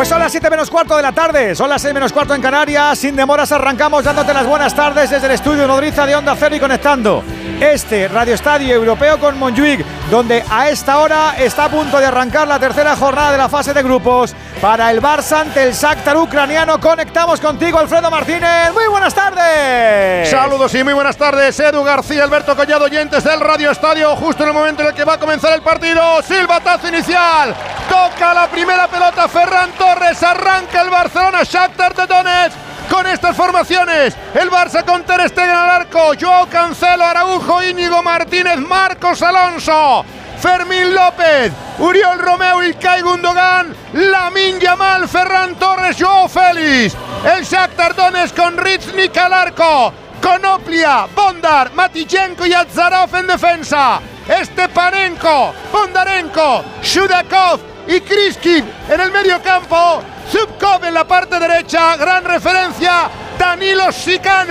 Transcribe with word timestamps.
Pues 0.00 0.08
son 0.08 0.18
las 0.18 0.32
7 0.32 0.48
menos 0.48 0.70
cuarto 0.70 0.96
de 0.96 1.02
la 1.02 1.12
tarde, 1.12 1.54
son 1.54 1.68
las 1.68 1.82
6 1.82 1.92
menos 1.92 2.10
cuarto 2.10 2.34
en 2.34 2.40
Canarias. 2.40 2.98
Sin 2.98 3.14
demoras 3.14 3.52
arrancamos 3.52 4.02
dándote 4.02 4.32
las 4.32 4.46
buenas 4.46 4.74
tardes 4.74 5.10
desde 5.10 5.26
el 5.26 5.32
estudio 5.34 5.66
Nodriza 5.66 6.06
de 6.06 6.16
Onda 6.16 6.34
Cero 6.38 6.56
y 6.56 6.58
conectando 6.58 7.22
este 7.60 8.08
Radio 8.08 8.32
Estadio 8.32 8.74
Europeo 8.74 9.20
con 9.20 9.38
Montjuic, 9.38 9.84
donde 10.10 10.42
a 10.48 10.70
esta 10.70 11.00
hora 11.00 11.34
está 11.36 11.66
a 11.66 11.68
punto 11.68 11.98
de 11.98 12.06
arrancar 12.06 12.48
la 12.48 12.58
tercera 12.58 12.96
jornada 12.96 13.32
de 13.32 13.36
la 13.36 13.50
fase 13.50 13.74
de 13.74 13.82
grupos 13.82 14.34
para 14.60 14.90
el 14.90 15.00
Barça 15.00 15.40
ante 15.40 15.62
el 15.62 15.72
Shakhtar 15.72 16.16
ucraniano. 16.16 16.78
Conectamos 16.78 17.40
contigo, 17.40 17.78
Alfredo 17.78 18.10
Martínez. 18.10 18.72
Muy 18.74 18.86
buenas 18.88 19.14
tardes. 19.14 20.28
Saludos 20.28 20.74
y 20.74 20.84
muy 20.84 20.92
buenas 20.92 21.16
tardes, 21.16 21.58
Edu 21.58 21.82
García, 21.82 22.24
Alberto 22.24 22.54
Collado, 22.54 22.84
oyentes 22.84 23.24
del 23.24 23.40
Radio 23.40 23.70
Estadio, 23.70 24.14
justo 24.16 24.42
en 24.42 24.50
el 24.50 24.54
momento 24.54 24.82
en 24.82 24.88
el 24.88 24.94
que 24.94 25.04
va 25.04 25.14
a 25.14 25.18
comenzar 25.18 25.54
el 25.54 25.62
partido. 25.62 26.22
Silbatazo 26.22 26.88
inicial. 26.88 27.54
Toca 27.88 28.34
la 28.34 28.48
primera 28.48 28.86
pelota 28.86 29.28
Ferran 29.28 29.70
Torres. 29.72 30.22
Arranca 30.22 30.82
el 30.82 30.90
Barcelona 30.90 31.42
Shakhtar 31.42 31.94
de 31.94 32.06
Donetsk 32.06 32.56
con 32.90 33.06
estas 33.06 33.36
formaciones. 33.36 34.16
El 34.34 34.50
Barça 34.50 34.84
con 34.84 35.04
Ter 35.04 35.28
Stegen 35.28 35.50
al 35.50 35.70
arco, 35.70 36.12
Joao 36.20 36.46
Cancelo, 36.46 37.04
Araujo, 37.04 37.62
Íñigo 37.62 38.02
Martínez, 38.02 38.58
Marcos 38.58 39.22
Alonso. 39.22 40.04
Fermín 40.40 40.94
López, 40.94 41.52
Uriol 41.78 42.18
Romeo 42.18 42.64
y 42.64 42.72
Kai 42.74 43.02
Gundogan, 43.02 43.74
Lamin 43.92 44.58
Yamal, 44.58 45.06
Ferran 45.06 45.54
Torres, 45.56 45.96
Joao 45.98 46.28
Félix, 46.28 46.96
el 47.24 47.44
Shakhtar 47.44 47.94
Donetsk 47.94 48.34
con 48.34 48.56
Ritznik 48.56 49.14
al 49.18 49.34
arco, 49.34 49.92
Konoplia, 50.22 51.06
Bondar, 51.14 51.74
Matichenko 51.74 52.46
y 52.46 52.54
Azarov 52.54 53.14
en 53.16 53.26
defensa, 53.26 54.00
Stepanenko, 54.28 55.52
Bondarenko, 55.70 56.64
Shudakov 56.82 57.60
y 57.86 58.00
Kriski 58.00 58.64
en 58.88 59.00
el 59.00 59.12
medio 59.12 59.42
campo, 59.42 60.02
Zubkov 60.30 60.82
en 60.84 60.94
la 60.94 61.04
parte 61.04 61.38
derecha, 61.38 61.96
gran 61.96 62.24
referencia, 62.24 63.10
Danilo 63.38 63.92
Sikan, 63.92 64.48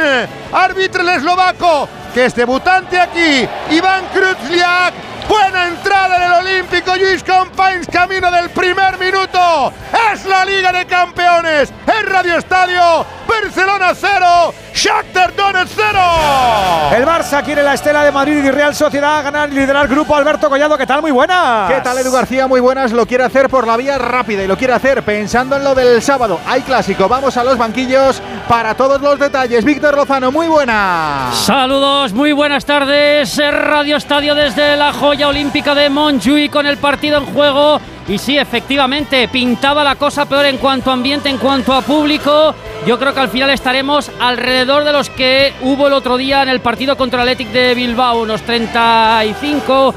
árbitro 0.52 1.10
eslovaco, 1.10 1.90
que 2.14 2.26
es 2.26 2.36
debutante 2.36 3.00
aquí, 3.00 3.48
Iván 3.72 4.06
Kruzliak, 4.14 5.09
buena 5.30 5.68
entrada 5.68 6.18
en 6.18 6.24
el 6.24 6.32
Olímpico, 6.32 6.96
Luis 6.96 7.24
Compains, 7.24 7.88
camino 7.88 8.32
del 8.32 8.50
primer 8.50 8.98
minuto, 8.98 9.72
es 10.12 10.26
la 10.26 10.44
Liga 10.44 10.72
de 10.72 10.88
Campeones, 10.88 11.72
en 11.86 12.06
Radio 12.08 12.38
Estadio, 12.38 13.06
Barcelona 13.28 13.94
0, 13.94 14.54
Shakhtar 14.74 15.36
Donetsk 15.36 15.74
0. 15.76 16.00
El 16.98 17.06
Barça 17.06 17.44
quiere 17.44 17.62
la 17.62 17.76
estela 17.76 18.04
de 18.04 18.12
Madrid 18.12 18.44
y 18.44 18.50
Real 18.50 18.74
Sociedad 18.74 19.24
ganar 19.24 19.50
y 19.50 19.54
liderar 19.54 19.84
el 19.84 19.90
grupo. 19.90 20.16
Alberto 20.16 20.50
Collado, 20.50 20.78
¿qué 20.78 20.88
tal? 20.88 21.02
Muy 21.02 21.12
buenas. 21.12 21.72
¿Qué 21.72 21.80
tal, 21.82 21.98
Edu 22.00 22.12
García? 22.12 22.48
Muy 22.48 22.60
buenas. 22.60 22.92
Lo 22.92 23.06
quiere 23.06 23.24
hacer 23.24 23.50
por 23.50 23.68
la 23.68 23.78
vía 23.78 24.00
rápida 24.00 24.44
y 24.44 24.48
lo 24.48 24.58
quiere 24.58 24.74
hacer 24.74 25.04
pensando 25.04 25.58
en 25.58 25.64
lo 25.64 25.76
del 25.76 26.02
sábado. 26.02 26.40
Hay 26.48 26.64
clásico. 26.64 27.08
Vamos 27.08 27.38
a 27.38 27.44
los 27.44 27.58
banquillos 27.58 28.22
para 28.48 28.74
todos 28.74 29.00
los 29.00 29.20
detalles. 29.20 29.64
Víctor 29.64 29.96
Lozano, 29.96 30.32
muy 30.32 30.48
buenas. 30.48 31.38
Saludos, 31.38 32.14
muy 32.14 32.32
buenas 32.32 32.66
tardes. 32.66 33.38
Radio 33.38 33.98
Estadio 33.98 34.34
desde 34.34 34.76
la 34.76 34.92
joya 34.92 35.19
olímpica 35.28 35.75
de 35.75 35.89
Montjuic 35.89 36.52
con 36.52 36.66
el 36.66 36.78
partido 36.78 37.17
en 37.17 37.25
juego. 37.25 37.80
Y 38.08 38.17
sí, 38.17 38.38
efectivamente, 38.38 39.28
pintaba 39.28 39.84
la 39.84 39.95
cosa 39.95 40.26
peor 40.26 40.45
en 40.45 40.58
cuanto 40.58 40.89
a 40.89 40.94
ambiente, 40.94 41.30
en 41.30 41.38
cuanto 41.38 41.73
a 41.73 41.81
público. 41.81 42.56
Yo 42.88 42.98
creo 42.98 43.14
que 43.14 43.20
al 43.20 43.30
final 43.30 43.50
estaremos 43.50 44.09
alrededor 44.20 44.84
de 44.84 44.94
los 44.94 45.09
que 45.09 45.53
hubo 45.61 45.88
el 45.88 45.94
otro 45.94 46.17
día 46.17 46.42
en 46.42 46.50
el 46.50 46.59
partido 46.59 46.98
contra 46.98 47.22
el 47.22 47.30
Athletic 47.30 47.52
de 47.52 47.76
Bilbao, 47.76 48.22
unos 48.22 48.42
35, 48.42 49.94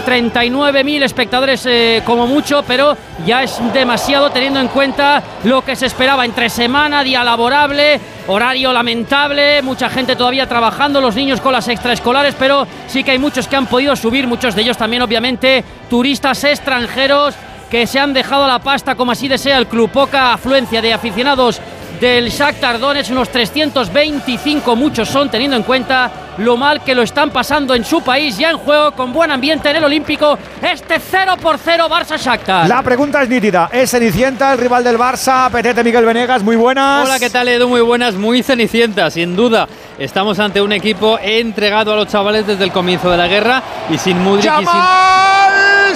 39 0.00 0.84
mil 0.84 1.02
espectadores 1.02 1.66
eh, 1.66 2.02
como 2.04 2.26
mucho, 2.26 2.62
pero 2.66 2.96
ya 3.26 3.42
es 3.42 3.60
demasiado 3.72 4.30
teniendo 4.30 4.60
en 4.60 4.68
cuenta 4.68 5.22
lo 5.44 5.64
que 5.64 5.76
se 5.76 5.86
esperaba. 5.86 6.24
Entre 6.24 6.48
semana, 6.48 7.02
día 7.02 7.22
laborable, 7.24 8.00
horario 8.26 8.72
lamentable, 8.72 9.62
mucha 9.62 9.88
gente 9.90 10.16
todavía 10.16 10.48
trabajando, 10.48 11.00
los 11.00 11.14
niños 11.14 11.40
con 11.40 11.52
las 11.52 11.68
extraescolares, 11.68 12.34
pero 12.38 12.66
sí 12.86 13.04
que 13.04 13.12
hay 13.12 13.18
muchos 13.18 13.48
que 13.48 13.56
han 13.56 13.66
podido 13.66 13.94
subir, 13.96 14.26
muchos 14.26 14.54
de 14.54 14.62
ellos 14.62 14.76
también 14.76 15.02
obviamente 15.02 15.64
turistas 15.90 16.42
extranjeros 16.44 17.34
que 17.70 17.86
se 17.86 17.98
han 17.98 18.12
dejado 18.12 18.46
la 18.46 18.58
pasta 18.58 18.94
como 18.94 19.12
así 19.12 19.28
desea 19.28 19.58
el 19.58 19.66
club, 19.66 19.90
poca 19.90 20.34
afluencia 20.34 20.82
de 20.82 20.92
aficionados 20.92 21.60
del 22.02 22.30
Shakhtar 22.30 22.80
Donetsk, 22.80 23.12
unos 23.12 23.28
325, 23.28 24.74
muchos 24.74 25.08
son, 25.08 25.30
teniendo 25.30 25.56
en 25.56 25.62
cuenta 25.62 26.10
lo 26.38 26.56
mal 26.56 26.82
que 26.82 26.96
lo 26.96 27.02
están 27.02 27.30
pasando 27.30 27.76
en 27.76 27.84
su 27.84 28.02
país, 28.02 28.36
ya 28.36 28.50
en 28.50 28.58
juego, 28.58 28.90
con 28.90 29.12
buen 29.12 29.30
ambiente 29.30 29.70
en 29.70 29.76
el 29.76 29.84
Olímpico, 29.84 30.36
este 30.60 30.98
0 30.98 31.36
por 31.40 31.58
0 31.58 31.86
Barça-Shakhtar. 31.88 32.66
La 32.66 32.82
pregunta 32.82 33.22
es 33.22 33.28
nítida, 33.28 33.70
¿es 33.72 33.92
Cenicienta 33.92 34.52
el 34.52 34.58
rival 34.58 34.82
del 34.82 34.98
Barça? 34.98 35.48
Petete 35.52 35.84
Miguel 35.84 36.04
Venegas, 36.04 36.42
muy 36.42 36.56
buenas. 36.56 37.06
Hola, 37.06 37.20
¿qué 37.20 37.30
tal 37.30 37.46
Edu? 37.46 37.68
Muy 37.68 37.82
buenas, 37.82 38.16
muy 38.16 38.42
Cenicienta, 38.42 39.08
sin 39.08 39.36
duda. 39.36 39.68
Estamos 39.96 40.40
ante 40.40 40.60
un 40.60 40.72
equipo 40.72 41.20
entregado 41.22 41.92
a 41.92 41.96
los 41.96 42.08
chavales 42.08 42.48
desde 42.48 42.64
el 42.64 42.72
comienzo 42.72 43.12
de 43.12 43.16
la 43.16 43.28
guerra 43.28 43.62
y 43.88 43.96
sin 43.96 44.20
Mudrik 44.20 44.50
y 44.60 44.66
sin... 44.66 45.21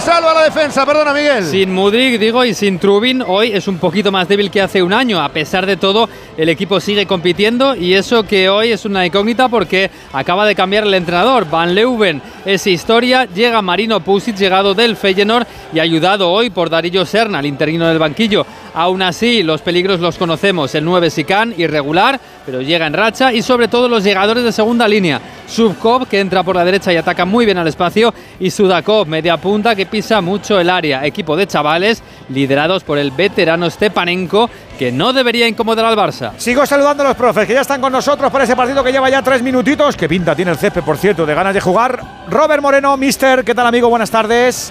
salva 0.07 0.35
la 0.35 0.45
defensa, 0.45 0.87
perdona 0.87 1.13
Miguel. 1.13 1.45
Sin 1.45 1.75
Mudrik, 1.75 2.21
digo, 2.21 2.45
y 2.45 2.55
sin 2.55 2.79
Trubin, 2.79 3.25
hoy 3.27 3.51
es 3.53 3.67
un 3.67 3.79
poquito 3.79 4.13
más 4.13 4.29
débil 4.29 4.53
que 4.53 4.63
hace 4.63 4.81
un 4.81 4.93
año. 4.93 5.21
A 5.21 5.31
pesar 5.31 5.67
de 5.67 5.77
todo, 5.77 6.09
el 6.37 6.49
equipo 6.49 6.79
sigue 6.79 7.07
compitiendo 7.07 7.75
y 7.75 7.93
eso 7.93 8.23
que 8.23 8.49
hoy 8.49 8.71
es 8.71 8.85
una 8.85 9.05
incógnita 9.05 9.49
porque 9.49 9.91
acaba 10.13 10.47
de 10.47 10.55
cambiar 10.55 10.85
el 10.85 10.95
entrenador. 10.95 11.51
Van 11.51 11.75
Leuven 11.75 12.23
es 12.45 12.69
historia, 12.69 13.25
llega 13.25 13.61
Marino 13.63 13.99
Pusic, 13.99 14.37
llegado 14.37 14.75
del 14.75 14.95
Feyenoord 14.95 15.45
y 15.73 15.81
ayudado 15.81 16.31
hoy 16.31 16.51
por 16.51 16.71
Darillo 16.71 17.05
Serna, 17.05 17.41
el 17.41 17.47
interino 17.47 17.89
del 17.89 17.99
banquillo. 17.99 18.47
Aún 18.75 19.01
así, 19.01 19.43
los 19.43 19.63
peligros 19.63 20.01
los 20.01 20.19
conocemos. 20.19 20.75
El 20.75 20.85
9 20.85 21.09
Sican, 21.09 21.55
irregular, 21.57 22.21
pero 22.45 22.61
llega 22.61 22.87
en 22.87 22.93
racha. 22.93 23.33
Y 23.33 23.41
sobre 23.41 23.69
todo 23.69 23.89
los 23.89 24.05
llegadores 24.05 24.45
de 24.45 24.53
segunda 24.53 24.87
línea. 24.87 25.19
Subkov, 25.49 26.07
que 26.07 26.21
entra 26.21 26.43
por 26.43 26.57
la 26.57 26.65
derecha 26.65 26.93
y 26.93 26.97
ataca 26.97 27.25
muy 27.25 27.47
bien 27.47 27.57
al 27.57 27.69
espacio. 27.69 28.13
Y 28.39 28.51
Sudakov, 28.51 29.07
media 29.07 29.39
punta, 29.39 29.75
que 29.75 29.83
pisa 29.97 30.21
mucho 30.21 30.61
el 30.61 30.69
área. 30.69 31.07
Equipo 31.07 31.37
de 31.37 31.47
chavales, 31.47 32.03
liderados 32.29 32.85
por 32.85 32.99
el 32.99 33.13
veterano 33.13 33.71
Stepanenko, 33.71 34.51
que 34.79 34.93
no 34.93 35.15
debería 35.15 35.49
incomodar 35.49 35.87
al 35.87 35.97
Barça. 35.97 36.33
Sigo 36.37 36.67
saludando 36.67 37.03
a 37.03 37.07
los 37.09 37.17
profes 37.17 37.47
que 37.47 37.55
ya 37.55 37.63
están 37.63 37.81
con 37.81 37.91
nosotros 37.93 38.31
para 38.31 38.45
ese 38.45 38.55
partido 38.55 38.85
que 38.85 38.93
lleva 38.93 39.09
ya 39.09 39.23
tres 39.23 39.41
minutitos. 39.43 39.97
Que 39.97 40.07
pinta 40.07 40.37
tiene 40.37 40.51
el 40.51 40.59
césped, 40.59 40.83
por 40.83 40.99
cierto, 40.99 41.25
de 41.25 41.35
ganas 41.35 41.55
de 41.55 41.63
jugar. 41.63 41.99
Robert 42.29 42.61
Moreno, 42.61 42.95
mister, 42.99 43.43
¿qué 43.43 43.55
tal, 43.55 43.67
amigo? 43.67 43.89
Buenas 43.89 44.11
tardes. 44.11 44.71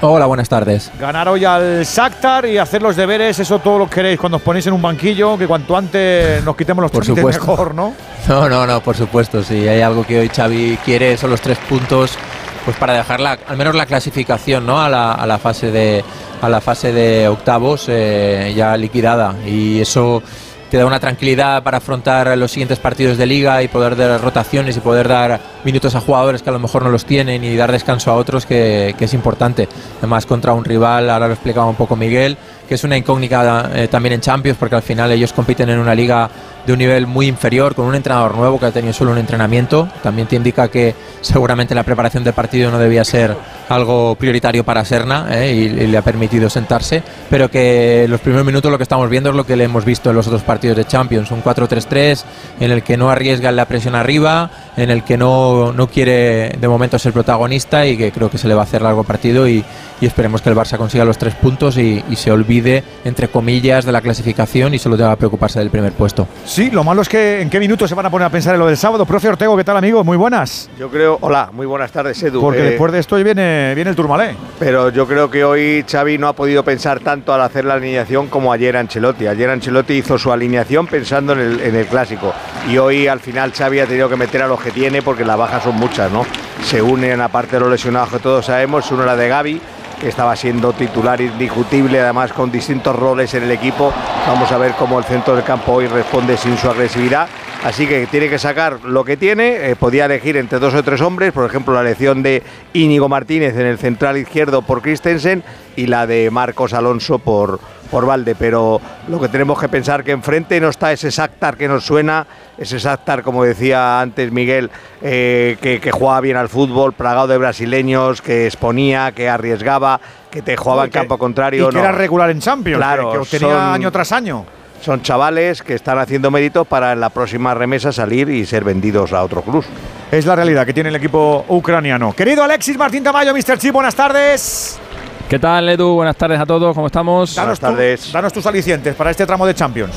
Hola, 0.00 0.26
buenas 0.26 0.48
tardes. 0.48 0.92
Ganar 1.00 1.28
hoy 1.28 1.44
al 1.44 1.82
Shakhtar 1.84 2.46
y 2.46 2.58
hacer 2.58 2.80
los 2.80 2.94
deberes, 2.94 3.40
eso 3.40 3.58
todo 3.58 3.78
lo 3.78 3.90
queréis 3.90 4.20
cuando 4.20 4.36
os 4.36 4.42
ponéis 4.42 4.64
en 4.68 4.74
un 4.74 4.82
banquillo, 4.82 5.36
que 5.36 5.48
cuanto 5.48 5.76
antes 5.76 6.44
nos 6.44 6.54
quitemos 6.54 6.80
los 6.82 6.92
Por 6.92 7.04
supuesto. 7.04 7.40
mejor, 7.40 7.74
¿no? 7.74 7.92
No, 8.28 8.48
no, 8.48 8.66
no, 8.66 8.80
por 8.80 8.96
supuesto. 8.96 9.42
Si 9.42 9.66
hay 9.68 9.80
algo 9.82 10.06
que 10.06 10.20
hoy 10.20 10.28
Xavi 10.28 10.78
quiere 10.84 11.16
son 11.18 11.30
los 11.30 11.40
tres 11.42 11.58
puntos, 11.68 12.16
pues 12.64 12.76
para 12.76 12.94
dejar 12.94 13.20
la, 13.20 13.38
al 13.46 13.56
menos 13.56 13.74
la 13.74 13.86
clasificación, 13.86 14.66
¿no? 14.66 14.80
A 14.80 14.88
la, 14.88 15.12
a 15.12 15.26
la 15.26 15.38
fase 15.38 15.70
de 15.70 16.04
a 16.40 16.48
la 16.48 16.60
fase 16.60 16.92
de 16.92 17.28
octavos 17.28 17.86
eh, 17.88 18.52
ya 18.54 18.76
liquidada 18.76 19.34
y 19.46 19.80
eso 19.80 20.22
te 20.70 20.78
da 20.78 20.86
una 20.86 20.98
tranquilidad 20.98 21.62
para 21.62 21.78
afrontar 21.78 22.36
los 22.36 22.50
siguientes 22.50 22.78
partidos 22.80 23.16
de 23.16 23.26
liga 23.26 23.62
y 23.62 23.68
poder 23.68 23.96
dar 23.96 24.20
rotaciones 24.20 24.76
y 24.76 24.80
poder 24.80 25.06
dar 25.06 25.40
minutos 25.62 25.94
a 25.94 26.00
jugadores 26.00 26.42
que 26.42 26.50
a 26.50 26.52
lo 26.52 26.58
mejor 26.58 26.82
no 26.82 26.90
los 26.90 27.04
tienen 27.04 27.44
y 27.44 27.54
dar 27.54 27.70
descanso 27.70 28.10
a 28.10 28.14
otros 28.14 28.44
que, 28.44 28.94
que 28.98 29.04
es 29.04 29.14
importante. 29.14 29.68
Además 29.98 30.26
contra 30.26 30.52
un 30.52 30.64
rival, 30.64 31.10
ahora 31.10 31.28
lo 31.28 31.34
explicaba 31.34 31.66
un 31.66 31.76
poco 31.76 31.94
Miguel, 31.96 32.36
que 32.68 32.74
es 32.74 32.82
una 32.82 32.96
incógnita 32.96 33.70
eh, 33.72 33.88
también 33.88 34.14
en 34.14 34.20
Champions 34.20 34.58
porque 34.58 34.74
al 34.74 34.82
final 34.82 35.12
ellos 35.12 35.32
compiten 35.32 35.70
en 35.70 35.78
una 35.78 35.94
liga 35.94 36.28
de 36.66 36.72
un 36.72 36.78
nivel 36.78 37.06
muy 37.06 37.26
inferior 37.26 37.74
con 37.74 37.86
un 37.86 37.94
entrenador 37.94 38.36
nuevo 38.36 38.58
que 38.58 38.66
ha 38.66 38.70
tenido 38.72 38.92
solo 38.92 39.12
un 39.12 39.18
entrenamiento. 39.18 39.88
También 40.02 40.28
te 40.28 40.36
indica 40.36 40.68
que 40.68 40.94
seguramente 41.20 41.74
la 41.74 41.82
preparación 41.82 42.24
del 42.24 42.34
partido 42.34 42.70
no 42.70 42.78
debía 42.78 43.04
ser 43.04 43.36
algo 43.68 44.14
prioritario 44.14 44.64
para 44.64 44.84
Serna 44.84 45.26
eh, 45.30 45.52
y, 45.52 45.68
le 45.68 45.96
ha 45.96 46.02
permitido 46.02 46.50
sentarse, 46.50 47.02
pero 47.30 47.50
que 47.50 48.06
los 48.08 48.20
primeros 48.20 48.46
minutos 48.46 48.70
lo 48.70 48.78
que 48.78 48.82
estamos 48.82 49.08
viendo 49.08 49.30
es 49.30 49.36
lo 49.36 49.46
que 49.46 49.56
le 49.56 49.64
hemos 49.64 49.84
visto 49.84 50.10
en 50.10 50.16
los 50.16 50.26
otros 50.26 50.42
partidos 50.42 50.76
de 50.76 50.84
Champions, 50.84 51.30
un 51.30 51.42
4-3-3 51.42 52.24
en 52.60 52.70
el 52.70 52.82
que 52.82 52.96
no 52.96 53.10
arriesga 53.10 53.52
la 53.52 53.66
presión 53.66 53.94
arriba, 53.94 54.50
en 54.76 54.90
el 54.90 55.04
que 55.04 55.16
no, 55.16 55.72
no 55.72 55.86
quiere 55.88 56.50
de 56.58 56.68
momento 56.68 56.98
ser 56.98 57.12
protagonista 57.12 57.86
y 57.86 57.96
que 57.96 58.12
creo 58.12 58.30
que 58.30 58.38
se 58.38 58.48
le 58.48 58.54
va 58.54 58.62
a 58.62 58.64
hacer 58.64 58.82
largo 58.82 59.04
partido 59.04 59.48
y, 59.48 59.64
y 60.00 60.06
esperemos 60.06 60.42
que 60.42 60.50
el 60.50 60.56
Barça 60.56 60.76
consiga 60.76 61.04
los 61.04 61.18
tres 61.18 61.34
puntos 61.34 61.78
y, 61.78 62.02
y 62.10 62.16
se 62.16 62.30
olvide, 62.30 62.82
entre 63.04 63.28
comillas, 63.28 63.84
de 63.84 63.92
la 63.92 64.00
clasificación 64.00 64.74
y 64.74 64.78
solo 64.78 64.96
tenga 64.96 65.10
que 65.10 65.18
preocuparse 65.18 65.58
del 65.58 65.70
primer 65.70 65.92
puesto. 65.92 66.26
Sí, 66.54 66.70
lo 66.70 66.84
malo 66.84 67.02
es 67.02 67.08
que 67.08 67.40
en 67.40 67.50
qué 67.50 67.58
minutos 67.58 67.88
se 67.88 67.96
van 67.96 68.06
a 68.06 68.10
poner 68.10 68.26
a 68.26 68.30
pensar 68.30 68.54
en 68.54 68.60
lo 68.60 68.68
del 68.68 68.76
sábado. 68.76 69.04
Profe 69.04 69.28
Ortego, 69.28 69.56
¿qué 69.56 69.64
tal, 69.64 69.76
amigo? 69.76 70.04
Muy 70.04 70.16
buenas. 70.16 70.70
Yo 70.78 70.88
creo, 70.88 71.18
hola, 71.20 71.50
muy 71.52 71.66
buenas 71.66 71.90
tardes, 71.90 72.22
Edu. 72.22 72.40
Porque 72.40 72.60
Eh, 72.60 72.70
después 72.70 72.92
de 72.92 73.00
esto 73.00 73.16
hoy 73.16 73.24
viene, 73.24 73.72
viene 73.74 73.90
el 73.90 73.96
Turmalé. 73.96 74.36
Pero 74.60 74.90
yo 74.90 75.04
creo 75.08 75.28
que 75.28 75.42
hoy 75.42 75.84
Xavi 75.90 76.16
no 76.16 76.28
ha 76.28 76.32
podido 76.32 76.62
pensar 76.62 77.00
tanto 77.00 77.34
al 77.34 77.40
hacer 77.40 77.64
la 77.64 77.74
alineación 77.74 78.28
como 78.28 78.52
ayer 78.52 78.76
Ancelotti. 78.76 79.26
Ayer 79.26 79.50
Ancelotti 79.50 79.94
hizo 79.94 80.16
su 80.16 80.30
alineación 80.30 80.86
pensando 80.86 81.32
en 81.32 81.40
el, 81.40 81.60
en 81.60 81.74
el 81.74 81.86
clásico. 81.86 82.32
Y 82.70 82.78
hoy 82.78 83.08
al 83.08 83.18
final 83.18 83.52
Xavi 83.52 83.80
ha 83.80 83.86
tenido 83.86 84.08
que 84.08 84.14
meter 84.14 84.40
a 84.42 84.46
los 84.46 84.60
que 84.60 84.70
tiene 84.70 85.02
porque 85.02 85.24
las 85.24 85.36
bajas 85.36 85.64
son 85.64 85.74
muchas, 85.74 86.12
¿no? 86.12 86.24
Se 86.62 86.80
unen, 86.80 87.20
aparte 87.20 87.56
de 87.56 87.60
los 87.62 87.70
lesionados 87.70 88.10
que 88.10 88.20
todos 88.20 88.46
sabemos, 88.46 88.86
se 88.86 88.94
une 88.94 89.04
la 89.04 89.16
de 89.16 89.26
Gaby, 89.28 89.60
que 89.94 90.08
estaba 90.08 90.36
siendo 90.36 90.72
titular 90.72 91.20
indiscutible, 91.20 92.00
además 92.00 92.32
con 92.32 92.50
distintos 92.50 92.94
roles 92.94 93.32
en 93.34 93.44
el 93.44 93.50
equipo. 93.50 93.92
Vamos 94.26 94.50
a 94.52 94.58
ver 94.58 94.72
cómo 94.78 94.98
el 94.98 95.04
centro 95.04 95.34
del 95.34 95.44
campo 95.44 95.72
hoy 95.72 95.86
responde 95.86 96.36
sin 96.36 96.56
su 96.56 96.68
agresividad. 96.68 97.28
Así 97.64 97.86
que 97.86 98.06
tiene 98.06 98.28
que 98.28 98.38
sacar 98.38 98.84
lo 98.84 99.04
que 99.04 99.16
tiene. 99.16 99.70
Eh, 99.70 99.76
podía 99.76 100.04
elegir 100.04 100.36
entre 100.36 100.58
dos 100.58 100.74
o 100.74 100.82
tres 100.82 101.00
hombres, 101.00 101.32
por 101.32 101.46
ejemplo, 101.46 101.74
la 101.74 101.80
elección 101.80 102.22
de 102.22 102.42
Íñigo 102.74 103.08
Martínez 103.08 103.56
en 103.56 103.66
el 103.66 103.78
central 103.78 104.18
izquierdo 104.18 104.62
por 104.62 104.82
Christensen 104.82 105.42
y 105.74 105.86
la 105.86 106.06
de 106.06 106.30
Marcos 106.30 106.74
Alonso 106.74 107.18
por, 107.18 107.60
por 107.94 108.06
Valde. 108.06 108.34
Pero 108.34 108.80
lo 109.06 109.20
que 109.20 109.28
tenemos 109.28 109.56
que 109.56 109.68
pensar 109.68 110.02
que 110.02 110.10
enfrente 110.10 110.60
no 110.60 110.68
está 110.68 110.90
ese 110.90 111.10
Shakhtar 111.10 111.56
que 111.56 111.68
nos 111.68 111.86
suena, 111.86 112.26
ese 112.58 112.78
Shakhtar, 112.80 113.22
como 113.22 113.44
decía 113.44 114.00
antes 114.00 114.32
Miguel, 114.32 114.68
eh, 115.00 115.56
que, 115.62 115.80
que 115.80 115.92
jugaba 115.92 116.20
bien 116.20 116.36
al 116.36 116.48
fútbol, 116.48 116.92
plagado 116.92 117.28
de 117.28 117.38
brasileños, 117.38 118.20
que 118.20 118.46
exponía, 118.46 119.12
que 119.12 119.28
arriesgaba, 119.28 120.00
que 120.28 120.42
te 120.42 120.56
jugaba 120.56 120.86
en 120.86 120.90
campo 120.90 121.18
contrario. 121.18 121.66
Y 121.66 121.68
que 121.68 121.74
no. 121.76 121.80
era 121.84 121.92
regular 121.92 122.30
en 122.30 122.40
Champions, 122.40 122.78
Claro, 122.78 123.12
que, 123.12 123.18
obtenía 123.18 123.48
son- 123.48 123.74
año 123.74 123.92
tras 123.92 124.10
año. 124.10 124.44
Son 124.80 125.00
chavales 125.00 125.62
que 125.62 125.74
están 125.74 125.98
haciendo 125.98 126.32
mérito 126.32 126.64
para 126.64 126.92
en 126.92 127.00
la 127.00 127.10
próxima 127.10 127.54
remesa 127.54 127.92
salir 127.92 128.28
y 128.28 128.44
ser 128.44 128.64
vendidos 128.64 129.12
a 129.12 129.22
otro 129.22 129.40
club. 129.42 129.64
Es 130.10 130.26
la 130.26 130.34
realidad 130.34 130.66
que 130.66 130.74
tiene 130.74 130.88
el 130.88 130.96
equipo 130.96 131.44
ucraniano. 131.48 132.12
Querido 132.12 132.42
Alexis 132.42 132.76
Martín 132.76 133.04
Tamayo, 133.04 133.32
Mr. 133.32 133.56
Chip, 133.56 133.72
buenas 133.72 133.94
tardes. 133.94 134.80
¿Qué 135.28 135.38
tal, 135.38 135.68
Edu? 135.68 135.94
Buenas 135.94 136.16
tardes 136.16 136.38
a 136.38 136.46
todos, 136.46 136.74
¿cómo 136.74 136.86
estamos? 136.86 137.34
Danos, 137.34 137.58
tú- 137.58 137.66
tardes. 137.66 138.12
danos 138.12 138.32
tus 138.32 138.46
alicientes 138.46 138.94
para 138.94 139.10
este 139.10 139.26
tramo 139.26 139.46
de 139.46 139.54
Champions. 139.54 139.92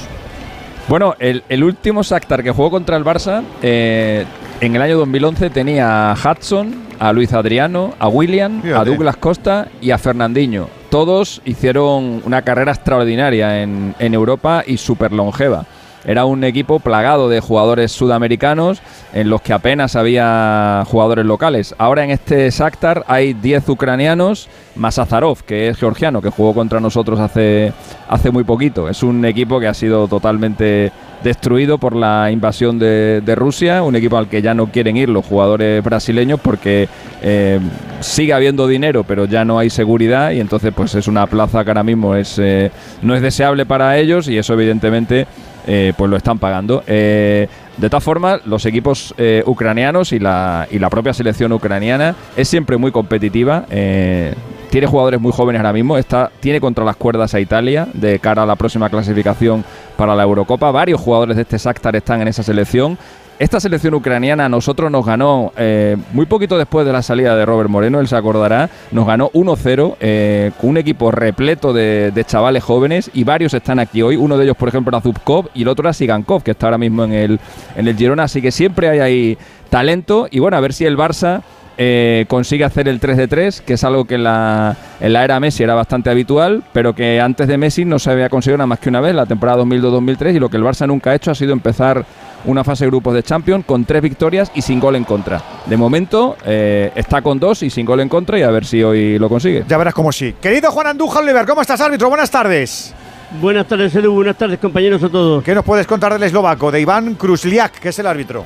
Bueno, 0.87 1.15
el, 1.19 1.43
el 1.49 1.63
último 1.63 2.01
Shakhtar 2.01 2.41
que 2.43 2.51
jugó 2.51 2.71
contra 2.71 2.95
el 2.95 3.03
Barça 3.03 3.43
eh, 3.61 4.25
en 4.61 4.75
el 4.75 4.81
año 4.81 4.97
2011 4.97 5.49
tenía 5.49 6.11
a 6.11 6.15
Hudson, 6.15 6.73
a 6.97 7.11
Luis 7.11 7.33
Adriano, 7.33 7.93
a 7.99 8.07
William, 8.07 8.61
a. 8.73 8.83
Douglas 8.85 9.17
Costa 9.17 9.67
y 9.81 9.91
a 9.91 9.97
Fernandinho. 9.97 10.69
Todos 10.89 11.41
hicieron 11.43 12.21
una 12.23 12.41
carrera 12.43 12.71
extraordinaria 12.71 13.61
en, 13.61 13.93
en 13.99 14.13
Europa 14.13 14.63
y 14.65 14.77
súper 14.77 15.11
longeva. 15.11 15.65
Era 16.07 16.23
un 16.23 16.43
equipo 16.45 16.79
plagado 16.79 17.27
de 17.27 17.41
jugadores 17.41 17.91
sudamericanos 17.91 18.81
en 19.13 19.29
los 19.29 19.41
que 19.41 19.51
apenas 19.53 19.97
había 19.97 20.83
jugadores 20.87 21.25
locales. 21.25 21.75
Ahora 21.77 22.05
en 22.05 22.11
este 22.11 22.49
Shakhtar 22.49 23.03
hay 23.07 23.33
10 23.33 23.67
ucranianos 23.69 24.47
más 24.75 24.99
Azarov, 24.99 25.43
que 25.43 25.67
es 25.67 25.77
georgiano, 25.77 26.21
que 26.21 26.29
jugó 26.29 26.53
contra 26.53 26.79
nosotros 26.79 27.19
hace, 27.19 27.73
hace 28.07 28.31
muy 28.31 28.45
poquito. 28.45 28.87
Es 28.87 29.03
un 29.03 29.25
equipo 29.25 29.59
que 29.59 29.67
ha 29.67 29.73
sido 29.73 30.07
totalmente 30.07 30.93
destruido 31.23 31.77
por 31.77 31.95
la 31.95 32.31
invasión 32.31 32.79
de, 32.79 33.21
de 33.21 33.35
Rusia, 33.35 33.83
un 33.83 33.95
equipo 33.95 34.17
al 34.17 34.29
que 34.29 34.41
ya 34.41 34.53
no 34.53 34.67
quieren 34.67 34.95
ir 34.95 35.09
los 35.09 35.25
jugadores 35.25 35.83
brasileños 35.83 36.39
porque 36.39 36.87
eh, 37.21 37.59
sigue 37.99 38.33
habiendo 38.33 38.67
dinero, 38.67 39.03
pero 39.03 39.25
ya 39.25 39.43
no 39.43 39.59
hay 39.59 39.69
seguridad 39.69 40.31
y 40.31 40.39
entonces 40.39 40.71
pues 40.75 40.95
es 40.95 41.07
una 41.07 41.27
plaza 41.27 41.63
que 41.63 41.71
ahora 41.71 41.83
mismo 41.83 42.15
es, 42.15 42.37
eh, 42.39 42.71
no 43.01 43.15
es 43.15 43.21
deseable 43.21 43.65
para 43.65 43.97
ellos 43.97 44.27
y 44.27 44.37
eso 44.37 44.53
evidentemente 44.53 45.27
eh, 45.67 45.93
pues 45.97 46.09
lo 46.09 46.15
están 46.15 46.39
pagando. 46.39 46.81
Eh, 46.87 47.47
de 47.75 47.89
todas 47.89 48.03
formas, 48.03 48.45
los 48.45 48.65
equipos 48.65 49.13
eh, 49.17 49.43
ucranianos 49.45 50.13
y 50.13 50.19
la, 50.19 50.65
y 50.71 50.79
la 50.79 50.89
propia 50.89 51.13
selección 51.13 51.51
ucraniana 51.51 52.15
es 52.37 52.47
siempre 52.47 52.77
muy 52.77 52.91
competitiva. 52.91 53.65
tiene 53.67 54.87
jugadores 54.87 55.19
muy 55.19 55.33
jóvenes 55.33 55.59
ahora 55.59 55.73
mismo. 55.73 55.97
Está, 55.97 56.31
tiene 56.39 56.61
contra 56.61 56.85
las 56.85 56.95
cuerdas 56.95 57.33
a 57.33 57.41
Italia 57.41 57.87
de 57.93 58.19
cara 58.19 58.43
a 58.43 58.45
la 58.45 58.55
próxima 58.55 58.89
clasificación 58.89 59.65
para 59.97 60.15
la 60.15 60.23
Eurocopa. 60.23 60.71
Varios 60.71 61.01
jugadores 61.01 61.35
de 61.35 61.41
este 61.41 61.57
Shakhtar 61.57 61.97
están 61.97 62.21
en 62.21 62.29
esa 62.29 62.43
selección. 62.43 62.97
Esta 63.39 63.59
selección 63.59 63.93
ucraniana 63.93 64.45
a 64.45 64.49
nosotros 64.49 64.89
nos 64.89 65.05
ganó 65.05 65.53
eh, 65.57 65.95
muy 66.11 66.25
poquito 66.25 66.57
después 66.57 66.87
de 66.87 66.91
la 66.91 67.03
salida 67.03 67.35
de 67.35 67.45
Robert 67.45 67.69
Moreno, 67.69 67.99
él 67.99 68.07
se 68.07 68.15
acordará, 68.15 68.67
nos 68.91 69.05
ganó 69.05 69.29
1-0 69.29 69.95
eh, 69.99 70.51
con 70.59 70.71
un 70.71 70.77
equipo 70.77 71.11
repleto 71.11 71.71
de, 71.71 72.11
chavales 72.25 72.63
jóvenes 72.63 73.11
y 73.13 73.23
varios 73.23 73.53
están 73.53 73.77
aquí 73.77 74.01
hoy. 74.01 74.15
Uno 74.15 74.39
de 74.39 74.45
ellos, 74.45 74.57
por 74.57 74.69
ejemplo, 74.69 74.89
era 74.89 75.01
Zubkov 75.01 75.49
y 75.53 75.61
el 75.61 75.67
otro 75.67 75.83
era 75.83 75.93
Sigankov, 75.93 76.41
que 76.41 76.51
está 76.51 76.65
ahora 76.65 76.79
mismo 76.79 77.03
en 77.03 77.13
el, 77.13 77.39
en 77.75 77.87
el 77.87 77.95
Girona. 77.95 78.23
Así 78.23 78.41
que 78.41 78.51
siempre 78.51 78.89
hay 78.89 78.99
ahí 78.99 79.37
talento 79.69 80.27
y 80.31 80.39
bueno, 80.39 80.57
a 80.57 80.59
ver 80.59 80.73
si 80.73 80.85
el 80.85 80.97
Barça 80.97 81.43
eh, 81.79 82.25
consigue 82.27 82.63
hacer 82.63 82.87
el 82.87 82.99
3 82.99 83.17
de 83.17 83.27
3, 83.27 83.61
que 83.61 83.73
es 83.73 83.83
algo 83.83 84.05
que 84.05 84.15
en 84.15 84.23
la, 84.23 84.75
en 84.99 85.13
la 85.13 85.23
era 85.23 85.39
Messi 85.39 85.61
era 85.61 85.75
bastante 85.75 86.09
habitual, 86.09 86.63
pero 86.73 86.95
que 86.95 87.21
antes 87.21 87.47
de 87.47 87.55
Messi 87.59 87.85
no 87.85 87.99
se 87.99 88.09
había 88.09 88.29
conseguido 88.29 88.57
nada 88.57 88.65
más 88.65 88.79
que 88.79 88.89
una 88.89 88.99
vez, 88.99 89.13
la 89.13 89.27
temporada 89.27 89.63
2002-2003, 89.63 90.35
y 90.35 90.39
lo 90.39 90.49
que 90.49 90.57
el 90.57 90.63
Barça 90.63 90.87
nunca 90.87 91.11
ha 91.11 91.15
hecho 91.15 91.29
ha 91.29 91.35
sido 91.35 91.53
empezar 91.53 92.03
una 92.45 92.63
fase 92.63 92.85
de 92.85 92.89
grupos 92.91 93.13
de 93.13 93.23
Champions 93.23 93.65
con 93.65 93.85
tres 93.85 94.01
victorias 94.01 94.51
y 94.55 94.61
sin 94.61 94.79
gol 94.79 94.95
en 94.95 95.03
contra. 95.03 95.41
De 95.65 95.75
momento 95.77 96.37
eh, 96.45 96.91
está 96.95 97.21
con 97.21 97.39
dos 97.39 97.63
y 97.63 97.69
sin 97.69 97.85
gol 97.85 97.99
en 97.99 98.09
contra 98.09 98.37
y 98.39 98.43
a 98.43 98.51
ver 98.51 98.65
si 98.65 98.83
hoy 98.83 99.17
lo 99.19 99.27
consigue. 99.29 99.63
Ya 99.67 99.77
verás 99.77 99.93
cómo 99.93 100.11
sí. 100.11 100.35
Querido 100.41 100.71
Juan 100.71 100.87
Andújar 100.87 101.23
Oliver, 101.23 101.45
¿cómo 101.45 101.61
estás, 101.61 101.81
árbitro? 101.81 102.09
Buenas 102.09 102.31
tardes. 102.31 102.93
Buenas 103.41 103.67
tardes, 103.67 103.93
Edu. 103.93 104.13
Buenas 104.13 104.37
tardes, 104.37 104.57
compañeros 104.59 105.03
a 105.03 105.09
todos. 105.09 105.43
¿Qué 105.43 105.53
nos 105.53 105.65
puedes 105.65 105.85
contar 105.85 106.13
del 106.13 106.23
eslovaco, 106.23 106.71
de 106.71 106.79
Iván 106.79 107.15
Krusliak, 107.15 107.73
que 107.79 107.89
es 107.89 107.99
el 107.99 108.07
árbitro? 108.07 108.45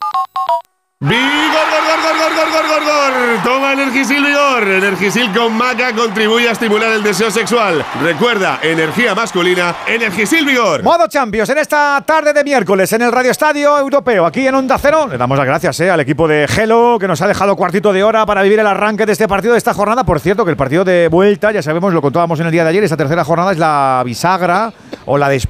¡Vigor, 1.03 1.17
gor, 1.17 1.97
gor, 1.97 2.35
gor, 2.35 2.51
gor, 2.51 2.67
gor, 2.67 2.83
gor, 2.83 3.43
Toma 3.43 3.73
Energisil 3.73 4.23
Vigor. 4.23 4.67
Energisil 4.67 5.33
con 5.33 5.57
maca 5.57 5.95
contribuye 5.95 6.47
a 6.47 6.51
estimular 6.51 6.91
el 6.91 7.01
deseo 7.01 7.31
sexual. 7.31 7.83
Recuerda, 8.03 8.59
energía 8.61 9.15
masculina, 9.15 9.77
Energisil 9.87 10.45
Vigor. 10.45 10.83
Modo 10.83 11.07
Champions 11.07 11.49
en 11.49 11.57
esta 11.57 12.03
tarde 12.05 12.33
de 12.33 12.43
miércoles 12.43 12.93
en 12.93 13.01
el 13.01 13.11
Radio 13.11 13.31
Estadio 13.31 13.79
Europeo, 13.79 14.27
aquí 14.27 14.45
en 14.45 14.53
Onda 14.53 14.77
Cero. 14.77 15.07
Le 15.09 15.17
damos 15.17 15.39
las 15.39 15.47
gracias 15.47 15.79
eh, 15.79 15.89
al 15.89 16.01
equipo 16.01 16.27
de 16.27 16.47
Gelo 16.47 16.97
que 16.99 17.07
nos 17.07 17.19
ha 17.23 17.27
dejado 17.27 17.55
cuartito 17.55 17.91
de 17.91 18.03
hora 18.03 18.23
para 18.27 18.43
vivir 18.43 18.59
el 18.59 18.67
arranque 18.67 19.07
de 19.07 19.13
este 19.13 19.27
partido, 19.27 19.53
de 19.53 19.57
esta 19.57 19.73
jornada. 19.73 20.03
Por 20.03 20.19
cierto, 20.19 20.45
que 20.45 20.51
el 20.51 20.57
partido 20.57 20.83
de 20.83 21.07
vuelta, 21.07 21.51
ya 21.51 21.63
sabemos, 21.63 21.95
lo 21.95 22.01
contábamos 22.03 22.39
en 22.41 22.45
el 22.45 22.51
día 22.51 22.63
de 22.63 22.69
ayer, 22.69 22.83
esta 22.83 22.97
tercera 22.97 23.23
jornada 23.23 23.53
es 23.53 23.57
la 23.57 24.03
bisagra 24.05 24.71
o 25.07 25.17
la 25.17 25.29
de 25.29 25.41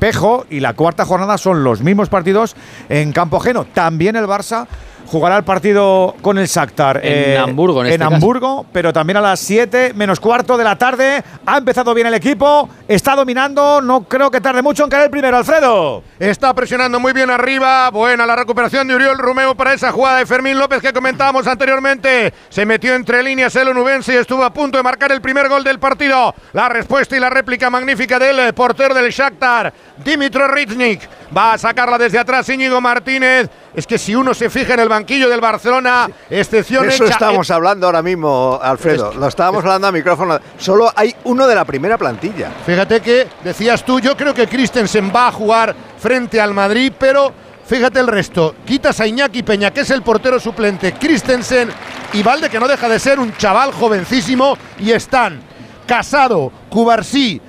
y 0.49 0.61
la 0.61 0.73
cuarta 0.75 1.03
jornada 1.03 1.37
son 1.37 1.65
los 1.65 1.81
mismos 1.81 2.07
partidos 2.07 2.55
en 2.87 3.11
campo 3.11 3.35
ajeno. 3.35 3.65
También 3.65 4.15
el 4.15 4.27
Barça 4.27 4.65
jugará 5.11 5.37
el 5.37 5.43
partido 5.43 6.15
con 6.21 6.37
el 6.37 6.47
Shakhtar. 6.47 7.01
En 7.03 7.37
Hamburgo, 7.37 7.81
en 7.81 7.87
este 7.87 7.99
caso. 7.99 8.15
Hamburgo, 8.15 8.65
pero 8.71 8.93
también 8.93 9.17
a 9.17 9.21
las 9.21 9.41
7 9.41 9.93
menos 9.93 10.21
cuarto 10.21 10.57
de 10.57 10.63
la 10.63 10.77
tarde. 10.77 11.21
Ha 11.45 11.57
empezado 11.57 11.93
bien 11.93 12.07
el 12.07 12.13
equipo, 12.13 12.69
está 12.87 13.13
dominando, 13.15 13.81
no 13.81 14.03
creo 14.03 14.31
que 14.31 14.39
tarde 14.39 14.61
mucho 14.61 14.85
en 14.85 14.89
caer 14.89 15.03
el 15.05 15.09
primero, 15.11 15.35
Alfredo. 15.35 16.03
Está 16.17 16.53
presionando 16.53 16.99
muy 16.99 17.11
bien 17.11 17.29
arriba. 17.29 17.89
Buena 17.89 18.25
la 18.25 18.37
recuperación 18.37 18.87
de 18.87 18.95
Uriol 18.95 19.17
Romeo 19.17 19.53
para 19.53 19.73
esa 19.73 19.91
jugada 19.91 20.19
de 20.19 20.25
Fermín 20.25 20.57
López 20.57 20.81
que 20.81 20.93
comentábamos 20.93 21.45
anteriormente. 21.45 22.33
Se 22.47 22.65
metió 22.65 22.95
entre 22.95 23.21
líneas 23.21 23.53
el 23.57 23.67
onubense 23.67 24.13
y 24.13 24.17
estuvo 24.17 24.43
a 24.45 24.53
punto 24.53 24.77
de 24.77 24.83
marcar 24.83 25.11
el 25.11 25.19
primer 25.19 25.49
gol 25.49 25.63
del 25.63 25.79
partido. 25.79 26.33
La 26.53 26.69
respuesta 26.69 27.17
y 27.17 27.19
la 27.19 27.29
réplica 27.29 27.69
magnífica 27.69 28.17
del 28.17 28.39
eh, 28.39 28.53
portero 28.53 28.93
del 28.93 29.11
Shakhtar, 29.11 29.73
Dimitro 30.03 30.47
Riznik. 30.47 31.01
Va 31.35 31.53
a 31.53 31.57
sacarla 31.57 31.97
desde 31.97 32.19
atrás 32.19 32.47
Íñigo 32.47 32.79
Martínez. 32.79 33.49
Es 33.73 33.87
que 33.87 33.97
si 33.97 34.13
uno 34.13 34.33
se 34.33 34.49
fija 34.49 34.73
en 34.73 34.81
el 34.81 34.89
banquillo 34.89 35.29
del 35.29 35.39
Barcelona, 35.39 36.09
excepción 36.29 36.89
Eso 36.89 37.05
hecha- 37.05 37.13
estamos 37.13 37.49
hablando 37.51 37.85
ahora 37.85 38.01
mismo, 38.01 38.59
Alfredo. 38.61 39.13
Lo 39.13 39.27
estábamos 39.27 39.63
hablando 39.63 39.87
a 39.87 39.91
micrófono. 39.91 40.37
Solo 40.57 40.91
hay 40.95 41.15
uno 41.23 41.47
de 41.47 41.55
la 41.55 41.63
primera 41.63 41.97
plantilla. 41.97 42.51
Fíjate 42.65 42.99
que 42.99 43.27
decías 43.43 43.85
tú, 43.85 43.99
yo 44.01 44.17
creo 44.17 44.33
que 44.33 44.47
Christensen 44.47 45.11
va 45.15 45.29
a 45.29 45.31
jugar 45.31 45.73
frente 45.99 46.41
al 46.41 46.53
Madrid, 46.53 46.91
pero 46.99 47.31
fíjate 47.65 47.99
el 48.01 48.07
resto. 48.07 48.55
Quitas 48.65 48.99
a 48.99 49.07
Iñaki 49.07 49.43
Peña, 49.43 49.71
que 49.71 49.81
es 49.81 49.89
el 49.91 50.01
portero 50.01 50.37
suplente, 50.39 50.91
Christensen 50.93 51.69
y 52.11 52.21
Valde, 52.23 52.49
que 52.49 52.59
no 52.59 52.67
deja 52.67 52.89
de 52.89 52.99
ser 52.99 53.19
un 53.19 53.33
chaval 53.37 53.71
jovencísimo, 53.71 54.57
y 54.79 54.91
están 54.91 55.39
Casado, 55.87 56.51
Cubarsí, 56.69 57.41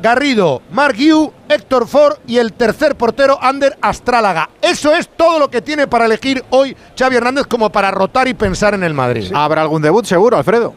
Garrido, 0.00 0.62
Mark 0.72 0.96
Yu, 0.96 1.32
Héctor 1.48 1.86
Ford 1.86 2.16
y 2.26 2.38
el 2.38 2.52
tercer 2.52 2.96
portero, 2.96 3.38
Ander 3.40 3.76
Astrálaga. 3.80 4.50
Eso 4.60 4.92
es 4.92 5.08
todo 5.08 5.38
lo 5.38 5.50
que 5.50 5.62
tiene 5.62 5.86
para 5.86 6.06
elegir 6.06 6.44
hoy 6.50 6.76
Xavi 6.98 7.16
Hernández 7.16 7.46
como 7.46 7.70
para 7.70 7.90
rotar 7.90 8.28
y 8.28 8.34
pensar 8.34 8.74
en 8.74 8.82
el 8.84 8.94
Madrid. 8.94 9.30
Habrá 9.34 9.62
algún 9.62 9.82
debut 9.82 10.04
seguro, 10.04 10.36
Alfredo. 10.36 10.74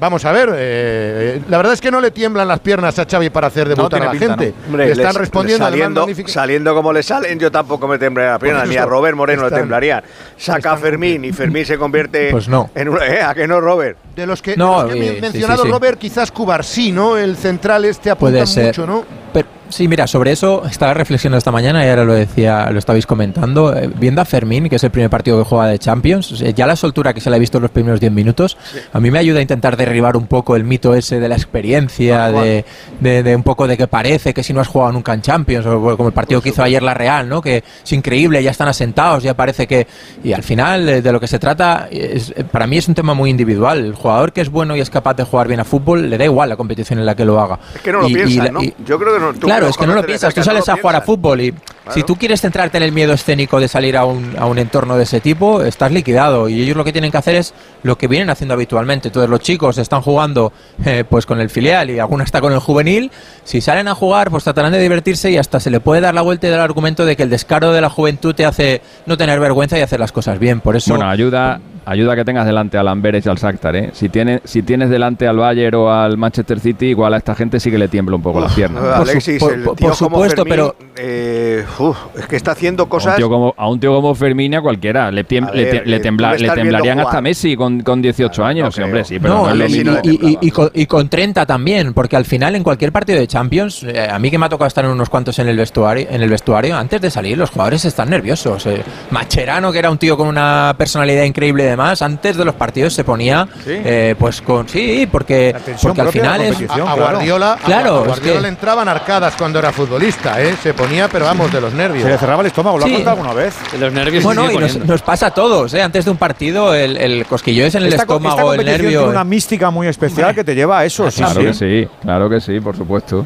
Vamos 0.00 0.24
a 0.24 0.32
ver, 0.32 0.48
eh, 0.54 1.42
la 1.50 1.58
verdad 1.58 1.74
es 1.74 1.80
que 1.82 1.90
no 1.90 2.00
le 2.00 2.10
tiemblan 2.10 2.48
las 2.48 2.60
piernas 2.60 2.98
a 2.98 3.04
Xavi 3.04 3.28
para 3.28 3.48
hacer 3.48 3.68
debutar 3.68 4.00
tiene 4.00 4.06
a 4.06 4.12
la 4.14 4.18
pinta, 4.18 4.36
gente. 4.38 4.54
Hombre, 4.66 4.86
Le 4.86 4.92
están 4.92 5.06
les- 5.08 5.16
respondiendo 5.16 5.64
saliendo, 5.66 6.06
saliendo 6.26 6.74
como 6.74 6.90
le 6.92 7.02
salen, 7.02 7.38
yo 7.38 7.50
tampoco 7.50 7.86
me 7.86 7.98
temblaría 7.98 8.32
la 8.32 8.38
pierna, 8.38 8.64
ni 8.64 8.76
a 8.78 8.86
Robert 8.86 9.14
Moreno 9.14 9.44
le 9.48 9.54
temblaría. 9.54 10.02
Saca 10.38 10.72
a 10.72 10.76
Fermín 10.78 11.24
y 11.26 11.32
Fermín 11.32 11.66
se 11.66 11.76
convierte 11.76 12.30
Pues 12.30 12.48
no. 12.48 12.70
en 12.74 12.88
un. 12.88 12.98
¿eh? 13.02 13.20
¿A 13.20 13.34
que 13.34 13.46
no, 13.46 13.60
Robert? 13.60 13.98
De 14.16 14.26
los 14.26 14.40
que, 14.40 14.52
de 14.52 14.56
No, 14.56 14.84
los 14.84 14.92
que 14.94 14.98
eh, 15.06 15.14
sí, 15.16 15.20
mencionado 15.20 15.62
sí, 15.64 15.68
sí. 15.68 15.72
Robert, 15.72 15.98
quizás 15.98 16.32
Cubarsí, 16.32 16.92
¿no? 16.92 17.18
El 17.18 17.36
central 17.36 17.84
este 17.84 18.10
apunta 18.10 18.32
Puede 18.32 18.46
ser. 18.46 18.66
mucho, 18.68 18.86
¿no? 18.86 19.04
Pero, 19.34 19.48
sí, 19.70 19.88
mira, 19.88 20.06
sobre 20.06 20.32
eso 20.32 20.62
estaba 20.68 20.92
reflexionando 20.94 21.38
esta 21.38 21.50
mañana 21.50 21.84
y 21.84 21.88
ahora 21.88 22.04
lo 22.04 22.12
decía, 22.14 22.70
lo 22.70 22.78
estabais 22.78 23.06
comentando. 23.06 23.76
eh, 23.76 23.88
viendo 23.98 24.20
a 24.20 24.24
Fermín, 24.24 24.68
que 24.68 24.76
es 24.76 24.84
el 24.84 24.90
primer 24.90 25.10
partido 25.10 25.38
que 25.38 25.44
juega 25.48 25.66
de 25.66 25.78
Champions, 25.78 26.38
ya 26.54 26.66
la 26.66 26.76
soltura 26.76 27.14
que 27.14 27.20
se 27.20 27.30
le 27.30 27.36
ha 27.36 27.38
visto 27.38 27.58
en 27.58 27.62
los 27.62 27.70
primeros 27.70 28.00
10 28.00 28.12
minutos, 28.12 28.56
a 28.92 29.00
mí 29.00 29.10
me 29.10 29.18
ayuda 29.18 29.38
a 29.38 29.42
intentar 29.42 29.76
derribar 29.76 30.16
un 30.16 30.26
poco 30.26 30.56
el 30.56 30.64
mito 30.64 30.94
ese 30.94 31.20
de 31.20 31.28
la 31.28 31.36
experiencia, 31.36 32.30
de, 32.32 32.64
de- 33.00 33.22
de 33.22 33.36
un 33.36 33.42
poco 33.42 33.66
de 33.66 33.76
que 33.76 33.86
parece 33.86 34.34
que 34.34 34.42
si 34.42 34.52
no 34.52 34.60
has 34.60 34.68
jugado 34.68 34.92
nunca 34.92 35.14
en 35.14 35.22
Champions, 35.22 35.66
o 35.66 35.96
como 35.96 36.08
el 36.08 36.14
partido 36.14 36.40
que 36.42 36.50
hizo 36.50 36.62
ayer 36.62 36.82
la 36.82 36.94
Real, 36.94 37.28
¿no? 37.28 37.40
Que 37.40 37.62
es 37.84 37.92
increíble, 37.92 38.42
ya 38.42 38.50
están 38.50 38.68
asentados, 38.68 39.22
ya 39.22 39.34
parece 39.34 39.66
que. 39.66 39.86
Y 40.24 40.32
al 40.32 40.42
final, 40.42 40.88
eh, 40.88 41.02
de 41.02 41.12
lo 41.12 41.20
que 41.20 41.26
se 41.26 41.38
trata, 41.38 41.88
es- 41.90 42.32
eh, 42.36 42.44
para 42.44 42.66
mí 42.66 42.76
es 42.78 42.88
un 42.88 42.94
tema 42.94 43.14
muy 43.14 43.30
individual. 43.30 43.78
El 43.84 43.94
jugador 43.94 44.32
que 44.32 44.40
es 44.40 44.50
bueno 44.50 44.74
y 44.76 44.80
es 44.80 44.90
capaz 44.90 45.14
de 45.14 45.24
jugar 45.24 45.48
bien 45.48 45.60
a 45.60 45.64
fútbol, 45.64 46.08
le 46.10 46.18
da 46.18 46.24
igual 46.24 46.48
la 46.48 46.56
competición 46.56 46.98
en 46.98 47.06
la 47.06 47.14
que 47.14 47.24
lo 47.24 47.40
haga. 47.40 47.58
Es 47.74 47.80
que 47.80 47.92
no 47.92 48.00
lo 48.00 48.08
Y- 48.08 48.14
¿no? 48.52 48.62
y- 48.62 48.74
Yo 48.84 48.98
creo 48.98 49.14
que 49.14 49.20
no. 49.20 49.32
tú 49.32 49.40
Claro, 49.40 49.59
es 49.68 49.76
que 49.76 49.86
no 49.86 49.94
lo 49.94 50.04
piensas, 50.04 50.34
tú 50.34 50.40
cerca, 50.40 50.40
no 50.40 50.44
sales 50.44 50.68
lo 50.68 50.72
a 50.72 50.76
jugar 50.76 50.96
a 50.96 50.98
piensas. 51.00 51.06
fútbol 51.06 51.40
y 51.40 51.54
si 51.92 52.02
tú 52.02 52.16
quieres 52.16 52.40
centrarte 52.40 52.76
en 52.76 52.84
el 52.84 52.92
miedo 52.92 53.12
escénico 53.12 53.60
de 53.60 53.68
salir 53.68 53.96
a 53.96 54.04
un, 54.04 54.36
a 54.38 54.46
un 54.46 54.58
entorno 54.58 54.96
de 54.96 55.04
ese 55.04 55.20
tipo, 55.20 55.62
estás 55.62 55.90
liquidado 55.90 56.48
y 56.48 56.62
ellos 56.62 56.76
lo 56.76 56.84
que 56.84 56.92
tienen 56.92 57.10
que 57.10 57.16
hacer 57.16 57.34
es 57.34 57.54
lo 57.82 57.98
que 57.98 58.06
vienen 58.06 58.30
haciendo 58.30 58.54
habitualmente. 58.54 59.08
Entonces 59.08 59.28
los 59.28 59.40
chicos 59.40 59.78
están 59.78 60.02
jugando 60.02 60.52
eh, 60.84 61.04
pues 61.08 61.26
con 61.26 61.40
el 61.40 61.50
filial 61.50 61.90
y 61.90 61.98
alguna 61.98 62.24
está 62.24 62.40
con 62.40 62.52
el 62.52 62.60
juvenil, 62.60 63.10
si 63.44 63.60
salen 63.60 63.88
a 63.88 63.94
jugar 63.94 64.30
pues 64.30 64.44
tratarán 64.44 64.72
de 64.72 64.78
divertirse 64.78 65.30
y 65.30 65.36
hasta 65.36 65.60
se 65.60 65.70
le 65.70 65.80
puede 65.80 66.00
dar 66.00 66.14
la 66.14 66.22
vuelta 66.22 66.46
y 66.46 66.50
dar 66.50 66.60
el 66.60 66.64
argumento 66.64 67.04
de 67.04 67.16
que 67.16 67.22
el 67.22 67.30
descaro 67.30 67.72
de 67.72 67.80
la 67.80 67.90
juventud 67.90 68.34
te 68.34 68.46
hace 68.46 68.82
no 69.06 69.16
tener 69.16 69.40
vergüenza 69.40 69.78
y 69.78 69.82
hacer 69.82 70.00
las 70.00 70.12
cosas 70.12 70.38
bien. 70.38 70.60
Por 70.60 70.76
eso 70.76 70.94
Bueno, 70.94 71.10
ayuda, 71.10 71.60
ayuda 71.92 72.14
que 72.16 72.24
tengas 72.24 72.46
delante 72.46 72.78
al 72.78 72.86
Amberes 72.88 73.26
y 73.26 73.28
al 73.28 73.36
Shakhtar, 73.36 73.74
¿eh? 73.76 73.90
Si, 73.92 74.08
tiene, 74.08 74.40
si 74.44 74.62
tienes 74.62 74.90
delante 74.90 75.26
al 75.26 75.36
Bayern 75.36 75.74
o 75.76 75.90
al 75.92 76.16
Manchester 76.16 76.60
City, 76.60 76.86
igual 76.86 77.14
a 77.14 77.16
esta 77.16 77.34
gente 77.34 77.58
sí 77.60 77.70
que 77.70 77.78
le 77.78 77.88
tiembla 77.88 78.16
un 78.16 78.22
poco 78.22 78.40
las 78.40 78.52
piernas. 78.54 78.82
Por 78.82 78.94
su- 79.06 79.10
Alexis, 79.10 79.38
por- 79.40 79.52
el 79.52 79.62
por- 79.62 79.76
tío 79.76 79.88
por 79.88 79.98
como 79.98 80.16
supuesto, 80.16 80.44
Fermín, 80.44 80.50
pero- 80.50 80.76
eh, 80.96 81.64
uf, 81.78 81.96
es 82.18 82.26
que 82.26 82.36
está 82.36 82.52
haciendo 82.52 82.82
A 82.82 82.84
un, 82.84 82.90
cosas. 82.90 83.16
tío 83.16 83.28
como, 83.28 83.54
a 83.56 83.68
un 83.68 83.80
tío 83.80 83.92
como 83.94 84.14
Fermín 84.14 84.54
a 84.54 84.60
cualquiera 84.62 85.10
le, 85.10 85.20
A 85.20 85.24
ver, 85.50 85.50
eh, 85.54 86.00
tembla- 86.00 86.36
le 86.36 86.48
temblarían 86.50 87.00
hasta 87.00 87.20
Messi 87.20 87.56
con, 87.56 87.80
con 87.80 88.00
18 88.00 88.44
años. 88.44 88.66
no 88.66 88.72
sí, 88.72 88.82
hombre, 88.82 89.04
sí, 89.04 89.18
pero 89.18 89.34
No, 89.34 89.40
no, 89.46 89.50
es 89.50 89.56
lo 89.56 89.66
y, 90.02 90.18
mismo. 90.18 90.52
con, 90.52 90.70
y 90.74 90.86
con 90.86 91.08
30 91.08 91.44
también, 91.46 91.92
porque 91.92 92.16
al 92.16 92.24
final 92.24 92.54
en 92.54 92.62
cualquier 92.62 92.92
partido 92.92 93.18
de 93.18 93.26
Champions, 93.26 93.82
eh, 93.82 94.08
a 94.10 94.18
mí 94.18 94.30
que 94.30 94.38
me 94.38 94.46
ha 94.46 94.48
tocado 94.48 94.68
estar 94.68 94.84
en 94.84 94.90
unos 94.92 95.08
cuantos 95.08 95.38
en 95.38 95.48
el 95.48 95.56
vestuario, 95.56 96.06
en 96.10 96.22
el 96.22 96.30
vestuario, 96.30 96.76
antes 96.76 97.00
de 97.00 97.10
salir 97.10 97.36
los 97.36 97.50
jugadores 97.50 97.84
están 97.84 98.10
nerviosos. 98.10 98.66
eh. 98.66 98.82
Macherano, 99.10 99.72
que 99.72 99.78
era 99.78 99.90
un 99.90 99.98
tío 99.98 100.16
con 100.16 100.28
una 100.28 100.74
personalidad 100.78 101.24
increíble 101.24 101.64
y 101.64 101.66
demás, 101.82 102.02
antes 102.02 102.36
de 102.36 102.44
los 102.44 102.54
partidos 102.54 102.92
se 102.94 103.04
ponía, 103.04 103.46
eh, 103.66 104.14
pues 104.18 104.40
con 104.42 104.68
sí, 104.68 105.08
porque, 105.10 105.54
porque 105.82 106.00
al 106.00 106.08
final 106.10 106.40
es. 106.42 106.56
A. 106.70 106.94
Guardiola, 106.94 107.58
Claro, 107.64 107.96
a 108.00 108.04
Guardiola 108.06 108.36
que- 108.36 108.40
le 108.42 108.48
entraban 108.48 108.88
arcadas 108.88 109.34
cuando 109.36 109.58
era 109.58 109.72
futbolista, 109.72 110.40
¿eh? 110.42 110.54
Se 110.62 110.74
ponía, 110.74 111.08
pero 111.08 111.24
vamos, 111.24 111.52
de 111.52 111.60
los 111.60 111.72
nervios. 111.72 112.04
Se 112.04 112.10
le 112.10 112.18
cerraba 112.18 112.40
el 112.42 112.46
estómago, 112.48 112.78
¿lo 112.78 112.86
Sí. 112.86 112.92
ha 112.92 112.94
contado 112.96 113.16
alguna 113.20 113.34
vez? 113.34 113.54
De 113.72 113.78
los 113.78 113.92
nervios 113.92 114.24
bueno, 114.24 114.50
y 114.50 114.56
nos, 114.56 114.76
nos 114.76 115.02
pasa 115.02 115.26
a 115.26 115.30
todos, 115.30 115.72
¿eh? 115.74 115.82
antes 115.82 116.04
de 116.04 116.10
un 116.10 116.16
partido, 116.16 116.74
el, 116.74 116.96
el 116.96 117.26
cosquillo 117.26 117.64
es 117.64 117.74
en 117.74 117.82
el 117.84 117.88
esta, 117.92 118.06
co- 118.06 118.16
esta 118.16 118.28
estómago, 118.28 118.52
el 118.54 118.64
nervio. 118.64 118.88
tiene 118.90 119.04
una 119.08 119.24
mística 119.24 119.70
muy 119.70 119.86
especial 119.86 120.34
que 120.34 120.44
te 120.44 120.54
lleva 120.54 120.80
a 120.80 120.84
eso. 120.84 121.10
sí, 121.10 121.22
Claro 121.22 121.40
sí. 121.40 121.46
que 121.46 121.54
sí, 121.54 121.88
claro 122.02 122.28
que 122.28 122.40
sí, 122.40 122.60
por 122.60 122.76
supuesto. 122.76 123.24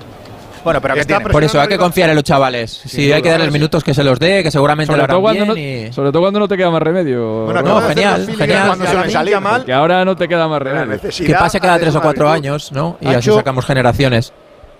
Bueno, 0.65 0.81
pero 0.81 0.95
¿qué 0.95 1.01
Está 1.01 1.19
tiene? 1.19 1.31
Por 1.33 1.45
eso 1.45 1.61
hay 1.61 1.69
que 1.69 1.79
confiar 1.79 2.09
en 2.11 2.15
los 2.17 2.25
chavales. 2.25 2.71
Si 2.87 3.13
hay 3.13 3.23
que 3.23 3.29
darles 3.31 3.53
minutos 3.53 3.85
que 3.85 3.93
se 3.95 4.03
los 4.03 4.19
dé, 4.19 4.43
que 4.43 4.51
seguramente 4.51 4.87
Sobre 4.93 5.03
lo 5.03 5.07
todo, 5.09 5.17
harán 5.29 5.37
cuando 5.37 5.55
bien 5.55 5.83
no, 5.85 5.89
y- 5.89 5.93
sobre 5.93 6.11
todo 6.11 6.23
cuando 6.23 6.41
no 6.41 6.49
te 6.49 6.57
queda 6.57 6.71
más 6.71 6.83
remedio. 6.83 7.45
Bueno, 7.45 7.63
No, 7.63 7.81
genial, 7.83 8.27
genial. 8.37 8.67
cuando 8.69 8.87
se 8.87 9.65
que 9.67 9.73
ahora 9.73 10.05
no 10.05 10.17
te 10.17 10.27
queda 10.27 10.49
más 10.49 10.63
La 10.63 10.85
remedio. 10.85 11.11
que 11.11 11.35
pase 11.35 11.61
cada 11.61 11.79
tres 11.79 11.95
o 11.95 12.01
cuatro 12.01 12.29
años, 12.29 12.73
¿no? 12.73 12.97
Y 13.01 13.09
así 13.09 13.31
sacamos 13.31 13.65
generaciones. 13.67 14.33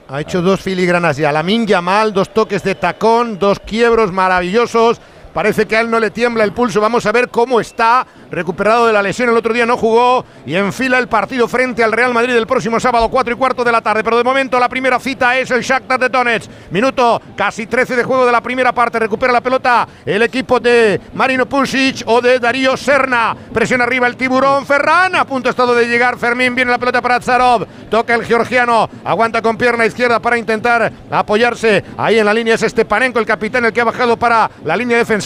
Ha 0.09 0.21
hecho 0.21 0.43
dos 0.43 0.61
filigranas 0.61 1.17
ya. 1.17 1.33
Lamin 1.33 1.67
Yamal, 1.67 2.13
dos 2.13 2.29
toques 2.35 2.63
de 2.63 2.75
tacón, 2.75 3.39
dos 3.39 3.59
quiebros 3.61 4.13
maravillosos. 4.13 5.01
Parece 5.35 5.67
que 5.67 5.77
a 5.77 5.81
él 5.81 5.91
no 5.91 5.99
le 5.99 6.13
tiembla 6.13 6.45
el 6.45 6.53
pulso. 6.53 6.81
Vamos 6.81 7.05
a 7.07 7.13
ver 7.13 7.29
cómo 7.29 7.61
está. 7.61 8.07
Recuperado 8.31 8.87
de 8.87 8.93
la 8.93 9.03
lesión, 9.03 9.29
el 9.29 9.37
otro 9.37 9.53
día 9.53 9.67
no 9.67 9.77
jugó. 9.77 10.25
Y 10.47 10.55
enfila 10.55 10.97
el 10.99 11.09
partido 11.09 11.49
frente 11.49 11.83
al 11.83 11.91
Real 11.91 12.15
Madrid 12.15 12.37
el 12.37 12.47
próximo 12.47 12.79
sábado, 12.79 13.09
4 13.09 13.35
y 13.35 13.37
cuarto 13.37 13.65
de 13.65 13.73
la 13.73 13.81
tarde. 13.81 14.05
Pero 14.05 14.17
de 14.17 14.23
momento 14.23 14.61
la 14.61 14.69
primera 14.69 15.01
cita 15.01 15.37
es 15.37 15.51
el 15.51 15.63
Shakhtar 15.63 15.99
de 15.99 16.09
Donetsk. 16.09 16.49
Minuto 16.71 17.21
casi 17.37 17.67
13 17.67 17.97
de 17.97 18.05
juego 18.05 18.25
de 18.25 18.31
la 18.31 18.41
primera 18.41 18.73
parte. 18.73 19.01
Recupera 19.01 19.33
la 19.33 19.41
pelota 19.41 19.89
el 20.07 20.23
equipo 20.23 20.61
de 20.61 21.01
Marino 21.15 21.47
Pusic 21.47 22.05
o 22.07 22.21
de 22.21 22.39
Darío 22.39 22.77
Serna. 22.77 23.37
Presiona 23.53 23.83
arriba 23.83 24.07
el 24.07 24.17
tiburón. 24.17 24.65
Ferran 24.65 25.17
a 25.17 25.25
punto 25.25 25.51
estado 25.51 25.75
de 25.75 25.89
llegar. 25.89 26.17
Fermín 26.17 26.55
viene 26.55 26.71
la 26.71 26.79
pelota 26.79 27.03
para 27.03 27.19
Tsarov. 27.19 27.67
Toca 27.91 28.15
el 28.15 28.25
georgiano. 28.25 28.89
Aguanta 29.05 29.43
con 29.43 29.57
pierna 29.57 29.85
izquierda 29.85 30.21
para 30.21 30.39
intentar 30.39 30.93
apoyarse. 31.11 31.83
Ahí 31.97 32.21
en 32.21 32.25
la 32.25 32.33
línea 32.33 32.55
es 32.55 32.61
Stepanenko, 32.61 33.19
el 33.19 33.27
capitán, 33.27 33.65
el 33.65 33.73
que 33.73 33.81
ha 33.81 33.85
bajado 33.85 34.17
para 34.17 34.49
la 34.65 34.77
línea 34.77 34.97
defensiva. 34.97 35.24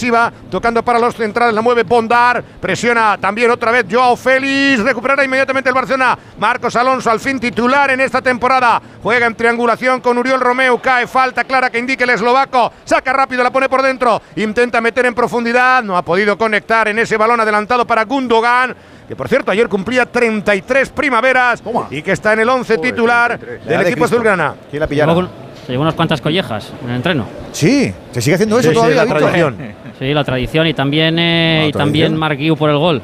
Tocando 0.50 0.82
para 0.82 0.98
los 0.98 1.14
centrales. 1.14 1.54
La 1.54 1.62
mueve 1.62 1.82
Bondar. 1.82 2.42
Presiona 2.60 3.18
también 3.20 3.50
otra 3.50 3.70
vez 3.72 3.86
Joao 3.90 4.16
Félix. 4.16 4.82
Recuperará 4.82 5.24
inmediatamente 5.24 5.68
el 5.70 5.74
Barcelona. 5.74 6.16
Marcos 6.38 6.76
Alonso 6.76 7.10
al 7.10 7.20
fin 7.20 7.40
titular 7.40 7.90
en 7.90 8.00
esta 8.00 8.22
temporada. 8.22 8.80
Juega 9.02 9.26
en 9.26 9.34
triangulación 9.34 10.00
con 10.00 10.18
Uriol 10.18 10.40
Romeu. 10.40 10.78
Cae 10.80 11.06
falta 11.06 11.44
clara 11.44 11.70
que 11.70 11.78
indique 11.78 12.04
el 12.04 12.10
eslovaco. 12.10 12.72
Saca 12.84 13.12
rápido, 13.12 13.42
la 13.42 13.50
pone 13.50 13.68
por 13.68 13.82
dentro. 13.82 14.22
Intenta 14.36 14.80
meter 14.80 15.06
en 15.06 15.14
profundidad. 15.14 15.82
No 15.82 15.96
ha 15.96 16.02
podido 16.02 16.38
conectar 16.38 16.88
en 16.88 16.98
ese 16.98 17.16
balón 17.16 17.40
adelantado 17.40 17.86
para 17.86 18.04
Gundogan. 18.04 18.74
Que 19.08 19.16
por 19.16 19.26
cierto 19.28 19.50
ayer 19.50 19.68
cumplía 19.68 20.04
33 20.04 20.90
primaveras 20.90 21.62
y 21.90 22.02
que 22.02 22.12
está 22.12 22.34
en 22.34 22.40
el 22.40 22.48
11 22.48 22.76
titular 22.78 23.38
del 23.40 23.64
de 23.64 23.88
equipo 23.88 24.04
azulgrana. 24.04 24.54
¿Quién 24.70 24.80
la 24.80 25.14
con- 25.14 25.48
se 25.68 25.72
llevó 25.72 25.82
unas 25.82 25.94
cuantas 25.94 26.20
collejas 26.22 26.72
en 26.82 26.88
el 26.88 26.96
entreno. 26.96 27.26
Sí, 27.52 27.92
se 28.12 28.22
sigue 28.22 28.34
haciendo 28.36 28.58
eso 28.58 28.70
Sí, 28.70 28.74
sí, 28.74 28.80
todavía. 28.80 29.52
la. 30.00 30.06
Sí, 30.06 30.14
la 30.14 30.24
tradición 30.24 30.66
y 30.66 30.74
también, 30.74 31.18
eh, 31.18 31.60
La 31.62 31.68
y 31.68 31.72
también. 31.72 32.16
Mark 32.16 32.38
por 32.58 32.70
el 32.70 32.78
gol. 32.78 33.02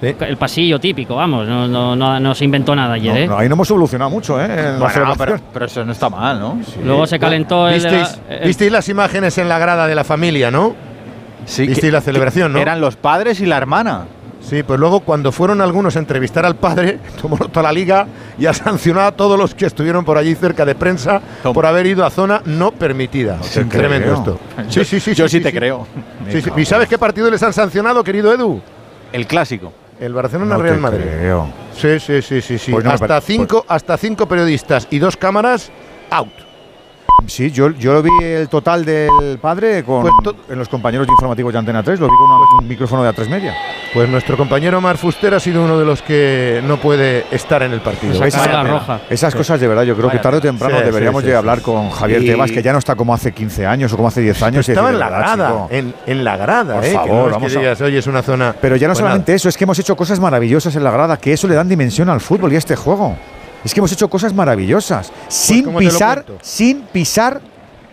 Sí. 0.00 0.16
El 0.18 0.36
pasillo 0.36 0.80
típico, 0.80 1.14
vamos, 1.14 1.46
no, 1.46 1.68
no, 1.68 1.94
no, 1.94 2.18
no 2.18 2.34
se 2.34 2.44
inventó 2.44 2.74
nada 2.74 2.94
ayer. 2.94 3.28
No, 3.28 3.34
¿eh? 3.34 3.42
ahí 3.42 3.48
no 3.48 3.54
hemos 3.54 3.70
evolucionado 3.70 4.10
mucho, 4.10 4.40
¿eh? 4.40 4.46
en 4.46 4.80
la 4.80 4.88
Bueno, 4.88 5.14
pero, 5.16 5.40
pero 5.52 5.66
eso 5.66 5.84
no 5.84 5.92
está 5.92 6.10
mal, 6.10 6.40
¿no? 6.40 6.58
Luego 6.84 7.06
se 7.06 7.20
calentó 7.20 7.68
el, 7.68 7.80
la- 7.80 7.88
¿Visteis, 7.90 8.20
el- 8.28 8.46
visteis 8.48 8.72
las 8.72 8.88
imágenes 8.88 9.38
en 9.38 9.48
la 9.48 9.60
grada 9.60 9.86
de 9.86 9.94
la 9.94 10.02
familia, 10.02 10.50
no? 10.50 10.74
Sí, 11.44 11.68
Visteis 11.68 11.92
la 11.92 12.00
celebración, 12.00 12.52
¿no? 12.52 12.58
Eran 12.58 12.80
los 12.80 12.96
padres 12.96 13.40
y 13.40 13.46
la 13.46 13.56
hermana. 13.58 14.06
Sí, 14.42 14.62
pues 14.62 14.78
luego 14.78 15.00
cuando 15.00 15.32
fueron 15.32 15.60
algunos 15.60 15.96
a 15.96 15.98
entrevistar 16.00 16.44
al 16.44 16.56
padre, 16.56 16.98
tomó 17.22 17.36
nota 17.38 17.62
la 17.62 17.72
liga 17.72 18.06
y 18.38 18.46
ha 18.46 18.52
sancionado 18.52 19.06
a 19.08 19.12
todos 19.12 19.38
los 19.38 19.54
que 19.54 19.66
estuvieron 19.66 20.04
por 20.04 20.18
allí 20.18 20.34
cerca 20.34 20.64
de 20.64 20.74
prensa 20.74 21.20
por 21.54 21.64
haber 21.64 21.86
ido 21.86 22.04
a 22.04 22.10
zona 22.10 22.42
no 22.44 22.72
permitida. 22.72 23.38
te 23.38 23.64
Tremendo 23.64 24.06
creo. 24.08 24.18
esto. 24.18 24.40
Yo- 24.70 24.84
Sí, 24.84 25.00
sí, 25.00 25.00
sí. 25.00 25.14
yo 25.14 25.28
sí 25.28 25.38
sí, 25.38 25.42
te 25.42 25.50
sí. 25.50 25.56
creo. 25.56 25.86
Sí, 26.30 26.42
sí. 26.42 26.50
¿Y 26.56 26.64
sabes 26.64 26.88
qué 26.88 26.98
partido 26.98 27.30
les 27.30 27.42
han 27.42 27.52
sancionado, 27.52 28.02
querido 28.04 28.32
Edu? 28.34 28.60
El 29.12 29.26
clásico. 29.26 29.72
El 30.00 30.12
Barcelona 30.12 30.56
No 30.56 30.62
Real 30.62 30.74
te 30.76 30.80
Madrid. 30.80 31.04
creo. 31.04 31.48
Sí, 31.76 32.00
sí, 32.00 32.20
sí, 32.20 32.40
sí, 32.42 32.58
sí. 32.58 32.72
Pues 32.72 32.84
no 32.84 32.90
hasta, 32.90 33.20
cinco, 33.20 33.64
hasta 33.68 33.96
cinco 33.96 34.26
periodistas 34.26 34.88
y 34.90 34.98
dos 34.98 35.16
cámaras 35.16 35.70
out. 36.10 36.32
Sí, 37.26 37.52
yo, 37.52 37.70
yo 37.70 38.02
vi 38.02 38.10
el 38.20 38.48
total 38.48 38.84
del 38.84 39.38
padre 39.40 39.84
con, 39.84 40.02
Pues 40.02 40.12
to- 40.24 40.36
en 40.50 40.58
los 40.58 40.68
compañeros 40.68 41.06
de 41.06 41.12
informativos 41.12 41.52
de 41.52 41.58
Antena 41.60 41.82
3, 41.82 42.00
lo 42.00 42.06
vi 42.08 42.16
con 42.16 42.24
una- 42.28 42.46
un 42.60 42.66
micrófono 42.66 43.04
de 43.04 43.10
A3 43.10 43.28
Media. 43.28 43.54
Pues 43.94 44.08
nuestro 44.08 44.36
compañero 44.36 44.80
Mar 44.80 44.96
Fuster 44.98 45.32
ha 45.34 45.38
sido 45.38 45.62
uno 45.64 45.78
de 45.78 45.84
los 45.84 46.02
que 46.02 46.60
no 46.66 46.78
puede 46.78 47.24
estar 47.30 47.62
en 47.62 47.72
el 47.72 47.80
partido. 47.80 48.12
Esa 48.14 48.26
Esas- 48.26 48.68
roja. 48.68 49.00
Esas 49.08 49.34
cosas 49.36 49.60
de 49.60 49.68
verdad, 49.68 49.84
yo 49.84 49.96
creo 49.96 50.10
que 50.10 50.18
tarde 50.18 50.38
o 50.38 50.40
temprano 50.40 50.78
Sí, 50.78 50.84
deberíamos 50.84 51.22
sí, 51.22 51.28
de 51.28 51.36
hablar 51.36 51.58
sí. 51.58 51.64
con 51.64 51.90
Javier 51.90 52.22
Y- 52.22 52.26
Tebas, 52.26 52.50
que 52.50 52.62
ya 52.62 52.72
no 52.72 52.78
está 52.80 52.96
como 52.96 53.14
hace 53.14 53.30
15 53.32 53.66
años 53.66 53.92
o 53.92 53.96
como 53.96 54.08
hace 54.08 54.20
10 54.20 54.42
años. 54.42 54.68
Estaba 54.68 54.90
en 54.90 54.98
la 54.98 55.08
grada, 55.08 55.66
en, 55.70 55.94
en 56.06 56.24
la 56.24 56.36
grada, 56.36 56.74
Por 56.74 56.84
eh, 56.84 56.88
que 56.88 56.94
favor, 56.94 57.08
no 57.22 57.26
es 57.28 57.32
vamos 57.34 57.52
que 57.52 57.58
a- 57.58 57.60
digas, 57.60 57.80
oye, 57.82 57.98
es 57.98 58.06
una 58.08 58.22
zona. 58.22 58.54
Pero 58.60 58.74
ya 58.76 58.88
no 58.88 58.92
Pues 58.94 58.98
solamente 58.98 59.32
eso, 59.34 59.48
es 59.48 59.56
que 59.56 59.62
hemos 59.64 59.78
hecho 59.78 59.94
cosas 59.96 60.18
maravillosas 60.18 60.74
en 60.74 60.82
la 60.82 60.90
grada, 60.90 61.16
que 61.18 61.32
eso 61.34 61.46
le 61.46 61.54
dan 61.54 61.68
dimensión 61.68 62.08
al 62.08 62.20
fútbol 62.20 62.52
y 62.52 62.56
a 62.56 62.58
este 62.58 62.74
juego. 62.74 63.16
Es 63.64 63.72
que 63.72 63.80
hemos 63.80 63.92
hecho 63.92 64.08
cosas 64.08 64.34
maravillosas, 64.34 65.12
sin 65.28 65.64
¿cómo 65.64 65.78
te 65.78 65.84
lo 65.84 65.90
pisar, 65.90 66.24
sin 66.42 66.82
pisar 66.82 67.40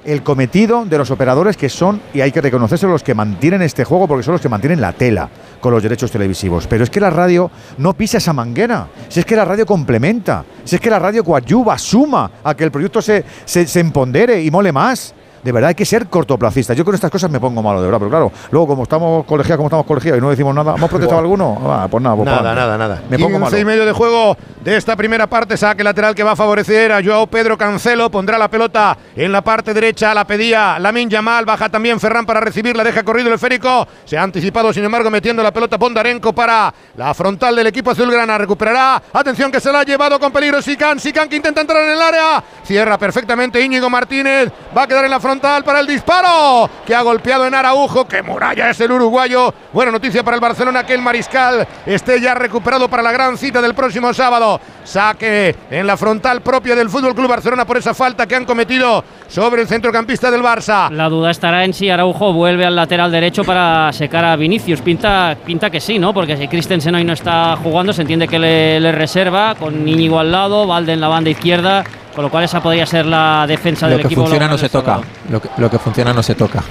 el 0.06 0.24
cometido 0.24 0.86
de 0.86 0.98
los 0.98 1.12
operadores 1.12 1.58
que 1.58 1.70
son, 1.70 2.02
y 2.14 2.22
hay 2.22 2.32
que 2.32 2.42
reconocerse, 2.42 2.88
los 2.88 3.04
que 3.04 3.14
mantienen 3.14 3.62
este 3.62 3.84
juego, 3.84 4.08
porque 4.08 4.24
son 4.24 4.34
los 4.34 4.42
que 4.42 4.50
mantienen 4.50 4.82
la 4.82 4.94
tela 4.94 5.30
con 5.60 5.74
los 5.74 5.84
derechos 5.84 6.10
televisivos. 6.10 6.68
Pero 6.68 6.84
es 6.84 6.90
que 6.90 7.00
la 7.00 7.10
radio 7.10 7.52
no 7.78 7.94
pisa 7.94 8.18
esa 8.18 8.34
manguera, 8.34 8.88
si 9.08 9.20
es 9.20 9.26
que 9.26 9.36
la 9.36 9.46
radio 9.46 9.66
complementa, 9.66 10.44
si 10.64 10.76
es 10.76 10.82
que 10.82 10.90
la 10.90 11.00
radio 11.00 11.24
coadyuva, 11.24 11.78
suma 11.78 12.32
a 12.44 12.56
que 12.56 12.64
el 12.64 12.72
proyecto 12.72 13.02
se, 13.02 13.24
se, 13.46 13.68
se 13.68 13.80
empondere 13.80 14.42
y 14.42 14.50
mole 14.50 14.72
más. 14.72 15.14
De 15.44 15.52
verdad 15.52 15.70
hay 15.70 15.76
que 15.76 15.86
ser 15.86 16.08
cortoplacista. 16.08 16.74
Yo 16.74 16.84
con 16.86 16.96
estas 16.96 17.12
cosas 17.12 17.30
me 17.32 17.40
pongo 17.40 17.62
malo, 17.62 17.80
de 17.82 17.88
verdad. 17.88 18.00
Pero 18.00 18.10
claro, 18.10 18.32
luego 18.52 18.68
como 18.68 18.84
estamos 18.84 19.26
colegiados, 19.26 19.58
como 19.58 19.68
estamos 19.68 19.86
colegiados 19.86 20.18
y 20.20 20.22
no 20.22 20.30
decimos 20.30 20.54
nada, 20.54 20.76
¿hemos 20.76 20.90
protestado 20.90 21.20
alguno? 21.20 21.60
Ah, 21.66 21.88
pues 21.90 22.04
nada, 22.04 22.16
pues 22.16 22.26
Nada, 22.26 22.38
para 22.40 22.56
nada, 22.56 22.78
nada. 22.78 23.02
Me 23.10 23.18
pongo 23.18 23.38
15 23.38 23.40
malo. 23.40 23.58
y 23.58 23.66
medio 23.66 23.86
de 23.86 23.92
juego 23.92 24.38
de 24.64 24.76
esta 24.78 24.96
primera 24.96 25.28
parte. 25.28 25.58
Saque 25.58 25.84
lateral 25.84 26.14
que 26.16 26.24
va 26.24 26.32
a 26.32 26.36
favorecer 26.36 26.92
a 26.92 27.04
Joao 27.04 27.28
Pedro 27.28 27.58
Cancelo. 27.58 28.10
Pondrá 28.10 28.38
la 28.38 28.50
pelota 28.50 28.98
en 29.16 29.32
la 29.32 29.42
parte 29.42 29.74
derecha. 29.74 30.14
La 30.14 30.26
pedía 30.26 30.78
Lamin 30.80 31.10
Yamal. 31.10 31.46
Baja 31.46 31.70
también 31.70 32.00
Ferran 32.00 32.26
para 32.26 32.40
recibirla. 32.40 32.84
Deja 32.84 33.04
corrido 33.04 33.28
el 33.30 33.36
esférico. 33.36 33.88
Se 34.06 34.18
ha 34.18 34.24
anticipado, 34.24 34.74
sin 34.74 34.84
embargo, 34.84 35.10
metiendo 35.10 35.42
la 35.44 35.52
pelota 35.52 35.78
Bondarenko 35.78 36.34
para 36.34 36.74
la 36.98 37.14
frontal 37.14 37.56
del 37.56 37.68
equipo 37.68 37.92
azulgrana. 37.92 38.38
Recuperará. 38.38 39.02
Atención 39.14 39.52
que 39.52 39.60
se 39.60 39.72
la 39.72 39.80
ha 39.80 39.84
llevado 39.84 40.20
con 40.20 40.32
peligro 40.32 40.62
Sican. 40.62 41.00
Sican 41.00 41.30
que 41.30 41.36
intenta 41.38 41.62
entrar 41.62 41.84
en 41.84 41.92
el 41.92 42.02
área. 42.02 42.44
Cierra 42.64 42.98
perfectamente 42.98 43.62
Íñigo 43.62 43.90
Martínez. 43.90 44.52
Va 44.78 44.84
a 44.84 44.88
quedar 44.88 45.06
en 45.06 45.12
la 45.12 45.20
frontal 45.30 45.64
para 45.64 45.80
el 45.80 45.86
disparo. 45.86 46.68
Que 46.86 46.96
ha 46.96 47.04
golpeado 47.04 47.46
en 47.46 47.54
Araujo. 47.54 48.06
Que 48.08 48.24
muralla 48.24 48.72
es 48.72 48.82
el 48.82 48.92
uruguayo. 48.92 49.54
Buena 49.72 49.92
noticia 49.92 50.24
para 50.24 50.36
el 50.36 50.42
Barcelona 50.42 50.84
que 50.84 50.96
el 50.96 51.04
mariscal 51.04 51.68
esté 51.86 52.20
ya 52.20 52.34
recuperado 52.34 52.90
para 52.90 53.04
la 53.04 53.12
gran 53.12 53.38
cita 53.38 53.62
del 53.62 53.76
próximo 53.76 54.12
sábado. 54.12 54.60
Saque 54.84 55.56
en 55.70 55.86
la 55.86 55.98
frontal 55.98 56.42
propia 56.42 56.76
del 56.76 56.90
Fútbol 56.90 57.14
Club 57.14 57.30
Barcelona 57.30 57.66
por 57.66 57.78
esa 57.78 57.94
falta 57.94 58.26
que 58.26 58.36
han 58.36 58.46
cometido 58.46 59.04
sobre 59.28 59.62
el 59.62 59.68
centrocampista 59.68 60.32
del 60.32 60.42
Barça. 60.42 60.90
La 60.90 61.10
duda 61.10 61.30
estará 61.30 61.64
en 61.64 61.76
si 61.76 61.92
Araujo 61.92 62.34
vuelve 62.34 62.66
al 62.66 62.76
lateral 62.76 63.12
derecho 63.12 63.44
para 63.44 63.94
secar 63.94 64.26
a 64.26 64.36
Vinicius. 64.36 64.82
Pinta, 64.82 65.38
pinta 65.46 65.70
que 65.70 65.80
sí, 65.80 66.00
¿no? 66.00 66.12
Porque 66.12 66.38
si 66.38 66.48
Christensen 66.48 66.96
hoy 66.96 67.04
no 67.04 67.14
está 67.14 67.56
jugando, 67.58 67.94
se 67.94 68.02
entiende 68.02 68.28
que 68.28 68.40
le, 68.40 68.92
reserva 68.92 69.54
con 69.54 69.88
Íñigo 69.88 70.20
al 70.20 70.32
lado, 70.32 70.66
Valde 70.66 70.94
en 70.94 71.02
la 71.02 71.08
banda 71.08 71.30
izquierda, 71.30 71.84
con 72.20 72.26
lo 72.26 72.30
cual 72.32 72.44
esa 72.44 72.62
podría 72.62 72.86
ser 72.86 73.06
la 73.06 73.46
defensa 73.48 73.86
Lo 73.86 73.92
del 73.94 74.02
que 74.02 74.08
equipo. 74.08 74.24
funciona 74.24 74.46
no 74.50 74.58
se 74.58 74.68
toca. 74.68 75.00
Lo 75.30 75.42
que, 75.42 75.48
lo 75.56 75.70
que 75.72 75.80
funciona 75.80 76.12
no 76.12 76.22
se 76.22 76.36
toca. 76.36 76.62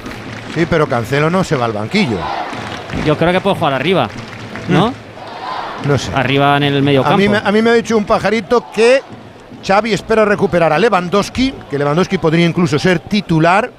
Sí, 0.54 0.66
pero 0.68 0.86
Cancelo 0.86 1.30
no 1.30 1.42
se 1.42 1.56
va 1.56 1.64
al 1.64 1.72
banquillo. 1.72 2.18
Yo 3.06 3.16
creo 3.16 3.32
que 3.32 3.40
puede 3.40 3.56
jugar 3.56 3.72
arriba, 3.72 4.10
¿no? 4.68 4.92
No 5.86 5.96
sé. 5.96 6.12
Arriba 6.14 6.54
en 6.58 6.64
el 6.64 6.82
medio 6.82 7.00
A 7.00 7.04
campo. 7.04 7.16
mí, 7.16 7.30
me- 7.30 7.38
a 7.42 7.50
mí 7.50 7.62
me 7.62 7.70
ha 7.70 7.72
dicho 7.72 7.96
un 7.96 8.04
pajarito 8.04 8.70
que 8.70 9.00
Xavi 9.66 9.94
espera 9.94 10.26
recuperar 10.26 10.70
a 10.70 10.78
Lewandowski, 10.78 11.54
que 11.70 11.78
Lewandowski 11.78 12.18
podría 12.18 12.44
incluso 12.44 12.78
ser 12.78 12.98
titular, 12.98 13.70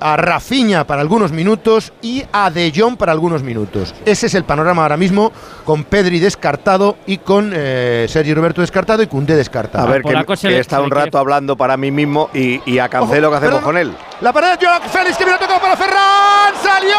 a 0.00 0.16
Rafinha 0.16 0.86
para 0.86 1.00
algunos 1.00 1.32
minutos 1.32 1.92
y 2.02 2.24
a 2.32 2.50
De 2.50 2.72
Jong 2.74 2.96
para 2.96 3.12
algunos 3.12 3.42
minutos. 3.42 3.94
Ese 4.04 4.26
es 4.26 4.34
el 4.34 4.44
panorama 4.44 4.82
ahora 4.82 4.96
mismo 4.96 5.32
con 5.64 5.84
Pedri 5.84 6.18
descartado 6.20 6.96
y 7.06 7.18
con 7.18 7.52
eh, 7.54 8.06
Sergio 8.08 8.34
Roberto 8.34 8.60
descartado 8.60 9.02
y 9.02 9.06
Cundé 9.06 9.36
descartado. 9.36 9.86
A 9.86 9.90
ver, 9.90 10.02
que, 10.02 10.08
Polaco 10.08 10.34
que 10.36 10.48
he 10.48 10.58
estado 10.58 10.84
un 10.84 10.90
quiere- 10.90 11.04
rato 11.06 11.18
hablando 11.18 11.56
para 11.56 11.76
mí 11.76 11.90
mismo 11.90 12.30
y, 12.34 12.60
y 12.70 12.78
a 12.78 12.88
Cancelo, 12.88 13.30
¿qué 13.30 13.36
hacemos 13.36 13.54
perdón. 13.56 13.64
con 13.64 13.76
él? 13.78 13.92
La 14.20 14.32
pared 14.32 14.58
de 14.58 14.66
Joao 14.66 14.80
Félix 14.82 15.16
que 15.16 15.24
viene 15.24 15.38
tocado 15.38 15.60
para 15.60 15.76
Ferran. 15.76 16.54
¡Salió! 16.62 16.96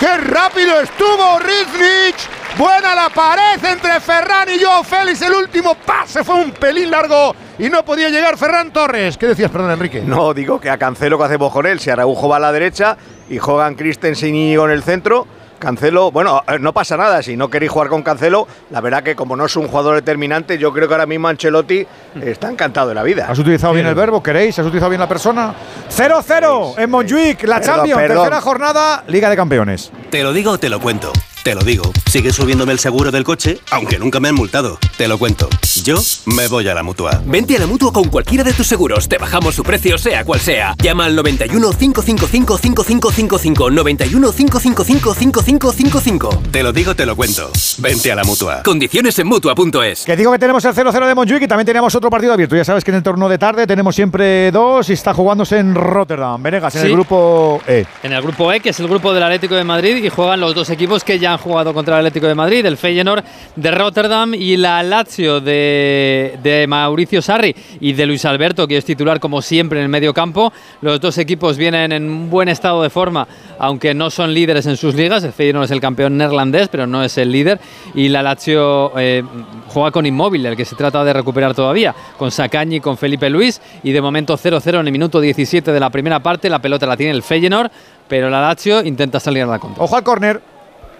¡Qué 0.00 0.16
rápido 0.18 0.80
estuvo 0.80 1.38
Rizlich! 1.38 2.28
Buena 2.56 2.94
la 2.94 3.08
pared 3.10 3.64
entre 3.64 3.98
Ferran 4.00 4.48
y 4.48 4.62
Joao 4.62 4.84
Félix. 4.84 5.20
El 5.22 5.32
último 5.32 5.74
pase 5.74 6.22
fue 6.22 6.36
un 6.36 6.52
pelín 6.52 6.88
largo 6.90 7.34
y 7.58 7.68
no 7.68 7.84
podía 7.84 8.10
llegar 8.10 8.38
Ferran 8.38 8.72
Torres. 8.72 9.18
¿Qué 9.18 9.26
decías, 9.26 9.50
perdón, 9.50 9.72
Enrique? 9.72 10.02
No, 10.02 10.32
digo 10.32 10.60
que 10.60 10.70
a 10.70 10.78
Cancelo, 10.78 11.18
¿qué 11.18 11.24
hacemos 11.24 11.52
con 11.52 11.66
él? 11.66 11.80
Si 11.80 11.90
Araujo 11.90 12.28
va 12.28 12.36
a 12.36 12.40
la 12.40 12.52
derecha 12.52 12.96
y 13.28 13.38
juegan 13.38 13.74
Christensen 13.74 14.34
y 14.36 14.44
Íñigo 14.44 14.66
en 14.66 14.70
el 14.70 14.84
centro, 14.84 15.26
Cancelo, 15.58 16.12
bueno, 16.12 16.44
eh, 16.46 16.58
no 16.60 16.72
pasa 16.72 16.96
nada. 16.96 17.24
Si 17.24 17.36
no 17.36 17.48
queréis 17.50 17.72
jugar 17.72 17.88
con 17.88 18.04
Cancelo, 18.04 18.46
la 18.70 18.80
verdad 18.80 19.02
que 19.02 19.16
como 19.16 19.34
no 19.34 19.46
es 19.46 19.56
un 19.56 19.66
jugador 19.66 19.96
determinante, 19.96 20.56
yo 20.56 20.72
creo 20.72 20.86
que 20.86 20.94
ahora 20.94 21.06
mismo 21.06 21.26
Ancelotti 21.26 21.84
está 22.22 22.50
encantado 22.50 22.88
de 22.88 22.94
la 22.94 23.02
vida. 23.02 23.26
¿Has 23.28 23.38
utilizado 23.40 23.72
bien 23.72 23.86
el 23.86 23.96
verbo? 23.96 24.22
¿Queréis? 24.22 24.56
¿Has 24.60 24.66
utilizado 24.66 24.90
bien 24.90 25.00
la 25.00 25.08
persona? 25.08 25.52
0-0 25.90 26.78
en 26.78 26.88
Montjuic, 26.90 27.42
la 27.48 27.58
Perdón, 27.58 27.74
Champions, 27.76 28.00
perdón. 28.00 28.16
tercera 28.18 28.40
jornada, 28.40 29.04
Liga 29.08 29.28
de 29.28 29.34
Campeones. 29.36 29.90
Te 30.10 30.22
lo 30.22 30.32
digo 30.32 30.52
o 30.52 30.58
te 30.58 30.68
lo 30.68 30.78
cuento. 30.78 31.10
Te 31.44 31.54
lo 31.54 31.60
digo. 31.62 31.92
Sigue 32.10 32.32
subiéndome 32.32 32.72
el 32.72 32.78
seguro 32.78 33.10
del 33.10 33.22
coche, 33.22 33.58
aunque 33.70 33.98
nunca 33.98 34.18
me 34.18 34.28
han 34.30 34.34
multado. 34.34 34.78
Te 34.96 35.06
lo 35.06 35.18
cuento. 35.18 35.46
Yo 35.84 35.98
me 36.24 36.48
voy 36.48 36.66
a 36.68 36.74
la 36.74 36.82
mutua. 36.82 37.20
Vente 37.26 37.54
a 37.56 37.60
la 37.60 37.66
mutua 37.66 37.92
con 37.92 38.04
cualquiera 38.08 38.42
de 38.42 38.54
tus 38.54 38.66
seguros. 38.66 39.06
Te 39.10 39.18
bajamos 39.18 39.54
su 39.54 39.62
precio, 39.62 39.98
sea 39.98 40.24
cual 40.24 40.40
sea. 40.40 40.74
Llama 40.82 41.04
al 41.04 41.14
91 41.14 41.72
555 41.74 42.56
5555. 42.56 43.70
91 43.70 44.32
555 44.32 45.14
5555. 45.14 46.42
Te 46.50 46.62
lo 46.62 46.72
digo, 46.72 46.96
te 46.96 47.04
lo 47.04 47.14
cuento. 47.14 47.50
Vente 47.76 48.10
a 48.10 48.14
la 48.14 48.24
mutua. 48.24 48.62
Condiciones 48.62 49.18
en 49.18 49.26
mutua.es. 49.26 50.04
Que 50.06 50.16
digo 50.16 50.32
que 50.32 50.38
tenemos 50.38 50.64
el 50.64 50.74
0-0 50.74 51.06
de 51.06 51.14
Montjuic 51.14 51.42
y 51.42 51.46
también 51.48 51.66
tenemos 51.66 51.94
otro 51.94 52.08
partido 52.08 52.32
abierto. 52.32 52.56
Ya 52.56 52.64
sabes 52.64 52.82
que 52.84 52.90
en 52.90 52.96
el 52.96 53.02
torneo 53.02 53.28
de 53.28 53.36
tarde 53.36 53.66
tenemos 53.66 53.94
siempre 53.94 54.50
dos 54.50 54.88
y 54.88 54.94
está 54.94 55.12
jugándose 55.12 55.58
en 55.58 55.74
Rotterdam. 55.74 56.42
Venegas, 56.42 56.74
en 56.76 56.80
Sí. 56.80 56.86
el 56.86 56.92
grupo 56.94 57.60
E. 57.66 57.84
En 58.02 58.14
el 58.14 58.22
grupo 58.22 58.50
E, 58.50 58.60
que 58.60 58.70
es 58.70 58.80
el 58.80 58.88
grupo 58.88 59.12
del 59.12 59.22
Atlético 59.22 59.54
de 59.56 59.64
Madrid, 59.64 60.02
y 60.02 60.08
juegan 60.08 60.40
los 60.40 60.54
dos 60.54 60.70
equipos 60.70 61.04
que 61.04 61.18
ya 61.18 61.33
han 61.34 61.40
jugado 61.40 61.74
contra 61.74 61.94
el 61.94 62.06
Atlético 62.06 62.26
de 62.26 62.34
Madrid, 62.34 62.64
el 62.64 62.76
Feyenoord 62.76 63.24
de 63.56 63.70
Rotterdam 63.70 64.34
y 64.34 64.56
la 64.56 64.82
Lazio 64.82 65.40
de, 65.40 66.38
de 66.42 66.66
Mauricio 66.66 67.20
Sarri 67.20 67.54
y 67.80 67.92
de 67.92 68.06
Luis 68.06 68.24
Alberto, 68.24 68.66
que 68.66 68.76
es 68.76 68.84
titular 68.84 69.20
como 69.20 69.42
siempre 69.42 69.78
en 69.78 69.84
el 69.84 69.88
medio 69.88 70.14
campo. 70.14 70.52
Los 70.80 71.00
dos 71.00 71.18
equipos 71.18 71.56
vienen 71.56 71.92
en 71.92 72.08
un 72.08 72.30
buen 72.30 72.48
estado 72.48 72.82
de 72.82 72.90
forma, 72.90 73.26
aunque 73.58 73.94
no 73.94 74.10
son 74.10 74.32
líderes 74.32 74.66
en 74.66 74.76
sus 74.76 74.94
ligas. 74.94 75.24
El 75.24 75.32
Feyenoord 75.32 75.64
es 75.64 75.70
el 75.70 75.80
campeón 75.80 76.16
neerlandés, 76.16 76.68
pero 76.68 76.86
no 76.86 77.02
es 77.02 77.18
el 77.18 77.30
líder. 77.30 77.60
Y 77.94 78.08
la 78.08 78.22
Lazio 78.22 78.92
eh, 78.98 79.22
juega 79.68 79.90
con 79.90 80.06
Inmóvil, 80.06 80.46
el 80.46 80.56
que 80.56 80.64
se 80.64 80.76
trata 80.76 81.04
de 81.04 81.12
recuperar 81.12 81.54
todavía, 81.54 81.94
con 82.16 82.30
Sacañi 82.30 82.80
con 82.80 82.96
Felipe 82.96 83.28
Luis. 83.30 83.60
Y 83.82 83.92
de 83.92 84.00
momento 84.00 84.36
0-0 84.36 84.80
en 84.80 84.86
el 84.86 84.92
minuto 84.92 85.20
17 85.20 85.72
de 85.72 85.80
la 85.80 85.90
primera 85.90 86.20
parte. 86.20 86.48
La 86.48 86.60
pelota 86.60 86.86
la 86.86 86.96
tiene 86.96 87.12
el 87.12 87.22
Feyenoord, 87.22 87.70
pero 88.08 88.30
la 88.30 88.40
Lazio 88.40 88.84
intenta 88.84 89.20
salir 89.20 89.42
a 89.42 89.46
la 89.46 89.58
contra. 89.58 89.82
Ojo 89.82 89.96
al 89.96 90.04
córner. 90.04 90.53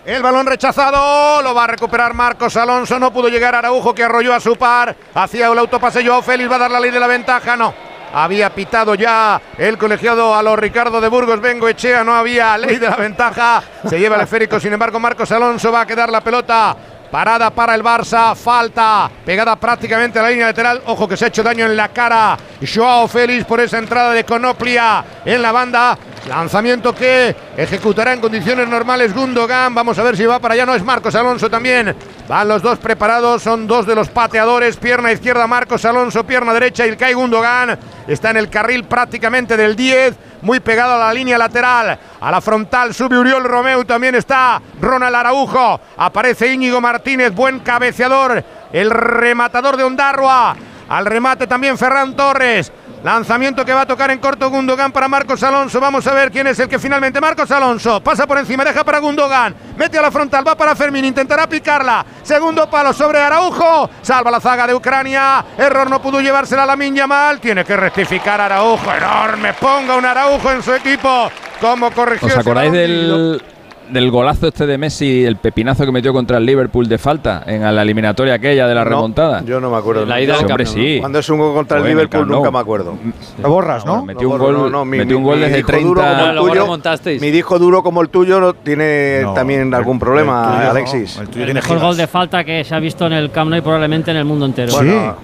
El 0.04 0.22
balón 0.22 0.46
rechazado, 0.46 1.40
lo 1.40 1.54
va 1.54 1.64
a 1.64 1.68
recuperar 1.68 2.12
Marcos 2.12 2.58
Alonso, 2.58 2.98
no 2.98 3.10
pudo 3.10 3.30
llegar 3.30 3.54
Araujo 3.54 3.94
que 3.94 4.04
arrolló 4.04 4.34
a 4.34 4.40
su 4.40 4.54
par, 4.54 4.94
hacía 5.14 5.46
el 5.46 5.58
autopase 5.58 6.06
Joao 6.06 6.20
Félix, 6.20 6.50
va 6.50 6.56
a 6.56 6.58
dar 6.58 6.70
la 6.70 6.80
ley 6.80 6.90
de 6.90 7.00
la 7.00 7.06
ventaja, 7.06 7.56
no. 7.56 7.72
Había 8.12 8.50
pitado 8.50 8.94
ya 8.94 9.40
el 9.56 9.78
colegiado 9.78 10.34
a 10.34 10.42
los 10.42 10.58
Ricardo 10.58 11.00
de 11.00 11.08
Burgos, 11.08 11.40
Vengo 11.40 11.68
Echea, 11.68 12.04
no 12.04 12.14
había 12.14 12.58
ley 12.58 12.76
de 12.76 12.90
la 12.90 12.96
ventaja, 12.96 13.62
se 13.88 13.98
lleva 13.98 14.16
el 14.16 14.22
esférico, 14.22 14.60
sin 14.60 14.74
embargo 14.74 15.00
Marcos 15.00 15.32
Alonso 15.32 15.72
va 15.72 15.80
a 15.80 15.86
quedar 15.86 16.10
la 16.10 16.20
pelota 16.20 16.76
Parada 17.14 17.48
para 17.50 17.76
el 17.76 17.82
Barça, 17.84 18.34
falta 18.34 19.08
pegada 19.24 19.54
prácticamente 19.54 20.18
a 20.18 20.22
la 20.22 20.30
línea 20.30 20.46
lateral. 20.46 20.82
Ojo 20.86 21.06
que 21.06 21.16
se 21.16 21.24
ha 21.24 21.28
hecho 21.28 21.44
daño 21.44 21.64
en 21.64 21.76
la 21.76 21.90
cara. 21.90 22.36
Joao 22.60 23.06
Félix 23.06 23.44
por 23.44 23.60
esa 23.60 23.78
entrada 23.78 24.12
de 24.12 24.24
Conoplia 24.24 25.04
en 25.24 25.40
la 25.40 25.52
banda. 25.52 25.96
Lanzamiento 26.28 26.92
que 26.92 27.36
ejecutará 27.56 28.14
en 28.14 28.20
condiciones 28.20 28.66
normales 28.66 29.14
Gundogan. 29.14 29.72
Vamos 29.72 29.96
a 29.96 30.02
ver 30.02 30.16
si 30.16 30.26
va 30.26 30.40
para 30.40 30.54
allá. 30.54 30.66
No 30.66 30.74
es 30.74 30.82
Marcos 30.82 31.14
Alonso 31.14 31.48
también. 31.48 31.94
Van 32.28 32.48
los 32.48 32.62
dos 32.62 32.78
preparados. 32.78 33.42
Son 33.42 33.66
dos 33.66 33.86
de 33.86 33.94
los 33.94 34.08
pateadores. 34.08 34.76
Pierna 34.76 35.12
izquierda 35.12 35.46
Marcos 35.46 35.84
Alonso, 35.84 36.24
pierna 36.24 36.54
derecha 36.54 36.86
Ilkay 36.86 37.12
Gundogan. 37.12 37.78
Está 38.06 38.30
en 38.30 38.38
el 38.38 38.48
carril 38.48 38.84
prácticamente 38.84 39.56
del 39.56 39.76
10. 39.76 40.14
muy 40.42 40.60
pegado 40.60 40.94
a 40.94 40.98
la 40.98 41.12
línea 41.12 41.38
lateral. 41.38 41.98
A 42.20 42.30
la 42.30 42.40
frontal 42.40 42.94
sube 42.94 43.18
Uriol 43.18 43.44
Romeu, 43.44 43.84
también 43.84 44.14
está 44.14 44.60
Ronald 44.80 45.14
Araujo. 45.14 45.80
Aparece 45.96 46.52
Íñigo 46.52 46.80
Martínez, 46.80 47.34
buen 47.34 47.60
cabeceador, 47.60 48.44
el 48.72 48.90
rematador 48.90 49.76
de 49.76 49.84
Ondarroa. 49.84 50.56
Al 50.88 51.06
remate 51.06 51.46
también 51.46 51.78
Ferran 51.78 52.14
Torres. 52.14 52.70
Lanzamiento 53.04 53.66
que 53.66 53.74
va 53.74 53.82
a 53.82 53.86
tocar 53.86 54.10
en 54.10 54.18
corto 54.18 54.48
Gundogan 54.48 54.90
para 54.90 55.08
Marcos 55.08 55.42
Alonso. 55.42 55.78
Vamos 55.78 56.06
a 56.06 56.14
ver 56.14 56.30
quién 56.30 56.46
es 56.46 56.58
el 56.58 56.70
que 56.70 56.78
finalmente. 56.78 57.20
Marcos 57.20 57.50
Alonso 57.50 58.00
pasa 58.00 58.26
por 58.26 58.38
encima, 58.38 58.64
deja 58.64 58.82
para 58.82 58.98
Gundogan. 58.98 59.54
Mete 59.76 59.98
a 59.98 60.02
la 60.02 60.10
frontal, 60.10 60.48
va 60.48 60.54
para 60.54 60.74
Fermín, 60.74 61.04
intentará 61.04 61.46
picarla. 61.46 62.02
Segundo 62.22 62.68
palo 62.70 62.94
sobre 62.94 63.18
Araujo. 63.20 63.90
Salva 64.00 64.30
la 64.30 64.40
zaga 64.40 64.66
de 64.66 64.74
Ucrania. 64.74 65.44
Error 65.58 65.90
no 65.90 66.00
pudo 66.00 66.18
llevársela 66.22 66.62
a 66.62 66.66
la 66.66 66.76
Minya 66.76 67.06
mal. 67.06 67.40
Tiene 67.40 67.62
que 67.62 67.76
rectificar 67.76 68.40
Araujo. 68.40 68.90
Enorme. 68.90 69.52
Ponga 69.52 69.96
un 69.96 70.06
Araujo 70.06 70.50
en 70.52 70.62
su 70.62 70.72
equipo. 70.72 71.30
¿Cómo 71.60 71.90
corrigió? 71.90 72.28
¿Os 72.28 72.38
acordáis 72.38 72.72
del, 72.72 73.42
del 73.90 74.10
golazo 74.10 74.48
este 74.48 74.66
de 74.66 74.78
Messi, 74.78 75.24
el 75.24 75.36
pepinazo 75.36 75.84
que 75.84 75.92
metió 75.92 76.12
contra 76.12 76.38
el 76.38 76.46
Liverpool 76.46 76.88
de 76.88 76.98
falta 76.98 77.42
en 77.46 77.62
la 77.62 77.82
eliminatoria 77.82 78.34
aquella 78.34 78.66
de 78.66 78.74
la 78.74 78.84
No, 78.84 78.90
remontada? 78.90 79.42
Yo 79.44 79.60
no 79.60 79.70
me 79.70 79.76
acuerdo. 79.76 80.04
La 80.06 80.20
ida 80.20 80.38
Hombre, 80.38 80.66
sí. 80.66 80.96
Cuando 81.00 81.18
es 81.18 81.28
un 81.28 81.38
gol 81.38 81.54
contra 81.54 81.78
el 81.78 81.84
el 81.84 81.90
Liverpool 81.90 82.26
nunca 82.28 82.50
me 82.50 82.58
acuerdo. 82.58 82.94
Lo 83.42 83.48
borras, 83.50 83.84
¿no? 83.86 84.04
Metió 84.04 84.28
un 84.30 84.38
No, 84.38 84.44
gol, 84.44 84.54
no, 84.54 84.70
no, 84.70 84.84
mi- 84.84 84.98
metió 84.98 85.16
un 85.16 85.22
mi- 85.22 85.28
gol 85.28 85.36
mi 85.38 85.42
desde 85.44 85.56
disco 85.58 85.72
duro 85.80 86.00
30. 86.00 86.16
como 86.18 86.28
el 86.30 86.34
luego 86.34 86.48
tuyo, 86.48 86.60
remontasteis. 86.62 87.20
Mi 87.20 87.30
disco 87.30 87.58
duro 87.58 87.82
como 87.82 88.00
el 88.02 88.08
tuyo 88.08 88.40
no 88.40 88.54
tiene 88.54 89.20
No, 89.22 89.34
también 89.34 89.68
el- 89.68 89.74
algún 89.74 89.94
el 89.96 90.00
problema, 90.00 90.52
tuyo 90.52 90.64
no, 90.64 90.70
Alexis. 90.70 91.16
el 91.18 91.28
tuyo 91.28 91.40
El 91.40 91.44
tiene 91.46 91.54
mejor 91.60 91.78
gol 91.80 91.96
de 91.96 92.06
falta 92.06 92.44
que 92.44 92.64
se 92.64 92.74
ha 92.74 92.78
visto 92.80 93.06
en 93.06 93.12
el 93.12 93.30
Camp 93.30 93.50
Nou 93.50 93.58
y 93.58 93.62
probablemente 93.62 94.10
en 94.10 94.16
el 94.16 94.24
mundo 94.24 94.46
entero. 94.46 94.72
Bueno, 94.72 95.16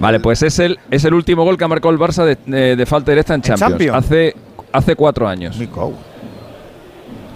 Vale, 0.00 0.20
pues 0.20 0.42
es 0.44 0.58
el, 0.60 0.78
es 0.92 1.04
el 1.04 1.12
último 1.12 1.42
gol 1.44 1.58
que 1.58 1.64
ha 1.64 1.68
marcado 1.68 1.90
el 1.92 1.98
Barça 1.98 2.24
de, 2.24 2.38
de- 2.46 2.76
de 2.76 2.86
falta 2.86 3.10
directa 3.10 3.34
en 3.34 3.42
Champions. 3.42 3.70
Champions? 3.72 3.96
Hace, 3.96 4.34
hace 4.72 4.94
cuatro 4.94 5.26
años. 5.26 5.58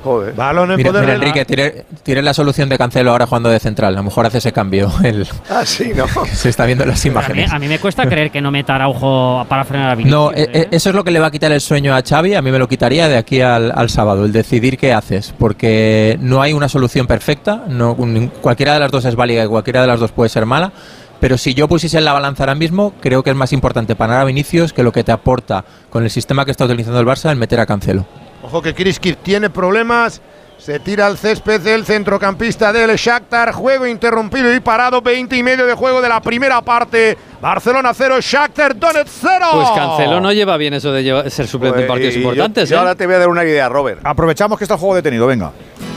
Joder. 0.03 0.35
Balón 0.35 0.71
en 0.73 0.77
Mira, 0.77 0.91
poder 0.91 1.05
mira, 1.05 1.13
del- 1.15 1.23
Enrique, 1.23 1.45
tiene, 1.45 1.85
tiene 2.03 2.23
la 2.23 2.35
solución 2.35 2.69
de 2.69 2.79
Cancelo 2.79 3.11
ahora 3.13 3.27
jugando 3.27 3.49
de 3.49 3.59
central. 3.61 3.95
A 3.95 3.97
lo 3.99 4.03
mejor 4.05 4.27
hace 4.27 4.39
ese 4.39 4.53
cambio. 4.53 4.93
El, 5.03 5.27
Ah, 5.51 5.65
sí, 5.65 5.93
¿no? 5.95 6.07
se 6.33 6.49
está 6.49 6.67
viendo 6.67 6.85
en 6.85 6.91
las 6.91 7.01
A 7.05 7.09
mí, 7.09 7.11
imágenes. 7.13 7.53
a 7.53 7.59
mí 7.59 7.69
me 7.69 7.79
cuesta 7.79 8.07
creer 8.07 8.31
que 8.31 8.41
no 8.41 8.51
meta 8.51 8.75
Araujo 8.75 9.45
para 9.49 9.65
frenar 9.65 9.91
a 9.91 9.95
Vinicius. 9.95 10.15
No, 10.21 10.31
eh, 10.33 10.49
eh, 10.53 10.69
eso 10.71 10.91
es 10.91 10.95
lo 10.95 11.05
que 11.05 11.11
le 11.11 11.21
va 11.21 11.29
a 11.29 11.31
quitar 11.31 11.53
el 11.53 11.61
sueño 11.61 11.95
a 11.95 12.03
Xavi. 12.03 12.35
A 12.35 12.43
mí 12.43 12.51
me 12.51 12.59
lo 12.59 12.69
quitaría 12.69 13.09
de 13.09 13.17
aquí 13.17 13.41
al, 13.41 13.73
al 13.75 13.89
sábado, 13.91 14.25
el 14.25 14.33
decidir 14.33 14.79
qué 14.79 14.93
haces, 14.93 15.35
porque 15.39 16.17
no 16.21 16.43
hay 16.43 16.53
una 16.53 16.69
solución 16.69 17.07
perfecta. 17.07 17.65
No, 17.69 17.97
cualquiera 18.41 18.75
de 18.75 18.81
las 18.81 18.91
dos 18.91 19.05
es 19.05 19.15
válida 19.17 19.45
y 19.45 19.49
cualquiera 19.49 19.81
de 19.83 19.87
las 19.87 20.01
dos 20.01 20.13
puede 20.13 20.29
ser 20.29 20.47
mala. 20.47 20.73
Pero 21.21 21.39
si 21.39 21.55
yo 21.55 21.69
pusiese 21.69 21.99
en 21.99 22.05
la 22.05 22.13
balanza 22.13 22.43
ahora 22.43 22.57
mismo, 22.57 22.95
creo 23.01 23.23
que 23.23 23.31
es 23.31 23.37
más 23.37 23.53
importante 23.53 23.95
parar 23.95 24.21
a 24.21 24.25
Vinicius 24.25 24.73
que 24.73 24.83
lo 24.83 24.91
que 24.91 25.05
te 25.05 25.13
aporta 25.13 25.65
con 25.89 26.03
el 26.03 26.11
sistema 26.11 26.45
que 26.45 26.51
está 26.51 26.65
utilizando 26.65 26.99
el 26.99 27.07
Barça 27.07 27.31
el 27.31 27.37
meter 27.37 27.61
a 27.61 27.67
Cancelo. 27.67 28.05
Ojo 28.43 28.61
que 28.63 28.75
Kriskic 28.75 29.19
tiene 29.23 29.51
problemas. 29.51 30.21
Se 30.59 30.79
tira 30.79 31.07
al 31.09 31.19
césped 31.19 31.61
del 31.61 31.85
centrocampista 31.85 32.73
del 32.73 32.95
Shakhtar. 32.97 33.53
Juego 33.53 33.85
interrumpido 33.87 34.53
y 34.55 34.61
parado. 34.61 35.01
20 35.03 35.37
y 35.37 35.43
medio 35.43 35.67
de 35.67 35.75
juego 35.75 36.01
de 36.01 36.09
la 36.09 36.21
primera 36.21 36.61
parte. 36.63 37.19
Barcelona 37.41 37.93
0, 37.93 38.21
Shakhtar 38.21 38.77
Donetsk 38.79 39.11
0. 39.23 39.47
Pues 39.55 39.71
Cancelo 39.75 40.21
no 40.21 40.33
lleva 40.33 40.57
bien 40.57 40.75
eso 40.75 40.93
de 40.93 41.03
llevar- 41.03 41.29
ser 41.31 41.49
suplente 41.49 41.81
en 41.81 41.87
Pues, 41.87 41.89
partidos 41.89 42.15
y 42.15 42.21
yo- 42.21 42.23
importantes, 42.23 42.69
yo 42.69 42.77
¿eh? 42.77 42.79
ahora 42.79 42.95
te 42.95 43.07
voy 43.07 43.17
a 43.17 43.19
dar 43.19 43.29
una 43.29 43.43
idea, 43.45 43.69
Robert. 43.69 44.01
Aprovechamos 44.05 44.57
que 44.57 44.65
está 44.65 44.75
el 44.75 44.81
juego 44.81 44.95
detenido, 44.95 45.27
venga. 45.27 45.51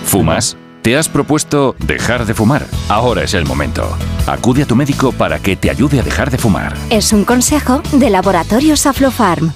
¿Fumas? 0.05 0.57
¿Te 0.81 0.97
has 0.97 1.09
propuesto 1.09 1.75
dejar 1.79 2.25
de 2.25 2.33
fumar? 2.33 2.63
Ahora 2.89 3.23
es 3.23 3.33
el 3.35 3.45
momento. 3.45 3.87
Acude 4.27 4.63
a 4.63 4.65
tu 4.65 4.75
médico 4.75 5.11
para 5.11 5.37
que 5.39 5.55
te 5.55 5.69
ayude 5.69 5.99
a 5.99 6.03
dejar 6.03 6.31
de 6.31 6.37
fumar. 6.39 6.73
Es 6.89 7.11
un 7.13 7.23
consejo 7.25 7.81
de 7.91 8.09
Laboratorios 8.09 8.85
Aflofarm. 8.87 9.51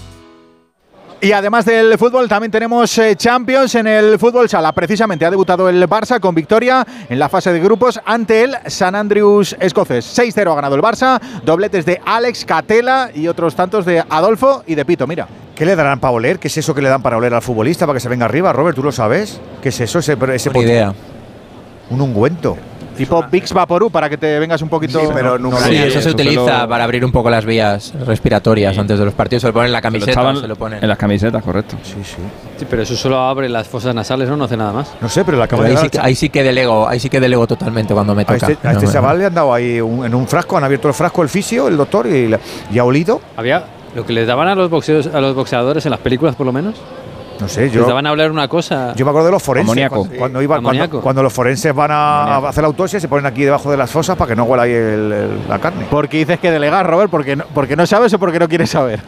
Y 1.21 1.33
además 1.33 1.65
del 1.65 1.97
fútbol, 1.97 2.29
también 2.29 2.49
tenemos 2.49 2.97
eh, 2.97 3.13
Champions 3.17 3.75
en 3.75 3.87
el 3.87 4.17
fútbol 4.17 4.47
sala. 4.47 4.71
Precisamente 4.71 5.25
ha 5.25 5.29
debutado 5.29 5.67
el 5.67 5.85
Barça 5.89 6.17
con 6.21 6.33
victoria 6.33 6.87
en 7.09 7.19
la 7.19 7.27
fase 7.27 7.51
de 7.51 7.59
grupos 7.59 7.99
ante 8.05 8.43
el 8.43 8.55
San 8.67 8.95
Andrews 8.95 9.53
escocés. 9.59 10.17
6-0 10.17 10.49
ha 10.49 10.55
ganado 10.55 10.75
el 10.75 10.81
Barça, 10.81 11.19
dobletes 11.43 11.85
de 11.85 11.99
Alex 12.05 12.45
Catela 12.45 13.11
y 13.13 13.27
otros 13.27 13.53
tantos 13.53 13.85
de 13.85 14.01
Adolfo 14.09 14.63
y 14.65 14.75
de 14.75 14.85
Pito. 14.85 15.07
Mira. 15.07 15.27
¿Qué 15.55 15.65
le 15.65 15.75
darán 15.75 15.99
para 15.99 16.13
oler? 16.13 16.39
¿Qué 16.39 16.47
es 16.47 16.57
eso 16.57 16.73
que 16.73 16.81
le 16.81 16.87
dan 16.87 17.01
para 17.01 17.17
oler 17.17 17.33
al 17.33 17.41
futbolista 17.41 17.85
para 17.85 17.97
que 17.97 18.01
se 18.01 18.07
venga 18.07 18.23
arriba? 18.23 18.53
Robert, 18.53 18.77
¿tú 18.77 18.83
lo 18.83 18.93
sabes? 18.93 19.41
¿Qué 19.61 19.69
es 19.69 19.79
eso? 19.81 19.99
Ese, 19.99 20.17
ese 20.33 20.49
Buena 20.51 20.71
idea. 20.71 20.93
Un 21.89 21.99
ungüento. 21.99 22.55
Tipo 22.99 23.23
Vicks 23.31 23.53
Vaporú 23.53 23.89
para 23.89 24.09
que 24.09 24.17
te 24.17 24.37
vengas 24.39 24.61
un 24.61 24.69
poquito. 24.69 24.99
Sí, 24.99 25.07
pero 25.13 25.39
nunca 25.39 25.57
Sí, 25.59 25.75
eso 25.77 25.93
se 25.93 25.99
eso 25.99 26.09
utiliza 26.09 26.67
para 26.67 26.83
abrir 26.83 27.03
un 27.05 27.11
poco 27.11 27.29
las 27.29 27.45
vías 27.45 27.93
respiratorias 28.05 28.77
antes 28.77 28.99
de 28.99 29.05
los 29.05 29.13
partidos. 29.13 29.41
Se 29.41 29.47
lo 29.47 29.53
ponen 29.53 29.67
en 29.67 29.71
la 29.73 29.79
Se 29.79 29.83
lo 29.83 29.91
camiseta, 29.99 30.35
se 30.41 30.47
lo 30.47 30.55
ponen. 30.55 30.83
en 30.83 30.89
las 30.89 30.97
camisetas, 30.97 31.43
correcto. 31.43 31.77
Sí, 31.83 31.95
sí. 32.03 32.17
Sí, 32.57 32.65
pero 32.69 32.81
eso 32.81 32.95
solo 32.95 33.17
abre 33.19 33.47
las 33.47 33.67
fosas 33.67 33.95
nasales, 33.95 34.27
¿no? 34.29 34.35
No 34.35 34.43
hace 34.43 34.57
nada 34.57 34.73
más. 34.73 34.91
No 34.99 35.07
sé, 35.09 35.23
pero 35.23 35.37
la 35.37 35.45
acabo 35.45 35.61
Pero 35.63 35.75
de 35.75 35.79
ahí, 35.79 35.85
sí, 35.85 35.89
que- 35.89 35.99
ahí 36.01 36.15
sí 36.15 36.29
que 36.29 36.43
delego, 36.43 36.87
ahí 36.89 36.99
sí 36.99 37.09
que 37.09 37.19
delego 37.21 37.47
totalmente 37.47 37.93
cuando 37.93 38.13
me 38.13 38.23
A 38.23 38.25
toca. 38.25 38.35
este, 38.51 38.67
a 38.67 38.71
este 38.73 38.85
No, 38.85 38.91
chaval 38.91 39.17
le 39.19 39.25
han 39.27 39.33
dado 39.33 39.53
ahí 39.53 39.79
un- 39.79 40.05
en 40.05 40.13
un 40.13 40.27
frasco, 40.27 40.57
han 40.57 40.65
abierto 40.65 40.87
el 40.89 40.93
frasco 40.93 41.23
el 41.23 41.29
fisio, 41.29 41.67
el 41.69 41.77
doctor, 41.77 42.05
y, 42.07 42.27
la- 42.27 42.39
y 42.71 42.77
ha 42.79 42.83
olido. 42.83 43.21
Había 43.37 43.63
lo 43.95 44.05
que 44.05 44.13
les 44.13 44.27
daban 44.27 44.47
a 44.49 44.55
los, 44.55 44.69
boxeos, 44.69 45.07
a 45.07 45.21
los 45.21 45.33
boxeadores 45.35 45.85
en 45.85 45.91
las 45.91 45.99
películas, 46.01 46.35
por 46.35 46.45
lo 46.45 46.51
menos. 46.51 46.75
No 47.39 47.47
sé, 47.47 47.69
yo. 47.69 47.85
Daban 47.87 48.05
a 48.05 48.09
hablar 48.09 48.31
una 48.31 48.47
cosa. 48.47 48.93
Yo 48.95 49.05
me 49.05 49.11
acuerdo 49.11 49.27
de 49.27 49.31
los 49.31 49.41
forenses. 49.43 49.69
Amoníaco. 49.69 49.95
Cuando, 49.97 50.17
cuando 50.17 50.41
iba- 50.41 50.55
cuando- 50.55 50.69
Amoníaco. 50.69 51.01
cuando 51.01 51.23
los 51.23 51.31
forenses 51.33 51.73
van 51.73 51.91
a, 51.91 52.37
hacer 52.49 52.61
la 52.63 52.67
autopsia, 52.67 52.99
se 52.99 53.07
ponen 53.07 53.25
aquí 53.25 53.43
debajo 53.43 53.71
de 53.71 53.77
las 53.77 53.89
fosas 53.89 54.17
para 54.17 54.29
que 54.29 54.35
no 54.35 54.43
huela 54.43 54.63
ahí 54.63 54.71
el- 54.73 55.11
el- 55.11 55.39
la 55.47 55.59
carne. 55.59 55.85
Porque 55.89 56.17
dices 56.17 56.39
que 56.39 56.51
delegar, 56.51 56.85
Robert, 56.89 57.09
porque 57.09 57.35
no, 57.35 57.45
porque 57.53 57.75
no 57.75 57.85
sabes 57.85 58.13
o 58.13 58.19
porque 58.19 58.39
no 58.39 58.47
quieres 58.49 58.69
saber. 58.69 58.99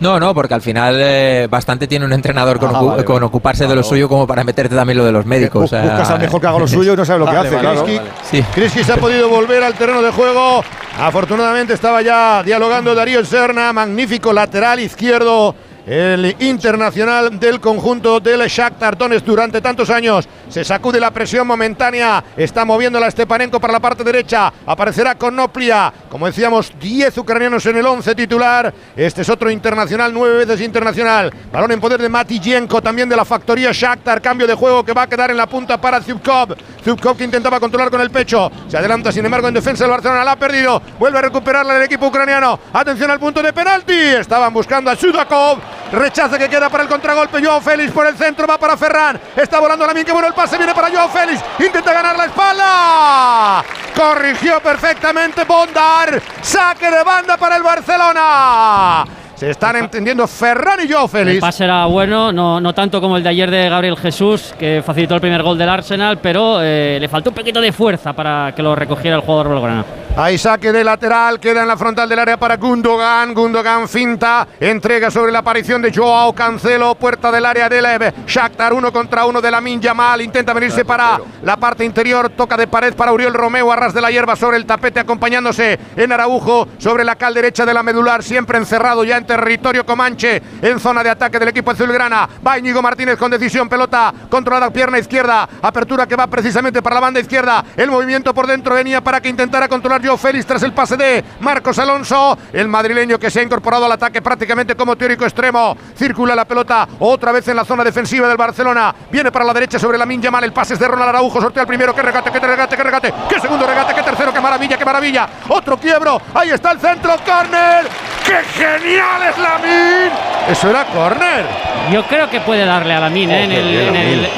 No, 0.00 0.18
no, 0.18 0.32
porque 0.34 0.54
al 0.54 0.62
final 0.62 0.96
eh, 0.98 1.46
bastante 1.50 1.86
tiene 1.86 2.06
un 2.06 2.12
entrenador 2.14 2.58
con, 2.58 2.74
Ah, 2.74 2.80
ocu- 2.80 2.86
vale, 2.88 3.04
con 3.04 3.16
vale. 3.16 3.26
ocuparse 3.26 3.66
de 3.66 3.74
lo 3.76 3.82
suyo 3.82 4.08
como 4.08 4.26
para 4.26 4.42
meterte 4.44 4.74
también 4.74 4.96
lo 4.96 5.04
de 5.04 5.12
los 5.12 5.26
médicos. 5.26 5.60
Bus- 5.60 5.72
o 5.74 5.76
sea, 5.76 5.82
Buscas 5.82 6.10
al 6.10 6.20
mejor 6.20 6.40
que 6.40 6.46
haga 6.46 6.58
lo 6.58 6.66
suyo 6.68 6.94
y 6.94 6.96
no 6.96 7.04
sabe 7.04 7.18
lo 7.18 7.26
que 7.26 7.36
Vale, 7.36 7.48
hace. 7.50 7.58
claro. 7.58 7.84
Sí. 8.30 8.42
Se 8.82 8.92
ha 8.92 8.96
podido 8.96 9.28
volver 9.28 9.62
al 9.62 9.74
terreno 9.74 10.00
de 10.00 10.10
juego. 10.10 10.64
Afortunadamente 10.98 11.74
estaba 11.74 12.00
ya 12.02 12.42
dialogando 12.42 12.94
Darío 12.94 13.22
Serna, 13.26 13.72
magnífico 13.74 14.32
lateral 14.32 14.80
izquierdo. 14.80 15.54
El 15.86 16.36
internacional 16.40 17.40
del 17.40 17.60
conjunto 17.60 18.20
del 18.20 18.40
Shakhtar 18.48 18.98
Donetsk 18.98 19.24
durante 19.24 19.60
tantos 19.60 19.88
años 19.90 20.28
se 20.50 20.64
sacude 20.64 21.00
la 21.00 21.12
presión 21.12 21.46
momentánea, 21.46 22.22
está 22.36 22.64
moviendo 22.64 22.98
la 22.98 23.10
Stepanenko 23.10 23.60
para 23.60 23.72
la 23.72 23.80
parte 23.80 24.02
derecha, 24.02 24.52
aparecerá 24.66 25.14
con 25.14 25.34
Noplia, 25.36 25.92
como 26.10 26.26
decíamos, 26.26 26.72
10 26.78 27.16
ucranianos 27.18 27.64
en 27.66 27.76
el 27.76 27.86
11 27.86 28.14
titular, 28.14 28.74
este 28.96 29.22
es 29.22 29.28
otro 29.28 29.50
internacional, 29.50 30.12
nueve 30.12 30.44
veces 30.44 30.60
internacional, 30.60 31.32
balón 31.52 31.70
en 31.72 31.80
poder 31.80 32.02
de 32.02 32.08
Matiyenko, 32.08 32.82
también 32.82 33.08
de 33.08 33.16
la 33.16 33.24
factoría 33.24 33.70
Shakhtar, 33.72 34.20
cambio 34.20 34.46
de 34.46 34.54
juego 34.54 34.84
que 34.84 34.92
va 34.92 35.02
a 35.02 35.06
quedar 35.06 35.30
en 35.30 35.36
la 35.36 35.46
punta 35.46 35.80
para 35.80 36.00
Zubkov, 36.00 36.56
Zubkov 36.84 37.16
que 37.16 37.24
intentaba 37.24 37.60
controlar 37.60 37.90
con 37.90 38.00
el 38.00 38.10
pecho, 38.10 38.50
se 38.68 38.76
adelanta 38.76 39.12
sin 39.12 39.24
embargo 39.24 39.46
en 39.46 39.54
defensa 39.54 39.84
del 39.84 39.92
Barcelona, 39.92 40.24
la 40.24 40.32
ha 40.32 40.36
perdido, 40.36 40.82
vuelve 40.98 41.18
a 41.18 41.22
recuperarla 41.22 41.76
el 41.76 41.82
equipo 41.82 42.08
ucraniano, 42.08 42.58
atención 42.72 43.10
al 43.10 43.20
punto 43.20 43.40
de 43.40 43.52
penalti, 43.52 43.94
estaban 43.94 44.52
buscando 44.52 44.90
a 44.90 44.96
Sudakov, 44.96 45.58
rechaza 45.92 46.38
que 46.38 46.48
queda 46.48 46.68
para 46.68 46.82
el 46.82 46.88
contragolpe, 46.88 47.44
Joao 47.44 47.60
Félix 47.60 47.92
por 47.92 48.06
el 48.06 48.16
centro, 48.16 48.48
va 48.48 48.58
para 48.58 48.76
Ferran, 48.76 49.20
está 49.36 49.60
volando 49.60 49.86
la 49.86 49.94
que 49.94 50.12
bueno 50.12 50.28
el 50.28 50.34
pase, 50.40 50.56
viene 50.56 50.74
para 50.74 50.90
Joao 50.90 51.08
Félix, 51.10 51.44
intenta 51.58 51.92
ganar 51.92 52.16
la 52.16 52.24
espalda, 52.24 53.64
corrigió 53.94 54.58
perfectamente 54.62 55.44
Bondar, 55.44 56.22
saque 56.40 56.90
de 56.90 57.02
banda 57.04 57.36
para 57.36 57.56
el 57.56 57.62
Barcelona. 57.62 59.19
Se 59.40 59.48
están 59.48 59.74
entendiendo 59.76 60.28
Ferran 60.28 60.80
y 60.84 60.92
Joao 60.92 61.04
El 61.04 61.08
Félix. 61.08 61.40
pase 61.40 61.64
era 61.64 61.86
bueno, 61.86 62.30
no, 62.30 62.60
no 62.60 62.74
tanto 62.74 63.00
como 63.00 63.16
el 63.16 63.22
de 63.22 63.30
ayer 63.30 63.50
de 63.50 63.70
Gabriel 63.70 63.96
Jesús, 63.96 64.54
que 64.58 64.82
facilitó 64.84 65.14
el 65.14 65.22
primer 65.22 65.42
gol 65.42 65.56
del 65.56 65.70
Arsenal, 65.70 66.18
pero 66.18 66.58
eh, 66.60 66.98
le 67.00 67.08
faltó 67.08 67.30
un 67.30 67.36
poquito 67.36 67.58
de 67.58 67.72
fuerza 67.72 68.12
para 68.12 68.52
que 68.54 68.62
lo 68.62 68.76
recogiera 68.76 69.16
el 69.16 69.22
jugador 69.22 69.48
blaugrana. 69.48 69.86
Hay 70.16 70.36
saque 70.36 70.72
de 70.72 70.84
lateral, 70.84 71.38
queda 71.38 71.62
en 71.62 71.68
la 71.68 71.76
frontal 71.76 72.08
del 72.08 72.18
área 72.18 72.36
para 72.36 72.56
Gundogan. 72.56 73.32
Gundogan 73.32 73.88
finta, 73.88 74.46
entrega 74.58 75.10
sobre 75.10 75.30
la 75.30 75.38
aparición 75.38 75.80
de 75.80 75.94
Joao 75.94 76.34
Cancelo, 76.34 76.96
puerta 76.96 77.30
del 77.30 77.46
área 77.46 77.68
de 77.68 77.80
Lev. 77.80 78.12
Shakhtar 78.26 78.74
uno 78.74 78.92
contra 78.92 79.24
uno 79.24 79.40
de 79.40 79.50
la 79.50 79.62
Yamal, 79.62 80.20
intenta 80.20 80.52
venirse 80.52 80.84
para 80.84 81.18
la 81.42 81.56
parte 81.56 81.84
interior, 81.84 82.28
toca 82.30 82.56
de 82.56 82.66
pared 82.66 82.92
para 82.94 83.12
Uriel 83.12 83.32
Romeo, 83.32 83.72
arras 83.72 83.94
de 83.94 84.00
la 84.00 84.10
hierba 84.10 84.34
sobre 84.36 84.56
el 84.56 84.66
tapete, 84.66 85.00
acompañándose 85.00 85.78
en 85.96 86.12
Araujo 86.12 86.66
sobre 86.76 87.04
la 87.04 87.14
cal 87.14 87.32
derecha 87.32 87.64
de 87.64 87.72
la 87.72 87.84
medular, 87.84 88.22
siempre 88.22 88.58
encerrado 88.58 89.04
ya 89.04 89.16
en 89.16 89.24
territorio 89.30 89.86
Comanche, 89.86 90.42
en 90.60 90.80
zona 90.80 91.04
de 91.04 91.10
ataque 91.10 91.38
del 91.38 91.48
equipo 91.48 91.70
azulgrana. 91.70 92.28
Va 92.44 92.58
Íñigo 92.58 92.82
Martínez 92.82 93.16
con 93.16 93.30
decisión, 93.30 93.68
pelota 93.68 94.12
controlada, 94.28 94.70
pierna 94.70 94.98
izquierda, 94.98 95.48
apertura 95.62 96.04
que 96.04 96.16
va 96.16 96.26
precisamente 96.26 96.82
para 96.82 96.96
la 96.96 97.00
banda 97.00 97.20
izquierda. 97.20 97.64
El 97.76 97.92
movimiento 97.92 98.34
por 98.34 98.48
dentro 98.48 98.74
venía 98.74 99.00
para 99.00 99.20
que 99.20 99.28
intentara 99.28 99.68
controlar 99.68 100.04
Joe 100.04 100.18
Félix 100.18 100.46
tras 100.46 100.64
el 100.64 100.72
pase 100.72 100.96
de 100.96 101.22
Marcos 101.38 101.78
Alonso. 101.78 102.36
El 102.52 102.66
madrileño 102.66 103.20
que 103.20 103.30
se 103.30 103.38
ha 103.38 103.42
incorporado 103.44 103.84
al 103.84 103.92
ataque 103.92 104.20
prácticamente 104.20 104.74
como 104.74 104.96
teórico 104.96 105.24
extremo. 105.24 105.76
Circula 105.96 106.34
la 106.34 106.44
pelota 106.44 106.88
otra 106.98 107.30
vez 107.30 107.46
en 107.46 107.54
la 107.54 107.64
zona 107.64 107.84
defensiva 107.84 108.26
del 108.26 108.36
Barcelona. 108.36 108.92
Viene 109.12 109.30
para 109.30 109.44
la 109.44 109.52
derecha 109.52 109.78
sobre 109.78 109.96
la 109.96 110.06
Min 110.06 110.20
Mal. 110.28 110.42
El 110.42 110.52
pase 110.52 110.74
es 110.74 110.80
de 110.80 110.88
Ronald 110.88 111.10
Araujo. 111.10 111.40
Sortea 111.40 111.62
el 111.62 111.68
primero. 111.68 111.94
Que 111.94 112.02
regate, 112.02 112.32
que 112.32 112.40
regate, 112.40 112.76
que 112.76 112.82
regate. 112.82 113.14
Que 113.28 113.38
segundo 113.38 113.64
regate, 113.64 113.94
que 113.94 114.02
tercero. 114.02 114.32
Que 114.32 114.40
maravilla, 114.40 114.76
que 114.76 114.84
maravilla. 114.84 115.28
Otro 115.48 115.78
quiebro. 115.78 116.20
Ahí 116.34 116.50
está 116.50 116.72
el 116.72 116.80
centro. 116.80 117.14
Corner. 117.24 117.86
¡Qué 118.24 118.36
genial 118.54 119.19
es 119.22 119.38
la 119.38 119.58
Min! 119.58 120.12
Eso 120.50 120.70
era 120.70 120.84
corner. 120.86 121.44
Yo 121.92 122.04
creo 122.06 122.28
que 122.30 122.40
puede 122.40 122.64
darle 122.64 122.94
a 122.94 123.00
la 123.00 123.10
Min 123.10 123.30
¿eh? 123.30 123.44
en 123.44 123.52
el. 123.52 123.66
En 123.68 123.96
el, 123.96 124.28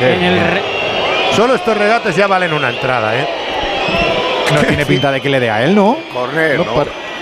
en 0.00 0.22
el 0.24 0.40
re- 0.50 0.62
Solo 1.36 1.54
estos 1.54 1.76
regates 1.76 2.14
ya 2.14 2.26
valen 2.26 2.52
una 2.52 2.68
entrada, 2.70 3.16
¿eh? 3.18 3.26
No 4.54 4.60
tiene 4.64 4.84
pinta 4.84 5.10
de 5.10 5.20
que 5.20 5.30
le 5.30 5.40
dé 5.40 5.50
a 5.50 5.62
él, 5.64 5.74
¿no? 5.74 5.96
Corner, 6.12 6.58
No, 6.58 6.66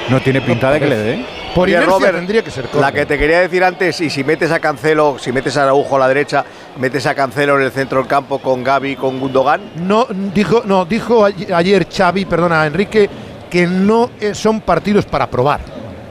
¿no? 0.09 0.21
tiene 0.21 0.41
pinta 0.41 0.71
de 0.73 0.81
que 0.81 0.87
le 0.87 0.97
dé. 0.97 1.25
Por 1.55 1.69
Oye, 1.69 1.81
Robert, 1.81 2.15
tendría 2.17 2.43
que 2.43 2.51
ser 2.51 2.65
corner. 2.67 2.81
La 2.81 2.93
que 2.93 3.07
te 3.07 3.19
quería 3.19 3.41
decir 3.41 3.63
antes, 3.63 4.01
y 4.01 4.11
si 4.11 4.23
metes 4.25 4.51
a 4.53 4.59
Cancelo, 4.61 5.17
si 5.19 5.33
metes 5.33 5.57
a 5.57 5.63
Araujo 5.65 5.97
a 5.97 5.99
la 6.01 6.09
derecha, 6.09 6.45
metes 6.79 7.07
a 7.07 7.15
Cancelo 7.15 7.57
en 7.59 7.65
el 7.67 7.71
centro 7.73 7.99
del 7.99 8.09
campo 8.09 8.39
con 8.39 8.63
Gaby, 8.65 8.97
con 8.97 9.19
Gundogan. 9.21 9.61
No 9.77 10.07
dijo, 10.11 10.63
no, 10.65 10.85
dijo 10.85 11.25
ayer 11.25 11.87
Xavi, 11.89 12.25
perdona, 12.25 12.67
Enrique, 12.67 13.09
que 13.49 13.67
no 13.67 14.11
eh, 14.21 14.35
son 14.35 14.61
partidos 14.61 15.07
para 15.07 15.29
probar. 15.29 15.61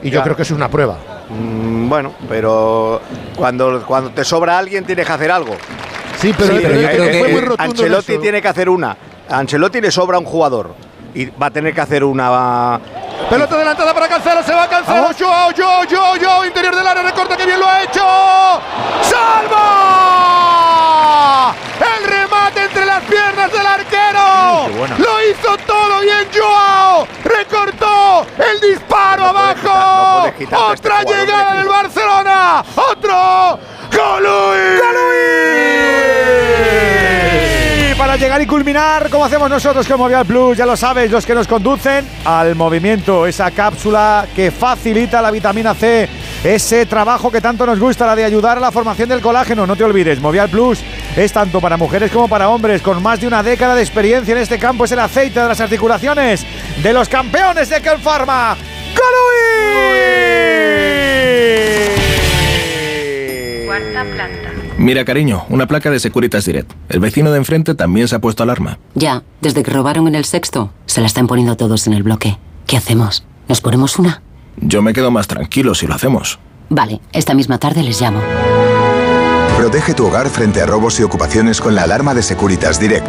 Y 0.02 0.10
yo 0.10 0.22
creo 0.22 0.34
que 0.36 0.42
eso 0.42 0.54
es 0.54 0.56
una 0.58 0.68
prueba. 0.68 0.96
Mm, 1.28 1.88
bueno, 1.88 2.12
pero 2.28 3.00
cuando, 3.36 3.82
cuando 3.86 4.10
te 4.10 4.24
sobra 4.24 4.58
alguien 4.58 4.84
tienes 4.84 5.06
que 5.06 5.12
hacer 5.12 5.30
algo. 5.30 5.56
Sí, 6.18 6.34
pero, 6.36 6.52
Sí, 6.56 6.58
pero 6.62 6.74
pero 6.74 6.88
fue 6.88 6.96
yo 6.96 6.96
creo 7.10 7.10
que 7.26 7.32
muy 7.32 7.40
rotundo 7.40 7.64
en 7.64 7.70
Ancelotti 7.70 8.12
eso. 8.12 8.20
tiene 8.20 8.42
que 8.42 8.48
hacer 8.48 8.68
una. 8.68 8.96
A 9.28 9.38
Ancelotti 9.38 9.80
le 9.80 9.90
sobra 9.90 10.18
un 10.18 10.24
jugador 10.24 10.74
y 11.14 11.26
va 11.26 11.46
a 11.46 11.50
tener 11.50 11.72
que 11.74 11.80
hacer 11.80 12.04
una. 12.04 12.80
Pelota 13.28 13.54
adelantada 13.54 13.94
para 13.94 14.08
Cancelo, 14.08 14.42
se 14.42 14.52
va 14.52 14.68
Cancelo, 14.68 15.08
Joao, 15.18 15.50
Joao, 15.56 15.84
Joao, 15.88 16.16
Joao, 16.20 16.44
interior 16.46 16.74
del 16.74 16.86
área, 16.86 17.02
recorta 17.02 17.36
que 17.36 17.46
bien 17.46 17.60
lo 17.60 17.66
ha 17.66 17.82
hecho. 17.82 18.00
¡Salva! 20.20 21.54
El 21.80 22.04
remate 22.08 22.64
entre 22.64 22.86
las 22.86 23.02
piernas 23.04 23.52
del 23.52 23.66
arquero. 23.66 24.59
qué 24.59 24.59
buena. 24.70 24.96
Lo 24.98 25.30
hizo 25.30 25.56
todo 25.66 26.00
bien 26.00 26.26
Joao. 26.34 27.06
Recortó 27.24 28.26
el 28.38 28.60
disparo 28.70 29.26
No 29.26 29.32
puedes 29.32 30.34
quitar- 30.36 30.52
no 30.52 30.58
abajo. 30.58 30.72
este 30.74 30.88
Otra 30.88 31.04
de 31.04 31.26
llegada 31.26 31.54
del 31.54 31.68
Barcelona. 31.68 32.64
Otro. 32.76 33.58
¡Golui! 33.92 34.80
Y 37.90 37.94
para 37.96 38.16
llegar 38.16 38.40
y 38.40 38.46
culminar, 38.46 39.10
como 39.10 39.24
hacemos 39.24 39.50
nosotros 39.50 39.86
con 39.86 39.98
Movial 39.98 40.24
Plus, 40.24 40.56
ya 40.56 40.66
lo 40.66 40.76
sabes, 40.76 41.10
los 41.10 41.26
que 41.26 41.34
nos 41.34 41.46
conducen 41.48 42.06
al 42.24 42.54
movimiento, 42.54 43.26
esa 43.26 43.50
cápsula 43.50 44.26
que 44.34 44.50
facilita 44.50 45.20
la 45.20 45.30
vitamina 45.30 45.74
C, 45.74 46.08
ese 46.44 46.86
trabajo 46.86 47.30
que 47.30 47.40
tanto 47.40 47.66
nos 47.66 47.78
gusta, 47.78 48.06
la 48.06 48.16
de 48.16 48.24
ayudar 48.24 48.58
a 48.58 48.60
la 48.60 48.70
formación 48.72 49.08
del 49.08 49.20
colágeno. 49.20 49.66
No 49.66 49.76
te 49.76 49.84
olvides, 49.84 50.20
Movial 50.20 50.48
Plus 50.48 50.78
es 51.16 51.32
tanto 51.32 51.60
para 51.60 51.76
mujeres 51.76 52.10
como 52.10 52.28
para 52.28 52.48
hombres, 52.48 52.82
con 52.82 53.02
más 53.02 53.20
de 53.20 53.26
una 53.26 53.42
década 53.42 53.74
de 53.74 53.82
experiencia 53.82 54.32
en 54.32 54.38
este 54.38 54.58
campo, 54.58 54.84
es 54.84 54.92
el 54.92 55.00
aceite 55.00 55.40
de 55.40 55.48
las 55.48 55.60
articulaciones 55.60 56.46
de 56.82 56.92
los 56.92 57.08
campeones 57.08 57.68
de 57.68 57.80
Kelpharma. 57.80 58.56
Cuarta 63.66 64.04
planta. 64.04 64.50
Mira, 64.78 65.04
cariño, 65.04 65.44
una 65.50 65.66
placa 65.66 65.90
de 65.90 66.00
Securitas 66.00 66.46
Direct. 66.46 66.72
El 66.88 67.00
vecino 67.00 67.30
de 67.30 67.38
enfrente 67.38 67.74
también 67.74 68.08
se 68.08 68.16
ha 68.16 68.20
puesto 68.20 68.42
alarma. 68.42 68.78
Ya, 68.94 69.22
desde 69.40 69.62
que 69.62 69.70
robaron 69.70 70.08
en 70.08 70.14
el 70.14 70.24
sexto, 70.24 70.72
se 70.86 71.00
la 71.00 71.06
están 71.06 71.26
poniendo 71.26 71.56
todos 71.56 71.86
en 71.86 71.92
el 71.92 72.02
bloque. 72.02 72.38
¿Qué 72.66 72.76
hacemos? 72.76 73.24
¿Nos 73.48 73.60
ponemos 73.60 73.98
una? 73.98 74.22
Yo 74.56 74.80
me 74.80 74.92
quedo 74.92 75.10
más 75.10 75.26
tranquilo 75.26 75.74
si 75.74 75.86
lo 75.86 75.94
hacemos. 75.94 76.38
Vale, 76.70 77.00
esta 77.12 77.34
misma 77.34 77.58
tarde 77.58 77.82
les 77.82 78.00
llamo. 78.00 78.20
Protege 79.60 79.92
tu 79.92 80.06
hogar 80.06 80.26
frente 80.30 80.62
a 80.62 80.66
robos 80.66 80.98
y 81.00 81.02
ocupaciones 81.02 81.60
con 81.60 81.74
la 81.74 81.82
alarma 81.82 82.14
de 82.14 82.22
Securitas 82.22 82.80
Direct. 82.80 83.06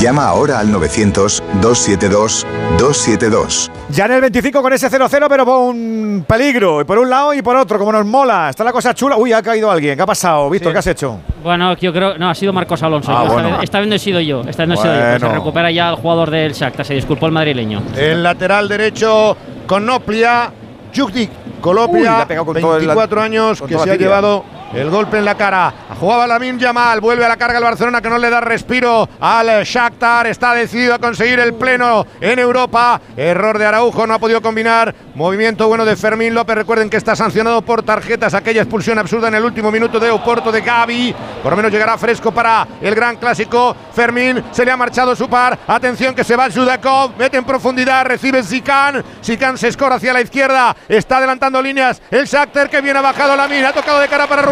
Llama 0.00 0.24
ahora 0.26 0.58
al 0.58 0.72
900-272-272. 0.72 3.70
Ya 3.90 4.06
en 4.06 4.12
el 4.12 4.22
25 4.22 4.62
con 4.62 4.72
ese 4.72 4.90
0-0, 4.90 5.26
pero 5.28 5.44
con 5.44 6.24
peligro. 6.26 6.80
Y 6.80 6.84
por 6.84 6.96
un 6.98 7.10
lado 7.10 7.34
y 7.34 7.42
por 7.42 7.56
otro, 7.56 7.78
como 7.78 7.92
nos 7.92 8.06
mola. 8.06 8.48
Está 8.48 8.64
la 8.64 8.72
cosa 8.72 8.94
chula. 8.94 9.18
Uy, 9.18 9.34
ha 9.34 9.42
caído 9.42 9.70
alguien. 9.70 9.96
¿Qué 9.96 10.02
ha 10.02 10.06
pasado? 10.06 10.48
Víctor, 10.48 10.72
¿qué 10.72 10.78
has 10.78 10.86
hecho? 10.86 11.18
Bueno, 11.42 11.76
yo 11.76 11.92
creo. 11.92 12.16
No, 12.16 12.30
ha 12.30 12.34
sido 12.34 12.54
Marcos 12.54 12.82
Alonso. 12.82 13.12
Ah, 13.14 13.24
esta, 13.24 13.32
bueno. 13.34 13.50
vez, 13.50 13.58
esta 13.64 13.80
vez 13.80 13.88
no 13.88 13.94
he 13.96 13.98
sido 13.98 14.20
yo. 14.20 14.40
Esta 14.48 14.62
vez 14.62 14.68
no 14.68 14.74
he 14.76 14.78
sido 14.78 14.94
yo. 14.94 15.00
Pues 15.10 15.20
se 15.20 15.28
recupera 15.28 15.70
ya 15.70 15.90
el 15.90 15.96
jugador 15.96 16.30
del 16.30 16.54
Shakhtar. 16.54 16.86
Se 16.86 16.94
disculpó 16.94 17.26
el 17.26 17.32
madrileño. 17.32 17.82
El 17.98 18.22
lateral 18.22 18.66
derecho 18.66 19.36
con 19.66 19.84
Noplia, 19.84 20.50
Uy, 20.96 21.12
le 21.12 21.28
Koloplia, 21.60 22.22
ha 22.22 22.26
pegado 22.28 22.46
con 22.46 22.58
todo 22.58 22.76
el- 22.76 22.86
24 22.86 23.20
años, 23.20 23.60
con 23.60 23.68
que 23.68 23.74
se 23.74 23.78
la 23.86 23.92
ha 23.92 23.96
tibia. 23.96 24.06
llevado 24.08 24.44
el 24.74 24.90
golpe 24.90 25.18
en 25.18 25.24
la 25.24 25.36
cara. 25.36 25.72
Jugaba 25.98 26.26
Lamin 26.26 26.58
Yamal, 26.58 27.00
vuelve 27.00 27.24
a 27.24 27.28
la 27.28 27.36
carga 27.36 27.58
el 27.58 27.64
Barcelona 27.64 28.00
que 28.00 28.10
no 28.10 28.18
le 28.18 28.28
da 28.28 28.40
respiro 28.40 29.08
al 29.20 29.64
Shakhtar. 29.64 30.26
Está 30.26 30.54
decidido 30.54 30.94
a 30.94 30.98
conseguir 30.98 31.38
el 31.38 31.54
pleno 31.54 32.06
en 32.20 32.38
Europa. 32.38 33.00
Error 33.16 33.58
de 33.58 33.66
Araujo, 33.66 34.06
no 34.06 34.14
ha 34.14 34.18
podido 34.18 34.42
combinar. 34.42 34.94
Movimiento 35.14 35.68
bueno 35.68 35.84
de 35.84 35.96
Fermín 35.96 36.34
López. 36.34 36.56
Recuerden 36.56 36.90
que 36.90 36.96
está 36.96 37.14
sancionado 37.14 37.62
por 37.62 37.82
tarjetas. 37.82 38.34
Aquella 38.34 38.62
expulsión 38.62 38.98
absurda 38.98 39.28
en 39.28 39.34
el 39.34 39.44
último 39.44 39.70
minuto 39.70 40.00
de 40.00 40.10
Oporto 40.10 40.50
de 40.50 40.60
Gaby. 40.60 41.14
Por 41.42 41.52
lo 41.52 41.56
menos 41.56 41.70
llegará 41.70 41.96
fresco 41.96 42.32
para 42.32 42.66
el 42.80 42.94
gran 42.94 43.16
clásico. 43.16 43.76
Fermín 43.92 44.42
se 44.50 44.64
le 44.64 44.72
ha 44.72 44.76
marchado 44.76 45.14
su 45.14 45.28
par. 45.28 45.58
Atención 45.68 46.14
que 46.14 46.24
se 46.24 46.34
va 46.34 46.50
Sudakov. 46.50 47.12
Mete 47.16 47.36
en 47.36 47.44
profundidad. 47.44 48.06
Recibe 48.06 48.42
Zican. 48.42 49.04
Zican 49.22 49.56
se 49.56 49.68
escora 49.68 49.96
hacia 49.96 50.12
la 50.12 50.20
izquierda. 50.20 50.74
Está 50.88 51.18
adelantando 51.18 51.62
líneas. 51.62 52.02
El 52.10 52.26
Shakhtar 52.26 52.68
que 52.68 52.80
viene 52.80 52.98
ha 52.98 53.02
bajado 53.02 53.36
la 53.36 53.46
mina. 53.46 53.68
Ha 53.68 53.72
tocado 53.72 54.00
de 54.00 54.08
cara 54.08 54.26
para 54.26 54.42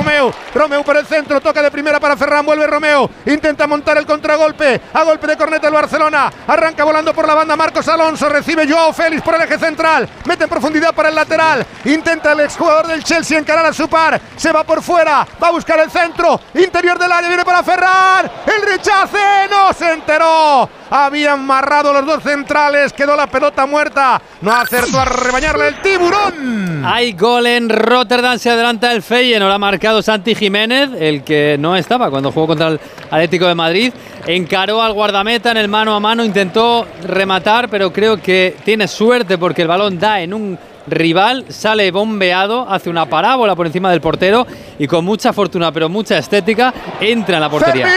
Romeo. 0.55 0.83
Por 0.83 0.97
el 0.97 1.07
centro. 1.07 1.41
Toca 1.41 1.63
de 1.63 1.71
primera 1.71 2.01
para 2.01 2.17
Ferran. 2.17 2.45
Vuelve 2.45 2.67
Romeo. 2.67 3.09
Intenta 3.27 3.67
montar 3.67 3.97
el 3.99 4.07
contragolpe. 4.07 4.81
A 4.93 5.03
golpe 5.03 5.27
de 5.27 5.37
corneta 5.37 5.69
el 5.69 5.75
Barcelona. 5.75 6.31
Arranca 6.47 6.85
volando 6.85 7.15
por 7.15 7.27
la 7.27 7.35
banda 7.35 7.57
Marcos 7.57 7.87
Alonso. 7.89 8.29
Recibe 8.29 8.69
Joao 8.69 8.93
Félix 8.93 9.23
por 9.23 9.35
el 9.35 9.43
eje 9.43 9.59
central. 9.59 10.09
Mete 10.25 10.45
en 10.45 10.51
profundidad 10.51 10.95
para 10.95 11.09
el 11.09 11.15
lateral. 11.15 11.65
Intenta 11.85 12.33
el 12.33 12.41
exjugador 12.41 12.87
del 12.87 13.05
Chelsea 13.05 13.39
encarar 13.39 13.67
a 13.67 13.73
su 13.73 13.89
par. 13.89 14.21
Se 14.37 14.53
va 14.53 14.65
por 14.65 14.83
fuera. 14.83 15.27
Va 15.43 15.49
a 15.49 15.53
buscar 15.53 15.79
el 15.81 15.91
centro. 15.91 16.41
Interior 16.55 16.99
del 16.99 17.13
área. 17.13 17.29
Viene 17.29 17.45
para 17.45 17.63
Ferran. 17.63 18.31
El 18.47 18.63
rechace. 18.63 19.49
No 19.51 19.73
se 19.73 19.93
enteró. 19.93 20.69
Habían 20.91 21.41
amarrado 21.41 21.93
los 21.93 22.05
dos 22.05 22.23
centrales. 22.23 22.93
Quedó 22.93 23.17
la 23.17 23.27
pelota 23.27 23.67
muerta. 23.67 24.21
No 24.41 24.53
acertó 24.53 25.01
a 25.01 25.05
rebañarle 25.05 25.69
el 25.69 25.81
tiburón. 25.81 26.85
Hay 26.85 27.13
gol 27.13 27.47
en 27.47 27.69
Rotterdam, 27.69 28.39
se 28.39 28.51
adelanta 28.51 28.93
el 28.93 29.03
Feyenoord, 29.03 29.53
ha 29.53 29.59
marcado 29.59 29.92
Santi 30.01 30.35
Jiménez, 30.35 30.91
el 30.99 31.23
que 31.23 31.57
no 31.59 31.77
estaba 31.77 32.09
cuando 32.09 32.33
jugó 32.33 32.47
contra 32.47 32.69
el 32.69 32.81
Atlético 33.11 33.47
de 33.47 33.55
Madrid. 33.55 33.93
Encaró 34.27 34.81
al 34.81 34.93
guardameta 34.93 35.51
en 35.51 35.57
el 35.57 35.69
mano 35.69 35.95
a 35.95 36.01
mano, 36.01 36.25
intentó 36.25 36.87
rematar, 37.07 37.69
pero 37.69 37.93
creo 37.93 38.23
que 38.23 38.55
tiene 38.65 38.89
suerte 38.89 39.37
porque 39.37 39.63
el 39.63 39.69
balón 39.69 39.99
da 39.99 40.21
en 40.21 40.33
un 40.33 40.59
rival, 40.87 41.45
sale 41.49 41.91
bombeado, 41.91 42.67
hace 42.69 42.91
una 42.91 43.07
parábola 43.07 43.55
por 43.55 43.67
encima 43.67 43.91
del 43.91 44.01
portero 44.01 44.47
y 44.79 44.87
con 44.87 45.05
mucha 45.05 45.33
fortuna, 45.33 45.73
pero 45.73 45.89
mucha 45.89 46.17
estética, 46.19 46.73
entra 47.01 47.37
en 47.37 47.41
la 47.41 47.51
portería. 47.51 47.89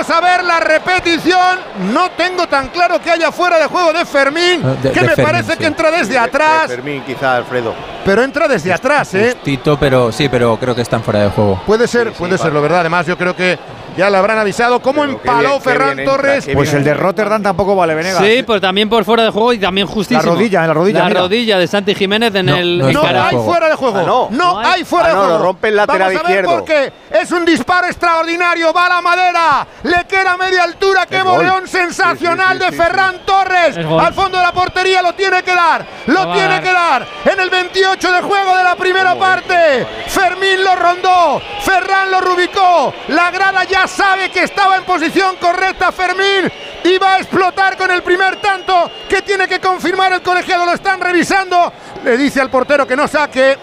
Vamos 0.00 0.16
a 0.16 0.20
ver 0.22 0.44
la 0.44 0.60
repetición. 0.60 1.58
No 1.92 2.10
tengo 2.12 2.46
tan 2.46 2.68
claro 2.68 2.98
que 3.02 3.10
haya 3.10 3.30
fuera 3.30 3.58
de 3.58 3.66
juego 3.66 3.92
de 3.92 4.06
Fermín, 4.06 4.62
Ah, 4.64 4.74
de- 4.82 4.92
que 4.92 5.00
de 5.00 5.06
me 5.08 5.14
Fermín, 5.14 5.26
parece 5.32 5.52
sí. 5.52 5.58
que 5.58 5.66
entra 5.66 5.90
desde 5.90 6.12
De 6.14 6.18
atrás. 6.18 6.68
Fermín, 6.68 7.02
quizá, 7.06 7.36
Alfredo. 7.36 7.74
Pero 8.02 8.22
entra 8.22 8.48
desde 8.48 8.72
atrás, 8.72 9.12
¿eh? 9.12 9.36
Tito, 9.44 9.78
pero 9.78 10.10
sí, 10.10 10.30
pero 10.30 10.56
creo 10.58 10.74
que 10.74 10.80
están 10.80 11.02
fuera 11.02 11.20
de 11.24 11.28
juego. 11.28 11.60
Puede 11.66 11.86
ser, 11.86 12.12
puede 12.14 12.38
ser, 12.38 12.50
lo 12.50 12.62
verdad. 12.62 12.80
Además, 12.80 13.04
yo 13.06 13.18
creo 13.18 13.36
que 13.36 13.58
ya 14.00 14.10
le 14.10 14.16
habrán 14.16 14.38
avisado. 14.38 14.80
¿Cómo 14.82 15.02
Pero 15.02 15.12
empaló 15.12 15.60
Ferran 15.60 15.98
entra, 15.98 16.04
Torres? 16.16 16.48
Pues 16.52 16.72
el 16.74 16.82
de 16.84 16.94
Rotterdam 16.94 17.42
tampoco 17.42 17.76
vale, 17.76 17.94
Venegas. 17.94 18.22
Sí, 18.24 18.42
pues 18.42 18.60
también 18.60 18.88
por 18.88 19.04
fuera 19.04 19.22
de 19.24 19.30
juego 19.30 19.52
y 19.52 19.58
también 19.58 19.86
justísimo. 19.86 20.22
La 20.22 20.32
rodilla, 20.32 20.60
en 20.62 20.68
la 20.68 20.74
rodilla, 20.74 20.98
La 21.00 21.04
mira. 21.06 21.20
rodilla 21.20 21.58
de 21.58 21.66
Santi 21.66 21.94
Jiménez 21.94 22.34
en 22.34 22.46
No, 22.46 22.56
el 22.56 22.78
no 22.78 22.86
hay 22.88 22.94
No 22.94 23.00
fuera 23.00 23.12
de 23.12 23.20
hay 23.28 23.30
juego. 23.36 23.44
fuera 23.52 23.68
de 23.68 23.74
juego. 23.76 23.98
Ah, 23.98 24.02
no. 24.06 24.28
no. 24.30 24.52
No 24.62 24.68
hay. 24.68 24.84
fuera 24.84 25.06
Ah, 25.06 25.08
de 25.10 25.14
no, 25.14 25.20
juego. 25.22 25.38
lo 25.38 25.44
rompe 25.44 25.68
el 25.68 25.76
lateral 25.76 26.00
Vamos 26.00 26.24
a 26.24 26.28
ver 26.28 26.30
izquierdo. 26.44 26.50
porque 26.58 26.92
es 27.10 27.30
un 27.32 27.44
disparo 27.44 27.86
extraordinario. 27.86 28.72
Va 28.72 28.86
a 28.86 28.88
la 28.88 29.00
madera. 29.00 29.66
Le 29.84 30.04
queda 30.08 30.36
media 30.36 30.64
altura. 30.64 31.06
Qué 31.06 31.22
boleón 31.22 31.66
sensacional 31.68 32.58
Sí, 32.58 32.64
sí, 32.64 32.70
sí, 32.70 32.70
de 32.70 32.70
sí, 32.70 32.76
Ferran 32.82 33.16
Torres. 33.24 33.76
Al 33.76 34.14
fondo 34.14 34.38
de 34.38 34.44
la 34.44 34.52
portería 34.52 35.02
lo 35.02 35.12
tiene 35.14 35.42
que 35.42 35.54
dar. 35.54 35.84
Lo 36.06 36.26
va 36.28 36.34
tiene 36.34 36.60
que 36.60 36.72
dar. 36.72 37.06
En 37.24 37.38
el 37.40 37.50
28 37.50 38.12
de 38.12 38.20
juego 38.22 38.56
de 38.56 38.64
la 38.64 38.76
primera 38.76 39.14
parte. 39.18 39.86
Fermín 40.06 40.64
lo 40.64 40.74
rondó. 40.76 41.42
Ferran 41.60 42.10
lo 42.10 42.20
rubicó. 42.20 42.92
La 43.08 43.30
grada 43.30 43.64
ya 43.64 43.86
sabe 43.90 44.30
que 44.30 44.44
estaba 44.44 44.76
en 44.76 44.84
posición 44.84 45.36
correcta 45.36 45.92
Fermín. 45.92 46.50
Y 46.84 46.98
va 46.98 47.16
a 47.16 47.18
explotar 47.18 47.76
con 47.76 47.90
el 47.90 48.02
primer 48.02 48.36
tanto 48.36 48.90
que 49.08 49.20
tiene 49.22 49.46
que 49.46 49.60
confirmar 49.60 50.12
el 50.12 50.22
colegiado. 50.22 50.64
Lo 50.64 50.72
están 50.72 51.00
revisando. 51.00 51.72
Le 52.04 52.16
dice 52.16 52.40
al 52.40 52.48
portero 52.50 52.86
que 52.86 52.96
no 52.96 53.06
saque. 53.06 53.56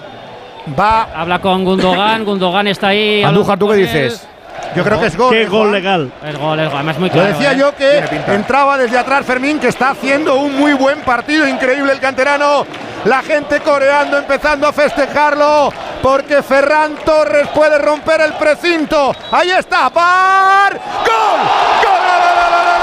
Va. 0.77 1.03
Habla 1.15 1.39
con 1.39 1.63
Gundogan, 1.63 2.25
Gundogan 2.25 2.67
está 2.67 2.89
ahí. 2.89 3.23
Andújar, 3.23 3.57
¿tú 3.57 3.67
qué 3.69 3.75
dices? 3.75 4.27
Yo 4.75 4.83
creo 4.83 4.99
que 4.99 5.07
es 5.07 5.17
gol. 5.17 5.31
Qué 5.31 5.43
¿eh, 5.43 5.45
gol 5.45 5.59
Juan? 5.61 5.71
legal. 5.71 6.11
Es 6.23 6.37
gol, 6.37 6.59
es 6.59 6.65
gol. 6.67 6.75
Además, 6.75 6.99
muy 6.99 7.09
Lo 7.09 7.13
claro. 7.13 7.27
decía 7.29 7.53
¿eh? 7.53 7.57
yo 7.57 7.75
que 7.75 8.03
entraba 8.33 8.77
desde 8.77 8.97
atrás 8.97 9.25
Fermín, 9.25 9.59
que 9.59 9.67
está 9.69 9.89
haciendo 9.91 10.35
un 10.35 10.55
muy 10.57 10.73
buen 10.73 10.99
partido, 11.01 11.47
increíble 11.47 11.93
el 11.93 11.99
canterano. 11.99 12.65
La 13.05 13.21
gente 13.21 13.59
coreando, 13.61 14.17
empezando 14.17 14.67
a 14.67 14.73
festejarlo, 14.73 15.71
porque 16.01 16.43
Ferran 16.43 16.95
Torres 17.05 17.47
puede 17.53 17.77
romper 17.77 18.21
el 18.21 18.33
precinto. 18.33 19.15
Ahí 19.31 19.51
está, 19.51 19.89
¡par! 19.89 20.73
¡Gol! 20.73 21.39
¡Gol! 21.83 22.76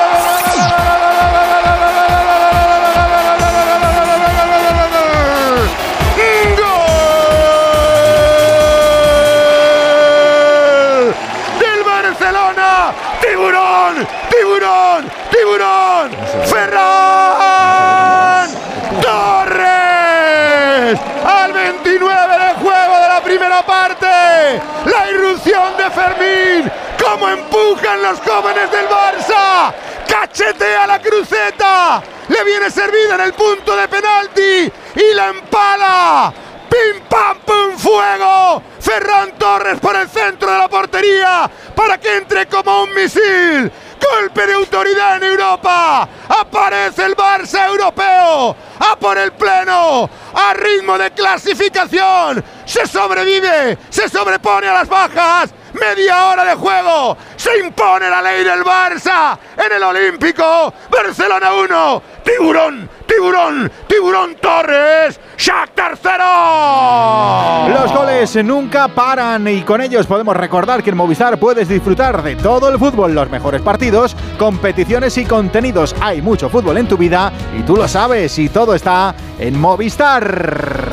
¿Cómo 27.24 27.36
empujan 27.36 28.02
los 28.02 28.20
jóvenes 28.20 28.70
del 28.70 28.86
Barça? 28.86 29.72
Cachetea 30.06 30.86
la 30.86 31.00
cruceta. 31.00 32.02
Le 32.28 32.44
viene 32.44 32.70
servida 32.70 33.14
en 33.14 33.22
el 33.22 33.32
punto 33.32 33.74
de 33.74 33.88
penalti. 33.88 34.70
Y 34.94 35.14
la 35.14 35.30
empala. 35.30 36.34
¡Pim, 36.68 37.02
pam, 37.08 37.38
pum, 37.38 37.78
fuego! 37.78 38.62
Ferran 38.78 39.38
Torres 39.38 39.80
por 39.80 39.96
el 39.96 40.06
centro 40.10 40.52
de 40.52 40.58
la 40.58 40.68
portería 40.68 41.50
para 41.74 41.96
que 41.96 42.14
entre 42.14 42.46
como 42.46 42.82
un 42.82 42.92
misil. 42.92 43.72
Golpe 43.98 44.46
de 44.46 44.52
autoridad 44.52 45.16
en 45.16 45.22
Europa. 45.22 46.06
Aparece 46.28 47.06
el 47.06 47.16
Barça 47.16 47.68
europeo. 47.68 48.54
A 48.80 48.96
por 49.00 49.16
el 49.16 49.32
pleno. 49.32 50.10
A 50.34 50.52
ritmo 50.52 50.98
de 50.98 51.10
clasificación. 51.12 52.44
Se 52.66 52.86
sobrevive. 52.86 53.78
Se 53.88 54.10
sobrepone 54.10 54.68
a 54.68 54.74
las 54.74 54.88
bajas. 54.90 55.54
Media 55.74 56.26
hora 56.28 56.44
de 56.44 56.54
juego. 56.54 57.16
Se 57.36 57.58
impone 57.58 58.08
la 58.08 58.22
ley 58.22 58.44
del 58.44 58.62
Barça 58.62 59.36
en 59.56 59.72
el 59.72 59.82
Olímpico. 59.82 60.72
Barcelona 60.88 61.52
1. 61.52 62.02
Tiburón. 62.22 62.88
Tiburón. 63.06 63.70
Tiburón 63.88 64.36
Torres. 64.36 65.18
Shakhtar 65.36 65.98
0. 66.00 67.74
Los 67.80 67.92
goles 67.92 68.36
nunca 68.44 68.86
paran 68.86 69.48
y 69.48 69.62
con 69.62 69.80
ellos 69.80 70.06
podemos 70.06 70.36
recordar 70.36 70.82
que 70.82 70.90
en 70.90 70.96
Movistar 70.96 71.38
puedes 71.38 71.68
disfrutar 71.68 72.22
de 72.22 72.36
todo 72.36 72.68
el 72.68 72.78
fútbol, 72.78 73.12
los 73.12 73.28
mejores 73.28 73.60
partidos, 73.60 74.16
competiciones 74.38 75.18
y 75.18 75.24
contenidos. 75.24 75.94
Hay 76.00 76.22
mucho 76.22 76.48
fútbol 76.48 76.78
en 76.78 76.86
tu 76.86 76.96
vida 76.96 77.32
y 77.58 77.62
tú 77.62 77.76
lo 77.76 77.88
sabes 77.88 78.38
y 78.38 78.48
todo 78.48 78.74
está 78.74 79.14
en 79.38 79.58
Movistar. 79.60 80.88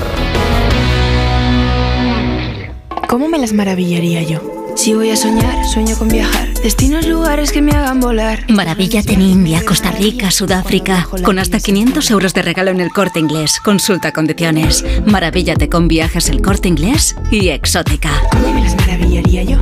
¿Cómo 3.07 3.27
me 3.27 3.37
las 3.37 3.53
maravillaría 3.53 4.23
yo? 4.23 4.60
Si 4.75 4.93
voy 4.93 5.11
a 5.11 5.15
soñar, 5.15 5.65
sueño 5.65 5.95
con 5.97 6.07
viajar. 6.07 6.47
Destinos, 6.63 7.05
lugares 7.05 7.51
que 7.51 7.61
me 7.61 7.71
hagan 7.71 7.99
volar. 7.99 8.39
Maravíllate 8.49 9.13
en 9.13 9.21
India, 9.21 9.61
Costa 9.65 9.91
Rica, 9.91 10.31
Sudáfrica. 10.31 11.07
Con 11.23 11.39
hasta 11.39 11.59
500 11.59 12.09
euros 12.11 12.33
de 12.33 12.41
regalo 12.41 12.71
en 12.71 12.79
el 12.79 12.89
corte 12.89 13.19
inglés. 13.19 13.59
Consulta 13.59 14.11
condiciones. 14.11 14.83
Maravíllate 15.05 15.69
con 15.69 15.87
viajes 15.87 16.29
el 16.29 16.41
corte 16.41 16.67
inglés 16.67 17.15
y 17.29 17.49
exótica. 17.49 18.09
¿Cómo 18.31 18.53
me 18.53 18.63
las 18.63 18.75
maravillaría 18.75 19.43
yo? 19.43 19.57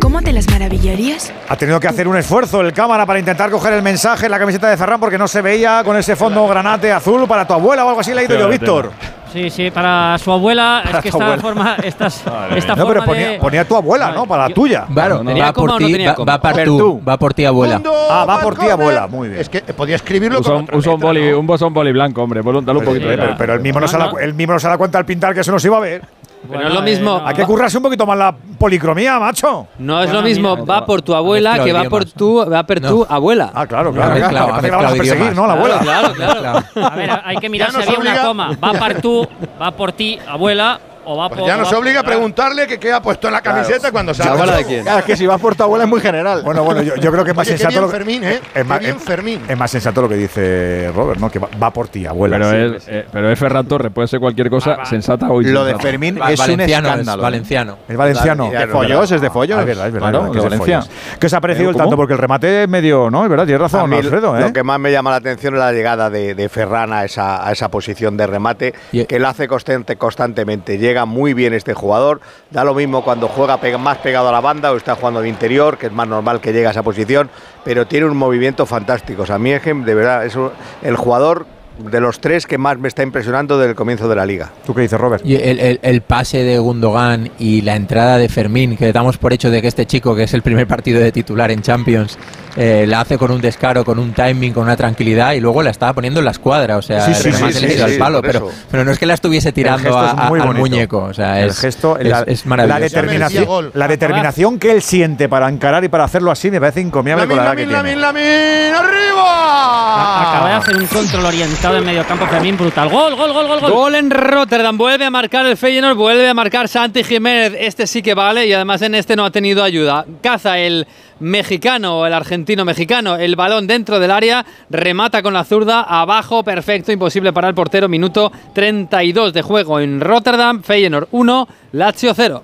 ¿Cómo 0.00 0.20
te 0.22 0.32
las 0.32 0.48
maravillarías? 0.48 1.32
Ha 1.48 1.56
tenido 1.56 1.78
que 1.78 1.88
hacer 1.88 2.08
un 2.08 2.16
esfuerzo 2.16 2.60
el 2.60 2.72
cámara 2.72 3.06
para 3.06 3.18
intentar 3.18 3.50
coger 3.50 3.74
el 3.74 3.82
mensaje 3.82 4.26
en 4.26 4.32
la 4.32 4.38
camiseta 4.38 4.68
de 4.68 4.76
Ferran 4.76 4.98
porque 4.98 5.18
no 5.18 5.28
se 5.28 5.42
veía 5.42 5.82
con 5.84 5.96
ese 5.96 6.16
fondo 6.16 6.46
granate 6.48 6.92
azul 6.92 7.26
para 7.28 7.46
tu 7.46 7.54
abuela 7.54 7.84
o 7.84 7.88
algo 7.88 8.00
así 8.00 8.12
le 8.12 8.22
he 8.22 8.24
ido 8.24 8.38
yo, 8.38 8.48
Víctor. 8.48 8.92
Sí, 9.32 9.50
sí, 9.50 9.70
para 9.70 10.16
su 10.18 10.30
abuela. 10.32 10.80
Para 10.84 10.98
es 10.98 11.02
que 11.02 11.08
esta 11.08 11.24
abuela. 11.24 11.42
forma. 11.42 11.76
Estas, 11.82 12.16
esta 12.56 12.74
No, 12.76 12.86
pero 12.86 13.00
forma 13.00 13.04
ponía, 13.06 13.28
de- 13.30 13.38
ponía 13.38 13.64
tu 13.68 13.76
abuela, 13.76 14.12
¿no? 14.12 14.26
Para 14.26 14.48
la 14.48 14.54
tuya. 14.54 14.86
Claro, 14.92 15.18
¿Tenía 15.24 15.44
va 15.46 15.52
por 15.52 15.70
no 15.70 15.78
ti, 15.78 15.92
tenía 15.92 16.14
va, 16.14 16.24
va 16.24 16.40
por 16.40 16.54
Pero 16.54 16.76
tú, 16.76 17.02
va 17.06 17.16
por 17.18 17.34
ti, 17.34 17.44
abuela. 17.44 17.80
Ah, 18.10 18.24
va 18.26 18.40
por 18.40 18.56
ti, 18.56 18.66
abuela. 18.68 19.06
Muy 19.06 19.28
bien. 19.28 19.40
Es 19.40 19.48
que 19.48 19.60
podía 19.60 19.96
escribirlo 19.96 20.40
Usa 20.40 20.50
con 20.52 20.58
un, 20.58 20.64
otra 20.64 20.78
usa 20.78 20.92
un 20.94 21.00
boli, 21.00 21.30
¿no? 21.30 21.40
un 21.40 21.46
bosón 21.46 21.74
boli 21.74 21.92
blanco, 21.92 22.22
hombre. 22.22 22.40
Dale 22.42 22.58
un 22.58 22.64
Pero, 22.64 22.80
poquito 22.80 23.08
de 23.08 23.18
pero- 23.18 23.34
pero 23.36 23.54
el 23.54 23.60
mismo 23.60 23.80
no, 23.80 23.88
se 23.88 23.98
da, 23.98 24.10
el 24.20 24.34
mismo 24.34 24.52
no 24.54 24.58
se 24.60 24.68
da 24.68 24.78
cuenta 24.78 24.98
al 24.98 25.04
pintar 25.04 25.34
que 25.34 25.40
eso 25.40 25.52
no 25.52 25.58
se 25.58 25.68
iba 25.68 25.76
a 25.76 25.80
ver. 25.80 26.02
Pero 26.48 26.60
no 26.62 26.68
es 26.68 26.74
lo 26.74 26.82
mismo. 26.82 27.22
Hay 27.24 27.34
que 27.34 27.44
currarse 27.44 27.76
un 27.76 27.82
poquito 27.82 28.06
más 28.06 28.16
la 28.16 28.34
policromía, 28.58 29.18
macho. 29.18 29.66
No 29.78 30.02
es 30.02 30.12
lo 30.12 30.22
mismo, 30.22 30.56
mira, 30.56 30.64
va 30.64 30.86
por 30.86 31.02
tu 31.02 31.14
abuela 31.14 31.52
mezclado 31.52 31.66
que 31.66 31.72
va 31.84 31.90
por 31.90 32.04
tu, 32.04 32.50
va 32.50 32.66
por 32.66 32.80
tu 32.80 33.06
abuela. 33.08 33.50
Ah, 33.54 33.66
claro, 33.66 33.92
claro. 33.92 34.14
claro. 34.14 34.60
que 34.60 34.70
la 34.70 34.76
vas 34.76 34.92
a 34.92 34.96
perseguir, 34.96 35.16
idiomas. 35.16 35.34
¿no? 35.34 35.46
La 35.46 35.52
abuela. 35.54 35.78
Claro, 35.78 36.14
claro. 36.14 36.64
A 36.86 36.96
ver, 36.96 37.10
hay 37.24 37.36
que 37.36 37.48
mirar 37.48 37.70
si 37.72 37.82
había 37.82 37.98
una 37.98 38.22
coma. 38.22 38.50
¿Va 38.62 38.72
por 38.72 38.94
tú, 39.00 39.28
va 39.60 39.70
por 39.72 39.92
ti, 39.92 40.18
abuela? 40.28 40.80
¿O 41.06 41.16
va 41.16 41.28
Pues 41.28 41.40
por.? 41.40 41.48
ya 41.48 41.56
nos 41.56 41.72
va- 41.72 41.78
obliga 41.78 42.00
a 42.00 42.02
preguntarle 42.02 42.66
que 42.66 42.78
qué 42.78 42.92
ha 42.92 43.00
puesto 43.00 43.28
en 43.28 43.32
la 43.34 43.40
camiseta 43.40 43.90
cuando 43.92 44.12
se 44.12 44.24
¿La 44.24 44.32
abuela 44.32 44.56
de 44.56 44.64
quién? 44.64 44.82
Claro, 44.82 44.98
es 44.98 45.04
que 45.04 45.16
si 45.16 45.26
vas 45.26 45.40
por 45.40 45.54
tu 45.54 45.62
abuela 45.62 45.84
es 45.84 45.90
muy 45.90 46.00
general. 46.00 46.42
Bueno, 46.42 46.64
bueno, 46.64 46.82
yo, 46.82 46.96
yo 46.96 47.12
creo 47.12 47.24
que 47.24 47.30
es 47.30 47.36
más 47.36 47.46
Oye, 47.46 47.56
sensato. 47.56 47.70
bien 47.70 47.82
lo 47.82 47.88
que- 47.88 47.96
Fermín, 47.96 48.24
¿eh? 48.24 48.40
Es 48.54 48.66
más, 48.66 48.82
es- 48.82 48.94
Fermín. 49.02 49.40
es 49.48 49.56
más 49.56 49.70
sensato 49.70 50.02
lo 50.02 50.08
que 50.08 50.16
dice 50.16 50.90
Robert, 50.94 51.20
¿no? 51.20 51.30
Que 51.30 51.38
va, 51.38 51.48
va 51.62 51.70
por 51.70 51.88
ti, 51.88 52.04
abuela. 52.06 52.38
Pero 52.38 52.50
Sí. 52.70 52.76
es, 52.76 52.88
eh, 52.88 53.06
pero 53.12 53.30
es 53.30 53.38
Ferran 53.38 53.66
Torres, 53.66 53.92
puede 53.92 54.08
ser 54.08 54.20
cualquier 54.20 54.50
cosa 54.50 54.84
sensata 54.84 55.28
o 55.30 55.40
Lo 55.40 55.64
de. 55.64 55.76
Fermín 55.78 56.18
Va- 56.20 56.32
es 56.32 56.40
un 56.40 56.46
valenciano, 56.46 56.88
es 56.88 56.92
escándalo. 56.94 57.22
valenciano. 57.22 57.78
Es 57.88 57.96
valenciano. 57.96 58.50
De 58.50 58.66
follos, 58.66 59.12
es 59.12 59.20
de 59.20 59.30
follos. 59.30 59.58
Ah, 59.58 59.60
es 59.62 59.66
verdad, 59.66 59.86
es 59.86 59.92
verdad. 59.92 60.10
Claro, 60.10 60.34
es 60.34 60.42
Valencia. 60.42 60.80
¿Qué 61.20 61.26
os 61.26 61.32
ha 61.34 61.40
parecido 61.40 61.70
el 61.70 61.76
tanto? 61.76 61.96
Porque 61.96 62.14
el 62.14 62.18
remate 62.18 62.64
es 62.64 62.68
medio, 62.68 63.10
¿no? 63.10 63.22
Es 63.22 63.30
verdad, 63.30 63.44
tienes 63.44 63.60
razón, 63.60 63.92
Alfredo, 63.92 64.36
¿eh? 64.36 64.40
Lo 64.40 64.52
que 64.52 64.62
más 64.62 64.80
me 64.80 64.90
llama 64.90 65.10
la 65.10 65.16
atención 65.16 65.54
es 65.54 65.60
la 65.60 65.72
llegada 65.72 66.10
de, 66.10 66.48
Ferran 66.48 66.92
a 66.92 67.04
esa, 67.04 67.46
a 67.46 67.52
esa 67.52 67.68
posición 67.70 68.16
de 68.16 68.26
remate, 68.26 68.74
Y- 68.92 69.04
que 69.04 69.18
lo 69.18 69.28
hace 69.28 69.46
constante, 69.46 69.96
constantemente. 69.96 70.78
Llega 70.78 70.95
muy 71.04 71.34
bien 71.34 71.52
este 71.52 71.74
jugador. 71.74 72.20
Da 72.50 72.64
lo 72.64 72.74
mismo 72.74 73.04
cuando 73.04 73.28
juega 73.28 73.60
pega- 73.60 73.78
más 73.78 73.98
pegado 73.98 74.28
a 74.28 74.32
la 74.32 74.40
banda 74.40 74.72
o 74.72 74.76
está 74.76 74.94
jugando 74.94 75.20
de 75.20 75.28
interior, 75.28 75.76
que 75.78 75.86
es 75.86 75.92
más 75.92 76.08
normal 76.08 76.40
que 76.40 76.52
llegue 76.52 76.66
a 76.66 76.70
esa 76.70 76.82
posición, 76.82 77.28
pero 77.64 77.86
tiene 77.86 78.06
un 78.06 78.16
movimiento 78.16 78.64
fantástico. 78.66 79.22
O 79.22 79.26
sea, 79.26 79.34
a 79.36 79.38
mí 79.38 79.50
es 79.52 79.60
que, 79.62 79.74
de 79.74 79.94
verdad, 79.94 80.24
es 80.24 80.34
un- 80.36 80.50
el 80.82 80.96
jugador 80.96 81.46
de 81.78 82.00
los 82.00 82.20
tres 82.20 82.46
que 82.46 82.56
más 82.56 82.78
me 82.78 82.88
está 82.88 83.02
impresionando 83.02 83.58
desde 83.58 83.70
el 83.70 83.76
comienzo 83.76 84.08
de 84.08 84.16
la 84.16 84.24
liga. 84.24 84.50
¿Tú 84.64 84.72
qué 84.74 84.80
dices, 84.80 84.98
Robert? 84.98 85.22
Y 85.26 85.34
el, 85.34 85.58
el- 85.60 85.80
el 85.82 86.00
pase 86.00 86.42
de 86.42 86.58
Gundogan 86.58 87.30
y 87.38 87.60
la 87.60 87.76
entrada 87.76 88.16
de 88.16 88.30
Fermín, 88.30 88.78
que 88.78 88.90
damos 88.94 89.18
por 89.18 89.34
hecho 89.34 89.50
de 89.50 89.60
que 89.60 89.68
este 89.68 89.84
chico, 89.84 90.16
que 90.16 90.22
es 90.22 90.32
el 90.32 90.40
primer 90.40 90.66
partido 90.66 91.00
de 91.00 91.12
titular 91.12 91.50
en 91.50 91.60
Champions, 91.60 92.16
eh, 92.56 92.84
la 92.88 93.00
hace 93.02 93.18
con 93.18 93.30
un 93.30 93.40
descaro, 93.40 93.84
con 93.84 93.98
un 93.98 94.12
timing, 94.12 94.52
con 94.52 94.62
una 94.64 94.76
tranquilidad 94.76 95.32
y 95.32 95.40
luego 95.40 95.62
la 95.62 95.70
estaba 95.70 95.92
poniendo 95.92 96.20
en 96.20 96.24
la 96.24 96.30
escuadra. 96.32 96.76
O 96.78 96.82
sea, 96.82 97.02
Sí, 97.02 97.10
el 97.28 97.34
sí, 97.34 97.52
sí, 97.52 97.66
le 97.66 97.82
al 97.82 97.92
palo, 97.98 98.22
pero, 98.22 98.50
pero 98.70 98.84
no 98.84 98.90
es 98.90 98.98
que 98.98 99.06
la 99.06 99.14
estuviese 99.14 99.52
tirando 99.52 99.82
gesto 99.82 99.98
a- 99.98 100.06
es 100.06 100.12
a- 100.18 100.28
muy 100.28 100.40
al 100.40 100.54
muñeco. 100.54 100.98
O 101.04 101.14
sea, 101.14 101.40
el 101.42 101.50
es, 101.50 101.60
gesto, 101.60 101.98
es, 101.98 102.08
la, 102.08 102.20
es 102.26 102.44
la 102.44 102.48
maravilloso. 102.50 102.80
determinación, 102.80 103.70
la 103.74 103.88
determinación 103.88 104.58
que 104.58 104.72
él 104.72 104.82
siente 104.82 105.28
para 105.28 105.48
encarar 105.48 105.84
y 105.84 105.88
para 105.88 106.04
hacerlo 106.04 106.30
así 106.30 106.50
me 106.50 106.60
parece 106.60 106.80
encomiable 106.80 107.26
con 107.26 107.36
Lamin, 107.36 107.44
la 107.44 107.50
edad 107.50 107.56
que 107.56 107.72
Lamin, 107.72 107.84
tiene. 107.94 108.00
Lamin, 108.00 108.74
Lamin, 108.74 108.74
arriba. 108.74 110.22
Acaba 110.22 110.48
de 110.48 110.54
hacer 110.56 110.76
un 110.76 110.86
control 110.86 111.24
orientado 111.26 111.76
en 111.76 111.84
medio 111.84 112.04
campo 112.06 112.26
Fermín 112.26 112.56
brutal. 112.56 112.88
Gol, 112.88 113.14
gol, 113.16 113.32
gol, 113.32 113.46
gol, 113.48 113.60
gol. 113.60 113.70
Gol 113.70 113.94
en 113.94 114.10
Rotterdam, 114.10 114.76
vuelve 114.76 115.04
a 115.04 115.10
marcar 115.10 115.46
el 115.46 115.56
Feyenoord, 115.56 115.96
vuelve 115.96 116.28
a 116.28 116.34
marcar 116.34 116.68
Santi 116.68 117.02
Jiménez. 117.04 117.54
Este 117.58 117.86
sí 117.86 118.02
que 118.02 118.14
vale 118.14 118.46
y 118.46 118.52
además 118.52 118.82
en 118.82 118.94
este 118.94 119.16
no 119.16 119.24
ha 119.24 119.30
tenido 119.30 119.62
ayuda. 119.62 120.04
Caza 120.22 120.58
el 120.58 120.86
mexicano 121.20 122.00
o 122.00 122.06
el 122.06 122.12
argentino 122.12 122.64
mexicano 122.64 123.16
el 123.16 123.36
balón 123.36 123.66
dentro 123.66 123.98
del 123.98 124.10
área, 124.10 124.44
remata 124.70 125.22
con 125.22 125.34
la 125.34 125.44
zurda, 125.44 125.82
abajo, 125.82 126.42
perfecto, 126.42 126.92
imposible 126.92 127.32
para 127.32 127.48
el 127.48 127.54
portero. 127.54 127.88
Minuto 127.88 128.32
32 128.54 129.32
de 129.32 129.42
juego 129.42 129.80
en 129.80 130.00
Rotterdam, 130.00 130.62
Feyenoord 130.62 131.08
1, 131.10 131.48
Lazio 131.72 132.14
0. 132.14 132.42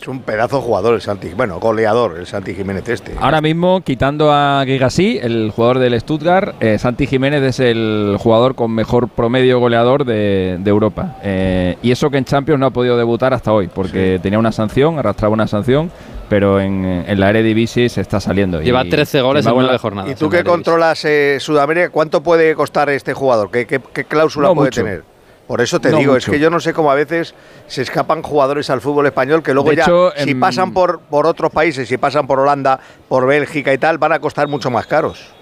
Es 0.00 0.08
un 0.08 0.20
pedazo 0.20 0.56
de 0.56 0.62
jugador 0.62 0.94
el 0.94 1.00
Santi, 1.00 1.30
bueno, 1.34 1.58
goleador 1.58 2.18
el 2.18 2.26
Santi 2.26 2.54
Jiménez 2.54 2.86
este. 2.86 3.14
Ahora 3.18 3.40
mismo, 3.40 3.80
quitando 3.80 4.30
a 4.30 4.62
Gigassi, 4.66 5.18
el 5.22 5.50
jugador 5.54 5.78
del 5.78 5.98
Stuttgart, 5.98 6.54
eh, 6.60 6.78
Santi 6.78 7.06
Jiménez 7.06 7.42
es 7.42 7.60
el 7.60 8.16
jugador 8.18 8.54
con 8.54 8.72
mejor 8.72 9.08
promedio 9.08 9.58
goleador 9.58 10.04
de, 10.04 10.58
de 10.60 10.70
Europa. 10.70 11.16
Eh, 11.22 11.78
y 11.82 11.92
eso 11.92 12.10
que 12.10 12.18
en 12.18 12.26
Champions 12.26 12.60
no 12.60 12.66
ha 12.66 12.70
podido 12.70 12.98
debutar 12.98 13.32
hasta 13.32 13.52
hoy, 13.52 13.68
porque 13.68 14.20
tenía 14.22 14.38
una 14.38 14.52
sanción, 14.52 14.98
arrastraba 14.98 15.32
una 15.32 15.46
sanción, 15.46 15.90
pero 16.28 16.60
en, 16.60 16.84
en 17.06 17.20
la 17.20 17.30
Eredivisie 17.30 17.88
se 17.88 18.00
está 18.00 18.20
saliendo. 18.20 18.60
Lleva 18.60 18.84
Y- 18.84 18.90
13 18.90 19.20
goles 19.20 19.44
en 19.44 19.50
hago 19.50 19.60
9 19.60 19.72
la- 19.72 19.78
jornadas. 19.78 20.10
¿Y 20.10 20.14
tú 20.14 20.28
que 20.30 20.44
controlas 20.44 21.04
eh, 21.04 21.38
Sudamérica, 21.40 21.90
cuánto 21.90 22.22
puede 22.22 22.54
costar 22.54 22.88
este 22.90 23.12
jugador? 23.14 23.50
¿Qué, 23.50 23.66
qué- 23.66 23.80
qué 23.92 24.04
cláusula 24.04 24.48
No 24.48 24.54
puede 24.54 24.68
mucho. 24.68 24.82
tener? 24.82 25.02
Por 25.46 25.60
eso 25.60 25.78
te 25.78 25.90
No 25.90 25.98
digo, 25.98 26.16
es 26.16 26.26
que 26.26 26.40
yo 26.40 26.50
no 26.50 26.58
sé 26.58 26.72
cómo 26.72 26.90
a 26.90 26.96
veces 26.96 27.32
se 27.68 27.82
escapan 27.82 28.20
jugadores 28.20 28.68
al 28.68 28.80
fútbol 28.80 29.06
español 29.06 29.44
que 29.44 29.54
luego 29.54 29.70
De 29.70 29.76
ya, 29.76 29.82
hecho, 29.84 30.10
si 30.16 30.34
pasan 30.34 30.72
por, 30.72 30.98
por 30.98 31.24
otros 31.24 31.52
países, 31.52 31.86
si 31.88 31.96
pasan 31.98 32.26
por 32.26 32.40
Holanda, 32.40 32.80
por 33.08 33.28
Bélgica 33.28 33.72
y 33.72 33.78
tal, 33.78 33.98
van 33.98 34.10
a 34.12 34.18
costar 34.18 34.48
mucho 34.48 34.72
más 34.72 34.88
caros. 34.88 35.35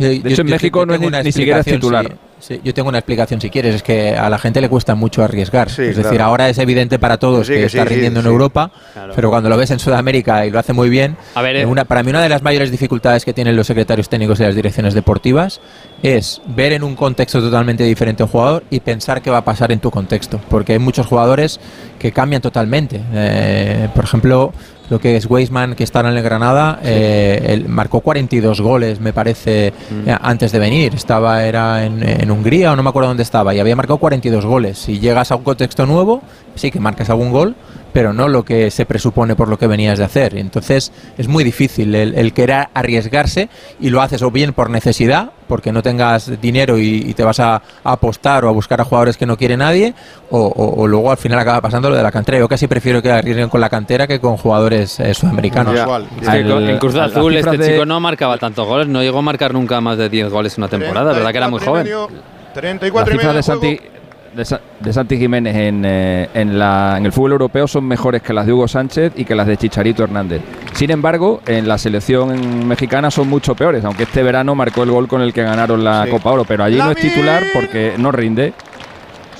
Yo- 0.00 0.08
De 0.08 0.18
yo- 0.20 0.28
hecho, 0.30 0.40
en 0.42 0.48
yo 0.48 0.54
México 0.54 0.84
no 0.86 0.92
es 0.94 0.98
tengo 0.98 1.10
ni- 1.10 1.16
una 1.16 1.22
ni 1.22 1.30
siquiera 1.32 1.60
es 1.60 1.66
explicación, 1.68 2.02
titular. 2.02 2.18
sí. 2.18 2.26
Sí, 2.40 2.58
yo 2.64 2.72
tengo 2.72 2.88
una 2.88 2.96
explicación 2.96 3.38
si 3.38 3.50
quieres, 3.50 3.74
es 3.74 3.82
que 3.82 4.16
a 4.16 4.30
la 4.30 4.38
gente 4.38 4.62
le 4.62 4.70
cuesta 4.70 4.94
mucho 4.94 5.22
arriesgar. 5.22 5.68
Sí, 5.68 5.82
es 5.82 5.96
decir, 5.98 6.22
ahora 6.22 6.48
es 6.48 6.56
evidente 6.56 6.98
para 6.98 7.18
todos 7.18 7.46
Sí, 7.46 7.52
que, 7.52 7.58
que 7.60 7.66
está 7.66 7.84
rindiendo 7.84 8.20
en 8.20 8.24
sí. 8.24 8.30
Europa, 8.32 8.70
Claro. 8.94 9.12
pero 9.14 9.28
cuando 9.28 9.50
lo 9.50 9.58
ves 9.58 9.70
en 9.72 9.78
Sudamérica 9.78 10.46
y 10.46 10.50
lo 10.50 10.58
hace 10.58 10.72
muy 10.72 10.88
bien, 10.88 11.18
A 11.34 11.42
ver, 11.42 11.56
eh, 11.56 11.60
eh. 11.60 11.66
una, 11.66 11.84
para 11.84 12.02
mí 12.02 12.08
una 12.08 12.22
de 12.22 12.30
las 12.30 12.40
mayores 12.40 12.70
dificultades 12.70 13.26
que 13.26 13.34
tienen 13.34 13.56
los 13.56 13.66
secretarios 13.66 14.08
técnicos 14.08 14.38
de 14.38 14.46
las 14.46 14.54
direcciones 14.54 14.94
deportivas 14.94 15.60
es 16.02 16.40
ver 16.46 16.72
en 16.72 16.82
un 16.82 16.96
contexto 16.96 17.42
totalmente 17.42 17.84
diferente 17.84 18.22
a 18.22 18.26
un 18.26 18.32
jugador 18.32 18.64
y 18.70 18.80
pensar 18.80 19.20
qué 19.20 19.28
va 19.28 19.36
a 19.38 19.44
pasar 19.44 19.70
en 19.70 19.80
tu 19.80 19.90
contexto, 19.90 20.40
porque 20.48 20.72
hay 20.72 20.78
muchos 20.78 21.06
jugadores 21.06 21.60
que 21.98 22.10
cambian 22.10 22.40
totalmente. 22.40 23.02
Eh, 23.12 23.88
por 23.94 24.04
ejemplo, 24.04 24.54
lo 24.90 24.98
que 24.98 25.16
es 25.16 25.24
Weisman, 25.30 25.74
que 25.74 25.84
está 25.84 26.00
en 26.00 26.06
el 26.06 26.22
Granada, 26.22 26.80
eh, 26.82 27.42
él 27.48 27.68
marcó 27.68 28.00
42 28.00 28.60
goles, 28.60 29.00
me 29.00 29.12
parece, 29.14 29.72
Mm. 29.90 30.08
eh, 30.08 30.16
antes 30.20 30.52
de 30.52 30.58
venir. 30.58 30.94
Estaba, 30.94 31.44
era 31.44 31.84
en, 31.86 32.02
en 32.02 32.30
Hungría 32.30 32.72
o 32.72 32.76
no 32.76 32.82
me 32.82 32.90
acuerdo 32.90 33.08
dónde 33.08 33.22
estaba, 33.22 33.54
y 33.54 33.60
había 33.60 33.76
marcado 33.76 33.96
42 33.98 34.44
goles. 34.44 34.78
Si 34.78 34.98
llegas 34.98 35.30
a 35.30 35.36
un 35.36 35.44
contexto 35.44 35.86
nuevo, 35.86 36.22
sí 36.56 36.70
que 36.70 36.80
marcas 36.80 37.08
algún 37.08 37.30
gol, 37.30 37.54
pero 37.92 38.12
no 38.12 38.28
lo 38.28 38.44
que 38.44 38.70
se 38.70 38.86
presupone 38.86 39.36
por 39.36 39.48
lo 39.48 39.58
que 39.58 39.66
venías 39.66 39.98
de 39.98 40.04
hacer. 40.04 40.36
Entonces 40.36 40.92
es 41.18 41.28
muy 41.28 41.44
difícil 41.44 41.94
el, 41.94 42.14
el 42.14 42.32
querer 42.32 42.68
arriesgarse 42.74 43.48
y 43.80 43.90
lo 43.90 44.02
haces 44.02 44.22
o 44.22 44.30
bien 44.30 44.52
por 44.52 44.70
necesidad, 44.70 45.30
porque 45.48 45.72
no 45.72 45.82
tengas 45.82 46.40
dinero 46.40 46.78
y, 46.78 47.04
y 47.08 47.14
te 47.14 47.24
vas 47.24 47.40
a, 47.40 47.56
a 47.56 47.62
apostar 47.92 48.44
o 48.44 48.48
a 48.48 48.52
buscar 48.52 48.80
a 48.80 48.84
jugadores 48.84 49.16
que 49.16 49.26
no 49.26 49.36
quiere 49.36 49.56
nadie, 49.56 49.94
o, 50.30 50.38
o- 50.40 50.82
o 50.82 50.86
luego 50.86 51.10
al 51.10 51.16
final 51.16 51.38
acaba 51.38 51.60
pasando 51.60 51.90
lo 51.90 51.96
de 51.96 52.02
la 52.02 52.12
cantera. 52.12 52.38
Yo 52.38 52.48
casi 52.48 52.66
prefiero 52.68 53.02
que 53.02 53.10
arriesguen 53.10 53.48
con 53.48 53.60
la 53.60 53.68
cantera 53.68 54.06
que 54.06 54.20
con 54.20 54.36
jugadores 54.36 55.00
eh, 55.00 55.12
sudamericanos. 55.14 55.74
Es 55.74 56.28
que 56.28 56.48
con- 56.48 56.68
en 56.68 56.78
Cruz 56.78 56.94
Al- 56.94 57.10
Azul 57.10 57.36
este 57.36 57.58
de- 57.58 57.72
chico 57.72 57.84
no 57.86 57.98
marcaba 58.00 58.38
tantos 58.38 58.66
goles, 58.66 58.86
no 58.86 59.02
llegó 59.02 59.18
a 59.18 59.22
marcar 59.22 59.52
nunca 59.52 59.80
más 59.80 59.98
de 59.98 60.08
10 60.08 60.30
goles 60.30 60.56
en 60.56 60.62
una 60.64 60.68
temporada, 60.70 61.12
¿verdad 61.12 61.30
que 61.32 61.36
era 61.38 61.48
muy 61.48 61.58
34 61.58 61.90
y 61.90 61.92
joven? 61.92 62.08
medio, 62.14 62.24
34 62.54 63.14
y 63.14 63.16
Las 63.16 63.24
medio 63.26 63.42
cifras 63.42 63.60
de. 63.60 63.76
Santi, 63.76 63.99
de, 64.34 64.44
Sa- 64.44 64.60
de 64.78 64.92
Santi 64.92 65.16
Jiménez 65.18 65.54
en, 65.56 65.82
eh, 65.84 66.28
en, 66.34 66.58
la- 66.58 66.94
en 66.98 67.06
el 67.06 67.12
fútbol 67.12 67.32
europeo 67.32 67.66
son 67.66 67.84
mejores 67.86 68.22
que 68.22 68.32
las 68.32 68.46
de 68.46 68.52
Hugo 68.52 68.68
Sánchez 68.68 69.12
y 69.16 69.24
que 69.24 69.34
las 69.34 69.46
de 69.46 69.56
Chicharito 69.56 70.04
Hernández. 70.04 70.40
Sin 70.74 70.90
embargo, 70.90 71.40
en 71.46 71.66
la 71.66 71.78
selección 71.78 72.66
mexicana 72.66 73.10
son 73.10 73.28
mucho 73.28 73.54
peores, 73.54 73.84
aunque 73.84 74.04
este 74.04 74.22
verano 74.22 74.54
marcó 74.54 74.82
el 74.84 74.90
gol 74.90 75.08
con 75.08 75.20
el 75.22 75.32
que 75.32 75.42
ganaron 75.42 75.82
la 75.82 76.04
Sí. 76.04 76.10
Copa 76.10 76.30
Oro, 76.30 76.44
pero 76.44 76.64
allí 76.64 76.78
no 76.78 76.90
es 76.92 76.96
titular 76.98 77.42
porque 77.52 77.94
no 77.98 78.12
rinde. 78.12 78.52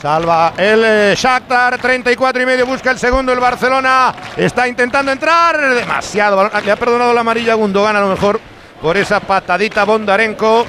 Salva 0.01 0.55
el 0.57 0.83
eh, 0.85 1.15
Shakhtar, 1.15 1.77
34 1.79 2.43
y 2.43 2.47
medio, 2.47 2.65
busca 2.67 2.91
el 2.91 2.99
segundo 2.99 3.33
el 3.33 3.39
Barcelona. 3.41 4.15
Está 4.37 4.67
intentando 4.67 5.13
entrar, 5.13 5.75
demasiado. 5.75 6.51
Le 6.65 6.71
ha 6.73 6.77
perdonado 6.77 7.13
la 7.13 7.21
amarilla 7.21 7.53
a 7.53 7.57
Gundogan 7.57 7.95
a 7.97 8.01
lo 8.01 8.09
mejor 8.09 8.41
por 8.81 8.97
esa 8.97 9.21
patadita 9.21 9.85
Bondarenko. 9.85 10.65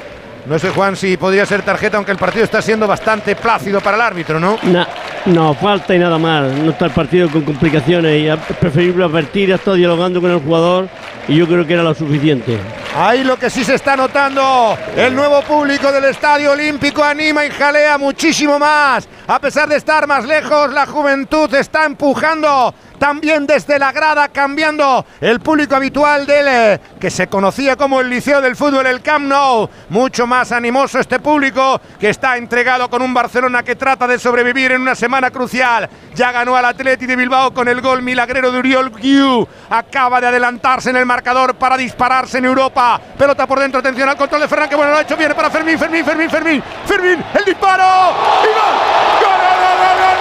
No 0.46 0.58
sé, 0.58 0.70
Juan, 0.72 0.96
si 0.96 1.18
podría 1.18 1.46
ser 1.46 1.62
tarjeta, 1.62 1.98
aunque 1.98 2.12
el 2.12 2.18
partido 2.18 2.44
está 2.44 2.62
siendo 2.62 2.88
bastante 2.88 3.36
plácido 3.36 3.80
para 3.80 3.96
el 3.98 4.02
árbitro, 4.02 4.40
¿no? 4.40 4.58
Na- 4.64 4.88
no, 5.26 5.54
falta 5.54 5.94
y 5.94 6.00
nada 6.00 6.18
más. 6.18 6.52
No 6.52 6.72
está 6.72 6.86
el 6.86 6.92
partido 6.92 7.30
con 7.30 7.42
complicaciones 7.44 8.22
y 8.22 8.28
es 8.28 8.38
preferible 8.60 9.06
advertir, 9.06 9.52
ha 9.52 9.56
estado 9.56 9.76
dialogando 9.78 10.20
con 10.20 10.32
el 10.32 10.40
jugador 10.40 10.90
y 11.28 11.36
yo 11.36 11.46
creo 11.48 11.66
que 11.68 11.74
era 11.74 11.84
lo 11.84 11.94
suficiente. 11.94 12.58
Ahí 12.98 13.24
lo 13.24 13.38
que 13.38 13.50
sí 13.52 13.64
se 13.64 13.76
está 13.76 13.96
notando, 13.96 14.76
el 14.98 15.16
nuevo 15.16 15.42
público 15.44 15.92
del 15.92 16.06
Estadio 16.06 16.52
Olímpico 16.52 17.04
anima 17.04 17.46
y 17.46 17.52
jalea 17.52 17.98
muchísimo 18.00 18.58
más. 18.58 19.08
A 19.28 19.40
pesar 19.40 19.70
de 19.70 19.76
estar 19.78 20.08
más 20.08 20.26
lejos, 20.26 20.74
la 20.74 20.88
juventud 20.88 21.54
está 21.54 21.86
empujando 21.86 22.74
también 23.02 23.48
desde 23.48 23.80
la 23.80 23.92
grada, 23.92 24.30
cambiando 24.30 25.04
el 25.22 25.40
público 25.40 25.76
habitual 25.76 26.28
del 26.28 26.46
eh, 26.48 26.80
que 27.00 27.10
se 27.10 27.26
conocía 27.26 27.76
como 27.76 28.00
el 28.00 28.08
Liceo 28.08 28.42
del 28.42 28.56
Fútbol, 28.56 28.86
el 28.86 29.02
Camp 29.02 29.26
Nou. 29.26 29.68
Mucho 29.90 30.28
más 30.28 30.52
animoso 30.52 31.00
este 31.00 31.20
público 31.20 31.82
que 32.00 32.10
está 32.10 32.38
entregado 32.38 32.92
con 32.92 33.02
un 33.02 33.12
Barcelona 33.12 33.64
que 33.64 33.76
trata 33.76 34.06
de 34.06 34.20
sobrevivir 34.20 34.74
en 34.74 34.82
una 34.84 34.94
semana 34.94 35.32
crucial. 35.32 35.90
Ya 36.14 36.32
ganó 36.32 36.56
al 36.56 36.66
Atleti 36.66 37.08
de 37.08 37.16
Bilbao 37.16 37.52
con 37.52 37.68
el 37.68 37.82
gol 37.82 38.04
milagrero 38.04 38.52
de 38.52 38.60
Uriol 38.60 38.92
Guiu. 38.92 39.48
Acaba 39.72 40.22
de 40.22 40.28
adelantarse 40.28 40.92
en 40.92 40.98
el 40.98 41.08
marcador 41.08 41.56
para 41.56 41.78
dispararse 41.78 42.38
en 42.38 42.46
Europa. 42.46 43.02
Pelota 43.18 43.48
por 43.48 43.60
dentro, 43.60 43.80
atención 43.80 44.10
al 44.10 44.16
control 44.16 44.42
de 44.42 44.48
Ferran, 44.48 44.70
que 44.70 44.76
bueno 44.76 44.92
lo 44.92 44.98
ha 44.98 45.02
hecho, 45.02 45.18
viene 45.18 45.34
para 45.34 45.50
Fermín, 45.50 45.80
Fermín, 45.80 46.06
Fermín, 46.06 46.30
Fermín, 46.30 46.64
Fermín, 46.86 47.26
el 47.34 47.46
disparo. 47.46 47.84
¡Y! 48.44 49.21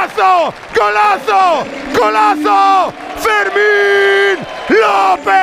¡Golazo! 0.00 0.54
¡Golazo! 0.74 1.66
¡Golazo! 1.92 2.92
¡Fermín 3.18 4.46
López! 4.70 5.34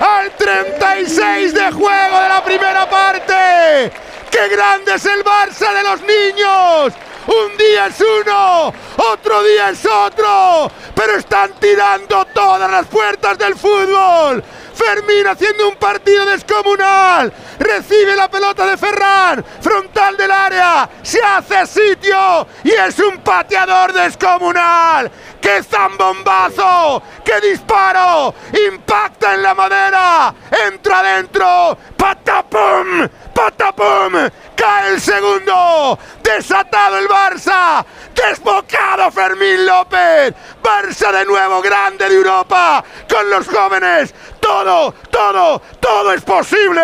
Al 0.00 0.32
36 0.36 1.54
de 1.54 1.70
juego 1.70 2.20
de 2.20 2.28
la 2.28 2.42
primera 2.42 2.90
parte. 2.90 3.92
¡Qué 4.28 4.48
grande 4.48 4.94
es 4.94 5.06
el 5.06 5.22
Barça 5.22 5.72
de 5.72 5.82
los 5.84 6.00
niños! 6.00 6.92
Un 7.28 7.56
día 7.56 7.86
es 7.86 8.00
uno, 8.00 8.74
otro 8.96 9.44
día 9.44 9.68
es 9.70 9.86
otro, 9.86 10.68
pero 10.96 11.18
están 11.18 11.52
tirando 11.60 12.24
todas 12.34 12.68
las 12.68 12.86
puertas 12.86 13.38
del 13.38 13.54
fútbol. 13.54 14.42
Fermín 14.80 15.26
haciendo 15.26 15.68
un 15.68 15.76
partido 15.76 16.24
descomunal. 16.24 17.30
Recibe 17.58 18.16
la 18.16 18.30
pelota 18.30 18.64
de 18.64 18.78
Ferran, 18.78 19.44
frontal 19.60 20.16
del 20.16 20.30
área, 20.30 20.88
se 21.02 21.20
hace 21.22 21.66
sitio 21.66 22.46
y 22.64 22.70
es 22.70 22.98
un 22.98 23.18
pateador 23.18 23.92
descomunal. 23.92 25.10
¡Qué 25.40 25.62
zambombazo! 25.62 27.02
¡Qué 27.24 27.40
disparo! 27.40 28.34
¡Impacta 28.68 29.34
en 29.34 29.42
la 29.42 29.54
madera! 29.54 30.34
¡Entra 30.66 31.00
adentro! 31.00 31.76
¡Patapum! 31.96 33.08
¡Patapum! 33.34 34.12
¡Cae 34.56 34.94
el 34.94 35.00
segundo! 35.00 35.98
¡Desatado 36.22 36.98
el 36.98 37.08
Barça! 37.08 37.84
¡Desbocado 38.14 39.10
Fermín 39.10 39.64
López! 39.64 40.34
¡Barça 40.62 41.10
de 41.12 41.24
nuevo 41.24 41.62
grande 41.62 42.08
de 42.08 42.14
Europa! 42.14 42.84
¡Con 43.08 43.30
los 43.30 43.48
jóvenes! 43.48 44.14
¡Todo, 44.50 44.92
todo, 45.10 45.62
todo 45.78 46.12
es 46.12 46.22
posible! 46.22 46.82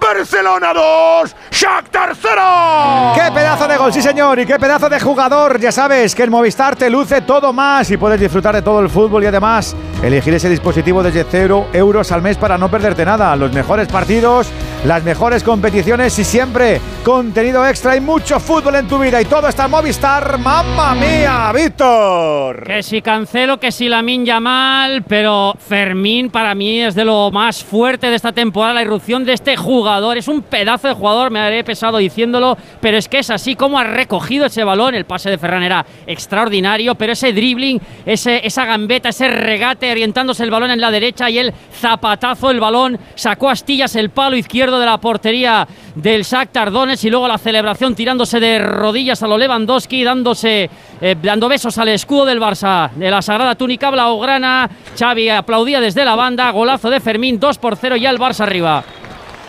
¡Barcelona 0.00 0.72
2! 0.72 1.34
¡Shakhtar 1.50 2.14
0! 2.14 3.12
¡Qué 3.16 3.32
pedazo 3.32 3.66
de 3.66 3.76
gol, 3.76 3.92
sí 3.92 4.00
señor! 4.00 4.38
¡Y 4.38 4.46
qué 4.46 4.56
pedazo 4.56 4.88
de 4.88 5.00
jugador! 5.00 5.58
Ya 5.58 5.72
sabes 5.72 6.14
que 6.14 6.22
el 6.22 6.30
Movistar 6.30 6.76
te 6.76 6.88
luce 6.88 7.22
todo 7.22 7.52
más 7.52 7.90
y 7.90 7.96
puedes 7.96 8.20
disfrutar 8.20 8.54
de 8.54 8.62
todo 8.62 8.78
el 8.78 8.88
fútbol 8.88 9.24
y 9.24 9.26
además 9.26 9.74
elegir 10.00 10.32
ese 10.32 10.48
dispositivo 10.48 11.02
desde 11.02 11.26
cero 11.28 11.66
euros 11.72 12.12
al 12.12 12.22
mes 12.22 12.36
para 12.36 12.56
no 12.56 12.70
perderte 12.70 13.04
nada. 13.04 13.34
Los 13.34 13.52
mejores 13.52 13.88
partidos, 13.88 14.46
las 14.84 15.02
mejores 15.02 15.42
competiciones 15.42 16.16
y 16.20 16.24
siempre 16.24 16.80
contenido 17.04 17.66
extra 17.66 17.96
y 17.96 18.00
mucho 18.00 18.38
fútbol 18.38 18.76
en 18.76 18.86
tu 18.86 18.96
vida. 18.96 19.20
Y 19.20 19.24
todo 19.24 19.48
está 19.48 19.64
en 19.64 19.72
Movistar. 19.72 20.38
¡Mamma 20.38 20.94
mía, 20.94 21.50
Víctor! 21.52 22.62
Que 22.64 22.84
si 22.84 23.02
cancelo, 23.02 23.58
que 23.58 23.72
si 23.72 23.88
Lamin 23.88 24.24
mal, 24.40 25.02
pero 25.02 25.54
Fermín 25.58 26.30
para 26.30 26.54
mí 26.54 26.80
es 26.80 26.94
de 26.94 27.07
lo 27.08 27.30
más 27.30 27.64
fuerte 27.64 28.10
de 28.10 28.16
esta 28.16 28.32
temporada, 28.32 28.74
la 28.74 28.82
irrupción 28.82 29.24
de 29.24 29.32
este 29.32 29.56
jugador. 29.56 30.18
Es 30.18 30.28
un 30.28 30.42
pedazo 30.42 30.88
de 30.88 30.94
jugador, 30.94 31.30
me 31.30 31.40
haré 31.40 31.64
pesado 31.64 31.96
diciéndolo, 31.96 32.58
pero 32.82 32.98
es 32.98 33.08
que 33.08 33.20
es 33.20 33.30
así 33.30 33.56
como 33.56 33.78
ha 33.78 33.84
recogido 33.84 34.44
ese 34.44 34.62
balón. 34.62 34.94
El 34.94 35.06
pase 35.06 35.30
de 35.30 35.38
Ferran 35.38 35.62
era 35.62 35.86
extraordinario, 36.06 36.96
pero 36.96 37.14
ese 37.14 37.32
dribbling, 37.32 37.80
ese, 38.04 38.46
esa 38.46 38.66
gambeta, 38.66 39.08
ese 39.08 39.26
regate 39.28 39.90
orientándose 39.90 40.44
el 40.44 40.50
balón 40.50 40.70
en 40.70 40.82
la 40.82 40.90
derecha 40.90 41.30
y 41.30 41.38
el 41.38 41.54
zapatazo, 41.72 42.50
el 42.50 42.60
balón, 42.60 42.98
sacó 43.14 43.48
astillas 43.48 43.96
el 43.96 44.10
palo 44.10 44.36
izquierdo 44.36 44.78
de 44.78 44.84
la 44.84 44.98
portería 44.98 45.66
del 46.02 46.22
Shakhtar 46.22 46.70
Donetsk 46.70 47.04
y 47.04 47.10
luego 47.10 47.26
la 47.26 47.38
celebración 47.38 47.94
tirándose 47.94 48.38
de 48.38 48.58
rodillas 48.60 49.22
a 49.22 49.26
lo 49.26 49.36
Lewandowski, 49.36 50.04
dándose, 50.04 50.70
eh, 51.00 51.16
dando 51.20 51.48
besos 51.48 51.76
al 51.78 51.88
escudo 51.88 52.24
del 52.24 52.40
Barça, 52.40 52.90
de 52.92 53.10
la 53.10 53.20
sagrada 53.20 53.56
túnica 53.56 53.90
blaugrana. 53.90 54.70
Xavi 54.96 55.28
aplaudía 55.28 55.80
desde 55.80 56.04
la 56.04 56.14
banda, 56.14 56.50
golazo 56.52 56.88
de 56.88 57.00
Fermín, 57.00 57.40
2 57.40 57.58
por 57.58 57.76
0 57.76 57.96
ya 57.96 58.10
el 58.10 58.18
Barça 58.18 58.40
arriba. 58.40 58.84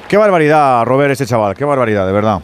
Qué 0.08 0.18
barbaridad, 0.18 0.84
Robert, 0.86 1.12
este 1.12 1.28
chaval. 1.28 1.56
Qué 1.56 1.66
barbaridad, 1.66 2.08
de 2.08 2.14
verdad. 2.14 2.42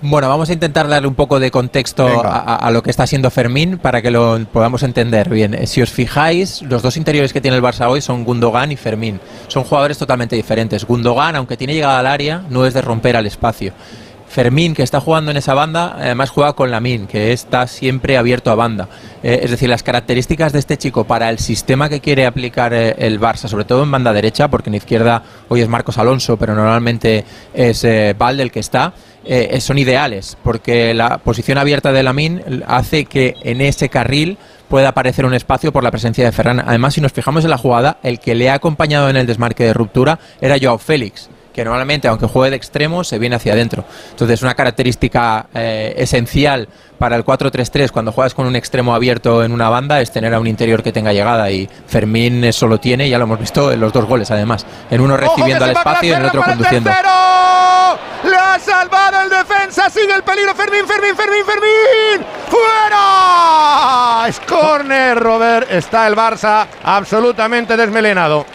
Bueno, 0.00 0.28
vamos 0.28 0.48
a 0.48 0.52
intentar 0.52 0.86
darle 0.86 1.08
un 1.08 1.16
poco 1.16 1.40
de 1.40 1.50
contexto 1.50 2.06
a, 2.24 2.54
a 2.54 2.70
lo 2.70 2.84
que 2.84 2.90
está 2.90 3.02
haciendo 3.02 3.30
Fermín 3.32 3.78
para 3.78 4.00
que 4.00 4.12
lo 4.12 4.38
podamos 4.52 4.84
entender 4.84 5.28
bien. 5.28 5.54
Eh, 5.54 5.66
Si 5.66 5.82
os 5.82 5.90
fijáis, 5.90 6.62
los 6.62 6.82
dos 6.82 6.96
interiores 6.96 7.32
que 7.32 7.40
tiene 7.40 7.56
el 7.56 7.62
Barça 7.64 7.88
hoy 7.88 8.00
son 8.00 8.22
Gundogan 8.24 8.70
y 8.70 8.76
Fermín. 8.76 9.20
Son 9.48 9.64
jugadores 9.64 9.98
totalmente 9.98 10.36
diferentes. 10.36 10.84
Gundogan, 10.84 11.34
aunque 11.34 11.56
tiene 11.56 11.74
llegada 11.74 11.98
al 11.98 12.06
área, 12.06 12.42
no 12.48 12.64
es 12.64 12.74
de 12.74 12.82
romper 12.82 13.16
al 13.16 13.26
espacio. 13.26 13.72
Fermín, 14.28 14.74
que 14.74 14.82
está 14.82 15.00
jugando 15.00 15.30
en 15.30 15.36
esa 15.36 15.54
banda, 15.54 15.96
además 15.98 16.30
juega 16.30 16.52
con 16.52 16.70
Lamin, 16.70 17.06
que 17.06 17.32
está 17.32 17.66
siempre 17.66 18.16
abierto 18.16 18.50
a 18.50 18.54
banda. 18.54 18.88
Eh, 19.22 19.40
es 19.42 19.50
decir, 19.50 19.68
las 19.68 19.82
características 19.82 20.52
de 20.52 20.58
este 20.58 20.76
chico 20.76 21.04
para 21.04 21.30
el 21.30 21.38
sistema 21.38 21.88
que 21.88 22.00
quiere 22.00 22.26
aplicar 22.26 22.72
eh, 22.74 22.94
el 22.98 23.20
Barça, 23.20 23.48
sobre 23.48 23.64
todo 23.64 23.82
en 23.82 23.90
banda 23.90 24.12
derecha, 24.12 24.48
porque 24.48 24.70
en 24.70 24.74
izquierda 24.74 25.22
hoy 25.48 25.62
es 25.62 25.68
Marcos 25.68 25.98
Alonso, 25.98 26.36
pero 26.36 26.54
normalmente 26.54 27.24
es 27.54 27.84
eh, 27.84 28.14
el 28.18 28.52
que 28.52 28.60
está, 28.60 28.92
eh, 29.24 29.60
son 29.60 29.78
ideales, 29.78 30.36
porque 30.42 30.94
la 30.94 31.18
posición 31.18 31.58
abierta 31.58 31.92
de 31.92 32.02
Lamin 32.02 32.64
hace 32.66 33.06
que 33.06 33.34
en 33.42 33.60
ese 33.60 33.88
carril 33.88 34.38
pueda 34.68 34.88
aparecer 34.88 35.24
un 35.24 35.34
espacio 35.34 35.72
por 35.72 35.82
la 35.82 35.90
presencia 35.90 36.24
de 36.24 36.32
Ferran. 36.32 36.60
Además, 36.60 36.94
si 36.94 37.00
nos 37.00 37.12
fijamos 37.12 37.44
en 37.44 37.50
la 37.50 37.58
jugada, 37.58 37.98
el 38.02 38.20
que 38.20 38.34
le 38.34 38.50
ha 38.50 38.54
acompañado 38.54 39.08
en 39.08 39.16
el 39.16 39.26
desmarque 39.26 39.64
de 39.64 39.72
ruptura 39.72 40.18
era 40.40 40.56
Joao 40.60 40.78
Félix 40.78 41.30
que 41.58 41.64
normalmente, 41.64 42.06
aunque 42.06 42.28
juegue 42.28 42.50
de 42.50 42.56
extremo, 42.56 43.02
se 43.02 43.18
viene 43.18 43.34
hacia 43.34 43.52
adentro. 43.52 43.84
Entonces, 44.10 44.42
una 44.42 44.54
característica 44.54 45.46
eh, 45.52 45.92
esencial 45.96 46.68
para 47.00 47.16
el 47.16 47.24
4-3-3 47.24 47.90
cuando 47.90 48.12
juegas 48.12 48.32
con 48.32 48.46
un 48.46 48.54
extremo 48.54 48.94
abierto 48.94 49.42
en 49.42 49.50
una 49.50 49.68
banda 49.68 50.00
es 50.00 50.12
tener 50.12 50.32
a 50.34 50.38
un 50.38 50.46
interior 50.46 50.84
que 50.84 50.92
tenga 50.92 51.12
llegada 51.12 51.50
y 51.50 51.68
Fermín 51.88 52.44
eso 52.44 52.68
lo 52.68 52.78
tiene, 52.78 53.08
ya 53.08 53.18
lo 53.18 53.24
hemos 53.24 53.40
visto 53.40 53.72
en 53.72 53.80
los 53.80 53.92
dos 53.92 54.04
goles 54.04 54.30
además, 54.30 54.66
en 54.88 55.00
uno 55.00 55.16
recibiendo 55.16 55.64
al 55.64 55.72
espacio 55.72 56.10
y 56.10 56.12
en 56.12 56.20
el 56.20 56.26
otro 56.26 56.44
conduciendo. 56.44 56.90
Le 58.24 58.36
ha 58.36 58.58
salvado 58.60 59.22
el 59.22 59.30
defensa, 59.30 59.90
sigue 59.90 60.14
el 60.14 60.22
peligro 60.22 60.54
Fermín, 60.54 60.86
Fermín, 60.86 61.16
Fermín, 61.16 61.44
Fermín. 61.44 62.26
¡Fuera! 62.48 64.28
Es 64.28 64.38
corner, 64.40 65.18
Robert. 65.18 65.68
Está 65.72 66.06
el 66.06 66.14
Barça 66.14 66.66
absolutamente 66.84 67.76
desmelenado. 67.76 68.46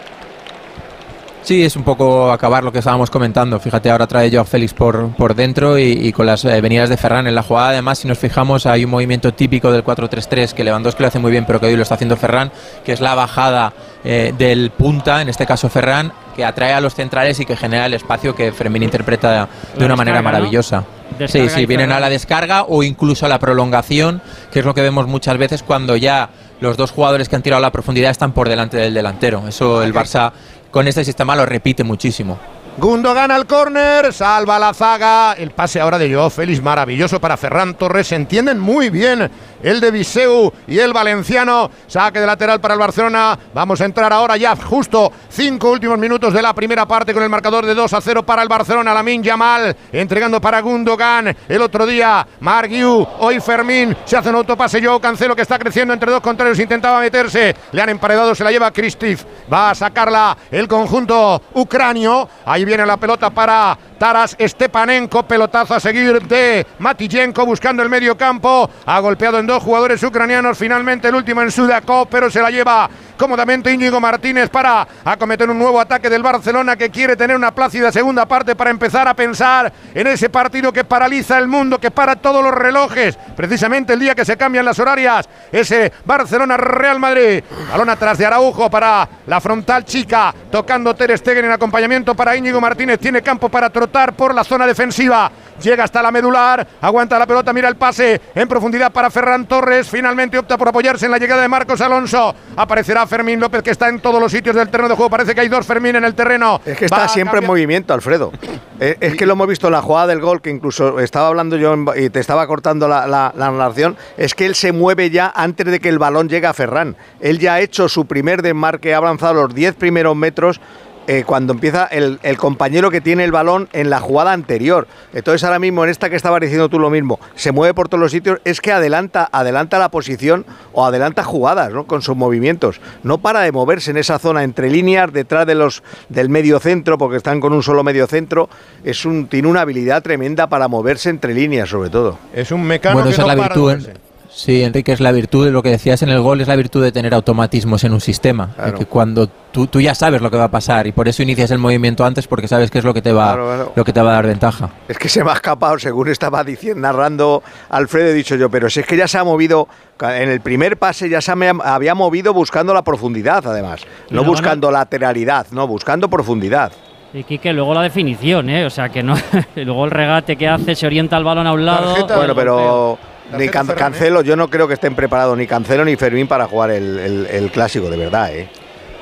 Sí, 1.44 1.62
es 1.62 1.76
un 1.76 1.84
poco 1.84 2.32
acabar 2.32 2.64
lo 2.64 2.72
que 2.72 2.78
estábamos 2.78 3.10
comentando. 3.10 3.60
Fíjate, 3.60 3.90
ahora 3.90 4.06
trae 4.06 4.30
yo 4.30 4.40
a 4.40 4.46
Félix 4.46 4.72
por, 4.72 5.14
por 5.14 5.34
dentro 5.34 5.78
y, 5.78 5.92
y 5.92 6.10
con 6.10 6.24
las 6.24 6.42
eh, 6.46 6.58
venidas 6.62 6.88
de 6.88 6.96
Ferran 6.96 7.26
en 7.26 7.34
la 7.34 7.42
jugada. 7.42 7.68
Además, 7.68 7.98
si 7.98 8.08
nos 8.08 8.18
fijamos, 8.18 8.64
hay 8.64 8.86
un 8.86 8.90
movimiento 8.90 9.34
típico 9.34 9.70
del 9.70 9.84
4-3-3 9.84 10.54
que 10.54 10.64
Lewandowski 10.64 11.02
lo 11.02 11.08
hace 11.08 11.18
muy 11.18 11.30
bien, 11.30 11.44
pero 11.44 11.60
que 11.60 11.66
hoy 11.66 11.76
lo 11.76 11.82
está 11.82 11.96
haciendo 11.96 12.16
Ferran, 12.16 12.50
que 12.82 12.92
es 12.92 13.02
la 13.02 13.14
bajada 13.14 13.74
eh, 14.04 14.32
del 14.38 14.70
punta, 14.70 15.20
en 15.20 15.28
este 15.28 15.44
caso 15.44 15.68
Ferran, 15.68 16.14
que 16.34 16.46
atrae 16.46 16.72
a 16.72 16.80
los 16.80 16.94
centrales 16.94 17.38
y 17.38 17.44
que 17.44 17.56
genera 17.56 17.84
el 17.84 17.92
espacio 17.92 18.34
que 18.34 18.50
Fermín 18.50 18.82
interpreta 18.82 19.46
de 19.76 19.84
una 19.84 19.96
manera 19.96 20.22
maravillosa. 20.22 20.84
Descarga 21.18 21.48
sí, 21.50 21.60
sí, 21.60 21.66
vienen 21.66 21.92
a 21.92 22.00
la 22.00 22.08
descarga 22.08 22.64
o 22.64 22.82
incluso 22.82 23.26
a 23.26 23.28
la 23.28 23.38
prolongación, 23.38 24.22
que 24.50 24.60
es 24.60 24.64
lo 24.64 24.74
que 24.74 24.80
vemos 24.80 25.06
muchas 25.06 25.36
veces 25.36 25.62
cuando 25.62 25.94
ya 25.96 26.30
los 26.60 26.76
dos 26.78 26.90
jugadores 26.90 27.28
que 27.28 27.36
han 27.36 27.42
tirado 27.42 27.58
a 27.58 27.60
la 27.60 27.70
profundidad 27.70 28.10
están 28.10 28.32
por 28.32 28.48
delante 28.48 28.78
del 28.78 28.94
delantero. 28.94 29.46
Eso 29.46 29.82
el 29.82 29.92
Barça 29.92 30.32
con 30.74 30.88
este 30.88 31.04
sistema 31.04 31.36
lo 31.36 31.46
repite 31.46 31.84
muchísimo. 31.84 32.36
Gundo 32.76 33.14
gana 33.14 33.36
el 33.36 33.46
córner, 33.46 34.12
salva 34.12 34.58
la 34.58 34.74
zaga. 34.74 35.34
El 35.34 35.52
pase 35.52 35.80
ahora 35.80 35.96
de 35.96 36.12
Joao 36.12 36.28
Félix, 36.28 36.60
maravilloso 36.60 37.20
para 37.20 37.36
Ferran 37.36 37.74
Torres. 37.74 38.10
Entienden 38.10 38.58
muy 38.58 38.90
bien 38.90 39.30
el 39.62 39.80
de 39.80 39.92
Viseu 39.92 40.52
y 40.66 40.80
el 40.80 40.92
valenciano. 40.92 41.70
Saque 41.86 42.18
de 42.18 42.26
lateral 42.26 42.60
para 42.60 42.74
el 42.74 42.80
Barcelona. 42.80 43.38
Vamos 43.54 43.80
a 43.80 43.84
entrar 43.84 44.12
ahora 44.12 44.36
ya, 44.36 44.56
justo 44.56 45.12
cinco 45.28 45.70
últimos 45.70 45.98
minutos 45.98 46.34
de 46.34 46.42
la 46.42 46.52
primera 46.52 46.84
parte 46.84 47.14
con 47.14 47.22
el 47.22 47.28
marcador 47.28 47.64
de 47.64 47.76
2 47.76 47.92
a 47.92 48.00
0 48.00 48.26
para 48.26 48.42
el 48.42 48.48
Barcelona. 48.48 48.92
Lamin 48.92 49.22
Yamal 49.22 49.76
entregando 49.92 50.40
para 50.40 50.60
Gundogan. 50.60 51.34
El 51.48 51.62
otro 51.62 51.86
día, 51.86 52.26
Margiu, 52.40 53.06
hoy 53.20 53.38
Fermín. 53.38 53.96
Se 54.04 54.16
hace 54.16 54.30
un 54.30 54.36
autopase. 54.36 54.84
Joao 54.84 55.00
Cancelo 55.00 55.36
que 55.36 55.42
está 55.42 55.60
creciendo 55.60 55.94
entre 55.94 56.10
dos 56.10 56.20
contrarios. 56.20 56.58
Intentaba 56.58 56.98
meterse. 56.98 57.54
Le 57.70 57.80
han 57.80 57.90
emparedado, 57.90 58.34
se 58.34 58.42
la 58.42 58.50
lleva 58.50 58.72
Kristif. 58.72 59.22
Va 59.50 59.70
a 59.70 59.74
sacarla 59.76 60.36
el 60.50 60.66
conjunto 60.66 61.40
ucranio. 61.54 62.28
Viene 62.64 62.86
la 62.86 62.96
pelota 62.96 63.30
para 63.30 63.76
Taras 63.98 64.36
Stepanenko. 64.40 65.22
Pelotazo 65.24 65.74
a 65.74 65.80
seguir 65.80 66.22
de 66.22 66.66
Matijenko 66.78 67.44
buscando 67.44 67.82
el 67.82 67.88
medio 67.88 68.16
campo. 68.16 68.70
Ha 68.86 68.98
golpeado 69.00 69.38
en 69.38 69.46
dos 69.46 69.62
jugadores 69.62 70.02
ucranianos. 70.02 70.56
Finalmente 70.56 71.08
el 71.08 71.14
último 71.14 71.42
en 71.42 71.50
Sudakov, 71.50 72.08
pero 72.08 72.30
se 72.30 72.40
la 72.40 72.50
lleva 72.50 72.88
cómodamente 73.16 73.72
Íñigo 73.72 74.00
Martínez 74.00 74.50
para 74.50 74.86
acometer 75.04 75.48
un 75.48 75.58
nuevo 75.58 75.80
ataque 75.80 76.10
del 76.10 76.22
Barcelona 76.22 76.76
que 76.76 76.90
quiere 76.90 77.16
tener 77.16 77.36
una 77.36 77.54
plácida 77.54 77.92
segunda 77.92 78.26
parte 78.26 78.56
para 78.56 78.70
empezar 78.70 79.06
a 79.06 79.14
pensar 79.14 79.72
en 79.94 80.06
ese 80.06 80.28
partido 80.30 80.72
que 80.72 80.84
paraliza 80.84 81.38
el 81.38 81.46
mundo, 81.46 81.78
que 81.78 81.90
para 81.90 82.16
todos 82.16 82.42
los 82.42 82.52
relojes. 82.52 83.16
Precisamente 83.36 83.92
el 83.92 84.00
día 84.00 84.14
que 84.14 84.24
se 84.24 84.36
cambian 84.36 84.64
las 84.64 84.78
horarias. 84.78 85.28
Ese 85.52 85.92
Barcelona-Real 86.04 86.98
Madrid. 86.98 87.44
Balón 87.70 87.90
atrás 87.90 88.18
de 88.18 88.26
Araujo 88.26 88.70
para 88.70 89.08
la 89.26 89.40
frontal 89.40 89.84
chica. 89.84 90.34
Tocando 90.50 90.94
Ter 90.94 91.16
Stegen 91.16 91.44
en 91.44 91.52
acompañamiento 91.52 92.14
para 92.14 92.36
Íñigo 92.36 92.53
Martínez. 92.60 92.98
Tiene 92.98 93.22
campo 93.22 93.48
para 93.48 93.70
trotar 93.70 94.14
por 94.14 94.34
la 94.34 94.44
zona 94.44 94.66
defensiva. 94.66 95.30
Llega 95.62 95.84
hasta 95.84 96.02
la 96.02 96.10
medular. 96.10 96.66
Aguanta 96.80 97.18
la 97.18 97.26
pelota. 97.26 97.52
Mira 97.52 97.68
el 97.68 97.76
pase 97.76 98.20
en 98.34 98.48
profundidad 98.48 98.92
para 98.92 99.10
Ferran 99.10 99.46
Torres. 99.46 99.88
Finalmente 99.88 100.36
opta 100.38 100.56
por 100.58 100.68
apoyarse 100.68 101.06
en 101.06 101.12
la 101.12 101.18
llegada 101.18 101.42
de 101.42 101.48
Marcos 101.48 101.80
Alonso. 101.80 102.34
Aparecerá 102.56 103.06
Fermín 103.06 103.38
López 103.40 103.62
que 103.62 103.70
está 103.70 103.88
en 103.88 104.00
todos 104.00 104.20
los 104.20 104.32
sitios 104.32 104.56
del 104.56 104.68
terreno 104.68 104.88
de 104.88 104.96
juego. 104.96 105.10
Parece 105.10 105.34
que 105.34 105.40
hay 105.42 105.48
dos 105.48 105.64
Fermín 105.66 105.96
en 105.96 106.04
el 106.04 106.14
terreno. 106.14 106.60
Es 106.64 106.76
que 106.78 106.86
está 106.86 107.08
siempre 107.08 107.38
en 107.40 107.46
movimiento, 107.46 107.94
Alfredo. 107.94 108.32
Es, 108.80 108.96
es 109.00 109.14
que 109.16 109.26
lo 109.26 109.34
hemos 109.34 109.46
visto 109.46 109.68
en 109.68 109.72
la 109.74 109.82
jugada 109.82 110.08
del 110.08 110.20
gol, 110.20 110.40
que 110.42 110.50
incluso 110.50 110.98
estaba 110.98 111.28
hablando 111.28 111.56
yo 111.56 111.74
y 111.96 112.10
te 112.10 112.18
estaba 112.20 112.46
cortando 112.46 112.88
la, 112.88 113.06
la- 113.06 113.32
la 113.36 113.50
narración. 113.50 113.96
Es 114.16 114.34
que 114.34 114.46
él 114.46 114.54
se 114.56 114.72
mueve 114.72 115.10
ya 115.10 115.32
antes 115.34 115.66
de 115.66 115.78
que 115.80 115.88
el 115.88 115.98
balón 115.98 116.28
llegue 116.28 116.46
a 116.48 116.52
Ferran. 116.52 116.96
Él 117.20 117.38
ya 117.38 117.54
ha 117.54 117.60
hecho 117.60 117.88
su 117.88 118.06
primer 118.06 118.42
desmarque, 118.42 118.92
ha 118.94 118.98
avanzado 118.98 119.34
los 119.34 119.54
10 119.54 119.74
primeros 119.76 120.16
metros. 120.16 120.60
Eh, 121.06 121.24
cuando 121.26 121.52
empieza 121.52 121.86
el, 121.86 122.18
el 122.22 122.36
compañero 122.36 122.90
que 122.90 123.00
tiene 123.00 123.24
el 123.24 123.32
balón 123.32 123.68
en 123.72 123.90
la 123.90 124.00
jugada 124.00 124.32
anterior. 124.32 124.86
Entonces 125.12 125.44
ahora 125.44 125.58
mismo 125.58 125.84
en 125.84 125.90
esta 125.90 126.10
que 126.10 126.16
estabas 126.16 126.40
diciendo 126.40 126.68
tú 126.68 126.78
lo 126.78 126.90
mismo, 126.90 127.20
se 127.34 127.52
mueve 127.52 127.74
por 127.74 127.88
todos 127.88 128.00
los 128.00 128.10
sitios, 128.12 128.40
es 128.44 128.60
que 128.60 128.72
adelanta, 128.72 129.28
adelanta 129.32 129.78
la 129.78 129.90
posición 129.90 130.44
o 130.72 130.84
adelanta 130.84 131.24
jugadas 131.24 131.72
¿no? 131.72 131.84
con 131.86 132.02
sus 132.02 132.16
movimientos. 132.16 132.80
No 133.02 133.18
para 133.18 133.40
de 133.40 133.52
moverse 133.52 133.90
en 133.90 133.96
esa 133.96 134.18
zona 134.18 134.42
entre 134.44 134.70
líneas, 134.70 135.12
detrás 135.12 135.46
de 135.46 135.54
los 135.54 135.82
del 136.08 136.28
medio 136.28 136.58
centro, 136.60 136.98
porque 136.98 137.16
están 137.16 137.40
con 137.40 137.52
un 137.52 137.62
solo 137.62 137.84
medio 137.84 138.06
centro. 138.06 138.48
Es 138.84 139.04
un, 139.04 139.26
tiene 139.26 139.48
una 139.48 139.62
habilidad 139.62 140.02
tremenda 140.02 140.48
para 140.48 140.68
moverse 140.68 141.10
entre 141.10 141.34
líneas, 141.34 141.68
sobre 141.68 141.90
todo. 141.90 142.18
Es 142.32 142.50
un 142.50 142.62
mecano 142.62 142.96
bueno, 142.96 143.10
que 143.10 143.16
no 143.16 143.22
es 143.22 143.28
la 143.28 143.36
para 143.36 143.48
virtud. 143.54 143.60
moverse. 143.62 144.03
Sí, 144.34 144.64
Enrique, 144.64 144.90
es 144.90 144.98
la 144.98 145.12
virtud 145.12 145.44
de 145.44 145.52
lo 145.52 145.62
que 145.62 145.70
decías 145.70 146.02
en 146.02 146.08
el 146.08 146.20
gol, 146.20 146.40
es 146.40 146.48
la 146.48 146.56
virtud 146.56 146.82
de 146.82 146.90
tener 146.90 147.14
automatismos 147.14 147.84
en 147.84 147.92
un 147.92 148.00
sistema. 148.00 148.50
Claro. 148.56 148.76
que 148.76 148.84
cuando 148.84 149.28
tú, 149.28 149.68
tú 149.68 149.80
ya 149.80 149.94
sabes 149.94 150.20
lo 150.20 150.30
que 150.30 150.36
va 150.36 150.44
a 150.44 150.50
pasar 150.50 150.88
y 150.88 150.92
por 150.92 151.06
eso 151.06 151.22
inicias 151.22 151.52
el 151.52 151.58
movimiento 151.58 152.04
antes 152.04 152.26
porque 152.26 152.48
sabes 152.48 152.68
que 152.68 152.78
es 152.78 152.84
lo 152.84 152.92
que 152.92 153.00
te 153.00 153.12
va, 153.12 153.34
Claro, 153.34 153.46
claro. 153.46 153.72
Lo 153.76 153.84
que 153.84 153.92
te 153.92 154.02
va 154.02 154.10
a 154.10 154.14
dar 154.14 154.26
ventaja. 154.26 154.70
Es 154.88 154.98
que 154.98 155.08
se 155.08 155.22
me 155.22 155.30
ha 155.30 155.34
escapado, 155.34 155.78
según 155.78 156.08
estaba 156.08 156.42
diciendo, 156.42 156.80
narrando 156.80 157.44
Alfredo, 157.70 158.08
he 158.08 158.12
dicho 158.12 158.34
yo, 158.34 158.50
pero 158.50 158.68
si 158.68 158.80
es 158.80 158.86
que 158.86 158.96
ya 158.96 159.06
se 159.06 159.18
ha 159.18 159.24
movido, 159.24 159.68
en 160.00 160.28
el 160.28 160.40
primer 160.40 160.78
pase 160.78 161.08
ya 161.08 161.20
se 161.20 161.34
me 161.36 161.52
había 161.62 161.94
movido 161.94 162.34
buscando 162.34 162.74
la 162.74 162.82
profundidad, 162.82 163.46
además. 163.46 163.82
No 164.10 164.16
luego 164.16 164.32
buscando 164.32 164.68
lateralidad, 164.72 165.46
no, 165.52 165.68
buscando 165.68 166.10
profundidad. 166.10 166.72
Y 167.12 167.22
Quique, 167.22 167.52
luego 167.52 167.72
la 167.72 167.82
definición, 167.82 168.50
¿eh? 168.50 168.66
O 168.66 168.70
sea, 168.70 168.88
que 168.88 169.04
no. 169.04 169.14
luego 169.54 169.84
el 169.84 169.92
regate 169.92 170.34
que 170.34 170.48
hace, 170.48 170.74
se 170.74 170.86
orienta 170.86 171.16
el 171.16 171.22
balón 171.22 171.46
a 171.46 171.52
un 171.52 171.64
lado. 171.64 171.94
Bueno, 172.16 172.34
pero 172.34 172.98
ni 173.32 173.46
Tarjeta 173.48 173.52
Can- 173.52 173.66
Ferran, 173.66 173.76
¿eh? 173.76 173.80
Cancelo, 173.96 174.22
yo 174.22 174.36
no 174.36 174.48
creo 174.48 174.68
que 174.68 174.74
estén 174.74 174.94
preparados 174.94 175.36
ni 175.36 175.46
Cancelo 175.46 175.84
ni 175.84 175.96
Fermín 175.96 176.26
para 176.28 176.46
jugar 176.46 176.70
el, 176.70 176.98
el- 176.98 177.26
el 177.30 177.50
clásico, 177.50 177.88
de 177.90 177.96
verdad, 177.96 178.34
¿eh? 178.34 178.48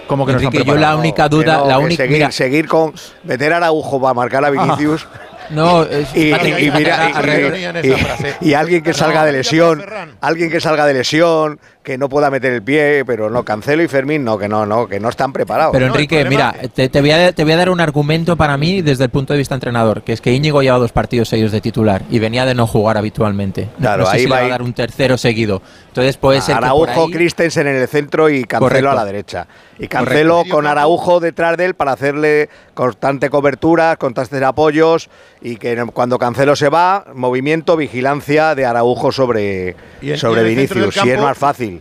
Como 0.07 0.27
que 0.27 0.33
Enrique, 0.33 0.63
yo 0.65 0.75
la 0.77 0.97
única 0.97 1.29
duda, 1.29 1.59
no, 1.59 1.67
la 1.69 1.79
única. 1.79 2.03
seguir, 2.03 2.17
mira, 2.19 2.31
seguir 2.33 2.69
con 2.69 2.93
meter 3.25 3.53
a 3.53 3.57
Araujo 3.59 4.01
para 4.01 4.13
marcar 4.15 4.45
a 4.45 4.51
Vinicius. 4.51 5.07
no, 5.51 5.85
es- 5.85 6.15
Y, 6.15 6.33
y- 6.33 6.67
y 6.67 6.71
mira, 6.71 7.11
y- 8.41 8.55
alguien 8.55 8.83
que 8.83 8.93
salga 8.93 9.25
de 9.25 9.33
lesión, 9.33 9.83
alguien 10.21 10.51
que 10.51 10.61
salga 10.61 10.87
de 10.87 10.95
lesión, 10.95 11.59
que 11.83 11.99
no 11.99 12.09
pueda 12.09 12.31
meter 12.31 12.53
el 12.53 12.63
pie, 12.63 13.03
pero 13.05 13.29
no, 13.29 13.45
Cancelo 13.45 13.83
y 13.83 13.89
Fermín 13.89 14.23
no, 14.25 14.39
que 14.39 14.49
no, 14.49 14.65
no, 14.67 14.87
que 14.87 15.01
no 15.01 15.09
están 15.09 15.33
preparados. 15.33 15.73
Pero 15.73 15.87
No, 15.89 15.95
Enrique, 15.95 16.25
mira, 16.27 16.55
te, 16.75 16.89
te 16.89 17.01
voy 17.01 17.11
a, 17.11 17.33
te 17.33 17.43
voy 17.43 17.53
a 17.53 17.57
dar 17.57 17.71
un 17.71 17.81
argumento 17.81 18.37
para 18.37 18.57
mí 18.57 18.83
desde 18.83 19.05
el 19.05 19.11
punto 19.11 19.33
de 19.33 19.39
vista 19.39 19.55
entrenador, 19.57 20.03
que 20.03 20.13
es 20.13 20.21
que 20.21 20.33
Íñigo 20.33 20.63
lleva 20.63 20.79
dos 20.79 20.93
partidos 20.93 21.29
seguidos 21.29 21.51
de 21.53 21.61
titular 21.61 22.03
y 22.11 22.19
venía 22.21 22.45
de 22.47 22.55
no 22.55 22.67
jugar 22.67 22.99
habitualmente. 22.99 23.69
Claro, 23.81 24.05
no 24.05 24.11
sé 24.11 24.17
ahí 24.17 24.23
si 24.25 24.29
va 24.31 24.37
le 24.37 24.43
va 24.43 24.47
a 24.47 24.51
dar 24.51 24.63
un 24.63 24.73
tercero 24.75 25.19
seguido. 25.19 25.61
Entonces 25.89 26.17
puede 26.17 26.41
ser 26.41 26.55
Araujo, 26.57 27.05
ahí- 27.07 27.11
Christensen 27.13 27.67
en 27.67 27.77
el 27.77 27.89
centro 27.89 28.31
y 28.31 28.45
Cancelo 28.45 28.69
Correcto. 28.69 28.91
a 28.91 28.95
la 28.95 29.05
derecha. 29.05 29.47
Y 29.79 29.89
Cancelo 29.89 30.37
Correcto. 30.37 30.55
con 30.55 30.67
Araujo 30.67 31.21
detrás 31.21 31.57
de 31.57 31.65
él 31.67 31.75
para 31.75 31.93
hacerle 31.93 32.49
constante 32.75 33.29
cobertura, 33.29 33.97
constantes 33.97 34.41
apoyos 34.43 35.11
y 35.43 35.57
que 35.57 35.77
cuando 35.93 36.19
Cancelo 36.19 36.55
se 36.57 36.69
va, 36.69 37.07
movimiento, 37.15 37.77
vigilancia 37.77 38.55
de 38.55 38.65
Araujo 38.65 39.13
sobre, 39.13 39.75
Y 40.01 40.13
en- 40.13 40.19
sobre 40.19 40.45
Vinicius, 40.45 40.95
si 40.95 41.11
es 41.11 41.21
más 41.21 41.37
fácil. 41.37 41.72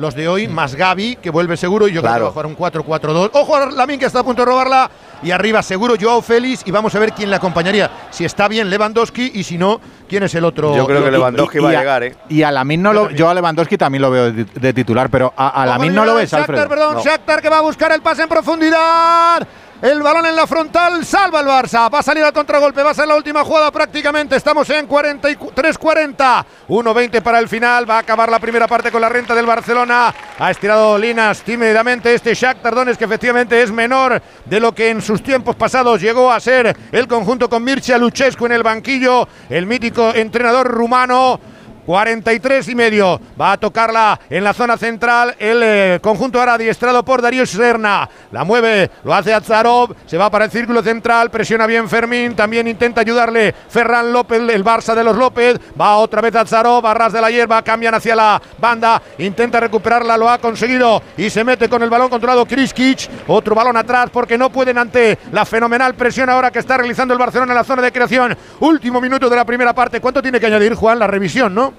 Los 0.00 0.14
de 0.14 0.26
hoy, 0.28 0.48
más 0.48 0.74
Gaby, 0.74 1.16
que 1.16 1.28
vuelve 1.28 1.58
seguro, 1.58 1.86
y 1.86 1.92
yo 1.92 2.00
creo 2.00 2.12
que 2.14 2.18
Claro. 2.18 2.24
va 2.24 2.30
a 2.30 2.32
jugar 2.32 2.46
un 2.46 2.56
4-4-2. 2.56 3.30
Ojo 3.34 3.54
a 3.56 3.66
Lamin, 3.70 3.98
que 4.00 4.06
está 4.06 4.20
a 4.20 4.24
punto 4.24 4.40
de 4.42 4.46
robarla. 4.46 4.90
Y 5.22 5.30
arriba, 5.30 5.62
seguro, 5.62 5.94
Joao 6.00 6.22
Félix. 6.22 6.62
Y 6.64 6.70
vamos 6.70 6.94
a 6.94 6.98
ver 6.98 7.12
quién 7.12 7.28
le 7.28 7.36
acompañaría. 7.36 7.90
Si 8.10 8.24
está 8.24 8.48
bien 8.48 8.70
Lewandowski 8.70 9.32
y 9.34 9.42
si 9.44 9.58
no, 9.58 9.78
quién 10.08 10.22
es 10.22 10.34
el 10.34 10.46
otro. 10.46 10.74
Yo 10.74 10.86
creo 10.86 11.04
que 11.04 11.10
Lewandowski 11.10 11.58
va 11.58 11.68
a 11.68 11.72
llegar, 11.72 12.02
¿eh? 12.04 12.16
Y 12.30 12.42
a 12.42 12.50
Lamin 12.50 12.82
no 12.82 12.90
Yo 12.90 12.94
lo, 12.94 13.00
también. 13.02 13.18
yo 13.18 13.28
a 13.28 13.34
Lewandowski 13.34 13.76
también 13.76 14.00
lo 14.00 14.10
veo 14.10 14.32
de, 14.32 14.44
de 14.46 14.72
titular, 14.72 15.10
pero 15.10 15.34
a, 15.36 15.48
a 15.62 15.66
Lamin 15.66 15.94
no 15.94 16.06
lo 16.06 16.14
ves, 16.14 16.30
Shakhtar, 16.30 16.54
Alfredo. 16.56 16.68
perdón, 16.70 16.94
No. 16.94 17.02
Shakhtar 17.04 17.42
que 17.42 17.48
va 17.50 17.58
a 17.58 17.62
buscar 17.62 17.92
el 17.92 18.00
pase 18.00 18.22
en 18.22 18.28
profundidad. 18.30 19.46
El 19.82 20.02
balón 20.02 20.26
en 20.26 20.36
la 20.36 20.46
frontal, 20.46 21.04
salva 21.06 21.40
el 21.40 21.46
Barça. 21.46 21.92
Va 21.92 22.00
a 22.00 22.02
salir 22.02 22.22
al 22.22 22.32
contragolpe, 22.32 22.82
va 22.82 22.90
a 22.90 22.94
ser 22.94 23.08
la 23.08 23.16
última 23.16 23.42
jugada 23.44 23.70
prácticamente. 23.70 24.36
Estamos 24.36 24.68
en 24.70 24.86
43-40. 24.86 26.44
1-20 26.68 27.22
para 27.22 27.38
el 27.38 27.48
final. 27.48 27.88
Va 27.88 27.96
a 27.96 28.00
acabar 28.00 28.30
la 28.30 28.38
primera 28.38 28.68
parte 28.68 28.92
con 28.92 29.00
la 29.00 29.08
renta 29.08 29.34
del 29.34 29.46
Barcelona. 29.46 30.14
Ha 30.38 30.50
estirado 30.50 30.98
Linas 30.98 31.42
tímidamente 31.42 32.12
este 32.12 32.34
Shakhtar 32.34 32.74
Donetsk 32.74 32.98
que 32.98 33.04
efectivamente 33.06 33.62
es 33.62 33.72
menor 33.72 34.20
de 34.44 34.60
lo 34.60 34.74
que 34.74 34.90
en 34.90 35.00
sus 35.00 35.22
tiempos 35.22 35.56
pasados 35.56 36.00
llegó 36.00 36.30
a 36.30 36.40
ser 36.40 36.76
el 36.92 37.08
conjunto 37.08 37.48
con 37.48 37.64
Mircea 37.64 37.98
Luchescu 37.98 38.46
en 38.46 38.52
el 38.52 38.62
banquillo. 38.62 39.26
El 39.48 39.66
mítico 39.66 40.12
entrenador 40.14 40.68
rumano 40.68 41.40
43 41.86 42.68
y 42.68 42.74
medio. 42.74 43.20
Va 43.40 43.52
a 43.52 43.56
tocarla 43.56 44.20
en 44.28 44.44
la 44.44 44.54
zona 44.54 44.76
central 44.76 45.34
el 45.38 45.60
eh, 45.62 45.98
conjunto 46.02 46.38
ahora 46.38 46.54
adiestrado 46.54 47.04
por 47.04 47.22
Darío 47.22 47.46
Serna. 47.46 48.08
La 48.32 48.44
mueve, 48.44 48.90
lo 49.04 49.14
hace 49.14 49.32
Azarov, 49.34 49.94
se 50.06 50.16
va 50.16 50.30
para 50.30 50.44
el 50.44 50.50
círculo 50.50 50.82
central, 50.82 51.30
presiona 51.30 51.66
bien 51.66 51.88
Fermín, 51.88 52.34
también 52.34 52.68
intenta 52.68 53.00
ayudarle 53.00 53.54
Ferran 53.68 54.12
López, 54.12 54.40
el 54.48 54.64
Barça 54.64 54.94
de 54.94 55.04
los 55.04 55.16
López. 55.16 55.58
Va 55.80 55.96
otra 55.96 56.20
vez 56.20 56.34
Azarov, 56.34 56.86
a 56.86 56.94
ras 56.94 57.12
de 57.12 57.20
la 57.20 57.30
hierba, 57.30 57.62
cambian 57.62 57.94
hacia 57.94 58.16
la 58.16 58.40
banda, 58.58 59.00
intenta 59.18 59.60
recuperarla, 59.60 60.16
lo 60.16 60.28
ha 60.28 60.38
conseguido 60.38 61.02
y 61.16 61.30
se 61.30 61.44
mete 61.44 61.68
con 61.68 61.82
el 61.82 61.90
balón 61.90 62.08
controlado 62.08 62.46
Kriskic. 62.46 63.08
Otro 63.26 63.54
balón 63.54 63.76
atrás 63.76 64.10
porque 64.12 64.38
no 64.38 64.50
pueden 64.50 64.78
ante 64.78 65.18
la 65.32 65.44
fenomenal 65.44 65.94
presión 65.94 66.30
ahora 66.30 66.50
que 66.50 66.58
está 66.58 66.76
realizando 66.76 67.14
el 67.14 67.20
Barcelona 67.20 67.52
en 67.52 67.58
la 67.58 67.64
zona 67.64 67.82
de 67.82 67.92
creación. 67.92 68.36
Último 68.60 69.00
minuto 69.00 69.28
de 69.28 69.36
la 69.36 69.44
primera 69.44 69.72
parte. 69.74 70.00
¿Cuánto 70.00 70.22
tiene 70.22 70.40
que 70.40 70.46
añadir 70.46 70.74
Juan 70.74 70.98
la 70.98 71.06
revisión, 71.06 71.54
no? 71.54 71.72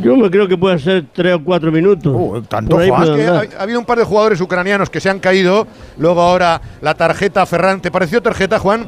Yo 0.00 0.16
me 0.16 0.30
creo 0.30 0.46
que 0.48 0.56
puede 0.56 0.78
ser 0.78 1.04
tres 1.12 1.34
o 1.34 1.44
cuatro 1.44 1.70
minutos. 1.72 2.12
tanto 2.48 2.76
puede 2.76 2.90
que 3.16 3.26
ha, 3.26 3.62
habido 3.62 3.78
un 3.78 3.84
par 3.84 3.98
de 3.98 4.04
jugadores 4.04 4.40
ucranianos 4.40 4.90
que 4.90 5.00
se 5.00 5.10
han 5.10 5.18
caído. 5.20 5.66
Luego 5.98 6.20
ahora 6.20 6.60
la 6.80 6.94
tarjeta 6.94 7.44
Ferran. 7.46 7.80
¿Te 7.80 7.90
pareció 7.90 8.22
tarjeta, 8.22 8.58
Juan? 8.58 8.86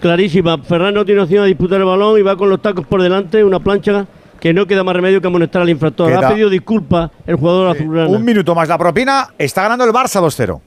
Clarísima. 0.00 0.58
Ferran 0.58 0.94
no 0.94 1.04
tiene 1.04 1.22
opción 1.22 1.42
a 1.42 1.46
disputar 1.46 1.78
el 1.80 1.84
balón 1.86 2.18
y 2.18 2.22
va 2.22 2.36
con 2.36 2.48
los 2.50 2.62
tacos 2.62 2.86
por 2.86 3.02
delante, 3.02 3.42
una 3.42 3.58
plancha 3.60 4.06
que 4.40 4.52
no 4.52 4.66
queda 4.66 4.84
más 4.84 4.94
remedio 4.94 5.20
que 5.20 5.26
amonestar 5.26 5.62
al 5.62 5.68
infractor. 5.68 6.08
Queda- 6.08 6.28
Ha 6.28 6.30
pedido 6.30 6.48
disculpas 6.48 7.10
el 7.26 7.36
jugador 7.36 7.70
azulgrana. 7.76 8.08
Un 8.08 8.24
minuto 8.24 8.54
más 8.54 8.68
la 8.68 8.78
propina. 8.78 9.28
Está 9.36 9.62
ganando 9.62 9.84
el 9.84 9.90
Barça 9.92 10.20
2-0. 10.20 10.60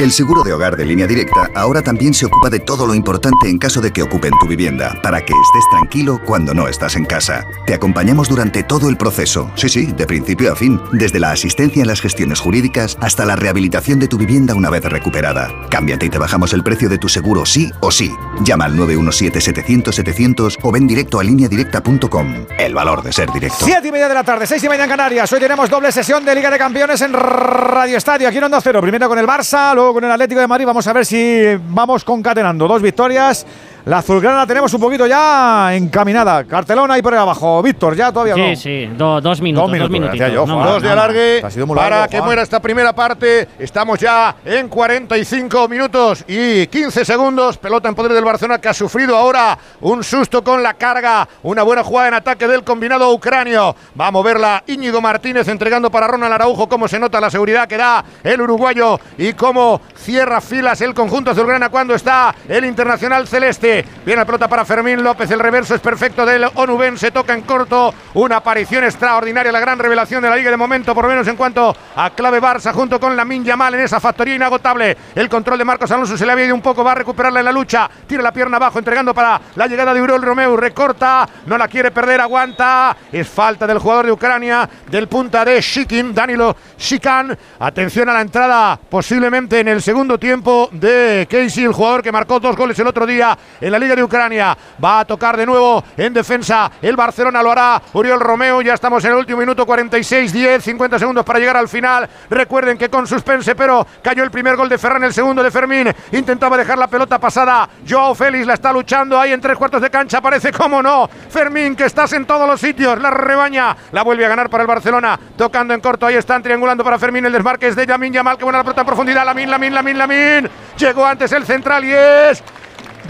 El 0.00 0.12
seguro 0.12 0.42
de 0.42 0.54
hogar 0.54 0.78
de 0.78 0.86
línea 0.86 1.06
directa 1.06 1.50
ahora 1.54 1.82
también 1.82 2.14
se 2.14 2.24
ocupa 2.24 2.48
de 2.48 2.58
todo 2.58 2.86
lo 2.86 2.94
importante 2.94 3.50
en 3.50 3.58
caso 3.58 3.82
de 3.82 3.92
que 3.92 4.00
ocupen 4.00 4.32
tu 4.40 4.46
vivienda, 4.46 4.98
para 5.02 5.20
que 5.20 5.34
estés 5.34 5.68
tranquilo 5.70 6.18
cuando 6.24 6.54
no 6.54 6.68
estás 6.68 6.96
en 6.96 7.04
casa. 7.04 7.44
Te 7.66 7.74
acompañamos 7.74 8.26
durante 8.26 8.62
todo 8.62 8.88
el 8.88 8.96
proceso, 8.96 9.50
sí, 9.56 9.68
sí, 9.68 9.92
de 9.92 10.06
principio 10.06 10.54
a 10.54 10.56
fin, 10.56 10.80
desde 10.92 11.20
la 11.20 11.32
asistencia 11.32 11.82
en 11.82 11.86
las 11.86 12.00
gestiones 12.00 12.40
jurídicas 12.40 12.96
hasta 13.02 13.26
la 13.26 13.36
rehabilitación 13.36 13.98
de 13.98 14.08
tu 14.08 14.16
vivienda 14.16 14.54
una 14.54 14.70
vez 14.70 14.82
recuperada. 14.84 15.52
Cámbiate 15.68 16.06
y 16.06 16.08
te 16.08 16.16
bajamos 16.16 16.54
el 16.54 16.62
precio 16.62 16.88
de 16.88 16.96
tu 16.96 17.10
seguro 17.10 17.44
sí 17.44 17.70
o 17.80 17.90
sí. 17.90 18.10
Llama 18.42 18.64
al 18.64 18.78
917-700-700 18.78 20.60
o 20.62 20.72
ven 20.72 20.86
directo 20.86 21.20
a 21.20 21.24
lineadirecta.com. 21.24 22.46
El 22.58 22.72
valor 22.72 23.02
de 23.02 23.12
ser 23.12 23.30
directo. 23.32 23.66
Siete 23.66 23.88
y 23.88 23.92
media 23.92 24.08
de 24.08 24.14
la 24.14 24.24
tarde, 24.24 24.46
seis 24.46 24.64
y 24.64 24.68
media 24.70 24.84
en 24.84 24.90
Canarias. 24.90 25.30
Hoy 25.30 25.40
tenemos 25.40 25.68
doble 25.68 25.92
sesión 25.92 26.24
de 26.24 26.34
Liga 26.34 26.50
de 26.50 26.56
Campeones 26.56 27.02
en 27.02 27.12
Radio 27.12 27.98
Estadio, 27.98 28.28
aquí 28.28 28.38
en 28.38 28.44
Onda 28.44 28.62
Cero. 28.62 28.80
Primero 28.80 29.06
con 29.06 29.18
el 29.18 29.26
Barça, 29.26 29.74
luego 29.74 29.89
con 29.92 30.04
el 30.04 30.10
Atlético 30.10 30.40
de 30.40 30.46
Madrid. 30.46 30.66
Vamos 30.66 30.86
a 30.86 30.92
ver 30.92 31.06
si 31.06 31.42
vamos 31.68 32.04
concatenando 32.04 32.66
dos 32.66 32.82
victorias. 32.82 33.46
La 33.86 33.98
azulgrana 33.98 34.36
la 34.38 34.46
tenemos 34.46 34.72
un 34.74 34.80
poquito 34.80 35.06
ya 35.06 35.74
encaminada. 35.74 36.44
Cartelona 36.44 36.94
ahí 36.94 37.02
por 37.02 37.14
ahí 37.14 37.20
abajo. 37.20 37.62
Víctor, 37.62 37.96
ya 37.96 38.12
todavía 38.12 38.34
Sí, 38.34 38.40
no. 38.50 38.56
sí, 38.56 38.86
do- 38.96 39.20
dos 39.22 39.40
minutos. 39.40 39.64
Dos 39.64 39.72
minutos, 39.72 39.90
minutitos. 39.90 40.32
yo, 40.32 40.46
No 40.46 40.64
Dos 40.64 40.82
de 40.82 40.88
no 40.90 40.94
más. 40.94 41.02
alargue 41.04 41.40
Ha 41.42 41.50
sido 41.50 41.66
muy 41.66 41.76
para 41.76 41.88
largo, 41.96 42.10
que 42.10 42.18
Juan. 42.18 42.26
muera 42.28 42.42
esta 42.42 42.60
primera 42.60 42.92
parte. 42.92 43.48
Estamos 43.58 43.98
ya 43.98 44.36
en 44.44 44.68
45 44.68 45.66
minutos 45.68 46.24
y 46.28 46.66
15 46.66 47.04
segundos. 47.06 47.56
Pelota 47.56 47.88
en 47.88 47.94
poder 47.94 48.12
del 48.12 48.24
Barcelona 48.24 48.60
que 48.60 48.68
ha 48.68 48.74
sufrido 48.74 49.16
ahora 49.16 49.58
un 49.80 50.04
susto 50.04 50.44
con 50.44 50.62
la 50.62 50.74
carga. 50.74 51.26
Una 51.42 51.62
buena 51.62 51.82
jugada 51.82 52.08
en 52.08 52.14
ataque 52.14 52.46
del 52.46 52.62
combinado 52.62 53.10
ucranio. 53.12 53.74
Va 53.98 54.08
a 54.08 54.10
moverla 54.10 54.62
Íñigo 54.66 55.00
Martínez 55.00 55.48
entregando 55.48 55.90
para 55.90 56.06
Ronald 56.06 56.34
Araujo. 56.34 56.68
Cómo 56.68 56.86
se 56.86 56.98
nota 56.98 57.18
la 57.20 57.30
seguridad 57.30 57.66
que 57.66 57.78
da 57.78 58.04
el 58.22 58.40
uruguayo 58.42 59.00
y 59.16 59.32
cómo 59.32 59.80
cierra 59.96 60.40
filas 60.42 60.80
el 60.82 60.92
conjunto 60.92 61.30
azulgrana 61.30 61.70
cuando 61.70 61.94
está 61.94 62.34
el 62.46 62.66
internacional 62.66 63.26
celeste. 63.26 63.70
Viene 64.04 64.20
la 64.20 64.24
pelota 64.24 64.48
para 64.48 64.64
Fermín 64.64 65.02
López. 65.02 65.30
El 65.30 65.40
reverso 65.40 65.74
es 65.74 65.80
perfecto 65.80 66.26
del 66.26 66.44
Onuben. 66.54 66.98
Se 66.98 67.10
toca 67.10 67.34
en 67.34 67.42
corto. 67.42 67.94
Una 68.14 68.36
aparición 68.36 68.84
extraordinaria. 68.84 69.52
La 69.52 69.60
gran 69.60 69.78
revelación 69.78 70.22
de 70.22 70.30
la 70.30 70.36
liga 70.36 70.50
de 70.50 70.56
momento, 70.56 70.94
por 70.94 71.04
lo 71.04 71.10
menos 71.10 71.26
en 71.28 71.36
cuanto 71.36 71.74
a 71.96 72.10
clave 72.10 72.40
Barça, 72.40 72.72
junto 72.72 72.98
con 72.98 73.16
la 73.16 73.24
Yamal 73.24 73.74
en 73.74 73.80
esa 73.80 74.00
factoría 74.00 74.34
inagotable. 74.34 74.96
El 75.14 75.28
control 75.28 75.58
de 75.58 75.64
Marcos 75.64 75.90
Alonso 75.90 76.16
se 76.16 76.26
le 76.26 76.32
había 76.32 76.46
ido 76.46 76.54
un 76.54 76.62
poco. 76.62 76.82
Va 76.82 76.92
a 76.92 76.96
recuperarla 76.96 77.40
en 77.40 77.46
la 77.46 77.52
lucha. 77.52 77.88
Tira 78.06 78.22
la 78.22 78.32
pierna 78.32 78.56
abajo, 78.56 78.78
entregando 78.78 79.14
para 79.14 79.40
la 79.54 79.66
llegada 79.66 79.94
de 79.94 80.02
Uriol 80.02 80.22
Romeu. 80.22 80.56
Recorta. 80.56 81.28
No 81.46 81.56
la 81.56 81.68
quiere 81.68 81.90
perder. 81.90 82.20
Aguanta. 82.20 82.96
Es 83.12 83.28
falta 83.28 83.66
del 83.66 83.78
jugador 83.78 84.06
de 84.06 84.12
Ucrania. 84.12 84.68
Del 84.90 85.08
punta 85.08 85.44
de 85.44 85.60
Shikin. 85.60 86.14
Danilo 86.14 86.56
Shikan. 86.78 87.36
Atención 87.58 88.08
a 88.08 88.14
la 88.14 88.20
entrada, 88.20 88.78
posiblemente 88.88 89.60
en 89.60 89.68
el 89.68 89.82
segundo 89.82 90.18
tiempo 90.18 90.68
de 90.72 91.26
Casey, 91.30 91.64
el 91.64 91.72
jugador 91.72 92.02
que 92.02 92.12
marcó 92.12 92.40
dos 92.40 92.56
goles 92.56 92.78
el 92.78 92.86
otro 92.86 93.06
día 93.06 93.36
en 93.60 93.72
la 93.72 93.78
Liga 93.78 93.94
de 93.94 94.02
Ucrania. 94.02 94.56
Va 94.82 95.00
a 95.00 95.04
tocar 95.04 95.36
de 95.36 95.46
nuevo 95.46 95.82
en 95.96 96.12
defensa. 96.12 96.70
El 96.80 96.96
Barcelona 96.96 97.42
lo 97.42 97.52
hará. 97.52 97.82
Uriol 97.92 98.20
Romeo. 98.20 98.62
Ya 98.62 98.74
estamos 98.74 99.04
en 99.04 99.12
el 99.12 99.18
último 99.18 99.40
minuto. 99.40 99.66
46, 99.66 100.32
10, 100.32 100.64
50 100.64 100.98
segundos 100.98 101.24
para 101.24 101.38
llegar 101.38 101.56
al 101.56 101.68
final. 101.68 102.08
Recuerden 102.28 102.78
que 102.78 102.88
con 102.88 103.06
suspense, 103.06 103.54
pero 103.54 103.86
cayó 104.02 104.22
el 104.22 104.30
primer 104.30 104.56
gol 104.56 104.68
de 104.68 104.78
Ferran, 104.78 105.04
el 105.04 105.12
segundo 105.12 105.42
de 105.42 105.50
Fermín. 105.50 105.92
Intentaba 106.12 106.56
dejar 106.56 106.78
la 106.78 106.88
pelota 106.88 107.18
pasada. 107.18 107.68
Joao 107.88 108.14
Félix 108.14 108.46
la 108.46 108.54
está 108.54 108.72
luchando 108.72 109.18
ahí 109.18 109.32
en 109.32 109.40
tres 109.40 109.56
cuartos 109.56 109.82
de 109.82 109.90
cancha. 109.90 110.20
Parece 110.20 110.52
como 110.52 110.82
no. 110.82 111.08
Fermín, 111.28 111.76
que 111.76 111.84
estás 111.84 112.12
en 112.12 112.24
todos 112.24 112.48
los 112.48 112.60
sitios. 112.60 113.00
La 113.00 113.10
rebaña. 113.10 113.76
La 113.92 114.02
vuelve 114.02 114.24
a 114.24 114.28
ganar 114.28 114.48
para 114.48 114.62
el 114.62 114.68
Barcelona. 114.68 115.18
Tocando 115.36 115.74
en 115.74 115.80
corto. 115.80 116.06
Ahí 116.06 116.16
están 116.16 116.42
triangulando 116.42 116.84
para 116.84 116.98
Fermín. 116.98 117.26
El 117.26 117.32
desmarque 117.32 117.68
es 117.68 117.76
de 117.76 117.86
Yamin 117.86 118.12
Yamal. 118.12 118.38
Que 118.38 118.44
buena 118.44 118.58
la 118.58 118.64
pelota 118.64 118.80
en 118.82 118.86
profundidad. 118.86 119.24
Lamin, 119.24 119.50
Lamin, 119.50 119.74
Lamin, 119.74 119.98
Lamin. 119.98 120.50
Llegó 120.76 121.04
antes 121.04 121.30
el 121.32 121.44
central 121.44 121.84
y 121.84 121.92
es 121.92 122.42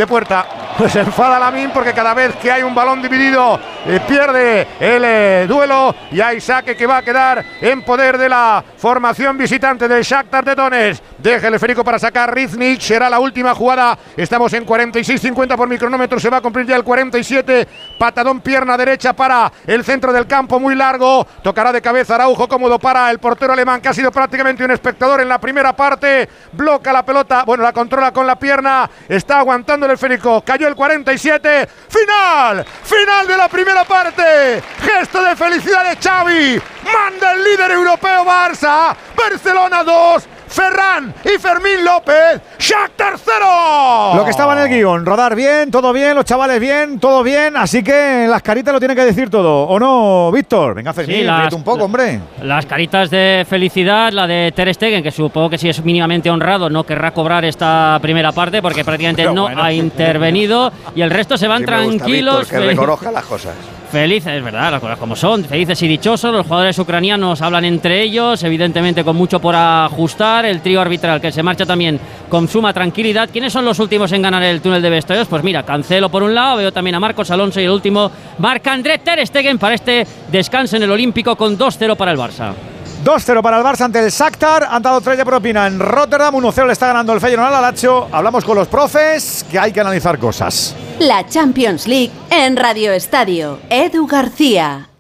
de 0.01 0.07
puerta. 0.07 0.47
Pues 0.79 0.97
enfada 0.97 1.39
Lamin 1.39 1.71
porque 1.75 1.93
cada 1.93 2.15
vez 2.15 2.35
que 2.37 2.51
hay 2.51 2.63
un 2.63 2.75
balón 2.75 3.03
dividido 3.03 3.61
eh, 3.87 4.01
pierde 4.09 4.67
el 4.81 5.03
eh, 5.05 5.47
duelo 5.47 5.95
y 6.11 6.23
hay 6.23 6.41
saque 6.41 6.75
que 6.75 6.87
va 6.87 6.99
a 6.99 7.03
quedar 7.03 7.45
en 7.61 7.83
poder 7.83 8.17
de 8.17 8.31
la 8.31 8.65
formación 8.79 9.37
visitante 9.37 9.87
del 9.87 10.03
Shakhtar 10.03 10.43
de 10.43 10.55
Donetsk. 10.55 11.03
Deja 11.19 11.49
el 11.49 11.55
esférico 11.55 11.85
para 11.85 11.99
sacar 11.99 12.35
Riznik, 12.35 12.81
será 12.81 13.11
la 13.11 13.21
última 13.21 13.55
jugada. 13.55 13.99
Estamos 14.17 14.51
en 14.55 14.65
46-50 14.65 15.55
por 15.55 15.69
micronómetro, 15.69 16.19
se 16.19 16.31
va 16.31 16.39
a 16.39 16.41
cumplir 16.41 16.65
ya 16.65 16.77
el 16.77 16.85
47. 16.85 17.69
Patadón 17.99 18.41
pierna 18.41 18.79
derecha 18.79 19.13
para 19.13 19.53
el 19.67 19.85
centro 19.85 20.15
del 20.15 20.27
campo, 20.27 20.59
muy 20.59 20.75
largo. 20.75 21.27
Tocará 21.43 21.73
de 21.73 21.83
cabeza 21.83 22.15
Araujo, 22.15 22.49
cómodo 22.49 22.79
para 22.79 23.11
el 23.11 23.19
portero 23.19 23.53
alemán 23.53 23.83
que 23.83 23.89
ha 23.89 23.95
sido 23.95 24.11
prácticamente 24.11 24.65
un 24.65 24.71
espectador 24.71 25.21
en 25.21 25.29
la 25.29 25.39
primera 25.39 25.77
parte. 25.77 26.27
Bloca 26.53 26.91
la 26.91 27.05
pelota, 27.05 27.45
bueno, 27.45 27.63
la 27.63 27.75
controla 27.75 28.13
con 28.13 28.27
la 28.27 28.37
pierna. 28.39 28.89
Está 29.07 29.41
aguantando 29.41 29.90
esférico. 29.93 30.43
Cayó 30.43 30.69
el 30.69 30.75
47. 30.75 31.69
Final, 31.89 32.65
final 32.85 33.27
de 33.27 33.37
la 33.37 33.49
primera 33.49 33.85
parte. 33.85 34.63
Gesto 34.83 35.23
de 35.23 35.37
felicidad 35.37 35.89
de 35.89 35.97
Xavi. 35.97 36.61
Manda 36.85 37.33
el 37.33 37.45
líder 37.45 37.71
europeo 37.71 38.25
Barça. 38.25 38.95
Barcelona 39.17 39.85
2. 39.85 40.29
Ferran 40.51 41.15
y 41.25 41.39
Fermín 41.39 41.85
López. 41.85 42.41
Shakhtar 42.59 43.15
0. 43.25 44.15
Lo 44.17 44.25
que 44.25 44.31
estaba 44.31 44.53
en 44.55 44.59
el 44.61 44.69
guion, 44.79 45.07
rodar 45.07 45.35
bien, 45.37 45.71
todo 45.71 45.93
bien, 45.93 46.15
los 46.17 46.25
chavales 46.25 46.59
bien, 46.61 46.99
todo 46.99 47.23
bien, 47.23 47.57
así 47.57 47.83
que 47.85 48.27
las 48.29 48.43
caritas 48.43 48.75
lo 48.75 48.81
tienen 48.81 48.97
que 48.97 49.05
decir 49.05 49.31
todo, 49.31 49.65
¿o 49.69 49.79
no, 49.79 50.33
Víctor? 50.33 50.75
Venga, 50.75 50.93
Fermín, 50.93 51.17
Sí, 51.19 51.23
las- 51.23 51.53
un 51.55 51.63
poco, 51.63 51.85
hombre. 51.85 52.21
Las 52.43 52.67
caritas 52.67 53.11
de 53.11 53.47
felicidad, 53.49 54.13
la 54.13 54.27
de 54.27 54.53
Ter 54.55 54.75
Stegen, 54.75 55.03
que 55.03 55.11
supongo 55.13 55.51
que 55.51 55.59
si 55.59 55.69
es 55.69 55.85
mínimamente 55.85 56.29
honrado 56.31 56.69
no 56.69 56.85
querrá 56.85 57.13
cobrar 57.13 57.45
esta 57.45 57.99
primera 58.03 58.33
parte 58.33 58.61
porque 58.61 58.85
prácticamente 58.85 59.25
no 59.27 59.43
bueno. 59.43 59.63
ha 59.63 59.73
intervenido 59.73 60.73
y 60.97 61.03
el 61.03 61.11
resto 61.11 61.39
se 61.39 61.47
van 61.47 61.61
Sí 61.65 61.71
me 61.71 61.85
gusta, 61.85 61.99
tranquilos. 61.99 62.41
Víctor, 62.41 62.61
que 62.61 62.67
reconozca 62.67 63.13
las 63.13 63.25
cosas. 63.25 63.55
Felices, 63.91 64.35
es 64.35 64.45
verdad, 64.45 64.71
las 64.71 64.81
cosas 64.81 64.99
como 64.99 65.17
son, 65.17 65.45
felices 65.45 65.83
y 65.83 65.89
dichosos. 65.89 66.33
Los 66.33 66.47
jugadores 66.47 66.79
ucranianos 66.79 67.43
hablan 67.43 67.65
entre 67.65 68.03
ellos, 68.03 68.41
evidentemente 68.45 69.03
con 69.03 69.17
mucho 69.17 69.41
por 69.41 69.57
ajustar. 69.57 70.45
El 70.45 70.61
trío 70.61 70.81
arbitral 70.81 71.21
que 71.21 71.33
se 71.33 71.43
marcha 71.43 71.67
también 71.67 71.99
con 72.29 72.47
suma 72.47 72.73
tranquilidad. 72.73 73.29
¿Quiénes 73.33 73.53
son 73.53 73.65
los 73.65 73.81
últimos 73.81 74.13
en 74.13 74.23
ganar 74.23 74.45
el 74.45 74.61
túnel 74.61 74.81
de 74.81 74.91
vestuarios? 74.91 75.27
Pues 75.27 75.43
mira, 75.43 75.65
Cancelo 75.65 76.09
por 76.09 76.23
un 76.23 76.35
lado, 76.35 76.59
veo 76.59 76.73
también 76.73 76.95
a 76.95 77.01
Marcos 77.01 77.33
Alonso 77.33 77.61
y 77.61 77.65
el 77.65 77.71
último, 77.71 78.13
Marc-André 78.39 78.99
Ter 78.99 79.27
Stegen 79.27 79.59
para 79.59 79.75
este 79.75 80.07
descanso 80.31 80.77
en 80.77 80.85
el 80.85 80.91
Olímpico 80.93 81.35
con 81.35 81.59
2-0 81.59 81.97
para 81.97 82.13
el 82.13 82.19
Barça. 82.19 82.70
2-0 83.05 83.43
para 83.43 83.59
el 83.59 83.65
Barça 83.65 83.83
ante 83.83 83.99
el 83.99 84.11
Shakhtar. 84.11 84.67
Han 84.71 84.83
dado 84.83 85.01
3 85.01 85.19
de 85.19 85.25
propina 85.25 85.67
en 85.67 85.79
Rotterdam. 85.79 86.35
1-0 86.35 86.67
le 86.67 86.73
está 86.73 86.89
ganando 86.89 87.13
el 87.13 87.21
Feyenoord 87.21 87.55
al 87.55 87.63
Lazio. 87.63 88.09
Hablamos 88.13 88.45
con 88.45 88.57
los 88.57 88.69
profes 88.69 89.45
que 89.51 89.59
hay 89.59 89.73
que 89.73 89.81
analizar 89.81 90.19
cosas. 90.19 90.75
La 90.99 91.27
Champions 91.27 91.87
League 91.87 92.13
en 92.31 92.57
Radio 92.57 92.93
Estadio. 92.93 93.59
Edu 93.71 94.07
García. 94.07 94.91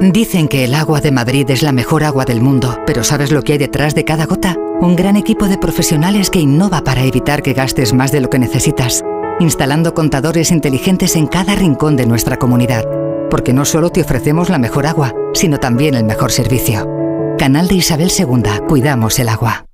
Dicen 0.00 0.46
que 0.46 0.64
el 0.64 0.74
agua 0.74 1.00
de 1.00 1.10
Madrid 1.10 1.50
es 1.50 1.62
la 1.62 1.72
mejor 1.72 2.04
agua 2.04 2.24
del 2.24 2.40
mundo, 2.40 2.78
pero 2.86 3.02
¿sabes 3.02 3.32
lo 3.32 3.42
que 3.42 3.54
hay 3.54 3.58
detrás 3.58 3.96
de 3.96 4.04
cada 4.04 4.26
gota? 4.26 4.56
Un 4.80 4.94
gran 4.94 5.16
equipo 5.16 5.48
de 5.48 5.58
profesionales 5.58 6.30
que 6.30 6.38
innova 6.38 6.84
para 6.84 7.02
evitar 7.02 7.42
que 7.42 7.52
gastes 7.52 7.92
más 7.92 8.12
de 8.12 8.20
lo 8.20 8.30
que 8.30 8.38
necesitas, 8.38 9.02
instalando 9.40 9.94
contadores 9.94 10.52
inteligentes 10.52 11.16
en 11.16 11.26
cada 11.26 11.56
rincón 11.56 11.96
de 11.96 12.06
nuestra 12.06 12.36
comunidad, 12.36 12.84
porque 13.30 13.52
no 13.52 13.64
solo 13.64 13.90
te 13.90 14.00
ofrecemos 14.00 14.48
la 14.48 14.58
mejor 14.58 14.86
agua, 14.86 15.14
sino 15.34 15.58
también 15.58 15.94
el 15.94 16.04
mejor 16.04 16.32
servicio. 16.32 16.88
Canal 17.38 17.68
de 17.68 17.76
Isabel 17.76 18.10
II, 18.16 18.66
cuidamos 18.68 19.18
el 19.18 19.28
agua. 19.28 19.64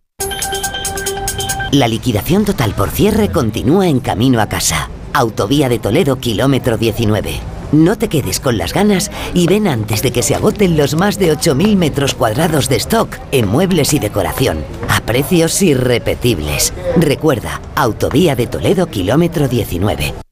La 1.72 1.88
liquidación 1.88 2.44
total 2.44 2.72
por 2.74 2.90
cierre 2.90 3.30
continúa 3.30 3.88
en 3.88 4.00
camino 4.00 4.40
a 4.40 4.46
casa. 4.46 4.90
Autovía 5.12 5.68
de 5.68 5.78
Toledo, 5.78 6.16
kilómetro 6.16 6.76
19. 6.76 7.40
No 7.72 7.96
te 7.96 8.08
quedes 8.08 8.38
con 8.38 8.58
las 8.58 8.72
ganas 8.72 9.10
y 9.32 9.48
ven 9.48 9.66
antes 9.66 10.00
de 10.02 10.12
que 10.12 10.22
se 10.22 10.36
agoten 10.36 10.76
los 10.76 10.94
más 10.94 11.18
de 11.18 11.32
8.000 11.36 11.76
metros 11.76 12.14
cuadrados 12.14 12.68
de 12.68 12.76
stock 12.76 13.18
en 13.32 13.48
muebles 13.48 13.92
y 13.92 13.98
decoración, 13.98 14.58
a 14.88 15.00
precios 15.00 15.60
irrepetibles. 15.62 16.72
Recuerda, 16.96 17.60
Autovía 17.74 18.36
de 18.36 18.46
Toledo, 18.46 18.86
kilómetro 18.86 19.48
19. 19.48 20.23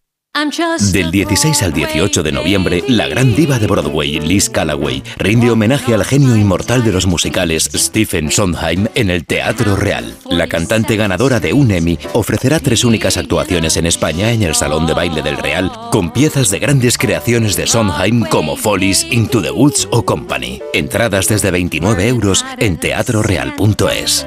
Del 0.92 1.10
16 1.10 1.62
al 1.62 1.74
18 1.74 2.22
de 2.22 2.32
noviembre, 2.32 2.82
la 2.88 3.06
gran 3.06 3.34
diva 3.36 3.58
de 3.58 3.66
Broadway, 3.66 4.18
Liz 4.18 4.48
Callaway, 4.48 5.02
rinde 5.18 5.50
homenaje 5.50 5.92
al 5.92 6.06
genio 6.06 6.34
inmortal 6.34 6.82
de 6.82 6.90
los 6.90 7.06
musicales 7.06 7.68
Stephen 7.74 8.30
Sondheim 8.30 8.88
en 8.94 9.10
el 9.10 9.26
Teatro 9.26 9.76
Real. 9.76 10.16
La 10.30 10.46
cantante 10.46 10.96
ganadora 10.96 11.38
de 11.38 11.52
un 11.52 11.70
Emmy 11.70 11.98
ofrecerá 12.14 12.60
tres 12.60 12.82
únicas 12.82 13.18
actuaciones 13.18 13.76
en 13.76 13.84
España 13.84 14.32
en 14.32 14.42
el 14.42 14.54
Salón 14.54 14.86
de 14.86 14.94
Baile 14.94 15.20
del 15.20 15.36
Real, 15.36 15.70
con 15.90 16.10
piezas 16.12 16.48
de 16.48 16.60
grandes 16.60 16.96
creaciones 16.96 17.54
de 17.54 17.66
Sondheim 17.66 18.24
como 18.24 18.56
Follies, 18.56 19.06
Into 19.10 19.42
the 19.42 19.50
Woods 19.50 19.86
o 19.90 20.02
Company. 20.02 20.60
Entradas 20.72 21.28
desde 21.28 21.50
29 21.50 22.08
euros 22.08 22.42
en 22.58 22.78
teatroreal.es. 22.78 24.26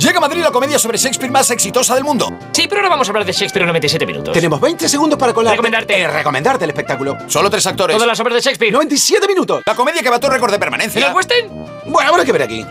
Llega 0.00 0.16
a 0.16 0.20
Madrid 0.22 0.40
la 0.40 0.50
comedia 0.50 0.78
sobre 0.78 0.96
Shakespeare 0.96 1.30
más 1.30 1.50
exitosa 1.50 1.94
del 1.94 2.04
mundo. 2.04 2.26
Sí, 2.52 2.66
pero 2.66 2.80
ahora 2.80 2.88
vamos 2.88 3.06
a 3.06 3.10
hablar 3.10 3.26
de 3.26 3.32
Shakespeare 3.32 3.64
en 3.64 3.66
97 3.66 4.06
minutos. 4.06 4.32
Tenemos 4.32 4.58
20 4.58 4.88
segundos 4.88 5.18
para 5.18 5.34
colar. 5.34 5.52
Recomendarte. 5.52 6.00
Eh, 6.00 6.08
recomendarte 6.08 6.64
el 6.64 6.70
espectáculo. 6.70 7.18
Solo 7.26 7.50
tres 7.50 7.66
actores. 7.66 7.94
Todas 7.94 8.08
las 8.08 8.18
obras 8.18 8.36
de 8.36 8.40
Shakespeare. 8.40 8.72
97 8.72 9.28
minutos. 9.28 9.62
La 9.66 9.74
comedia 9.74 10.02
que 10.02 10.08
va 10.08 10.16
a 10.16 10.20
tu 10.20 10.28
récord 10.28 10.50
de 10.52 10.58
permanencia. 10.58 11.02
¿En 11.02 11.08
el 11.08 11.14
West 11.14 11.30
End? 11.30 11.50
Bueno, 11.84 12.08
habrá 12.12 12.24
que 12.24 12.32
ver 12.32 12.42
aquí. 12.42 12.64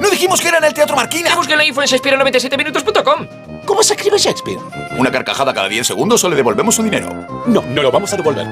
No 0.00 0.10
dijimos 0.10 0.40
que 0.40 0.48
era 0.48 0.58
en 0.58 0.64
el 0.64 0.74
Teatro 0.74 0.96
Marquina. 0.96 1.34
Busquen 1.34 1.56
la 1.58 1.64
info 1.64 1.82
en 1.82 1.88
Shakespeare97minutos.com. 1.88 3.26
¿Cómo 3.64 3.82
se 3.82 3.94
escribe 3.94 4.18
Shakespeare? 4.18 4.58
Una 4.96 5.10
carcajada 5.10 5.52
cada 5.52 5.68
10 5.68 5.86
segundos 5.86 6.22
o 6.22 6.28
le 6.28 6.36
devolvemos 6.36 6.74
su 6.74 6.82
dinero. 6.82 7.08
No, 7.46 7.62
no 7.62 7.82
lo 7.82 7.90
vamos 7.90 8.12
a 8.12 8.16
devolver. 8.16 8.46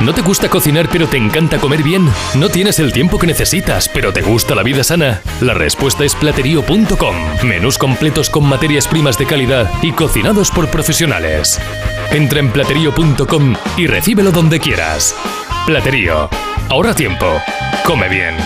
¿No 0.00 0.12
te 0.14 0.22
gusta 0.22 0.48
cocinar 0.48 0.88
pero 0.90 1.06
te 1.06 1.16
encanta 1.16 1.58
comer 1.58 1.82
bien? 1.82 2.08
¿No 2.34 2.48
tienes 2.48 2.78
el 2.78 2.92
tiempo 2.92 3.18
que 3.18 3.26
necesitas 3.26 3.88
pero 3.88 4.12
te 4.12 4.22
gusta 4.22 4.54
la 4.54 4.62
vida 4.62 4.82
sana? 4.82 5.20
La 5.40 5.54
respuesta 5.54 6.04
es 6.04 6.14
platerío.com. 6.14 7.14
Menús 7.44 7.78
completos 7.78 8.30
con 8.30 8.44
materias 8.46 8.88
primas 8.88 9.18
de 9.18 9.26
calidad 9.26 9.70
y 9.82 9.92
cocinados 9.92 10.50
por 10.50 10.68
profesionales. 10.68 11.60
Entra 12.10 12.40
en 12.40 12.50
platerío.com 12.50 13.54
y 13.76 13.86
recíbelo 13.86 14.30
donde 14.30 14.60
quieras. 14.60 15.14
Platerío. 15.66 16.28
Ahorra 16.68 16.94
tiempo. 16.94 17.40
Come 17.84 18.08
bien. 18.08 18.36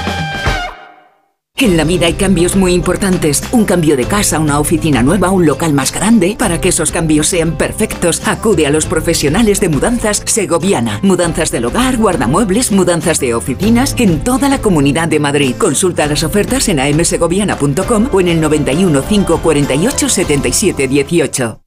En 1.61 1.77
la 1.77 1.83
vida 1.83 2.07
hay 2.07 2.13
cambios 2.13 2.55
muy 2.55 2.73
importantes. 2.73 3.43
Un 3.51 3.65
cambio 3.65 3.97
de 3.97 4.05
casa, 4.05 4.39
una 4.39 4.61
oficina 4.61 5.03
nueva, 5.03 5.31
un 5.31 5.45
local 5.45 5.73
más 5.73 5.93
grande. 5.93 6.37
Para 6.39 6.61
que 6.61 6.69
esos 6.69 6.93
cambios 6.93 7.27
sean 7.27 7.57
perfectos, 7.57 8.23
acude 8.27 8.65
a 8.67 8.71
los 8.71 8.87
profesionales 8.87 9.61
de 9.61 9.69
mudanzas 9.69 10.23
Segoviana. 10.25 11.01
Mudanzas 11.03 11.51
del 11.51 11.65
hogar, 11.65 11.97
guardamuebles, 11.97 12.71
mudanzas 12.71 13.19
de 13.19 13.35
oficinas 13.35 13.97
en 13.99 14.23
toda 14.23 14.49
la 14.49 14.61
comunidad 14.61 15.09
de 15.09 15.19
Madrid. 15.19 15.57
Consulta 15.59 16.07
las 16.07 16.23
ofertas 16.23 16.69
en 16.69 16.79
amsegoviana.com 16.79 18.09
o 18.13 18.21
en 18.21 18.29
el 18.29 18.41
91 18.41 19.03
548 19.03 20.09
77 20.09 20.87
18. 20.87 21.61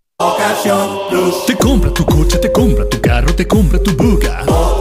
Te 1.48 1.56
compra 1.58 1.94
tu 1.94 2.06
coche, 2.06 2.38
te 2.38 2.50
compra 2.50 2.88
tu 2.88 3.02
carro, 3.02 3.36
te 3.36 3.46
compra 3.46 3.78
tu 3.80 3.92
buga. 3.92 4.81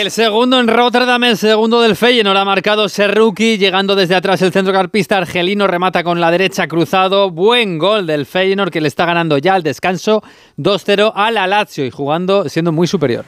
El 0.00 0.10
segundo 0.10 0.58
en 0.58 0.66
Rotterdam, 0.66 1.22
el 1.24 1.36
segundo 1.36 1.82
del 1.82 1.94
Feyenoord 1.94 2.38
ha 2.38 2.44
marcado 2.46 2.88
Serruki, 2.88 3.58
llegando 3.58 3.94
desde 3.94 4.14
atrás 4.14 4.40
el 4.40 4.50
centrocampista 4.50 5.18
argelino, 5.18 5.66
remata 5.66 6.02
con 6.02 6.22
la 6.22 6.30
derecha 6.30 6.66
cruzado. 6.66 7.30
Buen 7.30 7.76
gol 7.76 8.06
del 8.06 8.24
Feyenoord 8.24 8.70
que 8.70 8.80
le 8.80 8.88
está 8.88 9.04
ganando 9.04 9.36
ya 9.36 9.56
al 9.56 9.62
descanso 9.62 10.22
2-0 10.56 11.12
al 11.14 11.34
Lazio 11.34 11.84
y 11.84 11.90
jugando 11.90 12.48
siendo 12.48 12.72
muy 12.72 12.86
superior. 12.86 13.26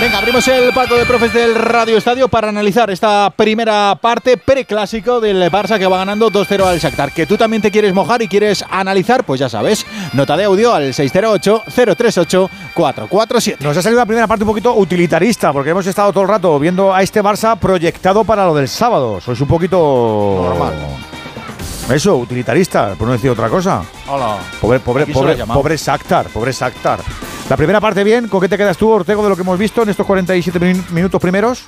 Venga, 0.00 0.18
abrimos 0.18 0.46
el 0.46 0.72
palco 0.72 0.94
de 0.94 1.04
profes 1.04 1.32
del 1.32 1.56
Radio 1.56 1.98
Estadio 1.98 2.28
para 2.28 2.50
analizar 2.50 2.88
esta 2.88 3.32
primera 3.34 3.98
parte 4.00 4.36
preclásico 4.36 5.20
del 5.20 5.50
Barça 5.50 5.76
que 5.76 5.88
va 5.88 5.98
ganando 5.98 6.30
2-0 6.30 6.64
al 6.64 6.78
Shakhtar. 6.78 7.10
Que 7.10 7.26
tú 7.26 7.36
también 7.36 7.60
te 7.60 7.72
quieres 7.72 7.92
mojar 7.92 8.22
y 8.22 8.28
quieres 8.28 8.64
analizar, 8.70 9.24
pues 9.24 9.40
ya 9.40 9.48
sabes, 9.48 9.84
nota 10.12 10.36
de 10.36 10.44
audio 10.44 10.72
al 10.72 10.94
608-038-447. 10.94 13.56
Nos 13.58 13.76
ha 13.76 13.82
salido 13.82 14.00
la 14.00 14.06
primera 14.06 14.28
parte 14.28 14.44
un 14.44 14.50
poquito 14.50 14.76
utilitarista, 14.76 15.52
porque 15.52 15.70
hemos 15.70 15.88
estado 15.88 16.12
todo 16.12 16.22
el 16.22 16.28
rato 16.28 16.56
viendo 16.60 16.94
a 16.94 17.02
este 17.02 17.20
Barça 17.20 17.58
proyectado 17.58 18.22
para 18.22 18.46
lo 18.46 18.54
del 18.54 18.68
sábado. 18.68 19.20
Sois 19.20 19.40
un 19.40 19.48
poquito... 19.48 20.42
Normal. 20.44 20.74
Eso, 21.92 22.16
utilitarista, 22.16 22.94
por 22.98 23.06
no 23.06 23.14
decir 23.14 23.30
otra 23.30 23.48
cosa. 23.48 23.82
Hola. 24.08 24.38
Pobre, 24.60 24.78
pobre, 24.80 25.06
pobre, 25.06 25.36
pobre 25.46 25.76
Shakhtar, 25.76 26.26
pobre 26.28 26.52
Shakhtar. 26.52 27.00
La 27.48 27.56
primera 27.56 27.80
parte 27.80 28.04
bien, 28.04 28.28
¿con 28.28 28.40
qué 28.42 28.48
te 28.48 28.58
quedas 28.58 28.76
tú, 28.76 28.90
Ortego, 28.90 29.22
de 29.22 29.30
lo 29.30 29.36
que 29.36 29.40
hemos 29.42 29.58
visto 29.58 29.82
en 29.82 29.88
estos 29.88 30.06
47 30.06 30.58
min- 30.60 30.84
minutos 30.90 31.20
primeros? 31.20 31.64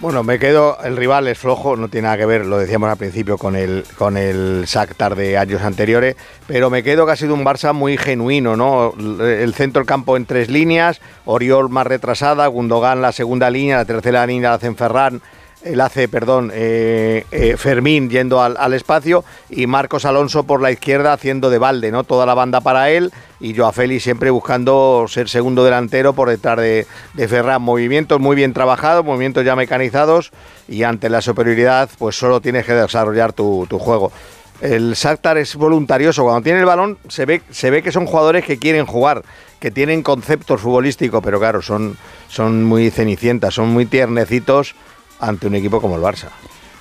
Bueno, 0.00 0.22
me 0.22 0.38
quedo, 0.38 0.78
el 0.84 0.96
rival 0.96 1.26
es 1.28 1.38
flojo, 1.38 1.76
no 1.76 1.88
tiene 1.88 2.06
nada 2.06 2.18
que 2.18 2.26
ver, 2.26 2.46
lo 2.46 2.58
decíamos 2.58 2.88
al 2.90 2.96
principio, 2.96 3.36
con 3.36 3.56
el, 3.56 3.84
con 3.98 4.16
el 4.16 4.64
Shakhtar 4.66 5.14
de 5.16 5.36
años 5.36 5.60
anteriores, 5.62 6.16
pero 6.46 6.70
me 6.70 6.82
quedo 6.82 7.04
que 7.04 7.12
ha 7.12 7.16
sido 7.16 7.34
un 7.34 7.44
Barça 7.44 7.72
muy 7.74 7.96
genuino, 7.98 8.56
¿no? 8.56 8.92
El 9.22 9.52
centro 9.54 9.80
del 9.80 9.86
campo 9.86 10.16
en 10.16 10.24
tres 10.24 10.48
líneas, 10.50 11.00
Oriol 11.26 11.68
más 11.68 11.86
retrasada, 11.86 12.46
Gundogan 12.46 13.02
la 13.02 13.12
segunda 13.12 13.50
línea, 13.50 13.76
la 13.78 13.84
tercera 13.84 14.26
línea 14.26 14.50
la 14.50 14.56
hacen 14.56 14.76
Ferran, 14.76 15.20
el 15.66 15.80
hace, 15.80 16.08
perdón, 16.08 16.50
eh, 16.54 17.24
eh, 17.30 17.56
Fermín 17.56 18.08
yendo 18.08 18.40
al, 18.42 18.72
espacio 18.72 19.24
y 19.50 19.66
Marcos 19.66 20.04
Alonso 20.04 20.44
por 20.44 20.60
la 20.60 20.70
izquierda 20.70 21.12
haciendo 21.12 21.50
de 21.50 21.58
balde, 21.58 21.90
¿no? 21.90 22.04
Toda 22.04 22.26
la 22.26 22.34
banda 22.34 22.60
para 22.60 22.90
él 22.90 23.12
y 23.40 23.54
Joao 23.54 23.72
Félix 23.72 24.04
siempre 24.04 24.30
buscando 24.30 25.06
ser 25.08 25.28
segundo 25.28 25.64
delantero 25.64 26.12
por 26.12 26.28
detrás 26.28 26.58
de, 26.58 26.86
de 27.14 27.28
Ferran. 27.28 27.62
Movimientos 27.62 28.20
muy 28.20 28.36
bien 28.36 28.52
trabajados, 28.52 29.04
movimientos 29.04 29.44
ya 29.44 29.56
mecanizados 29.56 30.30
y 30.68 30.84
ante 30.84 31.08
la 31.08 31.20
superioridad 31.20 31.88
pues 31.98 32.16
solo 32.16 32.40
tienes 32.40 32.64
que 32.64 32.72
desarrollar 32.72 33.32
tu, 33.32 33.66
tu 33.68 33.78
juego. 33.78 34.12
El 34.60 34.94
Shakhtar 34.94 35.36
es 35.36 35.54
voluntarioso, 35.54 36.22
cuando 36.22 36.42
tiene 36.42 36.60
el 36.60 36.64
balón 36.64 36.96
se 37.08 37.26
ve, 37.26 37.42
se 37.50 37.70
ve 37.70 37.82
que 37.82 37.92
son 37.92 38.06
jugadores 38.06 38.44
que 38.44 38.58
quieren 38.58 38.86
jugar, 38.86 39.22
que 39.60 39.70
tienen 39.70 40.02
conceptos 40.02 40.62
futbolísticos, 40.62 41.22
pero 41.22 41.38
claro, 41.38 41.60
son, 41.60 41.98
son 42.28 42.64
muy 42.64 42.90
cenicientas, 42.90 43.52
son 43.52 43.68
muy 43.68 43.84
tiernecitos 43.84 44.74
ante 45.20 45.46
un 45.46 45.54
equipo 45.54 45.80
como 45.80 45.96
el 45.96 46.02
Barça. 46.02 46.28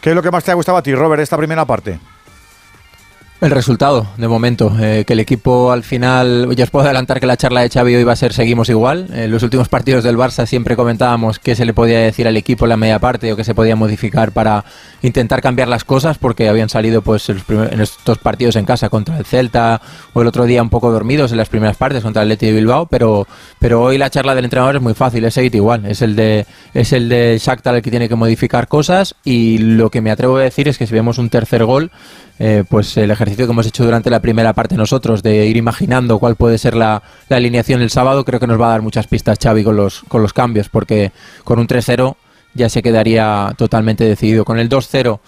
¿Qué 0.01 0.09
es 0.11 0.15
lo 0.15 0.21
que 0.21 0.31
más 0.31 0.43
te 0.43 0.51
ha 0.51 0.55
gustado 0.55 0.77
a 0.77 0.83
ti, 0.83 0.93
Robert, 0.93 1.21
esta 1.21 1.37
primera 1.37 1.65
parte? 1.65 1.99
El 3.41 3.51
resultado, 3.51 4.07
de 4.17 4.29
momento, 4.29 4.75
eh, 4.81 5.03
que 5.05 5.11
el 5.13 5.19
equipo 5.19 5.71
al 5.71 5.83
final, 5.83 6.47
ya 6.55 6.63
os 6.63 6.69
puedo 6.71 6.85
adelantar 6.85 7.19
que 7.19 7.27
la 7.27 7.35
charla 7.35 7.61
de 7.61 7.69
Xavi 7.69 7.93
hoy 7.93 8.03
va 8.05 8.13
a 8.13 8.15
ser 8.15 8.31
seguimos 8.33 8.69
igual. 8.69 9.07
En 9.13 9.29
los 9.29 9.43
últimos 9.43 9.67
partidos 9.67 10.05
del 10.05 10.17
Barça 10.17 10.45
siempre 10.47 10.75
comentábamos 10.77 11.37
qué 11.37 11.53
se 11.53 11.65
le 11.65 11.73
podía 11.73 11.99
decir 11.99 12.27
al 12.29 12.37
equipo 12.37 12.63
en 12.65 12.69
la 12.69 12.77
media 12.77 12.97
parte 12.97 13.31
o 13.31 13.35
qué 13.35 13.43
se 13.43 13.53
podía 13.53 13.75
modificar 13.75 14.31
para 14.31 14.63
intentar 15.01 15.41
cambiar 15.41 15.67
las 15.67 15.83
cosas 15.83 16.17
porque 16.17 16.47
habían 16.47 16.69
salido 16.69 17.01
pues 17.01 17.27
en, 17.29 17.35
los 17.35 17.43
primer- 17.43 17.73
en 17.73 17.81
estos 17.81 18.17
partidos 18.19 18.55
en 18.55 18.65
casa 18.65 18.87
contra 18.89 19.17
el 19.17 19.25
Celta 19.25 19.81
o 20.13 20.21
el 20.21 20.27
otro 20.27 20.45
día 20.45 20.63
un 20.63 20.69
poco 20.69 20.89
dormidos 20.91 21.31
en 21.31 21.37
las 21.37 21.49
primeras 21.49 21.75
partes 21.75 22.01
contra 22.03 22.23
el 22.23 22.29
Leti 22.29 22.47
de 22.47 22.53
Bilbao, 22.53 22.85
pero, 22.87 23.27
pero 23.59 23.83
hoy 23.83 23.97
la 23.97 24.09
charla 24.09 24.33
del 24.33 24.45
entrenador 24.45 24.77
es 24.77 24.81
muy 24.81 24.93
fácil, 24.93 25.23
es 25.25 25.33
seguir 25.33 25.53
igual, 25.53 25.85
es 25.85 26.01
el 26.01 26.15
de 26.15 26.45
es 26.73 26.93
el 26.93 27.09
de 27.09 27.37
Shakhtar 27.39 27.75
el 27.75 27.81
que 27.81 27.91
tiene 27.91 28.07
que 28.09 28.15
modificar 28.15 28.69
cosas 28.69 29.13
y 29.25 29.57
lo 29.59 29.91
que 29.91 30.01
me 30.01 30.09
atrevo 30.09 30.37
a 30.37 30.41
decir 30.41 30.69
es 30.69 30.77
que 30.77 30.87
si 30.87 30.93
vemos 30.93 31.17
un 31.17 31.29
tercer 31.29 31.65
gol 31.65 31.91
eh, 32.39 32.63
pues 32.67 32.97
el 32.97 33.11
ejercicio 33.11 33.45
que 33.45 33.51
hemos 33.51 33.65
hecho 33.65 33.85
durante 33.85 34.09
la 34.09 34.19
primera 34.19 34.53
parte 34.53 34.75
nosotros 34.75 35.23
de 35.23 35.45
ir 35.45 35.57
imaginando 35.57 36.19
cuál 36.19 36.35
puede 36.35 36.57
ser 36.57 36.75
la, 36.75 37.01
la 37.29 37.37
alineación 37.37 37.81
el 37.81 37.89
sábado, 37.89 38.25
creo 38.25 38.39
que 38.39 38.47
nos 38.47 38.59
va 38.59 38.67
a 38.67 38.71
dar 38.71 38.81
muchas 38.81 39.07
pistas 39.07 39.37
Xavi 39.41 39.63
con 39.63 39.77
los, 39.77 40.01
con 40.07 40.21
los 40.21 40.33
cambios, 40.33 40.69
porque 40.69 41.11
con 41.43 41.59
un 41.59 41.67
3-0 41.67 42.15
ya 42.55 42.69
se 42.69 42.81
quedaría 42.81 43.53
totalmente 43.57 44.03
decidido. 44.03 44.45
Con 44.45 44.57
el 44.57 44.69
2-0, 44.69 45.19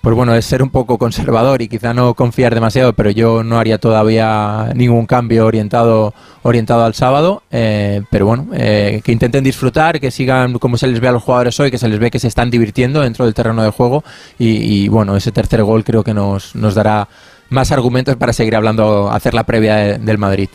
pues 0.00 0.16
bueno, 0.16 0.34
es 0.34 0.46
ser 0.46 0.62
un 0.62 0.70
poco 0.70 0.96
conservador 0.96 1.60
y 1.60 1.68
quizá 1.68 1.92
no 1.92 2.14
confiar 2.14 2.54
demasiado, 2.54 2.94
pero 2.94 3.10
yo 3.10 3.42
no 3.44 3.58
haría 3.58 3.76
todavía 3.78 4.70
ningún 4.74 5.04
cambio 5.06 5.44
orientado, 5.46 6.14
orientado 6.42 6.84
al 6.84 6.94
sábado. 6.94 7.42
eh, 7.50 8.02
pero 8.10 8.24
bueno, 8.26 8.46
eh, 8.54 9.02
que 9.04 9.12
intenten 9.12 9.44
disfrutar, 9.44 10.00
que 10.00 10.10
sigan 10.10 10.54
como 10.58 10.78
se 10.78 10.86
les 10.86 11.00
ve 11.00 11.08
a 11.08 11.12
los 11.12 11.22
jugadores 11.22 11.58
hoy, 11.60 11.70
que 11.70 11.76
se 11.78 11.88
les 11.88 11.98
ve 11.98 12.10
que 12.10 12.18
se 12.18 12.28
están 12.28 12.50
divirtiendo 12.50 13.00
dentro 13.02 13.24
del 13.26 13.34
terreno 13.34 13.62
de 13.62 13.70
juego. 13.70 14.02
Y, 14.38 14.88
bueno, 14.88 15.16
ese 15.16 15.32
tercer 15.32 15.62
gol 15.64 15.84
creo 15.84 16.02
que 16.02 16.14
nos, 16.14 16.54
nos 16.54 16.74
dará 16.74 17.06
más 17.50 17.70
argumentos 17.72 18.16
para 18.16 18.32
seguir 18.32 18.56
hablando, 18.56 19.10
hacer 19.10 19.34
la 19.34 19.44
previa 19.44 19.76
de- 19.76 19.98
del 19.98 20.16
Madrid. 20.18 20.48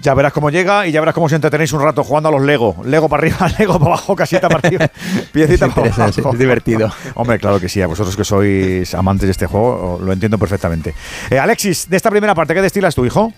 Ya 0.00 0.14
verás 0.14 0.32
cómo 0.32 0.50
llega 0.50 0.86
y 0.86 0.92
ya 0.92 1.00
verás 1.00 1.14
cómo 1.14 1.26
os 1.26 1.32
entretenéis 1.32 1.72
un 1.72 1.82
rato 1.82 2.04
jugando 2.04 2.28
a 2.28 2.32
los 2.32 2.42
Lego. 2.42 2.76
Lego 2.84 3.08
para 3.08 3.22
arriba, 3.22 3.38
Lego 3.58 3.78
para 3.78 3.86
abajo, 3.92 4.14
casita 4.16 4.48
para 4.48 4.66
arriba, 4.66 4.88
piecita 5.32 5.66
Es 5.66 5.74
para 5.74 5.92
abajo. 6.04 6.32
es 6.32 6.38
divertido. 6.38 6.90
Hombre, 7.14 7.38
claro 7.38 7.58
que 7.60 7.68
sí, 7.68 7.82
a 7.82 7.86
vosotros 7.86 8.16
que 8.16 8.24
sois 8.24 8.94
amantes 8.94 9.26
de 9.26 9.32
este 9.32 9.46
juego, 9.46 9.98
lo 10.02 10.12
entiendo 10.12 10.38
perfectamente. 10.38 10.94
Eh, 11.28 11.38
Alexis, 11.38 11.90
de 11.90 11.96
esta 11.96 12.10
primera 12.10 12.34
parte, 12.34 12.54
¿qué 12.54 12.62
destilas 12.62 12.94
tu 12.94 13.04
hijo? 13.04 13.32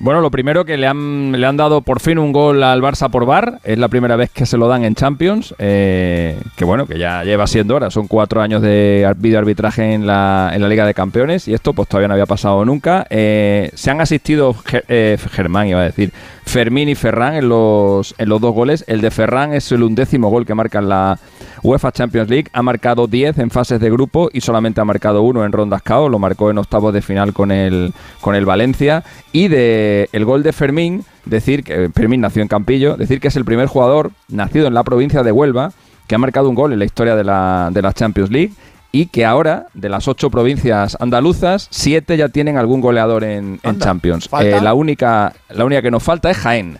Bueno, 0.00 0.20
lo 0.20 0.30
primero 0.30 0.64
que 0.64 0.76
le 0.76 0.86
han, 0.86 1.32
le 1.32 1.46
han 1.46 1.56
dado 1.56 1.80
por 1.80 2.00
fin 2.00 2.18
un 2.18 2.32
gol 2.32 2.62
al 2.62 2.82
Barça 2.82 3.08
por 3.10 3.24
bar. 3.26 3.60
Es 3.64 3.78
la 3.78 3.88
primera 3.88 4.16
vez 4.16 4.28
que 4.30 4.44
se 4.44 4.58
lo 4.58 4.68
dan 4.68 4.84
en 4.84 4.94
Champions. 4.94 5.54
eh, 5.58 6.38
que 6.56 6.64
bueno, 6.64 6.86
que 6.86 6.98
ya 6.98 7.22
lleva 7.24 7.46
siendo 7.46 7.76
hora. 7.76 7.90
Son 7.90 8.06
cuatro 8.06 8.42
años 8.42 8.60
de 8.60 9.04
ar- 9.06 9.16
videoarbitraje 9.16 9.94
en 9.94 10.06
la, 10.06 10.50
en 10.52 10.60
la 10.60 10.68
Liga 10.68 10.84
de 10.84 10.94
Campeones. 10.94 11.48
Y 11.48 11.54
esto 11.54 11.72
pues 11.72 11.88
todavía 11.88 12.08
no 12.08 12.14
había 12.14 12.26
pasado 12.26 12.64
nunca. 12.64 13.06
Eh, 13.08 13.70
se 13.74 13.90
han 13.90 14.00
asistido 14.00 14.54
eh, 14.88 15.16
Germán, 15.32 15.68
iba 15.68 15.80
a 15.80 15.84
decir. 15.84 16.12
Fermín 16.44 16.90
y 16.90 16.94
Ferran 16.94 17.36
en 17.36 17.48
los, 17.48 18.14
en 18.18 18.28
los 18.28 18.40
dos 18.40 18.52
goles. 18.52 18.84
El 18.86 19.00
de 19.00 19.10
Ferran 19.10 19.54
es 19.54 19.72
el 19.72 19.82
undécimo 19.82 20.28
gol 20.28 20.44
que 20.44 20.54
marca 20.54 20.80
en 20.80 20.90
la 20.90 21.18
UEFA 21.62 21.90
Champions 21.92 22.28
League. 22.28 22.48
Ha 22.52 22.60
marcado 22.62 23.06
10 23.06 23.38
en 23.38 23.50
fases 23.50 23.80
de 23.80 23.90
grupo 23.90 24.28
y 24.30 24.42
solamente 24.42 24.80
ha 24.82 24.84
marcado 24.84 25.22
uno 25.22 25.46
en 25.46 25.52
rondas 25.52 25.80
KO. 25.82 26.10
Lo 26.10 26.18
marcó 26.18 26.50
en 26.50 26.58
octavos 26.58 26.92
de 26.92 27.00
final 27.00 27.32
con 27.32 27.50
el, 27.50 27.94
con 28.20 28.34
el 28.34 28.44
Valencia. 28.44 29.02
Y 29.32 29.48
de 29.48 29.83
el 30.12 30.24
gol 30.24 30.42
de 30.42 30.52
Fermín, 30.52 31.04
decir 31.24 31.64
que 31.64 31.90
Fermín 31.94 32.20
nació 32.20 32.42
en 32.42 32.48
Campillo, 32.48 32.96
decir 32.96 33.20
que 33.20 33.28
es 33.28 33.36
el 33.36 33.44
primer 33.44 33.66
jugador 33.66 34.10
nacido 34.28 34.66
en 34.66 34.74
la 34.74 34.82
provincia 34.84 35.22
de 35.22 35.32
Huelva 35.32 35.72
que 36.06 36.14
ha 36.14 36.18
marcado 36.18 36.48
un 36.48 36.54
gol 36.54 36.72
en 36.72 36.78
la 36.78 36.84
historia 36.84 37.16
de 37.16 37.24
la, 37.24 37.70
de 37.72 37.82
la 37.82 37.92
Champions 37.92 38.30
League 38.30 38.52
y 38.92 39.06
que 39.06 39.24
ahora, 39.24 39.66
de 39.74 39.88
las 39.88 40.06
ocho 40.06 40.30
provincias 40.30 40.96
andaluzas, 41.00 41.66
siete 41.70 42.16
ya 42.16 42.28
tienen 42.28 42.56
algún 42.56 42.80
goleador 42.80 43.24
en, 43.24 43.58
Champions. 43.80 44.28
Eh, 44.40 44.60
la, 44.62 44.74
única, 44.74 45.32
la 45.48 45.64
única 45.64 45.82
que 45.82 45.90
nos 45.90 46.02
falta 46.02 46.30
es 46.30 46.36
Jaén. 46.36 46.78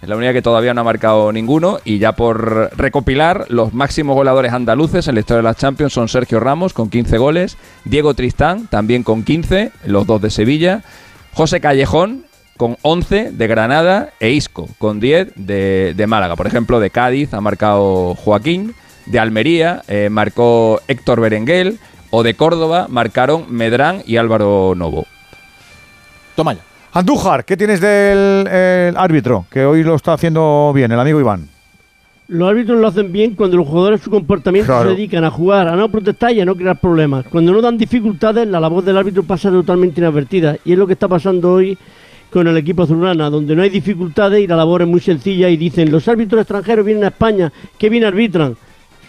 Es 0.00 0.08
la 0.08 0.16
única 0.16 0.32
que 0.32 0.42
todavía 0.42 0.74
no 0.74 0.82
ha 0.82 0.84
marcado 0.84 1.32
ninguno. 1.32 1.78
Y 1.84 1.98
ya 1.98 2.12
por 2.12 2.70
recopilar, 2.76 3.46
los 3.48 3.74
máximos 3.74 4.14
goleadores 4.14 4.52
andaluces 4.52 5.08
en 5.08 5.14
la 5.14 5.20
historia 5.22 5.38
de 5.38 5.42
las 5.42 5.56
Champions 5.56 5.92
son 5.92 6.08
Sergio 6.08 6.38
Ramos 6.38 6.72
con 6.72 6.88
15 6.88 7.18
goles, 7.18 7.56
Diego 7.84 8.14
Tristán 8.14 8.68
también 8.68 9.02
con 9.02 9.24
15, 9.24 9.72
los 9.86 10.06
dos 10.06 10.22
de 10.22 10.30
Sevilla, 10.30 10.84
José 11.34 11.60
Callejón 11.60 12.25
con 12.56 12.76
11 12.82 13.32
de 13.32 13.46
Granada 13.46 14.10
e 14.20 14.30
Isco 14.30 14.68
con 14.78 15.00
10 15.00 15.32
de, 15.36 15.94
de 15.96 16.06
Málaga. 16.06 16.36
Por 16.36 16.46
ejemplo, 16.46 16.80
de 16.80 16.90
Cádiz 16.90 17.32
ha 17.34 17.40
marcado 17.40 18.14
Joaquín, 18.14 18.74
de 19.06 19.18
Almería 19.18 19.82
eh, 19.88 20.08
marcó 20.10 20.80
Héctor 20.88 21.20
Berenguel 21.20 21.78
o 22.10 22.22
de 22.22 22.34
Córdoba 22.34 22.86
marcaron 22.88 23.44
Medrán 23.48 24.02
y 24.06 24.16
Álvaro 24.16 24.74
Novo. 24.76 25.06
Toma 26.34 26.54
ya. 26.54 26.60
Andújar, 26.92 27.44
¿qué 27.44 27.56
tienes 27.56 27.80
del 27.80 28.46
el 28.48 28.96
árbitro? 28.96 29.44
Que 29.50 29.64
hoy 29.66 29.82
lo 29.82 29.94
está 29.94 30.14
haciendo 30.14 30.72
bien, 30.74 30.90
el 30.92 31.00
amigo 31.00 31.20
Iván. 31.20 31.48
Los 32.28 32.48
árbitros 32.48 32.80
lo 32.80 32.88
hacen 32.88 33.12
bien 33.12 33.34
cuando 33.36 33.56
los 33.58 33.68
jugadores 33.68 34.00
su 34.00 34.10
comportamiento 34.10 34.66
Claro. 34.72 34.90
se 34.90 34.96
dedican 34.96 35.22
a 35.22 35.30
jugar, 35.30 35.68
a 35.68 35.76
no 35.76 35.88
protestar 35.88 36.32
y 36.32 36.40
a 36.40 36.44
no 36.44 36.56
crear 36.56 36.80
problemas. 36.80 37.24
Cuando 37.30 37.52
no 37.52 37.60
dan 37.60 37.78
dificultades, 37.78 38.48
la 38.48 38.58
labor 38.58 38.82
del 38.82 38.96
árbitro 38.96 39.22
pasa 39.22 39.50
totalmente 39.50 40.00
inadvertida. 40.00 40.56
Y 40.64 40.72
es 40.72 40.78
lo 40.78 40.86
que 40.88 40.94
está 40.94 41.06
pasando 41.06 41.52
hoy 41.52 41.78
con 42.36 42.46
el 42.48 42.56
equipo 42.58 42.82
azulgrana, 42.82 43.30
donde 43.30 43.56
no 43.56 43.62
hay 43.62 43.70
dificultades 43.70 44.44
y 44.44 44.46
la 44.46 44.56
labor 44.56 44.82
es 44.82 44.88
muy 44.88 45.00
sencilla. 45.00 45.48
Y 45.48 45.56
dicen, 45.56 45.90
los 45.90 46.06
árbitros 46.06 46.42
extranjeros 46.42 46.84
vienen 46.84 47.04
a 47.04 47.08
España, 47.08 47.50
que 47.78 47.88
bien 47.88 48.04
arbitran. 48.04 48.58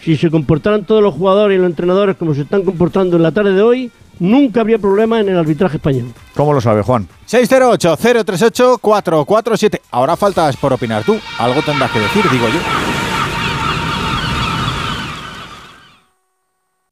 Si 0.02 0.16
se 0.16 0.30
comportaran 0.30 0.86
todos 0.86 1.02
los 1.02 1.12
jugadores 1.12 1.56
y 1.56 1.58
los 1.60 1.68
entrenadores 1.68 2.16
como 2.16 2.34
se 2.34 2.40
están 2.40 2.62
comportando 2.62 3.18
en 3.18 3.22
la 3.22 3.30
tarde 3.30 3.52
de 3.52 3.60
hoy, 3.60 3.90
nunca 4.18 4.62
habría 4.62 4.78
problemas 4.78 5.20
en 5.20 5.28
el 5.28 5.36
arbitraje 5.36 5.76
español. 5.76 6.06
¿Cómo 6.34 6.54
lo 6.54 6.62
sabe, 6.62 6.80
Juan? 6.80 7.06
608-038-447. 7.28 9.80
Ahora 9.90 10.16
faltas 10.16 10.56
por 10.56 10.72
opinar 10.72 11.04
tú. 11.04 11.18
Algo 11.38 11.60
tendrás 11.60 11.90
que 11.90 12.00
decir, 12.00 12.24
digo 12.30 12.48
yo. 12.48 12.60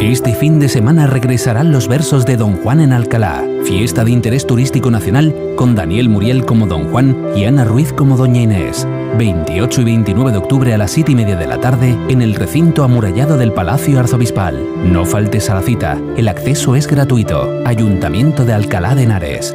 Este 0.00 0.34
fin 0.34 0.58
de 0.58 0.68
semana 0.68 1.06
regresarán 1.06 1.70
los 1.70 1.86
versos 1.86 2.26
de 2.26 2.36
Don 2.36 2.56
Juan 2.56 2.80
en 2.80 2.92
Alcalá, 2.92 3.44
fiesta 3.64 4.02
de 4.02 4.10
interés 4.10 4.44
turístico 4.44 4.90
nacional 4.90 5.32
con 5.56 5.76
Daniel 5.76 6.08
Muriel 6.08 6.44
como 6.44 6.66
Don 6.66 6.90
Juan 6.90 7.28
y 7.36 7.44
Ana 7.44 7.64
Ruiz 7.64 7.92
como 7.92 8.16
Doña 8.16 8.40
Inés. 8.40 8.88
28 9.16 9.82
y 9.82 9.84
29 9.84 10.32
de 10.32 10.38
octubre 10.38 10.74
a 10.74 10.78
las 10.78 10.90
7 10.90 11.12
y 11.12 11.14
media 11.14 11.36
de 11.36 11.46
la 11.46 11.60
tarde 11.60 11.96
en 12.08 12.22
el 12.22 12.34
recinto 12.34 12.82
amurallado 12.82 13.36
del 13.36 13.52
Palacio 13.52 14.00
Arzobispal. 14.00 14.58
No 14.90 15.04
faltes 15.04 15.48
a 15.50 15.54
la 15.54 15.62
cita, 15.62 16.00
el 16.16 16.26
acceso 16.26 16.74
es 16.74 16.88
gratuito. 16.88 17.62
Ayuntamiento 17.64 18.44
de 18.44 18.54
Alcalá 18.54 18.96
de 18.96 19.04
Henares. 19.04 19.54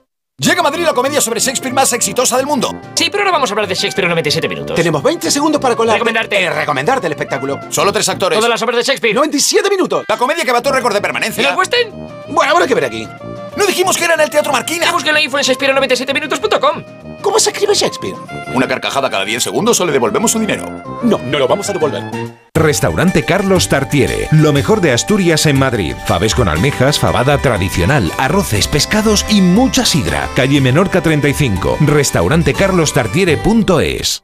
Llega 0.41 0.59
a 0.59 0.63
Madrid 0.63 0.83
la 0.83 0.93
comedia 0.95 1.21
sobre 1.21 1.39
Shakespeare 1.39 1.71
más 1.71 1.93
exitosa 1.93 2.35
del 2.35 2.47
mundo. 2.47 2.71
Sí, 2.95 3.09
pero 3.11 3.21
ahora 3.21 3.31
vamos 3.31 3.51
a 3.51 3.53
hablar 3.53 3.67
de 3.67 3.75
Shakespeare 3.75 4.05
en 4.05 4.09
97 4.09 4.49
minutos. 4.49 4.75
Tenemos 4.75 5.03
20 5.03 5.29
segundos 5.29 5.61
para 5.61 5.75
colar. 5.75 5.93
Recomendarte. 5.97 6.49
recomendarte 6.49 7.05
el 7.05 7.13
espectáculo. 7.13 7.59
Solo 7.69 7.93
tres 7.93 8.09
actores. 8.09 8.39
Todas 8.39 8.49
las 8.49 8.59
obras 8.63 8.77
de 8.77 8.83
Shakespeare. 8.83 9.13
97 9.13 9.69
minutos. 9.69 10.03
La 10.07 10.17
comedia 10.17 10.43
que 10.43 10.51
bató 10.51 10.71
récord 10.71 10.95
de 10.95 11.01
permanencia. 11.01 11.43
¿Y 11.43 11.45
el? 11.45 11.91
Bueno, 12.29 12.53
habrá 12.53 12.65
que 12.65 12.73
ver 12.73 12.85
aquí. 12.85 13.07
No 13.61 13.67
dijimos 13.67 13.95
que 13.95 14.05
era 14.05 14.15
en 14.15 14.21
el 14.21 14.31
Teatro 14.31 14.51
Marquina. 14.51 14.85
Ya 14.85 14.91
busqué 14.91 15.13
la 15.13 15.21
info 15.21 15.37
en 15.37 15.43
Shakespeare97minutos.com. 15.43 16.83
¿Cómo 17.21 17.39
se 17.39 17.51
escribe 17.51 17.75
Shakespeare? 17.75 18.15
Una 18.55 18.67
carcajada 18.67 19.11
cada 19.11 19.23
10 19.23 19.43
segundos 19.43 19.79
o 19.79 19.85
le 19.85 19.91
devolvemos 19.91 20.31
su 20.31 20.39
dinero. 20.39 20.65
No, 21.03 21.19
no 21.19 21.37
lo 21.37 21.47
vamos 21.47 21.69
a 21.69 21.73
devolver. 21.73 22.01
Restaurante 22.55 23.23
Carlos 23.23 23.69
Tartiere, 23.69 24.27
lo 24.31 24.51
mejor 24.51 24.81
de 24.81 24.93
Asturias 24.93 25.45
en 25.45 25.59
Madrid. 25.59 25.93
Faves 26.07 26.33
con 26.33 26.49
almejas, 26.49 26.97
fabada 26.97 27.37
tradicional, 27.37 28.11
arroces, 28.17 28.67
pescados 28.67 29.27
y 29.29 29.41
mucha 29.41 29.85
sidra. 29.85 30.27
Calle 30.35 30.59
Menorca 30.59 31.01
35, 31.01 31.77
restaurantecarlostartiere.es. 31.81 34.23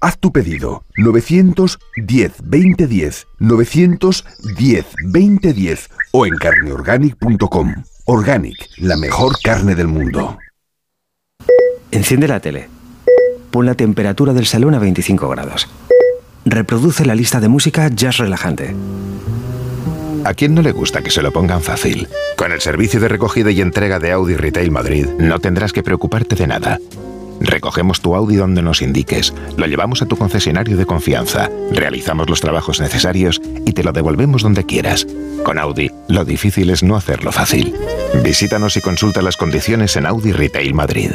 Haz 0.00 0.18
tu 0.18 0.30
pedido 0.30 0.84
910 0.96 2.32
2010 2.44 3.26
910 3.40 4.86
2010 5.04 5.90
o 6.12 6.26
en 6.26 6.36
carneorganic.com. 6.36 7.74
Organic, 8.04 8.56
la 8.78 8.96
mejor 8.96 9.40
carne 9.42 9.74
del 9.74 9.88
mundo. 9.88 10.38
Enciende 11.90 12.28
la 12.28 12.40
tele. 12.40 12.68
Pon 13.50 13.66
la 13.66 13.74
temperatura 13.74 14.32
del 14.32 14.46
salón 14.46 14.74
a 14.74 14.78
25 14.78 15.28
grados. 15.28 15.68
Reproduce 16.44 17.04
la 17.04 17.14
lista 17.14 17.40
de 17.40 17.48
música 17.48 17.88
jazz 17.88 18.18
relajante. 18.18 18.74
¿A 20.24 20.34
quién 20.34 20.54
no 20.54 20.62
le 20.62 20.72
gusta 20.72 21.02
que 21.02 21.10
se 21.10 21.22
lo 21.22 21.32
pongan 21.32 21.62
fácil? 21.62 22.08
Con 22.36 22.52
el 22.52 22.60
servicio 22.60 23.00
de 23.00 23.08
recogida 23.08 23.50
y 23.50 23.60
entrega 23.60 23.98
de 23.98 24.12
Audi 24.12 24.36
Retail 24.36 24.70
Madrid, 24.70 25.06
no 25.18 25.38
tendrás 25.40 25.72
que 25.72 25.82
preocuparte 25.82 26.36
de 26.36 26.46
nada. 26.46 26.78
Recogemos 27.40 28.00
tu 28.00 28.14
Audi 28.14 28.36
donde 28.36 28.62
nos 28.62 28.82
indiques, 28.82 29.32
lo 29.56 29.66
llevamos 29.66 30.02
a 30.02 30.06
tu 30.06 30.16
concesionario 30.16 30.76
de 30.76 30.86
confianza, 30.86 31.50
realizamos 31.70 32.28
los 32.28 32.40
trabajos 32.40 32.80
necesarios 32.80 33.40
y 33.64 33.72
te 33.72 33.84
lo 33.84 33.92
devolvemos 33.92 34.42
donde 34.42 34.64
quieras. 34.64 35.06
Con 35.44 35.58
Audi, 35.58 35.90
lo 36.08 36.24
difícil 36.24 36.70
es 36.70 36.82
no 36.82 36.96
hacerlo 36.96 37.32
fácil. 37.32 37.74
Visítanos 38.22 38.76
y 38.76 38.80
consulta 38.80 39.22
las 39.22 39.36
condiciones 39.36 39.96
en 39.96 40.06
Audi 40.06 40.32
Retail 40.32 40.74
Madrid. 40.74 41.12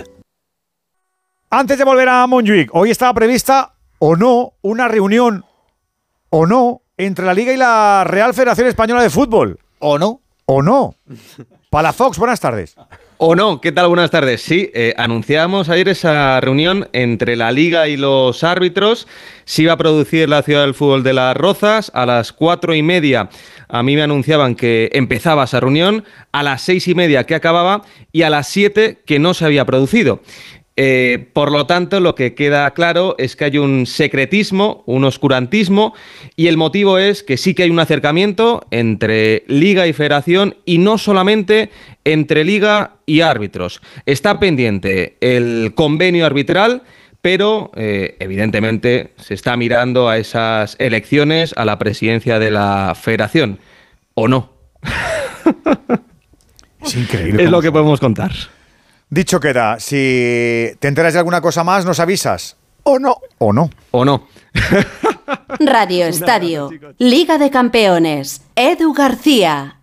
Antes 1.50 1.78
de 1.78 1.84
volver 1.84 2.10
a 2.10 2.26
Montjuic, 2.26 2.70
hoy 2.74 2.90
estaba 2.90 3.14
prevista 3.14 3.76
o 4.00 4.16
no 4.16 4.54
una 4.62 4.88
reunión 4.88 5.46
o 6.30 6.48
no 6.48 6.82
entre 6.98 7.26
la 7.26 7.34
Liga 7.34 7.54
y 7.54 7.58
la 7.58 8.04
Real 8.06 8.34
Federación 8.34 8.68
Española 8.68 9.04
de 9.04 9.10
Fútbol. 9.10 9.60
¿O 9.80 10.00
no? 10.00 10.22
¿O 10.46 10.62
no? 10.62 10.96
Palafox, 11.70 12.18
buenas 12.18 12.40
tardes. 12.40 12.76
¿O 13.26 13.38
no? 13.38 13.62
¿Qué 13.62 13.72
tal? 13.72 13.88
Buenas 13.88 14.12
tardes. 14.12 14.42
Sí, 14.42 14.70
eh, 14.74 14.94
anunciábamos 14.98 15.70
ayer 15.70 15.88
esa 15.88 16.42
reunión 16.42 16.90
entre 16.92 17.38
la 17.38 17.54
Liga 17.54 17.88
y 17.88 17.96
los 17.96 18.44
árbitros. 18.44 19.08
Se 19.46 19.62
iba 19.62 19.72
a 19.72 19.78
producir 19.78 20.28
la 20.28 20.44
Ciudad 20.44 20.64
del 20.64 20.74
Fútbol 20.74 21.04
de 21.04 21.14
las 21.14 21.38
Rozas 21.38 21.90
a 21.96 22.06
las 22.06 22.34
cuatro 22.34 22.76
y 22.76 22.84
media. 22.84 23.30
A 23.70 23.82
mí 23.82 23.96
me 23.96 24.02
anunciaban 24.02 24.56
que 24.56 24.90
empezaba 24.92 25.46
esa 25.46 25.62
reunión, 25.62 26.04
a 26.34 26.44
las 26.44 26.64
seis 26.64 26.86
y 26.90 26.96
media 26.96 27.24
que 27.24 27.34
acababa 27.34 27.84
y 28.12 28.24
a 28.24 28.30
las 28.30 28.50
siete 28.50 29.02
que 29.06 29.20
no 29.20 29.34
se 29.34 29.46
había 29.46 29.64
producido. 29.64 30.22
Eh, 30.76 31.30
por 31.34 31.52
lo 31.52 31.68
tanto, 31.68 32.00
lo 32.00 32.16
que 32.16 32.34
queda 32.34 32.72
claro 32.72 33.16
es 33.20 33.36
que 33.36 33.46
hay 33.46 33.58
un 33.60 33.86
secretismo, 33.86 34.84
un 34.88 35.04
oscurantismo, 35.04 35.94
y 36.36 36.48
el 36.48 36.58
motivo 36.58 36.98
es 36.98 37.22
que 37.22 37.38
sí 37.38 37.54
que 37.54 37.64
hay 37.64 37.70
un 37.70 37.80
acercamiento 37.80 38.66
entre 38.72 39.44
liga 39.48 39.86
y 39.86 39.94
federación 39.94 40.56
y 40.66 40.80
no 40.80 40.98
solamente 40.98 41.70
entre 42.04 42.44
liga 42.44 42.96
y 43.06 43.22
árbitros. 43.22 43.82
Está 44.06 44.40
pendiente 44.40 45.16
el 45.22 45.74
convenio 45.76 46.26
arbitral, 46.26 46.82
pero 47.22 47.72
eh, 47.76 48.18
evidentemente 48.20 49.14
se 49.18 49.36
está 49.36 49.56
mirando 49.56 50.10
a 50.10 50.18
esas 50.18 50.76
elecciones 50.80 51.54
a 51.56 51.66
la 51.66 51.78
presidencia 51.78 52.40
de 52.40 52.52
la 52.52 52.96
federación. 53.00 53.60
¿O 54.16 54.28
no? 54.28 54.54
Es 56.84 56.98
increíble. 56.98 57.44
Es 57.44 57.50
lo 57.50 57.62
que 57.62 57.72
podemos 57.72 58.02
contar. 58.02 58.34
Dicho 59.14 59.40
queda, 59.40 59.80
si 59.80 60.72
te 60.80 60.88
enteras 60.88 61.14
de 61.14 61.20
alguna 61.20 61.40
cosa 61.40 61.64
más, 61.64 61.86
nos 61.86 62.00
avisas. 62.00 62.58
¿O 62.82 62.98
no? 62.98 63.18
¿O 63.38 63.54
no? 63.54 63.70
¿O 63.92 64.04
no? 64.04 64.28
Radio 65.60 66.08
Estadio. 66.08 66.72
Liga 66.98 67.38
de 67.38 67.52
Campeones. 67.52 68.42
Edu 68.56 68.92
García. 68.92 69.83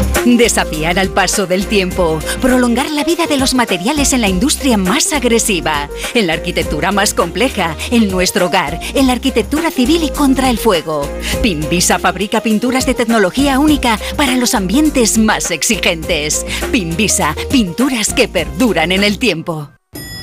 Desafiar 0.25 0.99
al 0.99 1.09
paso 1.09 1.47
del 1.47 1.65
tiempo. 1.65 2.19
Prolongar 2.41 2.91
la 2.91 3.03
vida 3.03 3.25
de 3.25 3.37
los 3.37 3.55
materiales 3.55 4.13
en 4.13 4.21
la 4.21 4.29
industria 4.29 4.77
más 4.77 5.11
agresiva. 5.13 5.89
En 6.13 6.27
la 6.27 6.33
arquitectura 6.33 6.91
más 6.91 7.13
compleja. 7.13 7.75
En 7.89 8.09
nuestro 8.09 8.47
hogar. 8.47 8.79
En 8.93 9.07
la 9.07 9.13
arquitectura 9.13 9.71
civil 9.71 10.03
y 10.03 10.09
contra 10.09 10.49
el 10.49 10.57
fuego. 10.57 11.09
Pimbisa 11.41 11.97
fabrica 11.97 12.41
pinturas 12.41 12.85
de 12.85 12.93
tecnología 12.93 13.59
única 13.59 13.99
para 14.15 14.35
los 14.35 14.53
ambientes 14.53 15.17
más 15.17 15.49
exigentes. 15.49 16.45
Pimbisa, 16.71 17.35
pinturas 17.49 18.13
que 18.13 18.27
perduran 18.27 18.91
en 18.91 19.03
el 19.03 19.17
tiempo. 19.17 19.69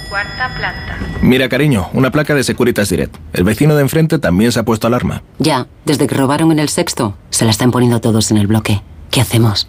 Cuarta 0.08 0.54
planta. 0.56 0.98
Mira, 1.20 1.48
cariño, 1.48 1.90
una 1.92 2.12
placa 2.12 2.34
de 2.34 2.44
Securitas 2.44 2.88
Direct. 2.88 3.16
El 3.32 3.44
vecino 3.44 3.74
de 3.74 3.82
enfrente 3.82 4.18
también 4.18 4.52
se 4.52 4.60
ha 4.60 4.64
puesto 4.64 4.86
alarma. 4.86 5.22
Ya, 5.38 5.66
desde 5.84 6.06
que 6.06 6.14
robaron 6.14 6.52
en 6.52 6.60
el 6.60 6.68
sexto, 6.68 7.16
se 7.30 7.44
la 7.44 7.50
están 7.50 7.72
poniendo 7.72 8.00
todos 8.00 8.30
en 8.30 8.38
el 8.38 8.46
bloque. 8.46 8.82
¿Qué 9.10 9.20
hacemos? 9.20 9.68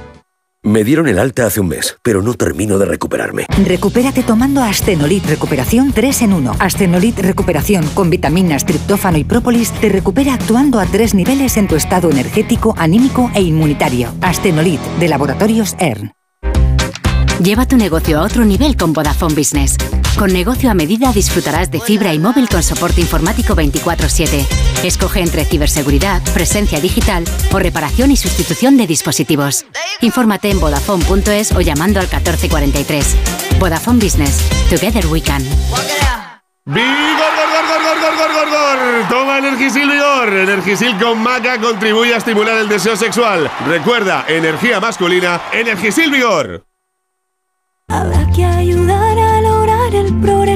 Me 0.63 0.83
dieron 0.83 1.07
el 1.07 1.17
alta 1.17 1.47
hace 1.47 1.59
un 1.59 1.69
mes, 1.69 1.97
pero 2.03 2.21
no 2.21 2.35
termino 2.35 2.77
de 2.77 2.85
recuperarme. 2.85 3.47
Recupérate 3.65 4.21
tomando 4.21 4.61
Astenolit 4.61 5.25
Recuperación 5.25 5.91
3 5.91 6.21
en 6.21 6.33
1. 6.33 6.55
Astenolit 6.59 7.17
Recuperación 7.17 7.87
con 7.95 8.11
vitaminas, 8.11 8.63
triptófano 8.63 9.17
y 9.17 9.23
própolis 9.23 9.71
te 9.71 9.89
recupera 9.89 10.35
actuando 10.35 10.79
a 10.79 10.85
tres 10.85 11.15
niveles 11.15 11.57
en 11.57 11.67
tu 11.67 11.75
estado 11.75 12.11
energético, 12.11 12.75
anímico 12.77 13.31
e 13.33 13.41
inmunitario. 13.41 14.13
Astenolit 14.21 14.79
de 14.99 15.07
Laboratorios 15.07 15.75
ERN. 15.79 16.11
Lleva 17.43 17.65
tu 17.65 17.75
negocio 17.77 18.19
a 18.19 18.21
otro 18.21 18.45
nivel 18.45 18.77
con 18.77 18.93
Vodafone 18.93 19.33
Business. 19.33 19.77
Con 20.17 20.33
negocio 20.33 20.69
a 20.69 20.73
medida 20.73 21.11
disfrutarás 21.11 21.71
de 21.71 21.79
fibra 21.79 22.13
y 22.13 22.19
móvil 22.19 22.47
con 22.47 22.61
soporte 22.61 23.01
informático 23.01 23.55
24/7. 23.55 24.45
Escoge 24.83 25.21
entre 25.21 25.45
ciberseguridad, 25.45 26.21
presencia 26.33 26.79
digital 26.79 27.23
o 27.51 27.59
reparación 27.59 28.11
y 28.11 28.17
sustitución 28.17 28.77
de 28.77 28.87
dispositivos. 28.87 29.65
Infórmate 30.01 30.51
en 30.51 30.59
vodafone.es 30.59 31.51
o 31.53 31.61
llamando 31.61 31.99
al 31.99 32.07
1443. 32.07 33.15
Vodafone 33.59 33.99
Business. 33.99 34.47
Together 34.69 35.05
we 35.07 35.21
can. 35.21 35.43
¡Vigor, 36.63 36.85
gor, 36.85 37.47
gor, 37.49 37.65
gor, 37.67 37.97
gor, 37.97 38.17
gor, 38.17 38.31
gor, 38.31 38.49
gor! 38.49 39.09
Toma 39.09 39.39
Energisil 39.39 39.89
Vigor. 39.89 40.33
Energisil 40.33 40.97
con 40.99 41.21
maca 41.21 41.59
contribuye 41.59 42.13
a 42.13 42.17
estimular 42.17 42.57
el 42.57 42.69
deseo 42.69 42.95
sexual. 42.95 43.49
Recuerda, 43.67 44.25
energía 44.27 44.79
masculina, 44.79 45.41
Energisil 45.51 46.11
Vigor. 46.11 46.63
Habrá 47.87 48.29
que 48.31 48.45
ayudar 48.45 49.10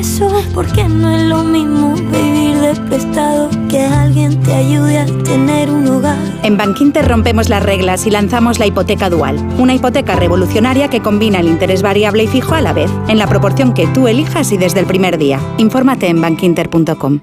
progreso, 0.05 0.51
porque 0.53 0.83
no 0.83 1.09
es 1.09 1.23
lo 1.23 1.43
mismo 1.43 1.95
vivir 1.95 2.57
de 2.57 2.75
prestado 2.87 3.49
que 3.69 3.81
alguien 3.81 4.41
te 4.41 4.53
ayude 4.53 4.99
a 4.99 5.05
tener 5.23 5.69
un 5.69 5.87
hogar. 5.87 6.17
En 6.43 6.57
Bankinter 6.57 7.07
rompemos 7.07 7.49
las 7.49 7.63
reglas 7.63 8.05
y 8.05 8.11
lanzamos 8.11 8.59
la 8.59 8.65
hipoteca 8.65 9.09
dual, 9.09 9.37
una 9.57 9.73
hipoteca 9.73 10.15
revolucionaria 10.15 10.89
que 10.89 11.01
combina 11.01 11.39
el 11.39 11.47
interés 11.47 11.81
variable 11.81 12.23
y 12.23 12.27
fijo 12.27 12.53
a 12.53 12.61
la 12.61 12.73
vez, 12.73 12.91
en 13.07 13.17
la 13.17 13.27
proporción 13.27 13.73
que 13.73 13.87
tú 13.87 14.07
elijas 14.07 14.51
y 14.51 14.57
desde 14.57 14.79
el 14.79 14.85
primer 14.85 15.17
día. 15.17 15.39
Infórmate 15.57 16.07
en 16.07 16.21
bankinter.com. 16.21 17.21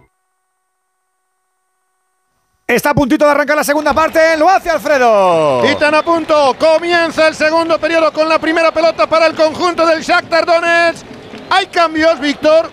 Está 2.66 2.91
a 2.91 2.95
puntito 2.95 3.26
de 3.26 3.33
arrancar 3.33 3.57
la 3.57 3.64
segunda 3.64 3.93
parte. 3.93 4.35
Lo 4.39 4.49
hace 4.49 4.70
Alfredo. 4.70 5.62
Y 5.70 5.74
tan 5.74 5.95
a 5.95 6.03
punto. 6.03 6.57
Comienza 6.59 7.28
el 7.28 7.35
segundo 7.35 7.78
periodo 7.78 8.11
con 8.12 8.26
la 8.26 8.39
primera 8.39 8.72
pelota 8.72 9.07
para 9.07 9.26
el 9.26 9.35
conjunto 9.35 9.85
del 9.85 10.01
Shakhtar 10.01 10.47
Donetsk. 10.47 11.12
Hay 11.55 11.67
cambios, 11.67 12.19
Víctor. 12.19 12.71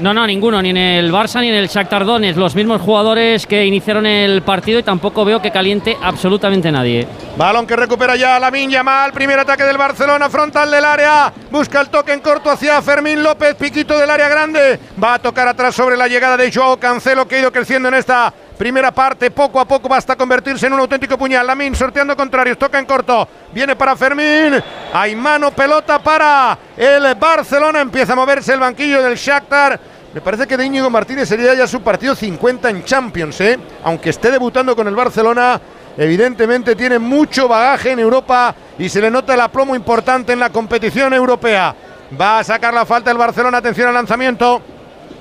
No, 0.00 0.12
no, 0.12 0.26
ninguno, 0.26 0.60
ni 0.60 0.68
en 0.68 0.76
el 0.76 1.10
Barça 1.10 1.40
ni 1.40 1.48
en 1.48 1.54
el 1.54 1.66
Shakhtar 1.66 2.04
Donetsk, 2.04 2.38
los 2.38 2.54
mismos 2.54 2.82
jugadores 2.82 3.46
que 3.46 3.64
iniciaron 3.64 4.04
el 4.04 4.42
partido 4.42 4.78
y 4.78 4.82
tampoco 4.82 5.24
veo 5.24 5.40
que 5.40 5.50
caliente 5.50 5.96
absolutamente 6.02 6.70
nadie. 6.70 7.08
Balón 7.38 7.66
que 7.66 7.76
recupera 7.76 8.16
ya 8.16 8.38
la 8.38 8.50
mal 8.84 9.12
primer 9.12 9.38
ataque 9.38 9.64
del 9.64 9.78
Barcelona, 9.78 10.28
frontal 10.28 10.70
del 10.70 10.84
área, 10.84 11.32
busca 11.50 11.80
el 11.80 11.88
toque 11.88 12.12
en 12.12 12.20
corto 12.20 12.50
hacia 12.50 12.82
Fermín 12.82 13.22
López, 13.22 13.54
piquito 13.54 13.98
del 13.98 14.10
área 14.10 14.28
grande, 14.28 14.78
va 15.02 15.14
a 15.14 15.18
tocar 15.18 15.48
atrás 15.48 15.74
sobre 15.74 15.96
la 15.96 16.06
llegada 16.06 16.36
de 16.36 16.52
Joao 16.52 16.78
Cancelo 16.78 17.26
que 17.26 17.36
ha 17.36 17.40
ido 17.40 17.52
creciendo 17.52 17.88
en 17.88 17.94
esta 17.94 18.32
primera 18.60 18.90
parte, 18.90 19.30
poco 19.30 19.58
a 19.58 19.64
poco 19.64 19.88
basta 19.88 20.14
convertirse 20.16 20.66
en 20.66 20.74
un 20.74 20.80
auténtico 20.80 21.16
puñal. 21.16 21.46
Lamin 21.46 21.74
sorteando 21.74 22.14
contrarios, 22.14 22.58
toca 22.58 22.78
en 22.78 22.84
corto, 22.84 23.26
viene 23.54 23.74
para 23.74 23.96
Fermín, 23.96 24.62
hay 24.92 25.16
mano, 25.16 25.50
pelota 25.50 25.98
para 25.98 26.58
el 26.76 27.14
Barcelona, 27.14 27.80
empieza 27.80 28.12
a 28.12 28.16
moverse 28.16 28.52
el 28.52 28.60
banquillo 28.60 29.02
del 29.02 29.16
Shakhtar. 29.16 29.80
Me 30.12 30.20
parece 30.20 30.46
que 30.46 30.58
de 30.58 30.66
Íñigo 30.66 30.90
Martínez 30.90 31.26
sería 31.26 31.54
ya 31.54 31.66
su 31.66 31.80
partido 31.80 32.14
50 32.14 32.68
en 32.68 32.84
Champions, 32.84 33.40
¿eh? 33.40 33.58
aunque 33.82 34.10
esté 34.10 34.30
debutando 34.30 34.76
con 34.76 34.86
el 34.86 34.94
Barcelona. 34.94 35.58
Evidentemente 35.96 36.76
tiene 36.76 36.98
mucho 36.98 37.48
bagaje 37.48 37.92
en 37.92 38.00
Europa 38.00 38.54
y 38.78 38.90
se 38.90 39.00
le 39.00 39.10
nota 39.10 39.32
el 39.32 39.40
aplomo 39.40 39.74
importante 39.74 40.34
en 40.34 40.38
la 40.38 40.50
competición 40.50 41.14
europea. 41.14 41.74
Va 42.20 42.40
a 42.40 42.44
sacar 42.44 42.74
la 42.74 42.84
falta 42.84 43.10
el 43.10 43.16
Barcelona, 43.16 43.56
atención 43.56 43.88
al 43.88 43.94
lanzamiento. 43.94 44.60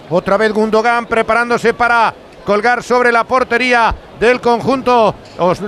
Otra 0.10 0.36
vez 0.36 0.52
Gundogan 0.52 1.06
preparándose 1.06 1.74
para 1.74 2.14
colgar 2.50 2.82
sobre 2.82 3.12
la 3.12 3.26
portería 3.26 3.94
del 4.20 4.42
conjunto, 4.42 5.14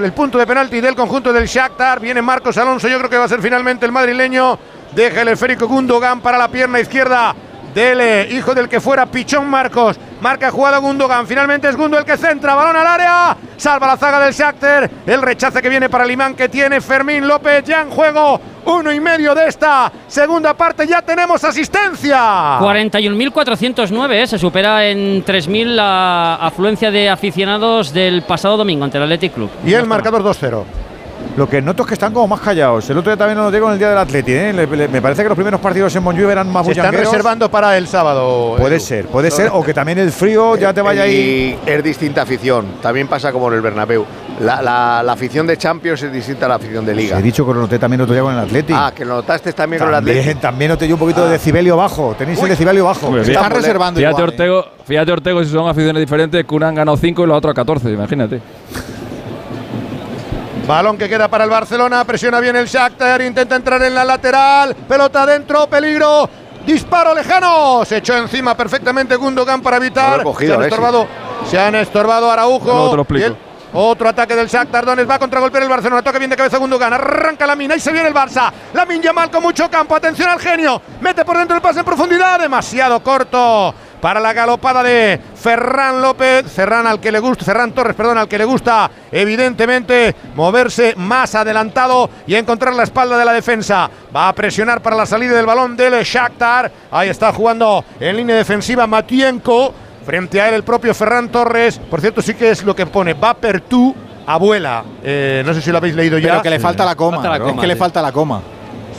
el 0.01 0.13
punto 0.13 0.39
de 0.39 0.47
penalti 0.47 0.82
del 0.82 0.95
conjunto 0.95 1.32
del 1.32 1.45
Shakhtar. 1.45 1.99
Viene 1.99 2.23
Marcos 2.23 2.57
Alonso, 2.57 2.88
yo 2.88 2.97
creo 2.97 3.07
que 3.07 3.17
va 3.19 3.25
a 3.25 3.29
ser 3.29 3.39
finalmente 3.39 3.86
el 3.86 3.91
madrileño. 3.91 4.57
Deja 4.91 5.21
el 5.21 5.27
esférico 5.27 5.67
Gundogan 5.67 6.21
para 6.21 6.39
la 6.39 6.47
pierna 6.47 6.79
izquierda 6.79 7.36
del 7.74 8.32
hijo 8.32 8.53
del 8.53 8.67
que 8.67 8.80
fuera 8.80 9.05
Pichón 9.05 9.49
Marcos. 9.49 9.99
Marca 10.22 10.51
jugada 10.51 10.78
Gundogan. 10.78 11.26
Finalmente 11.26 11.67
es 11.67 11.76
Gundo 11.76 11.97
el 11.97 12.05
que 12.05 12.17
centra. 12.17 12.53
Balón 12.55 12.76
al 12.76 12.88
área. 12.88 13.36
Salva 13.57 13.88
la 13.88 13.97
zaga 13.97 14.19
del 14.19 14.34
Shakhtar. 14.34 14.89
El 15.05 15.22
rechace 15.22 15.61
que 15.61 15.69
viene 15.69 15.89
para 15.89 16.03
el 16.03 16.11
imán 16.11 16.36
que 16.36 16.49
tiene 16.49 16.80
Fermín 16.82 17.28
López. 17.28 17.63
Ya 17.65 17.82
en 17.82 17.89
juego 17.89 18.39
uno 18.65 18.91
y 18.91 18.99
medio 18.99 19.34
de 19.34 19.47
esta 19.47 19.91
segunda 20.07 20.53
parte. 20.53 20.86
Ya 20.86 21.01
tenemos 21.01 21.43
asistencia. 21.43 22.59
41.409, 22.59 24.11
¿eh? 24.13 24.28
se 24.28 24.38
supera 24.38 24.86
en 24.88 25.26
3.000 25.26 25.65
la 25.65 26.36
afluencia 26.36 26.91
de 26.91 27.09
aficionados 27.09 27.91
del 27.93 28.22
pasado 28.24 28.57
domingo 28.57 28.86
ante 28.86 28.97
el 28.97 29.03
Athletic 29.03 29.34
Club. 29.34 29.49
Y 29.65 29.74
el 29.74 29.86
marcador 29.86 30.24
2-0. 30.24 30.80
Lo 31.38 31.47
que 31.47 31.61
noto 31.61 31.84
es 31.84 31.88
que 31.88 31.93
están 31.93 32.13
como 32.13 32.28
más 32.28 32.41
callados. 32.41 32.89
El 32.89 32.97
otro 32.97 33.11
día 33.11 33.17
también 33.17 33.38
lo 33.38 33.49
digo 33.49 33.67
en 33.67 33.74
el 33.74 33.80
día 33.80 33.89
del 33.89 33.97
Atleti. 33.97 34.34
¿eh? 34.34 34.53
me 34.91 35.01
parece 35.01 35.24
que 35.24 35.30
los 35.30 35.36
primeros 35.36 35.61
partidos 35.61 35.95
en 35.95 36.03
Montjuic 36.03 36.30
eran 36.30 36.51
más 36.51 36.65
Se 36.65 36.74
están 36.74 36.93
reservando 36.93 37.49
para 37.49 37.78
el 37.78 37.88
sábado. 37.88 38.55
Puede 38.57 38.80
ser, 38.80 39.05
puede 39.07 39.32
ser. 39.32 39.49
O 39.61 39.63
que 39.63 39.74
también 39.74 39.99
el 39.99 40.11
frío 40.11 40.55
ya 40.55 40.74
te 40.74 40.82
vaya 40.82 41.03
ahí. 41.03 41.57
Es 41.65 41.84
distinta 41.84 42.22
afición. 42.22 42.65
También 42.82 43.07
pasa 43.07 43.32
como 43.32 43.47
en 43.49 43.55
el 43.55 43.61
Bernabéu. 43.61 44.05
La, 44.41 44.99
afición 45.01 45.45
de 45.45 45.57
Champions 45.57 46.01
es 46.03 46.11
distinta 46.11 46.47
a 46.47 46.49
la 46.49 46.55
afición 46.55 46.86
de 46.86 46.95
Liga. 46.95 47.19
He 47.19 47.22
dicho 47.22 47.45
que 47.45 47.53
lo 47.53 47.61
noté 47.61 47.78
también 47.78 47.99
el 47.99 48.03
otro 48.03 48.13
día 48.13 48.24
con 48.24 48.34
el 48.34 48.39
Atleti. 48.39 48.74
Ah, 48.76 48.91
que 48.95 49.05
lo 49.05 49.15
notaste 49.15 49.53
también, 49.53 49.80
con 49.80 49.89
el 49.89 49.95
Atleti. 49.95 50.36
También 50.36 50.72
noté 50.72 50.88
yo 50.88 50.95
un 50.95 50.99
poquito 50.99 51.22
de 51.22 51.30
ah. 51.30 51.32
decibelio 51.32 51.78
bajo. 51.78 52.15
Tenéis 52.17 52.41
el 52.41 52.49
decibelio 52.49 52.86
bajo. 52.86 53.17
están 53.17 53.51
reservando 53.51 53.99
fíjate, 53.99 54.13
igual, 54.13 54.30
Ortego, 54.30 54.59
¿eh? 54.61 54.84
fíjate, 54.86 55.11
Ortego, 55.11 55.43
si 55.43 55.51
son 55.51 55.67
aficiones 55.67 55.99
diferentes, 55.99 56.45
que 56.45 56.55
una 56.55 56.69
han 56.69 56.76
ganado 56.76 56.97
5 56.97 57.24
y 57.24 57.28
la 57.28 57.36
otra 57.36 57.53
14, 57.53 57.89
imagínate. 57.91 58.41
Balón 60.68 60.97
que 60.97 61.09
queda 61.09 61.28
para 61.28 61.43
el 61.43 61.49
Barcelona, 61.49 62.05
presiona 62.05 62.39
bien 62.39 62.55
el 62.55 62.68
Shakhtar, 62.68 63.22
intenta 63.22 63.55
entrar 63.55 63.82
en 63.84 63.95
la 63.95 64.05
lateral, 64.05 64.76
pelota 64.76 65.24
adentro, 65.24 65.68
peligro, 65.68 66.30
disparo 66.66 67.14
lejano, 67.16 67.84
se 67.84 67.97
echó 67.97 68.16
encima 68.16 68.55
perfectamente 68.55 69.16
Gundogan 69.16 69.62
para 69.62 69.78
evitar, 69.78 70.24
se, 70.38 70.53
han 70.53 70.64
estorbado, 70.64 71.07
se 71.49 71.59
han 71.59 71.76
estorbado 71.76 72.32
Araujo. 72.32 73.05
otro 73.74 74.09
ataque 74.09 74.36
del 74.36 74.47
Shakhtar 74.47 74.86
Donetsk 74.86 75.09
va 75.09 75.18
contra 75.20 75.39
golpear 75.39 75.64
el 75.64 75.70
Barcelona. 75.70 76.01
Toca 76.01 76.20
bien 76.20 76.30
de 76.30 76.36
cabeza 76.36 76.57
Gundogan. 76.57 76.93
Arranca 76.93 77.47
la 77.47 77.55
mina 77.55 77.76
y 77.76 77.80
se 77.80 77.91
viene 77.91 78.09
el 78.09 78.14
Barça. 78.14 78.51
La 78.74 78.86
min 78.86 79.01
mal 79.16 79.32
con 79.32 79.41
mucho 79.41 79.70
campo. 79.70 79.95
Atención 79.95 80.28
al 80.28 80.39
genio. 80.39 80.82
Mete 80.99 81.24
por 81.24 81.38
dentro 81.38 81.55
el 81.55 81.62
pase 81.62 81.80
en 81.80 81.86
profundidad. 81.86 82.38
Demasiado 82.38 83.01
corto 83.01 83.74
para 84.02 84.20
la 84.20 84.34
galopada 84.34 84.82
de 84.82 85.20
Ferran 85.36 86.02
López, 86.02 86.52
Ferran 86.52 86.88
al 86.88 86.99
que 86.99 87.12
le 87.12 87.20
gusta, 87.20 87.45
Ferran 87.45 87.72
Torres, 87.72 87.95
perdón, 87.95 88.18
al 88.18 88.28
que 88.28 88.38
le 88.38 88.45
gusta 88.45 88.89
evidentemente 89.12 90.16
moverse 90.36 90.95
más 90.97 91.36
adelantado 91.36 92.10
y 92.26 92.36
encontrar 92.36 92.74
la 92.74 92.84
espalda 92.84 93.18
de 93.18 93.26
la 93.26 93.34
defensa. 93.34 93.89
Va 94.14 94.28
a 94.28 94.34
presionar 94.34 94.82
para 94.82 94.95
la 94.95 95.06
salida 95.06 95.36
del 95.36 95.45
balón 95.45 95.78
del 95.78 96.04
Shakhtar. 96.04 96.72
Ahí 96.89 97.10
está 97.10 97.32
jugando 97.32 97.86
en 97.99 98.18
línea 98.18 98.36
defensiva 98.36 98.88
Matienko. 98.88 99.74
Frente 100.04 100.41
a 100.41 100.49
él 100.49 100.56
el 100.56 100.64
propio 100.64 100.95
Ferran 100.95 101.30
Torres. 101.30 101.78
Por 101.78 102.02
cierto, 102.02 102.24
sí 102.24 102.34
que 102.34 102.49
es 102.49 102.64
lo 102.64 102.76
que 102.76 102.88
pone 102.88 103.14
va 103.14 103.36
per 103.36 103.62
tu 103.62 103.95
abuela. 104.26 104.84
Eh, 105.04 105.43
no 105.45 105.54
sé 105.54 105.62
si 105.62 105.72
lo 105.72 105.78
habéis 105.78 105.95
leído 105.95 106.18
ya. 106.18 106.32
Pero 106.32 106.41
que 106.41 106.49
le 106.49 106.60
falta 106.60 106.84
la 106.84 106.95
coma. 106.95 107.38
es 107.38 107.60
que 107.60 107.68
le 107.68 107.76
falta 107.76 108.02
la 108.02 108.12
coma 108.12 108.41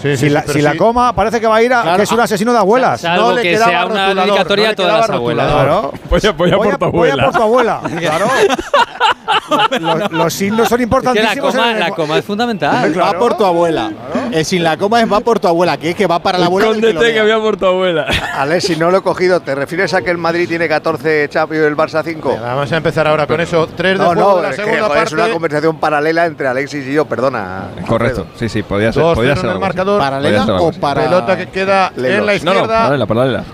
si, 0.03 0.29
la, 0.29 0.77
coma 0.77 1.15
parece 1.15 1.41
que 1.41 1.47
va 1.47 1.57
a 1.57 1.63
ir 1.63 1.73
a 1.73 1.97
que 1.97 2.03
es 2.03 2.13
un 2.13 2.21
asesino 2.21 2.53
de 2.53 2.59
abuelas. 2.59 3.03
no 3.05 3.33
le 3.33 3.43
que 3.43 3.57
sea 3.57 3.87
una 3.87 4.15
dedicatoria 4.15 4.71
a 4.71 4.75
todas 4.75 5.01
las 5.01 5.11
abuelas. 5.11 5.53
Claro. 5.53 5.93
Voy, 6.09 6.21
a, 6.27 6.33
voy, 6.33 6.51
a 6.51 6.57
por 6.57 6.79
tu 6.79 6.85
abuela. 6.85 7.15
Voy 7.15 7.21
a 7.21 7.25
por 7.31 7.35
tu 7.35 7.43
abuela. 7.43 7.81
claro. 7.99 8.27
los, 10.11 10.35
signos 10.35 10.69
son 10.69 10.81
importantísimos. 10.81 11.55
la, 11.55 11.91
coma, 11.91 12.19
es 12.19 12.25
fundamental. 12.25 12.99
Va 12.99 13.13
por 13.13 13.37
tu 13.37 13.45
abuela. 13.45 13.91
Eh, 14.33 14.45
sin 14.45 14.63
la 14.63 14.77
coma 14.77 15.01
es 15.01 15.11
va 15.11 15.21
por 15.21 15.41
tu 15.41 15.49
abuela, 15.49 15.77
que 15.77 15.91
es 15.91 15.97
que 15.97 16.07
va 16.07 16.19
para 16.19 16.39
la 16.39 16.47
abuela. 16.47 16.69
Escóndete 16.69 17.15
que, 17.15 17.27
que 17.27 17.35
por 17.35 17.57
tu 17.57 17.67
abuela. 17.67 18.07
Ale, 18.35 18.61
si 18.61 18.77
no 18.77 18.91
lo 18.91 18.99
he 18.99 19.03
cogido, 19.03 19.41
¿te 19.41 19.55
refieres 19.55 19.95
a 19.95 20.03
que 20.03 20.11
el 20.11 20.19
Madrid 20.19 20.49
tiene 20.49 20.69
14 20.69 21.29
Champions 21.29 21.65
y 21.65 21.67
el 21.67 21.77
Barça 21.77 22.03
5? 22.05 22.39
vamos 22.41 22.73
a 22.73 22.77
empezar 22.77 23.07
ahora 23.07 23.27
con 23.27 23.41
eso. 23.41 23.67
3 23.67 23.99
de 23.99 24.05
no, 24.05 24.15
no, 24.15 24.43
la 24.43 24.53
segunda 24.53 24.89
parte. 24.89 25.05
Es 25.05 25.13
una 25.13 25.29
conversación 25.31 25.77
paralela 25.77 26.27
entre 26.27 26.49
Alexis 26.49 26.87
y 26.87 26.93
yo, 26.95 27.05
perdona. 27.05 27.69
Correcto, 27.87 28.27
sí, 28.37 28.49
sí, 28.49 28.63
podía 28.63 28.93
ser. 28.93 29.03
Podía 29.15 29.37
ser 29.37 29.51
¿Paralela 29.99 30.47
o 30.61 30.73
para.? 30.73 31.05
Pelota 31.05 31.37
que 31.37 31.49
queda 31.49 31.93
en 31.97 32.27
la 32.27 32.35
izquierda. 32.35 32.61
No, 32.61 32.63
no, 32.63 32.69
paralela, 32.69 33.07
paralela. 33.07 33.45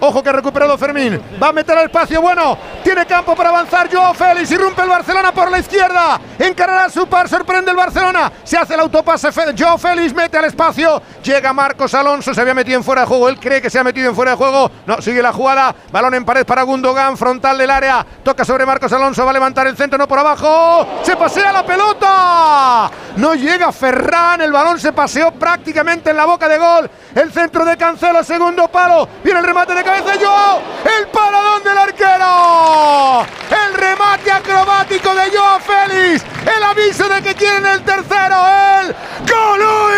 Ojo 0.00 0.22
que 0.22 0.30
ha 0.30 0.32
recuperado 0.32 0.78
Fermín. 0.78 1.20
Va 1.40 1.48
a 1.48 1.52
meter 1.52 1.76
al 1.76 1.84
espacio. 1.84 2.22
Bueno, 2.22 2.56
tiene 2.82 3.04
campo 3.04 3.36
para 3.36 3.50
avanzar. 3.50 3.88
Joao 3.92 4.14
Félix 4.14 4.50
irrumpe 4.50 4.80
el 4.82 4.88
Barcelona 4.88 5.32
por 5.32 5.50
la 5.50 5.58
izquierda. 5.58 6.18
Encarará 6.38 6.88
su 6.88 7.06
par. 7.06 7.28
Sorprende 7.28 7.70
el 7.70 7.76
Barcelona. 7.76 8.32
Se 8.42 8.56
hace 8.56 8.74
el 8.74 8.80
autopase. 8.80 9.28
Joao 9.58 9.76
Félix 9.76 10.14
mete 10.14 10.38
al 10.38 10.46
espacio. 10.46 11.02
Llega 11.22 11.52
Marcos 11.52 11.92
Alonso. 11.92 12.32
Se 12.32 12.40
había 12.40 12.54
metido 12.54 12.78
en 12.78 12.84
fuera 12.84 13.02
de 13.02 13.06
juego. 13.06 13.28
Él 13.28 13.38
cree 13.38 13.60
que 13.60 13.68
se 13.68 13.78
ha 13.78 13.84
metido 13.84 14.08
en 14.08 14.14
fuera 14.14 14.30
de 14.30 14.36
juego. 14.38 14.70
No, 14.86 15.02
sigue 15.02 15.22
la 15.22 15.32
jugada. 15.32 15.74
Balón 15.92 16.14
en 16.14 16.24
pared 16.24 16.46
para 16.46 16.62
Gundogan. 16.62 17.18
Frontal 17.18 17.58
del 17.58 17.70
área. 17.70 18.06
Toca 18.24 18.44
sobre 18.44 18.64
Marcos 18.64 18.92
Alonso. 18.94 19.24
Va 19.24 19.32
a 19.32 19.34
levantar 19.34 19.66
el 19.66 19.76
centro. 19.76 19.98
No 19.98 20.08
por 20.08 20.18
abajo. 20.18 20.86
Se 21.02 21.14
pasea 21.14 21.52
la 21.52 21.64
pelota. 21.66 22.90
No 23.16 23.34
llega 23.34 23.70
Ferran. 23.70 24.40
El 24.40 24.52
balón 24.52 24.80
se 24.80 24.94
paseó 24.94 25.30
prácticamente 25.32 26.08
en 26.08 26.16
la 26.16 26.24
boca 26.24 26.48
de 26.48 26.56
gol. 26.56 26.90
El 27.14 27.30
centro 27.32 27.66
de 27.66 27.76
Cancelo. 27.76 28.24
Segundo 28.24 28.68
palo. 28.68 29.06
Viene 29.22 29.40
el 29.40 29.44
remate 29.44 29.74
de 29.74 29.89
cabeza 29.90 30.24
Joao, 30.24 30.62
el 30.98 31.06
paradón 31.08 31.64
del 31.64 31.78
arquero, 31.78 33.26
el 33.50 33.74
remate 33.74 34.30
acrobático 34.30 35.14
de 35.14 35.36
Joao 35.36 35.58
Félix, 35.60 36.24
el 36.56 36.62
aviso 36.62 37.08
de 37.08 37.22
que 37.22 37.34
quieren 37.34 37.66
el 37.66 37.82
tercero, 37.82 38.36
el 38.82 38.94
Golui. 39.28 39.90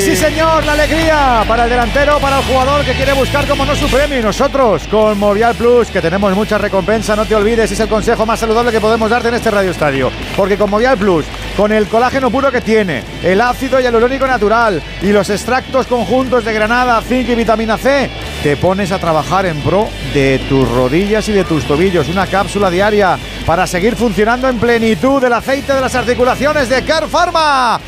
Sí, 0.00 0.14
señor, 0.16 0.64
la 0.64 0.72
alegría 0.72 1.44
para 1.46 1.64
el 1.64 1.70
delantero, 1.70 2.18
para 2.18 2.38
el 2.38 2.44
jugador 2.44 2.84
que 2.84 2.94
quiere 2.94 3.12
buscar 3.12 3.46
como 3.46 3.66
no 3.66 3.74
su 3.74 3.88
premio. 3.90 4.18
Y 4.18 4.22
nosotros, 4.22 4.86
con 4.88 5.18
Movial 5.18 5.54
Plus, 5.54 5.88
que 5.88 6.00
tenemos 6.00 6.34
mucha 6.34 6.56
recompensa, 6.56 7.16
no 7.16 7.26
te 7.26 7.34
olvides, 7.34 7.72
es 7.72 7.80
el 7.80 7.88
consejo 7.88 8.24
más 8.24 8.40
saludable 8.40 8.70
que 8.70 8.80
podemos 8.80 9.10
darte 9.10 9.28
en 9.28 9.34
este 9.34 9.50
Radio 9.50 9.70
Estadio. 9.70 10.10
Porque 10.36 10.56
con 10.56 10.70
Movial 10.70 10.96
Plus, 10.96 11.26
con 11.56 11.72
el 11.72 11.88
colágeno 11.88 12.30
puro 12.30 12.50
que 12.50 12.60
tiene, 12.60 13.02
el 13.22 13.40
ácido 13.40 13.76
el 13.76 13.84
hialurónico 13.84 14.26
natural 14.26 14.80
y 15.02 15.08
los 15.08 15.28
extractos 15.28 15.86
conjuntos 15.86 16.44
de 16.44 16.54
granada, 16.54 17.02
zinc 17.02 17.28
y 17.28 17.34
vitamina 17.34 17.76
C, 17.76 18.08
te 18.42 18.56
pones 18.56 18.92
a 18.92 18.98
trabajar 18.98 19.44
en 19.46 19.60
pro 19.60 19.88
de 20.14 20.40
tus 20.48 20.66
rodillas 20.70 21.28
y 21.28 21.32
de 21.32 21.44
tus 21.44 21.64
tobillos. 21.64 22.08
Una 22.08 22.26
cápsula 22.26 22.70
diaria 22.70 23.18
para 23.44 23.66
seguir 23.66 23.96
funcionando 23.96 24.48
en 24.48 24.58
plenitud 24.58 25.20
del 25.20 25.32
aceite 25.34 25.74
de 25.74 25.80
las 25.80 25.94
articulaciones 25.94 26.68
de 26.68 26.82
Care 26.84 27.08
Pharma. 27.08 27.80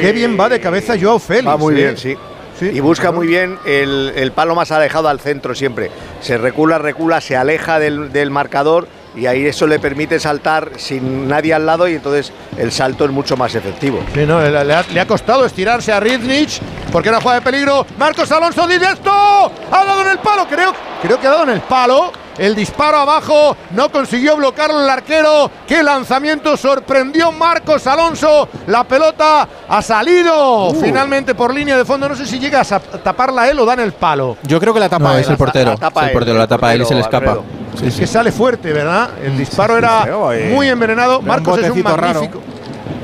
Qué 0.00 0.12
bien 0.12 0.36
va 0.38 0.48
de 0.48 0.60
cabeza 0.60 0.94
Joao 1.00 1.18
Félix. 1.18 1.46
Va 1.46 1.56
muy 1.56 1.74
¿eh? 1.74 1.76
bien, 1.76 1.96
sí. 1.96 2.16
y 2.60 2.80
busca 2.80 3.12
muy 3.12 3.26
bien 3.26 3.58
el, 3.64 4.32
palo 4.34 4.54
más 4.54 4.70
alejado 4.72 5.08
al 5.08 5.20
centro 5.20 5.54
siempre. 5.54 5.90
Se 6.20 6.38
recula, 6.38 6.78
recula, 6.78 7.20
se 7.20 7.36
aleja 7.36 7.78
del, 7.78 8.30
marcador 8.30 8.88
y 9.16 9.26
ahí 9.26 9.46
eso 9.46 9.66
le 9.66 9.78
permite 9.78 10.20
saltar 10.20 10.72
sin 10.76 11.26
nadie 11.26 11.54
al 11.54 11.64
lado 11.66 11.88
y 11.88 11.94
entonces 11.94 12.32
el 12.58 12.70
salto 12.70 13.04
es 13.06 13.10
mucho 13.10 13.36
más 13.36 13.54
efectivo. 13.54 14.00
Sí, 14.14 14.24
no, 14.26 14.40
le, 14.40 14.50
le 14.64 14.74
ha, 14.74 14.82
le 14.82 15.00
ha 15.00 15.06
costado 15.06 15.44
estirarse 15.46 15.92
a 15.92 15.98
Riznic 16.00 16.60
porque 16.92 17.08
era 17.08 17.20
jugada 17.20 17.40
de 17.40 17.44
peligro. 17.44 17.86
Marcos 17.98 18.30
Alonso 18.30 18.66
dice 18.66 18.84
esto. 18.92 19.10
Ha 19.10 19.84
dado 19.84 20.02
en 20.02 20.08
el 20.08 20.18
palo, 20.18 20.46
creo, 20.48 20.72
creo 21.02 21.18
que 21.20 21.26
ha 21.26 21.30
dado 21.30 21.42
en 21.44 21.50
el 21.50 21.60
palo. 21.62 22.12
El 22.38 22.54
disparo 22.54 22.98
abajo 22.98 23.56
no 23.70 23.90
consiguió 23.90 24.36
bloquearlo 24.36 24.82
el 24.84 24.90
arquero. 24.90 25.50
Qué 25.66 25.82
lanzamiento 25.82 26.54
sorprendió 26.58 27.32
Marcos 27.32 27.86
Alonso. 27.86 28.46
La 28.66 28.84
pelota 28.84 29.48
ha 29.66 29.80
salido 29.80 30.66
Uh. 30.68 30.74
finalmente 30.78 31.34
por 31.34 31.54
línea 31.54 31.78
de 31.78 31.86
fondo. 31.86 32.06
No 32.10 32.14
sé 32.14 32.26
si 32.26 32.38
llega 32.38 32.60
a 32.60 32.78
taparla 32.78 33.48
él 33.48 33.58
o 33.58 33.64
da 33.64 33.72
en 33.72 33.80
el 33.80 33.92
palo. 33.92 34.36
Yo 34.42 34.60
creo 34.60 34.74
que 34.74 34.80
la 34.80 34.90
tapa 34.90 35.04
No, 35.08 35.14
él. 35.14 35.20
es 35.22 35.30
el 35.30 35.38
portero. 35.38 35.70
la 35.70 35.76
tapa 35.78 36.00
es 36.00 36.04
el 36.04 36.08
él, 36.10 36.12
portero, 36.12 36.32
el 36.32 36.38
la 36.40 36.46
tapa 36.46 36.74
él 36.74 36.82
y 36.82 36.84
se 36.84 36.94
le 36.94 37.00
escapa. 37.00 37.30
Alfredo. 37.30 37.44
Sí, 37.78 37.86
Es 37.86 37.94
sí. 37.94 38.00
que 38.00 38.06
sale 38.06 38.32
fuerte, 38.32 38.72
¿verdad? 38.72 39.10
El 39.22 39.36
disparo 39.36 39.76
era 39.76 40.02
feo, 40.02 40.32
eh. 40.32 40.50
muy 40.52 40.68
envenenado. 40.68 41.12
Era 41.12 41.20
un 41.20 41.26
Marcos 41.26 41.58
es 41.62 41.70
un 41.70 41.82
raro. 41.84 42.02
magnífico. 42.02 42.40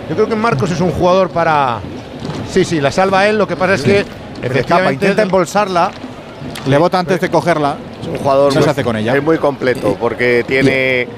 Yo 0.09 0.15
creo 0.17 0.29
que 0.29 0.37
Marcos 0.37 0.71
es 0.71 0.81
un 0.81 0.91
jugador 0.91 1.31
para. 1.31 1.81
Sí, 2.51 2.65
sí, 2.65 2.81
la 2.81 2.91
salva 2.91 3.27
él. 3.27 3.39
Lo 3.39 3.47
que 3.47 3.57
pasa 3.57 3.75
es 3.75 3.83
que 3.83 4.05
Escapa, 4.43 4.93
intenta 4.93 5.23
embolsarla. 5.23 5.91
Le 6.67 6.77
bota 6.79 6.99
antes 6.99 7.21
de 7.21 7.31
cogerla. 7.31 7.77
Es 8.01 8.09
un 8.09 8.17
jugador 8.17 8.51
¿Qué 8.53 8.57
muy- 8.59 8.65
se 8.65 8.71
hace 8.71 8.85
con 8.85 8.97
ella? 8.97 9.15
Es 9.17 9.23
muy 9.23 9.39
completo 9.39 9.97
porque 10.01 10.45
tiene 10.47 11.03
eh, 11.03 11.09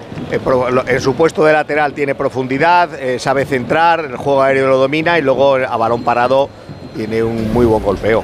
en 0.87 1.01
su 1.01 1.15
puesto 1.15 1.45
de 1.45 1.53
lateral 1.53 1.93
tiene 1.95 2.15
profundidad, 2.15 2.91
eh, 3.01 3.19
sabe 3.19 3.45
centrar, 3.47 4.01
el 4.01 4.17
juego 4.17 4.43
aéreo 4.43 4.69
lo 4.69 4.77
domina 4.79 5.19
y 5.19 5.23
luego 5.23 5.55
a 5.57 5.77
balón 5.79 6.03
parado 6.03 6.49
tiene 6.95 7.23
un 7.23 7.53
muy 7.53 7.65
buen 7.67 7.83
golpeo. 7.83 8.23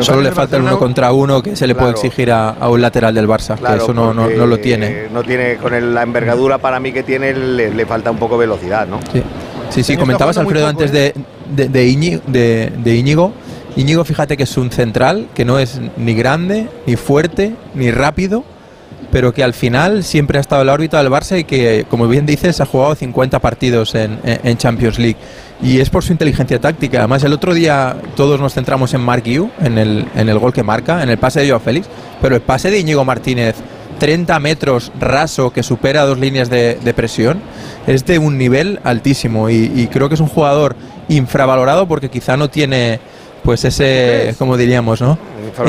Solo 0.00 0.20
le 0.22 0.32
falta 0.32 0.56
el 0.56 0.62
uno 0.62 0.78
contra 0.78 1.12
uno 1.12 1.42
que 1.42 1.56
se 1.56 1.66
le 1.66 1.74
puede 1.74 1.90
exigir 1.92 2.30
a, 2.30 2.50
a 2.50 2.68
un 2.68 2.80
lateral 2.80 3.14
del 3.14 3.26
Barça, 3.28 3.56
que 3.56 3.76
eso 3.76 3.92
no, 3.94 4.12
no, 4.14 4.28
lo 4.46 4.58
tiene. 4.58 5.08
No 5.12 5.22
tiene 5.22 5.56
con 5.56 5.74
el- 5.74 5.94
la 5.94 6.02
envergadura 6.02 6.58
para 6.58 6.78
mí 6.80 6.92
que 6.92 7.02
tiene 7.02 7.32
le, 7.34 7.72
le 7.74 7.86
falta 7.86 8.10
un 8.10 8.18
poco 8.18 8.34
de 8.38 8.46
velocidad, 8.46 8.86
¿no? 8.86 9.00
Sí, 9.12 9.22
sí, 9.70 9.82
sí 9.82 9.96
comentabas 9.96 10.38
Alfredo 10.38 10.66
poco, 10.66 10.70
antes 10.82 10.92
de, 10.92 11.14
de, 11.54 11.68
de, 11.68 11.86
Íñigo, 11.86 12.22
de, 12.26 12.72
de 12.76 12.94
Íñigo. 12.96 13.32
Íñigo, 13.76 14.04
fíjate 14.04 14.36
que 14.36 14.42
es 14.44 14.56
un 14.56 14.70
central 14.70 15.28
que 15.34 15.44
no 15.44 15.58
es 15.58 15.80
ni 15.96 16.14
grande, 16.14 16.68
ni 16.86 16.96
fuerte, 16.96 17.54
ni 17.74 17.90
rápido, 17.90 18.44
pero 19.12 19.32
que 19.32 19.42
al 19.44 19.54
final 19.54 20.04
siempre 20.04 20.38
ha 20.38 20.40
estado 20.40 20.62
en 20.62 20.66
la 20.66 20.72
órbita 20.74 21.02
del 21.02 21.10
Barça 21.12 21.38
y 21.38 21.44
que, 21.44 21.86
como 21.88 22.08
bien 22.08 22.26
dices, 22.26 22.60
ha 22.60 22.66
jugado 22.66 22.94
50 22.94 23.38
partidos 23.38 23.94
en, 23.94 24.18
en- 24.24 24.40
en 24.42 24.56
Champions 24.56 24.98
League. 24.98 25.16
Y 25.60 25.80
es 25.80 25.90
por 25.90 26.04
su 26.04 26.12
inteligencia 26.12 26.60
táctica. 26.60 26.98
Además, 26.98 27.24
el 27.24 27.32
otro 27.32 27.52
día 27.52 27.96
todos 28.16 28.40
nos 28.40 28.54
centramos 28.54 28.94
en 28.94 29.00
Mark 29.00 29.24
Yu, 29.24 29.50
en 29.60 29.76
el, 29.78 30.06
en 30.14 30.28
el 30.28 30.38
gol 30.38 30.52
que 30.52 30.62
marca, 30.62 31.02
en 31.02 31.08
el 31.10 31.18
pase 31.18 31.40
de 31.40 31.48
Joao 31.48 31.60
Félix, 31.60 31.88
pero 32.22 32.36
el 32.36 32.40
pase 32.42 32.70
de 32.70 32.78
Íñigo 32.78 33.04
Martínez, 33.04 33.56
30 33.98 34.38
metros 34.38 34.92
raso 35.00 35.50
que 35.52 35.64
supera 35.64 36.04
dos 36.04 36.18
líneas 36.18 36.48
de, 36.48 36.76
de 36.76 36.94
presión, 36.94 37.40
es 37.88 38.06
de 38.06 38.18
un 38.20 38.38
nivel 38.38 38.78
altísimo. 38.84 39.50
Y, 39.50 39.72
y 39.74 39.88
creo 39.88 40.08
que 40.08 40.14
es 40.14 40.20
un 40.20 40.28
jugador 40.28 40.76
infravalorado 41.08 41.88
porque 41.88 42.08
quizá 42.08 42.36
no 42.36 42.48
tiene 42.48 43.00
pues 43.42 43.64
ese, 43.64 44.34
como 44.38 44.56
diríamos, 44.56 45.00
¿no? 45.00 45.18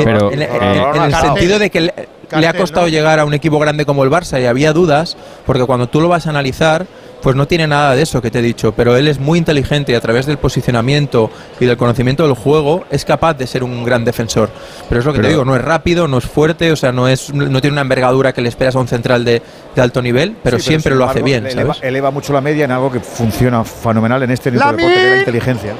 Pero- 0.04 0.32
en, 0.32 0.42
en- 0.42 0.48
pero- 0.52 0.64
en- 0.94 0.96
en 0.96 1.02
el 1.02 1.10
sentido 1.34 1.58
de 1.58 1.70
que 1.70 1.80
le, 1.80 1.94
le 2.38 2.46
ha 2.46 2.52
costado 2.60 2.86
llegar 2.88 3.18
a 3.18 3.24
un 3.24 3.34
equipo 3.34 3.58
grande 3.58 3.84
como 3.86 4.04
el 4.04 4.10
Barça 4.10 4.40
y 4.40 4.46
había 4.46 4.72
dudas, 4.72 5.16
porque 5.46 5.64
cuando 5.64 5.88
tú 5.88 6.00
lo 6.00 6.08
vas 6.08 6.26
a 6.26 6.30
analizar, 6.30 6.86
pues 7.22 7.36
no 7.36 7.46
tiene 7.46 7.66
nada 7.66 7.94
de 7.94 8.02
eso 8.02 8.20
que 8.22 8.30
te 8.30 8.38
he 8.38 8.42
dicho, 8.42 8.72
pero 8.72 8.96
él 8.96 9.08
es 9.08 9.18
muy 9.18 9.38
inteligente 9.38 9.92
y 9.92 9.94
a 9.94 10.00
través 10.00 10.26
del 10.26 10.38
posicionamiento 10.38 11.30
y 11.58 11.66
del 11.66 11.76
conocimiento 11.76 12.22
del 12.24 12.34
juego 12.34 12.84
es 12.90 13.04
capaz 13.04 13.34
de 13.34 13.46
ser 13.46 13.62
un 13.64 13.84
gran 13.84 14.04
defensor. 14.04 14.50
Pero 14.88 15.00
es 15.00 15.04
lo 15.06 15.12
que 15.12 15.20
te 15.20 15.28
digo, 15.28 15.44
no 15.44 15.54
es 15.56 15.62
rápido, 15.62 16.08
no 16.08 16.18
es 16.18 16.24
fuerte, 16.24 16.72
o 16.72 16.76
sea, 16.76 16.92
no 16.92 17.08
es 17.08 17.32
no 17.32 17.60
tiene 17.60 17.72
una 17.74 17.82
envergadura 17.82 18.32
que 18.32 18.40
le 18.40 18.48
esperas 18.48 18.76
a 18.76 18.78
un 18.78 18.88
central 18.88 19.24
de, 19.24 19.42
de 19.74 19.82
alto 19.82 20.00
nivel, 20.02 20.36
pero 20.42 20.58
Sí, 20.58 20.68
siempre 20.68 20.94
lo 20.94 21.04
hace 21.08 21.22
bien, 21.22 21.46
eleva, 21.46 21.74
¿sabes? 21.74 21.88
eleva 21.88 22.10
mucho 22.10 22.32
la 22.32 22.40
media 22.40 22.64
en 22.64 22.70
algo 22.72 22.90
que 22.90 23.00
funciona 23.00 23.64
fenomenal 23.64 24.22
en 24.22 24.30
este 24.30 24.50
tipo 24.50 24.64
de 24.64 24.76
deporte, 24.76 24.94
que 24.94 25.04
es 25.06 25.12
la 25.12 25.18
inteligencia. 25.18 25.74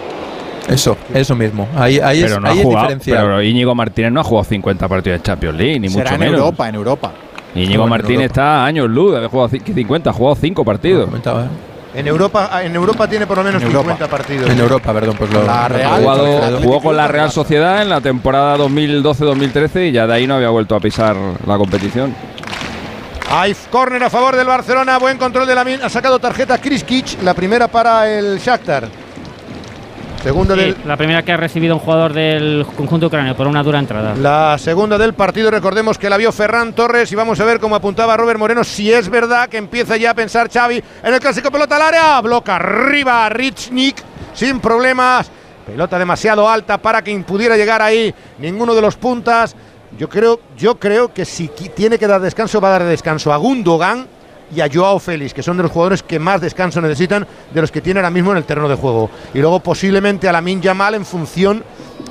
Eso, 0.68 0.96
eso 1.12 1.34
mismo. 1.34 1.66
Ahí, 1.76 1.98
ahí 1.98 2.22
pero 2.22 2.34
es, 2.36 2.40
no 2.40 2.46
ha 2.46 2.50
ahí 2.52 2.58
es 2.58 2.64
jugado, 2.64 2.86
diferencial. 2.86 3.18
pero 3.24 3.42
Íñigo 3.42 3.74
Martínez 3.74 4.12
no 4.12 4.20
ha 4.20 4.24
jugado 4.24 4.44
50 4.44 4.88
partidos 4.88 5.18
de 5.18 5.22
Champions 5.24 5.56
League, 5.58 5.80
ni 5.80 5.88
Será 5.88 6.02
mucho 6.04 6.14
en 6.14 6.20
menos. 6.20 6.38
Europa, 6.38 6.68
en 6.68 6.74
Europa. 6.76 7.12
Íñigo 7.54 7.82
Bueno, 7.82 7.86
Martínez 7.96 8.26
está 8.26 8.62
a 8.62 8.66
años 8.66 8.88
luz 8.88 9.16
haber 9.16 9.28
jugado 9.28 9.50
ci- 9.50 9.74
50, 9.74 10.10
ha 10.10 10.12
jugado 10.12 10.36
5 10.36 10.64
partidos. 10.64 11.08
En 11.92 12.06
Europa, 12.06 12.62
en 12.62 12.76
Europa 12.76 13.08
tiene 13.08 13.26
por 13.26 13.38
lo 13.38 13.42
menos 13.42 13.60
En 13.62 13.66
Europa. 13.68 13.94
50 13.94 14.08
partidos. 14.16 14.48
En 14.50 14.58
Europa, 14.60 14.92
perdón, 14.92 15.16
pues 15.18 15.32
lo. 15.32 15.42
La 15.44 15.66
Real, 15.68 15.92
Ha 15.92 15.96
jugado- 15.96 16.60
jugó 16.62 16.80
con 16.80 16.96
la 16.96 17.08
Real. 17.08 17.30
Sociedad 17.32 17.82
en 17.82 17.88
la 17.88 18.00
temporada 18.00 18.56
2012-2013 18.58 19.88
y 19.88 19.92
ya 19.92 20.06
de 20.06 20.14
ahí 20.14 20.26
no 20.26 20.36
había 20.36 20.50
vuelto 20.50 20.76
a 20.76 20.80
pisar 20.80 21.16
la 21.46 21.56
competición. 21.56 22.14
Hay 23.32 23.54
córner 23.70 24.02
a 24.04 24.10
favor 24.10 24.36
del 24.36 24.46
Barcelona, 24.46 24.98
buen 24.98 25.18
control 25.18 25.46
de 25.48 25.54
la 25.54 25.64
min. 25.64 25.80
Ha 25.82 25.88
sacado 25.88 26.18
tarjeta 26.20 26.58
Chris 26.58 26.84
Kitsch, 26.84 27.20
la 27.22 27.34
primera 27.34 27.66
para 27.68 28.08
el 28.08 28.38
Shakhtar. 28.38 28.88
Sí, 30.22 30.28
del, 30.28 30.76
la 30.84 30.98
primera 30.98 31.22
que 31.22 31.32
ha 31.32 31.36
recibido 31.38 31.74
un 31.74 31.80
jugador 31.80 32.12
del 32.12 32.66
conjunto 32.76 33.06
ucraniano 33.06 33.34
por 33.34 33.46
una 33.46 33.62
dura 33.62 33.78
entrada. 33.78 34.14
La 34.14 34.58
segunda 34.58 34.98
del 34.98 35.14
partido, 35.14 35.50
recordemos 35.50 35.96
que 35.96 36.10
la 36.10 36.18
vio 36.18 36.30
Ferran 36.30 36.74
Torres 36.74 37.10
y 37.10 37.14
vamos 37.14 37.40
a 37.40 37.44
ver 37.46 37.58
cómo 37.58 37.74
apuntaba 37.74 38.18
Robert 38.18 38.38
Moreno, 38.38 38.62
si 38.62 38.92
es 38.92 39.08
verdad 39.08 39.48
que 39.48 39.56
empieza 39.56 39.96
ya 39.96 40.10
a 40.10 40.14
pensar 40.14 40.50
Xavi 40.50 40.82
en 41.02 41.14
el 41.14 41.20
clásico 41.20 41.50
pelota 41.50 41.76
al 41.76 41.82
área, 41.82 42.20
bloca 42.20 42.56
arriba 42.56 43.30
Richnik 43.30 43.96
sin 44.34 44.60
problemas, 44.60 45.30
pelota 45.66 45.98
demasiado 45.98 46.46
alta 46.46 46.76
para 46.76 47.02
que 47.02 47.18
pudiera 47.20 47.56
llegar 47.56 47.80
ahí 47.80 48.14
ninguno 48.38 48.74
de 48.74 48.82
los 48.82 48.96
puntas. 48.96 49.56
Yo 49.96 50.10
creo, 50.10 50.38
yo 50.54 50.78
creo 50.78 51.14
que 51.14 51.24
si 51.24 51.48
tiene 51.48 51.98
que 51.98 52.06
dar 52.06 52.20
descanso 52.20 52.60
va 52.60 52.68
a 52.68 52.72
dar 52.72 52.84
descanso 52.84 53.32
a 53.32 53.38
Gundogan 53.38 54.06
y 54.54 54.60
a 54.60 54.68
Joao 54.72 54.98
Félix, 54.98 55.32
que 55.32 55.42
son 55.42 55.56
de 55.56 55.62
los 55.62 55.72
jugadores 55.72 56.02
que 56.02 56.18
más 56.18 56.40
descanso 56.40 56.80
necesitan 56.80 57.26
de 57.52 57.60
los 57.60 57.70
que 57.70 57.80
tiene 57.80 58.00
ahora 58.00 58.10
mismo 58.10 58.32
en 58.32 58.38
el 58.38 58.44
terreno 58.44 58.68
de 58.68 58.74
juego. 58.74 59.10
Y 59.34 59.38
luego 59.38 59.60
posiblemente 59.60 60.28
a 60.28 60.32
la 60.32 60.40
Yamal 60.42 60.94
en 60.94 61.04
función 61.04 61.62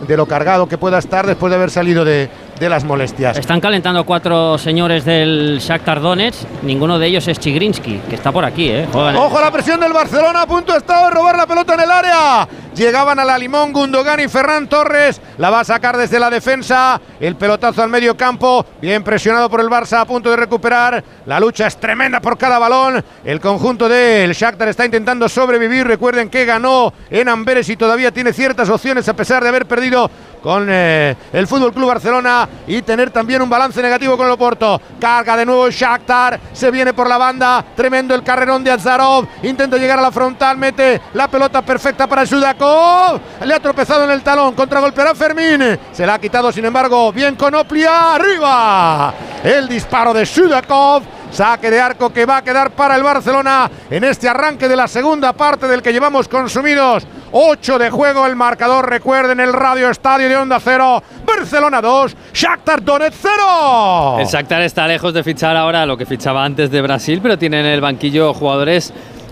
de 0.07 0.17
lo 0.17 0.25
cargado 0.25 0.67
que 0.67 0.77
pueda 0.77 0.99
estar 0.99 1.27
después 1.27 1.49
de 1.49 1.57
haber 1.57 1.71
salido 1.71 2.05
de, 2.05 2.29
de 2.59 2.69
las 2.69 2.83
molestias. 2.83 3.37
Están 3.37 3.61
calentando 3.61 4.03
cuatro 4.05 4.57
señores 4.57 5.05
del 5.05 5.59
Shakhtar 5.59 6.01
Donetsk. 6.01 6.45
Ninguno 6.63 6.99
de 6.99 7.07
ellos 7.07 7.27
es 7.27 7.39
Chigrinsky, 7.39 8.01
que 8.09 8.15
está 8.15 8.31
por 8.31 8.43
aquí, 8.43 8.69
¿eh? 8.69 8.87
Ojo 8.93 9.37
a 9.37 9.41
la 9.41 9.51
presión 9.51 9.79
del 9.79 9.93
Barcelona, 9.93 10.41
a 10.41 10.47
punto 10.47 10.75
estaba 10.75 11.07
de 11.07 11.15
robar 11.15 11.37
la 11.37 11.47
pelota 11.47 11.75
en 11.75 11.79
el 11.79 11.91
área. 11.91 12.47
Llegaban 12.75 13.19
a 13.19 13.25
la 13.25 13.37
Limón 13.37 13.73
Gundogan 13.73 14.19
y 14.21 14.27
Ferran 14.27 14.69
Torres. 14.69 15.19
La 15.37 15.49
va 15.49 15.61
a 15.61 15.65
sacar 15.65 15.97
desde 15.97 16.19
la 16.19 16.29
defensa. 16.29 17.01
El 17.19 17.35
pelotazo 17.35 17.83
al 17.83 17.89
medio 17.89 18.15
campo. 18.15 18.65
Bien 18.79 19.03
presionado 19.03 19.49
por 19.49 19.59
el 19.59 19.67
Barça, 19.67 19.99
a 19.99 20.05
punto 20.05 20.29
de 20.29 20.37
recuperar. 20.37 21.03
La 21.25 21.41
lucha 21.41 21.67
es 21.67 21.77
tremenda 21.77 22.21
por 22.21 22.37
cada 22.37 22.57
balón. 22.57 23.03
El 23.25 23.41
conjunto 23.41 23.89
del 23.89 24.31
Shakhtar 24.31 24.69
está 24.69 24.85
intentando 24.85 25.27
sobrevivir. 25.27 25.87
Recuerden 25.87 26.29
que 26.29 26.45
ganó 26.45 26.93
en 27.09 27.27
Amberes 27.27 27.67
y 27.67 27.75
todavía 27.75 28.11
tiene 28.11 28.31
ciertas 28.31 28.69
opciones 28.69 29.09
a 29.09 29.13
pesar 29.13 29.43
de 29.43 29.49
haber 29.49 29.65
perdido 29.65 30.09
con 30.41 30.67
eh, 30.69 31.15
el 31.33 31.47
Fútbol 31.47 31.73
Club 31.73 31.87
Barcelona 31.87 32.47
y 32.67 32.81
tener 32.81 33.11
también 33.11 33.41
un 33.41 33.49
balance 33.49 33.81
negativo 33.81 34.17
con 34.17 34.25
el 34.25 34.33
Oporto. 34.33 34.81
Carga 34.99 35.37
de 35.37 35.45
nuevo 35.45 35.69
Shakhtar, 35.69 36.39
se 36.53 36.71
viene 36.71 36.93
por 36.93 37.07
la 37.07 37.17
banda, 37.17 37.63
tremendo 37.75 38.15
el 38.15 38.23
carrerón 38.23 38.63
de 38.63 38.71
Azarov, 38.71 39.27
intenta 39.43 39.77
llegar 39.77 39.99
a 39.99 40.03
la 40.03 40.11
frontal, 40.11 40.57
mete 40.57 41.01
la 41.13 41.27
pelota 41.27 41.61
perfecta 41.61 42.07
para 42.07 42.25
Sudakov, 42.25 43.19
le 43.45 43.53
ha 43.53 43.59
tropezado 43.59 44.03
en 44.03 44.11
el 44.11 44.21
talón, 44.21 44.53
contragolpeará 44.53 45.15
Fermín, 45.15 45.79
se 45.91 46.05
la 46.05 46.15
ha 46.15 46.19
quitado 46.19 46.51
sin 46.51 46.65
embargo, 46.65 47.11
bien 47.11 47.35
con 47.35 47.53
Oplia, 47.55 48.15
arriba, 48.15 49.13
el 49.43 49.67
disparo 49.67 50.13
de 50.13 50.25
Sudakov. 50.25 51.18
Saque 51.31 51.69
de 51.69 51.79
arco 51.79 52.11
que 52.11 52.25
va 52.25 52.37
a 52.37 52.43
quedar 52.43 52.71
para 52.71 52.95
el 52.95 53.03
Barcelona 53.03 53.69
en 53.89 54.03
este 54.03 54.27
arranque 54.27 54.67
de 54.67 54.75
la 54.75 54.87
segunda 54.87 55.33
parte 55.33 55.67
del 55.67 55.81
que 55.81 55.93
llevamos 55.93 56.27
consumidos. 56.27 57.05
8 57.31 57.77
de 57.77 57.89
juego 57.91 58.25
el 58.25 58.35
marcador, 58.35 58.89
recuerden 58.89 59.39
el 59.39 59.53
radio 59.53 59.89
estadio 59.89 60.27
de 60.27 60.35
Onda 60.35 60.59
Cero. 60.59 61.01
Barcelona 61.25 61.81
2, 61.81 62.15
Shakhtar 62.33 62.83
Donetsk 62.83 63.17
0. 63.21 64.17
El 64.19 64.25
Shakhtar 64.25 64.63
está 64.63 64.87
lejos 64.87 65.13
de 65.13 65.23
fichar 65.23 65.55
ahora 65.55 65.85
lo 65.85 65.95
que 65.95 66.05
fichaba 66.05 66.43
antes 66.43 66.71
de 66.71 66.81
Brasil, 66.81 67.19
pero 67.21 67.37
tiene 67.37 67.59
en 67.59 67.67
el 67.67 67.81
banquillo 67.81 68.33
jugadores 68.33 68.91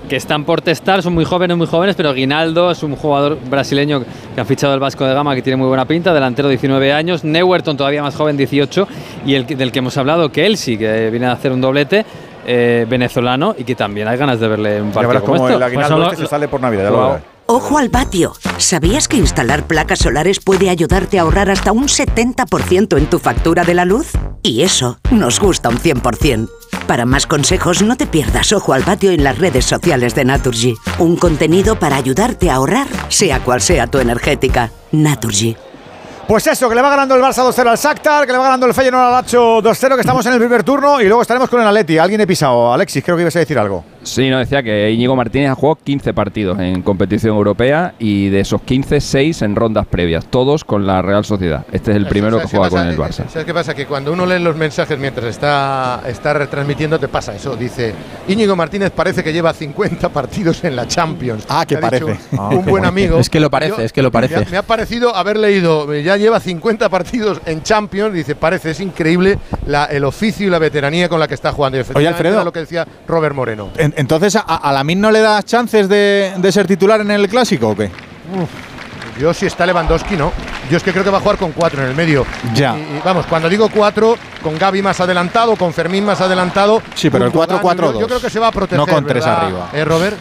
que 0.09 0.15
están 0.15 0.45
por 0.45 0.61
testar, 0.61 1.01
son 1.03 1.13
muy 1.13 1.25
jóvenes, 1.25 1.57
muy 1.57 1.67
jóvenes, 1.67 1.95
pero 1.95 2.13
Guinaldo 2.13 2.71
es 2.71 2.81
un 2.83 2.95
jugador 2.95 3.37
brasileño 3.49 4.03
que 4.35 4.41
ha 4.41 4.45
fichado 4.45 4.73
el 4.73 4.79
Vasco 4.79 5.05
de 5.05 5.13
Gama, 5.13 5.35
que 5.35 5.41
tiene 5.41 5.57
muy 5.57 5.67
buena 5.67 5.85
pinta, 5.85 6.13
delantero 6.13 6.47
19 6.49 6.93
años, 6.93 7.23
Neuerton 7.23 7.75
todavía 7.77 8.01
más 8.01 8.15
joven, 8.15 8.37
18, 8.37 8.87
y 9.25 9.33
el 9.35 9.45
que- 9.45 9.55
del 9.55 9.71
que 9.71 9.79
hemos 9.79 9.97
hablado, 9.97 10.31
Kelsey, 10.31 10.77
que 10.77 11.09
viene 11.09 11.25
a 11.27 11.33
hacer 11.33 11.51
un 11.51 11.61
doblete, 11.61 12.05
eh, 12.45 12.85
venezolano, 12.89 13.53
y 13.57 13.63
que 13.65 13.75
también 13.75 14.07
hay 14.07 14.17
ganas 14.17 14.39
de 14.39 14.47
verle 14.47 14.77
en 14.77 14.83
un 14.83 14.91
partido 14.91 15.09
verás 15.09 15.23
como 15.23 15.33
como 15.35 15.47
esto. 15.49 15.57
el 15.57 15.63
aguinaldo 15.63 16.03
este 16.11 16.15
se 16.23 16.27
sale 16.27 16.47
por 16.47 16.61
Navidad. 16.61 16.83
ya 16.85 16.89
lo. 16.91 17.37
Ojo 17.49 17.77
al 17.77 17.89
patio. 17.89 18.33
¿Sabías 18.57 19.07
que 19.07 19.15
instalar 19.15 19.63
placas 19.67 19.99
solares 19.99 20.41
puede 20.41 20.69
ayudarte 20.69 21.17
a 21.17 21.21
ahorrar 21.21 21.49
hasta 21.49 21.71
un 21.71 21.87
70% 21.87 22.97
en 22.97 23.05
tu 23.05 23.19
factura 23.19 23.63
de 23.63 23.73
la 23.73 23.85
luz? 23.85 24.11
Y 24.43 24.63
eso 24.63 24.97
nos 25.11 25.39
gusta 25.39 25.69
un 25.69 25.77
100%. 25.77 26.49
Para 26.87 27.05
más 27.05 27.27
consejos, 27.27 27.81
no 27.81 27.97
te 27.97 28.07
pierdas 28.07 28.53
Ojo 28.53 28.71
al 28.71 28.83
patio 28.83 29.11
en 29.11 29.23
las 29.23 29.37
redes 29.37 29.65
sociales 29.65 30.15
de 30.15 30.23
Naturgy. 30.23 30.73
Un 30.99 31.17
contenido 31.17 31.77
para 31.77 31.97
ayudarte 31.97 32.49
a 32.49 32.55
ahorrar, 32.55 32.87
sea 33.09 33.41
cual 33.41 33.59
sea 33.61 33.87
tu 33.87 33.99
energética. 33.99 34.71
Naturgy. 34.93 35.57
Pues 36.27 36.47
eso, 36.47 36.67
que 36.69 36.75
le 36.75 36.81
va 36.81 36.89
ganando 36.89 37.15
el 37.15 37.21
Barça 37.21 37.43
2-0 37.43 37.67
al 37.67 37.77
Shakhtar, 37.77 38.25
que 38.25 38.31
le 38.31 38.37
va 38.37 38.45
ganando 38.45 38.65
el 38.65 38.73
Feyenoord 38.73 39.03
al 39.03 39.11
Lacho 39.11 39.61
2-0, 39.61 39.95
que 39.95 40.01
estamos 40.01 40.25
en 40.25 40.33
el 40.33 40.39
primer 40.39 40.63
turno 40.63 41.01
y 41.01 41.05
luego 41.05 41.21
estaremos 41.21 41.49
con 41.49 41.61
el 41.61 41.67
Atleti. 41.67 41.97
Alguien 41.97 42.21
he 42.21 42.27
pisado. 42.27 42.73
Alexis, 42.73 43.03
creo 43.03 43.17
que 43.17 43.21
ibas 43.21 43.35
a 43.35 43.39
decir 43.39 43.59
algo. 43.59 43.83
Sí, 44.07 44.29
no 44.29 44.39
decía 44.39 44.63
que 44.63 44.89
Íñigo 44.91 45.15
Martínez 45.15 45.49
ha 45.49 45.55
jugado 45.55 45.77
15 45.83 46.13
partidos 46.13 46.57
en 46.59 46.81
competición 46.81 47.35
europea 47.35 47.93
y 47.99 48.29
de 48.29 48.39
esos 48.39 48.61
15, 48.61 49.01
6 49.01 49.41
en 49.41 49.55
rondas 49.55 49.85
previas, 49.85 50.25
todos 50.27 50.63
con 50.63 50.87
la 50.87 51.01
Real 51.01 51.25
Sociedad. 51.25 51.65
Este 51.73 51.91
es 51.91 51.97
el 51.97 52.07
primero 52.07 52.39
que 52.39 52.47
juega 52.47 52.69
con 52.69 52.87
el 52.87 52.97
Barça. 52.97 53.27
¿Sabes 53.27 53.45
qué 53.45 53.53
pasa? 53.53 53.73
Que 53.75 53.85
cuando 53.85 54.13
uno 54.13 54.25
lee 54.25 54.39
los 54.39 54.55
mensajes 54.55 54.97
mientras 54.97 55.25
está, 55.27 56.01
está 56.07 56.33
retransmitiendo, 56.33 56.97
te 56.99 57.09
pasa 57.09 57.35
eso. 57.35 57.55
Dice, 57.57 57.93
Íñigo 58.29 58.55
Martínez 58.55 58.91
parece 58.91 59.23
que 59.23 59.33
lleva 59.33 59.53
50 59.53 60.09
partidos 60.09 60.63
en 60.63 60.75
la 60.77 60.87
Champions. 60.87 61.45
Ah, 61.49 61.65
que 61.67 61.77
parece. 61.77 62.05
dicho 62.05 62.17
Ah, 62.37 62.49
un 62.49 62.63
qué 62.63 62.69
buen 62.71 62.85
amigo. 62.85 63.19
Es 63.19 63.29
que 63.29 63.39
lo 63.41 63.49
parece, 63.49 63.83
es 63.83 63.91
que 63.91 64.01
lo 64.01 64.11
parece. 64.11 64.37
Me 64.39 64.45
ha, 64.45 64.49
me 64.51 64.57
ha 64.57 64.63
parecido 64.63 65.15
haber 65.15 65.37
leído, 65.37 65.93
ya 65.95 66.15
lleva 66.15 66.39
50 66.39 66.87
partidos 66.89 67.41
en 67.45 67.61
Champions, 67.61 68.13
dice, 68.13 68.35
parece, 68.35 68.71
es 68.71 68.79
increíble 68.79 69.37
la- 69.65 69.85
el 69.85 70.05
oficio 70.05 70.47
y 70.47 70.49
la 70.49 70.59
veteranía 70.59 71.09
con 71.09 71.19
la 71.19 71.27
que 71.27 71.33
está 71.33 71.51
jugando. 71.51 71.77
Y 71.77 71.81
efectivamente 71.81 72.17
Alfredo. 72.17 72.35
era 72.35 72.43
lo 72.45 72.53
que 72.53 72.59
decía 72.61 72.87
Robert 73.07 73.35
Moreno. 73.35 73.69
En- 73.77 73.93
entonces, 73.97 74.35
¿a, 74.37 74.39
a 74.41 74.71
Lamin 74.71 75.01
no 75.01 75.11
le 75.11 75.19
das 75.19 75.43
chances 75.45 75.89
de, 75.89 76.33
de 76.37 76.51
ser 76.51 76.67
titular 76.67 77.01
en 77.01 77.11
el 77.11 77.27
clásico 77.27 77.69
o 77.69 77.75
qué? 77.75 77.89
Yo 79.19 79.33
si 79.33 79.47
está 79.47 79.65
Lewandowski, 79.65 80.15
no. 80.15 80.31
Yo 80.69 80.77
es 80.77 80.83
que 80.83 80.91
creo 80.91 81.03
que 81.03 81.09
va 81.09 81.17
a 81.17 81.21
jugar 81.21 81.37
con 81.37 81.51
cuatro 81.51 81.81
en 81.81 81.89
el 81.89 81.95
medio. 81.95 82.25
Ya. 82.53 82.77
Y, 82.77 82.81
y 82.81 83.01
vamos, 83.03 83.25
cuando 83.25 83.49
digo 83.49 83.67
cuatro, 83.73 84.15
con 84.43 84.57
Gaby 84.59 84.81
más 84.83 84.99
adelantado, 84.99 85.55
con 85.55 85.73
Fermín 85.73 86.05
más 86.05 86.21
adelantado. 86.21 86.81
Sí, 86.93 87.09
pero 87.09 87.25
el 87.25 87.31
Gundogan, 87.31 87.59
4-4-2. 87.61 87.93
Yo, 87.93 87.99
yo 88.01 88.07
creo 88.07 88.21
que 88.21 88.29
se 88.29 88.39
va 88.39 88.47
a 88.47 88.51
proteger. 88.51 88.77
No 88.77 88.85
con 88.85 89.05
tres 89.05 89.25
¿verdad? 89.25 89.43
arriba. 89.43 89.69
¿Eh, 89.73 89.83
Robert? 89.85 90.17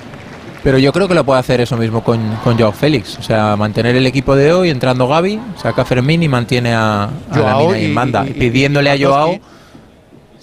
Pero 0.62 0.78
yo 0.78 0.92
creo 0.92 1.06
que 1.06 1.14
lo 1.14 1.24
puede 1.24 1.38
hacer 1.40 1.60
eso 1.60 1.76
mismo 1.76 2.02
con, 2.02 2.36
con 2.42 2.58
Joao 2.58 2.72
Félix. 2.72 3.18
O 3.18 3.22
sea, 3.22 3.54
mantener 3.56 3.94
el 3.96 4.06
equipo 4.06 4.34
de 4.34 4.52
hoy, 4.52 4.70
entrando 4.70 5.06
Gaby, 5.06 5.38
saca 5.62 5.82
a 5.82 5.84
Fermín 5.84 6.22
y 6.22 6.28
mantiene 6.28 6.74
a, 6.74 7.04
a 7.04 7.08
Joao 7.32 7.44
Lamine 7.72 7.74
ahí 7.74 7.82
y- 7.82 7.86
en 7.86 7.94
banda. 7.94 8.24
y- 8.26 8.30
y- 8.30 8.32
pidiéndole 8.32 8.90
a 8.90 8.96
y 8.96 9.04
Joao. 9.04 9.38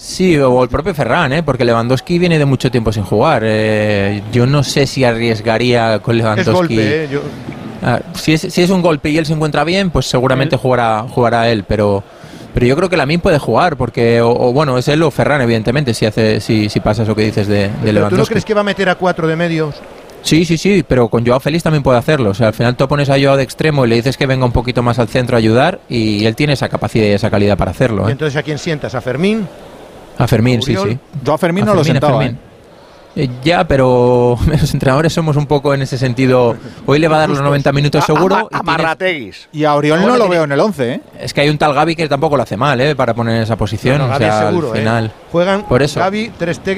Lewandowski. 0.04 0.16
Sí, 0.16 0.38
o 0.38 0.64
el 0.64 0.70
propio 0.70 0.94
Ferran, 0.94 1.34
¿eh? 1.34 1.44
porque 1.44 1.64
Lewandowski 1.66 2.20
viene 2.20 2.38
de 2.38 2.46
mucho 2.46 2.70
tiempo 2.70 2.92
sin 2.92 3.04
jugar. 3.04 3.44
Eh, 3.46 4.22
yo 4.32 4.46
no 4.46 4.64
sé 4.64 4.86
si 4.88 5.04
arriesgaría 5.04 6.00
con 6.00 6.16
Es 6.16 6.22
Lewandowski. 6.24 6.54
golpe, 6.54 7.04
¿eh? 7.06 7.10
Yo- 7.12 7.22
Ah, 7.86 8.00
si, 8.14 8.32
es, 8.32 8.40
si 8.42 8.62
es 8.62 8.70
un 8.70 8.82
golpe 8.82 9.10
y 9.10 9.18
él 9.18 9.26
se 9.26 9.34
encuentra 9.34 9.66
bien, 9.66 9.90
pues 9.90 10.06
seguramente 10.06 10.56
jugará, 10.56 11.06
jugará 11.10 11.50
él, 11.50 11.66
pero, 11.68 12.02
pero 12.54 12.66
yo 12.66 12.78
creo 12.78 12.88
que 12.90 12.96
Lamin 12.96 13.20
puede 13.20 13.40
jugar, 13.40 13.76
porque, 13.76 14.22
o, 14.22 14.30
o 14.32 14.54
bueno, 14.54 14.78
es 14.78 14.88
él 14.88 15.04
o 15.04 15.12
Ferran, 15.12 15.42
evidentemente, 15.42 15.94
si, 15.94 16.06
hace, 16.06 16.40
si, 16.40 16.70
si 16.70 16.80
pasa 16.80 17.04
eso 17.04 17.14
que 17.14 17.24
dices 17.24 17.46
de, 17.46 17.64
de 17.64 17.70
Pero 17.70 17.78
¿Tú 17.82 17.86
no 17.88 17.92
Lewandowski. 17.92 18.30
crees 18.36 18.46
que 18.46 18.54
va 18.54 18.62
a 18.62 18.64
meter 18.64 18.88
a 18.88 18.96
cuatro 18.96 19.28
de 19.28 19.36
medios? 19.36 19.76
Sí, 20.22 20.46
sí, 20.46 20.58
sí, 20.58 20.86
pero 20.88 21.10
con 21.10 21.26
Joao 21.26 21.42
Félix 21.42 21.64
también 21.64 21.84
puede 21.84 21.98
hacerlo. 22.00 22.30
O 22.30 22.34
sea, 22.34 22.48
al 22.48 22.54
final 22.54 22.78
tú 22.78 22.88
pones 22.88 23.10
a 23.10 23.20
Joao 23.22 23.36
de 23.36 23.44
extremo 23.44 23.86
y 23.86 23.90
le 23.90 23.96
dices 23.96 24.16
que 24.16 24.28
venga 24.28 24.46
un 24.46 24.54
poquito 24.54 24.82
más 24.82 24.98
al 24.98 25.10
centro 25.10 25.36
a 25.36 25.40
ayudar 25.40 25.82
y 25.90 26.24
él 26.26 26.38
tiene 26.38 26.54
esa 26.54 26.70
capacidad 26.70 27.06
y 27.06 27.10
esa 27.10 27.30
calidad 27.30 27.58
para 27.58 27.72
hacerlo. 27.72 28.06
¿Y 28.06 28.10
¿eh? 28.10 28.12
entonces 28.14 28.38
a 28.38 28.44
quién 28.44 28.60
sientas? 28.60 28.96
¿A 28.96 29.02
Fermín? 29.02 29.46
A 30.18 30.28
Fermín, 30.28 30.62
sí, 30.62 30.76
sí. 30.76 31.00
Yo 31.24 31.34
a 31.34 31.38
Fermín 31.38 31.64
A 31.64 31.68
no 31.68 31.76
lo 31.76 31.82
a 31.82 31.84
sentaba. 31.84 32.20
Fermín. 32.20 32.38
¿eh? 32.38 32.53
Eh, 33.16 33.30
Ya, 33.44 33.68
pero 33.68 34.38
los 34.48 34.74
entrenadores 34.74 35.14
somos 35.14 35.36
un 35.36 35.46
poco 35.46 35.74
en 35.74 35.82
ese 35.84 35.98
sentido. 35.98 36.56
Hoy 36.86 37.00
le 37.00 37.08
va 37.08 37.18
a 37.18 37.20
dar 37.20 37.30
los 37.30 37.42
90 37.42 37.72
minutos 37.72 38.04
seguro. 38.06 38.36
y 38.36 38.48
tiene- 38.48 38.60
Amarrateguis. 38.60 39.50
Y 39.52 39.64
a 39.66 39.76
Oriol 39.76 40.02
no 40.02 40.18
lo 40.18 40.28
veo 40.28 40.44
en 40.46 40.52
el 40.52 40.60
11, 40.60 40.92
¿eh? 40.94 41.02
Es 41.20 41.34
que 41.34 41.42
hay 41.42 41.50
un 41.50 41.58
tal 41.58 41.74
Gaby 41.74 41.96
que 41.96 42.08
tampoco 42.08 42.38
lo 42.38 42.44
hace 42.44 42.58
mal, 42.58 42.80
¿eh? 42.82 42.96
Para 42.96 43.14
poner 43.14 43.36
en 43.38 43.42
esa 43.44 43.56
posición. 43.56 43.98
No, 44.00 44.08
no, 44.08 44.16
o 44.16 44.18
sea, 44.18 44.48
seguro, 44.50 44.72
al 44.72 44.78
¿eh? 44.78 44.80
final. 44.80 45.12
Juegan 45.32 45.64
Por 45.64 45.82
eso. 45.82 46.00
Gaby, 46.00 46.32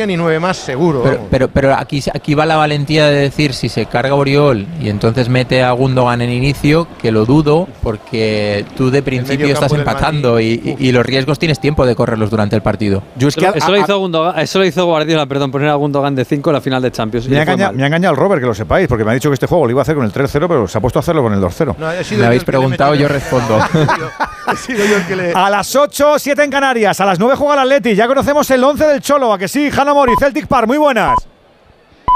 y 0.08 0.16
nueve 0.18 0.40
más 0.40 0.58
seguro. 0.58 1.04
Pero, 1.04 1.20
pero, 1.30 1.48
pero 1.50 1.74
aquí, 1.76 2.02
aquí 2.14 2.34
va 2.36 2.46
la 2.46 2.56
valentía 2.56 3.08
de 3.08 3.16
decir 3.22 3.54
si 3.54 3.68
se 3.70 3.86
carga 3.86 4.16
Oriol 4.16 4.66
y 4.82 4.90
entonces 4.90 5.28
mete 5.30 5.62
a 5.64 5.72
Gundogan 5.72 6.22
en 6.22 6.30
inicio, 6.32 6.88
que 7.02 7.12
lo 7.12 7.26
dudo, 7.26 7.68
porque 7.84 8.66
tú 8.78 8.92
de 8.92 9.02
principio 9.04 9.48
estás 9.48 9.72
empatando 9.74 10.40
y, 10.40 10.76
y- 10.80 10.88
y 10.88 10.92
los 10.92 11.06
riesgos 11.06 11.38
tienes 11.40 11.60
tiempo 11.60 11.86
de 11.86 11.96
correrlos 11.96 12.30
durante 12.30 12.56
el 12.56 12.62
partido. 12.62 13.04
Yo 13.18 13.28
es 13.28 13.36
que 13.36 13.46
Eso, 13.46 13.54
a- 13.62 13.68
a- 13.68 13.72
lo 13.72 13.78
hizo 13.78 14.00
Gundogan- 14.00 14.40
eso 14.40 14.60
lo 14.60 14.66
hizo 14.66 14.86
Guardiola, 14.86 15.26
perdón, 15.26 15.52
poner 15.52 15.70
a 15.70 15.76
Gundogan 15.76 16.16
de 16.16 16.25
5 16.26 16.50
en 16.50 16.54
la 16.54 16.62
final 16.62 16.82
de 16.82 16.92
Champions. 16.92 17.28
Me 17.30 17.40
ha, 17.40 17.72
me 17.72 17.84
ha 17.84 17.86
engañado 17.88 18.14
el 18.14 18.20
Robert, 18.20 18.42
que 18.42 18.48
lo 18.48 18.54
sepáis, 18.54 18.88
porque 18.88 19.04
me 19.04 19.12
ha 19.12 19.14
dicho 19.14 19.30
que 19.30 19.36
este 19.36 19.48
juego 19.48 19.66
lo 19.66 19.72
iba 19.72 19.82
a 19.82 19.84
hacer 19.84 19.96
con 19.96 20.06
el 20.06 20.12
3-0, 20.12 20.48
pero 20.48 20.68
se 20.68 20.78
ha 20.78 20.82
puesto 20.82 21.00
a 21.00 21.02
hacerlo 21.02 21.24
con 21.24 21.34
el 21.34 21.40
2-0. 21.40 21.76
No, 21.78 22.18
Me 22.18 22.26
habéis 22.26 22.44
preguntado, 22.44 22.96
yo 22.96 23.08
respondo. 23.08 23.60
He 24.52 24.56
sido 24.58 24.86
yo 24.86 24.98
el 24.98 25.06
que 25.08 25.16
le. 25.16 25.34
A 25.34 25.50
las 25.50 25.76
8, 25.76 26.20
7 26.20 26.44
en 26.44 26.52
Canarias. 26.52 27.00
A 27.00 27.06
las 27.06 27.20
9 27.20 27.36
juega 27.36 27.54
el 27.56 27.60
Atleti. 27.62 27.96
Ya 27.96 28.08
conocemos 28.08 28.50
el 28.52 28.64
11 28.64 28.88
del 28.88 29.02
Cholo. 29.02 29.34
¿A 29.34 29.38
que 29.40 29.48
sí? 29.48 29.70
Hanna 29.76 29.94
Mori, 29.94 30.14
Celtic 30.20 30.48
Park. 30.48 30.68
Muy 30.68 30.78
buenas. 30.78 31.16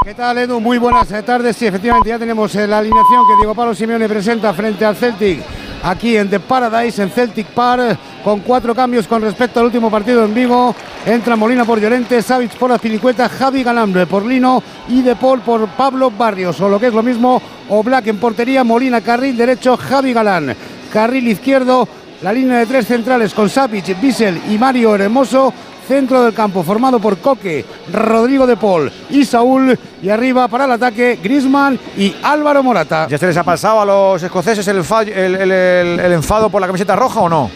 ¿Qué 0.04 0.14
tal, 0.14 0.38
Edu? 0.38 0.60
Muy 0.60 0.78
buenas 0.78 1.08
tardes. 1.26 1.56
Sí, 1.56 1.66
efectivamente, 1.68 2.10
ya 2.10 2.20
tenemos 2.20 2.54
eh, 2.56 2.68
la 2.68 2.80
alineación 2.80 3.28
que 3.28 3.36
Diego 3.38 3.54
Pablo 3.54 3.76
Simeone 3.76 4.08
presenta 4.08 4.54
frente 4.54 4.86
al 4.86 4.96
Celtic 4.96 5.44
aquí 5.84 6.18
en 6.18 6.30
The 6.30 6.40
Paradise, 6.40 7.02
en 7.02 7.10
Celtic 7.10 7.48
Park, 7.48 7.98
con 8.24 8.42
cuatro 8.42 8.76
cambios 8.76 9.08
con 9.08 9.22
respecto 9.22 9.60
al 9.60 9.68
último 9.68 9.90
partido 9.90 10.24
en 10.24 10.34
Vigo. 10.34 10.76
Entra 11.06 11.36
Molina 11.36 11.66
por 11.66 11.80
Llorente, 11.80 12.22
Savic 12.22 12.56
por 12.58 12.72
Azpilicueta, 12.72 13.30
Javi 13.30 13.64
Galambre 13.64 14.06
por 14.06 14.26
Lino 14.26 14.62
y 14.90 15.02
De 15.02 15.16
Paul 15.16 15.40
por 15.42 15.68
Pablo 15.70 16.12
Barrios. 16.12 16.60
O 16.62 16.70
lo 16.70 16.80
que 16.80 16.88
es 16.88 16.94
lo 16.94 17.04
mismo, 17.04 17.42
Oblak 17.70 18.08
en 18.08 18.18
portería, 18.18 18.64
Molina 18.64 19.02
carril 19.02 19.38
derecho, 19.38 19.78
Javi 19.78 20.14
Galán. 20.14 20.56
Carril 20.92 21.28
izquierdo, 21.28 21.88
la 22.22 22.34
línea 22.34 22.60
de 22.60 22.66
tres 22.66 22.88
centrales 22.88 23.34
con 23.34 23.50
Savic, 23.50 24.00
Bissell 24.02 24.42
y 24.50 24.58
Mario 24.58 24.96
Hermoso. 24.96 25.54
Centro 25.90 26.22
del 26.24 26.36
campo 26.36 26.62
formado 26.62 27.00
por 27.00 27.18
Coque, 27.18 27.66
Rodrigo 27.92 28.46
de 28.46 28.56
Paul 28.56 28.92
y 29.10 29.26
Saúl. 29.26 29.76
Y 30.04 30.10
arriba 30.10 30.48
para 30.48 30.66
el 30.66 30.72
ataque 30.74 31.18
Grisman 31.22 31.80
y 31.98 32.16
Álvaro 32.22 32.62
Morata. 32.62 33.08
¿Ya 33.10 33.18
se 33.18 33.26
les 33.26 33.36
ha 33.38 33.44
pasado 33.44 33.82
a 33.82 33.86
los 33.86 34.22
escoceses 34.22 34.68
el, 34.68 34.84
fa- 34.84 35.02
el- 35.02 35.10
el- 35.36 35.52
el- 35.52 36.00
el 36.00 36.14
enfado 36.14 36.48
por 36.52 36.62
la 36.62 36.68
camiseta 36.68 36.96
roja 36.96 37.22
o 37.22 37.28
no? 37.28 37.50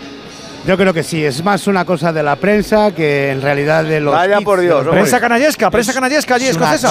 Yo 0.65 0.75
creo 0.77 0.91
que 0.93 1.03
sí, 1.03 1.23
es 1.23 1.43
más 1.43 1.67
una 1.67 1.85
cosa 1.85 2.11
de 2.11 2.23
la 2.23 2.35
prensa 2.35 2.91
que 2.91 3.29
en 3.29 3.41
realidad 3.41 3.83
de 3.83 3.99
los. 3.99 4.15
Vaya 4.15 4.41
por 4.41 4.59
Dios. 4.59 4.83
Prensa 4.87 5.19
canallesca, 5.19 5.69
prensa 5.69 5.93
canallesca 5.93 6.33
allí 6.35 6.47
escocesa. 6.47 6.87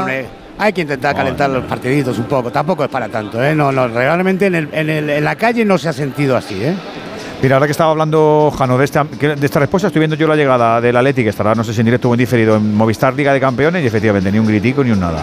hombre. 0.00 0.26
Hay 0.58 0.72
que 0.74 0.80
intentar 0.82 1.14
calentar 1.16 1.48
los 1.48 1.64
partiditos 1.64 2.18
un 2.18 2.24
poco, 2.24 2.50
tampoco 2.52 2.82
es 2.84 2.90
para 2.90 3.08
tanto, 3.08 3.42
¿eh? 3.42 3.54
No, 3.54 3.72
no, 3.72 3.88
realmente 3.88 4.46
en, 4.46 4.54
el- 4.56 4.68
en 4.72 4.90
el- 4.90 5.08
en 5.08 5.24
la 5.24 5.34
calle 5.36 5.64
no 5.64 5.78
se 5.78 5.88
ha 5.88 5.92
sentido 5.94 6.36
así, 6.36 6.62
¿eh? 6.62 6.74
Mira, 7.40 7.54
ahora 7.54 7.66
que 7.66 7.72
estaba 7.72 7.92
hablando 7.92 8.52
Jano 8.56 8.76
de 8.78 8.84
esta, 8.84 9.04
respuesta, 9.04 9.86
estoy 9.86 10.00
viendo 10.00 10.16
yo 10.16 10.26
la 10.26 10.34
llegada 10.34 10.80
del 10.80 10.96
Atleti, 10.96 11.22
que 11.22 11.28
estará, 11.28 11.54
no 11.54 11.62
sé 11.62 11.72
si 11.72 11.80
en 11.80 11.84
directo 11.84 12.10
o 12.10 12.14
en 12.14 12.18
diferido, 12.18 12.56
en 12.56 12.74
Movistar 12.74 13.14
Liga 13.14 13.32
de 13.32 13.38
Campeones, 13.38 13.84
y 13.84 13.86
efectivamente, 13.86 14.32
ni 14.32 14.40
un 14.40 14.46
gritico 14.46 14.82
ni 14.82 14.90
un 14.90 14.98
nada. 14.98 15.22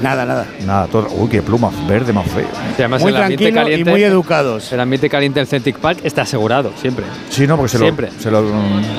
Nada, 0.00 0.24
nada. 0.24 0.46
Nada, 0.64 0.86
todo. 0.86 1.08
Uy, 1.10 1.28
qué 1.28 1.42
pluma 1.42 1.70
verde 1.86 2.12
más 2.12 2.26
feo. 2.26 2.46
Y 2.70 2.80
además 2.80 3.02
Muy 3.02 3.10
el 3.12 3.16
ambiente 3.16 3.44
tranquilo 3.44 3.60
y 3.60 3.70
caliente- 3.72 3.90
muy 3.90 4.02
educados. 4.04 4.72
El 4.72 4.80
ambiente 4.80 5.08
caliente 5.10 5.40
del 5.40 5.46
Celtic 5.46 5.76
Park 5.78 6.00
está 6.04 6.22
asegurado, 6.22 6.72
siempre. 6.80 7.04
Sí, 7.28 7.46
no, 7.46 7.56
porque 7.56 7.68
se 7.70 7.78
lo. 7.78 7.84
Siempre. 7.84 8.10
Se 8.18 8.30
lo, 8.30 8.42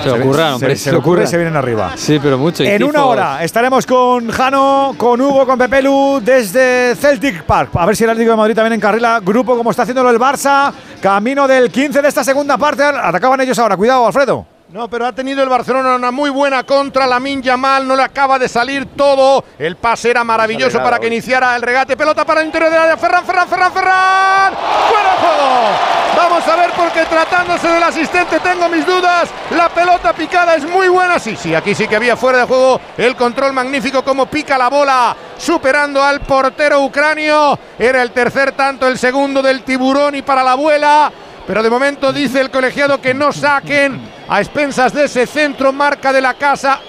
Se 0.04 0.10
lo 0.10 0.16
ocurra, 0.16 0.48
se- 0.50 0.54
hombre, 0.54 0.76
Se, 0.76 0.92
le 0.92 0.98
ocurre 0.98 1.24
y 1.24 1.28
se 1.28 1.38
vienen 1.38 1.56
arriba. 1.56 1.92
Sí, 1.96 2.20
pero 2.22 2.38
mucho. 2.38 2.64
y 2.64 2.68
En 2.68 2.84
una 2.84 3.06
hora 3.06 3.44
estaremos 3.44 3.86
con 3.86 4.30
Jano, 4.30 4.94
con 4.98 5.20
Hugo, 5.22 5.46
con 5.46 5.58
Pepelu 5.58 6.22
desde 6.24 6.96
Celtic 6.96 7.44
Park. 7.44 7.70
A 7.76 7.86
ver 7.86 7.96
si 7.96 8.04
el 8.04 8.10
Atlético 8.12 8.32
de 8.32 8.38
Madrid 8.38 8.56
también 8.56 8.74
encarrila 8.74 9.20
grupo 9.24 9.58
como 9.58 9.72
está 9.72 9.84
haciéndolo 9.84 10.10
el 10.10 10.20
Barça. 10.20 10.72
Camino 11.02 11.48
del 11.48 11.72
15 11.72 12.02
de 12.02 12.08
esta 12.08 12.24
segunda 12.24 12.58
parte. 12.58 12.84
Atacaban 12.84 13.42
ellos 13.42 13.58
ahora. 13.58 13.76
Cuidado, 13.76 14.06
Alfredo. 14.06 14.46
No, 14.72 14.88
pero 14.88 15.06
ha 15.06 15.12
tenido 15.12 15.44
el 15.44 15.50
Barcelona 15.50 15.96
una 15.96 16.12
muy 16.12 16.30
buena 16.30 16.64
contra. 16.64 17.06
la 17.06 17.20
Yamal 17.20 17.86
no 17.86 17.94
le 17.94 18.04
acaba 18.04 18.40
de 18.40 18.48
salir 18.48 18.86
todo. 18.96 19.44
El 19.60 19.76
pase 19.76 20.12
era 20.12 20.24
maravilloso 20.24 20.78
para 20.82 20.98
que 20.98 21.08
hoy. 21.08 21.12
iniciara 21.12 21.58
el 21.58 21.62
regate. 21.62 21.98
Pelota 21.98 22.24
para 22.24 22.40
el 22.40 22.46
interior 22.46 22.72
del 22.72 22.80
área. 22.80 22.96
Ferran, 22.96 23.26
Ferran, 23.26 23.50
Ferran, 23.50 23.74
Ferran. 23.74 24.54
¡Fuera 24.90 25.12
juego! 25.20 25.76
Vamos 26.16 26.48
a 26.48 26.56
ver 26.56 26.72
porque 26.72 27.04
tratándose 27.04 27.68
del 27.68 27.84
asistente 27.84 28.40
tengo 28.40 28.70
mis 28.70 28.86
dudas. 28.86 29.30
La 29.50 29.68
pelota 29.68 30.14
picada 30.14 30.56
es 30.56 30.64
muy 30.64 30.88
buena. 30.88 31.20
Sí, 31.20 31.36
sí, 31.36 31.54
aquí 31.54 31.76
sí 31.76 31.86
que 31.86 31.98
había 31.98 32.16
fuera 32.16 32.38
de 32.38 32.46
juego 32.46 32.80
el 32.98 33.18
control 33.18 33.52
magnífico 33.52 34.06
como 34.06 34.28
pica 34.28 34.58
la 34.58 34.70
bola. 34.70 35.14
Superando 35.38 36.02
al 36.02 36.22
portero 36.22 36.80
ucranio. 36.80 37.60
Era 37.78 38.02
el 38.02 38.12
tercer 38.12 38.54
tanto, 38.54 38.88
el 38.88 38.98
segundo 38.98 39.42
del 39.42 39.64
tiburón 39.64 40.16
y 40.16 40.22
para 40.22 40.42
la 40.44 40.54
abuela. 40.54 41.12
Pero 41.46 41.62
de 41.62 41.70
momento 41.70 42.14
dice 42.14 42.40
el 42.40 42.50
colegiado 42.50 43.02
que 43.02 43.14
no 43.14 43.34
saquen 43.34 44.21
a 44.32 44.40
expensas 44.40 44.94
de 44.94 45.04
ese 45.06 45.28
centro, 45.28 45.74
marca 45.74 46.14
de 46.14 46.22
la 46.22 46.34
casa. 46.36 46.80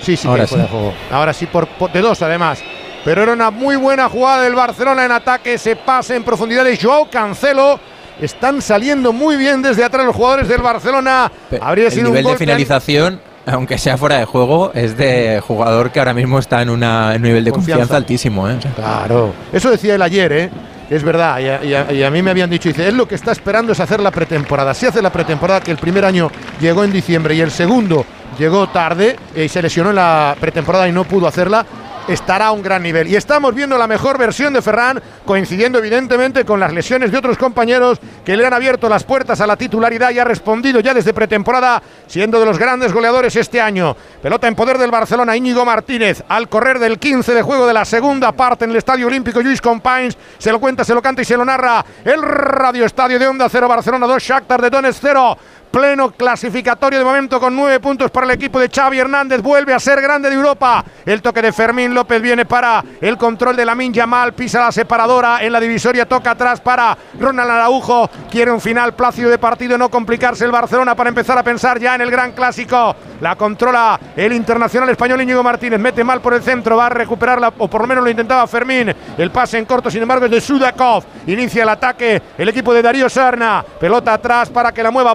Sí, 0.00 0.16
sí, 0.16 0.26
Ahora 0.28 0.46
fuera 0.46 0.64
sí. 0.64 0.68
de 0.70 0.78
juego. 0.78 0.94
Ahora 1.10 1.32
sí, 1.32 1.46
por, 1.46 1.66
por- 1.66 1.90
de 1.92 2.00
dos 2.00 2.22
además. 2.22 2.60
Pero 3.04 3.22
era 3.22 3.32
una 3.32 3.50
muy 3.50 3.76
buena 3.76 4.08
jugada 4.08 4.42
del 4.42 4.54
Barcelona 4.54 5.04
en 5.04 5.12
ataque. 5.12 5.58
Se 5.58 5.74
pase 5.74 6.14
en 6.16 6.22
profundidad 6.22 6.64
de 6.64 6.76
Joao 6.78 7.10
Cancelo. 7.10 7.80
Están 8.20 8.60
saliendo 8.62 9.12
muy 9.12 9.36
bien 9.36 9.62
desde 9.62 9.82
atrás 9.82 10.04
los 10.06 10.14
jugadores 10.14 10.46
del 10.48 10.60
Barcelona. 10.62 11.32
Habría 11.60 11.86
el 11.86 11.92
sido 11.92 12.04
un 12.08 12.12
nivel 12.12 12.24
de 12.24 12.30
golpe 12.30 12.44
finalización, 12.44 13.20
aunque 13.46 13.78
sea 13.78 13.96
fuera 13.96 14.18
de 14.18 14.26
juego, 14.26 14.70
es 14.74 14.96
de 14.98 15.42
jugador 15.46 15.90
que 15.90 15.98
ahora 15.98 16.12
mismo 16.12 16.38
está 16.38 16.60
en, 16.60 16.68
una, 16.68 17.14
en 17.14 17.22
un 17.22 17.28
nivel 17.28 17.44
de 17.44 17.50
Confianza. 17.52 17.80
confianza, 17.80 17.96
altísimo. 17.96 18.48
¿eh? 18.48 18.58
Claro. 18.76 19.32
Eso 19.52 19.70
decía 19.70 19.94
él 19.94 20.02
ayer, 20.02 20.32
¿eh? 20.32 20.50
Es 20.90 21.04
verdad, 21.04 21.38
y 21.38 22.02
a, 22.02 22.10
mí 22.10 22.20
me 22.20 22.32
habían 22.32 22.50
dicho, 22.50 22.68
dice, 22.68 22.88
él 22.88 22.96
lo 22.96 23.06
que 23.06 23.14
está 23.14 23.30
esperando 23.30 23.70
es 23.70 23.78
hacer 23.78 24.00
la 24.00 24.10
pretemporada. 24.10 24.74
Si 24.74 24.86
hace 24.86 25.00
la 25.00 25.12
pretemporada, 25.12 25.60
que 25.60 25.70
el 25.70 25.78
primer 25.78 26.04
año 26.04 26.28
llegó 26.60 26.82
en 26.82 26.90
diciembre 26.90 27.32
y 27.36 27.40
el 27.40 27.52
segundo 27.52 28.04
llegó 28.36 28.68
tarde 28.70 29.16
eh, 29.36 29.44
y 29.44 29.48
se 29.48 29.62
lesionó 29.62 29.90
en 29.90 29.96
la 29.96 30.36
pretemporada 30.40 30.88
y 30.88 30.92
no 30.92 31.04
pudo 31.04 31.28
hacerla, 31.28 31.64
estará 32.10 32.46
a 32.46 32.52
un 32.52 32.62
gran 32.62 32.82
nivel. 32.82 33.08
Y 33.08 33.16
estamos 33.16 33.54
viendo 33.54 33.78
la 33.78 33.86
mejor 33.86 34.18
versión 34.18 34.52
de 34.52 34.62
Ferran, 34.62 35.00
coincidiendo 35.24 35.78
evidentemente 35.78 36.44
con 36.44 36.60
las 36.60 36.72
lesiones 36.72 37.12
de 37.12 37.18
otros 37.18 37.38
compañeros 37.38 38.00
que 38.24 38.36
le 38.36 38.46
han 38.46 38.52
abierto 38.52 38.88
las 38.88 39.04
puertas 39.04 39.40
a 39.40 39.46
la 39.46 39.56
titularidad 39.56 40.10
y 40.10 40.18
ha 40.18 40.24
respondido 40.24 40.80
ya 40.80 40.94
desde 40.94 41.14
pretemporada, 41.14 41.82
siendo 42.06 42.38
de 42.40 42.46
los 42.46 42.58
grandes 42.58 42.92
goleadores 42.92 43.36
este 43.36 43.60
año. 43.60 43.96
Pelota 44.22 44.48
en 44.48 44.54
poder 44.54 44.78
del 44.78 44.90
Barcelona, 44.90 45.36
Íñigo 45.36 45.64
Martínez, 45.64 46.22
al 46.28 46.48
correr 46.48 46.78
del 46.78 46.98
15 46.98 47.34
de 47.34 47.42
juego 47.42 47.66
de 47.66 47.74
la 47.74 47.84
segunda 47.84 48.32
parte 48.32 48.64
en 48.64 48.70
el 48.70 48.76
Estadio 48.76 49.06
Olímpico 49.06 49.40
Luis 49.40 49.60
Companys, 49.60 50.16
se 50.38 50.52
lo 50.52 50.60
cuenta, 50.60 50.84
se 50.84 50.94
lo 50.94 51.02
canta 51.02 51.22
y 51.22 51.24
se 51.24 51.36
lo 51.36 51.44
narra 51.44 51.84
el 52.04 52.22
Radio 52.22 52.84
Estadio 52.84 53.18
de 53.18 53.26
Onda 53.26 53.48
0 53.48 53.68
Barcelona 53.68 54.06
2, 54.06 54.22
Shakhtar 54.22 54.62
de 54.62 54.70
Donetsk 54.70 54.98
0 55.02 55.38
pleno 55.70 56.10
clasificatorio 56.10 56.98
de 56.98 57.04
momento 57.04 57.38
con 57.38 57.54
nueve 57.54 57.80
puntos 57.80 58.10
para 58.10 58.26
el 58.26 58.32
equipo 58.32 58.58
de 58.58 58.68
Xavi 58.68 58.98
Hernández. 58.98 59.40
Vuelve 59.40 59.72
a 59.72 59.78
ser 59.78 60.00
grande 60.00 60.28
de 60.28 60.34
Europa. 60.34 60.84
El 61.06 61.22
toque 61.22 61.42
de 61.42 61.52
Fermín 61.52 61.94
López 61.94 62.20
viene 62.20 62.44
para 62.44 62.84
el 63.00 63.16
control 63.16 63.56
de 63.56 63.64
Lamin 63.64 63.92
Yamal. 63.92 64.32
Pisa 64.34 64.60
la 64.60 64.72
separadora 64.72 65.42
en 65.42 65.52
la 65.52 65.60
divisoria. 65.60 66.06
Toca 66.06 66.32
atrás 66.32 66.60
para 66.60 66.96
Ronald 67.18 67.50
Araujo. 67.50 68.10
Quiere 68.30 68.50
un 68.50 68.60
final 68.60 68.94
plácido 68.94 69.30
de 69.30 69.38
partido. 69.38 69.78
No 69.78 69.88
complicarse 69.88 70.44
el 70.44 70.50
Barcelona 70.50 70.94
para 70.94 71.08
empezar 71.08 71.38
a 71.38 71.42
pensar 71.42 71.78
ya 71.78 71.94
en 71.94 72.00
el 72.00 72.10
gran 72.10 72.32
clásico. 72.32 72.96
La 73.20 73.36
controla 73.36 73.98
el 74.16 74.32
internacional 74.32 74.88
español 74.88 75.22
Íñigo 75.22 75.42
Martínez. 75.42 75.78
Mete 75.78 76.02
mal 76.02 76.20
por 76.20 76.34
el 76.34 76.42
centro. 76.42 76.76
Va 76.76 76.86
a 76.86 76.90
recuperarla 76.90 77.52
o 77.58 77.68
por 77.68 77.82
lo 77.82 77.86
menos 77.86 78.04
lo 78.04 78.10
intentaba 78.10 78.46
Fermín. 78.46 78.92
El 79.16 79.30
pase 79.30 79.58
en 79.58 79.64
corto, 79.64 79.90
sin 79.90 80.02
embargo, 80.02 80.24
es 80.24 80.30
de 80.30 80.40
Sudakov. 80.40 81.04
Inicia 81.26 81.62
el 81.62 81.68
ataque 81.68 82.20
el 82.36 82.48
equipo 82.48 82.74
de 82.74 82.82
Darío 82.82 83.08
Sarna. 83.08 83.64
Pelota 83.78 84.14
atrás 84.14 84.48
para 84.48 84.72
que 84.72 84.82
la 84.82 84.90
mueva 84.90 85.14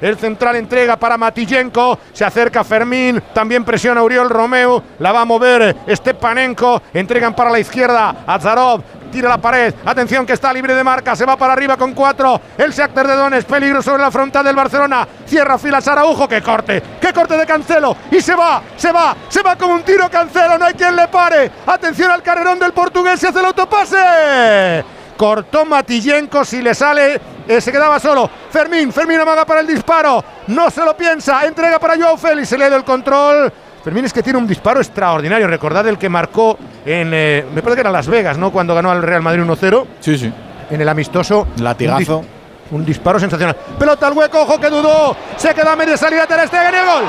El 0.00 0.16
central 0.16 0.56
entrega 0.56 0.96
para 0.96 1.16
Matillenko. 1.16 1.98
Se 2.12 2.24
acerca 2.24 2.64
Fermín. 2.64 3.22
También 3.32 3.64
presiona 3.64 4.02
Uriol 4.02 4.30
Romeo. 4.30 4.82
La 4.98 5.12
va 5.12 5.22
a 5.22 5.24
mover 5.24 5.76
Stepanenko. 5.88 6.82
Entregan 6.94 7.34
para 7.34 7.50
la 7.50 7.58
izquierda 7.58 8.24
a 8.26 8.38
Zarov 8.38 8.82
tira 9.10 9.28
la 9.28 9.38
pared. 9.38 9.74
Atención 9.84 10.24
que 10.24 10.32
está 10.32 10.52
libre 10.52 10.74
de 10.74 10.84
marca. 10.84 11.14
Se 11.14 11.26
va 11.26 11.36
para 11.36 11.52
arriba 11.52 11.76
con 11.76 11.92
cuatro. 11.92 12.40
El 12.56 12.72
Shakhtar 12.72 13.06
de 13.06 13.14
Donetsk. 13.14 13.48
Peligro 13.48 13.82
sobre 13.82 14.02
la 14.02 14.10
frontal 14.10 14.44
del 14.44 14.56
Barcelona. 14.56 15.06
Cierra 15.26 15.58
filas 15.58 15.86
Araujo. 15.88 16.28
¡Qué 16.28 16.40
corte! 16.40 16.82
¡Qué 17.00 17.12
corte 17.12 17.36
de 17.36 17.46
Cancelo! 17.46 17.96
Y 18.10 18.20
se 18.20 18.34
va, 18.34 18.62
se 18.76 18.92
va, 18.92 19.16
se 19.28 19.42
va 19.42 19.56
como 19.56 19.74
un 19.74 19.82
tiro 19.82 20.08
Cancelo. 20.08 20.58
No 20.58 20.64
hay 20.64 20.74
quien 20.74 20.96
le 20.96 21.08
pare. 21.08 21.50
Atención 21.66 22.10
al 22.10 22.22
carrerón 22.22 22.58
del 22.58 22.72
portugués. 22.72 23.18
Se 23.20 23.28
hace 23.28 23.40
el 23.40 23.46
autopase. 23.46 24.99
Cortó 25.20 25.66
Matillenko. 25.66 26.46
Si 26.46 26.62
le 26.62 26.74
sale, 26.74 27.20
eh, 27.46 27.60
se 27.60 27.70
quedaba 27.70 28.00
solo. 28.00 28.30
Fermín, 28.50 28.90
Fermín 28.90 29.20
amaga 29.20 29.44
para 29.44 29.60
el 29.60 29.66
disparo. 29.66 30.24
No 30.46 30.70
se 30.70 30.82
lo 30.82 30.96
piensa. 30.96 31.44
Entrega 31.44 31.78
para 31.78 31.94
Joao 31.98 32.16
Félix. 32.16 32.48
Se 32.48 32.56
le 32.56 32.70
da 32.70 32.76
el 32.76 32.84
control. 32.84 33.52
Fermín 33.84 34.06
es 34.06 34.14
que 34.14 34.22
tiene 34.22 34.38
un 34.38 34.46
disparo 34.46 34.80
extraordinario. 34.80 35.46
Recordad 35.46 35.86
el 35.88 35.98
que 35.98 36.08
marcó 36.08 36.56
en. 36.86 37.10
eh, 37.12 37.44
me 37.54 37.60
parece 37.60 37.74
que 37.76 37.80
era 37.82 37.90
Las 37.90 38.06
Vegas, 38.08 38.38
¿no? 38.38 38.50
Cuando 38.50 38.74
ganó 38.74 38.90
al 38.90 39.02
Real 39.02 39.20
Madrid 39.20 39.42
1-0. 39.42 39.86
Sí, 40.00 40.16
sí. 40.16 40.32
En 40.70 40.80
el 40.80 40.88
amistoso. 40.88 41.48
Latigazo. 41.58 42.16
Un, 42.20 42.24
dis- 42.24 42.28
un 42.70 42.84
disparo 42.86 43.20
sensacional. 43.20 43.54
Pelota 43.78 44.06
al 44.06 44.14
hueco, 44.14 44.40
ojo 44.40 44.58
que 44.58 44.70
dudó. 44.70 45.14
Se 45.36 45.52
queda 45.52 45.72
a 45.72 45.76
media 45.76 45.98
salida 45.98 46.26
Ter 46.26 46.48
Stegen 46.48 46.72
y 46.72 46.76
el 46.78 46.86
gol. 46.86 47.04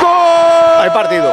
¡Gol! 0.00 0.80
Hay 0.84 0.88
partido. 0.88 1.30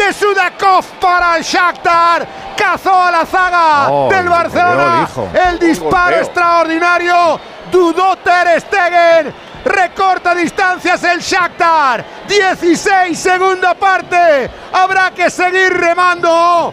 De 0.00 0.14
Sudakov 0.14 0.82
para 0.98 1.36
el 1.36 1.42
Shakhtar. 1.42 2.26
Cazó 2.56 3.04
a 3.04 3.10
la 3.10 3.26
zaga 3.26 3.90
Oh, 3.90 4.08
del 4.08 4.30
Barcelona. 4.30 5.06
El 5.34 5.58
disparo 5.58 6.16
extraordinario. 6.16 7.38
Dudó 7.70 8.16
Ter 8.16 8.58
Stegen. 8.62 9.34
Recorta 9.62 10.34
distancias 10.34 11.04
el 11.04 11.20
Shakhtar. 11.20 12.02
16, 12.26 13.18
segunda 13.18 13.74
parte. 13.74 14.50
Habrá 14.72 15.10
que 15.10 15.28
seguir 15.28 15.70
remando. 15.78 16.72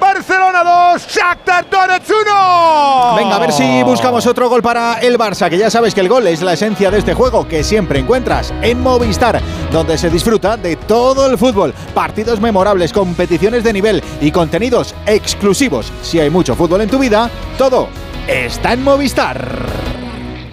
Barcelona 0.00 0.62
2, 0.92 1.06
Shakhtar 1.08 1.68
Donetsk 1.70 2.10
1. 2.10 3.16
Venga, 3.16 3.36
a 3.36 3.38
ver 3.38 3.52
si 3.52 3.82
buscamos 3.82 4.26
otro 4.26 4.48
gol 4.48 4.62
para 4.62 5.00
el 5.00 5.18
Barça, 5.18 5.48
que 5.48 5.58
ya 5.58 5.70
sabes 5.70 5.94
que 5.94 6.00
el 6.00 6.08
gol 6.08 6.26
es 6.26 6.42
la 6.42 6.52
esencia 6.52 6.90
de 6.90 6.98
este 6.98 7.14
juego 7.14 7.46
que 7.46 7.64
siempre 7.64 7.98
encuentras 7.98 8.52
en 8.62 8.80
Movistar, 8.80 9.40
donde 9.72 9.98
se 9.98 10.10
disfruta 10.10 10.56
de 10.56 10.76
todo 10.76 11.26
el 11.26 11.38
fútbol, 11.38 11.74
partidos 11.94 12.40
memorables, 12.40 12.92
competiciones 12.92 13.64
de 13.64 13.72
nivel 13.72 14.02
y 14.20 14.30
contenidos 14.30 14.94
exclusivos. 15.06 15.92
Si 16.02 16.20
hay 16.20 16.30
mucho 16.30 16.54
fútbol 16.54 16.82
en 16.82 16.90
tu 16.90 16.98
vida, 16.98 17.30
todo 17.56 17.88
está 18.26 18.72
en 18.72 18.82
Movistar. 18.82 19.66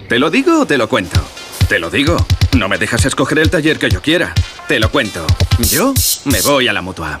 ¿Te 0.08 0.18
lo 0.18 0.30
digo 0.30 0.60
o 0.60 0.66
te 0.66 0.78
lo 0.78 0.88
cuento? 0.88 1.20
Te 1.68 1.78
lo 1.78 1.90
digo. 1.90 2.16
No 2.56 2.68
me 2.68 2.78
dejas 2.78 3.04
escoger 3.04 3.38
el 3.40 3.50
taller 3.50 3.78
que 3.78 3.90
yo 3.90 4.00
quiera. 4.00 4.32
Te 4.68 4.78
lo 4.78 4.90
cuento. 4.90 5.26
Yo 5.58 5.92
me 6.24 6.40
voy 6.40 6.68
a 6.68 6.72
la 6.72 6.80
mutua. 6.80 7.20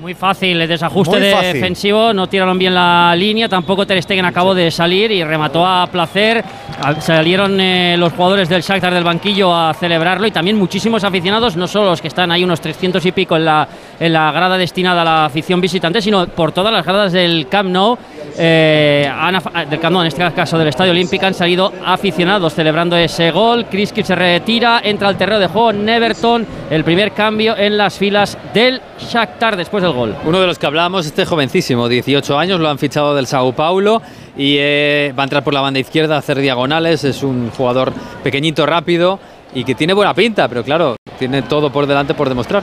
Muy 0.00 0.14
fácil, 0.14 0.60
el 0.60 0.68
desajuste 0.68 1.18
de- 1.18 1.32
fácil. 1.32 1.52
defensivo, 1.54 2.12
no 2.14 2.28
tiraron 2.28 2.56
bien 2.56 2.72
la 2.72 3.14
línea, 3.16 3.48
tampoco 3.48 3.84
Ter 3.84 4.00
Stegen 4.00 4.24
acabó 4.24 4.54
de 4.54 4.70
salir 4.70 5.10
y 5.10 5.24
remató 5.24 5.66
a 5.66 5.88
placer. 5.88 6.44
Salieron 7.00 7.58
eh, 7.60 7.96
los 7.98 8.12
jugadores 8.12 8.48
del 8.48 8.62
Shakhtar 8.62 8.94
del 8.94 9.02
banquillo 9.02 9.52
a 9.52 9.74
celebrarlo 9.74 10.26
y 10.28 10.30
también 10.30 10.56
muchísimos 10.56 11.02
aficionados, 11.02 11.56
no 11.56 11.66
solo 11.66 11.90
los 11.90 12.00
que 12.00 12.06
están 12.08 12.30
ahí 12.30 12.44
unos 12.44 12.60
300 12.60 13.04
y 13.06 13.10
pico 13.12 13.36
en 13.36 13.44
la, 13.44 13.66
en 13.98 14.12
la 14.12 14.30
grada 14.30 14.56
destinada 14.56 15.02
a 15.02 15.04
la 15.04 15.24
afición 15.24 15.60
visitante, 15.60 16.00
sino 16.00 16.28
por 16.28 16.52
todas 16.52 16.72
las 16.72 16.86
gradas 16.86 17.12
del 17.12 17.48
Camp 17.48 17.68
Nou, 17.70 17.98
eh, 18.38 19.10
han 19.12 19.36
del 19.68 19.80
Camp 19.80 19.92
Nou, 19.94 20.02
en 20.02 20.06
este 20.08 20.30
caso 20.32 20.56
del 20.56 20.68
Estadio 20.68 20.92
Olímpico, 20.92 21.26
han 21.26 21.34
salido 21.34 21.72
aficionados 21.84 22.54
celebrando 22.54 22.96
ese 22.96 23.32
gol. 23.32 23.66
Kriskic 23.66 24.04
se 24.04 24.14
retira, 24.14 24.80
entra 24.84 25.08
al 25.08 25.16
terreno 25.16 25.40
de 25.40 25.48
juego 25.48 25.72
Neverton, 25.72 26.46
el 26.70 26.84
primer 26.84 27.10
cambio 27.10 27.56
en 27.56 27.76
las 27.76 27.98
filas 27.98 28.38
del 28.54 28.80
Shakhtar 29.00 29.56
después 29.56 29.82
gol. 29.92 30.14
Uno 30.24 30.40
de 30.40 30.46
los 30.46 30.58
que 30.58 30.66
hablábamos, 30.66 31.06
este 31.06 31.24
jovencísimo, 31.24 31.88
18 31.88 32.38
años, 32.38 32.60
lo 32.60 32.68
han 32.68 32.78
fichado 32.78 33.14
del 33.14 33.26
Sao 33.26 33.52
Paulo 33.52 34.02
y 34.36 34.56
eh, 34.58 35.12
va 35.18 35.22
a 35.22 35.24
entrar 35.24 35.44
por 35.44 35.54
la 35.54 35.60
banda 35.60 35.80
izquierda 35.80 36.16
a 36.16 36.18
hacer 36.18 36.38
diagonales. 36.38 37.04
Es 37.04 37.22
un 37.22 37.50
jugador 37.50 37.92
pequeñito, 38.22 38.66
rápido 38.66 39.18
y 39.54 39.64
que 39.64 39.74
tiene 39.74 39.94
buena 39.94 40.14
pinta, 40.14 40.48
pero 40.48 40.62
claro, 40.62 40.96
tiene 41.18 41.42
todo 41.42 41.70
por 41.70 41.86
delante 41.86 42.14
por 42.14 42.28
demostrar. 42.28 42.62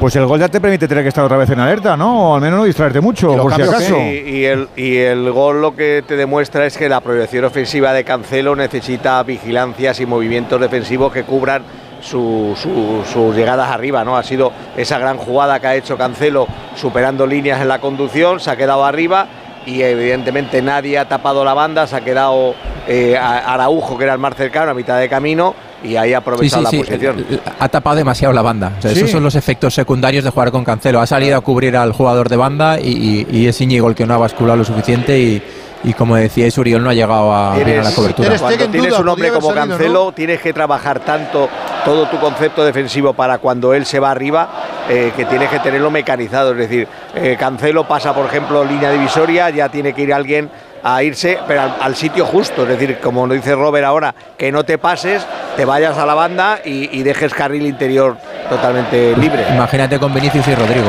Pues 0.00 0.16
el 0.16 0.26
gol 0.26 0.38
ya 0.38 0.48
te 0.48 0.60
permite 0.60 0.86
tener 0.86 1.02
que 1.02 1.08
estar 1.08 1.24
otra 1.24 1.36
vez 1.36 1.48
en 1.50 1.60
alerta, 1.60 1.96
¿no? 1.96 2.32
O 2.32 2.34
al 2.34 2.40
menos 2.40 2.58
no 2.58 2.64
distraerte 2.64 3.00
mucho, 3.00 3.34
por 3.36 3.54
si 3.54 3.62
acaso. 3.62 3.94
sí, 3.94 4.22
y, 4.26 4.44
el, 4.44 4.68
y 4.76 4.96
el 4.96 5.30
gol 5.30 5.62
lo 5.62 5.74
que 5.74 6.04
te 6.06 6.16
demuestra 6.16 6.66
es 6.66 6.76
que 6.76 6.88
la 6.88 7.00
proyección 7.00 7.44
ofensiva 7.44 7.92
de 7.92 8.04
Cancelo 8.04 8.54
necesita 8.56 9.22
vigilancias 9.22 10.00
y 10.00 10.06
movimientos 10.06 10.60
defensivos 10.60 11.12
que 11.12 11.22
cubran 11.22 11.62
su- 12.04 12.54
su- 12.60 13.02
sus 13.10 13.34
llegadas 13.34 13.70
arriba, 13.70 14.04
¿no? 14.04 14.16
Ha 14.16 14.22
sido 14.22 14.52
esa 14.76 14.98
gran 14.98 15.16
jugada 15.16 15.58
que 15.58 15.66
ha 15.66 15.74
hecho 15.74 15.96
Cancelo 15.96 16.46
superando 16.76 17.26
líneas 17.26 17.60
en 17.62 17.68
la 17.68 17.80
conducción, 17.80 18.40
se 18.40 18.50
ha 18.50 18.56
quedado 18.56 18.84
arriba 18.84 19.26
y 19.66 19.80
evidentemente 19.80 20.60
nadie 20.60 20.98
ha 20.98 21.08
tapado 21.08 21.42
la 21.44 21.54
banda, 21.54 21.86
se 21.86 21.96
ha 21.96 22.00
quedado 22.02 22.54
eh, 22.86 23.16
Araujo, 23.16 23.96
que 23.96 24.04
era 24.04 24.12
el 24.12 24.18
más 24.18 24.34
cercano, 24.36 24.72
a 24.72 24.74
mitad 24.74 24.98
de 25.00 25.08
camino, 25.08 25.54
y 25.82 25.96
ahí 25.96 26.12
ha 26.12 26.18
aprovechado 26.18 26.66
sí, 26.66 26.70
sí. 26.70 26.76
la 26.76 26.84
posición. 26.84 27.26
Ha 27.58 27.68
tapado 27.68 27.96
demasiado 27.96 28.34
la 28.34 28.42
banda. 28.42 28.72
O 28.78 28.82
sea, 28.82 28.90
Sí. 28.90 28.98
Esos 28.98 29.10
son 29.10 29.22
los 29.22 29.34
efectos 29.34 29.72
secundarios 29.74 30.22
de 30.24 30.28
jugar 30.30 30.50
con 30.50 30.64
Cancelo. 30.64 31.00
Ha 31.00 31.06
salido 31.06 31.38
a 31.38 31.40
cubrir 31.40 31.74
al 31.78 31.92
jugador 31.92 32.28
de 32.28 32.36
banda 32.36 32.78
y, 32.78 32.90
y- 32.90 33.26
y 33.38 33.46
es 33.48 33.58
Íñigo 33.62 33.88
el 33.88 33.94
que 33.94 34.04
no 34.06 34.12
ha 34.12 34.18
basculado 34.18 34.58
lo 34.58 34.64
suficiente 34.66 35.18
y, 35.18 35.42
y 35.82 35.92
como 35.94 36.16
decíais, 36.16 36.56
Uriol 36.58 36.82
no 36.84 36.90
ha 36.90 36.94
llegado 36.94 37.32
a, 37.32 37.56
bien 37.56 37.80
a 37.80 37.84
la 37.84 37.90
cobertura. 37.92 38.36
Cuando 38.38 38.68
tienes 38.68 38.98
un 38.98 39.08
hombre 39.08 39.30
como 39.30 39.54
Cancelo, 39.54 40.12
tienes 40.12 40.40
que 40.42 40.52
trabajar 40.52 41.00
tanto 41.00 41.48
todo 41.84 42.06
tu 42.06 42.18
concepto 42.18 42.64
defensivo 42.64 43.12
para 43.12 43.38
cuando 43.38 43.74
él 43.74 43.84
se 43.86 44.00
va 44.00 44.10
arriba, 44.10 44.48
eh, 44.88 45.12
que 45.16 45.24
tienes 45.26 45.48
que 45.50 45.58
tenerlo 45.60 45.90
mecanizado. 45.90 46.52
Es 46.52 46.58
decir, 46.58 46.88
eh, 47.14 47.36
Cancelo 47.38 47.84
pasa, 47.86 48.14
por 48.14 48.26
ejemplo, 48.26 48.64
línea 48.64 48.90
divisoria, 48.90 49.50
ya 49.50 49.68
tiene 49.68 49.92
que 49.92 50.02
ir 50.02 50.12
alguien 50.14 50.50
a 50.82 51.02
irse, 51.02 51.38
pero 51.46 51.62
al, 51.62 51.76
al 51.80 51.96
sitio 51.96 52.26
justo. 52.26 52.62
Es 52.62 52.68
decir, 52.68 52.98
como 53.00 53.26
nos 53.26 53.36
dice 53.36 53.54
Robert 53.54 53.86
ahora, 53.86 54.14
que 54.36 54.52
no 54.52 54.64
te 54.64 54.76
pases, 54.78 55.26
te 55.56 55.64
vayas 55.64 55.96
a 55.96 56.04
la 56.06 56.14
banda 56.14 56.58
y, 56.64 56.98
y 56.98 57.02
dejes 57.02 57.32
carril 57.32 57.64
interior 57.66 58.16
totalmente 58.48 59.16
libre. 59.16 59.46
Imagínate 59.54 59.98
con 59.98 60.12
Vinicius 60.12 60.46
y 60.48 60.54
Rodrigo. 60.54 60.88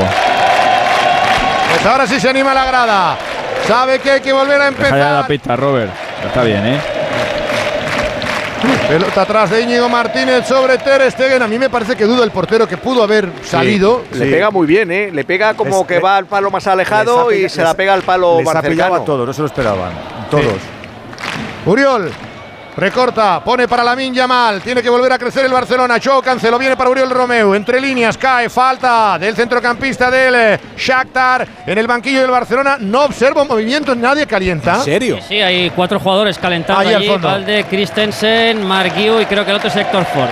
Pues 1.69 1.85
ahora 1.85 2.07
sí 2.07 2.19
se 2.19 2.29
anima 2.29 2.53
la 2.53 2.65
grada. 2.65 3.17
Sabe 3.67 3.99
que 3.99 4.11
hay 4.11 4.21
que 4.21 4.33
volver 4.33 4.61
a 4.61 4.65
Deja 4.69 4.81
ya 4.81 4.87
empezar. 4.87 5.13
la 5.21 5.27
pista, 5.27 5.55
Robert. 5.55 5.91
Está 6.25 6.43
bien, 6.43 6.65
¿eh? 6.65 6.79
Pelota 8.87 9.21
atrás 9.21 9.49
de 9.49 9.61
Íñigo 9.61 9.89
Martínez 9.89 10.47
sobre 10.47 10.77
Ter 10.77 11.09
Stegen. 11.11 11.41
A 11.41 11.47
mí 11.47 11.57
me 11.59 11.69
parece 11.69 11.95
que 11.95 12.05
duda 12.05 12.23
el 12.23 12.31
portero 12.31 12.67
que 12.67 12.77
pudo 12.77 13.03
haber 13.03 13.29
salido. 13.43 14.03
Le 14.13 14.25
pega 14.27 14.51
muy 14.51 14.67
bien, 14.67 14.91
¿eh? 14.91 15.09
Le 15.11 15.23
pega 15.23 15.53
como 15.55 15.79
Les- 15.79 15.87
que 15.87 15.93
le- 15.95 15.99
va 16.01 16.17
al 16.17 16.25
palo 16.25 16.51
más 16.51 16.65
alejado 16.67 17.31
y 17.31 17.49
se 17.49 17.63
la 17.63 17.73
pega 17.73 17.93
al 17.93 18.03
palo 18.03 18.37
Les 18.37 18.45
más 18.45 18.55
ha 18.55 18.61
pillado 18.61 18.75
cercano. 18.89 19.01
a 19.01 19.05
todos, 19.05 19.27
no 19.27 19.33
se 19.33 19.41
lo 19.41 19.47
esperaban. 19.47 19.91
Todos. 20.29 20.43
Uriol. 21.65 22.11
Recorta, 22.77 23.41
pone 23.41 23.67
para 23.69 23.83
la 23.83 23.95
Yamal. 23.95 24.61
Tiene 24.61 24.83
que 24.83 24.89
volver 24.89 25.13
a 25.13 25.17
crecer 25.17 25.45
el 25.45 25.53
Barcelona. 25.53 25.95
Joe 26.03 26.21
Cancelo 26.21 26.59
viene 26.59 26.75
para 26.75 26.89
Uriel 26.89 27.09
Romeo. 27.09 27.55
Entre 27.55 27.79
líneas 27.79 28.17
cae. 28.17 28.49
Falta 28.49 29.17
del 29.17 29.33
centrocampista 29.33 30.11
del 30.11 30.35
eh, 30.35 30.59
Shakhtar. 30.77 31.47
En 31.65 31.77
el 31.77 31.87
banquillo 31.87 32.21
del 32.21 32.31
Barcelona 32.31 32.77
no 32.79 33.05
observo 33.05 33.45
movimientos. 33.45 33.95
Nadie 33.95 34.27
calienta. 34.27 34.75
¿En 34.75 34.81
serio? 34.81 35.19
Sí, 35.25 35.41
hay 35.41 35.69
cuatro 35.69 35.99
jugadores 35.99 36.37
calentando 36.37 36.81
Ahí 36.81 36.93
al 36.93 37.01
allí. 37.01 37.17
Valde, 37.17 37.65
Christensen, 37.69 38.65
Marguiu 38.65 39.21
y 39.21 39.25
creo 39.25 39.45
que 39.45 39.51
el 39.51 39.57
otro 39.57 39.69
es 39.69 39.75
Héctor 39.75 40.05
Ford. 40.05 40.29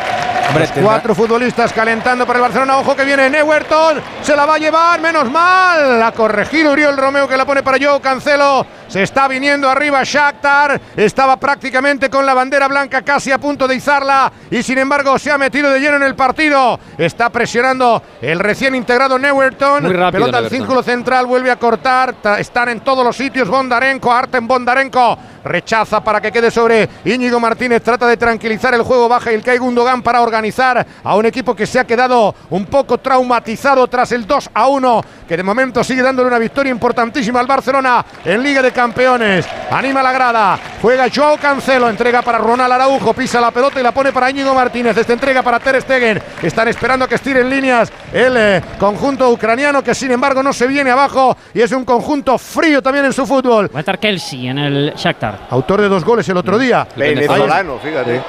Cuatro 0.83 1.15
futbolistas 1.15 1.73
calentando 1.73 2.27
para 2.27 2.37
el 2.37 2.43
Barcelona. 2.43 2.77
Ojo 2.77 2.95
que 2.95 3.03
viene 3.03 3.27
Neuerton. 3.29 3.99
Se 4.21 4.35
la 4.35 4.45
va 4.45 4.55
a 4.55 4.57
llevar. 4.59 5.01
Menos 5.01 5.29
mal. 5.31 6.03
Ha 6.03 6.11
corregido 6.11 6.73
Uriel 6.73 6.95
Romeo 6.95 7.27
que 7.27 7.35
la 7.35 7.45
pone 7.45 7.63
para 7.63 7.77
Joe 7.81 7.99
Cancelo. 7.99 8.65
Se 8.87 9.01
está 9.01 9.27
viniendo 9.27 9.67
arriba 9.67 10.03
Shakhtar. 10.03 10.79
Estaba 10.95 11.37
prácticamente 11.37 12.09
con 12.09 12.25
la 12.25 12.32
bandera 12.33 12.67
blanca 12.67 13.01
casi 13.01 13.31
a 13.31 13.37
punto 13.37 13.67
de 13.67 13.75
izarla. 13.75 14.31
Y 14.51 14.63
sin 14.63 14.77
embargo 14.77 15.17
se 15.19 15.31
ha 15.31 15.37
metido 15.37 15.69
de 15.71 15.79
lleno 15.79 15.95
en 15.97 16.03
el 16.03 16.15
partido. 16.15 16.79
Está 16.97 17.29
presionando 17.29 18.01
el 18.21 18.39
recién 18.39 18.75
integrado 18.75 19.17
Neuerton. 19.19 19.83
Muy 19.83 19.93
rápido, 19.93 20.25
Pelota 20.25 20.37
al 20.39 20.49
círculo 20.49 20.83
central. 20.83 21.25
Vuelve 21.25 21.51
a 21.51 21.55
cortar. 21.57 22.13
Ta- 22.21 22.39
Están 22.39 22.69
en 22.69 22.79
todos 22.81 23.05
los 23.05 23.15
sitios. 23.15 23.47
Bondarenko. 23.49 24.11
Artem 24.11 24.47
Bondarenko. 24.47 25.17
Rechaza 25.45 26.01
para 26.01 26.21
que 26.21 26.31
quede 26.31 26.49
sobre 26.49 26.89
Íñigo 27.05 27.39
Martínez. 27.39 27.83
Trata 27.83 28.07
de 28.07 28.15
tranquilizar 28.17 28.73
el 28.73 28.81
juego. 28.81 29.09
Baja 29.09 29.31
Ilkay 29.31 29.57
Gundogan 29.57 30.01
para 30.01 30.21
organizar 30.21 30.85
a 31.03 31.15
un 31.15 31.25
equipo 31.25 31.53
que 31.55 31.65
se 31.67 31.79
ha 31.79 31.83
quedado 31.85 32.33
un 32.49 32.65
poco 32.65 32.97
traumatizado 32.97 33.85
tras 33.87 34.11
el 34.13 34.25
2 34.25 34.49
a 34.53 34.67
1. 34.67 35.01
Que 35.27 35.37
de 35.37 35.43
momento 35.43 35.83
sigue 35.83 36.01
dándole 36.01 36.27
una 36.29 36.39
victoria 36.39 36.71
importantísima 36.71 37.39
al 37.41 37.47
Barcelona 37.47 38.05
en 38.23 38.41
Liga 38.41 38.61
de 38.61 38.71
Campeones. 38.71 39.45
Anima 39.69 40.01
la 40.01 40.11
grada. 40.13 40.59
Juega 40.81 41.07
Joao 41.13 41.37
Cancelo. 41.37 41.89
Entrega 41.89 42.21
para 42.23 42.37
Ronald 42.37 42.71
Araujo. 42.71 43.13
Pisa 43.13 43.39
la 43.39 43.51
pelota 43.51 43.79
y 43.79 43.83
la 43.83 43.91
pone 43.91 44.11
para 44.11 44.29
Íñigo 44.29 44.53
Martínez. 44.53 44.97
Esta 44.97 45.13
entrega 45.13 45.41
para 45.41 45.59
Ter 45.59 45.81
Stegen. 45.81 46.21
Están 46.41 46.67
esperando 46.67 47.07
que 47.07 47.15
estiren 47.15 47.49
líneas 47.49 47.91
el 48.11 48.35
eh, 48.37 48.61
conjunto 48.79 49.29
ucraniano 49.29 49.83
que 49.83 49.93
sin 49.93 50.11
embargo 50.11 50.41
no 50.41 50.53
se 50.53 50.67
viene 50.67 50.91
abajo 50.91 51.35
y 51.53 51.61
es 51.61 51.71
un 51.71 51.85
conjunto 51.85 52.37
frío 52.37 52.81
también 52.81 53.05
en 53.05 53.13
su 53.13 53.25
fútbol. 53.25 53.69
Va 53.73 53.79
a 53.79 53.81
estar 53.81 53.99
Kelsey 53.99 54.47
en 54.47 54.57
el 54.57 54.93
Shakhtar. 54.95 55.47
Autor 55.49 55.81
de 55.81 55.89
dos 55.89 56.03
goles 56.03 56.27
el 56.29 56.37
otro 56.37 56.57
día. 56.57 56.87
Venezolano, 56.95 57.77
fíjate. 57.79 58.21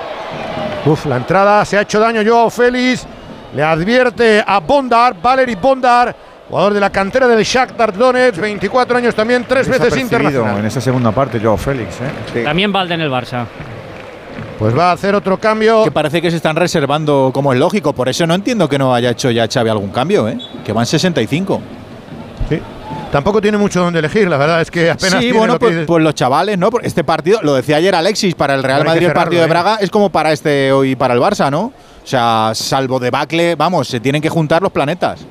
Uf, 0.86 1.06
la 1.06 1.16
entrada 1.16 1.64
se 1.64 1.78
ha 1.78 1.82
hecho 1.82 1.98
daño 1.98 2.22
Joao 2.24 2.50
Félix. 2.50 3.06
Le 3.54 3.62
advierte 3.62 4.42
a 4.44 4.58
Bondar, 4.58 5.14
Valery 5.22 5.54
Bondar, 5.54 6.14
jugador 6.48 6.74
de 6.74 6.80
la 6.80 6.90
cantera 6.90 7.28
del 7.28 7.44
Shakhtar 7.44 7.96
Donetsk, 7.96 8.40
24 8.40 8.98
años 8.98 9.14
también, 9.14 9.44
tres 9.48 9.68
veces 9.68 9.96
internacional. 9.96 10.58
en 10.58 10.66
esa 10.66 10.80
segunda 10.80 11.12
parte, 11.12 11.38
Joao 11.40 11.56
Félix. 11.56 12.00
¿eh? 12.34 12.42
También 12.42 12.72
Valde 12.72 12.94
en 12.94 13.00
el 13.02 13.10
Barça. 13.10 13.46
Pues 14.58 14.76
va 14.76 14.90
a 14.90 14.92
hacer 14.92 15.14
otro 15.14 15.38
cambio. 15.38 15.84
Que 15.84 15.90
parece 15.90 16.22
que 16.22 16.30
se 16.30 16.36
están 16.36 16.56
reservando 16.56 17.30
como 17.34 17.52
es 17.52 17.58
lógico. 17.58 17.92
Por 17.92 18.08
eso 18.08 18.26
no 18.26 18.34
entiendo 18.34 18.68
que 18.68 18.78
no 18.78 18.94
haya 18.94 19.10
hecho 19.10 19.30
ya 19.30 19.48
Xavi 19.48 19.68
algún 19.70 19.90
cambio, 19.90 20.28
¿eh? 20.28 20.38
Que 20.64 20.72
van 20.72 20.86
65. 20.86 21.60
Sí. 22.48 22.60
Tampoco 23.10 23.40
tiene 23.40 23.58
mucho 23.58 23.80
donde 23.80 24.00
elegir, 24.00 24.28
la 24.28 24.36
verdad 24.36 24.60
es 24.60 24.70
que 24.70 24.90
apenas 24.90 25.14
sí, 25.14 25.26
tiene 25.26 25.38
bueno, 25.38 25.52
lo 25.54 25.58
pues, 25.60 25.86
pues 25.86 26.02
los 26.02 26.14
chavales, 26.14 26.58
¿no? 26.58 26.68
Este 26.82 27.04
partido, 27.04 27.40
lo 27.42 27.54
decía 27.54 27.76
ayer 27.76 27.94
Alexis, 27.94 28.34
para 28.34 28.54
el 28.54 28.62
Real 28.62 28.84
Madrid 28.84 29.06
el 29.06 29.12
partido 29.12 29.40
de 29.42 29.46
¿eh? 29.46 29.50
Braga 29.50 29.76
es 29.80 29.88
como 29.88 30.10
para 30.10 30.32
este 30.32 30.72
hoy 30.72 30.96
para 30.96 31.14
el 31.14 31.20
Barça, 31.20 31.48
¿no? 31.48 31.66
O 32.02 32.06
sea, 32.06 32.50
salvo 32.54 32.98
debacle, 32.98 33.54
vamos, 33.54 33.88
se 33.88 34.00
tienen 34.00 34.20
que 34.20 34.28
juntar 34.28 34.62
los 34.62 34.72
planetas. 34.72 35.24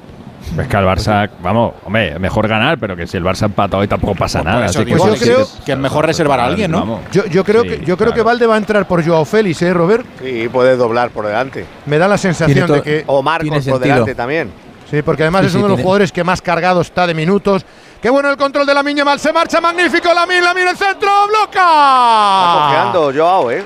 Es 0.59 0.67
que 0.67 0.77
al 0.77 0.85
Barça, 0.85 1.29
vamos, 1.41 1.73
hombre, 1.83 2.19
mejor 2.19 2.47
ganar, 2.47 2.77
pero 2.77 2.95
que 2.95 3.07
si 3.07 3.17
el 3.17 3.23
Barça 3.23 3.45
empata 3.45 3.77
hoy 3.77 3.87
tampoco 3.87 4.13
pasa 4.15 4.39
Por 4.39 4.47
nada. 4.51 4.65
eso 4.67 4.81
así 4.81 4.91
Pues 4.93 5.03
yo 5.03 5.13
que, 5.13 5.19
creo 5.19 5.47
que 5.65 5.71
es 5.71 5.77
mejor 5.77 6.05
reservar 6.05 6.39
a 6.39 6.45
alguien, 6.45 6.69
¿no? 6.69 6.99
Yo, 7.11 7.25
yo 7.25 7.43
creo 7.43 7.63
Sí, 7.63 7.69
que 7.69 7.85
yo 7.85 7.97
creo 7.97 8.13
que. 8.13 8.21
Valde 8.21 8.45
va 8.45 8.55
a 8.55 8.57
entrar 8.57 8.87
por 8.87 9.03
Joao 9.05 9.25
Félix, 9.25 9.61
¿eh, 9.63 9.73
Robert? 9.73 10.05
Sí, 10.21 10.47
puede 10.51 10.75
doblar 10.75 11.09
por 11.09 11.25
delante. 11.25 11.65
Me 11.85 11.97
da 11.97 12.07
la 12.07 12.17
sensación 12.17 12.71
de 12.71 12.81
que 12.81 13.03
O 13.07 13.21
Marcos 13.23 13.65
por 13.67 13.79
delante 13.79 14.13
también. 14.15 14.51
Sí, 14.91 15.01
porque 15.01 15.23
además 15.23 15.41
Sí, 15.41 15.45
es 15.47 15.51
sí, 15.53 15.57
uno 15.57 15.65
de 15.65 15.69
los 15.69 15.77
tiene- 15.77 15.83
jugadores 15.85 16.11
que 16.11 16.23
más 16.23 16.41
cargado 16.41 16.81
está 16.81 17.07
de 17.07 17.13
minutos. 17.15 17.65
Qué 17.99 18.09
bueno 18.11 18.29
el 18.29 18.37
control 18.37 18.65
de 18.67 18.73
la 18.75 18.83
Miña 18.83 19.03
Mal. 19.03 19.19
Se 19.19 19.33
marcha 19.33 19.59
magnífico 19.59 20.13
la 20.13 20.27
Min, 20.27 20.43
la 20.43 20.53
Min 20.53 20.67
en 20.67 20.77
centro. 20.77 21.09
¡Bloca! 21.27 21.47
Está 22.43 22.65
cojeando 22.67 23.11
Joao, 23.15 23.49
¿eh? 23.49 23.63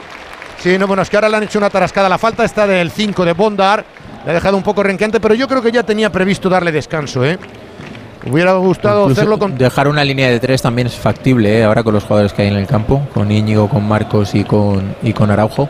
Sí, 0.60 0.78
no, 0.78 0.88
bueno, 0.88 1.02
es 1.04 1.10
que 1.10 1.18
ahora 1.18 1.28
le 1.30 1.38
han 1.38 1.44
hecho 1.44 1.58
una 1.60 1.70
tarascada. 1.70 2.08
La 2.08 2.18
falta 2.18 2.46
está 2.46 2.66
del 2.66 2.92
5 2.92 3.26
de 3.26 3.34
Bondar. 3.34 3.84
Le 4.28 4.32
ha 4.32 4.34
dejado 4.34 4.58
un 4.58 4.64
poco 4.64 4.84
renqueante, 4.84 5.22
pero 5.22 5.36
yo 5.36 5.48
creo 5.48 5.62
que 5.62 5.72
ya 5.72 5.84
tenía 5.84 6.12
previsto 6.12 6.50
darle 6.50 6.74
descanso, 6.74 7.24
¿eh? 7.24 7.40
Hubiera 8.30 8.52
gustado 8.56 9.04
Incluso 9.04 9.22
hacerlo 9.22 9.40
con. 9.40 9.58
Dejar 9.58 9.88
una 9.88 10.04
línea 10.04 10.30
de 10.30 10.38
tres 10.42 10.62
también 10.62 10.88
es 10.88 10.96
factible, 10.96 11.60
¿eh? 11.60 11.64
ahora 11.64 11.82
con 11.82 11.94
los 11.94 12.04
jugadores 12.04 12.34
que 12.34 12.42
hay 12.42 12.50
en 12.50 12.56
el 12.56 12.68
campo, 12.68 13.08
con 13.14 13.32
Íñigo, 13.32 13.70
con 13.70 13.88
Marcos 13.88 14.36
y 14.36 14.44
con, 14.44 14.96
y 15.02 15.14
con 15.14 15.32
Araujo, 15.32 15.70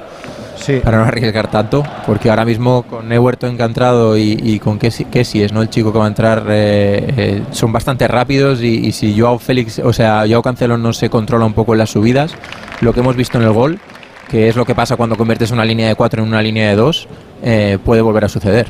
Sí. 0.55 0.79
para 0.83 0.97
no 0.97 1.03
arriesgar 1.03 1.51
tanto, 1.51 1.83
porque 2.07 2.31
ahora 2.31 2.45
mismo 2.45 2.81
con 2.81 3.11
ha 3.11 3.65
entrado 3.67 4.17
y, 4.17 4.39
y 4.41 4.57
con 4.57 4.79
Kessi 4.79 5.43
es 5.43 5.53
¿no? 5.53 5.61
el 5.61 5.69
chico 5.69 5.93
que 5.93 5.99
va 5.99 6.05
a 6.05 6.07
entrar, 6.07 6.45
eh, 6.49 7.13
eh, 7.15 7.43
son 7.51 7.71
bastante 7.71 8.07
rápidos 8.07 8.63
y, 8.63 8.87
y 8.87 8.91
si 8.91 9.19
Joao 9.19 9.37
Félix, 9.37 9.77
o 9.77 9.93
sea, 9.93 10.23
Joao 10.27 10.41
Cancelo 10.41 10.79
no 10.79 10.93
se 10.93 11.11
controla 11.11 11.45
un 11.45 11.53
poco 11.53 11.73
en 11.73 11.77
las 11.77 11.91
subidas, 11.91 12.33
lo 12.81 12.91
que 12.91 13.01
hemos 13.01 13.15
visto 13.15 13.37
en 13.37 13.43
el 13.43 13.51
gol, 13.51 13.79
que 14.27 14.49
es 14.49 14.55
lo 14.55 14.65
que 14.65 14.75
pasa 14.75 14.95
cuando 14.95 15.15
conviertes 15.15 15.51
una 15.51 15.65
línea 15.65 15.87
de 15.87 15.95
cuatro 15.95 16.21
en 16.21 16.27
una 16.27 16.41
línea 16.41 16.69
de 16.69 16.75
dos, 16.75 17.07
eh, 17.41 17.77
puede 17.83 18.01
volver 18.01 18.25
a 18.25 18.29
suceder. 18.29 18.67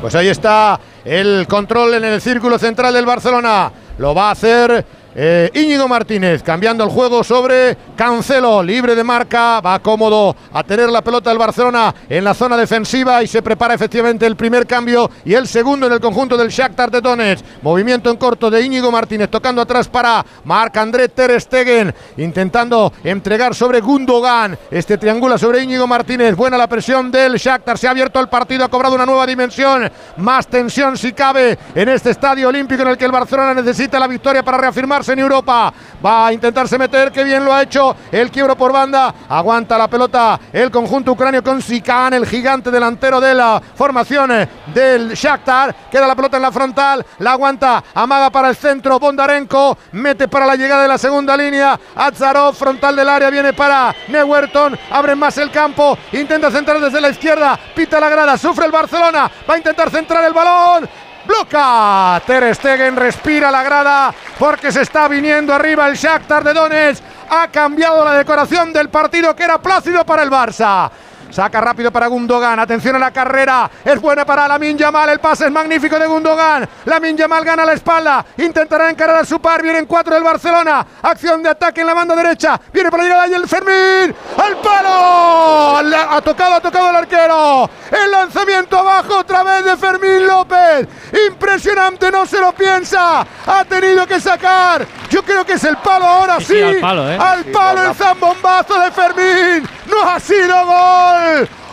Pues 0.00 0.14
ahí 0.14 0.28
está 0.28 0.80
el 1.04 1.46
control 1.48 1.94
en 1.94 2.04
el 2.04 2.20
círculo 2.20 2.58
central 2.58 2.94
del 2.94 3.06
Barcelona. 3.06 3.70
Lo 3.98 4.14
va 4.14 4.28
a 4.28 4.32
hacer 4.32 4.84
eh, 5.14 5.50
Íñigo 5.54 5.86
Martínez, 5.88 6.42
cambiando 6.42 6.84
el 6.84 6.90
juego 6.90 7.22
sobre 7.22 7.76
Cancelo, 7.96 8.62
libre 8.62 8.94
de 8.94 9.04
marca, 9.04 9.60
va 9.60 9.78
cómodo 9.80 10.34
a 10.52 10.62
tener 10.62 10.88
la 10.88 11.02
pelota 11.02 11.30
del 11.30 11.38
Barcelona 11.38 11.94
en 12.08 12.24
la 12.24 12.32
zona 12.34 12.56
defensiva 12.56 13.22
y 13.22 13.26
se 13.26 13.42
prepara 13.42 13.74
efectivamente 13.74 14.26
el 14.26 14.36
primer 14.36 14.66
cambio 14.66 15.10
y 15.24 15.34
el 15.34 15.46
segundo 15.46 15.86
en 15.86 15.92
el 15.92 16.00
conjunto 16.00 16.36
del 16.36 16.48
Shakhtar 16.48 16.90
de 16.90 17.00
Donetsk. 17.00 17.44
Movimiento 17.62 18.10
en 18.10 18.16
corto 18.16 18.50
de 18.50 18.62
Íñigo 18.62 18.90
Martínez, 18.90 19.28
tocando 19.28 19.60
atrás 19.60 19.88
para 19.88 20.24
Marc-André 20.44 21.08
Ter 21.08 21.38
Stegen, 21.40 21.94
intentando 22.16 22.92
entregar 23.04 23.54
sobre 23.54 23.80
Gundogan. 23.80 24.58
Este 24.70 24.96
triangula 24.96 25.36
sobre 25.36 25.62
Íñigo 25.62 25.86
Martínez, 25.86 26.34
buena 26.34 26.56
la 26.56 26.68
presión 26.68 27.10
del 27.10 27.36
Shakhtar, 27.36 27.76
se 27.76 27.86
ha 27.86 27.90
abierto 27.90 28.18
el 28.18 28.28
partido, 28.28 28.64
ha 28.64 28.68
cobrado 28.68 28.94
una 28.94 29.06
nueva 29.06 29.26
dimensión, 29.26 29.90
más 30.16 30.46
tensión 30.46 30.96
si 30.96 31.12
cabe 31.12 31.58
en 31.74 31.88
este 31.88 32.10
estadio 32.10 32.48
olímpico 32.48 32.82
en 32.82 32.88
el 32.88 32.96
que 32.96 33.04
el 33.04 33.12
Barcelona 33.12 33.54
necesita 33.54 33.98
la 33.98 34.06
victoria 34.06 34.42
para 34.42 34.58
en 35.08 35.18
Europa. 35.18 35.72
Va 36.04 36.26
a 36.26 36.32
intentarse 36.32 36.78
meter, 36.78 37.12
que 37.12 37.24
bien 37.24 37.44
lo 37.44 37.52
ha 37.52 37.62
hecho 37.62 37.94
el 38.10 38.30
quiebro 38.30 38.56
por 38.56 38.72
banda. 38.72 39.14
Aguanta 39.28 39.78
la 39.78 39.88
pelota 39.88 40.38
el 40.52 40.70
conjunto 40.70 41.12
ucranio 41.12 41.42
con 41.42 41.62
Sikan, 41.62 42.14
el 42.14 42.26
gigante 42.26 42.70
delantero 42.70 43.20
de 43.20 43.34
la 43.34 43.62
formación 43.74 44.32
eh, 44.32 44.48
del 44.74 45.14
Shakhtar. 45.14 45.74
Queda 45.90 46.06
la 46.06 46.16
pelota 46.16 46.36
en 46.36 46.42
la 46.42 46.52
frontal, 46.52 47.04
la 47.18 47.32
aguanta, 47.32 47.82
amaga 47.94 48.30
para 48.30 48.48
el 48.48 48.56
centro, 48.56 48.98
Bondarenko, 48.98 49.76
mete 49.92 50.28
para 50.28 50.46
la 50.46 50.56
llegada 50.56 50.82
de 50.82 50.88
la 50.88 50.98
segunda 50.98 51.36
línea. 51.36 51.78
Azarov, 51.94 52.54
frontal 52.54 52.96
del 52.96 53.08
área, 53.08 53.30
viene 53.30 53.52
para 53.52 53.94
Neuerton, 54.08 54.78
abre 54.90 55.14
más 55.14 55.36
el 55.38 55.50
campo, 55.50 55.96
intenta 56.12 56.50
centrar 56.50 56.80
desde 56.80 57.00
la 57.00 57.10
izquierda, 57.10 57.58
pita 57.74 58.00
la 58.00 58.08
grada, 58.08 58.36
sufre 58.36 58.66
el 58.66 58.72
Barcelona, 58.72 59.30
va 59.48 59.54
a 59.54 59.58
intentar 59.58 59.90
centrar 59.90 60.24
el 60.24 60.32
balón. 60.32 60.88
Bloca. 61.24 62.20
Ter 62.26 62.54
Stegen 62.54 62.96
respira 62.96 63.50
la 63.50 63.62
grada 63.62 64.14
porque 64.38 64.72
se 64.72 64.82
está 64.82 65.08
viniendo 65.08 65.52
arriba 65.52 65.86
el 65.86 65.96
Shakhtar 65.96 66.44
de 66.44 66.52
Donetsk. 66.52 67.02
Ha 67.30 67.48
cambiado 67.48 68.04
la 68.04 68.14
decoración 68.14 68.72
del 68.72 68.88
partido 68.88 69.34
que 69.34 69.44
era 69.44 69.58
plácido 69.58 70.04
para 70.04 70.22
el 70.22 70.30
Barça. 70.30 70.90
Saca 71.32 71.60
rápido 71.60 71.90
para 71.90 72.06
Gundogan. 72.08 72.60
Atención 72.60 72.94
a 72.96 72.98
la 72.98 73.10
carrera. 73.10 73.70
Es 73.84 74.00
buena 74.00 74.24
para 74.26 74.46
Lamin 74.46 74.76
Yamal. 74.76 75.08
El 75.08 75.18
pase 75.18 75.46
es 75.46 75.50
magnífico 75.50 75.98
de 75.98 76.06
Gundogan. 76.06 76.68
Lamin 76.84 77.16
Yamal 77.16 77.42
gana 77.44 77.64
la 77.64 77.72
espalda. 77.72 78.24
Intentará 78.36 78.90
encarar 78.90 79.16
a 79.16 79.24
su 79.24 79.40
par. 79.40 79.62
Vienen 79.62 79.86
cuatro 79.86 80.14
del 80.14 80.22
Barcelona. 80.22 80.86
Acción 81.02 81.42
de 81.42 81.48
ataque 81.48 81.80
en 81.80 81.86
la 81.86 81.94
banda 81.94 82.14
derecha. 82.14 82.60
Viene 82.72 82.90
por 82.90 82.98
la 83.00 83.04
llegada 83.04 83.28
y 83.28 83.32
el 83.34 83.48
Fermín. 83.48 84.14
¡Al 84.36 84.56
palo! 84.58 85.82
La- 85.82 86.02
Ha 86.12 86.20
tocado, 86.20 86.54
ha 86.56 86.60
tocado 86.60 86.90
el 86.90 86.96
arquero. 86.96 87.70
El 87.90 88.10
lanzamiento 88.10 88.78
abajo 88.78 89.18
otra 89.20 89.42
vez 89.42 89.64
de 89.64 89.76
Fermín 89.78 90.26
López. 90.26 90.86
Impresionante, 91.28 92.10
no 92.10 92.26
se 92.26 92.38
lo 92.40 92.52
piensa. 92.52 93.26
Ha 93.46 93.64
tenido 93.64 94.06
que 94.06 94.20
sacar. 94.20 94.86
Yo 95.08 95.22
creo 95.22 95.44
que 95.44 95.54
es 95.54 95.64
el 95.64 95.76
palo 95.78 96.04
ahora 96.06 96.36
sí. 96.38 96.46
Sí, 96.46 96.54
sí, 96.54 96.62
al 96.62 96.80
palo, 96.80 97.10
¿eh? 97.10 97.18
Al 97.18 97.44
palo 97.46 97.82
el 97.90 97.94
zambombazo 97.94 98.78
de 98.78 98.90
Fermín. 98.90 99.68
No 99.86 100.08
ha 100.08 100.20
sido 100.20 100.66
gol. 100.66 101.21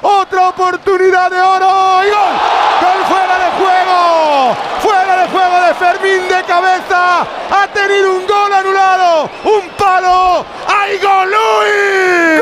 Otra 0.01 0.49
oportunidad 0.49 1.29
de 1.29 1.41
oro 1.41 2.03
y 2.03 2.09
gol. 2.09 2.33
Gol 2.81 3.05
fuera 3.07 3.37
de 3.39 3.49
juego. 3.57 4.55
Fuera 4.81 5.21
de 5.21 5.27
juego 5.29 5.61
de 5.61 5.73
Fermín 5.73 6.27
de 6.27 6.43
cabeza. 6.43 7.21
Ha 7.51 7.67
tenido 7.73 8.13
un 8.13 8.27
gol 8.27 8.53
anulado. 8.53 9.29
Un 9.43 9.69
palo. 9.77 10.45
¡Hay 10.67 10.97
gol! 10.99 11.29
Luis! 11.29 12.39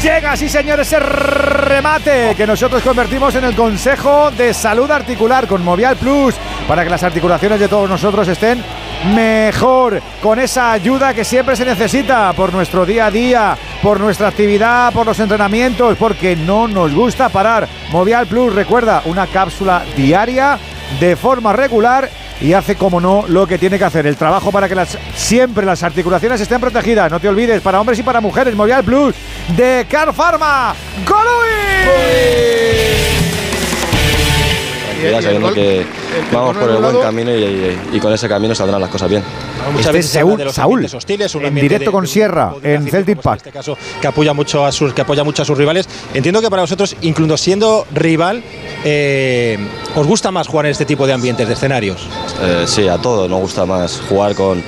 Llega, 0.00 0.36
sí 0.36 0.48
señor, 0.48 0.80
ese 0.80 0.98
remate 0.98 2.34
que 2.34 2.46
nosotros 2.46 2.82
convertimos 2.82 3.34
en 3.34 3.44
el 3.44 3.54
Consejo 3.54 4.30
de 4.30 4.54
Salud 4.54 4.90
Articular 4.90 5.46
con 5.46 5.62
Movial 5.62 5.96
Plus 5.96 6.34
para 6.66 6.82
que 6.82 6.90
las 6.90 7.02
articulaciones 7.02 7.60
de 7.60 7.68
todos 7.68 7.88
nosotros 7.88 8.26
estén 8.26 8.64
mejor, 9.14 10.00
con 10.22 10.38
esa 10.38 10.72
ayuda 10.72 11.12
que 11.12 11.24
siempre 11.24 11.56
se 11.56 11.64
necesita 11.64 12.32
por 12.32 12.52
nuestro 12.52 12.86
día 12.86 13.06
a 13.06 13.10
día, 13.10 13.56
por 13.82 14.00
nuestra 14.00 14.28
actividad, 14.28 14.92
por 14.92 15.06
los 15.06 15.20
entrenamientos, 15.20 15.96
porque 15.98 16.36
no 16.36 16.66
nos 16.66 16.94
gusta 16.94 17.28
parar. 17.28 17.68
Movial 17.90 18.26
Plus, 18.26 18.54
recuerda, 18.54 19.02
una 19.04 19.26
cápsula 19.26 19.84
diaria 19.94 20.58
de 21.00 21.16
forma 21.16 21.52
regular 21.52 22.08
y 22.42 22.52
hace 22.54 22.74
como 22.74 23.00
no 23.00 23.24
lo 23.28 23.46
que 23.46 23.56
tiene 23.56 23.78
que 23.78 23.84
hacer, 23.84 24.06
el 24.06 24.16
trabajo 24.16 24.50
para 24.50 24.68
que 24.68 24.74
las, 24.74 24.98
siempre 25.14 25.64
las 25.64 25.82
articulaciones 25.82 26.40
estén 26.40 26.60
protegidas. 26.60 27.10
No 27.10 27.20
te 27.20 27.28
olvides, 27.28 27.62
para 27.62 27.80
hombres 27.80 27.98
y 27.98 28.02
para 28.02 28.20
mujeres, 28.20 28.54
Movial 28.54 28.82
Plus 28.84 29.14
de 29.56 29.86
Car 29.88 30.12
Pharma. 30.12 30.74
Ya 35.10 35.22
sabiendo 35.22 35.52
que 35.52 35.84
vamos 36.32 36.56
por 36.56 36.70
el 36.70 36.76
buen 36.78 37.00
camino 37.00 37.30
y, 37.36 37.42
y- 37.42 37.78
y 37.94 37.98
con 38.00 38.12
ese 38.12 38.28
camino 38.28 38.54
saldrán 38.54 38.80
las 38.80 38.90
cosas 38.90 39.08
bien. 39.10 39.22
Este 39.78 39.98
es 39.98 40.06
Saúl, 40.08 40.42
Saúl, 40.50 40.86
en 41.44 41.54
directo 41.54 41.92
con 41.92 42.06
Sierra, 42.06 42.54
en 42.62 42.86
Celtic 42.88 43.20
Park. 43.20 43.42
que 44.00 44.06
apoya 44.06 44.32
mucho 44.32 44.64
a 44.64 44.72
sus 44.72 44.92
que 44.92 45.00
apoya 45.02 45.24
mucho 45.24 45.42
a 45.42 45.44
sus 45.44 45.56
rivales. 45.56 45.88
Entiendo 46.14 46.40
que 46.40 46.50
para 46.50 46.62
vosotros, 46.62 46.96
incluso 47.02 47.36
siendo 47.36 47.86
rival, 47.94 48.42
eh, 48.84 49.58
os 49.94 50.06
gusta 50.06 50.30
más 50.30 50.48
jugar 50.48 50.66
en 50.66 50.72
este 50.72 50.84
tipo 50.84 51.06
de 51.06 51.12
ambientes, 51.12 51.46
de 51.46 51.54
escenarios. 51.54 52.06
Eh, 52.42 52.64
sí, 52.66 52.88
a 52.88 52.98
todos 52.98 53.28
nos 53.30 53.40
gusta 53.40 53.64
más 53.66 54.00
jugar 54.08 54.34
con, 54.34 54.62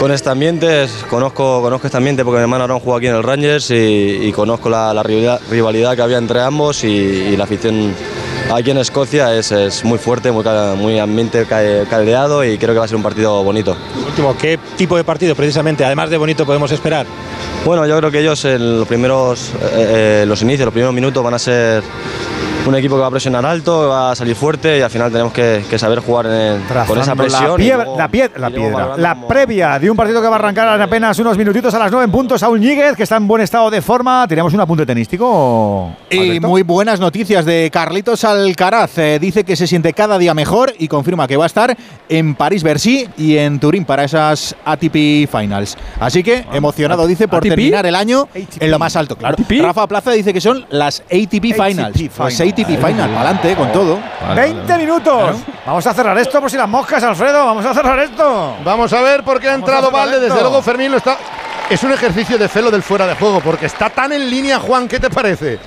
con 0.00 0.10
este 0.10 0.28
ambiente. 0.30 0.86
Conozco, 1.08 1.62
conozco 1.62 1.86
este 1.86 1.96
ambiente 1.96 2.24
porque 2.24 2.38
mi 2.38 2.42
hermano 2.42 2.64
Aaron 2.64 2.80
jugó 2.80 2.96
aquí 2.96 3.06
en 3.06 3.14
el 3.14 3.22
Rangers 3.22 3.70
y, 3.70 3.74
y 4.22 4.32
conozco 4.32 4.68
la, 4.68 4.92
la 4.92 5.02
rivalidad, 5.02 5.40
rivalidad 5.50 5.94
que 5.96 6.02
había 6.02 6.18
entre 6.18 6.40
ambos 6.40 6.82
y, 6.84 6.88
y 6.88 7.36
la 7.36 7.44
afición 7.44 7.94
aquí 8.52 8.70
en 8.70 8.78
Escocia 8.78 9.34
es, 9.34 9.52
es 9.52 9.84
muy 9.84 9.98
fuerte, 9.98 10.30
muy, 10.32 10.44
muy 10.76 10.98
ambiente 10.98 11.44
ca- 11.46 11.84
caldeado 11.88 12.44
y 12.44 12.58
creo 12.58 12.72
que 12.74 12.78
va 12.78 12.84
a 12.84 12.88
ser 12.88 12.96
un 12.96 13.02
partido 13.02 13.42
bonito. 13.42 13.76
Último, 14.06 14.36
¿qué 14.36 14.58
tipo 14.76 14.96
de 14.96 15.04
partido 15.04 15.34
precisamente, 15.34 15.84
además 15.84 16.10
de 16.10 16.16
bonito, 16.16 16.44
podemos 16.46 16.70
esperar? 16.72 17.06
Bueno, 17.64 17.86
yo 17.86 17.96
creo 17.98 18.10
que 18.10 18.20
ellos 18.20 18.44
en 18.44 18.78
los 18.80 18.88
primeros, 18.88 19.50
eh, 19.74 20.22
eh, 20.22 20.24
los 20.26 20.42
inicios, 20.42 20.66
los 20.66 20.72
primeros 20.72 20.94
minutos 20.94 21.22
van 21.24 21.34
a 21.34 21.38
ser 21.38 21.82
un 22.66 22.74
equipo 22.76 22.94
que 22.96 23.00
va 23.02 23.06
a 23.08 23.10
presionar 23.10 23.44
alto, 23.44 23.80
que 23.82 23.86
va 23.86 24.10
a 24.12 24.14
salir 24.16 24.34
fuerte 24.34 24.78
y 24.78 24.80
al 24.82 24.90
final 24.90 25.10
tenemos 25.12 25.32
que, 25.32 25.64
que 25.68 25.78
saber 25.78 26.00
jugar 26.00 26.26
en- 26.26 26.62
con 26.86 26.98
esa 26.98 27.14
presión. 27.14 27.50
La, 27.50 27.56
piedra, 27.56 27.84
luego- 27.84 27.98
la, 27.98 28.08
pie- 28.08 28.30
la 28.36 28.48
y 28.48 28.52
luego 28.52 28.66
piedra, 28.68 28.86
valorando 28.86 29.02
la 29.02 29.28
previa 29.28 29.78
de 29.78 29.90
un 29.90 29.96
partido 29.96 30.20
que 30.22 30.28
va 30.28 30.36
a 30.36 30.38
arrancar 30.38 30.74
en 30.76 30.82
apenas 30.82 31.18
unos 31.18 31.36
minutitos 31.36 31.72
a 31.74 31.78
las 31.78 31.90
9 31.90 32.04
en 32.06 32.10
puntos. 32.10 32.40
Saúl 32.40 32.60
Ñíguez, 32.60 32.96
que 32.96 33.02
está 33.02 33.16
en 33.16 33.26
buen 33.26 33.42
estado 33.42 33.70
de 33.70 33.82
forma. 33.82 34.26
¿Tenemos 34.28 34.52
un 34.54 34.60
apunte 34.60 34.86
tenístico? 34.86 35.92
Y 36.10 36.40
muy 36.40 36.62
buenas 36.62 37.00
noticias 37.00 37.44
de 37.44 37.70
Carlitos 37.72 38.24
Alcaraz. 38.24 38.98
Eh, 38.98 39.18
dice 39.20 39.44
que 39.44 39.56
se 39.56 39.66
siente 39.66 39.92
cada 39.92 40.18
día 40.18 40.34
mejor 40.34 40.72
y 40.78 40.88
confirma 40.88 41.26
que 41.26 41.36
va 41.36 41.44
a 41.44 41.46
estar 41.46 41.76
en 42.08 42.34
París-Bercy 42.34 43.08
y 43.16 43.36
en 43.38 43.58
Turín 43.60 43.84
para 43.84 44.04
esas 44.04 44.54
ATP 44.64 45.28
Finals. 45.30 45.76
Así 46.00 46.22
que 46.22 46.44
emocionado, 46.52 47.06
dice, 47.06 47.28
por 47.28 47.38
¿ATP? 47.38 47.48
terminar 47.48 47.86
el 47.86 47.94
año 47.94 48.28
en 48.34 48.70
lo 48.70 48.78
más 48.78 48.96
alto. 48.96 49.16
Claro. 49.16 49.36
Rafa 49.60 49.86
Plaza 49.86 50.10
dice 50.12 50.32
que 50.32 50.40
son 50.40 50.64
las 50.70 51.00
ATP 51.10 51.54
Finals. 51.54 51.96
Pues 52.16 52.34
ATP 52.54 52.78
Final, 52.78 53.10
para 53.10 53.30
adelante 53.30 53.56
con 53.56 53.72
todo. 53.72 53.98
20 54.36 54.78
minutos. 54.78 55.36
Vamos 55.66 55.84
a 55.86 55.92
cerrar 55.92 56.16
esto 56.18 56.40
por 56.40 56.48
si 56.48 56.56
las 56.56 56.68
moscas, 56.68 57.02
Alfredo. 57.02 57.46
Vamos 57.46 57.66
a 57.66 57.74
cerrar 57.74 57.98
esto. 57.98 58.56
Vamos 58.64 58.92
a 58.92 59.02
ver 59.02 59.24
por 59.24 59.40
qué 59.40 59.48
ha 59.48 59.54
entrado 59.54 59.90
Valde. 59.90 60.20
Desde 60.20 60.40
luego 60.40 60.62
Fermín 60.62 60.92
lo 60.92 60.98
está. 60.98 61.18
Es 61.68 61.82
un 61.82 61.92
ejercicio 61.92 62.38
de 62.38 62.46
celo 62.46 62.70
del 62.70 62.82
fuera 62.82 63.06
de 63.06 63.14
juego 63.16 63.40
porque 63.40 63.66
está 63.66 63.90
tan 63.90 64.12
en 64.12 64.30
línea, 64.30 64.60
Juan. 64.60 64.86
¿Qué 64.86 65.00
te 65.00 65.10
parece? 65.10 65.58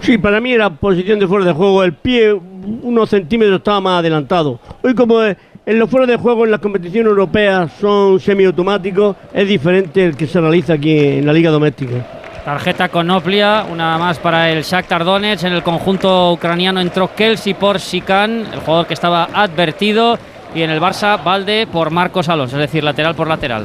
Sí, 0.00 0.16
para 0.18 0.40
mí 0.40 0.52
era 0.52 0.70
posición 0.70 1.18
de 1.18 1.26
fuera 1.26 1.44
de 1.44 1.52
juego. 1.52 1.82
El 1.82 1.94
pie 1.94 2.32
unos 2.32 3.10
centímetros 3.10 3.58
estaba 3.58 3.80
más 3.80 3.98
adelantado. 3.98 4.60
Hoy 4.82 4.94
como 4.94 5.22
eh, 5.24 5.36
en 5.66 5.78
los 5.78 5.90
fuera 5.90 6.06
de 6.06 6.16
juego 6.16 6.44
en 6.44 6.52
las 6.52 6.60
competiciones 6.60 7.10
europeas 7.10 7.72
son 7.80 8.20
semiautomáticos, 8.20 9.16
es 9.32 9.48
diferente 9.48 10.04
el 10.04 10.16
que 10.16 10.26
se 10.26 10.40
realiza 10.40 10.74
aquí 10.74 10.96
en 10.96 11.26
la 11.26 11.32
liga 11.32 11.50
doméstica. 11.50 12.23
Tarjeta 12.44 12.90
con 12.90 13.10
Oplia, 13.10 13.64
una 13.70 13.96
más 13.96 14.18
para 14.18 14.50
el 14.50 14.62
Shakhtar 14.62 15.02
Donetsk. 15.02 15.44
En 15.44 15.54
el 15.54 15.62
conjunto 15.62 16.32
ucraniano 16.32 16.78
entró 16.78 17.14
Kelsey 17.14 17.54
por 17.54 17.80
Sikan, 17.80 18.46
el 18.52 18.60
jugador 18.60 18.86
que 18.86 18.92
estaba 18.92 19.30
advertido. 19.32 20.18
Y 20.54 20.60
en 20.60 20.68
el 20.68 20.78
Barça, 20.78 21.22
Valde 21.24 21.66
por 21.66 21.90
Marcos 21.90 22.28
Alonso, 22.28 22.56
es 22.56 22.60
decir, 22.60 22.84
lateral 22.84 23.14
por 23.14 23.28
lateral. 23.28 23.64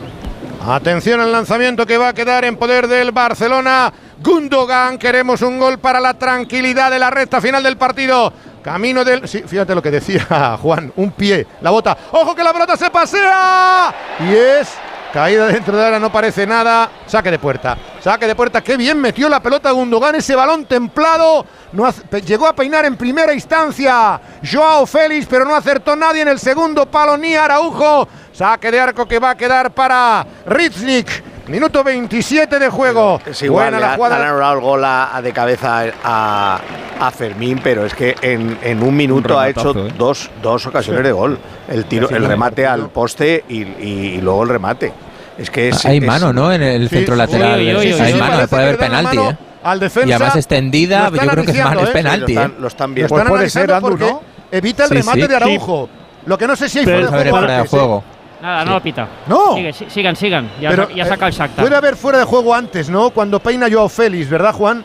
Atención 0.65 1.19
al 1.19 1.31
lanzamiento 1.31 1.85
que 1.85 1.97
va 1.97 2.09
a 2.09 2.13
quedar 2.13 2.45
en 2.45 2.55
poder 2.55 2.87
del 2.87 3.11
Barcelona. 3.11 3.91
Gundogan, 4.23 4.97
queremos 4.97 5.41
un 5.41 5.59
gol 5.59 5.79
para 5.79 5.99
la 5.99 6.13
tranquilidad 6.13 6.89
de 6.89 6.99
la 6.99 7.09
recta 7.09 7.41
final 7.41 7.61
del 7.61 7.75
partido. 7.75 8.31
Camino 8.63 9.03
del. 9.03 9.27
Sí, 9.27 9.43
fíjate 9.45 9.75
lo 9.75 9.81
que 9.81 9.91
decía 9.91 10.57
Juan, 10.61 10.93
un 10.95 11.11
pie, 11.11 11.45
la 11.61 11.69
bota. 11.71 11.97
¡Ojo 12.11 12.33
que 12.33 12.43
la 12.43 12.53
pelota 12.53 12.77
se 12.77 12.89
pasea! 12.89 13.93
Y 14.21 14.33
es 14.33 14.69
caída 15.11 15.47
dentro 15.47 15.77
de 15.77 15.85
área, 15.85 15.99
no 15.99 16.11
parece 16.11 16.45
nada. 16.45 16.89
Saque 17.05 17.31
de 17.31 17.39
puerta, 17.39 17.77
saque 18.01 18.27
de 18.27 18.35
puerta. 18.35 18.61
Qué 18.61 18.77
bien 18.77 18.99
metió 18.99 19.29
la 19.29 19.39
pelota 19.39 19.71
Gundogan, 19.71 20.15
ese 20.15 20.35
balón 20.35 20.65
templado. 20.65 21.45
No 21.71 21.89
llegó 22.25 22.47
a 22.47 22.55
peinar 22.55 22.85
en 22.85 22.97
primera 22.97 23.33
instancia 23.33 24.19
Joao 24.43 24.85
Félix, 24.85 25.27
pero 25.29 25.45
no 25.45 25.55
acertó 25.55 25.95
nadie 25.95 26.21
en 26.21 26.27
el 26.27 26.39
segundo 26.39 26.85
palo 26.85 27.17
ni 27.17 27.35
Araujo. 27.35 28.07
Saque 28.33 28.71
de 28.71 28.79
arco 28.79 29.07
que 29.07 29.19
va 29.19 29.31
a 29.31 29.37
quedar 29.37 29.71
para 29.71 30.25
Ritznik. 30.45 31.07
Minuto 31.49 31.83
27 31.83 32.59
de 32.59 32.69
juego. 32.69 33.19
Es 33.25 33.41
igual, 33.41 33.65
Buena 33.71 33.77
le 33.77 33.81
la 33.85 33.93
ha- 33.93 33.95
jugada. 33.95 34.15
han 34.17 34.21
anulado 34.29 34.53
el 34.53 34.59
gol 34.61 34.85
a, 34.85 35.15
a 35.17 35.21
de 35.21 35.33
cabeza 35.33 35.83
a, 36.03 36.59
a 36.99 37.11
Fermín, 37.11 37.59
pero 37.63 37.85
es 37.85 37.93
que 37.95 38.15
en, 38.21 38.57
en 38.61 38.83
un 38.83 38.95
minuto 38.95 39.39
ha 39.39 39.49
hecho 39.49 39.71
¿eh? 39.75 39.91
dos, 39.97 40.29
dos 40.43 40.65
ocasiones 40.67 41.01
Sí. 41.01 41.07
de 41.07 41.11
gol. 41.11 41.39
El 41.67 41.85
tiro, 41.85 42.07
Sí, 42.07 42.13
el 42.13 42.25
remate 42.25 42.67
al 42.67 42.89
poste 42.89 43.43
y, 43.49 43.63
y- 43.63 44.13
y 44.17 44.21
luego 44.21 44.43
el 44.43 44.49
remate. 44.49 44.93
Es 45.39 45.49
que 45.49 45.69
es, 45.69 45.85
Hay 45.85 45.97
es- 45.97 46.03
mano, 46.05 46.31
¿no? 46.31 46.51
En 46.53 46.61
el 46.61 46.87
Sí, 46.87 46.97
centro 46.97 47.15
sí, 47.15 47.17
lateral. 47.19 47.59
sí, 47.59 47.65
sí, 47.65 47.93
sí, 47.93 48.01
Hay 48.01 48.13
sí, 48.13 48.19
mano, 48.19 48.47
puede 48.47 48.63
haber 48.63 48.77
penalti, 48.77 49.17
mano 49.17 49.29
¿eh? 49.31 49.37
al 49.63 49.79
defensa. 49.79 50.09
Y 50.09 50.11
además 50.13 50.35
extendida, 50.35 51.09
yo 51.09 51.17
creo 51.17 51.45
que 51.45 51.51
es, 51.51 51.63
mano, 51.63 51.79
es 51.81 51.89
¿eh? 51.89 51.93
penalti. 51.93 52.25
Sí, 52.27 52.33
lo 52.35 52.41
están- 52.43 52.51
¿eh? 52.51 52.55
lo 52.61 52.67
están 52.67 52.93
viendo. 52.93 53.15
Pues 53.15 53.25
puede 53.27 53.49
ser, 53.49 53.71
Andu, 53.73 53.89
porque 53.89 54.13
evita 54.51 54.83
el 54.83 54.89
remate 54.91 55.27
de 55.27 55.35
Araujo. 55.35 55.89
Lo 56.25 56.37
que 56.37 56.45
no 56.45 56.55
sé 56.55 56.69
si 56.69 56.79
hay 56.79 56.85
Pero- 56.85 57.07
fuera 57.09 57.61
de 57.63 57.67
juego. 57.67 58.03
¿Eh? 58.39 58.43
Nada, 58.43 58.65
no 58.65 58.71
lo 58.73 58.81
pita. 58.81 59.07
No. 59.27 59.55
Sigue, 59.55 59.73
sí- 59.73 59.85
sigan, 59.89 60.15
sigan. 60.15 60.49
Ya, 60.61 60.69
Pero, 60.69 60.89
ya 60.89 61.03
eh, 61.03 61.07
saca 61.07 61.27
el 61.27 61.33
Shakhtar. 61.33 61.63
Puede 61.65 61.75
haber 61.75 61.95
fuera 61.95 62.17
de 62.19 62.23
juego 62.25 62.53
antes, 62.53 62.89
¿no? 62.89 63.09
Cuando 63.11 63.39
peina 63.39 63.67
Joao 63.71 63.89
Félix, 63.89 64.29
¿verdad, 64.29 64.53
Juan? 64.53 64.83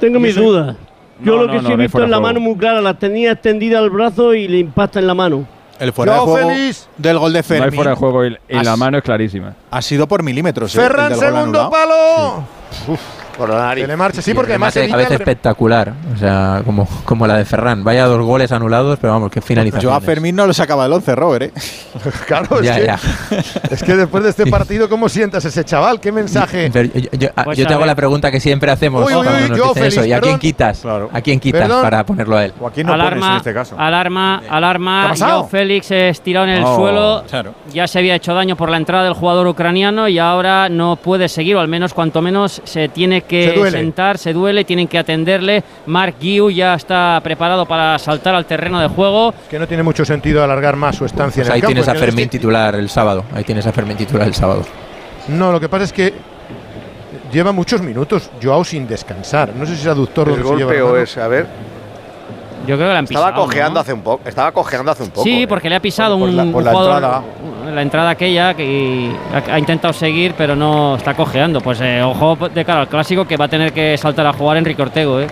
Tengo 0.00 0.18
mis 0.20 0.34
dudas. 0.36 0.76
Yo 1.20 1.36
No, 1.36 1.42
lo 1.42 1.46
no, 1.46 1.52
que 1.52 1.58
no, 1.62 1.68
sí 1.68 1.72
he 1.72 1.76
no 1.76 1.82
visto 1.82 2.00
de 2.00 2.08
la 2.08 2.20
mano 2.20 2.40
muy 2.40 2.56
clara, 2.56 2.80
la 2.80 2.94
tenía 2.94 3.32
extendida 3.32 3.78
al 3.78 3.88
brazo 3.90 4.34
y 4.34 4.48
le 4.48 4.58
impacta 4.58 4.98
en 4.98 5.06
la 5.06 5.14
mano. 5.14 5.46
El 5.78 5.92
fuera 5.92 6.14
de 6.14 6.18
juego 6.20 6.48
Félix. 6.48 6.88
del 6.98 7.18
gol 7.18 7.32
de 7.32 7.38
No 7.40 7.42
Fermín 7.44 7.64
hay 7.70 7.74
fuera 7.76 7.90
de 7.90 7.96
juego 7.96 8.24
y, 8.26 8.36
y 8.48 8.62
la 8.62 8.76
mano 8.76 8.98
es 8.98 9.02
clarísima. 9.04 9.54
ha 9.70 9.82
sido 9.82 10.06
por 10.06 10.22
milímetros. 10.22 10.74
¿eh? 10.74 10.78
el 10.78 10.84
Ferran, 10.86 11.10
gol 11.12 11.18
segundo 11.20 11.70
palo. 11.70 12.44
Por 13.36 13.48
la 13.48 13.56
nariz. 13.56 13.82
Se 13.84 13.88
le 13.88 13.96
marcha, 13.96 14.22
sí, 14.22 14.32
porque 14.34 14.52
el 14.52 14.62
además 14.62 14.76
el 14.76 14.90
rem- 14.92 15.10
espectacular. 15.12 15.92
O 16.14 16.18
sea, 16.18 16.62
como, 16.64 16.86
como 17.04 17.26
la 17.26 17.36
de 17.36 17.44
Ferran. 17.44 17.82
Vaya 17.82 18.06
dos 18.06 18.22
goles 18.24 18.52
anulados, 18.52 18.98
pero 19.00 19.12
vamos, 19.12 19.30
qué 19.30 19.40
finalización. 19.40 19.82
Yo 19.92 19.94
a 19.94 20.00
Fermín 20.00 20.36
no 20.36 20.46
lo 20.46 20.52
sacaba 20.54 20.84
del 20.84 20.92
11, 20.92 21.14
Robert. 21.14 21.42
¿eh? 21.44 21.52
Claro, 22.26 22.60
es, 22.60 22.66
Ya, 22.66 22.76
que, 22.76 22.84
ya. 22.86 22.98
es 23.70 23.82
que 23.82 23.96
después 23.96 24.22
de 24.24 24.30
este 24.30 24.46
partido, 24.50 24.88
¿cómo 24.88 25.08
sientas 25.08 25.44
ese 25.44 25.64
chaval? 25.64 26.00
¿Qué 26.00 26.12
mensaje? 26.12 26.70
Pero 26.72 26.88
yo, 26.94 27.10
yo- 27.18 27.28
ah, 27.36 27.44
Pues 27.44 27.58
yo 27.58 27.64
a 27.64 27.68
te 27.68 27.74
hago 27.74 27.84
la 27.86 27.94
pregunta 27.94 28.30
que 28.30 28.40
siempre 28.40 28.70
hacemos 28.70 29.04
Uy, 29.06 29.14
uy, 29.14 29.22
cuando 29.24 29.42
uy, 29.44 29.48
nos 29.50 29.58
yo, 29.58 29.68
dicen 29.74 29.84
eso. 29.84 30.04
¿Y 30.04 30.12
a 30.12 30.20
quién 30.20 30.38
quitas? 30.38 30.84
¿A 30.84 31.20
quién 31.20 31.40
quitas 31.40 31.62
Perdón. 31.62 31.82
para 31.82 32.04
ponerlo 32.06 32.36
a 32.36 32.44
él? 32.44 32.52
O 32.60 32.66
aquí 32.68 32.84
no 32.84 32.92
alarma, 32.92 33.14
pones 33.20 33.30
en 33.30 33.36
este 33.38 33.54
caso. 33.54 33.76
alarma, 33.78 34.40
¿Qué 34.42 34.48
ha 34.48 34.56
alarma. 34.56 35.06
pasado? 35.08 35.38
Joao 35.40 35.48
Félix 35.48 35.90
estirado 35.90 36.46
en 36.46 36.52
el 36.52 36.64
Oh, 36.64 36.76
suelo. 36.76 37.24
claro. 37.28 37.54
Ya 37.72 37.86
se 37.86 37.98
había 37.98 38.14
hecho 38.14 38.32
daño 38.34 38.56
por 38.56 38.70
la 38.70 38.76
entrada 38.76 39.04
del 39.04 39.14
jugador 39.14 39.46
ucraniano 39.48 40.08
y 40.08 40.18
ahora 40.18 40.68
no 40.68 40.96
puede 40.96 41.28
seguir, 41.28 41.56
o 41.56 41.60
al 41.60 41.68
menos 41.68 41.92
cuanto 41.94 42.22
menos 42.22 42.62
se 42.64 42.88
tiene 42.88 43.22
que 43.28 43.48
Se 43.50 43.52
duele. 43.54 43.78
sentar, 43.78 44.18
se 44.18 44.32
duele, 44.32 44.64
tienen 44.64 44.86
que 44.88 44.98
atenderle. 44.98 45.62
Mark 45.86 46.14
Guiu 46.20 46.50
ya 46.50 46.74
está 46.74 47.20
preparado 47.22 47.66
para 47.66 47.98
saltar 47.98 48.34
al 48.34 48.44
terreno 48.46 48.80
de 48.80 48.88
juego. 48.88 49.34
Que 49.50 49.58
no 49.58 49.66
tiene 49.66 49.82
mucho 49.82 50.04
sentido 50.04 50.42
alargar 50.44 50.76
más 50.76 50.96
su 50.96 51.04
estancia 51.04 51.42
Pues 51.42 51.48
en 51.48 51.52
el 51.52 51.54
ahí 51.56 51.60
campo. 51.60 51.72
tienes 51.72 51.88
a 51.88 51.92
Es 51.92 51.98
Fermín 52.00 52.28
titular 52.28 52.74
el 52.74 52.88
sábado. 52.88 53.24
Ahí 53.34 53.44
tienes 53.44 53.66
a 53.66 53.72
Fermín 53.72 53.96
titular 53.96 54.26
el 54.26 54.34
sábado. 54.34 54.62
No, 55.28 55.50
lo 55.52 55.58
que 55.60 55.68
pasa 55.68 55.84
es 55.84 55.92
que 55.92 56.12
lleva 57.32 57.52
muchos 57.52 57.80
minutos 57.82 58.30
Joao 58.42 58.64
sin 58.64 58.86
descansar. 58.86 59.50
No 59.56 59.64
sé 59.66 59.74
si 59.74 59.80
es 59.82 59.86
aductor 59.86 60.28
El 60.28 60.34
donde 60.42 60.48
se 60.48 60.56
lleva 60.56 60.72
golpe 60.72 60.82
o 60.82 60.96
es, 61.02 61.16
a 61.18 61.28
ver. 61.28 61.46
Yo 62.66 62.76
creo 62.76 62.88
que 62.88 62.92
la 62.94 62.98
han 63.00 63.04
Estaba 63.04 63.26
pisado, 63.28 63.44
cojeando 63.44 63.74
¿no? 63.74 63.80
hace 63.80 63.92
un 63.92 64.00
poco. 64.00 64.26
Estaba 64.26 64.50
cojeando 64.52 64.90
hace 64.90 65.02
un 65.02 65.10
poco. 65.10 65.22
Sí, 65.24 65.42
¿eh? 65.42 65.46
porque 65.46 65.68
le 65.68 65.76
ha 65.76 65.80
pisado 65.80 66.18
Por 66.18 66.28
un, 66.30 66.36
la- 66.36 66.44
por 66.44 66.54
un 66.56 66.64
la 66.64 66.70
jugador, 66.70 66.94
entrada. 66.94 67.22
La 67.72 67.82
entrada 67.82 68.10
aquella 68.10 68.54
que 68.54 69.10
ha, 69.50 69.58
intentado 69.58 69.92
seguir, 69.92 70.34
pero 70.36 70.54
no 70.56 70.96
está 70.96 71.14
cojeando. 71.14 71.60
Pues 71.60 71.80
eh, 71.80 72.02
ojo 72.02 72.36
de 72.48 72.64
cara 72.64 72.82
al 72.82 72.88
clásico 72.88 73.24
que 73.24 73.36
va 73.36 73.46
a 73.46 73.48
tener 73.48 73.72
que 73.72 73.96
saltar 73.96 74.26
a 74.26 74.32
jugar 74.32 74.56
Enrique 74.56 74.82
Ortego. 74.82 75.20
¿eh? 75.20 75.26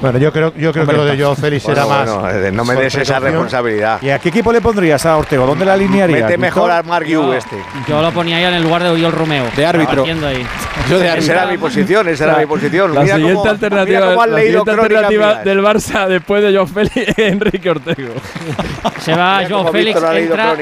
Bueno, 0.00 0.18
yo 0.18 0.32
creo, 0.32 0.54
yo 0.56 0.72
creo 0.72 0.86
que 0.86 0.92
lo 0.94 1.04
de 1.04 1.18
Joao 1.22 1.34
Félix 1.36 1.64
Bueno, 1.64 1.80
era 1.82 1.88
más. 1.88 2.10
bueno, 2.14 2.30
eh, 2.46 2.50
no 2.52 2.64
me 2.64 2.74
des 2.74 2.94
esa 2.94 3.18
responsabilidad. 3.20 4.00
¿Y 4.00 4.08
a 4.10 4.18
qué 4.18 4.30
equipo 4.30 4.50
le 4.52 4.60
pondrías 4.60 5.04
a 5.04 5.16
Ortego? 5.16 5.46
¿Dónde 5.46 5.64
la 5.64 5.74
alinearías? 5.74 6.22
Mete 6.22 6.38
mejor 6.38 6.70
al 6.70 6.84
Mark 6.84 7.04
Yu 7.06 7.22
Yo- 7.22 7.34
este. 7.34 7.56
Yo 7.86 8.00
lo 8.00 8.10
ponía 8.12 8.36
ahí 8.38 8.44
en 8.44 8.54
el 8.54 8.62
lugar 8.62 8.82
de 8.82 8.88
Oriol 8.90 9.12
Romeo. 9.12 9.44
De 9.54 9.66
árbitro. 9.66 10.02
Haciendo 10.02 10.26
ahí. 10.26 10.46
Esa 11.18 11.32
era 11.32 11.46
mi 11.46 11.58
posición, 11.58 12.08
esa 12.08 12.24
era 12.24 12.36
mi 12.38 12.46
posición. 12.46 12.94
La 12.94 13.02
Mira 13.02 13.14
siguiente 13.16 13.36
cómo- 13.38 13.50
alternativa, 13.50 14.00
mira 14.00 14.14
cómo 14.14 14.26
la 14.26 14.36
leído 14.36 14.60
alternativa 14.66 15.34
del 15.36 15.60
Barça 15.62 16.08
después 16.08 16.42
de 16.42 16.56
John 16.56 16.66
Félix 16.68 16.96
es 16.96 17.18
Enrique 17.18 17.70
Ortego. 17.70 18.14
Se 19.00 19.14
va 19.14 19.42
Joao 19.48 19.70
Félix, 19.70 20.00
entra. 20.14 20.54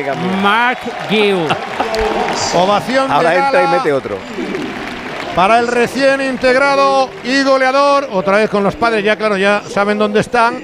Mark 0.43 0.79
Gill. 1.09 1.47
Ovación 2.55 3.11
Ahora 3.11 3.31
de 3.31 3.37
entra 3.37 3.63
y 3.65 3.77
mete 3.77 3.93
otro. 3.93 4.17
Para 5.39 5.61
el 5.61 5.69
recién 5.69 6.21
integrado 6.21 7.09
y 7.23 7.45
goleador. 7.45 8.09
Otra 8.11 8.39
vez 8.39 8.51
con 8.51 8.65
los 8.65 8.75
padres, 8.75 9.05
ya 9.05 9.15
claro, 9.15 9.37
ya 9.37 9.63
saben 9.73 9.97
dónde 9.97 10.19
están. 10.19 10.57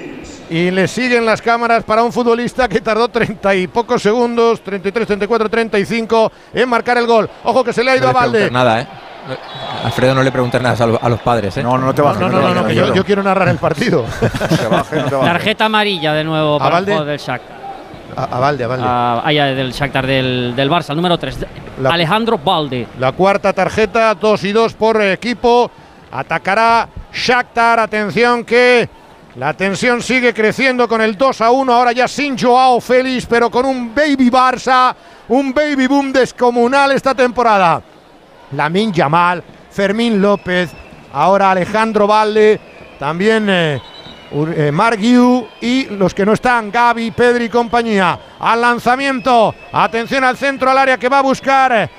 Y 0.49 0.69
le 0.69 0.89
siguen 0.89 1.25
las 1.25 1.41
cámaras 1.41 1.85
para 1.85 2.03
un 2.03 2.11
futbolista 2.11 2.67
que 2.67 2.81
tardó 2.81 3.07
30 3.07 3.55
y 3.55 3.67
pocos 3.67 4.01
segundos, 4.01 4.59
33, 4.61 5.07
34, 5.07 5.49
35, 5.49 6.29
en 6.53 6.67
marcar 6.67 6.97
el 6.97 7.07
gol. 7.07 7.29
Ojo 7.45 7.63
que 7.63 7.71
se 7.71 7.85
le 7.85 7.91
ha 7.91 7.95
ido 7.95 8.11
No 8.11 8.17
a 8.17 8.21
Valde. 8.21 8.51
nada, 8.51 8.81
¿eh? 8.81 8.87
Alfredo, 9.85 10.13
no 10.13 10.21
le 10.21 10.31
preguntes 10.33 10.61
nada 10.61 10.83
a, 10.83 10.87
lo- 10.87 10.99
a 11.01 11.07
los 11.07 11.21
padres, 11.21 11.55
¿eh? 11.55 11.63
No, 11.63 11.77
no, 11.77 11.85
no 11.85 11.95
te 11.95 12.01
bajes. 12.01 12.19
No, 12.19 12.27
no, 12.27 12.41
no, 12.41 12.53
no, 12.53 12.67
que 12.67 12.75
yo, 12.75 12.93
yo 12.93 13.05
quiero 13.05 13.23
narrar 13.23 13.47
el 13.47 13.57
partido. 13.57 14.03
no. 15.09 15.19
Tarjeta 15.21 15.65
amarilla 15.65 16.11
de 16.13 16.25
nuevo 16.25 16.59
para 16.59 16.79
el 16.79 16.85
del 16.85 17.17
Shakhtar. 17.17 17.64
A, 18.15 18.23
a 18.23 18.39
Valde, 18.39 18.63
a 18.63 18.67
Valde. 18.67 18.85
Ah, 18.87 19.31
ya, 19.33 19.45
del 19.47 19.71
Shakhtar 19.71 20.05
del, 20.07 20.53
del 20.55 20.69
Barça, 20.69 20.91
el 20.91 20.95
número 20.97 21.17
3. 21.17 21.45
La- 21.81 21.89
Alejandro 21.91 22.37
Balde. 22.37 22.87
La 22.99 23.11
cuarta 23.11 23.51
tarjeta, 23.53 24.13
2 24.15 24.43
y 24.45 24.51
2 24.51 24.73
por 24.73 25.01
equipo. 25.01 25.69
Atacará 26.11 26.87
Shakhtar. 27.13 27.79
Atención 27.79 28.43
que 28.45 28.87
la 29.35 29.53
tensión 29.53 30.01
sigue 30.01 30.33
creciendo 30.33 30.87
con 30.87 31.01
el 31.01 31.17
2 31.17 31.41
a 31.41 31.51
1. 31.51 31.73
Ahora 31.73 31.91
ya 31.91 32.07
sin 32.07 32.37
Joao 32.37 32.79
Félix, 32.79 33.25
pero 33.25 33.49
con 33.49 33.65
un 33.65 33.93
baby 33.93 34.29
Barça. 34.29 34.95
Un 35.27 35.53
baby 35.53 35.87
boom 35.87 36.13
descomunal 36.13 36.91
esta 36.91 37.13
temporada. 37.15 37.81
Lamin 38.51 38.93
Yamal, 38.93 39.43
Fermín 39.71 40.21
López, 40.21 40.69
ahora 41.11 41.49
Alejandro 41.51 42.05
Valde, 42.05 42.59
también 42.99 43.47
eh, 43.49 43.81
eh, 44.55 44.71
y 45.61 45.85
los 45.85 46.13
que 46.13 46.25
no 46.25 46.33
están, 46.33 46.69
Gaby, 46.71 47.11
Pedri 47.11 47.45
y 47.45 47.49
compañía. 47.49 48.19
Al 48.39 48.59
lanzamiento, 48.61 49.55
atención 49.71 50.23
al 50.23 50.35
centro, 50.37 50.69
al 50.69 50.77
área 50.77 50.97
que 50.97 51.07
va 51.09 51.19
a 51.19 51.21
buscar 51.21 51.71
eh, 51.73 51.89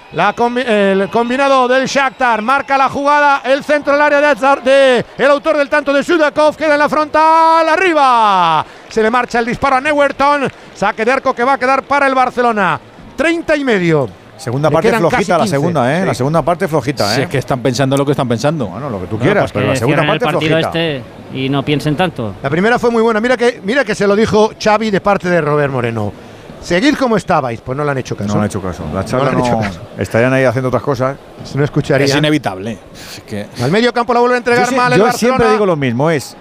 el 0.92 1.08
combinado 1.10 1.66
del 1.68 1.86
Shakhtar. 1.86 2.42
Marca 2.42 2.76
la 2.76 2.88
jugada, 2.88 3.40
el 3.44 3.64
centro 3.64 3.94
al 3.94 4.02
área 4.02 4.20
de, 4.20 4.26
Azar- 4.26 4.62
de 4.62 5.04
el 5.16 5.30
autor 5.30 5.56
del 5.56 5.68
tanto 5.68 5.92
de 5.92 6.02
Sudakov, 6.04 6.56
queda 6.56 6.74
en 6.74 6.78
la 6.80 6.88
frontal, 6.88 7.68
arriba. 7.68 8.64
Se 8.88 9.02
le 9.02 9.10
marcha 9.10 9.38
el 9.38 9.46
disparo 9.46 9.76
a 9.76 9.80
Neuerton, 9.80 10.48
saque 10.74 11.04
de 11.04 11.12
arco 11.12 11.34
que 11.34 11.44
va 11.44 11.54
a 11.54 11.58
quedar 11.58 11.82
para 11.84 12.06
el 12.06 12.14
Barcelona. 12.14 12.78
30 13.16 13.56
y 13.56 13.64
medio. 13.64 14.25
Segunda 14.36 14.68
Le 14.68 14.74
parte 14.74 14.92
flojita, 14.92 15.38
la 15.38 15.44
15. 15.44 15.50
segunda, 15.56 15.96
¿eh? 15.96 16.00
Sí. 16.00 16.06
La 16.06 16.14
segunda 16.14 16.42
parte 16.42 16.68
flojita, 16.68 17.08
Si 17.14 17.20
¿eh? 17.20 17.24
es 17.24 17.28
que 17.30 17.38
están 17.38 17.60
pensando 17.60 17.96
lo 17.96 18.04
que 18.04 18.10
están 18.12 18.28
pensando. 18.28 18.66
Bueno, 18.66 18.90
lo 18.90 19.00
que 19.00 19.06
tú 19.06 19.18
quieras, 19.18 19.50
pues 19.50 19.52
pero 19.52 19.66
la 19.68 19.76
segunda 19.76 20.02
el 20.02 20.08
parte 20.08 20.24
partido 20.24 20.40
flojita. 20.58 20.68
este 20.68 21.02
y 21.34 21.48
no 21.48 21.64
piensen 21.64 21.96
tanto. 21.96 22.34
La 22.42 22.50
primera 22.50 22.78
fue 22.78 22.90
muy 22.90 23.02
buena. 23.02 23.20
Mira 23.20 23.36
que, 23.36 23.60
mira 23.64 23.84
que 23.84 23.94
se 23.94 24.06
lo 24.06 24.14
dijo 24.14 24.50
Xavi 24.62 24.90
de 24.90 25.00
parte 25.00 25.28
de 25.28 25.40
Robert 25.40 25.72
Moreno. 25.72 26.12
Seguid 26.60 26.96
como 26.96 27.16
estabais. 27.16 27.60
Pues 27.60 27.76
no 27.78 27.84
le 27.84 27.90
han 27.92 27.98
hecho 27.98 28.16
caso. 28.16 28.28
No 28.28 28.34
le 28.34 28.40
han 28.40 28.46
hecho 28.46 28.60
caso. 28.60 28.82
La 28.92 29.02
No 29.02 29.06
charla 29.06 29.30
le 29.30 29.36
han 29.36 29.40
hecho 29.44 29.52
no, 29.52 29.60
caso. 29.60 29.80
estarían 29.98 30.32
ahí 30.32 30.44
haciendo 30.44 30.68
otras 30.68 30.82
cosas. 30.82 31.16
No 31.54 31.64
escucharía. 31.64 32.06
Es 32.06 32.14
inevitable. 32.16 32.72
Es 32.92 33.22
que 33.26 33.46
Al 33.62 33.70
medio 33.70 33.92
campo 33.92 34.12
la 34.12 34.20
vuelve 34.20 34.34
a 34.34 34.38
entregar 34.38 34.68
Yo, 34.70 34.76
mal 34.76 34.92
el 34.92 34.98
yo 34.98 35.04
Barcelona. 35.04 35.36
siempre 35.36 35.52
digo 35.52 35.64
lo 35.66 35.76
mismo, 35.76 36.10
es 36.10 36.36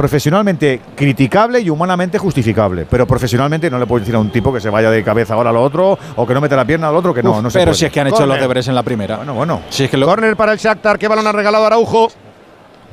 profesionalmente 0.00 0.80
criticable 0.96 1.60
y 1.60 1.68
humanamente 1.68 2.16
justificable, 2.16 2.86
pero 2.88 3.06
profesionalmente 3.06 3.68
no 3.68 3.78
le 3.78 3.84
puedo 3.86 4.00
decir 4.00 4.14
a 4.14 4.18
un 4.18 4.30
tipo 4.32 4.50
que 4.50 4.58
se 4.58 4.70
vaya 4.70 4.90
de 4.90 5.04
cabeza 5.04 5.34
ahora 5.34 5.50
al 5.50 5.58
otro 5.58 5.98
o 6.16 6.26
que 6.26 6.32
no 6.32 6.40
mete 6.40 6.56
la 6.56 6.64
pierna 6.64 6.88
al 6.88 6.96
otro 6.96 7.12
que 7.12 7.22
no, 7.22 7.32
Uf, 7.32 7.42
no 7.42 7.50
se 7.50 7.58
pero 7.58 7.66
puede. 7.72 7.78
si 7.78 7.84
es 7.84 7.92
que 7.92 8.00
han 8.00 8.06
hecho 8.06 8.16
Corner. 8.16 8.28
los 8.36 8.40
deberes 8.40 8.66
en 8.68 8.74
la 8.74 8.82
primera. 8.82 9.16
Bueno, 9.18 9.34
bueno. 9.34 9.60
Si 9.68 9.84
es 9.84 9.90
que 9.90 9.98
lo- 9.98 10.06
Corner 10.06 10.36
para 10.36 10.52
el 10.52 10.58
Shakhtar. 10.58 10.98
¿Qué 10.98 11.06
balón 11.06 11.26
ha 11.26 11.32
regalado 11.32 11.66
Araujo? 11.66 12.08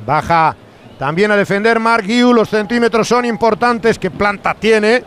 Baja 0.04 0.54
también 0.98 1.30
a 1.30 1.36
defender 1.36 1.80
Mark 1.80 2.04
Guiu. 2.04 2.34
Los 2.34 2.50
centímetros 2.50 3.08
son 3.08 3.24
importantes. 3.24 3.98
¿Qué 3.98 4.10
planta 4.10 4.52
tiene? 4.52 5.02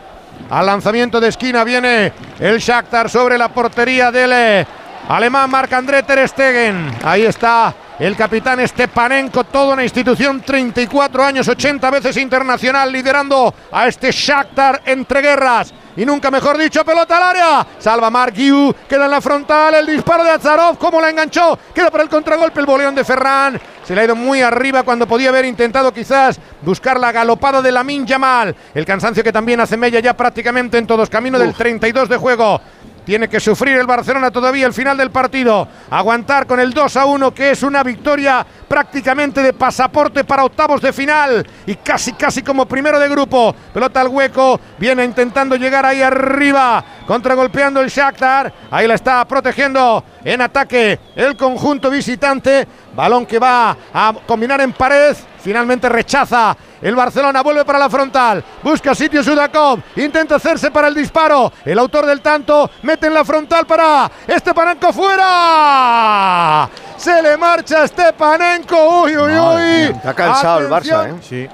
Al 0.50 0.66
lanzamiento 0.66 1.20
de 1.20 1.28
esquina 1.28 1.62
viene 1.62 2.12
el 2.40 2.58
Shakhtar 2.58 3.08
sobre 3.08 3.38
la 3.38 3.48
portería 3.50 4.10
del 4.10 4.32
eh, 4.32 4.66
alemán 5.08 5.48
Marc-André 5.48 6.02
Ter 6.02 6.26
Stegen. 6.28 6.90
Ahí 7.04 7.22
está 7.22 7.72
el 7.98 8.16
capitán 8.16 8.66
Stepanenko, 8.66 9.44
toda 9.44 9.74
una 9.74 9.84
institución, 9.84 10.40
34 10.40 11.24
años, 11.24 11.48
80 11.48 11.90
veces 11.90 12.16
internacional, 12.16 12.90
liderando 12.90 13.54
a 13.70 13.86
este 13.86 14.10
Shakhtar 14.10 14.82
entre 14.86 15.20
guerras. 15.20 15.72
Y 15.94 16.06
nunca 16.06 16.30
mejor 16.30 16.56
dicho, 16.56 16.84
pelota 16.84 17.18
al 17.18 17.22
área. 17.22 17.66
Salva 17.78 18.08
Mark 18.08 18.32
queda 18.32 19.04
en 19.04 19.10
la 19.10 19.20
frontal, 19.20 19.74
el 19.74 19.86
disparo 19.86 20.24
de 20.24 20.30
Azarov, 20.30 20.78
cómo 20.78 21.00
la 21.00 21.10
enganchó. 21.10 21.58
Queda 21.74 21.90
para 21.90 22.02
el 22.04 22.08
contragolpe 22.08 22.60
el 22.60 22.66
boleón 22.66 22.94
de 22.94 23.04
Ferran. 23.04 23.60
Se 23.84 23.94
le 23.94 24.00
ha 24.00 24.04
ido 24.04 24.16
muy 24.16 24.40
arriba 24.40 24.84
cuando 24.84 25.06
podía 25.06 25.28
haber 25.28 25.44
intentado 25.44 25.92
quizás 25.92 26.40
buscar 26.62 26.98
la 26.98 27.12
galopada 27.12 27.60
de 27.60 27.72
Lamin 27.72 28.06
Yamal. 28.06 28.56
El 28.74 28.86
cansancio 28.86 29.22
que 29.22 29.32
también 29.32 29.60
hace 29.60 29.76
Mella 29.76 30.00
ya 30.00 30.16
prácticamente 30.16 30.78
en 30.78 30.86
todos. 30.86 31.10
Camino 31.10 31.38
del 31.38 31.52
32 31.52 32.08
de 32.08 32.16
juego. 32.16 32.60
Tiene 33.04 33.28
que 33.28 33.40
sufrir 33.40 33.76
el 33.76 33.86
Barcelona 33.86 34.30
todavía 34.30 34.66
el 34.66 34.72
final 34.72 34.96
del 34.96 35.10
partido. 35.10 35.66
Aguantar 35.90 36.46
con 36.46 36.60
el 36.60 36.72
2 36.72 36.96
a 36.96 37.06
1, 37.06 37.34
que 37.34 37.50
es 37.50 37.62
una 37.64 37.82
victoria 37.82 38.46
prácticamente 38.68 39.42
de 39.42 39.52
pasaporte 39.52 40.22
para 40.22 40.44
octavos 40.44 40.80
de 40.80 40.92
final. 40.92 41.44
Y 41.66 41.74
casi, 41.76 42.12
casi 42.12 42.42
como 42.42 42.66
primero 42.66 43.00
de 43.00 43.08
grupo. 43.08 43.54
Pelota 43.74 44.00
al 44.00 44.08
hueco. 44.08 44.60
Viene 44.78 45.04
intentando 45.04 45.56
llegar 45.56 45.84
ahí 45.84 46.00
arriba. 46.00 46.84
Contragolpeando 47.06 47.80
el 47.80 47.88
Shakhtar. 47.88 48.52
Ahí 48.70 48.86
la 48.86 48.94
está 48.94 49.26
protegiendo 49.26 50.04
en 50.24 50.40
ataque 50.40 51.00
el 51.16 51.36
conjunto 51.36 51.90
visitante. 51.90 52.68
Balón 52.94 53.26
que 53.26 53.40
va 53.40 53.76
a 53.92 54.14
combinar 54.26 54.60
en 54.60 54.72
pared. 54.72 55.16
Finalmente 55.40 55.88
rechaza 55.88 56.56
el 56.82 56.94
Barcelona, 56.96 57.42
vuelve 57.42 57.64
para 57.64 57.78
la 57.78 57.88
frontal, 57.88 58.42
busca 58.62 58.94
sitio 58.94 59.22
Sudakov, 59.22 59.78
intenta 59.96 60.34
hacerse 60.36 60.70
para 60.70 60.88
el 60.88 60.94
disparo. 60.94 61.52
El 61.64 61.78
autor 61.78 62.04
del 62.06 62.20
tanto 62.20 62.70
mete 62.82 63.06
en 63.06 63.14
la 63.14 63.24
frontal 63.24 63.64
para 63.66 64.10
Stepanenko 64.28 64.92
fuera. 64.92 66.68
Se 66.96 67.22
le 67.22 67.36
marcha 67.36 67.86
Stepanenko. 67.86 69.02
Uy, 69.04 69.16
uy, 69.16 69.32
uy. 69.32 69.82
Está 69.96 70.14
cansado 70.14 70.60
el 70.60 70.68
Barça. 70.68 71.08
¿eh? 71.08 71.14
Sí. 71.20 71.48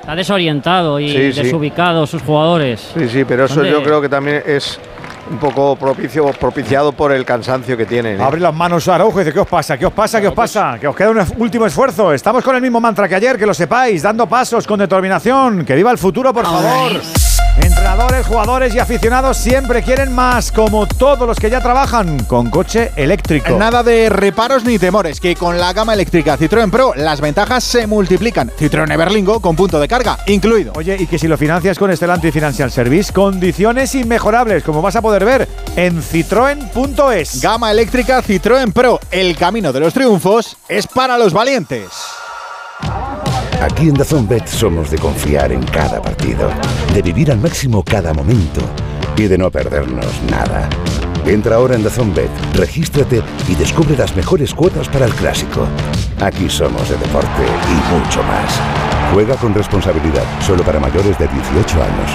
Está 0.00 0.14
desorientado 0.14 0.98
y 1.00 1.08
Sí, 1.10 1.32
sí. 1.32 1.42
desubicado 1.42 2.06
sus 2.06 2.22
jugadores. 2.22 2.80
Sí, 2.94 3.08
sí, 3.08 3.24
pero 3.24 3.44
eso 3.44 3.56
¿Dónde? 3.56 3.70
yo 3.72 3.82
creo 3.82 4.00
que 4.00 4.08
también 4.08 4.42
es 4.46 4.78
un 5.30 5.38
poco 5.38 5.76
propicio, 5.76 6.26
propiciado 6.32 6.92
por 6.92 7.12
el 7.12 7.24
cansancio 7.24 7.76
que 7.76 7.86
tienen. 7.86 8.20
¿eh? 8.20 8.24
Abre 8.24 8.40
las 8.40 8.54
manos 8.54 8.88
a 8.88 8.94
Araujo 8.94 9.20
y 9.20 9.24
dice, 9.24 9.34
¿qué 9.34 9.40
os 9.40 9.48
pasa? 9.48 9.76
¿Qué 9.76 9.86
os 9.86 9.92
pasa? 9.92 10.20
¿Qué 10.20 10.28
os 10.28 10.34
pasa? 10.34 10.78
Que 10.80 10.88
os 10.88 10.96
queda 10.96 11.10
un 11.10 11.24
último 11.38 11.66
esfuerzo. 11.66 12.12
Estamos 12.12 12.42
con 12.42 12.56
el 12.56 12.62
mismo 12.62 12.80
mantra 12.80 13.08
que 13.08 13.14
ayer, 13.14 13.38
que 13.38 13.46
lo 13.46 13.54
sepáis, 13.54 14.02
dando 14.02 14.26
pasos 14.26 14.66
con 14.66 14.78
determinación. 14.78 15.64
Que 15.64 15.74
viva 15.74 15.90
el 15.90 15.98
futuro, 15.98 16.32
por 16.32 16.44
favor. 16.44 17.27
Entrenadores, 17.62 18.26
jugadores 18.26 18.74
y 18.74 18.78
aficionados 18.78 19.36
siempre 19.36 19.82
quieren 19.82 20.14
más, 20.14 20.52
como 20.52 20.86
todos 20.86 21.26
los 21.26 21.38
que 21.38 21.50
ya 21.50 21.60
trabajan 21.60 22.24
con 22.24 22.50
coche 22.50 22.92
eléctrico. 22.96 23.58
Nada 23.58 23.82
de 23.82 24.08
reparos 24.08 24.64
ni 24.64 24.78
temores, 24.78 25.20
que 25.20 25.34
con 25.34 25.58
la 25.58 25.72
gama 25.72 25.94
eléctrica 25.94 26.38
Citroën 26.38 26.70
Pro 26.70 26.92
las 26.94 27.20
ventajas 27.20 27.64
se 27.64 27.86
multiplican. 27.86 28.50
Citroën 28.50 28.92
Everlingo 28.92 29.40
con 29.40 29.56
punto 29.56 29.80
de 29.80 29.88
carga 29.88 30.18
incluido. 30.26 30.72
Oye, 30.76 30.96
y 30.98 31.06
que 31.06 31.18
si 31.18 31.28
lo 31.28 31.36
financias 31.36 31.78
con 31.78 31.94
Stellantis 31.94 32.32
Financial 32.32 32.70
Service, 32.70 33.12
condiciones 33.12 33.94
inmejorables, 33.94 34.62
como 34.62 34.82
vas 34.82 34.96
a 34.96 35.02
poder 35.02 35.24
ver 35.24 35.48
en 35.76 36.02
citroen.es. 36.02 37.40
Gama 37.40 37.70
eléctrica 37.70 38.22
Citroën 38.22 38.72
Pro, 38.72 39.00
el 39.10 39.36
camino 39.36 39.72
de 39.72 39.80
los 39.80 39.94
triunfos 39.94 40.56
es 40.68 40.86
para 40.86 41.18
los 41.18 41.32
valientes. 41.32 41.88
Aquí 43.60 43.88
en 43.88 43.94
Dazón 43.94 44.28
Bet 44.28 44.46
somos 44.46 44.88
de 44.90 44.98
confiar 44.98 45.50
en 45.50 45.62
cada 45.64 46.00
partido, 46.00 46.48
de 46.94 47.02
vivir 47.02 47.32
al 47.32 47.38
máximo 47.38 47.82
cada 47.82 48.14
momento 48.14 48.60
y 49.16 49.24
de 49.24 49.36
no 49.36 49.50
perdernos 49.50 50.22
nada. 50.30 50.68
Entra 51.26 51.56
ahora 51.56 51.74
en 51.74 51.82
Dazón 51.82 52.14
Bet, 52.14 52.30
regístrate 52.54 53.20
y 53.48 53.56
descubre 53.56 53.96
las 53.96 54.14
mejores 54.14 54.54
cuotas 54.54 54.88
para 54.88 55.06
el 55.06 55.14
clásico. 55.14 55.66
Aquí 56.20 56.48
somos 56.48 56.88
de 56.88 56.96
deporte 56.98 57.42
y 57.42 57.94
mucho 57.94 58.22
más. 58.22 58.60
Juega 59.12 59.34
con 59.34 59.52
responsabilidad, 59.52 60.22
solo 60.40 60.62
para 60.62 60.78
mayores 60.78 61.18
de 61.18 61.26
18 61.26 61.82
años. 61.82 62.10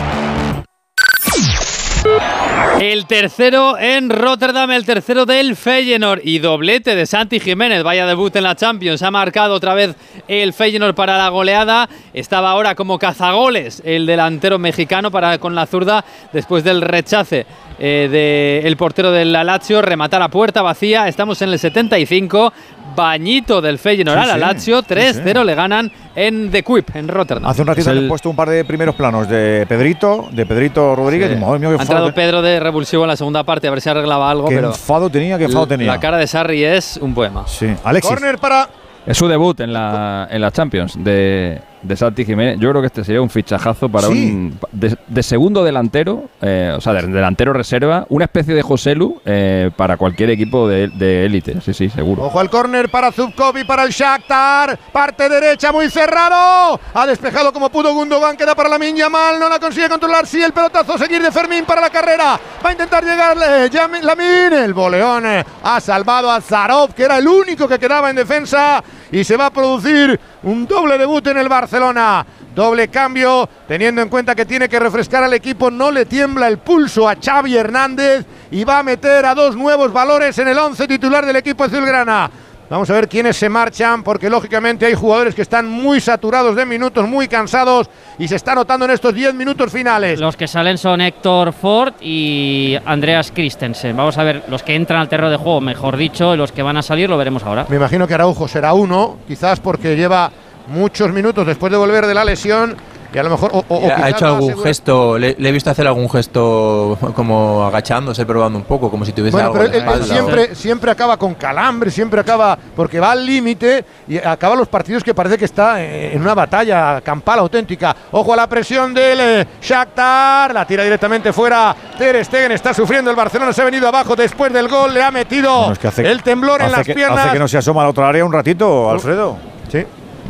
El 2.79 3.05
tercero 3.05 3.77
en 3.77 4.09
Rotterdam, 4.09 4.71
el 4.71 4.85
tercero 4.85 5.25
del 5.25 5.55
Feyenoord 5.55 6.21
y 6.23 6.39
doblete 6.39 6.95
de 6.95 7.05
Santi 7.05 7.39
Jiménez. 7.39 7.83
Vaya 7.83 8.05
debut 8.05 8.35
en 8.35 8.43
la 8.43 8.55
Champions. 8.55 9.01
Ha 9.03 9.11
marcado 9.11 9.53
otra 9.53 9.73
vez 9.73 9.95
el 10.27 10.53
Feyenoord 10.53 10.95
para 10.95 11.17
la 11.17 11.29
goleada. 11.29 11.87
Estaba 12.13 12.51
ahora 12.51 12.75
como 12.75 12.99
cazagoles 12.99 13.81
el 13.85 14.05
delantero 14.05 14.59
mexicano 14.59 15.11
para 15.11 15.37
con 15.37 15.55
la 15.55 15.65
zurda 15.65 16.03
después 16.33 16.63
del 16.63 16.81
rechace 16.81 17.45
eh, 17.79 18.61
del 18.63 18.77
portero 18.77 19.11
del 19.11 19.31
Lazio. 19.31 19.81
Remata 19.81 20.19
la 20.19 20.29
puerta 20.29 20.61
vacía. 20.61 21.07
Estamos 21.07 21.41
en 21.41 21.49
el 21.49 21.59
75. 21.59 22.53
bañito 22.95 23.59
del 23.59 23.79
Feyenoord 23.79 24.19
Sí, 24.19 24.23
a 24.23 24.27
la 24.27 24.33
sí, 24.35 24.39
Lazio. 24.39 24.79
sí, 24.81 24.85
3-0 24.93 25.43
le 25.43 25.55
ganan 25.55 25.91
en 26.15 26.51
The 26.51 26.61
Quip, 26.61 26.95
en 26.95 27.07
Rotterdam. 27.07 27.49
Hace 27.49 27.61
un 27.63 27.67
ratito 27.67 27.91
le 27.91 27.99
el- 28.01 28.05
he 28.05 28.07
puesto 28.07 28.29
un 28.29 28.35
par 28.35 28.47
de 28.49 28.63
primeros 28.65 28.93
planos 28.93 29.27
de 29.27 29.65
Pedrito, 29.67 30.29
de 30.31 30.45
Pedrito 30.45 30.95
Rodríguez. 30.95 31.31
Sí. 31.31 31.35
y, 31.37 31.39
madre 31.39 31.57
mía, 31.59 31.69
qué 31.69 31.75
ha 31.75 31.81
entrado 31.81 32.05
enfado, 32.07 32.13
Pedro 32.13 32.41
de 32.43 32.59
revulsivo 32.59 33.03
en 33.03 33.07
la 33.09 33.15
segunda 33.15 33.43
parte 33.43 33.67
a 33.67 33.71
ver 33.71 33.81
si 33.81 33.89
arreglaba 33.89 34.29
algo, 34.29 34.47
qué 34.47 34.55
pero 34.55 34.67
enfado 34.67 35.09
tenía, 35.09 35.39
qué 35.39 35.45
enfado 35.45 35.65
tenía. 35.65 35.87
la 35.87 35.99
cara 35.99 36.17
de 36.17 36.27
Sarri 36.27 36.63
es 36.63 36.97
un 37.01 37.15
poema. 37.15 37.47
Sí, 37.47 37.73
Alexis. 37.83 38.11
Corner 38.11 38.37
para 38.37 38.69
Es 39.07 39.17
su 39.17 39.27
debut 39.27 39.59
en 39.61 39.73
la, 39.73 40.27
en 40.29 40.39
la 40.39 40.51
Champions 40.51 40.93
de, 41.03 41.59
de 41.83 41.95
Santi 41.95 42.25
Jiménez. 42.25 42.57
Yo 42.59 42.69
creo 42.69 42.81
que 42.81 42.87
este 42.87 43.03
sería 43.03 43.21
un 43.21 43.29
fichajazo 43.29 43.89
para 43.89 44.07
Sí. 44.07 44.13
un. 44.31 44.59
De, 44.71 44.97
de 45.07 45.23
segundo 45.23 45.63
delantero, 45.63 46.23
eh, 46.41 46.73
o 46.75 46.81
sea, 46.81 46.93
de 46.93 47.01
delantero 47.07 47.53
reserva, 47.53 48.05
una 48.09 48.25
especie 48.25 48.53
de 48.55 48.61
Joselu 48.61 49.21
eh, 49.25 49.69
para 49.75 49.97
cualquier 49.97 50.29
equipo 50.29 50.67
de 50.67 51.25
élite. 51.25 51.61
Sí, 51.61 51.73
sí, 51.73 51.89
seguro. 51.89 52.23
Ojo 52.23 52.39
al 52.39 52.49
córner 52.49 52.89
para 52.89 53.11
Zubkov 53.11 53.57
y 53.57 53.63
para 53.63 53.83
el 53.83 53.91
Shakhtar. 53.91 54.79
Parte 54.91 55.29
derecha 55.29 55.71
muy 55.71 55.89
cerrado. 55.89 56.79
Ha 56.93 57.05
despejado 57.05 57.51
como 57.53 57.69
pudo 57.69 57.93
Gundogan. 57.93 58.37
Queda 58.37 58.55
para 58.55 58.69
la 58.69 58.79
Minya 58.79 59.09
mal. 59.09 59.39
No 59.39 59.49
la 59.49 59.59
consigue 59.59 59.89
controlar. 59.89 60.25
Sí, 60.25 60.41
el 60.41 60.53
pelotazo. 60.53 60.97
Seguir 60.97 61.21
de 61.21 61.31
Fermín 61.31 61.65
para 61.65 61.81
la 61.81 61.89
carrera. 61.89 62.39
Va 62.65 62.69
a 62.69 62.71
intentar 62.71 63.03
llegar 63.03 63.37
Yami- 63.69 64.01
Lamin. 64.01 64.53
El 64.53 64.73
boleón 64.73 65.25
eh, 65.25 65.43
ha 65.63 65.79
salvado 65.81 66.31
a 66.31 66.39
Zarov, 66.41 66.93
que 66.93 67.03
era 67.03 67.17
el 67.17 67.27
único 67.27 67.67
que 67.67 67.77
quedaba 67.79 68.09
en 68.09 68.15
defensa. 68.15 68.83
Y 69.13 69.23
se 69.23 69.37
va 69.37 69.45
a 69.45 69.53
producir 69.53 70.19
un 70.41 70.65
doble 70.65 70.97
debut 70.97 71.27
en 71.27 71.37
el 71.37 71.47
Barcelona. 71.47 72.25
Doble 72.55 72.87
cambio, 72.87 73.47
teniendo 73.67 74.01
en 74.01 74.09
cuenta 74.09 74.33
que 74.33 74.43
tiene 74.43 74.67
que 74.67 74.79
refrescar 74.79 75.23
al 75.23 75.35
equipo, 75.35 75.69
no 75.69 75.91
le 75.91 76.07
tiembla 76.07 76.47
el 76.47 76.57
pulso 76.57 77.07
a 77.07 77.15
Xavi 77.23 77.55
Hernández 77.55 78.25
y 78.49 78.63
va 78.63 78.79
a 78.79 78.83
meter 78.83 79.23
a 79.27 79.35
dos 79.35 79.55
nuevos 79.55 79.93
valores 79.93 80.35
en 80.39 80.47
el 80.47 80.57
once 80.57 80.87
titular 80.87 81.27
del 81.27 81.35
equipo 81.35 81.63
azulgrana. 81.63 82.31
Vamos 82.69 82.89
a 82.89 82.93
ver 82.93 83.09
quiénes 83.09 83.37
se 83.37 83.49
marchan, 83.49 84.03
porque 84.03 84.29
lógicamente 84.29 84.85
hay 84.85 84.93
jugadores 84.93 85.35
que 85.35 85.41
están 85.41 85.69
muy 85.69 85.99
saturados 85.99 86.55
de 86.55 86.65
minutos, 86.65 87.07
muy 87.07 87.27
cansados 87.27 87.89
y 88.17 88.27
se 88.27 88.35
está 88.35 88.55
notando 88.55 88.85
en 88.85 88.91
estos 88.91 89.13
10 89.13 89.33
minutos 89.33 89.71
finales. 89.71 90.19
Los 90.19 90.37
que 90.37 90.47
salen 90.47 90.77
son 90.77 91.01
Héctor 91.01 91.53
Ford 91.53 91.93
y 92.01 92.75
Andreas 92.85 93.31
Christensen. 93.31 93.95
Vamos 93.95 94.17
a 94.17 94.23
ver 94.23 94.43
los 94.47 94.63
que 94.63 94.75
entran 94.75 95.01
al 95.01 95.09
terreno 95.09 95.29
de 95.29 95.37
juego, 95.37 95.61
mejor 95.61 95.97
dicho, 95.97 96.35
los 96.35 96.51
que 96.51 96.63
van 96.63 96.77
a 96.77 96.81
salir 96.81 97.09
lo 97.09 97.17
veremos 97.17 97.43
ahora. 97.43 97.65
Me 97.69 97.75
imagino 97.75 98.07
que 98.07 98.13
Araujo 98.13 98.47
será 98.47 98.73
uno, 98.73 99.17
quizás 99.27 99.59
porque 99.59 99.95
lleva 99.95 100.31
muchos 100.67 101.11
minutos 101.11 101.45
después 101.45 101.71
de 101.71 101.77
volver 101.77 102.07
de 102.07 102.13
la 102.13 102.23
lesión 102.23 102.75
y 103.13 103.17
a 103.17 103.23
lo 103.23 103.29
mejor. 103.29 103.51
o- 103.53 103.63
o- 103.67 103.75
o 103.77 103.91
ha 103.91 104.09
hecho 104.09 104.25
algún 104.25 104.57
gesto, 104.63 105.17
le, 105.17 105.35
le 105.37 105.49
he 105.49 105.51
visto 105.51 105.69
hacer 105.69 105.85
algún 105.87 106.09
gesto 106.09 106.97
como 107.15 107.63
agachándose, 107.65 108.25
probando 108.25 108.57
un 108.59 108.65
poco, 108.65 108.89
como 108.89 109.05
si 109.05 109.11
tuviese 109.13 109.33
Bueno, 109.35 109.47
algo 109.49 109.59
pero 109.59 109.65
en 109.65 109.71
la 109.71 109.77
él, 109.77 109.83
él 109.97 110.01
espalda. 110.03 110.13
siempre, 110.21 110.55
siempre 110.55 110.91
acaba 110.91 111.17
con 111.17 111.35
calambre, 111.35 111.91
siempre 111.91 112.19
acaba 112.21 112.57
porque 112.75 112.99
va 112.99 113.11
al 113.11 113.25
límite 113.25 113.83
y 114.07 114.17
acaba 114.17 114.55
los 114.55 114.67
partidos 114.67 115.03
que 115.03 115.13
parece 115.13 115.37
que 115.37 115.45
está 115.45 115.81
eh, 115.83 116.13
en 116.15 116.21
una 116.21 116.33
batalla 116.33 117.01
campal 117.01 117.39
auténtica. 117.39 117.95
Ojo 118.11 118.33
a 118.33 118.35
la 118.35 118.47
presión 118.47 118.93
del 118.93 119.19
eh, 119.19 119.47
Shakhtar, 119.61 120.53
la 120.53 120.65
tira 120.65 120.83
directamente 120.83 121.31
fuera. 121.33 121.75
Ter 121.97 122.23
Stegen 122.25 122.51
está 122.51 122.73
sufriendo, 122.73 123.09
el 123.11 123.15
Barcelona 123.15 123.53
se 123.53 123.61
ha 123.61 123.65
venido 123.65 123.87
abajo 123.87 124.15
después 124.15 124.51
del 124.51 124.67
gol, 124.67 124.93
le 124.93 125.03
ha 125.03 125.11
metido 125.11 125.55
Bueno, 125.57 125.73
es 125.73 125.79
que 125.79 125.87
hace- 125.87 126.09
el 126.09 126.23
temblor 126.23 126.61
en 126.61 126.71
las 126.71 126.85
que, 126.85 126.93
piernas. 126.93 127.19
Hace 127.25 127.33
que 127.33 127.39
no 127.39 127.47
se 127.47 127.57
asoma 127.57 127.81
a 127.81 127.83
la 127.85 127.89
otra 127.91 128.09
área 128.09 128.25
un 128.25 128.33
ratito, 128.33 128.89
Alfredo. 128.89 129.37
Sí. 129.71 129.83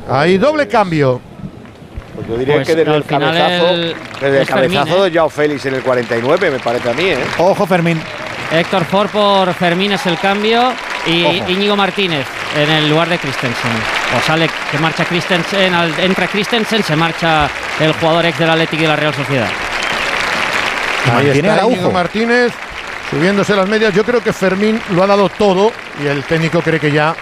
Hay 0.09 0.37
doble 0.37 0.67
cambio. 0.67 1.21
Pues 2.15 2.27
yo 2.27 2.37
diría 2.37 2.55
Pues 2.55 2.67
que 2.67 2.75
desde 2.75 2.91
al 2.91 2.97
el 2.97 3.03
final 3.03 3.21
cabezazo, 3.37 3.69
el- 3.69 3.95
desde 4.21 4.35
el 4.37 4.41
es 4.43 4.49
Fermín, 4.49 4.77
cabezazo 4.79 5.05
¿eh? 5.05 5.09
de 5.09 5.17
Joao 5.17 5.29
Félix 5.29 5.65
en 5.65 5.73
el 5.75 5.81
49, 5.81 6.51
me 6.51 6.59
parece 6.59 6.89
a 6.89 6.93
mí, 6.93 7.03
¿eh? 7.05 7.17
Ojo, 7.39 7.65
Fermín. 7.65 8.01
Héctor 8.51 8.85
Ford 8.85 9.09
por 9.09 9.53
Fermín 9.55 9.93
es 9.93 10.05
el 10.05 10.19
cambio 10.19 10.73
y 11.07 11.23
Ojo. 11.41 11.49
Íñigo 11.51 11.75
Martínez 11.75 12.25
en 12.55 12.69
el 12.69 12.89
lugar 12.89 13.09
de 13.09 13.17
Christensen. 13.17 13.71
O 14.15 14.27
sale 14.27 14.47
que 14.71 14.77
marcha 14.77 15.05
Christensen, 15.05 15.73
al- 15.73 15.99
entra 15.99 16.27
Christensen, 16.27 16.83
se 16.83 16.95
marcha 16.95 17.49
el 17.79 17.93
jugador 17.93 18.25
ex 18.27 18.37
del 18.37 18.49
Atlético 18.51 18.81
y 18.81 18.83
de 18.83 18.87
la 18.89 18.95
Real 18.95 19.13
Sociedad. 19.15 19.47
Ahí 21.15 21.29
está. 21.29 21.65
Íñigo 21.65 21.91
Martínez 21.91 22.53
subiéndose 23.09 23.55
las 23.55 23.67
medias. 23.67 23.93
Yo 23.93 24.03
creo 24.03 24.21
que 24.23 24.31
Fermín 24.31 24.79
lo 24.91 25.03
ha 25.03 25.07
dado 25.07 25.29
todo 25.29 25.71
y 26.03 26.07
el 26.07 26.23
técnico 26.23 26.61
cree 26.61 26.79
que 26.79 26.91
ya 26.91 27.15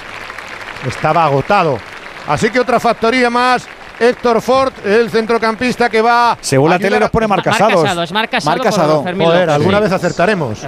estaba 0.87 1.23
agotado. 1.25 1.79
Así 2.27 2.49
que 2.49 2.59
otra 2.59 2.79
factoría 2.79 3.29
más. 3.29 3.67
Héctor 4.01 4.41
Ford, 4.41 4.73
el 4.85 5.09
centrocampista 5.09 5.89
que 5.89 6.01
va. 6.01 6.37
Según 6.41 6.69
la 6.71 6.79
tele 6.79 6.99
nos 6.99 7.09
pone 7.11 7.27
marcasados. 7.27 7.81
Casado, 7.83 8.03
es 8.03 8.11
Marc 8.11 8.31
Casado 8.31 8.51
Marc 8.57 8.63
Casado. 8.63 8.95
por 8.95 9.03
Fermín 9.05 9.27
Joder, 9.27 9.49
alguna 9.49 9.77
Sí. 9.77 9.83
vez 9.83 9.91
acertaremos. 9.93 10.59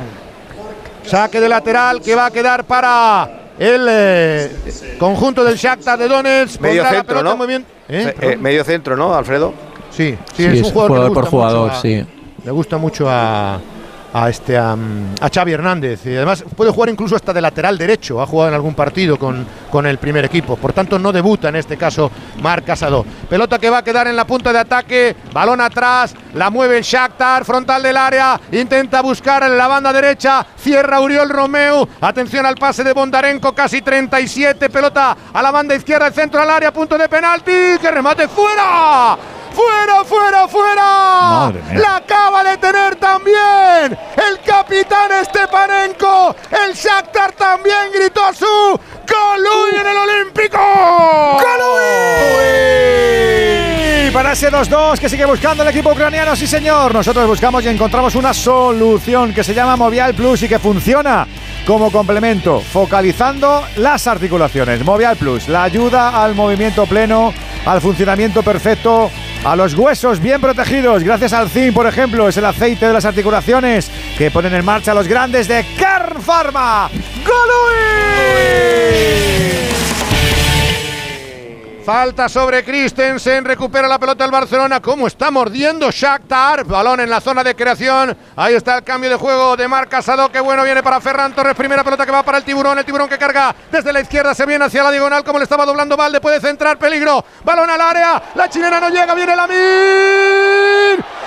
Saque 1.06 1.42
de 1.42 1.50
lateral 1.50 2.02
que 2.02 2.16
va 2.16 2.28
a 2.28 2.32
quedar 2.32 2.64
para 2.64 3.30
el 3.60 3.88
eh, 3.90 4.52
conjunto 5.00 5.44
del 5.44 5.56
Shakhtar 5.58 5.98
de 6.00 6.08
Donetsk. 6.08 6.62
Medio 6.62 6.84
centro, 6.84 7.04
pelota 7.08 7.24
¿no? 7.24 7.32
en 7.32 7.38
movimiento- 7.38 7.70
¿Eh? 7.90 8.16
Eh, 8.22 8.38
medio 8.38 8.64
centro, 8.64 8.96
¿no, 8.96 9.14
Alfredo? 9.14 9.54
Sí, 9.92 10.18
sí, 10.36 10.44
Sí, 10.44 10.46
es 10.46 10.54
es 10.54 10.64
un 10.68 10.72
jugador, 10.72 10.92
que 10.92 10.94
le 10.94 11.08
jugador 11.10 11.14
por 11.14 11.26
jugador, 11.30 11.72
a- 11.72 11.82
sí. 11.82 12.06
Le 12.46 12.52
gusta 12.52 12.78
mucho 12.78 13.06
a, 13.10 13.60
a 14.14 14.30
este 14.30 14.56
a, 14.56 14.77
Xavi 15.34 15.53
Hernández 15.53 16.06
y 16.06 16.15
además 16.15 16.45
puede 16.56 16.72
jugar 16.72 16.90
incluso 16.90 17.15
hasta 17.15 17.34
de 17.34 17.41
lateral 17.41 17.77
derecho. 17.77 18.22
Ha 18.22 18.27
jugado 18.27 18.49
en 18.49 18.56
algún 18.56 18.76
partido 18.76 19.18
con, 19.18 19.45
con 19.69 19.88
el 19.88 19.98
primer 19.98 20.26
equipo. 20.26 20.56
Por 20.56 20.72
tanto, 20.72 20.99
no 20.99 21.11
debuta 21.11 21.49
en 21.49 21.56
este 21.56 21.77
caso 21.77 22.11
Marc 22.41 22.65
Casado. 22.65 23.06
Pelota 23.27 23.57
que 23.57 23.69
va 23.69 23.80
a 23.80 23.84
quedar 23.84 24.07
en 24.07 24.15
la 24.15 24.26
punta 24.26 24.53
de 24.53 24.60
ataque. 24.60 25.15
Balón 25.34 25.61
atrás. 25.61 26.15
La 26.35 26.49
mueve 26.49 26.77
el 26.77 26.84
Shakhtar. 26.84 27.44
Frontal 27.44 27.81
del 27.81 27.98
área. 27.98 28.40
Intenta 28.52 29.02
buscar 29.02 29.44
en 29.44 29.57
la 29.57 29.68
banda 29.68 29.91
derecha. 29.91 30.45
Cierra 30.57 30.99
Uriol 30.99 31.30
Romeu. 31.30 31.88
Atención 32.02 32.45
al 32.45 32.56
pase 32.56 32.84
de 32.84 32.94
Bondarenko. 32.94 33.53
Casi 33.53 33.81
37. 33.81 34.69
Pelota 34.69 35.18
a 35.34 35.41
la 35.41 35.52
banda 35.52 35.76
izquierda. 35.76 36.07
El 36.07 36.14
centro 36.14 36.40
al 36.40 36.49
área. 36.49 36.72
Punto 36.72 36.98
de 36.98 37.10
penalti. 37.10 37.80
Que 37.81 37.91
remate 37.91 38.27
fuera. 38.27 39.18
¡Fuera, 39.54 40.04
fuera, 40.04 40.48
fuera! 40.48 41.54
La 41.76 41.98
acaba 41.98 42.44
de 42.44 42.58
tener 42.58 42.96
también 42.96 43.98
el 44.28 44.40
capitán 44.46 45.12
Stepanenko. 45.24 46.36
El 46.50 46.74
Shakhtar 46.74 47.32
también 47.34 47.92
gritó 47.94 48.34
su 48.34 48.46
Golui 48.46 49.80
en 49.80 49.88
el 49.88 49.98
Olímpico. 49.98 50.58
Y 54.08 54.12
para 54.12 54.34
ese 54.34 54.52
2-2 54.52 55.00
que 55.00 55.10
sigue 55.10 55.26
buscando 55.26 55.64
el 55.64 55.70
equipo 55.70 55.92
ucraniano, 55.92 56.36
sí 56.36 56.48
señor. 56.48 56.94
Nosotros 56.94 57.28
buscamos 57.28 57.64
y 57.64 57.70
encontramos 57.70 58.16
una 58.16 58.34
solución 58.34 59.34
que 59.34 59.44
se 59.44 59.54
llama 59.54 59.76
Movial 59.76 60.14
Plus 60.14 60.44
y 60.44 60.50
que 60.50 60.60
funciona 60.60 61.28
como 61.66 61.92
complemento, 61.92 62.60
focalizando 62.60 63.64
las 63.78 64.08
articulaciones. 64.08 64.84
Movial 64.84 65.16
Plus, 65.16 65.48
la 65.48 65.64
ayuda 65.64 66.22
al 66.24 66.36
movimiento 66.36 66.86
pleno, 66.86 67.34
al 67.66 67.80
funcionamiento 67.80 68.44
perfecto, 68.44 69.10
a 69.44 69.56
los 69.56 69.74
huesos 69.76 70.20
bien 70.20 70.40
protegidos. 70.41 71.03
Gracias 71.03 71.34
al 71.34 71.49
zinc, 71.49 71.74
por 71.74 71.88
ejemplo, 71.88 72.28
es 72.28 72.38
el 72.38 72.45
aceite 72.45 72.88
de 72.88 72.94
las 72.94 73.06
articulaciones 73.06 73.91
que 74.18 74.32
ponen 74.32 74.53
en 74.53 74.65
marcha 74.65 74.94
los 74.94 75.07
grandes 75.07 75.48
de 75.48 75.65
Kern 75.78 76.22
Pharma. 76.22 76.90
Falta 81.86 82.30
sobre 82.30 82.64
Christensen, 82.64 83.44
recupera 83.44 83.90
la 83.90 84.00
pelota 84.00 84.24
el 84.24 84.32
Barcelona. 84.32 84.80
¿Cómo 84.80 85.06
está 85.06 85.30
mordiendo 85.32 85.92
Shakhtar? 85.92 86.64
Balón 86.64 87.02
en 87.02 87.10
la 87.10 87.20
zona 87.20 87.44
de 87.44 87.58
creación. 87.58 88.16
Ahí 88.38 88.54
está 88.54 88.78
el 88.78 88.84
cambio 88.84 89.10
de 89.10 89.18
juego 89.18 89.58
de 89.58 89.68
Marc 89.68 89.90
Casado. 89.90 90.32
Qué 90.32 90.40
bueno 90.40 90.64
viene 90.64 90.82
para 90.82 91.02
Ferran 91.02 91.36
Torres. 91.36 91.56
Primera 91.56 91.84
pelota 91.84 92.06
que 92.06 92.12
va 92.14 92.24
para 92.24 92.38
el 92.38 92.46
tiburón. 92.46 92.80
El 92.80 92.86
tiburón 92.86 93.10
que 93.10 93.18
carga 93.18 93.54
desde 93.70 93.92
la 93.92 94.00
izquierda. 94.00 94.34
Se 94.34 94.46
viene 94.46 94.64
hacia 94.64 94.82
la 94.82 94.92
diagonal 94.92 95.26
como 95.26 95.40
le 95.40 95.44
estaba 95.44 95.66
doblando 95.66 95.98
Valde. 95.98 96.22
Puede 96.22 96.40
centrar 96.40 96.78
peligro. 96.78 97.26
Balón 97.44 97.70
al 97.70 97.82
área. 97.82 98.24
La 98.36 98.48
chilena 98.48 98.80
no 98.80 98.88
llega. 98.88 99.14
Viene 99.14 99.36
la 99.36 99.44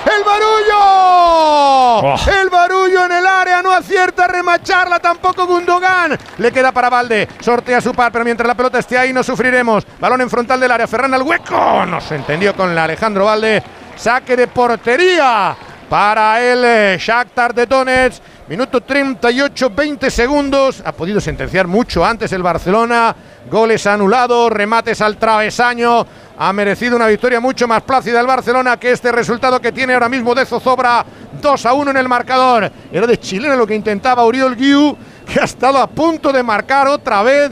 ¡El 0.07 0.25
barullo! 0.25 2.15
El 2.41 2.49
barullo 2.49 3.05
en 3.05 3.13
el 3.13 3.27
área. 3.27 3.61
No 3.61 3.73
acierta 3.73 4.25
a 4.25 4.29
remacharla 4.29 5.01
tampoco 5.01 5.47
Gundogan. 5.47 6.19
Le 6.39 6.51
queda 6.51 6.73
para 6.73 6.89
Valde. 6.89 7.29
Sortea 7.41 7.83
su 7.83 7.93
par. 7.93 8.11
Pero 8.11 8.25
mientras 8.25 8.47
la 8.47 8.55
pelota 8.55 8.79
esté 8.79 8.97
ahí 8.97 9.13
no 9.13 9.23
sufriremos. 9.23 9.87
Balón 10.01 10.23
en 10.23 10.31
frontal 10.31 10.46
del 10.55 10.71
área. 10.71 10.87
Ferran 10.87 11.13
al 11.13 11.23
hueco. 11.23 11.85
No 11.87 12.01
se 12.01 12.15
entendió 12.15 12.55
con 12.55 12.73
la 12.73 12.85
Alejandro 12.85 13.25
Valde. 13.25 13.61
Saque 13.97 14.37
de 14.37 14.47
portería 14.47 15.57
para 15.89 16.41
el 16.41 16.65
eh, 16.65 16.97
Shakhtar 16.99 17.53
de 17.53 17.67
Donetsk. 17.67 18.23
Minuto 18.49 18.81
38, 18.81 19.71
20 19.71 20.09
segundos. 20.09 20.83
Ha 20.85 20.93
podido 20.93 21.21
sentenciar 21.21 21.67
mucho 21.67 22.05
antes 22.05 22.33
el 22.33 22.45
Barcelona. 22.45 23.15
Goles 23.51 23.87
anulados, 23.89 24.53
remates 24.53 25.01
al 25.01 25.17
travesaño. 25.17 26.07
Ha 26.39 26.53
merecido 26.53 26.95
una 26.95 27.09
victoria 27.09 27.41
mucho 27.41 27.67
más 27.67 27.83
plácida 27.83 28.21
el 28.21 28.27
Barcelona 28.27 28.77
que 28.77 28.93
este 28.93 29.11
resultado 29.11 29.61
que 29.61 29.73
tiene 29.73 29.95
ahora 29.95 30.09
mismo 30.09 30.33
de 30.33 30.47
zozobra. 30.47 31.05
2 31.43 31.67
a 31.67 31.73
1 31.73 31.91
en 31.91 31.97
el 31.97 32.09
marcador. 32.09 32.71
Era 32.93 33.07
de 33.07 33.19
chilena 33.19 33.57
lo 33.57 33.67
que 33.67 33.75
intentaba 33.75 34.25
Uriol 34.25 34.55
Guiu, 34.55 34.97
que 35.27 35.41
ha 35.41 35.45
estado 35.45 35.79
a 35.79 35.89
punto 35.89 36.33
de 36.33 36.45
marcar 36.45 36.87
otra 36.87 37.23
vez 37.25 37.51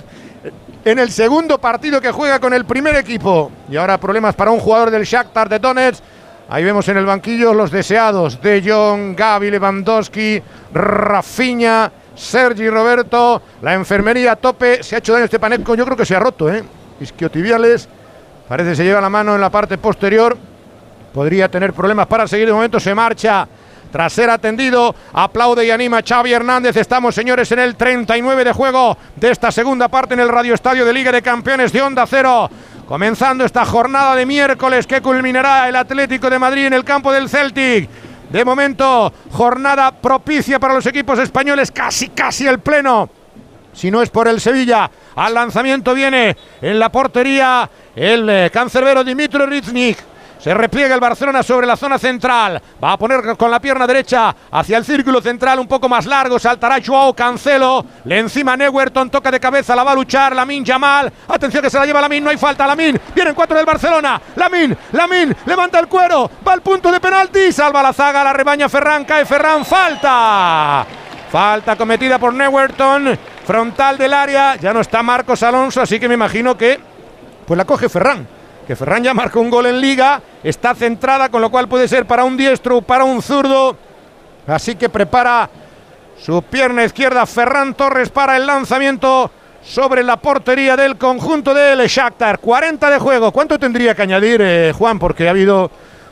en 0.84 0.98
el 0.98 1.10
segundo 1.10 1.58
partido 1.58 2.00
que 2.00 2.12
juega 2.12 2.38
con 2.38 2.52
el 2.52 2.64
primer 2.64 2.96
equipo. 2.96 3.50
Y 3.70 3.76
ahora 3.76 3.98
problemas 3.98 4.34
para 4.34 4.50
un 4.50 4.60
jugador 4.60 4.90
del 4.90 5.04
Shakhtar 5.04 5.48
de 5.48 5.58
Donetsk. 5.58 6.02
Ahí 6.48 6.62
vemos 6.62 6.86
en 6.88 6.98
el 6.98 7.06
banquillo 7.06 7.54
los 7.54 7.70
deseados 7.70 8.40
de 8.42 8.62
Jong, 8.64 9.16
Gaby, 9.16 9.50
Lewandowski, 9.50 10.42
Rafinha 10.74 11.90
Sergi 12.14 12.68
Roberto. 12.68 13.40
La 13.62 13.74
enfermería 13.74 14.32
a 14.32 14.36
tope. 14.36 14.82
Se 14.82 14.94
ha 14.94 14.98
hecho 14.98 15.14
daño 15.14 15.24
este 15.24 15.38
Panenko. 15.38 15.74
Yo 15.74 15.84
creo 15.84 15.96
que 15.96 16.04
se 16.04 16.14
ha 16.14 16.20
roto, 16.20 16.52
¿eh? 16.52 16.62
Isquiotibiales. 17.00 17.88
Parece 18.46 18.70
que 18.70 18.76
se 18.76 18.84
lleva 18.84 19.00
la 19.00 19.08
mano 19.08 19.34
en 19.34 19.40
la 19.40 19.50
parte 19.50 19.78
posterior. 19.78 20.36
Podría 21.14 21.48
tener 21.48 21.72
problemas 21.72 22.06
para 22.06 22.28
seguir. 22.28 22.46
De 22.46 22.52
momento 22.52 22.78
se 22.78 22.94
marcha. 22.94 23.48
Tras 23.94 24.12
ser 24.12 24.28
atendido, 24.28 24.92
aplaude 25.12 25.64
y 25.64 25.70
anima 25.70 26.02
Xavi 26.02 26.32
Hernández. 26.32 26.76
Estamos, 26.76 27.14
señores, 27.14 27.52
en 27.52 27.60
el 27.60 27.76
39 27.76 28.42
de 28.42 28.52
juego 28.52 28.98
de 29.14 29.30
esta 29.30 29.52
segunda 29.52 29.86
parte 29.86 30.14
en 30.14 30.18
el 30.18 30.30
Radio 30.30 30.52
Estadio 30.52 30.84
de 30.84 30.92
Liga 30.92 31.12
de 31.12 31.22
Campeones 31.22 31.72
de 31.72 31.80
Onda 31.80 32.04
Cero. 32.04 32.50
Comenzando 32.88 33.44
esta 33.44 33.64
jornada 33.64 34.16
de 34.16 34.26
miércoles 34.26 34.88
que 34.88 35.00
culminará 35.00 35.68
el 35.68 35.76
Atlético 35.76 36.28
de 36.28 36.40
Madrid 36.40 36.66
en 36.66 36.72
el 36.72 36.82
campo 36.82 37.12
del 37.12 37.28
Celtic. 37.28 37.88
De 38.30 38.44
momento, 38.44 39.12
jornada 39.30 39.92
propicia 39.92 40.58
para 40.58 40.74
los 40.74 40.86
equipos 40.86 41.20
españoles, 41.20 41.70
casi, 41.70 42.08
casi 42.08 42.48
el 42.48 42.58
pleno. 42.58 43.08
Si 43.72 43.92
no 43.92 44.02
es 44.02 44.10
por 44.10 44.26
el 44.26 44.40
Sevilla, 44.40 44.90
al 45.14 45.34
lanzamiento 45.34 45.94
viene 45.94 46.36
en 46.60 46.80
la 46.80 46.90
portería 46.90 47.70
el 47.94 48.28
eh, 48.28 48.50
cancerbero 48.52 49.04
Dimitro 49.04 49.46
Riznik. 49.46 50.13
Se 50.44 50.52
repliega 50.52 50.94
el 50.94 51.00
Barcelona 51.00 51.42
sobre 51.42 51.66
la 51.66 51.74
zona 51.74 51.98
central. 51.98 52.60
Va 52.84 52.92
a 52.92 52.98
poner 52.98 53.34
con 53.34 53.50
la 53.50 53.58
pierna 53.58 53.86
derecha 53.86 54.36
hacia 54.50 54.76
el 54.76 54.84
círculo 54.84 55.22
central 55.22 55.58
un 55.58 55.66
poco 55.66 55.88
más 55.88 56.04
largo. 56.04 56.38
Saltará 56.38 56.80
Joao 56.84 57.14
Cancelo. 57.14 57.82
Le 58.04 58.18
encima 58.18 58.54
Neuerton. 58.54 59.08
Toca 59.08 59.30
de 59.30 59.40
cabeza. 59.40 59.74
La 59.74 59.82
va 59.82 59.92
a 59.92 59.94
luchar 59.94 60.36
Lamin 60.36 60.62
Yamal. 60.62 61.10
Atención 61.28 61.62
que 61.62 61.70
se 61.70 61.78
la 61.78 61.86
lleva 61.86 62.02
Lamin. 62.02 62.22
No 62.22 62.28
hay 62.28 62.36
falta. 62.36 62.66
Lamin. 62.66 63.00
Vienen 63.14 63.34
cuatro 63.34 63.56
del 63.56 63.64
Barcelona. 63.64 64.20
Lamin. 64.36 64.76
Lamin. 64.92 65.34
Levanta 65.46 65.78
el 65.78 65.88
cuero. 65.88 66.30
Va 66.46 66.52
al 66.52 66.60
punto 66.60 66.92
de 66.92 67.00
penalti. 67.00 67.50
Salva 67.50 67.82
la 67.82 67.94
zaga. 67.94 68.22
La 68.22 68.34
rebaña 68.34 68.68
Ferran. 68.68 69.06
Cae 69.06 69.24
Ferran. 69.24 69.64
Falta. 69.64 70.84
Falta 71.32 71.74
cometida 71.74 72.18
por 72.18 72.34
Neuerton. 72.34 73.18
Frontal 73.46 73.96
del 73.96 74.12
área. 74.12 74.56
Ya 74.56 74.74
no 74.74 74.80
está 74.80 75.02
Marcos 75.02 75.42
Alonso. 75.42 75.80
Así 75.80 75.98
que 75.98 76.06
me 76.06 76.12
imagino 76.12 76.54
que 76.54 76.78
pues 77.46 77.56
la 77.56 77.64
coge 77.64 77.88
Ferran 77.88 78.43
que 78.66 78.76
Ferran 78.76 79.02
ya 79.04 79.14
marcó 79.14 79.40
un 79.40 79.50
gol 79.50 79.66
en 79.66 79.80
liga, 79.80 80.20
está 80.42 80.74
centrada, 80.74 81.28
con 81.28 81.40
lo 81.42 81.50
cual 81.50 81.68
puede 81.68 81.86
ser 81.88 82.06
para 82.06 82.24
un 82.24 82.36
diestro 82.36 82.78
o 82.78 82.82
para 82.82 83.04
un 83.04 83.20
zurdo. 83.22 83.76
Así 84.46 84.74
que 84.76 84.88
prepara 84.88 85.48
su 86.20 86.42
pierna 86.42 86.84
izquierda 86.84 87.26
Ferran 87.26 87.74
Torres 87.74 88.08
para 88.10 88.36
el 88.36 88.46
lanzamiento 88.46 89.30
sobre 89.62 90.02
la 90.02 90.16
portería 90.18 90.76
del 90.76 90.96
conjunto 90.96 91.54
del 91.54 91.86
Shakhtar. 91.86 92.38
40 92.38 92.90
de 92.90 92.98
juego. 92.98 93.32
¿Cuánto 93.32 93.58
tendría 93.58 93.94
que 93.94 94.02
añadir, 94.02 94.40
eh, 94.42 94.72
Juan? 94.76 94.98
Porque 94.98 95.26
ha 95.26 95.30
habido 95.30 95.70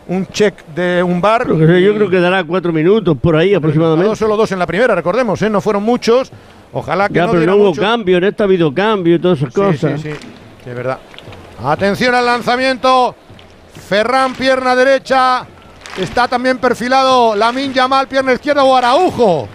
un 0.09 0.27
check 0.27 0.65
de 0.75 1.03
un 1.03 1.21
bar. 1.21 1.47
Yo 1.47 1.95
creo 1.95 2.09
que 2.11 2.21
dará 2.21 2.43
cuatro 2.45 2.73
minutos 2.73 3.17
por 3.21 3.37
ahí 3.37 3.55
aproximadamente. 3.55 4.09
No 4.09 4.17
solo 4.17 4.37
dos 4.37 4.51
en 4.53 4.59
la 4.59 4.67
primera, 4.67 4.95
recordemos, 4.95 5.41
¿eh? 5.43 5.51
no 5.51 5.61
fueron 5.61 5.83
muchos. 5.83 6.33
Ojalá 6.73 7.09
que 7.09 7.15
ya, 7.15 7.27
no 7.27 7.33
pero 7.33 7.47
no 7.47 7.57
hubo 7.57 7.65
mucho. 7.69 7.83
cambio, 7.83 8.17
en 8.17 8.25
esta 8.25 8.45
ha 8.45 8.47
habido 8.47 8.73
cambio 8.75 9.17
y 9.17 9.19
todas 9.19 9.39
esas 9.39 9.53
Sí, 9.53 9.61
cosas. 9.61 10.01
sí, 10.01 10.11
sí, 10.13 10.19
de 10.65 10.75
verdad. 10.75 10.99
Atención 11.65 12.13
al 12.15 12.27
lanzamiento. 12.27 13.15
Ferran, 13.89 14.35
pierna 14.35 14.75
derecha. 14.75 15.47
Está 15.97 16.27
también 16.27 16.59
perfilado 16.59 17.37
Lamin 17.37 17.73
Yamal, 17.73 18.09
pierna 18.09 18.33
izquierda 18.33 18.65
o 18.65 18.75
Araujo. 18.75 19.49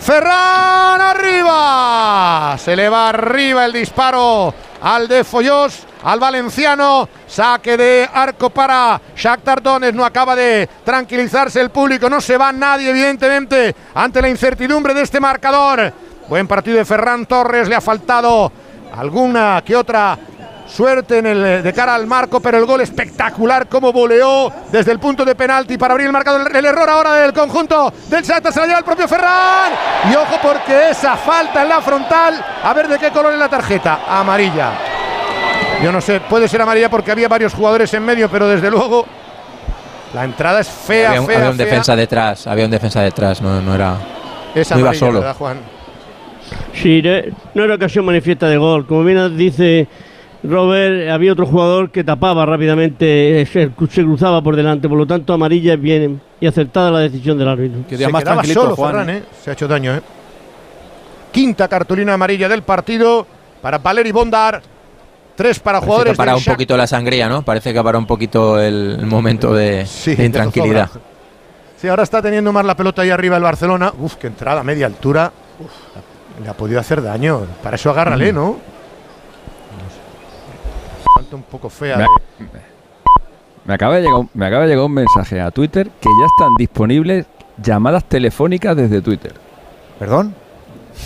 Ferran 0.00 1.00
arriba. 1.00 2.56
Se 2.58 2.74
le 2.74 2.88
va 2.88 3.10
arriba 3.10 3.66
el 3.66 3.72
disparo 3.72 4.54
al 4.80 5.08
de 5.08 5.24
Follós, 5.24 5.86
al 6.04 6.20
valenciano. 6.20 7.06
Saque 7.26 7.76
de 7.76 8.08
arco 8.10 8.48
para 8.48 8.98
Shakhtar 9.14 9.62
Donetsk. 9.62 9.94
No 9.94 10.06
acaba 10.06 10.34
de 10.34 10.70
tranquilizarse 10.84 11.60
el 11.60 11.68
público. 11.68 12.08
No 12.08 12.22
se 12.22 12.38
va 12.38 12.50
nadie, 12.50 12.88
evidentemente, 12.88 13.74
ante 13.94 14.22
la 14.22 14.30
incertidumbre 14.30 14.94
de 14.94 15.02
este 15.02 15.20
marcador. 15.20 15.92
Buen 16.28 16.48
partido 16.48 16.78
de 16.78 16.86
Ferran 16.86 17.26
Torres. 17.26 17.68
Le 17.68 17.74
ha 17.74 17.80
faltado 17.82 18.50
alguna 18.96 19.62
que 19.66 19.76
otra 19.76 20.18
suerte 20.68 21.18
en 21.18 21.26
el, 21.26 21.62
de 21.62 21.72
cara 21.72 21.94
al 21.94 22.06
marco, 22.06 22.40
pero 22.40 22.58
el 22.58 22.66
gol 22.66 22.80
espectacular 22.82 23.68
como 23.68 23.92
voleó 23.92 24.52
desde 24.70 24.92
el 24.92 24.98
punto 24.98 25.24
de 25.24 25.34
penalti 25.34 25.76
para 25.78 25.94
abrir 25.94 26.06
el 26.06 26.12
marcador. 26.12 26.48
El, 26.50 26.56
el 26.56 26.64
error 26.64 26.88
ahora 26.88 27.14
del 27.14 27.32
conjunto 27.32 27.92
del 28.08 28.22
Shakhtar 28.22 28.52
se 28.52 28.60
la 28.60 28.66
lleva 28.66 28.78
el 28.78 28.84
propio 28.84 29.08
Ferran. 29.08 29.72
Y 30.12 30.14
ojo 30.14 30.36
porque 30.42 30.90
esa 30.90 31.16
falta 31.16 31.62
en 31.62 31.68
la 31.68 31.80
frontal, 31.80 32.44
a 32.62 32.72
ver 32.74 32.86
de 32.88 32.98
qué 32.98 33.10
color 33.10 33.32
es 33.32 33.38
la 33.38 33.48
tarjeta, 33.48 34.00
amarilla. 34.08 34.72
Yo 35.82 35.90
no 35.92 36.00
sé, 36.00 36.20
puede 36.20 36.48
ser 36.48 36.60
amarilla 36.60 36.90
porque 36.90 37.12
había 37.12 37.28
varios 37.28 37.54
jugadores 37.54 37.92
en 37.94 38.04
medio, 38.04 38.28
pero 38.28 38.46
desde 38.48 38.70
luego 38.70 39.06
la 40.12 40.24
entrada 40.24 40.60
es 40.60 40.68
fea, 40.68 41.08
había 41.08 41.20
un, 41.20 41.26
fea, 41.26 41.36
había 41.38 41.50
un 41.50 41.56
fea. 41.56 41.66
defensa 41.66 41.96
detrás, 41.96 42.46
había 42.46 42.64
un 42.64 42.70
defensa 42.70 43.00
detrás, 43.00 43.40
no, 43.40 43.60
no 43.60 43.74
era. 43.74 43.96
Es 44.54 44.70
no 44.70 44.78
iba 44.80 44.94
solo. 44.94 45.20
¿verdad, 45.20 45.36
Juan? 45.36 45.58
Sí, 46.74 47.00
de- 47.00 47.32
no 47.54 47.64
era 47.64 47.74
ocasión 47.74 48.04
manifiesta 48.04 48.48
de 48.48 48.56
gol. 48.56 48.86
Como 48.86 49.04
bien 49.04 49.36
dice 49.36 49.86
Robert, 50.42 51.10
había 51.10 51.32
otro 51.32 51.46
jugador 51.46 51.90
que 51.90 52.04
tapaba 52.04 52.46
rápidamente, 52.46 53.40
eh, 53.40 53.46
se, 53.46 53.70
se 53.90 54.02
cruzaba 54.02 54.40
por 54.42 54.54
delante. 54.54 54.88
Por 54.88 54.98
lo 54.98 55.06
tanto, 55.06 55.32
amarilla 55.32 55.74
es 55.74 55.80
bien 55.80 56.20
y 56.40 56.46
acertada 56.46 56.90
la 56.90 57.00
decisión 57.00 57.36
del 57.38 57.48
árbitro. 57.48 57.80
Se 57.88 57.96
quedaba 57.96 58.44
solo 58.44 58.76
Ferran, 58.76 59.10
¿eh? 59.10 59.22
Se 59.42 59.50
ha 59.50 59.52
hecho 59.54 59.66
daño, 59.66 59.94
¿eh? 59.96 60.00
Quinta 61.32 61.68
cartulina 61.68 62.14
amarilla 62.14 62.48
del 62.48 62.62
partido 62.62 63.26
para 63.60 63.78
Valeri 63.78 64.12
Bondar. 64.12 64.62
Tres 65.34 65.60
para 65.60 65.78
Parece 65.78 65.84
que 65.84 65.86
jugadores 65.86 66.14
ha 66.14 66.16
parado 66.16 66.38
un 66.38 66.44
poquito 66.44 66.76
la 66.76 66.86
sangría, 66.86 67.28
¿no? 67.28 67.42
Parece 67.42 67.72
que 67.72 67.78
ha 67.78 67.82
parado 67.82 68.00
un 68.00 68.06
poquito 68.06 68.60
el, 68.60 69.06
momento 69.06 69.54
de, 69.54 69.86
de 70.04 70.16
de 70.16 70.24
intranquilidad. 70.24 70.90
Sí, 71.76 71.86
ahora 71.86 72.02
está 72.02 72.20
teniendo 72.20 72.52
más 72.52 72.64
la 72.64 72.76
pelota 72.76 73.02
ahí 73.02 73.10
arriba 73.10 73.36
el 73.36 73.42
Barcelona. 73.42 73.92
Uf, 74.00 74.16
qué 74.16 74.26
entrada 74.26 74.60
a 74.62 74.64
media 74.64 74.86
altura. 74.86 75.30
Uf, 75.60 76.42
le 76.42 76.48
ha 76.48 76.54
podido 76.54 76.80
hacer 76.80 77.02
daño. 77.02 77.42
Para 77.62 77.76
eso 77.76 77.90
agárrale, 77.90 78.32
Mm. 78.32 78.34
¿no? 78.34 78.56
Falta 81.18 81.34
un 81.34 81.42
poco 81.42 81.68
fea. 81.68 81.96
Me, 81.96 82.04
de- 82.04 82.50
me 83.64 83.74
acaba 83.74 83.96
de 83.96 84.02
llegar, 84.02 84.20
un- 84.20 84.30
me 84.34 84.46
acaba 84.46 84.62
de 84.62 84.68
llegar 84.68 84.84
un 84.84 84.92
mensaje 84.92 85.40
a 85.40 85.50
Twitter 85.50 85.90
que 86.00 86.08
ya 86.20 86.26
están 86.26 86.54
disponibles 86.56 87.26
llamadas 87.60 88.04
telefónicas 88.04 88.76
desde 88.76 89.02
Twitter. 89.02 89.34
¿Perdón? 89.98 90.32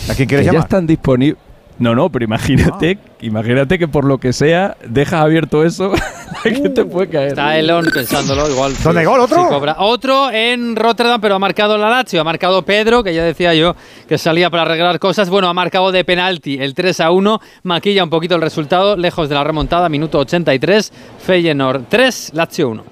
¿A 0.07 0.13
quién 0.13 0.27
quieres 0.27 0.43
que 0.43 0.45
ya 0.45 0.51
llamar? 0.51 0.65
están 0.67 0.85
disponibles. 0.85 1.41
No, 1.79 1.95
no, 1.95 2.09
pero 2.11 2.23
imagínate, 2.25 2.99
Ah. 3.01 3.11
imagínate 3.21 3.79
que 3.79 3.87
por 3.87 4.05
lo 4.05 4.19
que 4.19 4.31
sea 4.31 4.77
dejas 4.87 5.21
abierto 5.21 5.63
eso, 5.65 5.91
la 6.45 6.51
gente 6.51 6.85
puede 6.85 7.09
caer. 7.09 7.27
Está 7.29 7.57
Elon 7.57 7.85
pensándolo 7.93 8.47
igual. 8.49 8.73
¿Dónde 8.83 9.03
gol, 9.05 9.19
otro? 9.21 9.41
sí 9.43 9.49
cobra. 9.49 9.75
Otro 9.79 10.29
en 10.31 10.75
Rotterdam, 10.75 11.19
pero 11.19 11.35
ha 11.35 11.39
marcado 11.39 11.77
la 11.77 11.89
Lazio. 11.89 12.21
Ha 12.21 12.23
marcado 12.23 12.61
Pedro, 12.61 13.03
que 13.03 13.13
ya 13.15 13.23
decía 13.23 13.53
yo 13.55 13.75
que 14.07 14.17
salía 14.19 14.49
para 14.51 14.63
arreglar 14.63 14.99
cosas. 14.99 15.29
Bueno, 15.31 15.47
ha 15.49 15.53
marcado 15.53 15.91
de 15.91 16.05
penalti 16.05 16.57
el 16.59 16.75
3 16.75 16.99
a 16.99 17.11
1. 17.11 17.39
Maquilla 17.63 18.03
un 18.03 18.09
poquito 18.11 18.35
el 18.35 18.41
resultado, 18.41 18.95
lejos 18.95 19.27
de 19.27 19.35
la 19.35 19.43
remontada, 19.43 19.89
minuto 19.89 20.19
83. 20.19 20.93
Feyenoord 21.25 21.85
3, 21.89 22.31
Lazio 22.35 22.69
1. 22.69 22.83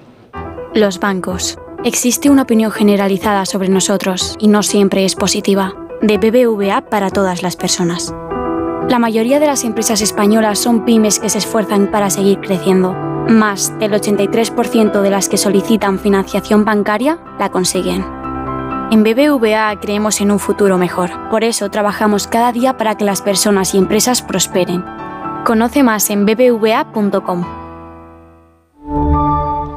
Los 0.74 0.98
bancos. 0.98 1.56
Existe 1.84 2.30
una 2.30 2.42
opinión 2.42 2.70
generalizada 2.72 3.44
sobre 3.46 3.68
nosotros 3.68 4.36
y 4.40 4.48
no 4.48 4.62
siempre 4.64 5.04
es 5.04 5.14
positiva. 5.14 5.72
De 6.00 6.18
BBVA 6.18 6.82
para 6.90 7.10
todas 7.10 7.42
las 7.44 7.54
personas. 7.56 8.12
La 8.88 8.98
mayoría 8.98 9.40
de 9.40 9.46
las 9.46 9.64
empresas 9.64 10.00
españolas 10.02 10.58
son 10.58 10.84
pymes 10.84 11.18
que 11.18 11.28
se 11.28 11.38
esfuerzan 11.38 11.90
para 11.90 12.10
seguir 12.10 12.40
creciendo. 12.40 12.92
Más 13.28 13.78
del 13.78 13.92
83% 13.92 15.00
de 15.00 15.10
las 15.10 15.28
que 15.28 15.38
solicitan 15.38 15.98
financiación 15.98 16.64
bancaria 16.64 17.18
la 17.38 17.50
consiguen. 17.50 18.04
En 18.90 19.04
BBVA 19.04 19.80
creemos 19.80 20.20
en 20.20 20.30
un 20.30 20.38
futuro 20.38 20.76
mejor. 20.76 21.10
Por 21.30 21.44
eso 21.44 21.70
trabajamos 21.70 22.26
cada 22.26 22.52
día 22.52 22.76
para 22.76 22.96
que 22.96 23.04
las 23.04 23.22
personas 23.22 23.74
y 23.74 23.78
empresas 23.78 24.20
prosperen. 24.20 24.84
Conoce 25.46 25.82
más 25.82 26.10
en 26.10 26.26
bbva.com. 26.26 27.44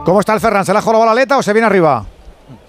¿Cómo 0.04 0.20
está 0.20 0.34
el 0.34 0.40
Ferran? 0.40 0.66
¿Se 0.66 0.74
le 0.74 0.80
ha 0.80 0.82
jorobado 0.82 1.06
la 1.06 1.14
aleta 1.14 1.38
o 1.38 1.42
se 1.42 1.54
viene 1.54 1.68
arriba? 1.68 2.06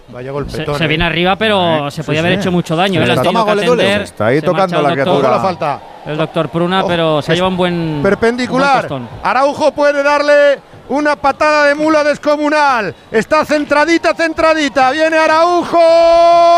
Vaya 0.08 0.26
Se, 0.28 0.32
golpetón. 0.32 0.78
se 0.78 0.84
¿eh? 0.84 0.86
viene 0.86 1.04
arriba, 1.04 1.34
pero 1.36 1.90
se 1.90 2.02
sí, 2.02 2.06
podía 2.06 2.20
haber 2.20 2.34
sí. 2.34 2.40
hecho 2.40 2.52
mucho 2.52 2.76
daño. 2.76 3.02
¿El 3.02 3.10
¿eh? 3.10 3.14
Estómago 3.14 3.54
le 3.54 3.66
duele? 3.66 3.96
Se 3.96 4.02
está 4.04 4.26
ahí 4.26 4.40
Se 4.40 4.46
tocando 4.46 4.80
la 4.80 4.90
el 4.90 4.96
doctor- 4.96 5.04
criatura. 5.04 5.30
la 5.36 5.40
falta. 5.42 5.80
El 6.06 6.16
doctor 6.16 6.48
Pruna, 6.48 6.84
pero 6.86 7.20
se 7.22 7.34
llevado 7.34 7.50
un 7.50 7.56
buen. 7.56 8.00
Perpendicular. 8.02 8.84
un 8.84 8.88
buen 8.88 9.02
tostón. 9.08 9.20
Araujo 9.28 9.72
puede 9.72 10.02
darle 10.04 10.60
una 10.88 11.16
patada 11.16 11.64
de 11.66 11.74
mula 11.74 12.04
descomunal. 12.04 12.94
Está 13.10 13.44
centradita, 13.44 14.14
centradita. 14.14 14.92
Viene 14.92 15.16
Araujo 15.16 15.80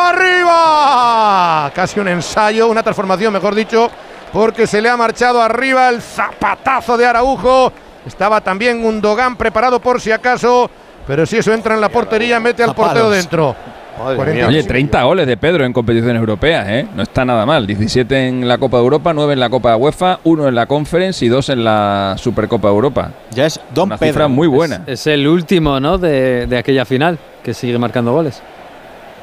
arriba. 0.04 1.70
Casi 1.74 2.00
un 2.00 2.08
ensayo, 2.08 2.68
una 2.68 2.82
transformación, 2.82 3.32
mejor 3.32 3.54
dicho, 3.54 3.90
porque 4.32 4.66
se 4.66 4.80
le 4.82 4.90
ha 4.90 4.96
marchado 4.96 5.40
arriba 5.40 5.88
el 5.88 6.02
zapatazo 6.02 6.96
de 6.98 7.06
Araujo. 7.06 7.72
Estaba 8.06 8.40
también 8.40 8.84
un 8.84 9.00
Dogan 9.00 9.36
preparado 9.36 9.80
por 9.80 10.00
si 10.00 10.12
acaso. 10.12 10.70
Pero 11.08 11.26
si 11.26 11.38
eso 11.38 11.52
entra 11.52 11.74
en 11.74 11.80
la 11.80 11.88
portería, 11.88 12.38
mete 12.38 12.62
al 12.62 12.74
portero 12.74 13.10
dentro. 13.10 13.56
Oye, 14.00 14.62
30 14.62 15.02
goles 15.02 15.26
de 15.26 15.36
Pedro 15.36 15.64
en 15.64 15.72
competiciones 15.72 16.20
europeas, 16.20 16.68
¿eh? 16.68 16.86
No 16.94 17.02
está 17.02 17.24
nada 17.24 17.44
mal. 17.44 17.66
17 17.66 18.28
en 18.28 18.46
la 18.46 18.56
Copa 18.56 18.76
de 18.76 18.84
Europa, 18.84 19.12
9 19.12 19.32
en 19.32 19.40
la 19.40 19.50
Copa 19.50 19.70
de 19.70 19.76
UEFA, 19.76 20.20
1 20.22 20.46
en 20.48 20.54
la 20.54 20.66
Conference 20.66 21.24
y 21.24 21.28
2 21.28 21.48
en 21.48 21.64
la 21.64 22.14
Supercopa 22.16 22.68
de 22.68 22.74
Europa. 22.74 23.10
Ya 23.32 23.46
es 23.46 23.58
Don 23.74 23.88
Una 23.88 23.96
Pedro. 23.96 24.12
cifra 24.12 24.28
muy 24.28 24.46
buena. 24.46 24.82
Es 24.86 25.08
el 25.08 25.26
último, 25.26 25.80
¿no? 25.80 25.98
De, 25.98 26.46
de 26.46 26.58
aquella 26.58 26.84
final, 26.84 27.18
que 27.42 27.52
sigue 27.54 27.76
marcando 27.76 28.12
goles. 28.12 28.40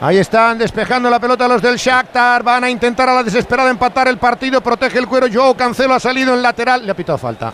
Ahí 0.02 0.18
están 0.18 0.58
despejando 0.58 1.10
la 1.10 1.22
pelota 1.22 1.48
los 1.48 1.62
del 1.62 1.78
Shakhtar. 1.78 2.44
Van 2.44 2.66
a 2.66 2.70
intentar 2.70 3.08
a 3.08 3.14
la 3.16 3.24
desesperada 3.24 3.70
empatar 3.70 4.10
el 4.10 4.18
partido. 4.18 4.60
Protege 4.60 5.00
el 5.00 5.08
cuero. 5.08 5.28
Joao 5.32 5.56
Cancelo 5.56 5.94
ha 5.94 6.02
salido 6.02 6.34
en 6.34 6.42
lateral. 6.42 6.86
Le 6.86 6.92
ha 6.92 6.96
pitado 6.96 7.18
falta. 7.18 7.54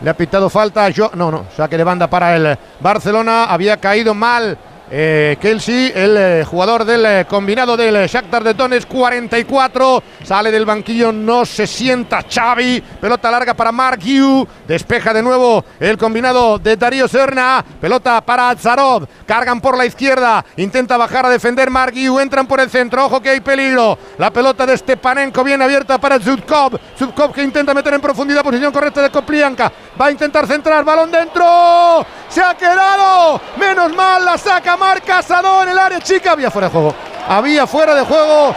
Le 0.00 0.10
ha 0.10 0.14
pitado 0.16 0.48
falta. 0.48 0.88
Jo- 0.96 1.10
no, 1.14 1.30
no. 1.30 1.46
Saque 1.56 1.76
de 1.76 1.84
banda 1.84 2.06
para 2.08 2.36
el 2.36 2.58
Barcelona. 2.80 3.44
Había 3.44 3.76
caído 3.78 4.14
mal. 4.14 4.56
Eh, 4.90 5.36
Kelsey, 5.38 5.92
el 5.94 6.16
eh, 6.16 6.44
jugador 6.46 6.82
del 6.82 7.04
eh, 7.04 7.26
combinado 7.28 7.76
del 7.76 8.06
Shakhtar 8.06 8.42
de 8.42 8.54
Donetsk, 8.54 8.88
44, 8.88 10.02
sale 10.24 10.50
del 10.50 10.64
banquillo, 10.64 11.12
no 11.12 11.44
se 11.44 11.66
sienta 11.66 12.24
Xavi, 12.26 12.82
pelota 12.98 13.30
larga 13.30 13.52
para 13.52 13.70
Mark 13.70 14.00
Hugh, 14.02 14.48
despeja 14.66 15.12
de 15.12 15.22
nuevo 15.22 15.62
el 15.78 15.98
combinado 15.98 16.58
de 16.58 16.78
Darío 16.78 17.06
Serna, 17.06 17.62
pelota 17.78 18.22
para 18.22 18.48
Azarov, 18.48 19.06
cargan 19.26 19.60
por 19.60 19.76
la 19.76 19.84
izquierda, 19.84 20.42
intenta 20.56 20.96
bajar 20.96 21.26
a 21.26 21.30
defender 21.30 21.68
Mark 21.68 21.92
Hugh, 21.94 22.20
entran 22.20 22.46
por 22.46 22.58
el 22.58 22.70
centro, 22.70 23.04
ojo 23.04 23.20
que 23.20 23.28
hay 23.28 23.40
peligro, 23.40 23.98
la 24.16 24.30
pelota 24.30 24.64
de 24.64 24.78
Stepanenko 24.78 25.44
bien 25.44 25.60
abierta 25.60 25.98
para 25.98 26.18
Zubkov, 26.18 26.80
Zubkov 26.98 27.32
que 27.34 27.42
intenta 27.42 27.74
meter 27.74 27.92
en 27.92 28.00
profundidad, 28.00 28.42
posición 28.42 28.72
correcta 28.72 29.02
de 29.02 29.10
Koplianka, 29.10 29.70
va 30.00 30.06
a 30.06 30.10
intentar 30.10 30.46
centrar, 30.46 30.82
balón 30.82 31.10
dentro, 31.10 32.06
se 32.30 32.40
ha 32.40 32.54
quedado, 32.54 33.38
menos 33.58 33.94
mal, 33.94 34.24
la 34.24 34.38
saca 34.38 34.77
Marc 34.78 35.04
Casado 35.04 35.62
en 35.62 35.70
el 35.70 35.78
área 35.78 36.00
chica, 36.00 36.32
había 36.32 36.50
fuera 36.50 36.68
de 36.68 36.72
juego, 36.72 36.94
había 37.28 37.66
fuera 37.66 37.94
de 37.94 38.02
juego, 38.02 38.54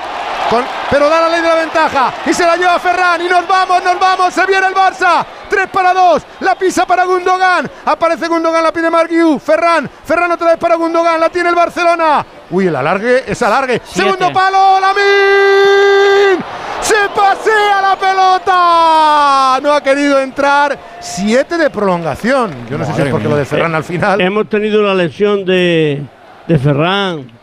con- 0.49 0.65
pero 0.89 1.09
da 1.09 1.21
la 1.21 1.29
ley 1.29 1.41
de 1.41 1.47
la 1.47 1.55
ventaja 1.55 2.13
y 2.25 2.33
se 2.33 2.45
la 2.45 2.57
lleva 2.57 2.77
Ferran 2.79 3.21
y 3.21 3.29
nos 3.29 3.47
vamos, 3.47 3.83
nos 3.83 3.99
vamos, 3.99 4.33
se 4.33 4.45
viene 4.45 4.67
el 4.67 4.73
Barça, 4.73 5.25
3 5.49 5.67
para 5.67 5.93
2, 5.93 6.23
la 6.41 6.55
pisa 6.55 6.85
para 6.85 7.05
Gundogan, 7.05 7.69
aparece 7.85 8.27
Gundogan, 8.27 8.63
la 8.63 8.71
pide 8.73 8.89
Marguiu, 8.89 9.39
Ferran, 9.39 9.89
Ferran 10.03 10.31
otra 10.31 10.47
vez 10.51 10.57
para 10.57 10.75
Gundogan, 10.75 11.19
la 11.19 11.29
tiene 11.29 11.49
el 11.49 11.55
Barcelona, 11.55 12.25
uy, 12.49 12.67
el 12.67 12.75
alargue, 12.75 13.23
es 13.27 13.41
alargue, 13.41 13.81
segundo 13.85 14.31
palo, 14.33 14.79
Lamin, 14.81 16.43
se 16.81 16.95
pasea 17.15 17.81
la 17.81 17.95
pelota, 17.97 19.59
no 19.61 19.73
ha 19.73 19.81
querido 19.81 20.19
entrar, 20.19 20.77
7 20.99 21.57
de 21.57 21.69
prolongación, 21.69 22.67
yo 22.69 22.77
no 22.77 22.85
sé 22.85 22.93
si 22.93 23.01
es 23.03 23.09
porque 23.09 23.29
lo 23.29 23.35
de 23.37 23.45
Ferran 23.45 23.73
al 23.75 23.83
final. 23.83 24.19
Hemos 24.19 24.49
tenido 24.49 24.81
la 24.81 24.93
lesión 24.93 25.45
de, 25.45 26.01
de 26.47 26.59
Ferran. 26.59 27.39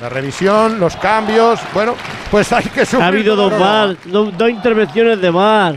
La 0.00 0.08
revisión, 0.08 0.78
los 0.78 0.96
cambios, 0.96 1.58
bueno, 1.72 1.94
pues 2.30 2.52
hay 2.52 2.64
que 2.64 2.84
sufrir. 2.84 3.02
Ha 3.02 3.06
habido 3.06 3.36
dos 3.36 3.50
dolor. 3.50 3.66
VAR, 3.66 3.96
do- 4.04 4.30
dos 4.32 4.50
intervenciones 4.50 5.20
de 5.20 5.30
VAR. 5.30 5.74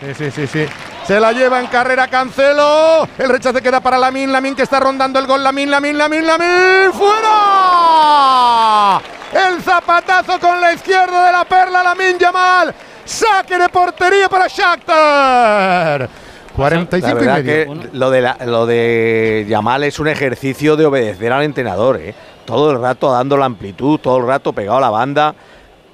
Sí, 0.00 0.14
sí, 0.16 0.30
sí, 0.30 0.46
sí. 0.46 0.66
Se 1.06 1.20
la 1.20 1.32
lleva 1.32 1.60
en 1.60 1.66
carrera 1.66 2.08
Cancelo. 2.08 3.06
El 3.18 3.28
rechace 3.28 3.60
queda 3.60 3.80
para 3.80 3.98
Lamin. 3.98 4.32
Lamin 4.32 4.54
que 4.54 4.62
está 4.62 4.80
rondando 4.80 5.18
el 5.18 5.26
gol. 5.26 5.42
Lamin, 5.44 5.70
Lamin, 5.70 5.98
Lamin, 5.98 6.26
Lamin. 6.26 6.92
¡Fuera! 6.92 9.00
El 9.32 9.62
zapatazo 9.62 10.38
con 10.38 10.60
la 10.60 10.72
izquierda 10.72 11.26
de 11.26 11.32
la 11.32 11.44
perla. 11.44 11.82
Lamin 11.82 12.18
Yamal. 12.18 12.74
Saque 13.04 13.58
de 13.58 13.68
portería 13.68 14.28
para 14.28 14.46
Shakhtar. 14.48 16.08
45 16.54 17.06
La 17.06 17.10
y 17.10 17.14
verdad 17.26 17.42
medio. 17.42 17.80
que 17.82 17.88
lo 17.96 18.10
de, 18.10 18.20
la- 18.20 18.36
lo 18.46 18.66
de 18.66 19.46
Yamal 19.48 19.84
es 19.84 19.98
un 19.98 20.08
ejercicio 20.08 20.76
de 20.76 20.86
obedecer 20.86 21.32
al 21.32 21.42
entrenador, 21.44 21.98
¿eh? 22.00 22.14
Todo 22.44 22.72
el 22.72 22.80
rato 22.80 23.10
dando 23.10 23.36
la 23.36 23.46
amplitud, 23.46 23.98
todo 23.98 24.18
el 24.18 24.26
rato 24.26 24.52
pegado 24.52 24.78
a 24.78 24.80
la 24.80 24.90
banda. 24.90 25.34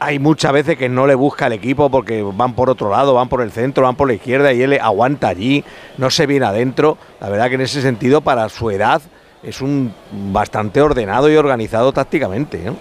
Hay 0.01 0.19
muchas 0.19 0.53
veces 0.53 0.79
que 0.79 0.89
no 0.89 1.07
le 1.07 1.15
busca 1.15 1.49
el 1.49 1.55
equipo 1.55 1.91
porque 1.91 2.23
van 2.23 2.55
por 2.55 2.71
otro 2.71 2.91
lado, 2.91 3.15
van 3.15 3.29
por 3.29 3.43
el 3.43 3.51
centro, 3.51 3.85
van 3.85 3.97
por 3.97 4.07
la 4.07 4.15
izquierda 4.15 4.53
y 4.53 4.63
él 4.63 4.79
aguanta 4.81 5.29
allí, 5.29 5.65
no 5.97 6.09
se 6.11 6.27
viene 6.27 6.47
adentro. 6.47 6.97
La 7.21 7.29
verdad 7.29 7.49
que 7.49 7.57
en 7.57 7.63
ese 7.63 7.83
sentido, 7.83 8.21
para 8.21 8.49
su 8.49 8.71
edad, 8.71 9.03
es 9.43 9.61
un 9.61 9.93
bastante 10.33 10.81
ordenado 10.81 11.31
y 11.31 11.37
organizado 11.37 11.93
tácticamente. 11.93 12.69
¿eh? 12.69 12.73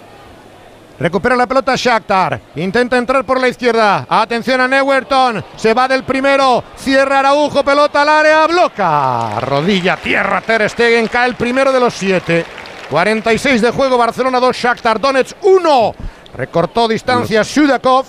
Recupera 0.99 1.35
la 1.35 1.45
pelota 1.45 1.75
Shakhtar. 1.75 2.39
Intenta 2.55 2.97
entrar 2.97 3.23
por 3.23 3.39
la 3.39 3.47
izquierda. 3.47 4.07
Atención 4.09 4.61
a 4.61 4.67
Neuerton. 4.67 5.43
Se 5.55 5.73
va 5.73 5.87
del 5.87 6.03
primero. 6.03 6.63
Cierra 6.75 7.19
Araujo. 7.19 7.63
Pelota 7.63 8.01
al 8.01 8.09
área. 8.09 8.47
Bloca. 8.47 9.39
Rodilla, 9.39 9.97
tierra. 9.97 10.41
Ter 10.41 10.67
Stegen 10.67 11.07
cae 11.07 11.29
el 11.29 11.35
primero 11.35 11.71
de 11.71 11.79
los 11.79 11.93
siete. 11.93 12.45
46 12.89 13.61
de 13.61 13.71
juego. 13.71 13.97
Barcelona 13.97 14.39
2. 14.39 14.55
Shakhtar 14.55 14.99
Donetsk 14.99 15.37
1. 15.41 15.95
Recortó 16.35 16.87
distancia 16.87 17.43
Sudakov 17.43 18.05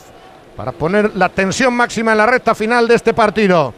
para 0.57 0.73
poner 0.73 1.17
la 1.17 1.29
tensión 1.29 1.75
máxima 1.75 2.13
en 2.13 2.19
la 2.19 2.27
recta 2.27 2.55
final 2.55 2.87
de 2.89 2.95
este 2.95 3.15
partido. 3.15 3.73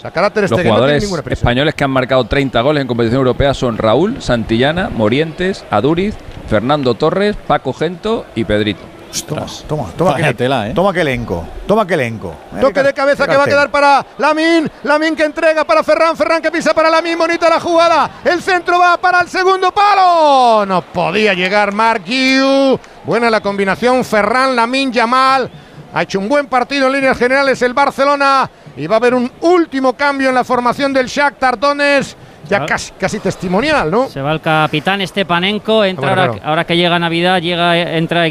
Sacará 0.00 0.30
Ter 0.30 0.44
Los 0.44 0.52
no 0.52 0.58
jugadores 0.58 1.12
españoles 1.26 1.74
que 1.74 1.84
han 1.84 1.90
marcado 1.90 2.24
30 2.24 2.58
goles 2.62 2.80
en 2.80 2.88
competición 2.88 3.18
europea 3.18 3.52
son 3.52 3.76
Raúl, 3.76 4.22
Santillana, 4.22 4.88
Morientes, 4.88 5.64
Aduriz, 5.70 6.14
Fernando 6.48 6.94
Torres, 6.94 7.36
Paco 7.46 7.74
Gento 7.74 8.24
y 8.34 8.44
Pedrito. 8.44 8.80
Toma, 9.26 9.46
toma, 9.66 9.84
toma, 9.96 10.14
que, 10.16 10.34
tela, 10.34 10.68
¿eh? 10.68 10.72
toma 10.72 10.92
que 10.92 11.00
elenco, 11.00 11.44
toma 11.66 11.84
que 11.86 11.94
elenco. 11.94 12.34
Toque 12.60 12.82
de 12.82 12.94
cabeza 12.94 13.26
que 13.26 13.36
va 13.36 13.42
a 13.42 13.46
quedar 13.46 13.70
para 13.70 14.04
Lamin. 14.18 14.70
Lamin 14.84 15.16
que 15.16 15.24
entrega 15.24 15.64
para 15.64 15.82
Ferran. 15.82 16.16
Ferran 16.16 16.40
que 16.40 16.50
pisa 16.50 16.72
para 16.72 16.88
Lamin. 16.90 17.18
Bonita 17.18 17.48
la 17.48 17.58
jugada. 17.58 18.10
El 18.24 18.40
centro 18.40 18.78
va 18.78 18.96
para 18.98 19.20
el 19.20 19.28
segundo 19.28 19.72
palo. 19.72 20.64
No 20.66 20.82
podía 20.82 21.34
llegar 21.34 21.72
Marquiu. 21.72 22.78
Buena 23.04 23.30
la 23.30 23.40
combinación. 23.40 24.04
Ferran, 24.04 24.54
Lamin, 24.54 24.92
Yamal. 24.92 25.50
Ha 25.92 26.02
hecho 26.02 26.20
un 26.20 26.28
buen 26.28 26.46
partido 26.46 26.86
en 26.86 26.92
líneas 26.92 27.18
generales 27.18 27.60
el 27.62 27.74
Barcelona. 27.74 28.48
Y 28.76 28.86
va 28.86 28.96
a 28.96 28.98
haber 28.98 29.14
un 29.14 29.30
último 29.40 29.94
cambio 29.94 30.28
en 30.28 30.34
la 30.36 30.44
formación 30.44 30.92
del 30.92 31.06
Shakhtar 31.08 31.58
Donetsk. 31.58 32.16
Ya 32.48 32.58
Ah. 32.62 32.66
casi, 32.66 32.90
casi 32.92 33.20
testimonial, 33.20 33.90
¿no? 33.90 34.08
Se 34.08 34.20
va 34.20 34.32
el 34.32 34.40
capitán 34.40 35.06
Stepanenko, 35.06 35.84
entra 35.84 36.08
Bueno, 36.08 36.22
ahora, 36.22 36.32
claro. 36.34 36.48
ahora 36.48 36.64
que 36.64 36.76
llega 36.76 36.98
Navidad, 36.98 37.40
llega, 37.40 37.76
entra 37.96 38.26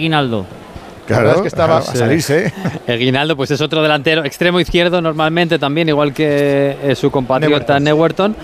Aguinaldo. 1.14 1.16
La 1.16 1.20
verdad 1.20 1.36
es 1.36 1.42
que 1.42 1.48
estaba 1.48 1.78
a 1.78 1.82
salirse. 1.82 2.54
El 2.88 3.00
Guinaldo, 3.00 3.36
pues 3.36 3.52
es 3.52 3.62
otro 3.62 3.82
delantero, 3.82 4.24
extremo 4.26 4.60
izquierdo 4.60 5.02
normalmente 5.02 5.60
también, 5.60 5.90
igual 5.90 6.14
que 6.14 6.78
eh, 6.84 6.96
su 6.96 7.10
compatriota 7.12 7.80
Neuerton. 7.80 8.36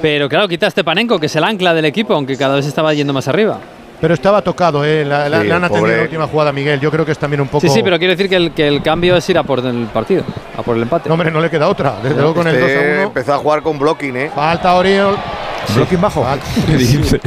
Pero 0.00 0.28
claro, 0.28 0.46
quita 0.48 0.66
a 0.66 0.70
Stepanenko, 0.70 1.18
que 1.18 1.26
es 1.26 1.36
el 1.36 1.44
ancla 1.44 1.74
del 1.74 1.84
equipo, 1.84 2.14
aunque 2.14 2.36
cada 2.36 2.54
vez 2.56 2.66
estaba 2.66 2.94
yendo 2.94 3.12
más 3.12 3.26
arriba. 3.28 3.58
Pero 4.00 4.14
estaba 4.14 4.42
tocado, 4.42 4.84
¿eh? 4.84 5.04
La, 5.04 5.28
la- 5.28 5.40
Sí, 5.40 5.48
le 5.48 5.52
han 5.54 5.58
el 5.58 5.64
atendido 5.64 5.96
la 5.96 6.02
última 6.04 6.26
jugada, 6.28 6.52
Miguel. 6.52 6.78
Yo 6.78 6.88
creo 6.88 7.04
que 7.04 7.10
es 7.10 7.18
también 7.18 7.40
un 7.40 7.48
poco. 7.48 7.66
Sí, 7.66 7.68
sí, 7.68 7.80
pero 7.82 7.98
quiero 7.98 8.12
decir 8.12 8.28
que 8.28 8.36
el, 8.36 8.52
que 8.52 8.68
el 8.68 8.80
cambio 8.80 9.16
es 9.16 9.28
ir 9.28 9.36
a 9.38 9.42
por 9.42 9.58
el 9.58 9.86
partido, 9.86 10.22
a 10.56 10.62
por 10.62 10.76
el 10.76 10.82
empate. 10.82 11.08
No, 11.08 11.14
hombre, 11.14 11.32
no 11.32 11.40
le 11.40 11.50
queda 11.50 11.66
otra. 11.68 11.96
Desde 12.00 12.14
luego 12.14 12.32
con 12.34 12.46
el 12.46 12.60
2 12.60 12.70
Este 12.70 12.78
a 12.78 12.92
1. 12.94 13.02
empezó 13.08 13.34
a 13.34 13.38
jugar 13.38 13.62
con 13.62 13.76
blocking, 13.76 14.16
¿eh? 14.16 14.30
Falta 14.32 14.76
Oriol. 14.76 15.16
Blocking 15.74 16.00
bajo. 16.00 16.26
¿Qué 16.66 16.76
dice? 16.76 17.20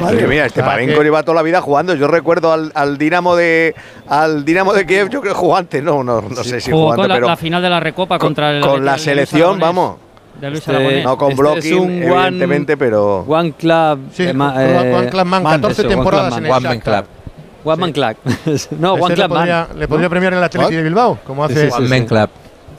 Madre 0.00 0.26
mía, 0.26 0.46
este 0.46 0.60
sea, 0.60 0.66
Parenco 0.70 1.02
lleva 1.02 1.22
toda 1.22 1.36
la 1.36 1.42
vida 1.42 1.60
jugando. 1.60 1.94
Yo 1.94 2.06
recuerdo 2.08 2.52
al, 2.52 2.72
al 2.74 2.98
Dinamo 2.98 3.36
de 3.36 3.74
al 4.08 4.44
Dinamo 4.44 4.72
de 4.72 4.86
Kiev, 4.86 5.08
yo 5.08 5.20
creo 5.20 5.32
que 5.34 5.38
jugó 5.38 5.56
antes, 5.56 5.82
no, 5.82 6.02
no, 6.04 6.22
no 6.22 6.44
sé 6.44 6.60
si 6.60 6.70
Jugó 6.70 6.82
jugó 6.90 6.92
antes, 6.92 7.02
con 7.02 7.08
la, 7.08 7.14
pero 7.14 7.26
la 7.28 7.36
final 7.36 7.62
de 7.62 7.70
la 7.70 7.80
Recopa 7.80 8.18
contra 8.18 8.50
el. 8.52 8.60
con 8.60 8.84
la 8.84 8.92
el- 8.92 8.98
el 8.98 9.04
selección, 9.04 9.58
vamos. 9.58 9.96
De 10.40 10.50
Luis 10.50 10.60
Este-. 10.68 11.02
No 11.02 11.16
con 11.16 11.30
Este 11.30 11.40
blocking, 11.42 11.72
es 11.72 11.72
un 11.80 11.86
one- 11.88 12.06
evidentemente, 12.06 12.76
pero 12.76 13.20
One 13.26 13.52
Club. 13.52 14.00
Sí, 14.12 14.24
eh, 14.24 14.30
One- 14.36 14.52
eh, 14.90 14.94
One 14.94 15.08
Club 15.08 15.24
Man, 15.24 15.42
14 15.42 15.72
eso, 15.72 15.82
One 15.88 15.94
temporadas 15.94 16.28
Club 16.34 16.38
en 16.38 16.44
el 16.44 16.66
One. 16.66 16.80
Club. 16.80 17.04
One 17.64 17.76
Man 17.80 17.92
Club. 17.92 18.16
no, 18.78 18.94
Ese 18.96 19.02
One 19.02 19.08
le 19.08 19.14
Club 19.22 19.28
podría, 19.28 19.66
Man. 19.70 19.78
le 19.78 19.88
podría 19.88 20.08
premiar 20.10 20.32
en 20.34 20.38
el 20.38 20.44
Atleti 20.44 20.74
de 20.74 20.82
Bilbao, 20.82 21.18
como 21.26 21.46
Sí, 21.48 21.54
hace. 21.54 21.70
sí, 21.70 21.76
sí, 21.78 21.82
Men 21.88 22.02
sí. 22.02 22.08
Club. 22.08 22.30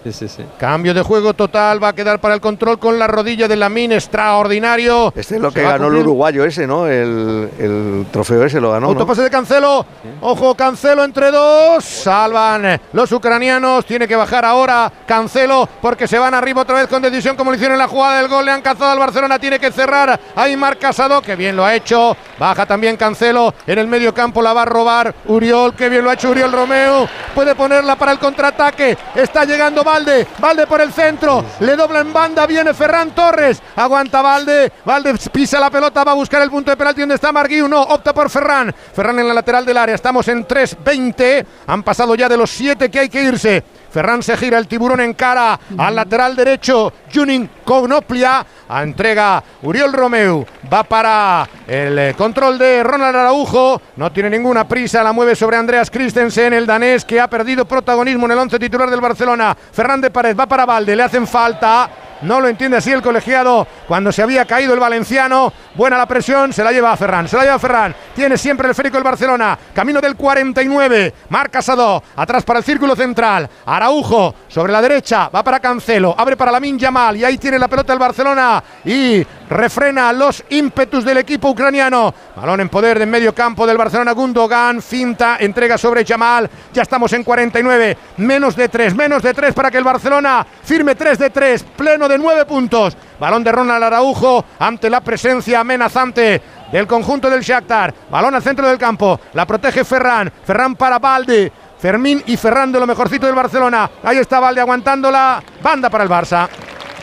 Sí, 0.08 0.14
sí, 0.14 0.28
sí. 0.30 0.46
Cambio 0.58 0.94
de 0.94 1.02
juego 1.02 1.34
total, 1.34 1.84
va 1.84 1.90
a 1.90 1.94
quedar 1.94 2.20
para 2.22 2.34
el 2.34 2.40
control 2.40 2.80
con 2.80 2.98
la 2.98 3.08
rodilla 3.08 3.48
de 3.48 3.58
Lamin, 3.58 3.92
extraordinario. 3.92 5.12
este 5.16 5.36
es 5.36 5.42
lo 5.42 5.52
que 5.52 5.64
va 5.64 5.72
ganó 5.72 5.88
el 5.88 5.96
uruguayo 5.96 6.46
ese, 6.46 6.66
¿no? 6.66 6.88
El, 6.88 7.50
el 7.60 8.06
trofeo 8.12 8.44
ese 8.46 8.62
lo 8.62 8.72
ganó. 8.72 8.88
¿no? 8.88 8.94
Autopase 8.94 9.22
de 9.24 9.30
Cancelo. 9.30 9.86
Ojo, 10.22 10.56
Cancelo 10.56 11.04
entre 11.04 11.30
dos. 11.32 11.84
Salvan 11.84 12.80
los 12.94 13.12
ucranianos. 13.12 13.86
Tiene 13.86 14.08
que 14.08 14.16
bajar 14.16 14.46
ahora 14.46 14.90
Cancelo 15.06 15.68
porque 15.82 16.08
se 16.08 16.18
van 16.18 16.34
arriba 16.34 16.62
otra 16.62 16.76
vez 16.76 16.88
con 16.88 17.02
decisión 17.02 17.36
como 17.36 17.52
lo 17.52 17.56
hicieron 17.56 17.74
en 17.76 17.80
la 17.80 17.88
jugada 17.88 18.20
del 18.22 18.30
gol. 18.30 18.46
Le 18.46 18.52
han 18.52 18.62
cazado 18.62 18.92
al 18.92 19.00
Barcelona. 19.00 19.40
Tiene 19.40 19.60
que 19.60 19.72
cerrar. 19.72 20.18
Ahí 20.36 20.56
Marc 20.56 20.80
Casado, 20.80 21.22
que 21.22 21.36
bien 21.36 21.56
lo 21.58 21.66
ha 21.66 21.76
hecho. 21.76 22.16
Baja 22.40 22.66
también 22.66 22.96
Cancelo. 22.96 23.54
En 23.66 23.78
el 23.78 23.88
medio 23.88 24.14
campo 24.14 24.42
la 24.42 24.54
va 24.54 24.62
a 24.62 24.66
robar 24.66 25.14
Uriol. 25.26 25.74
Que 25.76 25.90
bien 25.90 26.04
lo 26.04 26.12
ha 26.12 26.14
hecho 26.14 26.30
Uriol 26.30 26.52
Romeo. 26.54 27.10
Puede 27.36 27.56
ponerla 27.56 27.98
para 27.98 28.14
el 28.14 28.20
contraataque. 28.20 28.98
Está 29.16 29.44
llegando 29.44 29.84
Valde. 29.98 30.28
Valde 30.38 30.68
por 30.68 30.80
el 30.80 30.94
centro. 30.94 31.44
Le 31.62 31.76
dobla 31.76 32.02
en 32.02 32.14
banda. 32.14 32.46
Viene 32.46 32.72
Ferran 32.76 33.16
Torres. 33.16 33.60
Aguanta 33.76 34.22
Valde. 34.22 34.72
Valde 34.86 35.16
pisa 35.32 35.60
la 35.60 35.72
pelota. 35.72 36.04
Va 36.04 36.12
a 36.12 36.16
buscar 36.16 36.40
el 36.44 36.52
punto 36.52 36.70
de 36.70 36.78
penalti 36.78 37.02
donde 37.02 37.16
está 37.16 37.32
Marguiu. 37.32 37.68
No, 37.68 37.82
opta 37.82 38.14
por 38.14 38.30
Ferran. 38.30 38.74
Ferran 38.94 39.18
en 39.18 39.28
la 39.28 39.34
lateral 39.34 39.66
del 39.66 39.76
área. 39.76 39.96
Estamos 39.96 40.28
en 40.28 40.48
3-20. 40.48 41.46
Han 41.66 41.82
pasado 41.82 42.14
ya 42.14 42.30
de 42.30 42.38
los 42.38 42.52
7 42.52 42.92
que 42.92 43.00
hay 43.00 43.10
que 43.10 43.24
irse. 43.24 43.64
Ferran 43.90 44.22
se 44.24 44.38
gira 44.38 44.58
el 44.58 44.68
tiburón 44.68 45.00
en 45.00 45.14
cara 45.14 45.60
al 45.78 45.96
lateral 45.96 46.36
derecho. 46.36 46.94
Junin 47.14 47.50
Cognoplia. 47.64 48.46
Entrega 48.70 49.44
Uriol 49.64 49.94
Romeu. 49.94 50.46
Va 50.72 50.84
para 50.84 51.48
el 51.68 51.98
eh, 51.98 52.14
control 52.18 52.58
de 52.58 52.84
Ronald 52.84 53.16
Araujo. 53.16 53.82
No 53.96 54.12
tiene 54.12 54.30
ninguna 54.30 54.68
prisa. 54.68 55.04
La 55.04 55.14
mueve 55.14 55.36
sobre 55.36 55.58
Andreas 55.58 55.90
Christensen, 55.90 56.54
el 56.54 56.66
danés 56.66 57.06
que 57.06 57.20
ha 57.20 57.30
perdido 57.30 57.66
protagonismo 57.66 58.26
en 58.26 58.32
el 58.34 58.38
once 58.38 58.60
titular 58.60 58.90
del 58.90 59.02
Barcelona. 59.02 59.56
Ferran 59.72 60.02
de 60.02 60.12
Pared 60.12 60.36
va 60.36 60.46
para 60.46 60.66
Valde. 60.66 60.96
Le 60.96 61.04
hacen 61.04 61.26
falta. 61.26 61.90
No 62.22 62.42
lo 62.42 62.48
entiende 62.48 62.78
así 62.78 62.92
el 62.92 63.02
colegiado 63.02 63.68
cuando 63.88 64.12
se 64.12 64.24
había 64.24 64.46
caído 64.46 64.74
el 64.74 64.80
valenciano. 64.80 65.54
Buena 65.76 65.98
la 65.98 66.08
presión, 66.08 66.52
se 66.52 66.64
la 66.64 66.72
lleva 66.72 66.92
a 66.92 66.98
Ferran, 66.98 67.28
se 67.28 67.38
la 67.38 67.44
lleva 67.44 67.56
a 67.56 67.60
Ferran. 67.60 67.96
Tiene 68.16 68.38
siempre 68.38 68.66
el 68.66 68.72
esférico 68.72 68.98
el 68.98 69.04
Barcelona. 69.04 69.58
Camino 69.74 70.02
del 70.02 70.16
49. 70.16 71.14
Marca 71.30 71.62
Sado. 71.62 72.02
Atrás 72.16 72.44
para 72.44 72.60
el 72.60 72.66
círculo 72.66 72.96
central. 72.96 73.50
Araujo 73.66 74.34
sobre 74.48 74.74
la 74.74 74.82
derecha. 74.82 75.30
Va 75.30 75.44
para 75.44 75.60
Cancelo. 75.60 76.16
Abre 76.18 76.36
para 76.36 76.52
Lamin 76.52 76.80
Yamal. 76.80 77.18
Y 77.18 77.24
ahí 77.24 77.38
tiene 77.38 77.60
la 77.60 77.68
pelota 77.68 77.94
el 77.94 78.00
Barcelona. 78.00 78.64
Y 78.84 79.24
refrena 79.50 80.12
los 80.14 80.44
ímpetus 80.50 81.04
del 81.06 81.18
equipo 81.18 81.50
ucraniano. 81.50 82.14
Balón 82.36 82.62
en 82.62 82.70
poder 82.70 83.00
de 83.00 83.06
medio 83.06 83.34
campo 83.34 83.66
del 83.66 83.78
Barcelona. 83.78 84.12
Gundogan. 84.12 84.82
Finta. 84.82 85.38
Entrega 85.40 85.78
sobre 85.78 86.04
Yamal. 86.04 86.50
Ya 86.74 86.82
estamos 86.82 87.12
en 87.14 87.24
49. 87.24 87.98
Menos 88.18 88.56
de 88.56 88.70
3. 88.70 88.96
Menos 88.96 89.24
de 89.24 89.34
3 89.34 89.54
para 89.54 89.72
que 89.72 89.78
el 89.78 89.84
Barcelona 89.84 90.46
firme 90.64 90.96
3 90.96 91.20
de 91.20 91.30
3. 91.30 91.64
Pleno 91.76 92.08
de 92.08 92.18
9 92.18 92.46
puntos. 92.46 92.96
Balón 93.20 93.44
de 93.44 93.52
Ronald 93.52 93.84
Araujo 93.84 94.46
ante 94.60 94.90
la 94.90 95.02
presencia 95.02 95.62
amenazante 95.62 96.42
del 96.72 96.88
conjunto 96.88 97.30
del 97.30 97.42
Shakhtar. 97.42 97.94
Balón 98.10 98.36
al 98.36 98.44
centro 98.44 98.68
del 98.68 98.78
campo. 98.78 99.20
La 99.34 99.46
protege 99.46 99.84
Ferran. 99.84 100.32
Ferran 100.46 100.76
para 100.76 101.00
Balde. 101.00 101.52
Fermín 101.80 102.24
y 102.26 102.38
Ferran 102.38 102.72
de 102.72 102.80
lo 102.80 102.88
mejorcito 102.88 103.26
del 103.26 103.36
Barcelona. 103.36 103.90
Ahí 104.04 104.18
está 104.18 104.40
Valde 104.40 104.62
aguantando 104.62 105.12
la 105.12 105.42
banda 105.62 105.90
para 105.90 106.04
el 106.04 106.10
Barça. 106.10 106.50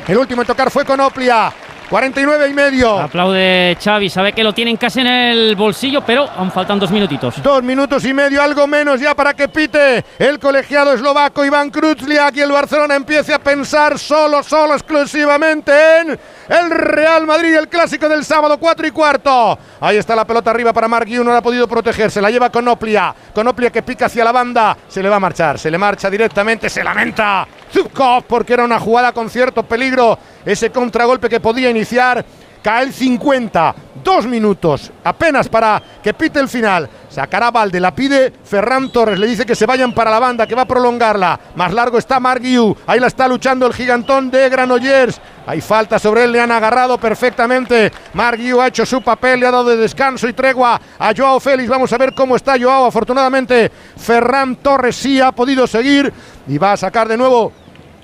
El 0.06 0.18
último 0.18 0.42
en 0.42 0.46
tocar 0.46 0.70
fue 0.70 0.84
con 0.84 1.00
Oplia. 1.00 1.52
49 1.88 2.48
y 2.48 2.52
medio. 2.54 2.98
Aplaude 2.98 3.76
Xavi, 3.82 4.08
sabe 4.08 4.32
que 4.32 4.42
lo 4.42 4.52
tienen 4.52 4.76
casi 4.76 5.00
en 5.00 5.06
el 5.06 5.56
bolsillo, 5.56 6.00
pero 6.00 6.28
aún 6.36 6.50
faltan 6.50 6.78
dos 6.78 6.90
minutitos. 6.90 7.42
Dos 7.42 7.62
minutos 7.62 8.04
y 8.04 8.14
medio, 8.14 8.42
algo 8.42 8.66
menos 8.66 9.00
ya 9.00 9.14
para 9.14 9.34
que 9.34 9.48
pite 9.48 10.04
el 10.18 10.38
colegiado 10.38 10.92
eslovaco 10.94 11.44
Iván 11.44 11.70
Kruzliak 11.70 12.36
y 12.36 12.40
el 12.40 12.52
Barcelona 12.52 12.96
empiece 12.96 13.34
a 13.34 13.38
pensar 13.38 13.98
solo, 13.98 14.42
solo, 14.42 14.74
exclusivamente 14.74 15.72
en 16.00 16.18
el 16.48 16.70
Real 16.70 17.26
Madrid, 17.26 17.54
el 17.54 17.68
clásico 17.68 18.08
del 18.08 18.24
sábado, 18.24 18.58
4 18.58 18.86
y 18.86 18.90
cuarto. 18.90 19.58
Ahí 19.80 19.96
está 19.96 20.16
la 20.16 20.26
pelota 20.26 20.50
arriba 20.50 20.72
para 20.72 20.88
Mark 20.88 21.08
no 21.08 21.32
ha 21.32 21.42
podido 21.42 21.68
protegerse, 21.68 22.20
la 22.20 22.30
lleva 22.30 22.50
Conoplia. 22.50 23.14
Conoplia 23.34 23.70
que 23.70 23.82
pica 23.82 24.06
hacia 24.06 24.24
la 24.24 24.32
banda, 24.32 24.76
se 24.88 25.02
le 25.02 25.08
va 25.08 25.16
a 25.16 25.20
marchar, 25.20 25.58
se 25.58 25.70
le 25.70 25.78
marcha 25.78 26.08
directamente, 26.10 26.68
se 26.70 26.82
lamenta 26.82 27.46
Zubkov 27.72 28.24
porque 28.24 28.54
era 28.54 28.64
una 28.64 28.80
jugada 28.80 29.12
con 29.12 29.28
cierto 29.28 29.62
peligro, 29.64 30.18
ese 30.44 30.70
contragolpe 30.70 31.28
que 31.28 31.40
podía 31.40 31.70
iniciar. 31.70 32.24
Cae 32.64 32.84
el 32.84 32.94
50, 32.94 33.74
dos 34.02 34.26
minutos 34.26 34.90
apenas 35.04 35.50
para 35.50 35.82
que 36.02 36.14
pite 36.14 36.40
el 36.40 36.48
final. 36.48 36.88
Sacará 37.10 37.50
Valde, 37.50 37.78
la 37.78 37.94
pide 37.94 38.32
Ferran 38.42 38.90
Torres, 38.90 39.18
le 39.18 39.26
dice 39.26 39.44
que 39.44 39.54
se 39.54 39.66
vayan 39.66 39.92
para 39.92 40.10
la 40.10 40.18
banda, 40.18 40.46
que 40.46 40.54
va 40.54 40.62
a 40.62 40.66
prolongarla. 40.66 41.38
Más 41.56 41.74
largo 41.74 41.98
está 41.98 42.18
Marguiu, 42.20 42.74
ahí 42.86 43.00
la 43.00 43.08
está 43.08 43.28
luchando 43.28 43.66
el 43.66 43.74
gigantón 43.74 44.30
de 44.30 44.48
Granollers. 44.48 45.20
Hay 45.46 45.60
falta 45.60 45.98
sobre 45.98 46.24
él, 46.24 46.32
le 46.32 46.40
han 46.40 46.52
agarrado 46.52 46.96
perfectamente. 46.96 47.92
Marguiu 48.14 48.62
ha 48.62 48.68
hecho 48.68 48.86
su 48.86 49.02
papel, 49.02 49.40
le 49.40 49.46
ha 49.46 49.50
dado 49.50 49.68
de 49.68 49.76
descanso 49.76 50.26
y 50.26 50.32
tregua 50.32 50.80
a 50.98 51.12
Joao 51.14 51.40
Félix. 51.40 51.68
Vamos 51.68 51.92
a 51.92 51.98
ver 51.98 52.14
cómo 52.14 52.34
está 52.34 52.58
Joao. 52.58 52.86
Afortunadamente, 52.86 53.70
Ferran 53.94 54.56
Torres 54.56 54.96
sí 54.96 55.20
ha 55.20 55.32
podido 55.32 55.66
seguir 55.66 56.10
y 56.48 56.56
va 56.56 56.72
a 56.72 56.76
sacar 56.78 57.08
de 57.08 57.18
nuevo 57.18 57.52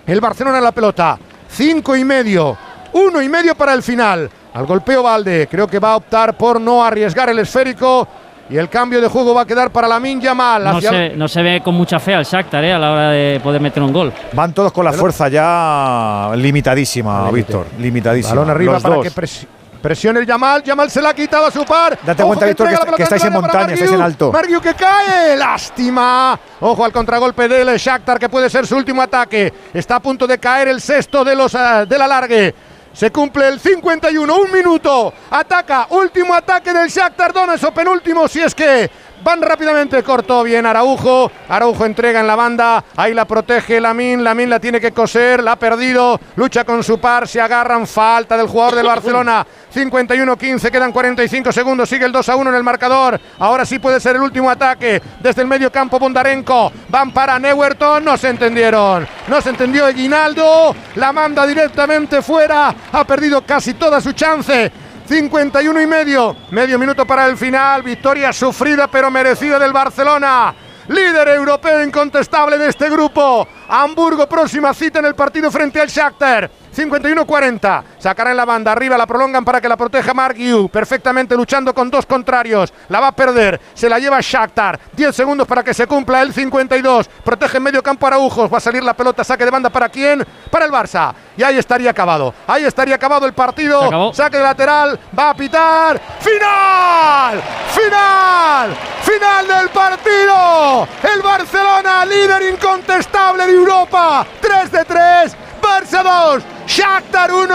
el 0.07 0.21
Barcelona 0.21 0.61
la 0.61 0.73
pelota. 0.73 1.19
Cinco 1.51 1.97
y 1.97 2.05
medio, 2.05 2.57
uno 2.93 3.21
y 3.21 3.29
medio 3.29 3.55
para 3.55 3.75
el 3.75 3.83
final. 3.83 4.31
Al 4.55 4.67
golpeo 4.67 5.03
Valde, 5.03 5.49
creo 5.51 5.67
que 5.67 5.79
va 5.79 5.93
a 5.93 5.97
optar 5.97 6.37
por 6.37 6.61
no 6.61 6.85
arriesgar 6.85 7.29
el 7.29 7.39
esférico. 7.39 8.07
Y 8.49 8.57
el 8.57 8.69
cambio 8.69 9.01
de 9.01 9.07
juego 9.07 9.33
va 9.33 9.43
a 9.43 9.47
quedar 9.47 9.71
para 9.71 9.87
la 9.87 10.01
Yamal. 10.01 10.65
No 10.65 10.81
se, 10.81 11.11
no 11.11 11.29
se 11.29 11.41
ve 11.41 11.61
con 11.63 11.77
mucha 11.77 12.01
fe 12.01 12.17
al 12.17 12.25
Shakhtar 12.25 12.65
eh, 12.65 12.73
a 12.73 12.79
la 12.81 12.91
hora 12.91 13.11
de 13.11 13.39
poder 13.41 13.61
meter 13.61 13.81
un 13.81 13.93
gol. 13.93 14.13
Van 14.33 14.53
todos 14.53 14.73
con 14.73 14.85
la 14.85 14.93
fuerza 14.93 15.29
ya 15.29 16.33
limitadísima, 16.35 17.31
Víctor. 17.31 17.67
Limitadísima. 17.79 18.35
Balón 18.35 18.51
arriba 18.51 18.81
para 18.81 19.01
que 19.03 19.11
presione 19.13 19.60
el 19.83 20.27
Yamal. 20.27 20.63
Yamal 20.63 20.91
se 20.91 21.01
la 21.01 21.11
ha 21.11 21.15
quitado 21.15 21.47
a 21.47 21.51
su 21.51 21.65
par. 21.65 21.99
Date 22.05 22.23
cuenta, 22.23 22.47
Víctor, 22.47 22.95
que, 22.97 23.03
estáis 23.03 23.25
en 23.25 23.33
montaña, 23.33 23.73
estáis 23.73 23.93
en 23.93 24.01
alto. 24.01 24.33
Margiu 24.33 24.61
que 24.61 24.75
cae. 24.75 25.37
Lástima. 25.37 26.39
Ojo 26.61 26.85
al 26.85 26.93
contragolpe 26.93 27.49
del 27.49 27.77
Shakhtar 27.77 28.19
que 28.19 28.29
puede 28.29 28.51
ser 28.51 28.67
su 28.67 28.77
último 28.77 29.03
ataque. 29.03 29.53
Está 29.73 29.97
a 29.97 30.01
punto 30.01 30.27
de 30.27 30.39
caer 30.39 30.69
el 30.69 30.81
sexto 30.81 31.25
de 31.25 31.35
los 31.35 31.55
uh, 31.55 31.87
del 31.89 32.03
alargue. 32.03 32.55
Se 32.93 33.11
cumple 33.13 33.47
el 33.49 33.61
51, 33.61 34.37
un 34.37 34.53
minuto. 34.53 35.13
Ataca, 35.31 35.87
último 35.91 36.35
ataque 36.35 36.73
del 36.73 36.89
Shakhtar 36.89 37.33
Donetsk 37.33 37.69
o 37.69 37.71
penúltimo 37.71 38.27
si 38.27 38.41
es 38.41 38.55
que 38.55 38.91
van 39.23 39.43
rápidamente. 39.43 40.03
Cortó 40.03 40.43
bien 40.43 40.67
Araujo. 40.67 41.31
Araujo 41.49 41.85
entrega 41.85 42.21
en 42.21 42.27
la 42.27 42.37
banda. 42.37 42.85
Ahí 42.97 43.15
la 43.15 43.25
protege 43.25 43.81
Lamin. 43.81 44.23
Lamin 44.23 44.51
la 44.51 44.61
tiene 44.61 44.81
que 44.81 44.93
coser. 44.93 45.43
La 45.43 45.53
ha 45.53 45.57
perdido. 45.57 46.21
Lucha 46.37 46.65
con 46.65 46.83
su 46.83 46.99
par. 46.99 47.27
Se 47.29 47.41
agarran. 47.41 47.87
Falta 47.87 48.37
del 48.37 48.47
jugador 48.47 48.75
del 48.77 48.87
Barcelona. 48.87 49.47
51-15. 49.75 50.71
Quedan 50.71 50.93
45 50.93 51.53
segundos. 51.53 51.89
Sigue 51.89 52.05
el 52.05 52.13
2 52.13 52.29
a 52.29 52.37
1 52.37 52.51
en 52.51 52.57
el 52.57 52.65
marcador. 52.65 53.21
Ahora 53.39 53.65
sí 53.65 53.79
puede 53.79 54.01
ser 54.01 54.17
el 54.17 54.23
último 54.23 54.51
ataque. 54.51 55.01
Desde 55.21 55.43
el 55.43 55.49
medio 55.49 55.71
campo 55.71 55.99
Bondarenko. 55.99 56.73
Van 56.89 57.13
para 57.13 57.39
Neuerton. 57.39 58.05
No 58.05 58.17
se 58.17 58.29
entendieron. 58.29 59.07
No 59.29 59.41
se 59.41 59.51
entendió 59.51 59.87
Eguinaldo. 59.89 60.75
La 60.97 61.13
manda 61.13 61.47
directamente 61.47 62.23
fuera. 62.23 62.75
Ha 62.93 63.05
perdido 63.05 63.43
casi 63.43 63.75
toda 63.75 64.01
su 64.01 64.13
chance. 64.13 64.73
51 65.11 65.81
y 65.83 65.87
medio. 65.89 66.37
Medio 66.53 66.79
minuto 66.79 67.05
para 67.05 67.27
el 67.27 67.37
final. 67.37 67.83
Victoria 67.83 68.33
sufrida 68.33 68.87
pero 68.87 69.11
merecida 69.11 69.59
del 69.59 69.73
Barcelona. 69.73 70.55
Líder 70.87 71.27
europeo 71.31 71.83
incontestable 71.83 72.57
de 72.57 72.69
este 72.69 72.89
grupo. 72.89 73.47
Hamburgo, 73.69 74.29
próxima 74.29 74.73
cita 74.73 75.01
en 75.01 75.07
el 75.07 75.17
partido 75.17 75.51
frente 75.51 75.81
al 75.81 75.89
Shakhtar. 75.89 76.49
51-40. 76.75 77.83
Sacará 77.99 78.31
en 78.31 78.37
la 78.37 78.45
banda. 78.45 78.73
Arriba 78.73 78.97
la 78.97 79.07
prolongan 79.07 79.45
para 79.45 79.61
que 79.61 79.69
la 79.69 79.77
proteja 79.77 80.15
Mark 80.15 80.37
Perfectamente 80.73 81.37
luchando 81.37 81.75
con 81.75 81.91
dos 81.91 82.07
contrarios. 82.07 82.73
La 82.89 83.01
va 83.01 83.09
a 83.09 83.13
perder. 83.13 83.61
Se 83.75 83.89
la 83.89 83.99
lleva 83.99 84.19
Shakhtar. 84.21 84.79
10 84.93 85.15
segundos 85.15 85.47
para 85.47 85.63
que 85.63 85.75
se 85.75 85.87
cumpla 85.87 86.23
el 86.23 86.33
52. 86.33 87.09
Protege 87.25 87.57
en 87.59 87.63
medio 87.63 87.83
campo 87.83 88.07
Araujos. 88.07 88.53
Va 88.53 88.59
a 88.59 88.61
salir 88.61 88.83
la 88.83 88.95
pelota. 88.95 89.25
Saque 89.25 89.45
de 89.45 89.51
banda 89.51 89.71
para 89.71 89.89
quién? 89.89 90.25
Para 90.51 90.65
el 90.65 90.71
Barça. 90.71 91.13
Y 91.37 91.43
ahí 91.43 91.59
estaría 91.59 91.91
acabado. 91.91 92.35
Ahí 92.47 92.65
estaría 92.65 92.95
acabado 92.95 93.27
el 93.27 93.33
partido. 93.33 94.13
Saque 94.13 94.39
de 94.39 94.43
lateral. 94.43 94.99
Va 95.19 95.31
a 95.31 95.35
pitar. 95.35 96.01
¡Final! 96.21 97.43
¡Final! 97.73 98.77
¡Final 99.03 99.47
del 99.47 99.69
partido! 99.71 100.87
El 101.03 101.23
Barcelona, 101.23 102.05
líder 102.05 102.53
incontestable 102.53 103.47
de 103.47 103.53
Europa. 103.53 104.27
3 104.41 104.73
de 104.73 104.85
3. 104.85 105.37
Barça 105.61 106.03
2, 106.03 106.43
Shakhtar 106.67 107.33
1, 107.33 107.55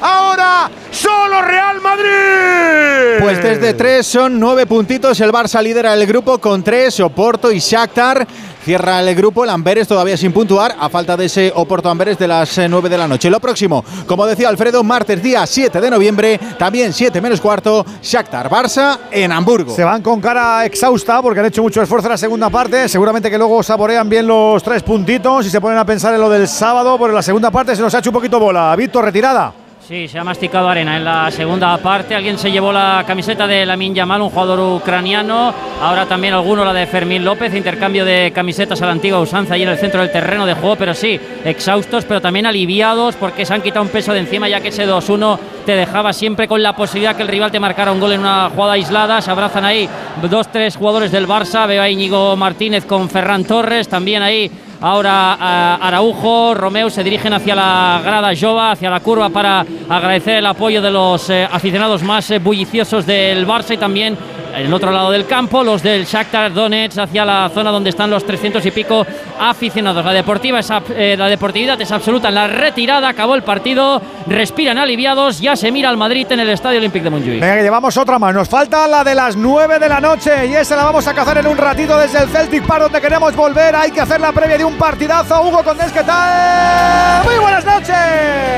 ahora 0.00 0.70
solo 0.90 1.42
Real 1.42 1.80
Madrid. 1.80 3.20
Pues 3.20 3.42
desde 3.42 3.74
3 3.74 4.06
son 4.06 4.40
9 4.40 4.66
puntitos, 4.66 5.20
el 5.20 5.32
Barça 5.32 5.62
lidera 5.62 5.94
el 5.94 6.06
grupo 6.06 6.38
con 6.38 6.62
3, 6.62 7.00
Oporto 7.00 7.52
y 7.52 7.58
Shakhtar. 7.58 8.26
Cierra 8.64 9.00
el 9.00 9.14
grupo, 9.16 9.42
el 9.42 9.50
Amberes 9.50 9.88
todavía 9.88 10.16
sin 10.16 10.32
puntuar, 10.32 10.76
a 10.78 10.88
falta 10.88 11.16
de 11.16 11.24
ese 11.24 11.52
Oporto 11.56 11.90
Amberes 11.90 12.16
de 12.16 12.28
las 12.28 12.56
9 12.56 12.86
eh, 12.86 12.90
de 12.90 12.96
la 12.96 13.08
noche. 13.08 13.28
Lo 13.28 13.40
próximo, 13.40 13.84
como 14.06 14.24
decía 14.24 14.48
Alfredo, 14.48 14.84
martes 14.84 15.20
día 15.20 15.44
7 15.44 15.80
de 15.80 15.90
noviembre, 15.90 16.38
también 16.58 16.92
7 16.92 17.20
menos 17.20 17.40
cuarto, 17.40 17.84
Shakhtar 18.00 18.48
Barça 18.48 19.00
en 19.10 19.32
Hamburgo. 19.32 19.74
Se 19.74 19.82
van 19.82 20.00
con 20.00 20.20
cara 20.20 20.64
exhausta 20.64 21.20
porque 21.20 21.40
han 21.40 21.46
hecho 21.46 21.62
mucho 21.62 21.82
esfuerzo 21.82 22.06
en 22.06 22.12
la 22.12 22.18
segunda 22.18 22.50
parte, 22.50 22.88
seguramente 22.88 23.28
que 23.28 23.38
luego 23.38 23.64
saborean 23.64 24.08
bien 24.08 24.28
los 24.28 24.62
tres 24.62 24.84
puntitos 24.84 25.44
y 25.44 25.50
se 25.50 25.60
ponen 25.60 25.78
a 25.78 25.84
pensar 25.84 26.14
en 26.14 26.20
lo 26.20 26.30
del 26.30 26.46
sábado, 26.46 26.96
porque 26.98 27.16
la 27.16 27.22
segunda 27.22 27.50
parte 27.50 27.74
se 27.74 27.82
nos 27.82 27.92
ha 27.94 27.98
hecho 27.98 28.10
un 28.10 28.14
poquito 28.14 28.38
bola. 28.38 28.76
Víctor, 28.76 29.04
retirada. 29.04 29.61
Sí, 29.88 30.06
se 30.06 30.16
ha 30.16 30.22
masticado 30.22 30.68
arena 30.68 30.96
en 30.96 31.04
la 31.04 31.28
segunda 31.32 31.76
parte. 31.78 32.14
Alguien 32.14 32.38
se 32.38 32.52
llevó 32.52 32.72
la 32.72 33.02
camiseta 33.04 33.48
de 33.48 33.66
Lamin 33.66 33.92
Yamal, 33.92 34.22
un 34.22 34.30
jugador 34.30 34.60
ucraniano. 34.60 35.52
Ahora 35.80 36.06
también 36.06 36.34
alguno 36.34 36.64
la 36.64 36.72
de 36.72 36.86
Fermín 36.86 37.24
López. 37.24 37.52
Intercambio 37.52 38.04
de 38.04 38.30
camisetas 38.32 38.80
a 38.80 38.86
la 38.86 38.92
antigua 38.92 39.18
usanza 39.18 39.54
ahí 39.54 39.64
en 39.64 39.70
el 39.70 39.78
centro 39.78 40.00
del 40.00 40.12
terreno 40.12 40.46
de 40.46 40.54
juego. 40.54 40.76
Pero 40.76 40.94
sí, 40.94 41.18
exhaustos, 41.44 42.04
pero 42.04 42.20
también 42.20 42.46
aliviados 42.46 43.16
porque 43.16 43.44
se 43.44 43.54
han 43.54 43.60
quitado 43.60 43.84
un 43.84 43.90
peso 43.90 44.12
de 44.12 44.20
encima, 44.20 44.48
ya 44.48 44.60
que 44.60 44.68
ese 44.68 44.86
2-1 44.86 45.38
te 45.66 45.74
dejaba 45.74 46.12
siempre 46.12 46.46
con 46.46 46.62
la 46.62 46.76
posibilidad 46.76 47.16
que 47.16 47.22
el 47.22 47.28
rival 47.28 47.50
te 47.50 47.58
marcara 47.58 47.90
un 47.90 47.98
gol 47.98 48.12
en 48.12 48.20
una 48.20 48.50
jugada 48.50 48.74
aislada. 48.74 49.20
Se 49.20 49.32
abrazan 49.32 49.64
ahí 49.64 49.88
dos, 50.30 50.46
tres 50.52 50.76
jugadores 50.76 51.10
del 51.10 51.26
Barça. 51.26 51.66
Veo 51.66 51.82
a 51.82 51.88
Íñigo 51.88 52.36
Martínez 52.36 52.84
con 52.86 53.10
Ferran 53.10 53.44
Torres. 53.44 53.88
También 53.88 54.22
ahí 54.22 54.48
Ahora 54.82 55.76
Araujo, 55.76 56.54
Romeo 56.54 56.90
se 56.90 57.04
dirigen 57.04 57.32
hacia 57.32 57.54
la 57.54 58.00
grada 58.04 58.32
Jova, 58.38 58.72
hacia 58.72 58.90
la 58.90 58.98
curva 58.98 59.28
para 59.30 59.64
agradecer 59.88 60.38
el 60.38 60.46
apoyo 60.46 60.82
de 60.82 60.90
los 60.90 61.30
eh, 61.30 61.48
aficionados 61.48 62.02
más 62.02 62.28
eh, 62.32 62.40
bulliciosos 62.40 63.06
del 63.06 63.46
Barça 63.46 63.74
y 63.74 63.76
también 63.76 64.18
en 64.54 64.66
el 64.66 64.74
otro 64.74 64.90
lado 64.90 65.10
del 65.10 65.26
campo, 65.26 65.64
los 65.64 65.82
del 65.82 66.04
Shakhtar 66.04 66.52
Donetsk 66.52 66.98
hacia 66.98 67.24
la 67.24 67.50
zona 67.52 67.70
donde 67.70 67.90
están 67.90 68.10
los 68.10 68.24
300 68.24 68.64
y 68.66 68.70
pico 68.70 69.06
aficionados. 69.38 70.04
La, 70.04 70.12
deportiva 70.12 70.58
es, 70.58 70.68
eh, 70.90 71.16
la 71.16 71.28
deportividad 71.28 71.80
es 71.80 71.90
absoluta 71.90 72.28
en 72.28 72.34
la 72.34 72.46
retirada, 72.46 73.08
acabó 73.08 73.34
el 73.34 73.42
partido, 73.42 74.00
respiran 74.26 74.78
aliviados, 74.78 75.40
ya 75.40 75.56
se 75.56 75.72
mira 75.72 75.88
al 75.88 75.96
Madrid 75.96 76.26
en 76.30 76.40
el 76.40 76.50
Estadio 76.50 76.78
Olímpico 76.78 77.04
de 77.04 77.10
Montjuic. 77.10 77.40
Venga, 77.40 77.56
que 77.56 77.62
llevamos 77.62 77.96
otra 77.96 78.18
más, 78.18 78.34
nos 78.34 78.48
falta 78.48 78.86
la 78.86 79.02
de 79.02 79.14
las 79.14 79.36
9 79.36 79.78
de 79.78 79.88
la 79.88 80.00
noche 80.00 80.46
y 80.46 80.54
esa 80.54 80.76
la 80.76 80.84
vamos 80.84 81.06
a 81.06 81.14
cazar 81.14 81.38
en 81.38 81.46
un 81.46 81.56
ratito 81.56 81.96
desde 81.98 82.22
el 82.22 82.28
Celtic 82.28 82.66
Park 82.66 82.82
donde 82.82 83.00
queremos 83.00 83.34
volver, 83.34 83.74
hay 83.74 83.90
que 83.90 84.00
hacer 84.00 84.20
la 84.20 84.32
previa 84.32 84.58
de 84.58 84.64
un 84.64 84.76
partidazo. 84.76 85.42
Hugo 85.42 85.62
Condés, 85.64 85.92
¿qué 85.92 86.02
tal? 86.02 87.24
Muy 87.24 87.38
buenas 87.38 87.64
noches. 87.64 87.96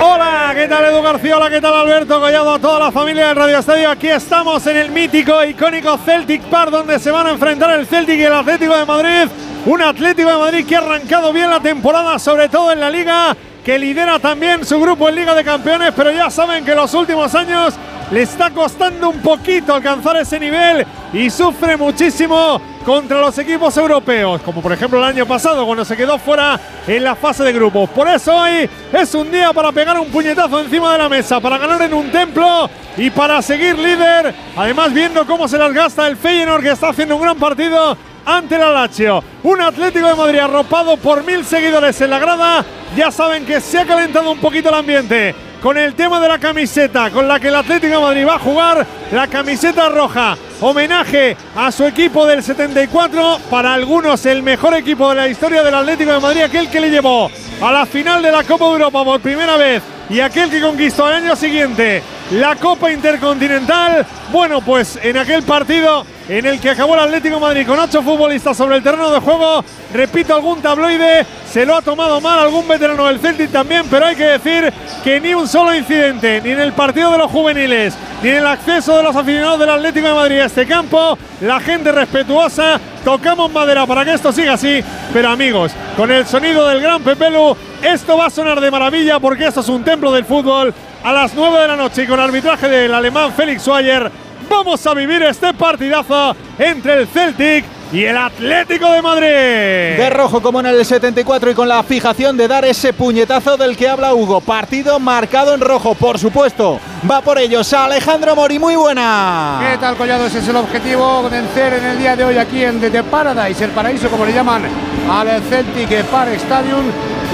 Hola, 0.01 0.53
¿qué 0.55 0.67
tal 0.67 0.85
Edu 0.85 1.03
García? 1.03 1.37
Hola, 1.37 1.51
¿qué 1.51 1.61
tal 1.61 1.75
Alberto 1.75 2.21
Collado? 2.21 2.55
A 2.55 2.59
toda 2.59 2.79
la 2.79 2.93
familia 2.93 3.29
del 3.29 3.37
Radio 3.37 3.59
Estadio, 3.59 3.91
aquí 3.91 4.09
estamos 4.09 4.67
en 4.67 4.77
el 4.77 4.91
mítico, 4.91 5.43
icónico 5.45 5.84
Celtic 5.99 6.43
Park 6.45 6.71
donde 6.71 6.99
se 6.99 7.11
van 7.11 7.27
a 7.27 7.31
enfrentar 7.31 7.79
el 7.79 7.87
Celtic 7.87 8.19
y 8.19 8.23
el 8.23 8.33
Atlético 8.33 8.77
de 8.77 8.87
Madrid. 8.87 9.31
Un 9.67 9.83
Atlético 9.83 10.31
de 10.31 10.39
Madrid 10.39 10.67
que 10.67 10.77
ha 10.77 10.79
arrancado 10.79 11.33
bien 11.33 11.51
la 11.51 11.61
temporada, 11.61 12.19
sobre 12.19 12.49
todo 12.49 12.73
en 12.73 12.81
la 12.81 12.91
liga, 12.91 13.37
que 13.65 13.79
lidera 13.79 14.19
también 14.19 14.65
su 14.65 14.81
grupo 14.81 15.09
en 15.09 15.17
Liga 15.17 15.35
de 15.35 15.45
Campeones, 15.45 15.93
pero 15.95 16.11
ya 16.11 16.31
saben 16.31 16.65
que 16.65 16.75
los 16.75 16.93
últimos 16.95 17.35
años 17.35 17.75
le 18.11 18.23
está 18.23 18.51
costando 18.51 19.11
un 19.11 19.21
poquito 19.21 19.75
alcanzar 19.75 20.17
ese 20.17 20.41
nivel 20.41 20.87
y 21.13 21.31
sufre 21.31 21.77
muchísimo 21.77 22.61
contra 22.85 23.21
los 23.21 23.37
equipos 23.39 23.77
europeos, 23.77 24.43
como 24.43 24.61
por 24.61 24.73
ejemplo 24.73 24.99
el 24.99 25.05
año 25.05 25.27
pasado 25.27 25.65
cuando 25.65 25.85
se 25.85 25.97
quedó 25.97 26.19
fuera 26.19 26.61
en 26.87 27.03
la 27.03 27.15
fase 27.15 27.43
de 27.43 27.53
grupos. 27.53 27.89
Por 27.91 28.07
eso 28.09 28.35
hoy 28.37 28.69
es 28.93 29.15
un 29.15 29.31
día 29.31 29.53
para 29.53 29.73
pegar 29.73 29.99
un 29.99 30.09
puñetazo 30.09 30.61
encima 30.61 30.93
de 30.93 30.99
la 30.99 31.09
mesa, 31.09 31.41
para 31.41 31.59
ganar 31.59 31.81
en 31.83 31.95
un 31.95 32.13
templo 32.13 32.69
y 32.97 33.11
para 33.11 33.41
seguir 33.41 33.79
líder. 33.79 34.35
Además 34.57 34.93
viendo 34.93 35.27
cómo 35.27 35.49
se 35.49 35.59
las 35.59 35.73
gasta 35.73 36.07
el 36.07 36.17
Feyenoord 36.17 36.63
que 36.63 36.71
está 36.71 36.91
haciendo 36.91 37.17
un 37.17 37.23
gran 37.23 37.39
partido 37.39 37.97
ante 38.27 38.57
el 38.57 38.61
Lazio. 38.61 39.25
Un 39.43 39.61
Atlético 39.61 40.07
de 40.07 40.15
Madrid 40.15 40.39
arropado 40.39 40.97
por 40.97 41.25
mil 41.25 41.45
seguidores 41.45 42.01
en 42.01 42.11
la 42.11 42.19
grada. 42.19 42.65
Ya 42.97 43.11
saben 43.11 43.47
que 43.47 43.61
se 43.61 43.81
ha 43.81 43.87
calentado 43.87 44.31
un 44.31 44.39
poquito 44.39 44.69
el 44.69 44.75
ambiente 44.75 45.35
con 45.65 45.79
el 45.79 45.95
tema 45.95 46.21
de 46.21 46.29
la 46.29 46.39
camiseta 46.39 47.11
con 47.11 47.27
la 47.27 47.41
que 47.41 47.49
el 47.49 47.55
Atlético 47.55 47.95
de 47.95 48.03
Madrid 48.03 48.27
va 48.27 48.35
a 48.35 48.39
jugar, 48.39 48.87
la 49.11 49.27
camiseta 49.29 49.89
roja. 49.89 50.37
Homenaje 50.61 51.39
a 51.57 51.73
su 51.73 51.87
equipo 51.87 52.27
del 52.27 52.43
74, 52.43 53.39
para 53.49 53.73
algunos 53.73 54.27
el 54.27 54.43
mejor 54.43 54.75
equipo 54.75 55.09
de 55.09 55.15
la 55.15 55.27
historia 55.27 55.63
del 55.63 55.75
Atlético 55.75 56.13
de 56.13 56.21
Madrid, 56.21 56.43
aquel 56.43 56.69
que 56.69 56.81
le 56.81 56.91
llevó 56.91 57.31
a 57.63 57.73
la 57.73 57.87
final 57.87 58.23
de 58.23 58.31
la 58.31 58.45
Copa 58.45 58.67
de 58.67 58.73
Europa 58.73 59.05
por 59.05 59.21
primera 59.23 59.57
vez 59.57 59.83
y 60.11 60.21
aquel 60.21 60.51
que 60.51 60.61
conquistó 60.61 61.07
al 61.07 61.15
año 61.15 61.35
siguiente 61.35 62.03
la 62.33 62.57
Copa 62.57 62.93
Intercontinental. 62.93 64.05
Bueno, 64.31 64.61
pues 64.61 64.99
en 65.03 65.17
aquel 65.17 65.45
partido 65.45 66.05
en 66.29 66.47
el 66.47 66.61
que 66.61 66.71
acabó 66.71 66.95
el 66.95 67.01
Atlético 67.01 67.39
Madrid 67.39 67.67
con 67.67 67.79
ocho 67.79 68.03
futbolistas 68.03 68.57
sobre 68.57 68.77
el 68.77 68.83
terreno 68.83 69.11
de 69.11 69.21
juego, 69.21 69.65
repito, 69.93 70.35
algún 70.35 70.63
tabloide 70.63 71.27
se 71.51 71.67
lo 71.67 71.77
ha 71.77 71.83
tomado 71.83 72.21
mal, 72.21 72.39
algún 72.39 72.67
veterano 72.67 73.07
del 73.07 73.21
Celtic 73.21 73.51
también, 73.51 73.85
pero 73.91 74.07
hay 74.07 74.17
que 74.17 74.25
decir 74.25 74.73
que 75.03 75.21
ni 75.21 75.35
un 75.35 75.47
solo 75.47 75.75
incidente, 75.75 76.41
ni 76.43 76.51
en 76.51 76.61
el 76.61 76.73
partido 76.73 77.13
de 77.13 77.19
los 77.19 77.31
juveniles, 77.31 77.95
ni 78.23 78.31
en 78.31 78.37
el 78.37 78.47
acceso 78.47 78.97
de 78.97 79.03
los 79.03 79.15
aficionados 79.15 79.59
del 79.61 79.71
Atlético 79.71 80.09
de 80.09 80.15
Madrid 80.15 80.41
a 80.41 80.47
este 80.47 80.67
campo, 80.67 81.19
la 81.43 81.61
gente 81.61 81.93
respetuosa, 81.93 82.81
tocamos 83.05 83.53
madera 83.53 83.87
para 83.87 84.05
que 84.05 84.15
esto 84.15 84.33
siga 84.33 84.55
así, 84.55 84.83
pero 85.13 85.29
amigos, 85.29 85.73
con 85.97 86.11
el 86.11 86.27
sonido 86.27 86.67
del 86.67 86.81
gran 86.81 87.03
Pepelu, 87.03 87.57
esto 87.83 88.17
va 88.17 88.27
a 88.27 88.31
sonar 88.31 88.61
de 88.61 88.71
maravilla 88.71 89.21
porque 89.21 89.47
esto 89.47 89.61
es 89.61 89.69
un 89.69 89.85
templo 89.85 90.11
del 90.11 90.25
fútbol. 90.25 90.73
A 91.05 91.13
las 91.13 91.35
9 91.35 91.61
de 91.61 91.69
la 91.69 91.77
noche 91.77 92.05
y 92.05 92.07
con 92.07 92.19
arbitraje 92.19 92.67
del 92.67 92.95
alemán 92.95 93.31
Félix 93.35 93.61
Schweier 93.61 94.11
vamos 94.49 94.87
a 94.87 94.95
vivir 94.95 95.23
este 95.23 95.53
partidazo 95.55 96.35
entre 96.59 97.01
el 97.01 97.07
Celtic 97.07 97.65
y 97.93 98.05
el 98.05 98.17
Atlético 98.17 98.91
de 98.91 99.03
Madrid. 99.03 99.99
De 99.99 100.11
rojo 100.11 100.43
como 100.43 100.61
en 100.61 100.67
el 100.67 100.85
74 100.85 101.51
y 101.51 101.55
con 101.55 101.69
la 101.69 101.83
fijación 101.83 102.37
de 102.37 102.49
dar 102.49 102.65
ese 102.65 102.93
puñetazo 102.93 103.57
del 103.57 103.77
que 103.77 103.89
habla 103.89 104.15
Hugo. 104.15 104.41
Partido 104.41 104.99
marcado 104.99 105.55
en 105.55 105.61
rojo, 105.61 105.95
por 105.95 106.19
supuesto. 106.19 106.81
Va 107.09 107.21
por 107.21 107.39
ellos 107.39 107.73
Alejandro 107.73 108.35
Mori, 108.35 108.59
muy 108.59 108.75
buena. 108.75 109.61
¿Qué 109.71 109.79
tal, 109.79 109.97
Collado? 109.97 110.27
Ese 110.27 110.41
es 110.41 110.49
el 110.49 110.57
objetivo, 110.57 111.29
vencer 111.31 111.75
en 111.75 111.85
el 111.85 111.99
día 111.99 112.17
de 112.17 112.25
hoy 112.25 112.39
aquí 112.39 112.65
en 112.65 112.81
The 112.81 113.05
Paradise, 113.05 113.65
el 113.65 113.71
paraíso 113.71 114.09
como 114.09 114.25
le 114.25 114.33
llaman 114.33 114.65
al 115.09 115.43
Celtic 115.43 116.05
Park 116.07 116.33
Stadium 116.35 116.85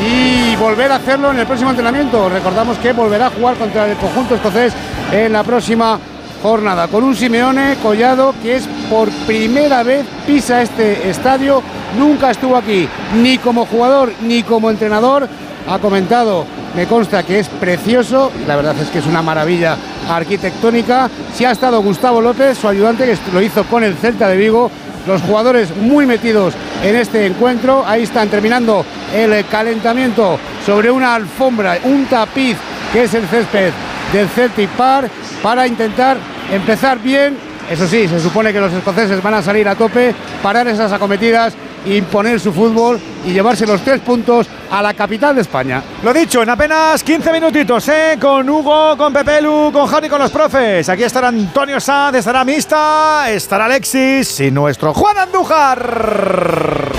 y 0.05 0.57
volver 0.57 0.93
a 0.93 0.97
hacerlo 0.97 1.31
en 1.31 1.39
el 1.39 1.47
próximo 1.47 1.71
entrenamiento. 1.71 2.29
Recordamos 2.29 2.79
que 2.79 2.93
volverá 2.93 3.27
a 3.27 3.31
jugar 3.31 3.57
contra 3.57 3.87
el 3.87 3.97
conjunto 3.97 4.35
escocés 4.35 4.73
en 5.13 5.33
la 5.33 5.43
próxima 5.43 5.99
jornada, 6.43 6.89
con 6.89 7.05
un 7.05 7.15
Simeone 7.15 7.77
Collado 7.83 8.35
que 8.43 8.57
es 8.57 8.69
por 8.89 9.09
primera 9.27 9.83
vez 9.83 10.05
pisa 10.27 10.63
este 10.63 11.09
estadio, 11.09 11.63
nunca 11.99 12.31
estuvo 12.31 12.57
aquí, 12.57 12.89
ni 13.21 13.39
como 13.39 13.67
jugador 13.67 14.13
ni 14.23 14.43
como 14.43 14.71
entrenador, 14.71 15.29
ha 15.69 15.79
comentado, 15.79 16.47
me 16.75 16.87
consta 16.87 17.23
que 17.23 17.39
es 17.39 17.49
precioso, 17.49 18.33
la 18.47 18.57
verdad 18.57 18.77
es 18.81 18.89
que 18.89 18.99
es 18.99 19.07
una 19.07 19.23
maravilla 19.23 19.77
arquitectónica, 20.09 21.11
si 21.35 21.45
ha 21.45 21.51
estado 21.51 21.83
Gustavo 21.83 22.21
López, 22.21 22.59
su 22.59 22.69
ayudante, 22.69 23.05
que 23.05 23.33
lo 23.33 23.43
hizo 23.43 23.65
con 23.65 23.85
el 23.85 23.97
Celta 23.97 24.29
de 24.29 24.37
Vigo, 24.37 24.71
los 25.07 25.23
jugadores 25.23 25.75
muy 25.77 26.07
metidos 26.07 26.55
en 26.83 26.97
este 26.97 27.27
encuentro. 27.27 27.85
Ahí 27.87 28.03
están 28.03 28.29
terminando 28.29 28.85
el 29.15 29.45
calentamiento 29.47 30.39
sobre 30.65 30.91
una 30.91 31.15
alfombra, 31.15 31.79
un 31.85 32.07
tapiz 32.07 32.57
que 32.93 33.05
es 33.05 33.15
el 33.15 33.27
césped 33.29 33.73
del 34.13 34.29
Celtic 34.29 34.69
Park 34.71 35.11
para 35.43 35.67
intentar 35.67 36.17
empezar 36.53 36.99
bien. 36.99 37.37
Eso 37.71 37.87
sí, 37.87 38.09
se 38.09 38.19
supone 38.19 38.53
que 38.53 38.61
los 38.61 38.73
escoceses 38.73 39.23
van 39.23 39.35
a 39.35 39.43
salir 39.43 39.69
a 39.69 39.77
tope, 39.77 40.13
parar 40.43 40.67
esas 40.67 40.91
acometidas, 40.93 41.55
imponer 41.87 42.41
su 42.41 42.53
fútbol 42.53 42.99
y 43.25 43.33
llevarse 43.33 43.65
los 43.67 43.81
tres 43.83 44.01
puntos 44.01 44.49
a 44.71 44.83
la 44.83 44.93
capital 44.95 45.37
de 45.37 45.43
España. 45.43 45.83
Lo 46.03 46.13
dicho, 46.13 46.43
en 46.43 46.51
apenas 46.51 47.03
15 47.05 47.33
minutitos, 47.33 47.89
¿eh? 47.89 48.19
con 48.21 48.49
Hugo, 48.49 48.97
con 48.97 49.13
Pepelu, 49.13 49.71
con 49.73 49.87
Javi, 49.87 50.09
con 50.09 50.21
los 50.21 50.33
profes. 50.33 50.89
Aquí 50.89 51.05
estará 51.05 51.29
Antonio 51.29 51.79
Sanz, 51.79 52.17
estará 52.17 52.45
Mista, 52.45 53.31
estará 53.31 53.67
Alexis 53.67 54.41
y 54.41 54.51
nuestro 54.51 54.93
Juan 54.93 55.19
Andújar. 55.19 56.91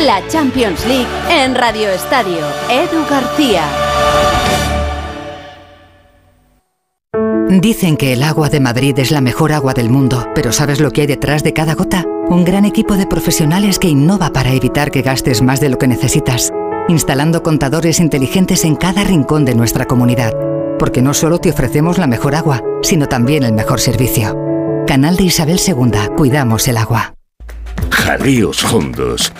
La 0.00 0.20
Champions 0.28 0.84
League 0.86 1.06
en 1.30 1.54
Radio 1.54 1.88
Estadio. 1.90 2.44
Edu 2.68 3.06
García. 3.08 3.62
Dicen 7.60 7.98
que 7.98 8.14
el 8.14 8.22
agua 8.22 8.48
de 8.48 8.60
Madrid 8.60 8.98
es 8.98 9.10
la 9.10 9.20
mejor 9.20 9.52
agua 9.52 9.74
del 9.74 9.90
mundo, 9.90 10.26
pero 10.34 10.52
¿sabes 10.52 10.80
lo 10.80 10.90
que 10.90 11.02
hay 11.02 11.06
detrás 11.06 11.42
de 11.42 11.52
cada 11.52 11.74
gota? 11.74 12.06
Un 12.30 12.46
gran 12.46 12.64
equipo 12.64 12.96
de 12.96 13.06
profesionales 13.06 13.78
que 13.78 13.88
innova 13.88 14.32
para 14.32 14.52
evitar 14.52 14.90
que 14.90 15.02
gastes 15.02 15.42
más 15.42 15.60
de 15.60 15.68
lo 15.68 15.76
que 15.76 15.86
necesitas, 15.86 16.50
instalando 16.88 17.42
contadores 17.42 18.00
inteligentes 18.00 18.64
en 18.64 18.74
cada 18.74 19.04
rincón 19.04 19.44
de 19.44 19.54
nuestra 19.54 19.84
comunidad. 19.84 20.32
Porque 20.78 21.02
no 21.02 21.12
solo 21.12 21.40
te 21.40 21.50
ofrecemos 21.50 21.98
la 21.98 22.06
mejor 22.06 22.34
agua, 22.34 22.62
sino 22.80 23.06
también 23.06 23.42
el 23.42 23.52
mejor 23.52 23.80
servicio. 23.80 24.34
Canal 24.86 25.16
de 25.16 25.24
Isabel 25.24 25.60
II, 25.64 26.14
cuidamos 26.16 26.66
el 26.68 26.78
agua. 26.78 27.16
Jaleos 27.90 28.64
Hondos. 28.72 29.30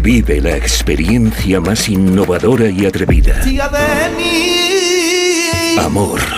Vive 0.00 0.40
la 0.40 0.56
experiencia 0.56 1.60
más 1.60 1.86
innovadora 1.90 2.70
y 2.70 2.86
atrevida. 2.86 3.42
Amor. 5.78 6.37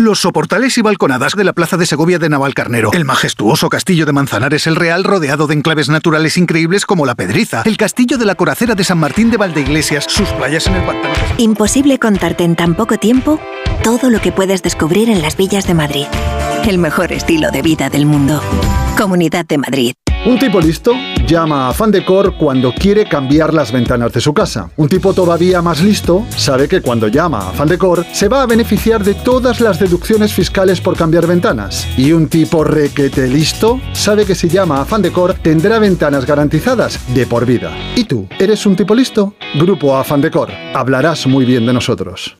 Los 0.00 0.20
soportales 0.20 0.78
y 0.78 0.80
balconadas 0.80 1.36
de 1.36 1.44
la 1.44 1.52
Plaza 1.52 1.76
de 1.76 1.84
Segovia 1.84 2.18
de 2.18 2.30
Navalcarnero, 2.30 2.90
el 2.94 3.04
majestuoso 3.04 3.68
castillo 3.68 4.06
de 4.06 4.12
Manzanares 4.12 4.66
el 4.66 4.76
Real 4.76 5.04
rodeado 5.04 5.46
de 5.46 5.52
enclaves 5.52 5.90
naturales 5.90 6.38
increíbles 6.38 6.86
como 6.86 7.04
la 7.04 7.14
Pedriza, 7.14 7.60
el 7.66 7.76
castillo 7.76 8.16
de 8.16 8.24
la 8.24 8.34
Coracera 8.34 8.74
de 8.74 8.82
San 8.82 8.96
Martín 8.96 9.30
de 9.30 9.36
Valdeiglesias, 9.36 10.06
sus 10.08 10.30
playas 10.30 10.66
en 10.68 10.76
el 10.76 10.84
pantano. 10.84 11.12
Imposible 11.36 11.98
contarte 11.98 12.44
en 12.44 12.56
tan 12.56 12.76
poco 12.76 12.96
tiempo 12.96 13.38
todo 13.84 14.08
lo 14.08 14.22
que 14.22 14.32
puedes 14.32 14.62
descubrir 14.62 15.10
en 15.10 15.20
las 15.20 15.36
villas 15.36 15.66
de 15.66 15.74
Madrid. 15.74 16.06
El 16.66 16.78
mejor 16.78 17.12
estilo 17.12 17.50
de 17.50 17.60
vida 17.60 17.90
del 17.90 18.06
mundo. 18.06 18.40
Comunidad 18.96 19.44
de 19.44 19.58
Madrid. 19.58 19.92
Un 20.26 20.38
tipo 20.38 20.60
listo 20.60 20.92
llama 21.26 21.70
a 21.70 21.72
Fandecor 21.72 22.36
cuando 22.36 22.74
quiere 22.74 23.06
cambiar 23.06 23.54
las 23.54 23.72
ventanas 23.72 24.12
de 24.12 24.20
su 24.20 24.34
casa. 24.34 24.70
Un 24.76 24.86
tipo 24.86 25.14
todavía 25.14 25.62
más 25.62 25.80
listo 25.80 26.26
sabe 26.36 26.68
que 26.68 26.82
cuando 26.82 27.08
llama 27.08 27.48
a 27.48 27.52
Fandecor 27.52 28.04
se 28.12 28.28
va 28.28 28.42
a 28.42 28.46
beneficiar 28.46 29.02
de 29.02 29.14
todas 29.14 29.62
las 29.62 29.80
deducciones 29.80 30.34
fiscales 30.34 30.78
por 30.82 30.94
cambiar 30.94 31.26
ventanas. 31.26 31.88
Y 31.96 32.12
un 32.12 32.28
tipo 32.28 32.64
requete 32.64 33.28
listo 33.28 33.80
sabe 33.92 34.26
que 34.26 34.34
si 34.34 34.50
llama 34.50 34.82
a 34.82 34.84
Fandecor 34.84 35.34
tendrá 35.34 35.78
ventanas 35.78 36.26
garantizadas 36.26 37.00
de 37.14 37.26
por 37.26 37.46
vida. 37.46 37.72
¿Y 37.96 38.04
tú? 38.04 38.28
¿Eres 38.38 38.66
un 38.66 38.76
tipo 38.76 38.94
listo? 38.94 39.34
Grupo 39.58 39.96
Afandecor. 39.96 40.50
Hablarás 40.74 41.26
muy 41.26 41.46
bien 41.46 41.64
de 41.64 41.72
nosotros. 41.72 42.39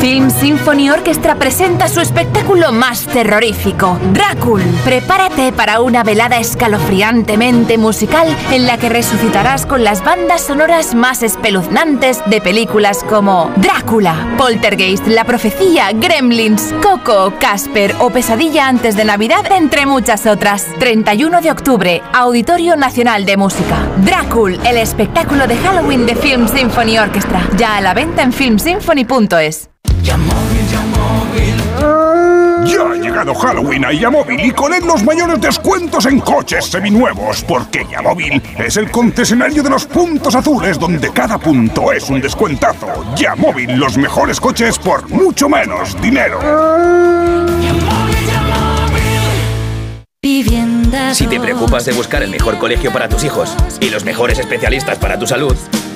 Film 0.00 0.30
Symphony 0.30 0.88
Orchestra 0.88 1.34
presenta 1.34 1.86
su 1.86 2.00
espectáculo 2.00 2.72
más 2.72 3.04
terrorífico, 3.04 3.98
Drácula. 4.14 4.64
Prepárate 4.82 5.52
para 5.52 5.82
una 5.82 6.02
velada 6.02 6.38
escalofriantemente 6.40 7.76
musical 7.76 8.26
en 8.50 8.66
la 8.66 8.78
que 8.78 8.88
resucitarás 8.88 9.66
con 9.66 9.84
las 9.84 10.02
bandas 10.02 10.40
sonoras 10.40 10.94
más 10.94 11.22
espeluznantes 11.22 12.22
de 12.24 12.40
películas 12.40 13.04
como 13.04 13.52
Drácula, 13.56 14.34
Poltergeist, 14.38 15.06
La 15.06 15.24
Profecía, 15.24 15.92
Gremlins, 15.92 16.72
Coco, 16.82 17.34
Casper 17.38 17.94
o 18.00 18.08
Pesadilla 18.08 18.68
antes 18.68 18.96
de 18.96 19.04
Navidad, 19.04 19.52
entre 19.52 19.84
muchas 19.84 20.24
otras. 20.26 20.66
31 20.78 21.42
de 21.42 21.50
octubre, 21.50 22.02
Auditorio 22.14 22.74
Nacional 22.74 23.26
de 23.26 23.36
Música. 23.36 23.86
Drácula, 23.98 24.58
el 24.66 24.78
espectáculo 24.78 25.46
de 25.46 25.56
Halloween 25.58 26.06
de 26.06 26.16
Film 26.16 26.48
Symphony 26.48 26.98
Orchestra. 26.98 27.46
Ya 27.58 27.76
a 27.76 27.82
la 27.82 27.92
venta 27.92 28.22
en 28.22 28.32
filmsymphony.es. 28.32 29.70
Ya 32.64 32.82
ha 32.82 32.94
llegado 32.94 33.34
Halloween 33.34 33.84
a 33.84 33.92
Yamóvil 33.92 34.40
y 34.44 34.50
con 34.50 34.72
él 34.72 34.84
los 34.86 35.02
mayores 35.02 35.40
descuentos 35.40 36.06
en 36.06 36.20
coches 36.20 36.66
seminuevos, 36.66 37.42
porque 37.44 37.86
Yamóvil 37.90 38.42
es 38.58 38.76
el 38.76 38.90
concesionario 38.90 39.62
de 39.62 39.70
los 39.70 39.86
puntos 39.86 40.34
azules 40.34 40.78
donde 40.78 41.10
cada 41.10 41.38
punto 41.38 41.92
es 41.92 42.08
un 42.10 42.20
descuentazo. 42.20 43.14
Yamóvil, 43.16 43.76
los 43.76 43.96
mejores 43.96 44.40
coches 44.40 44.78
por 44.78 45.08
mucho 45.08 45.48
menos 45.48 46.00
dinero. 46.00 46.38
Si 51.12 51.26
te 51.26 51.40
preocupas 51.40 51.84
de 51.84 51.92
buscar 51.92 52.22
el 52.22 52.30
mejor 52.30 52.58
colegio 52.58 52.92
para 52.92 53.08
tus 53.08 53.24
hijos 53.24 53.54
y 53.80 53.90
los 53.90 54.04
mejores 54.04 54.38
especialistas 54.38 54.98
para 54.98 55.18
tu 55.18 55.26
salud, 55.26 55.56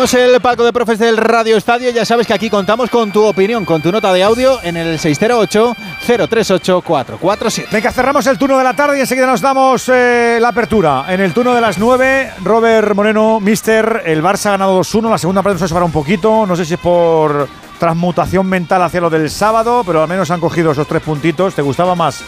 Abrimos 0.00 0.14
el 0.14 0.40
palco 0.40 0.64
de 0.64 0.72
profes 0.72 0.98
del 0.98 1.18
Radio 1.18 1.58
Estadio. 1.58 1.90
Ya 1.90 2.06
sabes 2.06 2.26
que 2.26 2.32
aquí 2.32 2.48
contamos 2.48 2.88
con 2.88 3.12
tu 3.12 3.22
opinión, 3.22 3.66
con 3.66 3.82
tu 3.82 3.92
nota 3.92 4.10
de 4.14 4.22
audio 4.22 4.58
en 4.62 4.78
el 4.78 4.98
608-038-447. 4.98 7.66
Venga, 7.70 7.92
cerramos 7.92 8.26
el 8.26 8.38
turno 8.38 8.56
de 8.56 8.64
la 8.64 8.72
tarde 8.72 8.96
y 8.96 9.02
enseguida 9.02 9.26
nos 9.26 9.42
damos 9.42 9.90
eh, 9.92 10.38
la 10.40 10.48
apertura. 10.48 11.04
En 11.06 11.20
el 11.20 11.34
turno 11.34 11.54
de 11.54 11.60
las 11.60 11.76
9, 11.76 12.32
Robert 12.42 12.94
Moreno, 12.94 13.40
Mister, 13.40 14.04
el 14.06 14.22
Barça 14.22 14.46
ha 14.46 14.52
ganado 14.52 14.80
2-1. 14.80 15.10
La 15.10 15.18
segunda 15.18 15.42
parte 15.42 15.68
se 15.68 15.74
para 15.74 15.84
un 15.84 15.92
poquito. 15.92 16.46
No 16.46 16.56
sé 16.56 16.64
si 16.64 16.72
es 16.72 16.80
por 16.80 17.46
transmutación 17.78 18.46
mental 18.46 18.80
hacia 18.80 19.02
lo 19.02 19.10
del 19.10 19.28
sábado, 19.28 19.82
pero 19.84 20.02
al 20.02 20.08
menos 20.08 20.30
han 20.30 20.40
cogido 20.40 20.72
esos 20.72 20.88
tres 20.88 21.02
puntitos. 21.02 21.54
¿Te 21.54 21.60
gustaba 21.60 21.94
más 21.94 22.24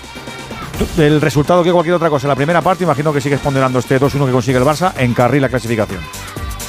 el 0.99 1.23
resultado 1.23 1.65
que 1.65 1.73
cualquier 1.73 1.94
otra 1.94 2.11
cosa? 2.11 2.27
En 2.27 2.32
la 2.32 2.36
primera 2.36 2.61
parte, 2.61 2.85
imagino 2.85 3.15
que 3.15 3.23
sigues 3.23 3.40
ponderando 3.40 3.78
este 3.78 3.99
2-1 3.99 4.27
que 4.27 4.32
consigue 4.32 4.59
el 4.59 4.65
Barça 4.65 4.93
en 4.99 5.15
carril 5.15 5.40
la 5.40 5.49
clasificación. 5.49 6.03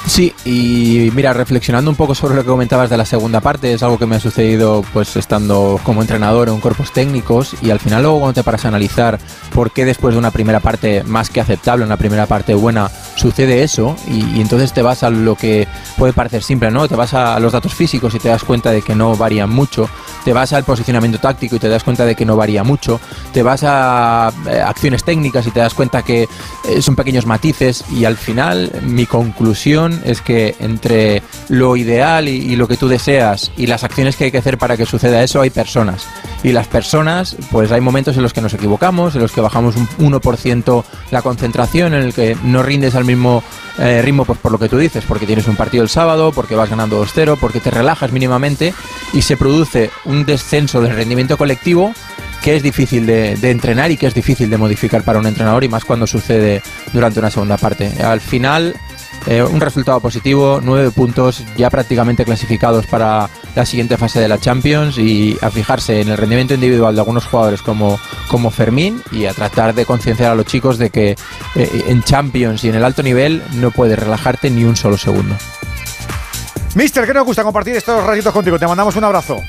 Sí, 0.06 0.34
y 0.46 1.10
mira, 1.16 1.32
reflexionando 1.34 1.90
un 1.90 1.96
poco 1.96 2.14
sobre 2.14 2.36
lo 2.36 2.42
que 2.42 2.50
comentabas 2.50 2.90
de 2.90 2.98
la 2.98 3.06
segunda 3.06 3.40
parte, 3.40 3.74
es 3.74 3.82
algo 3.84 3.98
que 3.98 4.06
me 4.06 4.18
ha 4.18 4.20
sucedido 4.20 4.84
pues 4.94 5.16
estando 5.16 5.80
como 5.84 6.02
entrenador 6.02 6.50
en 6.50 6.60
cuerpos 6.60 6.92
técnicos 6.92 7.56
y 7.62 7.72
al 7.72 7.80
final 7.80 8.04
luego 8.04 8.20
cuando 8.20 8.34
te 8.34 8.44
paras 8.44 8.66
a 8.66 8.68
analizar 8.68 9.18
por 9.54 9.72
qué 9.72 9.86
después 9.86 10.14
de 10.14 10.20
una 10.20 10.32
primera 10.32 10.60
parte 10.60 11.04
más 11.04 11.30
que 11.30 11.40
aceptable, 11.40 11.86
una 11.86 11.98
primera 11.98 12.26
parte 12.26 12.54
buena, 12.54 12.92
sucede 13.16 13.64
eso 13.64 13.96
y, 14.08 14.42
entonces 14.42 14.74
te 14.74 14.82
vas 14.82 15.04
a 15.04 15.10
lo 15.10 15.36
que 15.36 15.68
puede 15.98 16.12
parecer 16.12 16.44
simple, 16.44 16.70
¿no? 16.70 16.88
Te 16.88 16.96
vas 16.96 17.14
a 17.14 17.40
los 17.40 17.54
datos 17.54 17.74
físicos 17.74 18.14
y 18.14 18.20
te 18.20 18.28
das 18.28 18.44
cuenta 18.44 18.72
de 18.72 18.82
que 18.82 18.96
no 18.96 19.16
varían 19.16 19.50
mucho, 19.50 19.90
te 20.26 20.34
vas 20.34 20.52
al 20.52 20.66
posicionamiento 20.66 21.18
táctico 21.20 21.56
y 21.56 21.60
te 21.60 21.70
das 21.70 21.84
cuenta 21.84 22.06
de 22.06 22.14
que 22.14 22.26
no 22.26 22.36
varía 22.36 22.64
mucho, 22.64 23.00
te 23.32 23.42
vas 23.42 23.64
a 23.64 24.32
eh, 24.48 24.62
acciones 24.62 25.04
técnicas 25.06 25.48
y 25.48 25.52
te 25.52 25.62
das 25.62 25.74
cuenta 25.74 26.04
que 26.04 26.28
eh, 26.68 26.82
son 26.82 26.96
pequeños 26.96 27.26
matices 27.26 27.86
y 27.90 28.06
al 28.06 28.18
final 28.18 28.72
mi 28.84 29.06
conclusión 29.06 29.93
es 30.06 30.22
que 30.22 30.56
entre 30.60 31.22
lo 31.50 31.76
ideal 31.76 32.28
y, 32.28 32.56
lo 32.56 32.68
que 32.68 32.78
tú 32.78 32.88
deseas 32.88 33.52
y 33.58 33.68
las 33.68 33.84
acciones 33.84 34.16
que 34.16 34.26
hay 34.26 34.32
que 34.32 34.38
hacer 34.38 34.58
para 34.58 34.78
que 34.78 34.86
suceda 34.86 35.24
eso 35.24 35.42
hay 35.42 35.50
personas. 35.50 36.06
Y 36.44 36.52
las 36.52 36.68
personas, 36.68 37.36
pues 37.52 37.72
hay 37.72 37.82
momentos 37.82 38.18
en 38.18 38.24
los 38.24 38.34
que 38.34 38.42
nos 38.42 38.54
equivocamos, 38.54 39.16
en 39.16 39.22
los 39.22 39.32
que 39.32 39.42
bajamos 39.42 39.76
un 39.76 39.88
1% 40.12 40.84
la 41.12 41.22
concentración, 41.22 41.94
en 41.94 42.04
el 42.04 42.14
que 42.14 42.38
no 42.44 42.64
rindes 42.64 42.96
al 42.96 43.06
mismo 43.06 43.44
eh, 43.80 44.02
ritmo 44.02 44.26
pues 44.26 44.40
por 44.40 44.52
lo 44.52 44.60
que 44.60 44.70
tú 44.70 44.78
dices, 44.78 45.04
porque 45.08 45.26
tienes 45.26 45.48
un 45.48 45.56
partido 45.56 45.84
el 45.84 45.90
sábado, 45.90 46.32
porque 46.32 46.56
vas 46.56 46.70
ganando 46.70 47.04
2-0, 47.04 47.38
porque 47.40 47.60
te 47.60 47.72
relajas 47.72 48.12
mínimamente 48.12 48.74
y 49.14 49.22
se 49.22 49.38
produce 49.38 49.90
un 50.06 50.26
descenso 50.26 50.82
del 50.82 50.96
rendimiento 50.96 51.38
colectivo 51.38 51.94
que 52.44 52.58
es 52.58 52.64
difícil 52.64 53.06
de 53.06 53.52
entrenar 53.52 53.90
y 53.92 53.96
que 53.96 54.06
es 54.06 54.14
difícil 54.14 54.50
de 54.50 54.58
modificar 54.58 55.02
para 55.04 55.18
un 55.18 55.26
entrenador 55.26 55.64
y 55.64 55.70
más 55.70 55.86
cuando 55.86 56.06
sucede 56.06 56.62
durante 56.92 57.20
una 57.20 57.32
segunda 57.32 57.56
parte. 57.56 58.04
Al 58.04 58.20
final, 58.20 58.76
eh, 59.28 59.44
un 59.44 59.62
resultado 59.62 60.00
positivo, 60.00 60.60
nueve 60.64 60.92
puntos 60.92 61.44
ya 61.58 61.70
prácticamente 61.70 62.26
clasificados 62.26 62.86
para 62.88 63.30
la 63.56 63.66
siguiente 63.66 63.98
fase 63.98 64.20
de 64.20 64.28
la 64.28 64.38
Champions 64.40 64.98
y 64.98 65.38
a 65.42 65.50
fijarse 65.50 66.02
en 66.02 66.10
el 66.10 66.18
rendimiento 66.18 66.54
individual 66.54 66.96
de 66.96 67.02
algunos 67.02 67.26
jugadores 67.26 67.62
como, 67.62 68.00
como 68.28 68.52
Fermín 68.52 69.02
y 69.12 69.26
a 69.26 69.34
tratar 69.34 69.74
de 69.74 69.86
concienciar 69.86 70.32
a 70.32 70.36
los 70.36 70.46
chicos 70.46 70.78
de 70.78 70.90
que 70.90 71.16
eh, 71.56 71.84
en 71.88 72.04
Champions 72.04 72.64
y 72.64 72.70
en 72.70 72.76
el 72.76 72.84
alto 72.84 73.04
nivel 73.04 73.44
no 73.54 73.72
puedes 73.72 73.98
relajarte 73.98 74.50
ni 74.50 74.64
un 74.64 74.76
solo 74.76 74.98
segundo. 74.98 75.36
Mister, 76.76 77.06
que 77.06 77.14
nos 77.14 77.26
gusta 77.26 77.44
compartir 77.44 77.76
estos 77.76 78.04
ratitos 78.04 78.34
contigo. 78.34 78.58
Te 78.58 78.66
mandamos 78.66 78.96
un 78.96 79.04
abrazo. 79.04 79.42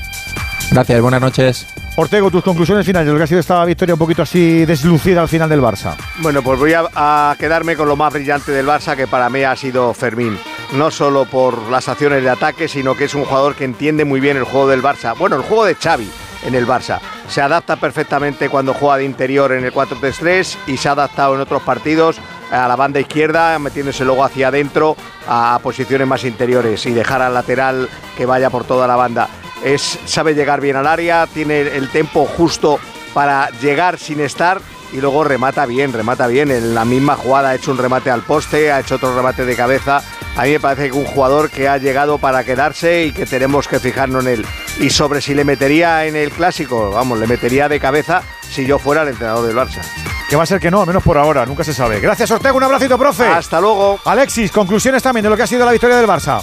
Gracias, 0.71 1.01
buenas 1.01 1.21
noches. 1.21 1.65
Ortego, 1.97 2.29
tus 2.29 2.43
conclusiones 2.43 2.85
finales 2.85 3.07
de 3.07 3.13
lo 3.13 3.17
que 3.17 3.23
ha 3.23 3.27
sido 3.27 3.39
esta 3.39 3.63
victoria 3.63 3.95
un 3.95 3.99
poquito 3.99 4.21
así 4.21 4.65
deslucida 4.65 5.21
al 5.21 5.29
final 5.29 5.47
del 5.47 5.61
Barça. 5.61 5.95
Bueno, 6.19 6.43
pues 6.43 6.59
voy 6.59 6.73
a, 6.73 6.83
a 6.93 7.35
quedarme 7.39 7.77
con 7.77 7.87
lo 7.87 7.95
más 7.95 8.11
brillante 8.11 8.51
del 8.51 8.67
Barça, 8.67 8.97
que 8.97 9.07
para 9.07 9.29
mí 9.29 9.43
ha 9.43 9.55
sido 9.55 9.93
Fermín. 9.93 10.37
No 10.73 10.91
solo 10.91 11.23
por 11.23 11.69
las 11.69 11.87
acciones 11.87 12.21
de 12.21 12.29
ataque, 12.29 12.67
sino 12.67 12.97
que 12.97 13.05
es 13.05 13.15
un 13.15 13.23
jugador 13.23 13.55
que 13.55 13.63
entiende 13.63 14.03
muy 14.03 14.19
bien 14.19 14.35
el 14.35 14.43
juego 14.43 14.67
del 14.67 14.83
Barça. 14.83 15.17
Bueno, 15.17 15.37
el 15.37 15.43
juego 15.43 15.63
de 15.63 15.75
Xavi 15.75 16.09
en 16.45 16.53
el 16.53 16.67
Barça. 16.67 16.99
Se 17.29 17.41
adapta 17.41 17.77
perfectamente 17.77 18.49
cuando 18.49 18.73
juega 18.73 18.97
de 18.97 19.05
interior 19.05 19.53
en 19.53 19.63
el 19.63 19.73
4-3-3 19.73 20.57
y 20.67 20.75
se 20.75 20.89
ha 20.89 20.91
adaptado 20.91 21.35
en 21.35 21.39
otros 21.39 21.61
partidos 21.63 22.17
a 22.51 22.67
la 22.67 22.75
banda 22.75 22.99
izquierda, 22.99 23.57
metiéndose 23.57 24.03
luego 24.03 24.25
hacia 24.25 24.49
adentro 24.49 24.97
a 25.29 25.57
posiciones 25.63 26.07
más 26.07 26.25
interiores 26.25 26.85
y 26.85 26.91
dejar 26.91 27.21
al 27.21 27.33
lateral 27.33 27.87
que 28.17 28.25
vaya 28.25 28.49
por 28.49 28.65
toda 28.65 28.85
la 28.85 28.97
banda. 28.97 29.29
Es, 29.63 29.99
sabe 30.05 30.35
llegar 30.35 30.61
bien 30.61 30.75
al 30.75 30.87
área, 30.87 31.27
tiene 31.27 31.61
el 31.61 31.89
tempo 31.89 32.25
justo 32.25 32.79
para 33.13 33.49
llegar 33.61 33.97
sin 33.97 34.19
estar 34.19 34.61
y 34.91 35.01
luego 35.01 35.23
remata 35.23 35.65
bien, 35.65 35.93
remata 35.93 36.27
bien. 36.27 36.51
En 36.51 36.75
la 36.75 36.85
misma 36.85 37.15
jugada 37.15 37.49
ha 37.49 37.55
hecho 37.55 37.71
un 37.71 37.77
remate 37.77 38.09
al 38.09 38.21
poste, 38.21 38.71
ha 38.71 38.79
hecho 38.79 38.95
otro 38.95 39.15
remate 39.15 39.45
de 39.45 39.55
cabeza. 39.55 40.01
A 40.37 40.43
mí 40.43 40.51
me 40.51 40.59
parece 40.59 40.89
que 40.89 40.97
un 40.97 41.05
jugador 41.05 41.49
que 41.49 41.67
ha 41.67 41.77
llegado 41.77 42.17
para 42.17 42.43
quedarse 42.43 43.05
y 43.05 43.13
que 43.13 43.25
tenemos 43.25 43.67
que 43.67 43.79
fijarnos 43.79 44.25
en 44.25 44.33
él. 44.33 44.45
Y 44.79 44.89
sobre 44.89 45.21
si 45.21 45.33
le 45.33 45.45
metería 45.45 46.05
en 46.05 46.15
el 46.15 46.31
clásico, 46.31 46.91
vamos, 46.91 47.19
le 47.19 47.27
metería 47.27 47.69
de 47.69 47.79
cabeza 47.79 48.21
si 48.49 48.65
yo 48.65 48.79
fuera 48.79 49.03
el 49.03 49.09
entrenador 49.09 49.47
del 49.47 49.55
Barça. 49.55 49.81
Que 50.29 50.35
va 50.35 50.43
a 50.43 50.45
ser 50.45 50.59
que 50.59 50.71
no, 50.71 50.81
al 50.81 50.87
menos 50.87 51.03
por 51.03 51.17
ahora, 51.17 51.45
nunca 51.45 51.63
se 51.63 51.73
sabe. 51.73 51.99
Gracias, 51.99 52.31
Ortega, 52.31 52.53
un 52.53 52.63
abracito, 52.63 52.97
profe. 52.97 53.27
Hasta 53.27 53.61
luego. 53.61 53.99
Alexis, 54.05 54.51
conclusiones 54.51 55.03
también 55.03 55.23
de 55.23 55.29
lo 55.29 55.37
que 55.37 55.43
ha 55.43 55.47
sido 55.47 55.65
la 55.65 55.71
victoria 55.71 55.97
del 55.97 56.07
Barça. 56.07 56.41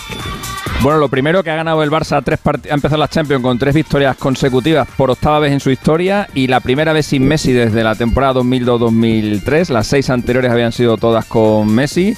Bueno, 0.83 0.99
lo 0.99 1.09
primero 1.09 1.45
que 1.45 1.51
ha 1.51 1.55
ganado 1.55 1.81
el 1.85 1.93
Barça 1.93 2.21
tres 2.25 2.41
ha 2.45 2.75
empezado 2.75 2.97
la 2.97 3.07
Champions 3.07 3.41
con 3.41 3.57
tres 3.57 3.73
victorias 3.73 4.17
consecutivas 4.17 4.89
por 4.97 5.13
octava 5.13 5.39
vez 5.39 5.53
en 5.53 5.61
su 5.61 5.71
historia 5.71 6.29
y 6.35 6.49
la 6.49 6.59
primera 6.59 6.93
vez 6.93 7.07
sin 7.07 7.25
Messi 7.25 7.53
desde 7.53 7.85
la 7.85 7.95
temporada 7.95 8.41
2002-2003. 8.41 9.69
Las 9.69 9.87
seis 9.87 10.11
anteriores 10.11 10.51
habían 10.51 10.73
sido 10.73 10.97
todas 10.97 11.25
con 11.27 11.73
Messi. 11.73 12.17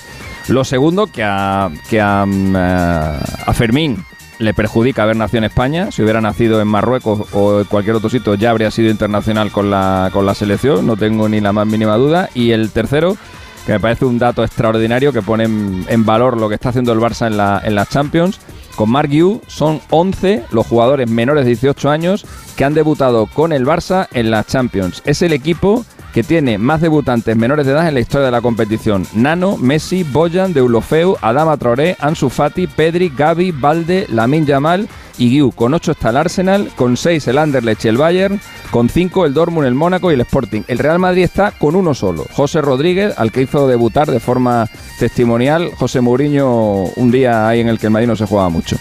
Lo 0.48 0.64
segundo, 0.64 1.08
que 1.08 1.22
a, 1.22 1.70
que 1.90 2.00
a, 2.00 2.24
eh, 2.26 3.18
a 3.46 3.52
Fermín 3.52 4.02
le 4.38 4.54
perjudica 4.54 5.02
haber 5.02 5.16
nacido 5.16 5.38
en 5.38 5.44
España. 5.44 5.90
Si 5.92 6.02
hubiera 6.02 6.22
nacido 6.22 6.62
en 6.62 6.68
Marruecos 6.68 7.28
o 7.34 7.60
en 7.60 7.66
cualquier 7.66 7.96
otro 7.96 8.08
sitio 8.08 8.34
ya 8.34 8.48
habría 8.48 8.70
sido 8.70 8.90
internacional 8.90 9.52
con 9.52 9.70
la, 9.70 10.08
con 10.10 10.24
la 10.24 10.34
selección, 10.34 10.86
no 10.86 10.96
tengo 10.96 11.28
ni 11.28 11.38
la 11.42 11.52
más 11.52 11.66
mínima 11.66 11.96
duda. 11.96 12.30
Y 12.32 12.52
el 12.52 12.70
tercero, 12.70 13.18
que 13.66 13.72
me 13.72 13.80
parece 13.80 14.04
un 14.04 14.18
dato 14.18 14.44
extraordinario 14.44 15.12
que 15.12 15.22
pone 15.22 15.44
en, 15.44 16.04
valor 16.04 16.38
lo 16.38 16.48
que 16.48 16.54
está 16.54 16.68
haciendo 16.68 16.92
el 16.92 17.00
Barça 17.00 17.26
en 17.26 17.36
la, 17.36 17.62
en 17.64 17.74
la 17.74 17.86
Champions, 17.86 18.40
con 18.76 18.90
Mark 18.90 19.10
Yu, 19.10 19.40
son 19.46 19.80
11 19.90 20.44
los 20.50 20.66
jugadores 20.66 21.08
menores 21.08 21.44
de 21.44 21.50
18 21.50 21.90
años 21.90 22.26
que 22.56 22.64
han 22.64 22.74
debutado 22.74 23.26
con 23.26 23.52
el 23.52 23.66
Barça 23.66 24.08
en 24.12 24.30
la 24.30 24.44
Champions. 24.44 25.02
Es 25.04 25.22
el 25.22 25.32
equipo 25.32 25.84
que 26.14 26.22
tiene 26.22 26.58
más 26.58 26.80
debutantes 26.80 27.36
menores 27.36 27.66
de 27.66 27.72
edad 27.72 27.88
en 27.88 27.94
la 27.94 28.00
historia 28.00 28.26
de 28.26 28.30
la 28.30 28.40
competición. 28.40 29.04
Nano, 29.14 29.56
Messi, 29.56 30.04
Boyan, 30.04 30.52
Deulofeu, 30.52 31.16
Adama 31.20 31.56
Traoré, 31.56 31.96
Ansu 31.98 32.30
Fati, 32.30 32.68
Pedri, 32.68 33.12
Gavi, 33.14 33.50
Valde, 33.50 34.06
Lamin 34.08 34.46
Yamal 34.46 34.88
y 35.18 35.30
Guiu. 35.30 35.50
Con 35.50 35.74
8 35.74 35.90
está 35.90 36.10
el 36.10 36.16
Arsenal, 36.16 36.70
con 36.76 36.96
6 36.96 37.26
el 37.26 37.38
Anderlecht 37.38 37.84
y 37.84 37.88
el 37.88 37.96
Bayern, 37.96 38.40
con 38.70 38.88
5 38.88 39.26
el 39.26 39.34
Dortmund, 39.34 39.66
el 39.66 39.74
Mónaco 39.74 40.12
y 40.12 40.14
el 40.14 40.20
Sporting. 40.20 40.62
El 40.68 40.78
Real 40.78 41.00
Madrid 41.00 41.24
está 41.24 41.50
con 41.50 41.74
uno 41.74 41.94
solo, 41.94 42.24
José 42.32 42.62
Rodríguez, 42.62 43.12
al 43.18 43.32
que 43.32 43.42
hizo 43.42 43.66
debutar 43.66 44.08
de 44.08 44.20
forma 44.20 44.68
testimonial 45.00 45.72
José 45.76 46.00
Mourinho 46.00 46.84
un 46.94 47.10
día 47.10 47.48
ahí 47.48 47.58
en 47.58 47.66
el 47.66 47.80
que 47.80 47.86
el 47.86 47.92
Madrid 47.92 48.06
no 48.06 48.14
se 48.14 48.26
jugaba 48.26 48.50
mucho. 48.50 48.76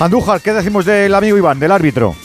Andújar, 0.00 0.40
¿qué 0.40 0.52
decimos 0.52 0.84
del 0.84 1.14
amigo 1.14 1.36
Iván, 1.36 1.60
del 1.60 1.70
árbitro? 1.70 2.16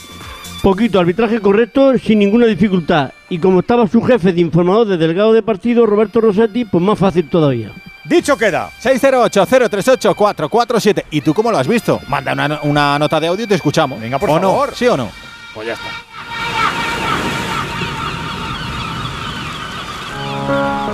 Poquito, 0.63 0.99
arbitraje 0.99 1.39
correcto, 1.41 1.95
sin 1.99 2.17
ninguna 2.17 2.47
dificultad. 2.47 3.11
Y 3.29 3.39
como 3.39 3.59
estaba 3.59 3.85
su 3.87 4.01
jefe 4.01 4.31
de 4.31 4.39
informador 4.41 4.87
de 4.87 4.95
delegado 4.97 5.33
de 5.33 5.43
partido, 5.43 5.85
Roberto 5.85 6.21
Rossetti, 6.21 6.63
pues 6.65 6.81
más 6.83 6.97
fácil 6.97 7.29
todavía. 7.29 7.71
Dicho 8.05 8.37
queda. 8.37 8.69
608-038-447. 8.81 11.03
¿Y 11.11 11.19
tú 11.21 11.33
cómo 11.33 11.51
lo 11.51 11.57
has 11.57 11.67
visto? 11.67 11.99
Manda 12.07 12.31
una, 12.31 12.61
una 12.63 12.97
nota 12.97 13.19
de 13.19 13.27
audio 13.27 13.43
y 13.43 13.47
te 13.47 13.55
escuchamos. 13.55 13.99
Venga, 13.99 14.17
por 14.17 14.29
¿O 14.29 14.35
no? 14.39 14.51
favor. 14.51 14.73
¿Sí 14.73 14.87
o 14.87 14.95
no? 14.95 15.09
Pues 15.53 15.67
ya 15.67 15.73
está. 15.73 15.89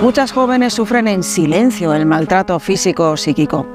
Muchas 0.02 0.32
jóvenes 0.32 0.74
sufren 0.74 1.06
en 1.08 1.22
silencio 1.22 1.94
el 1.94 2.04
maltrato 2.04 2.58
físico 2.58 3.12
o 3.12 3.16
psíquico. 3.16 3.66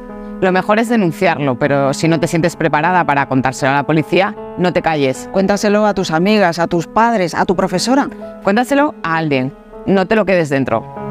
Lo 0.41 0.53
mejor 0.53 0.79
es 0.79 0.87
denunciarlo, 0.87 1.59
pero 1.59 1.93
si 1.93 2.07
no 2.07 2.19
te 2.19 2.27
sientes 2.27 2.55
preparada 2.55 3.03
para 3.03 3.27
contárselo 3.27 3.73
a 3.73 3.75
la 3.75 3.83
policía, 3.83 4.35
no 4.57 4.71
te 4.71 4.81
calles. 4.81 5.29
Cuéntaselo 5.33 5.85
a 5.85 5.93
tus 5.93 6.11
amigas, 6.11 6.59
a 6.59 6.67
tus 6.67 6.87
padres, 6.87 7.35
a 7.35 7.45
tu 7.45 7.55
profesora. 7.55 8.07
Cuéntaselo 8.43 8.95
a 9.03 9.17
alguien. 9.17 9.53
No 9.85 10.05
te 10.05 10.15
lo 10.15 10.25
quedes 10.25 10.49
dentro. 10.49 11.08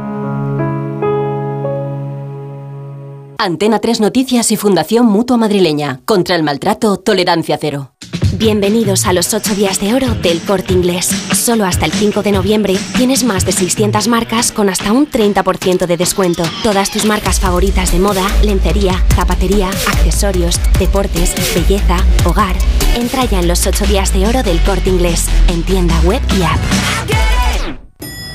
Antena 3.40 3.78
3 3.78 4.00
Noticias 4.00 4.50
y 4.50 4.56
Fundación 4.56 5.06
Mutua 5.06 5.36
Madrileña. 5.36 6.00
Contra 6.04 6.34
el 6.34 6.42
maltrato, 6.42 6.96
tolerancia 6.96 7.56
cero. 7.60 7.92
Bienvenidos 8.32 9.06
a 9.06 9.12
los 9.12 9.32
8 9.32 9.54
días 9.54 9.78
de 9.78 9.94
oro 9.94 10.12
del 10.16 10.40
Corte 10.40 10.72
Inglés. 10.72 11.06
Solo 11.06 11.64
hasta 11.64 11.86
el 11.86 11.92
5 11.92 12.24
de 12.24 12.32
noviembre 12.32 12.76
tienes 12.96 13.22
más 13.22 13.46
de 13.46 13.52
600 13.52 14.08
marcas 14.08 14.50
con 14.50 14.68
hasta 14.68 14.90
un 14.90 15.08
30% 15.08 15.86
de 15.86 15.96
descuento. 15.96 16.42
Todas 16.64 16.90
tus 16.90 17.04
marcas 17.04 17.38
favoritas 17.38 17.92
de 17.92 18.00
moda, 18.00 18.26
lencería, 18.42 19.04
zapatería, 19.14 19.68
accesorios, 19.68 20.58
deportes, 20.80 21.32
belleza, 21.54 21.98
hogar. 22.24 22.56
Entra 22.96 23.24
ya 23.24 23.38
en 23.38 23.46
los 23.46 23.68
8 23.68 23.86
días 23.86 24.12
de 24.12 24.26
oro 24.26 24.42
del 24.42 24.60
Corte 24.64 24.90
Inglés, 24.90 25.28
en 25.46 25.62
tienda 25.62 25.94
web 26.00 26.20
y 26.36 26.42
app. 26.42 27.27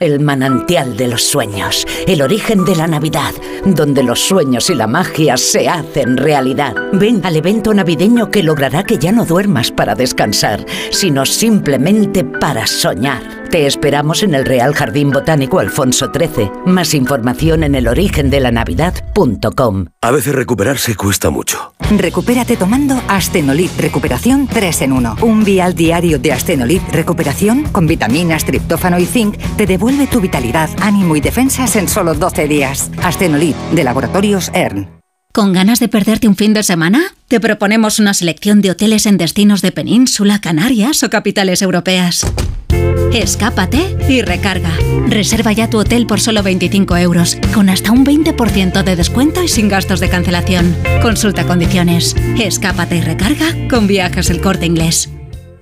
El 0.00 0.20
manantial 0.20 0.96
de 0.96 1.08
los 1.08 1.24
sueños, 1.24 1.84
el 2.06 2.22
origen 2.22 2.64
de 2.64 2.76
la 2.76 2.86
Navidad, 2.86 3.34
donde 3.64 4.04
los 4.04 4.20
sueños 4.20 4.70
y 4.70 4.76
la 4.76 4.86
magia 4.86 5.36
se 5.36 5.68
hacen 5.68 6.16
realidad. 6.16 6.76
Ven 6.92 7.26
al 7.26 7.34
evento 7.34 7.74
navideño 7.74 8.30
que 8.30 8.44
logrará 8.44 8.84
que 8.84 8.98
ya 8.98 9.10
no 9.10 9.24
duermas 9.24 9.72
para 9.72 9.96
descansar, 9.96 10.64
sino 10.92 11.26
simplemente 11.26 12.22
para 12.22 12.68
soñar. 12.68 13.48
Te 13.50 13.66
esperamos 13.66 14.22
en 14.22 14.34
el 14.34 14.44
Real 14.44 14.72
Jardín 14.72 15.10
Botánico 15.10 15.58
Alfonso 15.58 16.12
XIII. 16.14 16.48
Más 16.66 16.94
información 16.94 17.64
en 17.64 17.74
elorigendelaNavidad.com. 17.74 19.86
A 20.02 20.10
veces 20.12 20.34
recuperarse 20.34 20.94
cuesta 20.94 21.30
mucho. 21.30 21.72
Recupérate 21.90 22.58
tomando 22.58 23.00
Astenolit 23.08 23.70
Recuperación 23.80 24.46
3 24.46 24.82
en 24.82 24.92
1. 24.92 25.16
Un 25.22 25.44
vial 25.44 25.74
diario 25.74 26.18
de 26.18 26.32
Astenolit 26.32 26.82
Recuperación 26.90 27.62
con 27.72 27.86
vitaminas, 27.86 28.44
triptófano 28.44 28.98
y 28.98 29.06
zinc 29.06 29.38
te 29.56 29.64
devuelve 29.64 29.87
tu 30.10 30.20
vitalidad, 30.20 30.70
ánimo 30.80 31.16
y 31.16 31.20
defensas 31.20 31.76
en 31.76 31.88
solo 31.88 32.14
12 32.14 32.46
días. 32.46 32.90
Astenolit 33.02 33.56
de 33.72 33.84
Laboratorios 33.84 34.50
ERN. 34.54 34.88
¿Con 35.32 35.52
ganas 35.52 35.78
de 35.78 35.88
perderte 35.88 36.28
un 36.28 36.36
fin 36.36 36.52
de 36.52 36.62
semana? 36.62 37.00
Te 37.28 37.40
proponemos 37.40 37.98
una 37.98 38.14
selección 38.14 38.60
de 38.60 38.70
hoteles 38.70 39.06
en 39.06 39.18
destinos 39.18 39.62
de 39.62 39.72
península, 39.72 40.40
Canarias 40.40 41.02
o 41.02 41.10
capitales 41.10 41.62
europeas. 41.62 42.26
Escápate 43.12 43.96
y 44.08 44.22
recarga. 44.22 44.72
Reserva 45.06 45.52
ya 45.52 45.70
tu 45.70 45.78
hotel 45.78 46.06
por 46.06 46.20
solo 46.20 46.42
25 46.42 46.96
euros, 46.96 47.38
con 47.54 47.68
hasta 47.68 47.92
un 47.92 48.04
20% 48.04 48.82
de 48.82 48.96
descuento 48.96 49.42
y 49.42 49.48
sin 49.48 49.68
gastos 49.68 50.00
de 50.00 50.08
cancelación. 50.08 50.76
Consulta 51.02 51.46
condiciones. 51.46 52.14
Escápate 52.38 52.96
y 52.96 53.00
recarga 53.00 53.46
con 53.70 53.86
viajes 53.86 54.30
el 54.30 54.40
corte 54.40 54.66
inglés. 54.66 55.10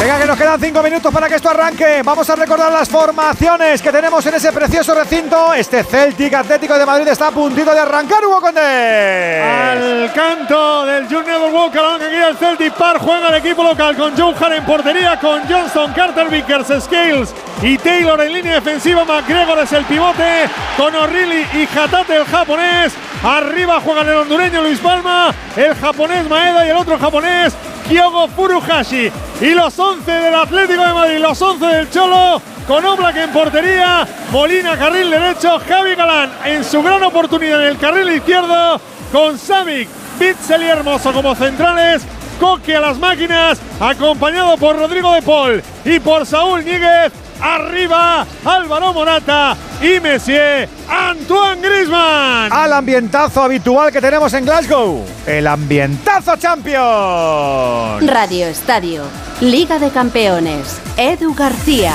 Venga, 0.00 0.18
que 0.18 0.26
nos 0.26 0.36
quedan 0.36 0.60
cinco 0.60 0.82
minutos 0.82 1.12
para 1.12 1.28
que 1.28 1.36
esto 1.36 1.50
arranque. 1.50 2.02
Vamos 2.04 2.28
a 2.28 2.34
recordar 2.34 2.72
las 2.72 2.88
formaciones 2.88 3.80
que 3.80 3.92
tenemos 3.92 4.24
en 4.26 4.34
ese 4.34 4.52
precioso 4.52 4.94
recinto. 4.94 5.54
Este 5.54 5.84
Celtic 5.84 6.34
Atlético 6.34 6.76
de 6.76 6.84
Madrid 6.84 7.08
está 7.08 7.28
a 7.28 7.30
puntito 7.30 7.72
de 7.72 7.80
arrancar, 7.80 8.24
Hugo 8.24 8.40
Conde. 8.40 9.40
Al 9.40 10.12
canto 10.12 10.86
del 10.86 11.06
Junior 11.06 11.52
Walker, 11.52 11.80
aquí 12.04 12.16
el 12.16 12.36
Celtic 12.36 12.74
Park 12.74 13.00
juega 13.00 13.28
el 13.28 13.34
equipo 13.34 13.62
local 13.62 13.96
con 13.96 14.16
Joe 14.16 14.34
en 14.56 14.64
portería, 14.64 15.18
con 15.20 15.42
Johnson, 15.48 15.92
Carter 15.92 16.28
Vickers, 16.28 16.82
Scales 16.82 17.32
y 17.62 17.78
Taylor 17.78 18.20
en 18.22 18.32
línea 18.32 18.54
defensiva. 18.54 19.04
McGregor 19.04 19.58
es 19.60 19.72
el 19.72 19.84
pivote, 19.84 20.48
con 20.76 20.94
O'Reilly 20.94 21.46
y 21.54 21.78
Hatate 21.78 22.16
el 22.16 22.24
japonés. 22.24 22.92
Arriba 23.22 23.80
juegan 23.80 24.08
el 24.08 24.16
hondureño 24.16 24.62
Luis 24.62 24.80
Palma, 24.80 25.32
el 25.56 25.76
japonés 25.76 26.28
Maeda 26.28 26.66
y 26.66 26.70
el 26.70 26.76
otro 26.76 26.98
japonés 26.98 27.54
Kyogo 27.88 28.28
Furuhashi. 28.28 29.10
Y 29.40 29.54
los 29.54 29.78
11 29.78 30.10
del 30.10 30.34
Atlético 30.34 30.84
de 30.84 30.92
Madrid, 30.92 31.18
los 31.18 31.40
11 31.40 31.66
del 31.66 31.90
Cholo, 31.90 32.40
con 32.66 32.84
Oblak 32.84 33.16
en 33.16 33.30
portería, 33.30 34.06
Molina 34.30 34.76
carril 34.76 35.10
derecho, 35.10 35.58
Javi 35.66 35.94
Galán 35.94 36.30
en 36.44 36.64
su 36.64 36.82
gran 36.82 37.02
oportunidad 37.02 37.62
en 37.62 37.68
el 37.68 37.78
carril 37.78 38.10
izquierdo, 38.10 38.80
con 39.10 39.38
Savic, 39.38 39.88
Bitzel 40.18 40.62
y 40.62 40.66
Hermoso 40.66 41.12
como 41.12 41.34
centrales. 41.34 42.02
Coque 42.40 42.74
a 42.76 42.80
las 42.80 42.98
máquinas, 42.98 43.60
acompañado 43.78 44.56
por 44.56 44.76
Rodrigo 44.76 45.12
de 45.12 45.22
Paul 45.22 45.62
y 45.84 46.00
por 46.00 46.26
Saúl 46.26 46.64
Níguez. 46.64 47.12
Arriba 47.42 48.24
Álvaro 48.44 48.92
Morata 48.92 49.56
y 49.80 49.98
Messier 50.00 50.68
Antoine 50.88 51.60
Grisman. 51.60 52.52
Al 52.52 52.72
ambientazo 52.72 53.42
habitual 53.42 53.90
que 53.90 54.00
tenemos 54.00 54.32
en 54.34 54.44
Glasgow. 54.44 55.04
El 55.26 55.46
ambientazo 55.48 56.36
champion. 56.36 58.06
Radio 58.06 58.46
Estadio, 58.46 59.02
Liga 59.40 59.78
de 59.80 59.90
Campeones, 59.90 60.80
Edu 60.96 61.34
García. 61.34 61.94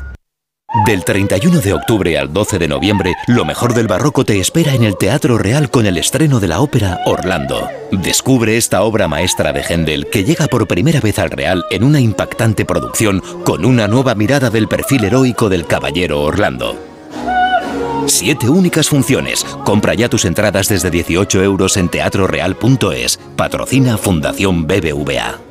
Del 0.73 1.03
31 1.03 1.59
de 1.59 1.73
octubre 1.73 2.17
al 2.17 2.31
12 2.31 2.57
de 2.57 2.69
noviembre, 2.69 3.13
lo 3.27 3.43
mejor 3.43 3.73
del 3.73 3.87
barroco 3.87 4.23
te 4.23 4.39
espera 4.39 4.73
en 4.73 4.85
el 4.85 4.97
Teatro 4.97 5.37
Real 5.37 5.69
con 5.69 5.85
el 5.85 5.97
estreno 5.97 6.39
de 6.39 6.47
la 6.47 6.61
ópera 6.61 7.01
Orlando. 7.05 7.67
Descubre 7.91 8.55
esta 8.55 8.83
obra 8.83 9.09
maestra 9.09 9.51
de 9.51 9.63
Händel 9.63 10.07
que 10.07 10.23
llega 10.23 10.47
por 10.47 10.67
primera 10.67 11.01
vez 11.01 11.19
al 11.19 11.29
Real 11.29 11.65
en 11.71 11.83
una 11.83 11.99
impactante 11.99 12.63
producción 12.63 13.21
con 13.43 13.65
una 13.65 13.89
nueva 13.89 14.15
mirada 14.15 14.49
del 14.49 14.69
perfil 14.69 15.03
heroico 15.03 15.49
del 15.49 15.67
caballero 15.67 16.21
Orlando. 16.21 16.77
Siete 18.05 18.47
únicas 18.47 18.87
funciones. 18.87 19.43
Compra 19.65 19.93
ya 19.93 20.07
tus 20.07 20.23
entradas 20.23 20.69
desde 20.69 20.89
18 20.89 21.43
euros 21.43 21.75
en 21.75 21.89
teatroreal.es. 21.89 23.19
Patrocina 23.35 23.97
Fundación 23.97 24.65
BBVA. 24.67 25.50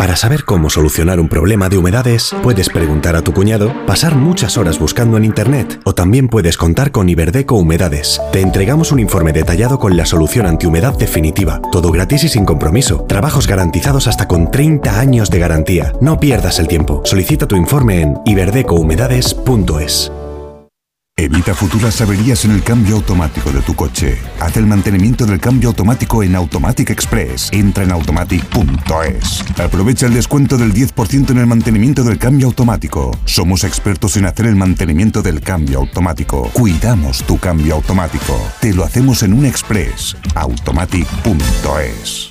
Para 0.00 0.16
saber 0.16 0.46
cómo 0.46 0.70
solucionar 0.70 1.20
un 1.20 1.28
problema 1.28 1.68
de 1.68 1.76
humedades, 1.76 2.34
puedes 2.42 2.70
preguntar 2.70 3.16
a 3.16 3.22
tu 3.22 3.34
cuñado, 3.34 3.84
pasar 3.84 4.14
muchas 4.14 4.56
horas 4.56 4.78
buscando 4.78 5.18
en 5.18 5.26
Internet 5.26 5.78
o 5.84 5.94
también 5.94 6.28
puedes 6.28 6.56
contar 6.56 6.90
con 6.90 7.10
Iberdeco 7.10 7.56
Humedades. 7.56 8.18
Te 8.32 8.40
entregamos 8.40 8.92
un 8.92 9.00
informe 9.00 9.34
detallado 9.34 9.78
con 9.78 9.98
la 9.98 10.06
solución 10.06 10.46
antihumedad 10.46 10.96
definitiva, 10.96 11.60
todo 11.70 11.92
gratis 11.92 12.24
y 12.24 12.30
sin 12.30 12.46
compromiso. 12.46 13.04
Trabajos 13.06 13.46
garantizados 13.46 14.06
hasta 14.06 14.26
con 14.26 14.50
30 14.50 14.98
años 14.98 15.28
de 15.28 15.38
garantía. 15.38 15.92
No 16.00 16.18
pierdas 16.18 16.58
el 16.60 16.66
tiempo. 16.66 17.02
Solicita 17.04 17.46
tu 17.46 17.56
informe 17.56 18.00
en 18.00 18.16
iberdecohumedades.es. 18.24 20.12
Evita 21.20 21.54
futuras 21.54 22.00
averías 22.00 22.46
en 22.46 22.52
el 22.52 22.62
cambio 22.62 22.96
automático 22.96 23.52
de 23.52 23.60
tu 23.60 23.74
coche. 23.74 24.16
Haz 24.40 24.56
el 24.56 24.64
mantenimiento 24.64 25.26
del 25.26 25.38
cambio 25.38 25.68
automático 25.68 26.22
en 26.22 26.34
Automatic 26.34 26.88
Express. 26.88 27.50
Entra 27.52 27.84
en 27.84 27.92
automatic.es. 27.92 29.44
Aprovecha 29.60 30.06
el 30.06 30.14
descuento 30.14 30.56
del 30.56 30.72
10% 30.72 31.28
en 31.28 31.36
el 31.36 31.46
mantenimiento 31.46 32.04
del 32.04 32.16
cambio 32.16 32.46
automático. 32.46 33.10
Somos 33.26 33.64
expertos 33.64 34.16
en 34.16 34.24
hacer 34.24 34.46
el 34.46 34.56
mantenimiento 34.56 35.20
del 35.20 35.42
cambio 35.42 35.80
automático. 35.80 36.48
Cuidamos 36.54 37.22
tu 37.24 37.36
cambio 37.36 37.74
automático. 37.74 38.40
Te 38.62 38.72
lo 38.72 38.82
hacemos 38.82 39.22
en 39.22 39.34
un 39.34 39.44
Express. 39.44 40.16
Automatic.es. 40.34 42.30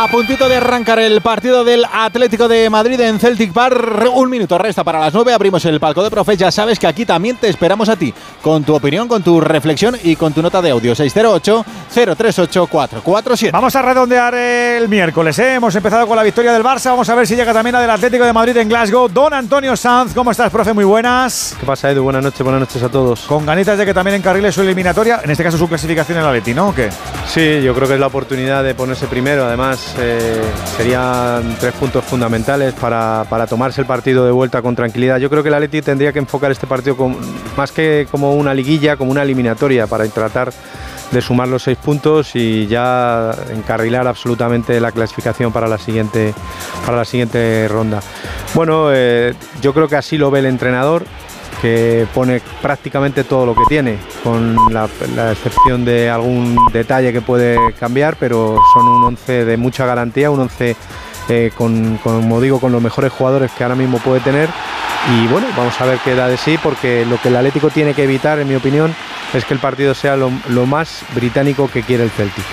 A 0.00 0.06
puntito 0.06 0.48
de 0.48 0.58
arrancar 0.58 1.00
el 1.00 1.20
partido 1.22 1.64
del 1.64 1.84
Atlético 1.92 2.46
de 2.46 2.70
Madrid 2.70 3.00
en 3.00 3.18
Celtic 3.18 3.52
Park. 3.52 4.08
Un 4.14 4.30
minuto 4.30 4.56
resta 4.56 4.84
para 4.84 5.00
las 5.00 5.12
9. 5.12 5.32
Abrimos 5.32 5.64
el 5.64 5.80
palco 5.80 6.04
de 6.04 6.10
profes. 6.10 6.38
Ya 6.38 6.52
sabes 6.52 6.78
que 6.78 6.86
aquí 6.86 7.04
también 7.04 7.36
te 7.36 7.48
esperamos 7.48 7.88
a 7.88 7.96
ti. 7.96 8.14
Con 8.40 8.62
tu 8.62 8.76
opinión, 8.76 9.08
con 9.08 9.24
tu 9.24 9.40
reflexión 9.40 9.96
y 10.04 10.14
con 10.14 10.32
tu 10.32 10.40
nota 10.40 10.62
de 10.62 10.70
audio. 10.70 10.94
608-038-447. 10.94 13.50
Vamos 13.50 13.74
a 13.74 13.82
redondear 13.82 14.36
el 14.36 14.88
miércoles. 14.88 15.36
¿eh? 15.40 15.54
Hemos 15.54 15.74
empezado 15.74 16.06
con 16.06 16.16
la 16.16 16.22
victoria 16.22 16.52
del 16.52 16.62
Barça. 16.62 16.90
Vamos 16.90 17.08
a 17.08 17.16
ver 17.16 17.26
si 17.26 17.34
llega 17.34 17.52
también 17.52 17.72
la 17.72 17.80
del 17.80 17.90
Atlético 17.90 18.24
de 18.24 18.32
Madrid 18.32 18.56
en 18.56 18.68
Glasgow. 18.68 19.08
Don 19.08 19.34
Antonio 19.34 19.76
Sanz, 19.76 20.14
¿cómo 20.14 20.30
estás, 20.30 20.52
profe? 20.52 20.74
Muy 20.74 20.84
buenas. 20.84 21.56
¿Qué 21.58 21.66
pasa, 21.66 21.90
Edu? 21.90 22.04
Buenas 22.04 22.22
noches, 22.22 22.40
buenas 22.44 22.60
noches 22.60 22.80
a 22.84 22.88
todos. 22.88 23.22
Con 23.22 23.44
ganitas 23.44 23.76
de 23.76 23.84
que 23.84 23.92
también 23.92 24.18
encarrile 24.18 24.52
su 24.52 24.60
eliminatoria, 24.60 25.22
en 25.24 25.30
este 25.32 25.42
caso 25.42 25.58
su 25.58 25.68
clasificación 25.68 26.18
en 26.18 26.22
la 26.22 26.30
Atleti, 26.30 26.54
¿no? 26.54 26.68
¿O 26.68 26.74
qué? 26.74 26.88
Sí, 27.26 27.62
yo 27.62 27.74
creo 27.74 27.88
que 27.88 27.94
es 27.94 28.00
la 28.00 28.06
oportunidad 28.06 28.62
de 28.62 28.76
ponerse 28.76 29.08
primero. 29.08 29.44
Además, 29.44 29.87
eh, 29.98 30.42
serían 30.76 31.56
tres 31.58 31.72
puntos 31.74 32.04
fundamentales 32.04 32.74
para, 32.74 33.24
para, 33.28 33.46
tomarse 33.46 33.80
el 33.80 33.86
partido 33.86 34.24
de 34.24 34.32
vuelta 34.32 34.62
con 34.62 34.74
tranquilidad. 34.74 35.18
Yo 35.18 35.30
creo 35.30 35.42
que 35.42 35.48
el 35.48 35.54
Atleti 35.54 35.82
tendría 35.82 36.12
que 36.12 36.18
enfocar 36.18 36.50
este 36.50 36.66
partido 36.66 36.96
más 37.56 37.72
que 37.72 38.06
como 38.10 38.34
una 38.34 38.54
liguilla, 38.54 38.96
como 38.96 39.10
una 39.10 39.22
eliminatoria 39.22 39.86
para 39.86 40.06
tratar 40.06 40.52
de 41.10 41.20
sumar 41.22 41.48
los 41.48 41.62
seis 41.62 41.78
puntos 41.78 42.34
y 42.34 42.66
ya 42.66 43.34
encarrilar 43.50 44.06
absolutamente 44.06 44.80
la 44.80 44.92
clasificación 44.92 45.52
para 45.52 45.68
la 45.68 45.78
siguiente, 45.78 46.34
para 46.84 46.98
la 46.98 47.04
siguiente 47.04 47.66
ronda. 47.68 48.00
Bueno, 48.54 48.88
eh, 48.92 49.34
yo 49.62 49.72
creo 49.72 49.88
que 49.88 49.96
así 49.96 50.18
lo 50.18 50.30
ve 50.30 50.40
el 50.40 50.46
entrenador 50.46 51.04
que 51.60 52.06
pone 52.14 52.40
prácticamente 52.62 53.24
todo 53.24 53.46
lo 53.46 53.54
que 53.54 53.64
tiene, 53.68 53.98
con 54.22 54.56
la, 54.70 54.88
excepción 55.32 55.84
de 55.84 56.10
algún 56.10 56.56
detalle 56.72 57.12
que 57.12 57.20
puede 57.20 57.58
cambiar, 57.78 58.16
pero 58.16 58.58
son 58.74 58.86
un 58.86 59.04
11 59.04 59.44
de 59.44 59.56
mucha 59.56 59.86
garantía, 59.86 60.30
un 60.30 60.40
11 60.40 60.76
eh, 61.28 61.50
con, 61.56 61.98
como 61.98 62.40
digo, 62.40 62.60
con 62.60 62.72
los 62.72 62.82
mejores 62.82 63.12
jugadores 63.12 63.50
que 63.52 63.64
ahora 63.64 63.76
mismo 63.76 63.98
puede 63.98 64.20
tener. 64.20 64.48
Y 65.10 65.26
bueno, 65.28 65.46
vamos 65.56 65.80
a 65.80 65.86
ver 65.86 65.98
qué 66.04 66.14
da 66.14 66.28
de 66.28 66.36
sí, 66.36 66.58
porque 66.62 67.06
lo 67.06 67.20
que 67.20 67.28
el 67.28 67.36
Atlético 67.36 67.70
tiene 67.70 67.94
que 67.94 68.04
evitar, 68.04 68.38
en 68.38 68.48
mi 68.48 68.54
opinión, 68.54 68.94
es 69.32 69.44
que 69.44 69.54
el 69.54 69.60
partido 69.60 69.94
sea 69.94 70.16
lo 70.16 70.66
más 70.66 71.04
británico 71.14 71.70
que 71.70 71.82
quiere 71.82 72.04
el 72.04 72.10
Celtic. 72.10 72.44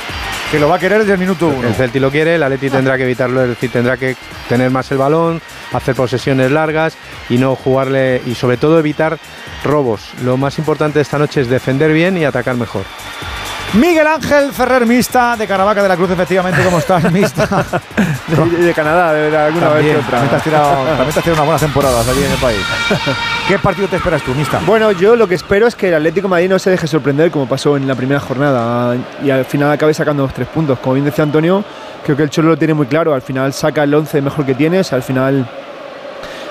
Que 0.51 0.59
lo 0.59 0.69
va 0.69 0.76
a 0.76 0.80
querer 0.80 0.99
desde 0.99 1.13
el 1.13 1.19
minuto 1.19 1.47
uno. 1.47 1.67
El 1.67 1.73
Celtic 1.73 2.01
lo 2.01 2.11
quiere, 2.11 2.35
el 2.35 2.43
Atleti 2.43 2.69
tendrá 2.69 2.97
que 2.97 3.03
evitarlo, 3.03 3.41
es 3.41 3.49
decir, 3.49 3.72
tendrá 3.72 3.97
que 3.97 4.15
tener 4.47 4.69
más 4.72 4.89
el 4.91 4.97
balón, 4.97 5.41
hacer 5.73 5.95
posesiones 5.95 6.51
largas 6.51 6.95
y 7.30 7.38
no 7.38 7.55
jugarle 7.55 8.22
y 8.26 8.35
sobre 8.35 8.57
todo 8.57 8.80
evitar 8.80 9.17
robos. 9.63 10.11
Lo 10.23 10.38
más 10.38 10.57
importante 10.59 10.99
de 10.99 11.03
esta 11.03 11.17
noche 11.17 11.41
es 11.41 11.49
defender 11.49 11.91
bien 11.91 12.15
y 12.17 12.26
atacar 12.26 12.55
mejor. 12.55 12.84
Miguel 13.74 14.08
Ángel 14.08 14.54
Ferrer 14.54 14.86
Mista, 14.86 15.36
de 15.36 15.46
Caravaca 15.46 15.84
de 15.84 15.90
la 15.90 15.98
Cruz, 15.98 16.10
efectivamente, 16.10 16.64
¿cómo 16.64 16.80
estás, 16.80 17.12
Mista? 17.12 17.66
de, 18.28 18.58
de 18.64 18.74
Canadá, 18.74 19.12
de 19.12 19.22
verdad, 19.24 19.46
alguna 19.48 19.68
también, 19.68 19.86
vez 19.86 19.96
que 19.96 20.00
otra. 20.00 20.12
También 20.12 20.30
te, 20.30 20.36
has 20.38 20.44
tirado, 20.44 20.70
también 20.86 20.98
te 20.98 21.20
has 21.20 21.24
tirado 21.24 21.34
unas 21.34 21.46
buenas 21.46 21.62
temporadas 21.62 22.08
allí 22.08 22.24
en 22.24 22.32
el 22.32 22.38
país. 22.38 22.60
¿Qué 23.48 23.60
partido 23.60 23.88
te 23.90 23.98
esperas 23.98 24.22
tú, 24.22 24.34
Mista? 24.34 24.62
Bueno, 24.66 24.92
yo 24.94 25.16
lo 25.18 25.28
que 25.28 25.36
espero 25.36 25.68
es 25.68 25.76
que 25.76 25.90
el 25.90 25.96
Atlético 25.96 26.28
de 26.28 26.32
Madrid 26.32 26.50
no 26.50 26.58
se 26.60 26.70
deje 26.70 26.88
sorprender 26.88 27.32
como 27.32 27.48
pasó 27.48 27.76
en 27.76 27.86
la 27.88 27.96
primera 27.96 28.22
jornada 28.22 28.96
y 29.24 29.30
al 29.30 29.44
final 29.44 29.72
acabe 29.72 29.94
sacando 29.94 30.24
los 30.24 30.34
tres 30.34 30.48
puntos. 30.48 30.80
Como 30.80 30.94
bien 30.94 31.06
decía 31.06 31.24
Antonio, 31.26 31.64
creo 32.06 32.16
que 32.16 32.24
el 32.24 32.30
Cholo 32.30 32.50
lo 32.50 32.58
tiene 32.58 32.74
muy 32.74 32.88
claro. 32.88 33.14
Al 33.14 33.22
final 33.22 33.52
saca 33.52 33.84
el 33.84 33.94
11 33.94 34.22
mejor 34.22 34.46
que 34.46 34.56
tienes, 34.56 34.94
al 34.94 35.04
final 35.04 35.46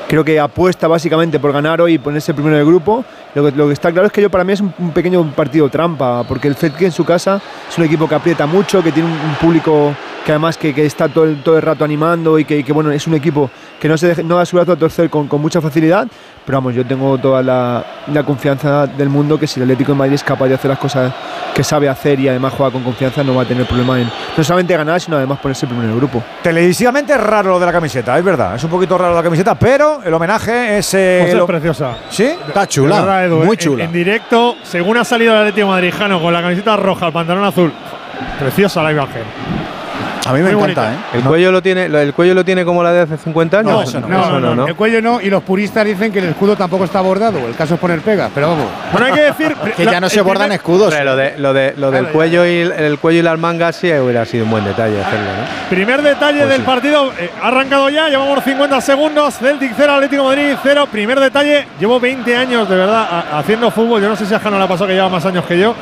creo 0.09 0.25
que 0.25 0.39
apuesta 0.39 0.89
básicamente 0.89 1.39
por 1.39 1.53
ganar 1.53 1.81
hoy 1.81 1.95
y 1.95 1.99
ponerse 1.99 2.35
primero 2.35 2.57
del 2.57 2.67
grupo. 2.67 3.05
Lo 3.35 3.45
que, 3.45 3.57
lo 3.57 3.67
que 3.67 3.73
está 3.73 3.91
claro 3.93 4.07
es 4.07 4.13
que 4.13 4.23
yo 4.23 4.31
para 4.31 4.45
mí 4.45 4.53
es 4.53 4.61
un, 4.61 4.73
pequeño 4.93 5.25
partido 5.33 5.69
trampa, 5.69 6.25
porque 6.25 6.49
el 6.49 6.57
Celtic 6.57 6.83
en 6.83 6.93
su 6.93 7.05
casa 7.05 7.41
es 7.69 7.79
un 7.79 7.85
equipo 7.85 8.09
que 8.09 8.15
aprieta 8.15 8.47
mucho, 8.47 8.83
que 8.83 8.93
tiene 8.93 9.09
un 9.09 9.35
público 9.41 9.95
que 10.25 10.33
además 10.33 10.57
que, 10.57 10.75
que 10.75 10.87
está 10.87 11.09
todo 11.09 11.25
el, 11.25 11.43
todo 11.43 11.57
el, 11.57 11.63
rato 11.63 11.85
animando 11.85 12.39
y 12.39 12.45
que, 12.45 12.59
y 12.59 12.65
que, 12.65 12.73
bueno 12.73 12.91
es 12.91 13.07
un 13.07 13.15
equipo 13.15 13.51
que 13.79 13.89
no 13.89 13.99
se 13.99 14.09
deje, 14.09 14.25
no 14.25 14.37
da 14.37 14.47
su 14.47 14.57
brazo 14.57 14.73
a 14.73 14.77
torcer 14.77 15.11
con, 15.11 15.29
con, 15.29 15.41
mucha 15.41 15.61
facilidad. 15.61 16.09
Pero 16.47 16.59
vamos, 16.59 16.75
yo 16.75 16.85
tengo 16.85 17.19
toda 17.19 17.43
la, 17.43 17.85
la, 18.13 18.23
confianza 18.23 18.87
del 18.87 19.09
mundo 19.09 19.39
que 19.39 19.47
si 19.47 19.61
el 19.61 19.65
Atlético 19.65 19.93
de 19.93 19.99
Madrid 19.99 20.15
es 20.15 20.25
capaz 20.25 20.49
de 20.49 20.55
hacer 20.55 20.71
las 20.71 20.79
cosas 20.79 21.13
que 21.55 21.63
sabe 21.63 21.89
hacer 21.89 22.19
y 22.21 22.29
además 22.29 22.55
juega 22.57 22.73
con 22.73 22.83
confianza, 22.83 23.23
no 23.23 23.35
va 23.35 23.43
a 23.43 23.45
tener 23.45 23.67
problema 23.67 24.01
en 24.01 24.11
no 24.37 24.45
solamente 24.45 24.77
ganar, 24.77 25.01
sino 25.01 25.17
además 25.17 25.39
ponerse 25.39 25.67
primero 25.67 25.89
en 25.89 25.95
el 25.95 25.99
grupo. 25.99 26.23
Televisivamente 26.43 27.13
es 27.13 27.21
raro 27.21 27.51
lo 27.51 27.61
de 27.61 27.67
la 27.67 27.73
camiseta, 27.73 28.17
es 28.19 28.25
verdad, 28.25 28.57
es 28.57 28.65
un 28.65 28.71
poquito 28.71 28.97
raro 28.97 29.15
la 29.15 29.23
camiseta, 29.23 29.55
pero 29.55 30.03
el 30.03 30.13
homenaje 30.13 30.79
es. 30.79 30.95
Eh, 30.95 31.29
es 31.29 31.35
lo... 31.35 31.47
preciosa. 31.47 31.97
¿Sí? 32.09 32.25
Está 32.25 32.67
chula. 32.67 33.01
Verdad, 33.01 33.27
Edu, 33.27 33.37
muy 33.39 33.57
en, 33.57 33.57
chula. 33.57 33.85
En, 33.85 33.93
directo, 33.93 34.57
según 34.63 34.97
ha 34.97 35.05
salido 35.05 35.33
el 35.35 35.41
Atlético 35.41 35.69
Madrijano 35.69 36.21
con 36.21 36.33
la 36.33 36.41
camiseta 36.41 36.77
roja, 36.77 37.07
el 37.09 37.13
pantalón 37.13 37.45
azul. 37.45 37.73
Preciosa 38.39 38.83
la 38.83 38.93
imagen. 38.93 39.54
A 40.27 40.33
mí 40.33 40.41
me 40.41 40.53
Muy 40.55 40.63
encanta, 40.63 40.83
bonita. 40.89 40.93
¿eh? 41.13 41.19
¿El 41.19 41.23
cuello, 41.25 41.53
lo 41.53 41.63
tiene, 41.63 41.85
¿El 41.85 42.15
cuello 42.15 42.35
lo 42.35 42.45
tiene 42.45 42.65
como 42.65 42.83
la 42.83 42.93
de 42.93 43.01
hace 43.03 43.17
50 43.19 43.59
años? 43.59 43.73
No, 43.73 43.83
eso 43.83 44.01
no. 44.01 44.09
No, 44.09 44.41
no, 44.41 44.55
no, 44.55 44.67
El 44.67 44.75
cuello 44.75 45.03
no, 45.03 45.21
y 45.21 45.29
los 45.29 45.43
puristas 45.43 45.85
dicen 45.85 46.13
que 46.13 46.21
el 46.21 46.27
escudo 46.27 46.57
tampoco 46.57 46.85
está 46.85 47.01
bordado. 47.03 47.39
El 47.47 47.55
caso 47.55 47.75
es 47.75 47.81
poner 47.81 48.01
pega, 48.01 48.31
pero 48.35 48.49
vamos. 48.49 48.67
Bueno, 48.91 49.07
hay 49.07 49.13
que 49.13 49.21
decir. 49.23 49.55
que 49.77 49.85
ya 49.85 50.01
no 50.01 50.09
se 50.09 50.21
bordan 50.23 50.45
primer, 50.47 50.57
escudos. 50.61 50.95
Lo, 51.05 51.17
de, 51.17 51.35
lo, 51.39 51.53
de, 51.53 51.75
lo 51.77 51.91
del 51.91 52.01
Claro, 52.05 52.15
cuello 52.15 52.47
y 52.47 52.61
el, 52.61 52.73
el 52.73 52.99
cuello 52.99 53.21
y 53.21 53.23
las 53.23 53.39
mangas 53.39 53.77
sí 53.77 53.93
hubiera 53.93 54.25
sido 54.25 54.45
un 54.45 54.51
buen 54.51 54.65
detalle 54.65 55.01
hacerlo, 55.01 55.27
¿no? 55.27 55.69
Primer 55.69 56.01
detalle 56.03 56.39
Pues 56.39 56.49
del 56.51 56.59
sí. 56.61 56.65
partido. 56.67 57.13
eh, 57.19 57.31
ha 57.43 57.49
arrancado 57.49 57.91
ya, 57.91 58.09
llevamos 58.09 58.43
50 58.43 58.81
segundos. 58.81 59.35
Celtic 59.39 59.73
0, 59.77 59.93
Atlético 59.93 60.23
de 60.23 60.29
Madrid 60.37 60.57
0. 60.63 60.89
Primer 60.91 61.21
detalle, 61.21 61.67
llevo 61.79 62.01
20 62.01 62.37
años 62.37 62.69
de 62.69 62.77
verdad 62.77 63.25
haciendo 63.33 63.71
fútbol. 63.71 64.01
Yo 64.01 64.09
no 64.09 64.17
sé 64.17 64.25
si 64.27 64.33
a 64.35 64.41
Jano 64.41 64.57
le 64.59 64.65
ha 64.65 64.69
pasado 64.69 64.87
que 64.89 64.95
lleva 64.95 65.09
más 65.09 65.25
años 65.27 65.45
que 65.45 65.59
yo. 65.59 65.75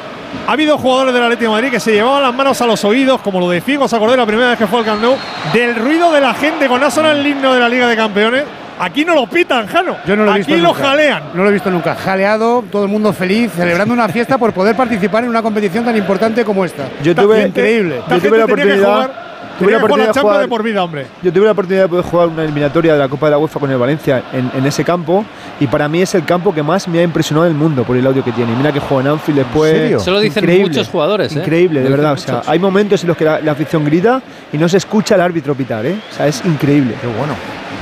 Ha 0.46 0.52
habido 0.52 0.76
jugadores 0.78 1.14
del 1.14 1.22
Atlético 1.22 1.50
de 1.50 1.56
Madrid 1.56 1.70
que 1.70 1.80
se 1.80 1.92
llevaban 1.92 2.22
las 2.22 2.34
manos 2.34 2.60
a 2.60 2.66
los 2.66 2.84
oídos, 2.84 3.20
como 3.20 3.38
lo 3.40 3.48
de 3.50 3.60
Figo, 3.60 3.84
¿os 3.84 3.92
acordáis 3.92 4.18
la 4.18 4.26
primera 4.26 4.50
vez 4.50 4.58
que 4.58 4.66
fue 4.66 4.80
al 4.80 4.84
Camp 4.84 5.00
Nou? 5.02 5.16
Del 5.52 5.76
ruido 5.76 6.10
de 6.12 6.20
la 6.20 6.34
gente 6.34 6.66
cuando 6.68 6.90
sonado 6.90 7.14
el 7.18 7.26
himno 7.26 7.54
de 7.54 7.60
la 7.60 7.68
Liga 7.68 7.86
de 7.88 7.96
Campeones. 7.96 8.44
Aquí 8.78 9.04
no 9.04 9.14
lo 9.14 9.26
pitan, 9.28 9.66
Jano. 9.68 9.96
Yo 10.06 10.16
no 10.16 10.24
lo 10.24 10.30
he 10.30 10.40
Aquí 10.40 10.52
visto 10.52 10.56
lo 10.62 10.68
nunca. 10.72 10.84
jalean. 10.88 11.22
No 11.34 11.42
lo 11.44 11.50
he 11.50 11.52
visto 11.52 11.70
nunca. 11.70 11.94
Jaleado, 11.94 12.64
todo 12.72 12.84
el 12.84 12.90
mundo 12.90 13.12
feliz, 13.12 13.52
celebrando 13.54 13.94
una 13.94 14.08
fiesta 14.08 14.38
por 14.38 14.52
poder 14.52 14.74
participar 14.74 15.22
en 15.22 15.30
una 15.30 15.42
competición 15.42 15.84
tan 15.84 15.96
importante 15.96 16.44
como 16.44 16.64
esta. 16.64 16.88
Yo 17.02 17.14
tuve, 17.14 17.46
Increíble. 17.46 18.00
yo 18.10 18.20
tuve 18.20 18.38
la 18.38 18.44
oportunidad. 18.46 19.10
Tuve 19.58 19.70
la 19.72 19.78
oportunidad 19.78 20.14
de 20.14 20.20
jugar, 20.20 20.40
de 20.40 20.48
por 20.48 20.62
vida, 20.62 20.82
hombre. 20.82 21.06
yo 21.22 21.32
tuve 21.32 21.44
la 21.44 21.52
oportunidad 21.52 21.82
de 21.84 21.88
poder 21.88 22.04
jugar 22.04 22.28
una 22.28 22.42
eliminatoria 22.42 22.92
de 22.94 22.98
la 22.98 23.08
Copa 23.08 23.26
de 23.26 23.32
la 23.32 23.38
UEFA 23.38 23.60
con 23.60 23.70
el 23.70 23.78
Valencia 23.78 24.22
en, 24.32 24.50
en 24.54 24.66
ese 24.66 24.84
campo 24.84 25.24
y 25.60 25.66
para 25.66 25.88
mí 25.88 26.02
es 26.02 26.14
el 26.14 26.24
campo 26.24 26.54
que 26.54 26.62
más 26.62 26.88
me 26.88 26.98
ha 26.98 27.02
impresionado 27.02 27.44
del 27.44 27.54
mundo 27.54 27.84
por 27.84 27.96
el 27.96 28.06
audio 28.06 28.24
que 28.24 28.32
tiene. 28.32 28.54
Mira 28.56 28.72
que 28.72 28.80
juega 28.80 29.02
en 29.02 29.08
Anfield 29.10 29.38
después. 29.38 29.72
serio? 29.72 29.96
Eso 29.98 30.10
lo 30.10 30.20
dicen 30.20 30.42
Increíble, 30.44 30.68
muchos 30.68 30.88
jugadores, 30.88 31.36
¿eh? 31.36 31.38
Increíble, 31.40 31.82
de 31.82 31.88
verdad. 31.90 32.12
O 32.12 32.16
sea, 32.16 32.34
muchos. 32.36 32.48
hay 32.48 32.58
momentos 32.58 33.02
en 33.02 33.08
los 33.08 33.16
que 33.16 33.24
la, 33.24 33.40
la 33.40 33.52
afición 33.52 33.84
grita 33.84 34.22
y 34.52 34.58
no 34.58 34.68
se 34.68 34.78
escucha 34.78 35.14
al 35.14 35.20
árbitro 35.20 35.54
pitar, 35.54 35.84
¿eh? 35.86 35.96
O 36.10 36.14
sea, 36.14 36.26
es 36.26 36.42
increíble. 36.44 36.94
Qué 37.00 37.06
bueno. 37.06 37.34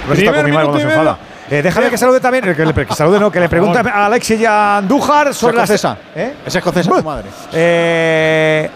No 0.08 0.14
está 0.14 0.34
con 0.34 0.44
mi 0.44 0.52
madre 0.52 0.66
cuando 0.68 0.78
se 0.80 0.88
enfada. 0.92 1.18
Eh, 1.50 1.62
déjame 1.62 1.90
que 1.90 1.98
salude 1.98 2.20
también, 2.20 2.44
que, 2.54 2.64
le, 2.64 2.72
que 2.72 2.94
salude, 2.94 3.18
no, 3.18 3.30
que 3.30 3.40
le 3.40 3.48
pregunte 3.48 3.78
a 3.78 4.06
Alexis 4.06 4.40
y 4.40 4.46
a 4.46 4.76
Andújar 4.78 5.34
sobre 5.34 5.56
las. 5.56 5.68
escocesa. 5.68 5.96
¿Eh? 6.14 6.34
Es 6.46 6.54
escocesa 6.54 6.90
tu 6.90 7.02
madre. 7.02 7.28
Eh, 7.52 8.70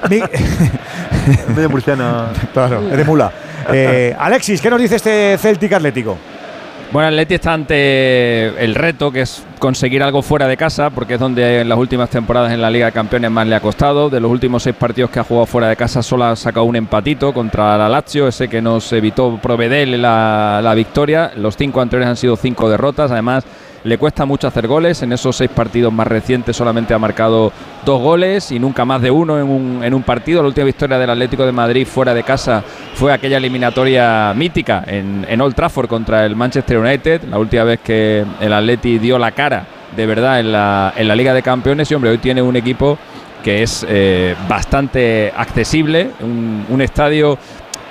Medio 1.55 1.71
murciana. 1.71 2.27
claro, 2.53 2.81
es 2.91 2.97
de 2.97 3.05
mula. 3.05 3.31
Eh, 3.73 4.15
Alexis, 4.19 4.61
¿qué 4.61 4.69
nos 4.69 4.79
dice 4.79 4.97
este 4.97 5.39
Celtic 5.41 5.73
Atlético? 5.73 6.19
Bueno, 6.95 7.09
el 7.09 7.15
Atleti 7.15 7.35
está 7.35 7.53
ante 7.55 8.65
el 8.65 8.77
reto 8.77 9.11
que 9.11 9.23
es 9.23 9.43
conseguir 9.59 10.01
algo 10.05 10.23
fuera 10.23 10.47
de 10.47 10.57
casa, 10.57 10.91
porque 10.91 11.15
es 11.15 11.19
donde 11.19 11.63
en 11.63 11.69
las 11.69 11.77
últimas 11.77 12.09
temporadas 12.09 12.53
en 12.53 12.63
la 12.63 12.71
Liga 12.71 12.87
de 12.87 12.93
Campeones 12.93 13.33
más 13.33 13.49
le 13.49 13.57
ha 13.57 13.61
costado. 13.61 14.09
De 14.09 14.21
los 14.21 14.31
últimos 14.31 14.63
seis 14.63 14.77
partidos 14.77 15.11
que 15.11 15.19
ha 15.19 15.25
jugado 15.25 15.45
fuera 15.45 15.69
de 15.69 15.75
casa, 15.75 16.05
solo 16.05 16.27
ha 16.27 16.37
sacado 16.37 16.67
un 16.67 16.77
empatito 16.77 17.35
contra 17.35 17.77
la 17.77 17.89
Lazio, 17.89 18.29
ese 18.29 18.47
que 18.47 18.63
nos 18.63 18.93
evitó 18.93 19.41
proveerle 19.43 19.99
la, 19.99 20.61
la 20.63 20.73
victoria. 20.75 21.33
Los 21.37 21.57
cinco 21.57 21.81
anteriores 21.81 22.11
han 22.11 22.17
sido 22.17 22.37
cinco 22.37 22.71
derrotas. 22.71 23.11
Además, 23.11 23.45
le 23.85 23.99
cuesta 23.99 24.25
mucho 24.25 24.49
hacer 24.49 24.67
goles. 24.67 25.03
En 25.03 25.13
esos 25.13 25.37
seis 25.37 25.51
partidos 25.51 25.93
más 25.93 26.07
recientes 26.07 26.57
solamente 26.57 26.95
ha 26.95 26.99
marcado 26.99 27.53
dos 27.85 28.01
goles 28.01 28.51
y 28.51 28.59
nunca 28.59 28.85
más 28.85 29.01
de 29.01 29.11
uno 29.11 29.39
en 29.39 29.49
un, 29.49 29.85
en 29.85 29.95
un 29.95 30.03
partido. 30.03 30.43
La 30.43 30.49
última 30.49 30.65
victoria 30.65 30.99
del 30.99 31.11
Atlético 31.11 31.47
de 31.47 31.53
Madrid 31.53 31.87
fuera 31.87 32.13
de 32.13 32.23
casa 32.23 32.65
fue 32.95 33.13
aquella 33.13 33.37
eliminatoria 33.37 34.33
mítica 34.35 34.83
en, 34.87 35.27
en 35.29 35.41
Old 35.41 35.55
Trafford 35.55 35.87
contra 35.87 36.25
el 36.25 36.35
Manchester 36.35 36.79
United. 36.79 37.23
La 37.31 37.39
última 37.39 37.65
vez 37.65 37.81
que 37.81 38.25
el 38.41 38.53
Atleti 38.53 38.99
dio 38.99 39.19
la 39.19 39.33
cara 39.33 39.67
de 39.95 40.07
verdad 40.07 40.41
en 40.41 40.51
la, 40.51 40.93
en 40.97 41.07
la 41.07 41.15
Liga 41.15 41.33
de 41.35 41.43
Campeones. 41.43 41.91
Y 41.91 41.95
hombre, 41.95 42.11
hoy 42.11 42.19
tiene 42.19 42.43
un 42.43 42.57
equipo 42.57 42.99
que 43.43 43.63
es 43.63 43.85
eh, 43.87 44.35
bastante 44.49 45.31
accesible, 45.37 46.11
un, 46.21 46.65
un 46.71 46.81
estadio 46.81 47.39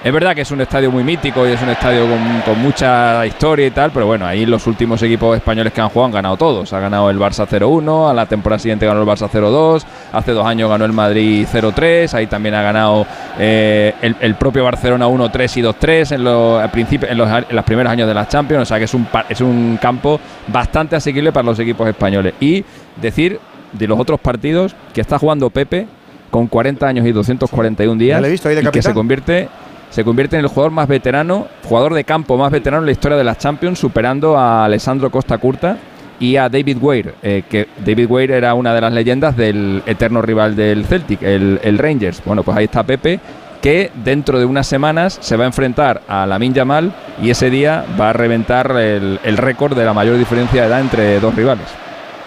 es 0.03 0.11
verdad 0.11 0.35
que 0.35 0.41
es 0.41 0.51
un 0.51 0.59
estadio 0.59 0.91
muy 0.91 1.03
mítico 1.03 1.47
y 1.47 1.51
es 1.51 1.61
un 1.61 1.69
estadio 1.69 2.05
con, 2.07 2.41
con 2.41 2.61
mucha 2.61 3.25
historia 3.25 3.67
y 3.67 3.71
tal, 3.71 3.91
pero 3.91 4.05
bueno, 4.05 4.25
ahí 4.25 4.45
los 4.45 4.67
últimos 4.67 5.01
equipos 5.01 5.37
españoles 5.37 5.71
que 5.71 5.79
han 5.79 5.87
jugado 5.87 6.07
han 6.07 6.11
ganado 6.11 6.35
todos. 6.35 6.73
Ha 6.73 6.79
ganado 6.79 7.09
el 7.09 7.17
Barça 7.17 7.47
0-1, 7.47 8.09
a 8.09 8.13
la 8.13 8.25
temporada 8.25 8.59
siguiente 8.59 8.85
ganó 8.85 9.01
el 9.01 9.07
Barça 9.07 9.29
0-2, 9.29 9.83
hace 10.11 10.31
dos 10.33 10.45
años 10.45 10.69
ganó 10.69 10.83
el 10.83 10.91
Madrid 10.91 11.47
0-3, 11.49 12.13
ahí 12.15 12.27
también 12.27 12.53
ha 12.55 12.61
ganado 12.61 13.07
eh, 13.39 13.93
el, 14.01 14.17
el 14.19 14.35
propio 14.35 14.65
Barcelona 14.65 15.07
1-3 15.07 15.57
y 15.57 15.61
2-3 15.61 16.15
en, 16.15 16.23
los, 16.25 17.09
en, 17.09 17.17
los, 17.17 17.29
en 17.49 17.55
los 17.55 17.65
primeros 17.65 17.91
años 17.91 18.07
de 18.07 18.13
las 18.13 18.27
Champions, 18.27 18.63
o 18.63 18.65
sea 18.65 18.79
que 18.79 18.85
es 18.85 18.93
un, 18.93 19.07
es 19.29 19.39
un 19.39 19.79
campo 19.81 20.19
bastante 20.47 20.97
asequible 20.97 21.31
para 21.31 21.45
los 21.45 21.57
equipos 21.59 21.87
españoles. 21.87 22.33
Y 22.41 22.65
decir 23.01 23.39
de 23.71 23.87
los 23.87 23.97
otros 23.97 24.19
partidos 24.19 24.75
que 24.93 24.99
está 24.99 25.17
jugando 25.17 25.49
Pepe 25.49 25.87
con 26.29 26.47
40 26.47 26.85
años 26.85 27.05
y 27.05 27.11
241 27.11 27.99
días 27.99 28.17
Ya 28.17 28.21
le 28.21 28.27
he 28.27 28.31
visto 28.31 28.49
ahí 28.49 28.55
de 28.55 28.63
y 28.63 28.67
que 28.67 28.81
se 28.81 28.93
convierte 28.93 29.47
se 29.93 30.03
convierte 30.03 30.35
en 30.37 30.41
el 30.41 30.47
jugador 30.47 30.71
más 30.71 30.87
veterano, 30.87 31.45
jugador 31.63 31.93
de 31.93 32.03
campo 32.03 32.35
más 32.35 32.51
veterano 32.51 32.81
en 32.81 32.87
la 32.87 32.93
historia 32.93 33.15
de 33.15 33.23
las 33.23 33.37
Champions, 33.37 33.77
superando 33.77 34.35
a 34.35 34.65
Alessandro 34.65 35.11
Costa 35.11 35.37
Curta 35.37 35.77
y 36.19 36.35
a 36.35 36.49
David 36.49 36.77
Weir, 36.81 37.13
eh, 37.21 37.43
que 37.47 37.67
David 37.85 38.07
Weir 38.09 38.31
era 38.31 38.55
una 38.55 38.73
de 38.73 38.81
las 38.81 38.91
leyendas 38.91 39.37
del 39.37 39.83
eterno 39.85 40.23
rival 40.23 40.55
del 40.55 40.87
Celtic, 40.87 41.21
el, 41.21 41.59
el 41.61 41.77
Rangers. 41.77 42.23
Bueno, 42.25 42.41
pues 42.41 42.57
ahí 42.57 42.65
está 42.65 42.81
Pepe, 42.81 43.19
que 43.61 43.91
dentro 44.03 44.39
de 44.39 44.45
unas 44.45 44.65
semanas 44.65 45.19
se 45.21 45.37
va 45.37 45.43
a 45.43 45.47
enfrentar 45.47 46.01
a 46.07 46.25
Lamin 46.25 46.55
Yamal 46.55 46.91
y 47.21 47.29
ese 47.29 47.51
día 47.51 47.85
va 48.01 48.09
a 48.09 48.13
reventar 48.13 48.71
el, 48.71 49.19
el 49.23 49.37
récord 49.37 49.77
de 49.77 49.85
la 49.85 49.93
mayor 49.93 50.17
diferencia 50.17 50.63
de 50.63 50.67
edad 50.69 50.79
entre 50.79 51.19
dos 51.19 51.35
rivales. 51.35 51.67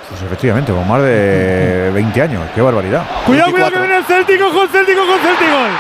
Pues 0.08 0.22
efectivamente, 0.22 0.70
con 0.70 0.86
más 0.86 1.02
de 1.02 1.90
20 1.92 2.22
años. 2.22 2.42
Qué 2.54 2.62
barbaridad. 2.62 3.02
Cuidado, 3.26 3.50
cuidado 3.50 3.72
que 3.72 3.78
viene 3.80 3.96
el 3.96 4.04
Celtic, 4.04 4.40
ojo 4.40 4.62
el 4.62 4.68
Celtic, 4.68 4.96
ojo 4.96 5.14
el 5.14 5.20
Celtic, 5.20 5.48
gol. 5.50 5.70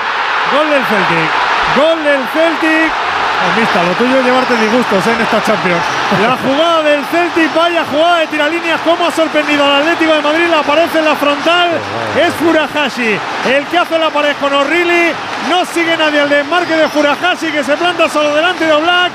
Gol 0.52 0.70
del 0.70 0.82
Celtic. 0.82 1.45
Gol 1.76 2.04
del 2.04 2.20
Celtic. 2.32 2.90
Pues 3.36 3.56
vista, 3.60 3.82
lo 3.82 3.92
tuyo 3.92 4.18
es 4.18 4.24
llevarte 4.24 4.56
disgustos 4.56 5.06
¿eh? 5.06 5.12
en 5.12 5.20
esta 5.20 5.42
Champions. 5.42 5.82
La 6.22 6.36
jugada 6.36 6.82
del 6.82 7.04
Celtic, 7.06 7.54
vaya 7.54 7.84
jugada 7.84 8.20
de 8.20 8.26
tiralíneas, 8.28 8.80
cómo 8.80 9.06
ha 9.06 9.10
sorprendido 9.10 9.64
al 9.64 9.82
Atlético 9.82 10.14
de 10.14 10.22
Madrid, 10.22 10.46
la 10.48 10.60
aparece 10.60 10.98
en 10.98 11.04
la 11.04 11.14
frontal, 11.14 11.68
es 12.16 12.34
Furahashi, 12.34 13.18
el 13.54 13.66
que 13.66 13.78
hace 13.78 13.98
la 13.98 14.10
pared 14.10 14.34
con 14.40 14.52
O'Reilly, 14.52 15.12
no 15.50 15.64
sigue 15.66 15.96
nadie 15.96 16.22
el 16.22 16.28
desmarque 16.30 16.76
de 16.76 16.88
Furahashi 16.88 17.52
que 17.52 17.62
se 17.62 17.76
planta 17.76 18.08
solo 18.08 18.34
delante 18.34 18.64
de 18.64 18.72
Oblak 18.72 19.12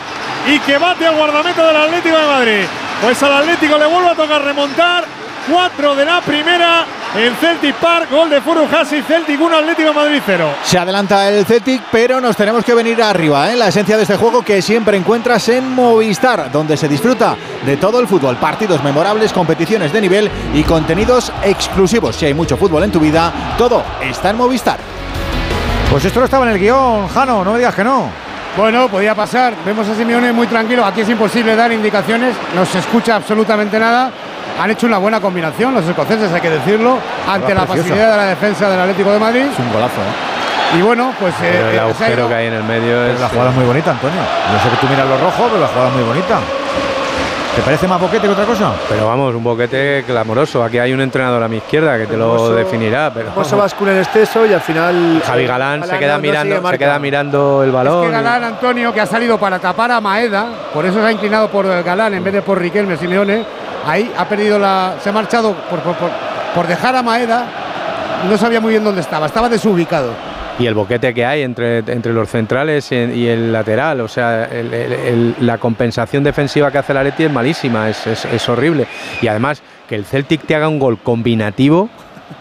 y 0.48 0.59
que 0.59 0.77
bate 0.77 1.07
al 1.07 1.15
guardameta 1.15 1.65
del 1.67 1.77
Atlético 1.77 2.17
de 2.17 2.27
Madrid. 2.27 2.65
Pues 3.01 3.22
al 3.23 3.33
Atlético 3.33 3.77
le 3.77 3.85
vuelve 3.88 4.09
a 4.11 4.15
tocar 4.15 4.43
remontar, 4.43 5.03
4 5.49 5.95
de 5.95 6.05
la 6.05 6.21
primera 6.21 6.85
en 7.15 7.35
Celtic 7.35 7.75
Park, 7.75 8.09
gol 8.11 8.29
de 8.29 8.41
Furuhashi, 8.41 9.01
Celtic 9.01 9.39
1, 9.41 9.57
Atlético 9.57 9.93
Madrid 9.93 10.21
0. 10.25 10.49
Se 10.63 10.77
adelanta 10.77 11.29
el 11.29 11.45
Celtic, 11.45 11.81
pero 11.91 12.21
nos 12.21 12.35
tenemos 12.35 12.63
que 12.63 12.73
venir 12.73 13.01
arriba. 13.01 13.51
¿eh? 13.51 13.55
La 13.55 13.67
esencia 13.67 13.97
de 13.97 14.03
este 14.03 14.17
juego 14.17 14.43
que 14.43 14.61
siempre 14.61 14.97
encuentras 14.97 15.49
en 15.49 15.73
Movistar, 15.73 16.51
donde 16.51 16.77
se 16.77 16.87
disfruta 16.87 17.35
de 17.65 17.77
todo 17.77 17.99
el 17.99 18.07
fútbol, 18.07 18.37
partidos 18.37 18.83
memorables, 18.83 19.33
competiciones 19.33 19.91
de 19.91 20.01
nivel 20.01 20.31
y 20.53 20.63
contenidos 20.63 21.31
exclusivos. 21.43 22.15
Si 22.15 22.25
hay 22.25 22.33
mucho 22.33 22.57
fútbol 22.57 22.83
en 22.83 22.91
tu 22.91 22.99
vida, 22.99 23.31
todo 23.57 23.83
está 24.01 24.29
en 24.29 24.37
Movistar. 24.37 24.79
Pues 25.89 26.05
esto 26.05 26.19
no 26.19 26.25
estaba 26.25 26.45
en 26.45 26.53
el 26.53 26.59
guion, 26.59 27.07
Jano, 27.09 27.43
no 27.43 27.51
me 27.51 27.57
digas 27.57 27.75
que 27.75 27.83
no. 27.83 28.09
Bueno, 28.55 28.89
podía 28.89 29.15
pasar. 29.15 29.53
Vemos 29.65 29.87
a 29.87 29.95
Simeone 29.95 30.33
muy 30.33 30.45
tranquilo. 30.45 30.85
Aquí 30.85 31.01
es 31.01 31.09
imposible 31.09 31.55
dar 31.55 31.71
indicaciones. 31.71 32.35
No 32.53 32.65
se 32.65 32.79
escucha 32.79 33.15
absolutamente 33.15 33.79
nada. 33.79 34.11
Han 34.59 34.71
hecho 34.71 34.88
una 34.88 34.97
buena 34.97 35.19
combinación, 35.19 35.73
los 35.73 35.88
escoceses, 35.88 36.31
hay 36.31 36.41
que 36.41 36.49
decirlo, 36.49 36.97
ante 37.27 37.53
la 37.53 37.65
facilidad 37.65 38.11
de 38.11 38.17
la 38.17 38.25
defensa 38.25 38.69
del 38.69 38.80
Atlético 38.80 39.11
de 39.11 39.19
Madrid. 39.19 39.45
Es 39.51 39.59
un 39.59 39.71
golazo, 39.71 40.01
¿eh? 40.01 40.77
Y 40.77 40.81
bueno, 40.81 41.13
pues. 41.19 41.33
Pero 41.39 41.67
eh, 41.67 41.69
el 41.71 41.75
eh, 41.75 41.80
agujero 41.80 42.27
que 42.30 42.35
hay 42.35 42.47
en 42.47 42.53
el 42.53 42.63
medio 42.63 43.05
es. 43.05 43.19
la 43.19 43.27
jugada 43.27 43.49
es 43.49 43.55
muy 43.55 43.65
bonita, 43.65 43.91
Antonio. 43.91 44.21
Yo 44.53 44.59
sé 44.59 44.69
que 44.69 44.77
tú 44.77 44.88
miras 44.88 45.07
los 45.07 45.19
rojos, 45.19 45.47
pero 45.49 45.59
la 45.59 45.67
jugada 45.67 45.89
es 45.89 45.95
muy 45.95 46.03
bonita. 46.03 46.39
¿Te 47.55 47.61
parece 47.63 47.85
más 47.85 47.99
boquete 47.99 48.27
que 48.27 48.33
otra 48.33 48.45
cosa? 48.45 48.71
Pero 48.88 49.07
vamos, 49.07 49.35
un 49.35 49.43
boquete 49.43 50.05
clamoroso. 50.07 50.63
Aquí 50.63 50.80
hay 50.80 50.93
un 50.93 51.01
entrenador 51.01 51.43
a 51.43 51.49
mi 51.49 51.57
izquierda 51.57 51.97
que 51.97 52.07
te 52.07 52.15
lo 52.15 52.53
definirá. 52.53 53.11
Pero 53.13 53.31
bascula 53.57 53.91
en 53.91 53.97
exceso 53.97 54.45
y 54.45 54.53
al 54.53 54.61
final. 54.61 55.21
Javi 55.25 55.43
eh, 55.43 55.47
Galán 55.47 55.83
se 55.85 55.99
queda 55.99 56.15
no 56.15 56.21
mirando, 56.21 56.69
se 56.69 56.77
queda 56.77 56.99
mirando 56.99 57.63
el 57.63 57.69
Es 57.69 57.75
balón. 57.75 58.05
que 58.05 58.11
Galán, 58.11 58.43
Antonio, 58.45 58.93
que 58.93 59.01
ha 59.01 59.05
salido 59.05 59.38
para 59.38 59.59
tapar 59.59 59.91
a 59.91 59.99
Maeda, 59.99 60.47
por 60.73 60.85
eso 60.85 61.01
se 61.01 61.05
ha 61.05 61.11
inclinado 61.11 61.49
por 61.49 61.83
Galán 61.83 62.13
en 62.13 62.23
vez 62.23 62.33
de 62.33 62.41
por 62.41 62.57
Riquelme 62.57 62.95
Simeone. 62.95 63.43
Ahí 63.85 64.11
ha 64.17 64.27
perdido 64.27 64.59
la. 64.59 64.95
Se 65.01 65.09
ha 65.09 65.11
marchado 65.11 65.53
por, 65.69 65.79
por, 65.81 66.67
dejar 66.67 66.95
a 66.95 67.01
Maeda. 67.03 67.45
No 68.29 68.37
sabía 68.37 68.59
muy 68.61 68.71
bien 68.71 68.83
dónde 68.83 69.01
estaba, 69.01 69.25
estaba 69.25 69.49
desubicado. 69.49 70.13
y 70.59 70.67
el 70.67 70.75
boquete 70.75 71.11
que 71.13 71.25
hay 71.25 71.41
entre, 71.41 71.79
entre 71.79 72.13
los 72.13 72.29
centrales 72.29 72.91
y, 72.91 73.27
el 73.27 73.51
lateral. 73.51 74.01
O 74.01 74.07
sea, 74.07 74.47
la 75.39 75.57
compensación 75.57 76.23
defensiva 76.23 76.69
que 76.71 76.77
hace 76.77 76.91
el 76.91 76.97
Atleti 76.99 77.23
es 77.23 77.31
malísima, 77.31 77.89
es, 77.89 78.05
es- 78.05 78.25
es 78.25 78.49
horrible. 78.49 78.85
Y 79.21 79.27
además, 79.27 79.61
que 79.89 79.95
el 79.95 80.05
Celtic 80.05 80.41
te 80.45 80.53
haga 80.55 80.67
un 80.67 80.77
gol 80.77 80.99
combinativo, 80.99 81.89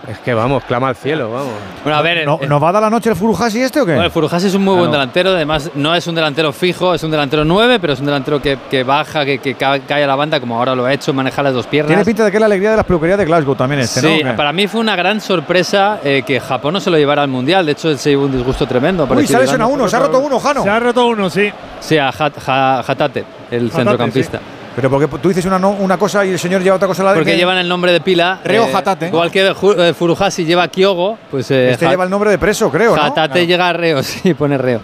es 0.09 0.19
que 0.21 0.35
vamos, 0.35 0.63
clama 0.65 0.89
al 0.89 0.97
cielo, 0.97 1.31
vamos. 1.31 1.53
Bueno, 1.83 1.99
a 1.99 2.03
ver, 2.03 2.25
¿No, 2.27 2.39
eh, 2.41 2.47
¿Nos 2.47 2.63
va 2.63 2.69
a 2.71 2.73
dar 2.73 2.83
la 2.83 2.91
noche 2.91 3.11
el 3.11 3.17
Furuhasi 3.17 3.61
este 3.63 3.81
o 3.81 3.85
qué? 3.87 3.93
Bueno, 3.93 4.05
el 4.07 4.11
Furuhashi 4.11 4.47
es 4.47 4.55
un 4.55 4.65
muy 4.65 4.75
buen 4.75 4.87
Claro. 4.91 5.01
delantero, 5.01 5.31
además 5.31 5.71
no 5.75 5.95
es 5.95 6.07
un 6.07 6.15
delantero 6.15 6.53
fijo, 6.53 6.95
es 6.95 7.03
un 7.03 7.11
delantero 7.11 7.45
9, 7.45 7.79
pero 7.81 7.93
es 7.93 8.01
un 8.01 8.07
delantero 8.07 8.41
que, 8.43 8.59
que 8.71 8.83
baja, 8.83 9.25
que, 9.25 9.39
que 9.39 9.55
ca- 9.55 9.79
cae 9.81 10.05
a 10.05 10.07
la 10.07 10.17
banda, 10.17 10.41
como 10.41 10.57
ahora 10.59 10.75
lo 10.75 10.85
ha 10.87 10.93
hecho, 10.93 11.13
maneja 11.13 11.43
las 11.43 11.55
dos 11.55 11.67
piernas. 11.67 11.89
Tiene 11.89 12.05
pinta 12.05 12.25
de 12.25 12.31
que 12.31 12.37
es 12.37 12.41
la 12.41 12.47
alegría 12.47 12.71
de 12.73 12.77
las 12.77 12.87
peluquerías 12.87 13.19
de 13.19 13.25
Glasgow 13.25 13.55
también 13.55 13.81
este, 13.81 14.01
Sí, 14.01 14.23
¿no? 14.25 14.37
para 14.37 14.53
mí 14.53 14.67
fue 14.67 14.81
una 14.81 14.97
gran 14.97 15.21
sorpresa 15.21 16.01
eh, 16.05 16.23
que 16.27 16.41
Japón 16.41 16.75
no 16.75 16.81
se 16.81 16.91
lo 16.91 16.97
llevara 16.99 17.23
al 17.23 17.29
Mundial, 17.29 17.67
de 17.67 17.73
hecho 17.73 17.97
se 17.97 18.11
llevó 18.11 18.25
un 18.27 18.33
disgusto 18.33 18.67
tremendo. 18.67 19.07
Uy, 19.11 19.27
se 19.27 19.37
ha 19.37 19.67
uno, 19.67 19.89
se 19.89 19.97
ha 19.97 20.01
roto 20.01 20.19
uno, 20.21 20.39
Jano. 20.41 20.63
Se 20.63 20.71
ha 20.71 20.79
roto 20.81 21.07
uno, 21.07 21.31
sí. 21.31 21.51
Sí, 21.81 21.97
a 21.99 22.09
Hat- 22.11 22.39
Hatate, 22.89 23.25
el 23.51 23.71
centrocampista. 23.71 24.41
Pero 24.77 24.89
porque 24.89 25.09
tú 25.19 25.29
dices 25.29 25.45
una, 25.47 25.59
no- 25.59 25.71
una 25.71 25.99
cosa 25.99 26.25
y 26.25 26.31
el 26.31 26.39
señor 26.39 26.63
lleva 26.63 26.77
otra 26.77 26.87
cosa 26.89 27.03
a 27.03 27.07
la 27.07 27.11
de 27.13 27.19
Porque 27.19 27.33
que- 27.33 27.37
llevan 27.37 27.59
el 27.59 27.69
nombre 27.69 27.93
de 27.93 28.01
pila. 28.01 28.41
Reo 28.45 28.67
eh, 28.67 28.73
Hatate. 28.75 29.09
Igual 29.09 29.31
que 29.31 29.49
eh, 29.49 29.95
Furuhashi 29.95 30.45
lleva 30.45 30.69
Kyogo, 30.69 31.19
pues 31.31 31.51
eh, 31.51 31.73
Este 31.73 31.89
lleva 31.89 32.05
el 32.05 32.11
nombre 32.11 32.31
de 32.31 32.39
preso, 32.39 32.71
creo, 32.71 32.95
¿no? 32.97 33.03
Hatate 33.03 33.47
llega 33.47 33.69
a 33.69 33.73
Reo, 33.73 34.03
sí, 34.05 34.33
pone 34.35 34.57
Reo. 34.57 34.81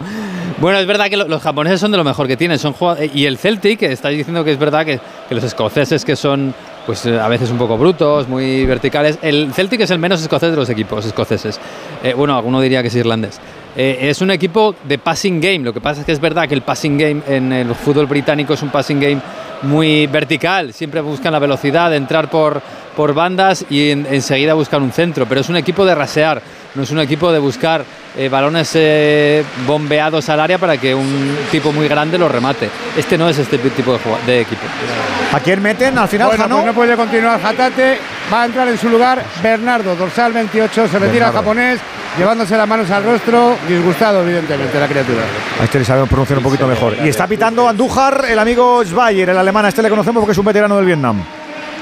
Bueno, 0.59 0.79
es 0.79 0.87
verdad 0.87 1.07
que 1.09 1.17
lo- 1.17 1.29
los 1.29 1.43
japoneses 1.43 1.79
son 1.81 1.91
de 1.93 1.99
lo 1.99 2.05
mejor 2.05 2.27
que 2.27 2.37
tienen. 2.37 2.59
Son 2.59 2.75
eh, 2.99 3.11
y 3.15 3.27
el 3.27 3.39
Celtic 3.39 3.83
está 3.83 4.09
diciendo 4.09 4.43
que 4.45 4.53
es 4.53 4.59
verdad 4.59 4.85
que, 4.85 4.99
que 5.29 5.35
los 5.35 5.45
escoceses 5.45 6.05
que 6.05 6.17
son 6.17 6.55
pues 6.87 7.05
eh, 7.07 7.19
a 7.21 7.29
veces 7.29 7.51
un 7.51 7.59
poco 7.59 7.77
brutos, 7.79 8.29
muy 8.29 8.65
verticales. 8.67 9.19
El 9.23 9.53
Celtic 9.53 9.81
es 9.83 9.91
el 9.91 9.99
menos 9.99 10.21
escocés 10.23 10.51
de 10.51 10.57
los 10.57 10.69
equipos 10.71 11.05
escoceses. 11.05 11.61
Eh, 12.03 12.15
bueno, 12.15 12.37
alguno 12.37 12.61
diría 12.61 12.81
que 12.83 12.89
es 12.89 12.95
irlandés. 12.95 13.41
Eh, 13.77 14.09
es 14.09 14.21
un 14.23 14.31
equipo 14.31 14.75
de 14.85 14.97
passing 14.99 15.41
game. 15.41 15.59
Lo 15.61 15.73
que 15.73 15.81
pasa 15.81 16.01
es 16.01 16.07
que 16.07 16.13
es 16.13 16.21
verdad 16.21 16.49
que 16.49 16.55
el 16.55 16.63
passing 16.63 16.97
game 16.97 17.23
en 17.29 17.53
el 17.53 17.75
fútbol 17.75 18.07
británico 18.07 18.55
es 18.55 18.63
un 18.63 18.71
passing 18.71 18.99
game 19.01 19.21
muy 19.63 20.07
vertical. 20.07 20.73
Siempre 20.73 21.01
buscan 21.03 21.33
la 21.33 21.39
velocidad 21.39 21.95
entrar 21.95 22.31
por, 22.31 22.63
por 22.97 23.13
bandas 23.13 23.67
y 23.69 23.91
en- 23.91 24.07
enseguida 24.11 24.55
buscan 24.55 24.83
un 24.83 24.93
centro. 24.93 25.27
Pero 25.27 25.43
es 25.43 25.49
un 25.51 25.57
equipo 25.57 25.85
de 25.85 25.95
rasear, 25.95 26.41
no 26.77 26.83
es 26.83 26.91
un 26.91 27.01
equipo 27.01 27.33
de 27.33 27.39
buscar 27.39 27.85
eh, 28.17 28.29
balones 28.29 28.71
eh, 28.75 29.43
bombeados 29.67 30.29
al 30.29 30.41
área 30.41 30.59
para 30.59 30.77
que 30.79 30.95
un 30.95 31.37
tipo 31.51 31.73
muy 31.73 31.89
grande 31.89 32.19
lo 32.19 32.29
remate. 32.29 32.69
Este 32.97 33.17
no 33.19 33.29
es 33.29 33.39
este 33.39 33.59
tipo 33.59 33.93
de, 33.93 33.99
de 34.27 34.41
equipo. 34.43 34.63
¿A 35.33 35.41
quién 35.41 35.61
meten 35.63 35.99
al 35.99 36.09
final, 36.09 36.29
Bueno, 36.29 36.43
Jano? 36.45 36.55
pues 36.57 36.67
no 36.67 36.75
puede 36.75 36.97
continuar 36.97 37.41
Hatate. 37.45 37.99
Va 38.33 38.43
a 38.43 38.47
entrar 38.47 38.69
en 38.69 38.79
su 38.79 38.89
lugar 38.89 39.23
Bernardo, 39.43 39.95
dorsal 39.97 40.33
28. 40.33 40.89
Se 40.89 40.99
retira 40.99 41.29
el 41.29 41.33
japonés, 41.33 41.81
llevándose 42.19 42.57
las 42.57 42.67
manos 42.69 42.91
al 42.91 43.05
rostro. 43.05 43.57
Disgustado, 43.69 44.23
evidentemente, 44.23 44.79
la 44.81 44.87
criatura. 44.89 45.23
A 45.61 45.65
este 45.65 45.79
le 45.81 45.85
sabe 45.85 46.07
pronunciar 46.07 46.39
un 46.39 46.45
poquito 46.45 46.67
mejor. 46.67 46.97
Y 47.05 47.09
está 47.09 47.27
pitando 47.27 47.69
Andújar, 47.69 48.25
el 48.29 48.39
amigo 48.39 48.83
Schweier, 48.85 49.31
el 49.31 49.39
alemán. 49.39 49.65
A 49.65 49.69
este 49.69 49.83
le 49.83 49.91
conocemos 49.91 50.21
porque 50.21 50.33
es 50.33 50.39
un 50.39 50.45
veterano 50.45 50.77
del 50.77 50.87
Vietnam. 50.87 51.23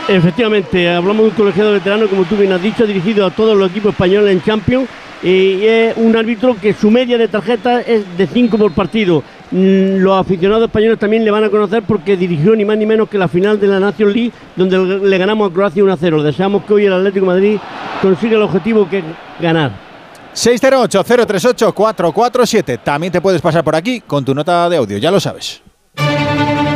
Efectivamente, 0.07 0.91
hablamos 0.91 1.23
de 1.23 1.29
un 1.31 1.35
colegiado 1.35 1.73
veterano, 1.73 2.07
como 2.09 2.25
tú 2.25 2.37
bien 2.37 2.53
has 2.53 2.61
dicho, 2.63 2.87
dirigido 2.87 3.25
a 3.25 3.31
todos 3.31 3.57
los 3.57 3.71
equipos 3.71 3.93
españoles 3.93 4.33
en 4.33 4.43
Champions. 4.43 4.87
Y 5.23 5.65
es 5.65 5.97
un 5.97 6.15
árbitro 6.15 6.55
que 6.61 6.75
su 6.75 6.91
media 6.91 7.17
de 7.17 7.29
tarjetas 7.29 7.89
es 7.89 8.03
de 8.19 8.27
5 8.27 8.59
por 8.59 8.73
partido. 8.73 9.23
Mm, 9.51 9.97
Los 10.01 10.21
aficionados 10.21 10.65
españoles 10.67 10.99
también 10.99 11.25
le 11.25 11.31
van 11.31 11.45
a 11.45 11.49
conocer 11.49 11.83
porque 11.85 12.19
dirigió 12.19 12.55
ni 12.55 12.67
más 12.67 12.77
ni 12.77 12.85
menos 12.85 13.09
que 13.09 13.17
la 13.17 13.29
final 13.29 13.59
de 13.59 13.67
la 13.67 13.81
Nation 13.81 14.13
League, 14.13 14.33
donde 14.55 14.77
le 15.09 15.17
ganamos 15.19 15.51
a 15.51 15.55
Croacia 15.55 15.83
1-0. 15.83 16.23
Deseamos 16.23 16.65
que 16.65 16.75
hoy 16.75 16.85
el 16.85 16.93
Atlético 16.93 17.25
Madrid 17.25 17.57
consiga 18.03 18.37
el 18.37 18.43
objetivo 18.43 18.87
que 18.87 18.99
es 18.99 19.05
ganar. 19.41 19.71
608-038-447. 20.35 22.81
También 22.85 23.11
te 23.11 23.23
puedes 23.23 23.41
pasar 23.41 23.65
por 23.65 23.75
aquí 23.75 24.03
con 24.03 24.23
tu 24.27 24.35
nota 24.35 24.69
de 24.69 24.77
audio, 24.77 24.99
ya 24.99 25.11
lo 25.11 25.21
sabes. 25.21 25.63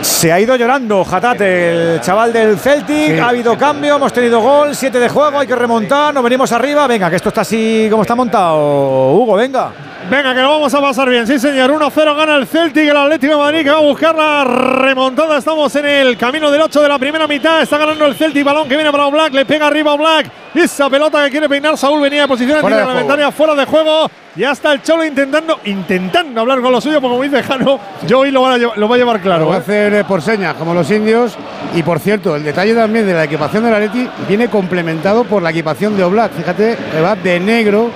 Se 0.00 0.32
ha 0.32 0.40
ido 0.40 0.56
llorando 0.56 1.04
Jatate, 1.04 1.94
el 1.94 2.00
chaval 2.00 2.32
del 2.32 2.58
Celtic. 2.58 3.18
Ha 3.18 3.28
habido 3.28 3.56
cambio, 3.56 3.96
hemos 3.96 4.12
tenido 4.12 4.40
gol, 4.40 4.74
7 4.74 4.98
de 4.98 5.08
juego, 5.08 5.38
hay 5.38 5.46
que 5.46 5.56
remontar, 5.56 6.12
nos 6.12 6.22
venimos 6.22 6.50
arriba. 6.52 6.86
Venga, 6.86 7.08
que 7.10 7.16
esto 7.16 7.28
está 7.28 7.42
así 7.42 7.88
como 7.90 8.02
está 8.02 8.14
montado. 8.14 9.12
Hugo, 9.12 9.34
venga. 9.34 9.70
Venga, 10.10 10.34
que 10.34 10.40
lo 10.42 10.50
vamos 10.50 10.74
a 10.74 10.80
pasar 10.82 11.08
bien. 11.08 11.26
Sí, 11.26 11.38
señor. 11.38 11.70
1-0 11.70 12.16
gana 12.16 12.36
el 12.36 12.46
Celtic, 12.46 12.88
el 12.88 12.96
Atlético 12.96 13.32
de 13.32 13.38
Madrid 13.38 13.62
que 13.62 13.70
va 13.70 13.78
a 13.78 13.80
buscar 13.80 14.14
la 14.14 14.44
remontada. 14.44 15.38
Estamos 15.38 15.74
en 15.76 15.86
el 15.86 16.18
camino 16.18 16.50
del 16.50 16.60
8 16.60 16.82
de 16.82 16.88
la 16.88 16.98
primera 16.98 17.26
mitad. 17.26 17.62
Está 17.62 17.78
ganando 17.78 18.04
el 18.04 18.14
Celtic. 18.14 18.44
Balón 18.44 18.68
que 18.68 18.76
viene 18.76 18.92
para 18.92 19.06
Black. 19.06 19.32
Le 19.32 19.46
pega 19.46 19.66
arriba 19.66 19.96
Black. 19.96 20.30
Esa 20.54 20.90
pelota 20.90 21.24
que 21.24 21.30
quiere 21.30 21.48
peinar 21.48 21.76
Saúl 21.78 22.00
venía 22.00 22.22
de 22.22 22.28
posición 22.28 22.60
Fuera 22.60 22.76
de 22.76 22.84
reglamentaria 22.84 23.32
fuera 23.32 23.54
de 23.54 23.64
juego. 23.64 24.10
Ya 24.36 24.50
está 24.50 24.72
el 24.72 24.82
Cholo 24.82 25.04
intentando, 25.04 25.60
intentando 25.64 26.40
hablar 26.40 26.60
con 26.60 26.72
lo 26.72 26.80
suyo, 26.80 27.00
porque 27.00 27.12
como 27.12 27.22
dice 27.22 27.42
Jano, 27.42 27.78
yo 28.06 28.18
hoy 28.20 28.30
lo, 28.30 28.42
va 28.42 28.54
a 28.54 28.58
llevar, 28.58 28.76
lo 28.76 28.88
va 28.88 28.94
a 28.96 28.98
llevar 28.98 29.16
Lo 29.16 29.22
claro. 29.22 29.46
va 29.46 29.54
a 29.54 29.58
¿eh? 29.58 29.60
hacer 29.60 29.94
eh, 29.94 30.04
por 30.04 30.22
señas, 30.22 30.54
como 30.54 30.74
los 30.74 30.90
indios. 30.90 31.36
Y 31.74 31.82
por 31.82 31.98
cierto, 31.98 32.36
el 32.36 32.44
detalle 32.44 32.74
también 32.74 33.06
de 33.06 33.14
la 33.14 33.24
equipación 33.24 33.64
del 33.64 33.74
Atleti 33.74 34.08
viene 34.28 34.48
complementado 34.48 35.24
por 35.24 35.42
la 35.42 35.50
equipación 35.50 35.96
de 35.96 36.04
Oblak. 36.04 36.32
Fíjate, 36.32 36.76
que 36.92 37.00
va 37.00 37.14
de 37.16 37.40
negro, 37.40 37.90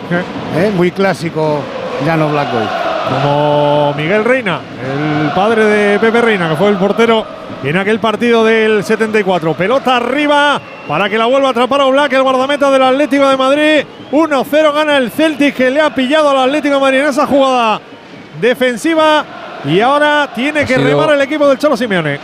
eh, 0.56 0.72
muy 0.74 0.90
clásico 0.92 1.60
Black 2.04 2.48
hoy. 2.54 2.68
como 3.10 3.94
Miguel 3.94 4.24
Reina, 4.24 4.60
el 4.82 5.30
padre 5.32 5.64
de 5.64 5.98
Pepe 5.98 6.20
Reina, 6.20 6.48
que 6.48 6.56
fue 6.56 6.68
el 6.68 6.76
portero 6.76 7.26
en 7.62 7.76
aquel 7.76 7.98
partido 7.98 8.44
del 8.44 8.84
74. 8.84 9.54
Pelota 9.54 9.96
arriba 9.96 10.60
para 10.86 11.08
que 11.08 11.18
la 11.18 11.26
vuelva 11.26 11.48
a 11.48 11.50
atrapar 11.50 11.80
a 11.80 11.86
Oblak, 11.86 12.12
el 12.12 12.22
guardameta 12.22 12.70
del 12.70 12.82
Atlético 12.82 13.28
de 13.28 13.36
Madrid. 13.36 13.84
1-0 14.12 14.74
gana 14.74 14.96
el 14.96 15.10
Celtic 15.10 15.56
que 15.56 15.70
le 15.70 15.80
ha 15.80 15.94
pillado 15.94 16.30
al 16.30 16.38
Atlético 16.48 16.76
de 16.76 16.80
Madrid 16.80 17.00
en 17.00 17.06
esa 17.06 17.26
jugada 17.26 17.80
defensiva. 18.40 19.24
Y 19.64 19.80
ahora 19.80 20.30
tiene 20.34 20.64
que 20.64 20.78
remar 20.78 21.12
el 21.12 21.20
equipo 21.20 21.48
del 21.48 21.58
Cholo 21.58 21.76
Simeone. 21.76 22.18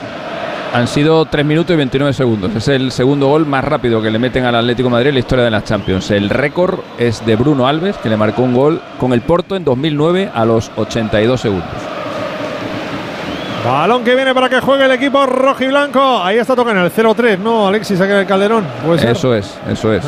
Han 0.74 0.88
sido 0.88 1.24
3 1.24 1.46
minutos 1.46 1.72
y 1.72 1.76
29 1.76 2.12
segundos. 2.12 2.50
Es 2.56 2.66
el 2.66 2.90
segundo 2.90 3.28
gol 3.28 3.46
más 3.46 3.62
rápido 3.62 4.02
que 4.02 4.10
le 4.10 4.18
meten 4.18 4.44
al 4.44 4.56
Atlético 4.56 4.88
de 4.88 4.92
Madrid 4.92 5.08
en 5.10 5.14
la 5.14 5.20
historia 5.20 5.44
de 5.44 5.50
las 5.52 5.62
Champions. 5.62 6.10
El 6.10 6.28
récord 6.28 6.80
es 6.98 7.24
de 7.24 7.36
Bruno 7.36 7.68
Alves, 7.68 7.96
que 7.98 8.08
le 8.08 8.16
marcó 8.16 8.42
un 8.42 8.54
gol 8.54 8.82
con 8.98 9.12
el 9.12 9.20
Porto 9.20 9.54
en 9.54 9.64
2009 9.64 10.32
a 10.34 10.44
los 10.44 10.72
82 10.74 11.40
segundos. 11.40 11.70
Balón 13.64 14.02
que 14.02 14.16
viene 14.16 14.34
para 14.34 14.48
que 14.48 14.58
juegue 14.60 14.84
el 14.86 14.90
equipo 14.90 15.24
rojo 15.26 15.62
y 15.62 15.68
blanco. 15.68 16.20
Ahí 16.20 16.38
está 16.38 16.56
tocando 16.56 16.84
el 16.84 16.92
0-3, 16.92 17.38
¿no? 17.38 17.68
Alexis 17.68 18.00
aquí 18.00 18.10
en 18.10 18.18
el 18.18 18.26
Calderón. 18.26 18.64
Eso 18.98 19.32
es, 19.32 19.56
eso 19.70 19.92
es. 19.92 20.04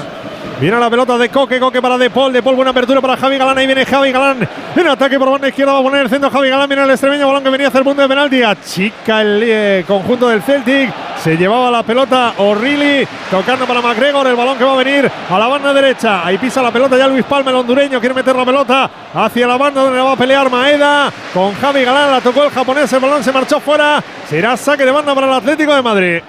Viene 0.59 0.81
la 0.81 0.89
pelota 0.89 1.19
de 1.19 1.29
Coque, 1.29 1.61
Coque 1.61 1.83
para 1.83 1.99
De 1.99 2.09
Paul, 2.09 2.33
De 2.33 2.43
Paul 2.43 2.57
buena 2.57 2.71
apertura 2.71 3.03
para 3.03 3.15
Javi 3.19 3.37
Galán, 3.37 3.59
ahí 3.59 3.67
viene 3.67 3.85
Javi 3.85 4.11
Galán. 4.11 4.49
En 4.75 4.89
ataque 4.89 5.19
por 5.19 5.31
banda 5.31 5.49
izquierda, 5.49 5.75
va 5.75 5.81
a 5.81 5.83
poner 5.83 6.01
el 6.01 6.09
centro 6.09 6.31
Javi 6.31 6.49
Galán, 6.49 6.67
viene 6.67 6.83
el 6.83 6.91
extremeño, 6.91 7.27
balón 7.27 7.45
que 7.45 7.51
venía 7.51 7.69
hacia 7.69 7.79
el 7.79 7.85
punto 7.85 8.01
de 8.01 8.09
penalti, 8.09 8.43
achica 8.43 9.21
el 9.21 9.43
eh, 9.45 9.85
conjunto 9.87 10.29
del 10.31 10.43
Celtic, 10.43 10.91
se 11.23 11.37
llevaba 11.37 11.71
la 11.71 11.83
pelota 11.83 12.33
O'Reilly, 12.39 13.07
tocando 13.31 13.67
para 13.67 13.83
McGregor, 13.83 14.27
el 14.27 14.35
balón 14.35 14.57
que 14.57 14.65
va 14.65 14.73
a 14.73 14.77
venir 14.77 15.11
a 15.29 15.39
la 15.39 15.47
banda 15.47 15.75
derecha, 15.75 16.27
ahí 16.27 16.39
pisa 16.39 16.63
la 16.63 16.71
pelota 16.71 16.97
ya 16.97 17.07
Luis 17.07 17.25
Palma, 17.27 17.51
el 17.51 17.57
hondureño, 17.59 18.01
quiere 18.01 18.15
meter 18.15 18.35
la 18.35 18.45
pelota 18.47 18.91
hacia 19.13 19.47
la 19.47 19.59
banda 19.59 19.83
donde 19.83 19.99
la 19.99 20.05
va 20.05 20.13
a 20.13 20.17
pelear 20.17 20.49
Maeda, 20.49 21.13
con 21.35 21.55
Javi 21.55 21.85
Galán, 21.85 22.13
la 22.13 22.21
tocó 22.23 22.45
el 22.45 22.51
japonés, 22.51 22.91
el 22.91 23.01
balón 23.01 23.23
se 23.23 23.31
marchó 23.31 23.61
fuera, 23.61 24.03
será 24.27 24.57
saque 24.57 24.87
de 24.87 24.91
banda 24.91 25.15
para 25.15 25.27
el 25.27 25.35
Atlético 25.35 25.75
de 25.75 25.83
Madrid. 25.83 26.23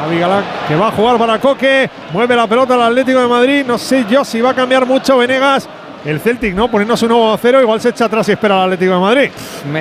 Javi 0.00 0.18
Galán 0.18 0.44
que 0.68 0.76
va 0.76 0.88
a 0.88 0.92
jugar 0.92 1.18
para 1.18 1.38
Coque. 1.38 1.88
Mueve 2.12 2.36
la 2.36 2.46
pelota 2.46 2.74
al 2.74 2.82
Atlético 2.82 3.20
de 3.20 3.28
Madrid. 3.28 3.64
No 3.66 3.78
sé 3.78 4.04
yo 4.08 4.24
si 4.24 4.40
va 4.40 4.50
a 4.50 4.54
cambiar 4.54 4.86
mucho 4.86 5.16
Venegas 5.18 5.68
el 6.04 6.20
Celtic, 6.20 6.54
¿no? 6.54 6.68
Poniéndose 6.68 7.06
un 7.06 7.12
nuevo 7.12 7.36
cero, 7.40 7.60
igual 7.62 7.80
se 7.80 7.88
echa 7.88 8.04
atrás 8.04 8.28
y 8.28 8.32
espera 8.32 8.56
al 8.56 8.64
Atlético 8.64 8.92
de 8.92 9.00
Madrid. 9.00 9.30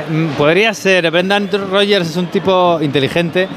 Mm, 0.10 0.38
podría 0.38 0.74
ser. 0.74 1.10
Brendan 1.12 1.50
Rogers 1.52 2.10
es 2.10 2.16
un 2.16 2.28
tipo 2.28 2.80
inteligente, 2.82 3.48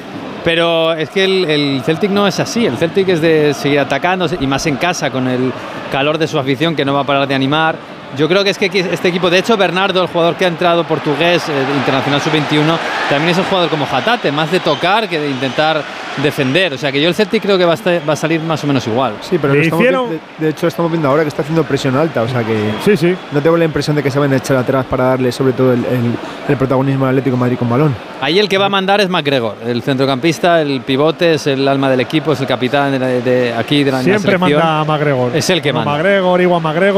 pero 0.45 0.93
es 0.93 1.11
que 1.11 1.25
el, 1.25 1.45
el 1.45 1.83
Celtic 1.85 2.11
no 2.11 2.27
es 2.27 2.41
así. 2.41 2.67
El 2.67 2.77
Celtic 2.77 3.09
es 3.09 3.21
de 3.21 3.55
seguir 3.55 3.79
atacando 3.79 4.29
y 4.41 4.47
más 4.47 4.67
en 4.67 4.77
casa 4.77 5.11
con 5.11 5.29
el 5.29 5.53
calor 5.93 6.19
de 6.19 6.27
su 6.27 6.39
afición 6.39 6.75
que 6.75 6.85
no 6.85 6.95
va 6.95 7.01
a 7.01 7.05
parar 7.05 7.29
de 7.29 7.35
animar. 7.35 7.77
Yo 8.17 8.29
creo 8.29 8.45
que 8.45 8.51
es 8.51 8.59
que 8.59 8.67
este 8.67 9.09
equipo, 9.09 9.29
de 9.31 9.39
hecho, 9.39 9.57
Bernardo, 9.57 10.01
el 10.03 10.09
jugador 10.09 10.37
que 10.37 10.45
ha 10.45 10.49
entrado 10.49 10.85
portugués, 10.85 11.43
eh, 11.49 11.53
internacional 11.77 12.21
sub-21, 12.21 12.63
también 13.11 13.31
es 13.31 13.39
un 13.39 13.45
jugador 13.45 13.69
como 13.69 13.85
Jatate, 13.87 14.31
más 14.33 14.51
de 14.51 14.61
tocar 14.61 15.09
que 15.09 15.19
de 15.19 15.29
intentar 15.31 15.83
defender. 16.23 16.73
O 16.73 16.79
sea 16.79 16.91
que 16.91 17.01
yo 17.03 17.09
el 17.09 17.15
Celtic 17.15 17.43
creo 17.43 17.59
que 17.59 17.65
va 17.65 17.73
a, 17.73 17.77
estar- 17.77 18.01
va 18.09 18.15
a 18.15 18.17
salir 18.17 18.41
más 18.41 18.63
o 18.65 18.67
menos 18.67 18.87
igual. 18.87 19.15
Sí, 19.21 19.39
pero 19.41 19.55
lo 19.55 19.61
estamos 19.61 19.85
vi- 19.85 19.91
de, 19.93 20.21
de 20.39 20.49
hecho 20.51 20.67
estamos 20.67 20.91
viendo 20.91 21.09
ahora 21.09 21.23
que 21.23 21.29
está 21.29 21.43
haciendo 21.43 21.63
presión 21.65 21.95
alta, 21.97 22.23
o 22.23 22.29
sea 22.29 22.43
que 22.43 22.57
sí, 22.85 22.97
sí. 22.97 23.15
no 23.33 23.41
tengo 23.43 23.57
la 23.57 23.65
impresión 23.67 23.95
de 23.97 24.03
que 24.03 24.11
se 24.11 24.19
van 24.19 24.33
a 24.33 24.37
echar 24.37 24.57
atrás 24.57 24.87
para 24.87 25.05
darle 25.05 25.31
sobre 25.33 25.53
todo 25.53 25.73
el, 25.75 25.85
el- 25.85 26.15
el 26.49 26.57
protagonismo 26.57 27.05
al 27.05 27.11
Atlético 27.11 27.37
de 27.37 27.41
Madrid 27.41 27.59
con 27.59 27.69
balón. 27.69 27.95
Ahí 28.23 28.39
el 28.39 28.49
que 28.49 28.57
va 28.57 28.67
a 28.67 28.71
mandar 28.71 29.01
es 29.03 29.11
McGregor, 29.11 29.57
el 29.67 29.83
centrocampista, 29.83 30.63
el 30.63 30.81
pivote, 30.81 31.35
es 31.35 31.47
el 31.49 31.69
alma 31.69 31.91
del 31.91 32.01
equipo, 32.01 32.33
es 32.33 32.41
el 32.41 32.47
capitán 32.47 32.99
de, 32.99 33.21
de 33.21 33.53
aquí 33.55 33.85
de 33.85 33.93
la, 33.93 34.01
Siempre 34.03 34.23
selección. 34.39 34.61
manda 34.61 34.81
a 34.81 34.85
McGregor. 34.85 35.37
Es 35.37 35.51
el 35.51 35.61
que 35.61 35.73
manda. 35.73 35.93
McGregor, 35.93 36.41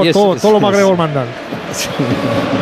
Y 0.04 0.08
es- 0.08 0.12
todo, 0.12 0.34
los 0.34 0.44
es- 0.44 0.60
McGregor 0.60 0.96
mandan. 0.98 1.26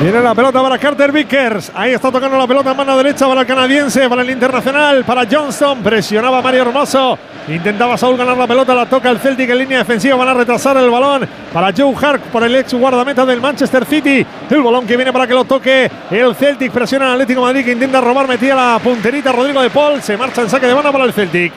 Viene 0.02 0.20
la 0.20 0.34
pelota 0.34 0.62
para 0.62 0.78
Carter 0.78 1.10
Vickers. 1.10 1.73
Ahí 1.74 1.92
está 1.92 2.12
tocando 2.12 2.36
la 2.36 2.47
pelota 2.47 2.70
en 2.70 2.76
mano 2.76 2.97
derecha 2.97 3.26
para 3.26 3.40
el 3.40 3.47
canadiense, 3.47 4.08
para 4.08 4.23
el 4.23 4.31
internacional, 4.31 5.05
para 5.05 5.26
Johnston. 5.28 5.82
Presionaba 5.82 6.42
Mario 6.42 6.62
Hermoso. 6.62 7.18
Intentaba 7.48 7.97
Saúl 7.97 8.16
ganar 8.16 8.36
la 8.36 8.47
pelota, 8.47 8.74
la 8.74 8.86
toca 8.86 9.08
el 9.08 9.18
Celtic 9.18 9.48
en 9.48 9.58
línea 9.58 9.78
defensiva. 9.78 10.16
Van 10.16 10.28
a 10.28 10.34
retrasar 10.34 10.76
el 10.76 10.90
balón 10.90 11.26
para 11.52 11.73
Joe 11.76 11.94
Hart 12.00 12.23
por 12.24 12.42
el 12.44 12.55
ex 12.56 12.74
guardameta 12.74 13.24
del 13.24 13.40
Manchester 13.40 13.86
City. 13.86 14.26
El 14.50 14.62
balón 14.62 14.86
que 14.86 14.97
viene 14.97 15.12
para 15.12 15.26
que 15.26 15.34
lo 15.34 15.44
toque 15.44 15.90
el 16.10 16.34
Celtic. 16.34 16.70
Presiona 16.70 17.06
al 17.06 17.12
Atlético 17.12 17.40
Madrid 17.40 17.65
que 17.65 17.73
intenta 17.73 18.00
robar. 18.00 18.28
Metía 18.28 18.55
la 18.55 18.78
punterita 18.82 19.32
Rodrigo 19.32 19.62
de 19.62 19.70
Paul. 19.70 20.02
Se 20.02 20.16
marcha 20.16 20.42
en 20.42 20.50
saque 20.50 20.66
de 20.66 20.74
banda 20.74 20.92
para 20.92 21.05
el 21.05 21.12
Celtic. 21.12 21.52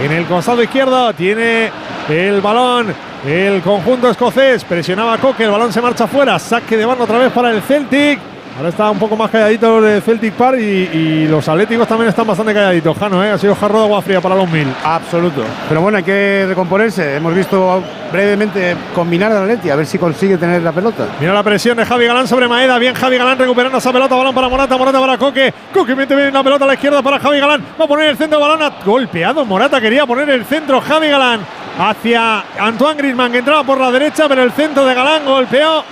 En 0.00 0.10
el 0.10 0.24
costado 0.26 0.62
izquierdo 0.62 1.12
tiene 1.12 1.70
el 2.08 2.40
balón 2.40 2.94
el 3.26 3.60
conjunto 3.62 4.10
escocés. 4.10 4.64
Presionaba 4.64 5.14
a 5.14 5.18
Coque, 5.18 5.44
el 5.44 5.50
balón 5.50 5.72
se 5.72 5.80
marcha 5.80 6.06
fuera. 6.06 6.38
Saque 6.38 6.76
de 6.76 6.84
banda 6.84 7.04
otra 7.04 7.18
vez 7.18 7.32
para 7.32 7.50
el 7.50 7.62
Celtic. 7.62 8.31
Ahora 8.56 8.68
está 8.68 8.90
un 8.90 8.98
poco 8.98 9.16
más 9.16 9.30
calladito 9.30 9.86
el 9.86 10.02
Celtic 10.02 10.34
Park 10.34 10.58
y, 10.60 10.62
y 10.62 11.26
los 11.26 11.48
atléticos 11.48 11.88
también 11.88 12.10
están 12.10 12.26
bastante 12.26 12.52
calladitos. 12.52 12.96
Jano, 12.98 13.24
¿eh? 13.24 13.30
ha 13.30 13.38
sido 13.38 13.54
jarro 13.54 13.78
de 13.78 13.84
agua 13.84 14.02
fría 14.02 14.20
para 14.20 14.34
los 14.34 14.48
mil. 14.50 14.68
Absoluto. 14.84 15.42
Pero 15.68 15.80
bueno, 15.80 15.98
hay 15.98 16.04
que 16.04 16.44
recomponerse. 16.46 17.16
Hemos 17.16 17.34
visto 17.34 17.82
brevemente 18.12 18.76
combinar 18.94 19.32
al 19.32 19.44
Atleti, 19.44 19.70
a 19.70 19.76
ver 19.76 19.86
si 19.86 19.98
consigue 19.98 20.36
tener 20.36 20.60
la 20.62 20.70
pelota. 20.70 21.06
Mira 21.18 21.32
la 21.32 21.42
presión 21.42 21.78
de 21.78 21.86
Javi 21.86 22.06
Galán 22.06 22.28
sobre 22.28 22.46
Maeda. 22.46 22.78
Bien 22.78 22.94
Javi 22.94 23.16
Galán 23.16 23.38
recuperando 23.38 23.78
esa 23.78 23.90
pelota. 23.90 24.14
Balón 24.14 24.34
para 24.34 24.48
Morata, 24.48 24.76
Morata 24.76 25.00
para 25.00 25.16
Coque. 25.16 25.54
Coque 25.72 25.94
mete 25.94 26.14
bien 26.14 26.34
la 26.34 26.44
pelota 26.44 26.64
a 26.64 26.68
la 26.68 26.74
izquierda 26.74 27.00
para 27.02 27.18
Javi 27.18 27.40
Galán. 27.40 27.64
Va 27.80 27.86
a 27.86 27.88
poner 27.88 28.10
el 28.10 28.16
centro, 28.18 28.38
balón 28.38 28.60
golpeado. 28.84 29.46
Morata 29.46 29.80
quería 29.80 30.04
poner 30.04 30.28
el 30.28 30.44
centro. 30.44 30.78
Javi 30.82 31.08
Galán 31.08 31.40
hacia 31.78 32.44
Antoine 32.60 32.98
Griezmann 32.98 33.32
que 33.32 33.38
entraba 33.38 33.64
por 33.64 33.80
la 33.80 33.90
derecha, 33.90 34.28
pero 34.28 34.42
el 34.42 34.52
centro 34.52 34.84
de 34.84 34.94
Galán 34.94 35.24
golpeó. 35.24 35.82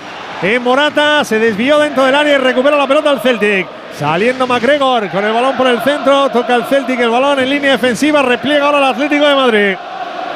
En 0.42 0.62
Morata 0.62 1.22
se 1.22 1.38
desvió 1.38 1.78
dentro 1.78 2.02
del 2.06 2.14
área 2.14 2.36
y 2.36 2.38
recupera 2.38 2.74
la 2.74 2.86
pelota 2.86 3.10
al 3.10 3.20
Celtic. 3.20 3.66
Saliendo 3.98 4.46
McGregor 4.46 5.10
con 5.10 5.22
el 5.22 5.34
balón 5.34 5.54
por 5.54 5.66
el 5.66 5.82
centro. 5.82 6.30
Toca 6.30 6.54
el 6.54 6.64
Celtic 6.64 6.98
el 6.98 7.10
balón 7.10 7.40
en 7.40 7.50
línea 7.50 7.72
defensiva. 7.72 8.22
Repliega 8.22 8.64
ahora 8.64 8.78
el 8.78 8.84
Atlético 8.84 9.26
de 9.26 9.34
Madrid. 9.34 9.76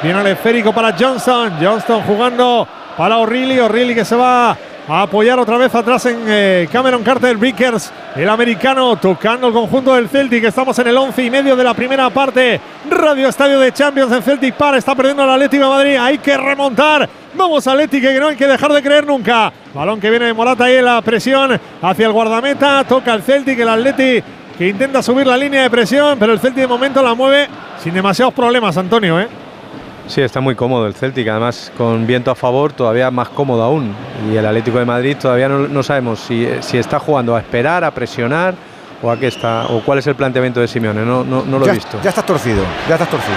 Viene 0.03 0.21
el 0.21 0.27
esférico 0.27 0.75
para 0.75 0.93
Johnson. 0.93 1.55
Johnston 1.59 2.03
jugando 2.03 2.69
para 2.99 3.17
O'Reilly. 3.17 3.59
O'Reilly 3.61 3.95
que 3.95 4.05
se 4.05 4.15
va 4.15 4.51
a 4.51 5.03
apoyar 5.03 5.39
otra 5.39 5.57
vez 5.57 5.75
atrás 5.75 6.05
en 6.05 6.19
eh, 6.29 6.69
Cameron 6.71 7.03
Carter 7.03 7.39
Vickers. 7.39 7.91
El 8.15 8.29
americano 8.29 8.97
tocando 8.97 9.47
el 9.47 9.55
conjunto 9.55 9.95
del 9.95 10.11
Celtic. 10.11 10.45
Estamos 10.45 10.79
en 10.81 10.89
el 10.89 10.99
11 10.99 11.25
y 11.25 11.31
medio 11.31 11.57
de 11.57 11.65
la 11.65 11.73
primera 11.73 12.11
parte. 12.11 12.61
Radio 12.91 13.31
Estadio 13.31 13.59
de 13.59 13.73
Champions 13.73 14.13
en 14.13 14.23
Celtic 14.23 14.55
Park. 14.55 14.77
Está 14.77 14.95
perdiendo 14.95 15.25
el 15.25 15.31
Atlético 15.31 15.65
de 15.65 15.71
Madrid. 15.71 15.97
Hay 15.99 16.19
que 16.19 16.37
remontar. 16.37 17.09
Vamos 17.37 17.67
Atlético 17.67 18.07
que 18.09 18.21
no 18.21 18.29
hay 18.29 18.37
que 18.37 18.47
dejar 18.47 18.73
de 18.73 18.83
creer 18.83 19.07
nunca. 19.07 19.53
Balón 19.75 20.01
que 20.01 20.09
viene 20.09 20.27
de 20.27 20.35
Morata 20.35 20.65
ahí 20.65 20.77
en 20.77 20.85
la 20.85 21.03
presión 21.03 21.59
hacia 21.83 22.07
el 22.07 22.13
guardameta. 22.13 22.85
Toca 22.85 23.13
el 23.15 23.23
Celtic. 23.23 23.59
El 23.59 23.69
Atlético 23.69 24.27
que 24.57 24.69
intenta 24.69 25.03
subir 25.03 25.27
la 25.27 25.37
línea 25.37 25.63
de 25.63 25.71
presión. 25.71 26.19
Pero 26.19 26.33
el 26.33 26.39
Celtic 26.39 26.63
de 26.63 26.69
momento 26.69 27.03
la 27.03 27.15
mueve 27.15 27.49
sin 27.83 27.93
demasiados 27.93 28.33
problemas, 28.33 28.77
Antonio. 28.77 29.21
¿eh? 29.21 29.29
Sí, 30.07 30.21
está 30.21 30.41
muy 30.41 30.55
cómodo 30.55 30.87
el 30.87 30.95
Celtic, 30.95 31.27
además 31.29 31.73
con 31.77 32.07
viento 32.07 32.31
a 32.31 32.35
favor 32.35 32.73
todavía 32.73 33.11
más 33.11 33.31
cómodo 33.31 33.63
aún. 33.63 33.95
Y 34.31 34.37
el 34.37 34.47
Atlético 34.47 34.79
de 34.79 34.85
Madrid 34.85 35.17
todavía 35.21 35.49
no, 35.49 35.67
no 35.67 35.83
sabemos 35.83 36.21
si, 36.21 36.47
si 36.61 36.79
está 36.79 36.99
jugando 36.99 37.35
a 37.35 37.41
esperar, 37.41 37.85
a 37.85 37.91
presionar 37.91 38.55
o 39.03 39.11
a 39.11 39.19
qué 39.19 39.27
está 39.27 39.67
o 39.69 39.81
cuál 39.81 39.99
es 39.99 40.07
el 40.07 40.15
planteamiento 40.15 40.61
de 40.61 40.69
Simeone. 40.69 41.05
No, 41.05 41.25
no, 41.25 41.45
no 41.45 41.59
lo 41.59 41.67
ya, 41.67 41.73
he 41.73 41.75
visto. 41.75 41.99
Ya 42.03 42.11
estás 42.11 42.27
torcido, 42.27 42.63
ya 42.89 42.95
estás 42.95 43.09
torcido. 43.09 43.37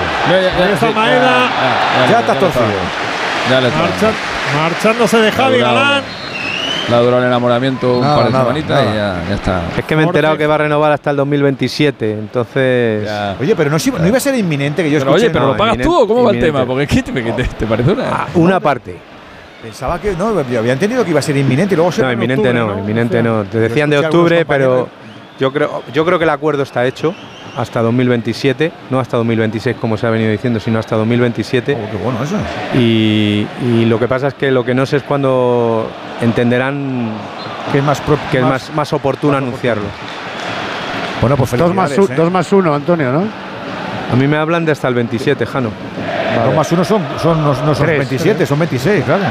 Ya 2.09 2.19
estás 2.19 2.39
torcido. 2.39 3.16
Ya 3.49 3.61
le 3.61 3.69
Marcha- 3.69 4.11
marchándose 4.55 5.17
de 5.17 5.31
Javi. 5.31 5.59
Galán. 5.59 6.03
Le 6.89 6.95
ha 6.95 6.99
durado 6.99 7.21
el 7.21 7.27
enamoramiento 7.27 7.95
un 7.95 8.01
Nada, 8.01 8.15
par 8.15 8.25
de 8.27 8.31
nada, 8.31 8.43
semanitas 8.45 8.69
nada. 8.69 8.83
y 8.91 8.95
ya, 8.95 9.29
ya 9.29 9.35
está. 9.35 9.61
Es 9.77 9.83
que 9.85 9.95
me 9.97 10.03
he 10.03 10.05
enterado 10.05 10.37
que 10.37 10.47
va 10.47 10.55
a 10.55 10.59
renovar 10.59 10.91
hasta 10.93 11.11
el 11.11 11.17
2027, 11.17 12.11
entonces. 12.11 13.09
Oye, 13.41 13.55
pero 13.57 13.69
no, 13.69 13.77
si- 13.77 13.91
no 13.91 14.07
iba 14.07 14.17
a 14.17 14.21
ser 14.21 14.35
inminente 14.35 14.83
que 14.83 14.89
yo 14.91 14.99
Pero 14.99 15.11
oye, 15.11 15.29
pero 15.29 15.45
No, 15.47 15.51
lo 15.51 15.57
pagas 15.57 15.77
tú 15.79 15.93
o 16.03 16.07
cómo 16.07 16.23
va 16.23 16.31
el 16.31 16.39
tema? 16.39 16.65
Porque 16.65 16.83
es 16.83 16.89
que 16.89 17.03
te, 17.03 17.11
que 17.23 17.31
te- 17.33 17.43
te 17.43 17.65
parece 17.65 17.91
una. 17.91 18.27
Una 18.35 18.59
parte. 18.61 18.97
Pensaba 19.61 19.99
que 19.99 20.13
no, 20.13 20.41
yo 20.49 20.59
había 20.59 20.73
entendido 20.73 21.03
que 21.03 21.09
iba 21.09 21.19
a 21.19 21.23
ser 21.23 21.35
inminente 21.35 21.73
y 21.73 21.77
luego 21.77 21.91
se 21.91 22.01
No, 22.03 22.11
inminente 22.11 22.53
no, 22.53 22.77
inminente 22.79 23.21
no. 23.21 23.43
Te 23.43 23.59
decían 23.59 23.89
de 23.89 23.97
octubre, 23.99 24.45
pero. 24.45 24.87
Yo 25.39 25.51
creo, 25.53 25.83
yo 25.93 26.05
creo 26.05 26.17
que 26.17 26.23
el 26.25 26.29
acuerdo 26.29 26.63
está 26.63 26.85
hecho 26.85 27.13
hasta 27.55 27.81
2027, 27.81 28.71
no 28.91 28.99
hasta 28.99 29.17
2026 29.17 29.77
como 29.77 29.97
se 29.97 30.05
ha 30.05 30.09
venido 30.11 30.29
diciendo, 30.31 30.59
sino 30.59 30.77
hasta 30.79 30.95
2027. 30.95 31.75
qué 31.91 31.97
bueno 32.03 32.19
eso. 32.23 32.35
Y, 32.75 33.47
y 33.63 33.85
lo 33.85 33.99
que 33.99 34.07
pasa 34.07 34.27
es 34.27 34.33
que 34.35 34.51
lo 34.51 34.63
que 34.63 34.75
no 34.75 34.85
sé 34.85 34.97
es 34.97 35.03
cuando 35.03 35.89
entenderán 36.21 37.11
que 37.71 37.79
es 37.79 37.83
más, 37.83 38.01
que 38.31 38.37
es 38.37 38.43
más- 38.43 38.51
más, 38.69 38.75
más 38.75 38.93
oportuno 38.93 39.35
anunciarlo. 39.37 39.83
Bueno, 41.19 41.35
pues 41.35 41.51
Dos 41.57 41.73
más, 41.73 41.97
u- 41.97 42.03
¿eh? 42.05 42.15
dos 42.15 42.31
más 42.31 42.51
uno, 42.53 42.75
Antonio, 42.75 43.11
¿no? 43.11 43.23
A 44.11 44.15
mí 44.15 44.27
me 44.27 44.37
hablan 44.37 44.63
de 44.65 44.71
hasta 44.71 44.87
el 44.87 44.93
27, 44.93 45.45
Jano. 45.47 45.71
Dos 46.45 46.55
más 46.55 46.71
uno 46.71 46.83
son, 46.85 47.01
son, 47.21 47.41
no, 47.43 47.53
no 47.53 47.75
son 47.75 47.85
Tres. 47.85 47.97
27, 47.97 48.45
son 48.45 48.59
26, 48.59 49.03
claro. 49.05 49.23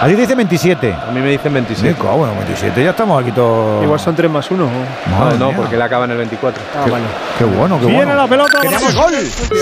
A 0.00 0.06
ti 0.06 0.14
te 0.14 0.20
dice 0.22 0.34
27. 0.34 0.94
A 1.08 1.10
mí 1.12 1.20
me 1.20 1.30
dicen 1.30 1.52
27. 1.52 1.88
Nico, 1.90 2.08
ah, 2.10 2.14
bueno, 2.16 2.34
27, 2.36 2.82
ya 2.82 2.90
estamos 2.90 3.22
aquí 3.22 3.32
todos. 3.32 3.82
Igual 3.82 4.00
son 4.00 4.14
3 4.16 4.30
más 4.30 4.50
1. 4.50 4.68
No, 5.10 5.30
no, 5.38 5.52
porque 5.56 5.76
le 5.76 5.84
acaban 5.84 6.10
el 6.10 6.16
24. 6.16 6.62
Ah, 6.74 6.86
vale. 6.90 7.04
Qué 7.38 7.44
bueno, 7.44 7.78
qué 7.78 7.86
Viene 7.86 8.04
bueno. 8.04 8.14
la 8.16 8.26
pelota. 8.26 8.58
Queríamos 8.60 8.94
gol. 8.94 9.12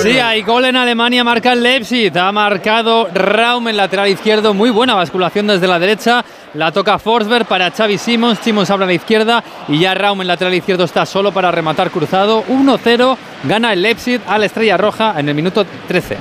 Sí, 0.02 0.18
hay 0.18 0.42
gol 0.42 0.64
en 0.66 0.76
Alemania, 0.76 1.24
marca 1.24 1.52
el 1.52 1.62
Leipzig. 1.62 2.16
Ha 2.16 2.30
marcado 2.32 3.08
Raum 3.12 3.68
en 3.68 3.76
lateral 3.76 4.08
izquierdo. 4.08 4.54
Muy 4.54 4.70
buena 4.70 4.94
basculación 4.94 5.46
desde 5.48 5.66
la 5.66 5.78
derecha. 5.78 6.24
La 6.54 6.72
toca 6.72 6.98
Forsberg 6.98 7.46
para 7.46 7.70
Xavi 7.70 7.98
Simons. 7.98 8.38
Simons 8.42 8.70
abre 8.70 8.84
a 8.84 8.86
la 8.86 8.94
izquierda 8.94 9.44
y 9.68 9.80
ya 9.80 9.94
Raum 9.94 10.20
en 10.22 10.28
lateral 10.28 10.54
izquierdo 10.54 10.84
está 10.84 11.04
solo 11.04 11.32
para 11.32 11.50
rematar 11.50 11.90
cruzado. 11.90 12.44
1-0. 12.48 13.16
Gana 13.44 13.72
el 13.72 13.82
Leipzig 13.82 14.20
a 14.26 14.38
la 14.38 14.46
Estrella 14.46 14.76
Roja 14.76 15.14
en 15.18 15.28
el 15.28 15.34
minuto 15.34 15.64
13. 15.86 16.16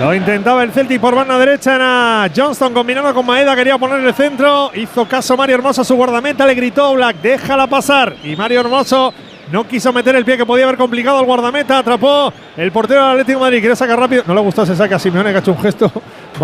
Lo 0.00 0.12
intentaba 0.12 0.62
el 0.64 0.72
Celtic 0.72 1.00
por 1.00 1.14
banda 1.14 1.38
derecha. 1.38 1.76
Era 1.76 2.30
Johnston 2.34 2.74
combinando 2.74 3.14
con 3.14 3.24
Maeda. 3.24 3.54
Quería 3.54 3.78
poner 3.78 4.00
el 4.00 4.12
centro. 4.14 4.70
Hizo 4.74 5.06
caso 5.06 5.36
Mario 5.36 5.56
Hermoso 5.56 5.82
a 5.82 5.84
su 5.84 5.94
guardameta. 5.94 6.46
Le 6.46 6.54
gritó 6.54 6.94
Black, 6.94 7.16
déjala 7.22 7.66
pasar. 7.66 8.16
Y 8.24 8.34
Mario 8.34 8.60
Hermoso 8.60 9.14
no 9.52 9.66
quiso 9.68 9.92
meter 9.92 10.16
el 10.16 10.24
pie 10.24 10.36
que 10.36 10.46
podía 10.46 10.64
haber 10.64 10.76
complicado 10.76 11.18
al 11.18 11.24
guardameta. 11.24 11.78
Atrapó 11.78 12.32
el 12.56 12.72
portero 12.72 13.02
del 13.02 13.10
Atlético 13.12 13.38
de 13.38 13.44
Madrid. 13.44 13.60
Quiere 13.60 13.76
sacar 13.76 13.98
rápido. 13.98 14.24
No 14.26 14.34
le 14.34 14.40
gustó 14.40 14.62
ese 14.62 14.74
saque 14.74 14.94
a 14.94 14.98
Simeone 14.98 15.30
que 15.30 15.36
ha 15.36 15.40
hecho 15.40 15.52
un 15.52 15.60
gesto. 15.60 15.92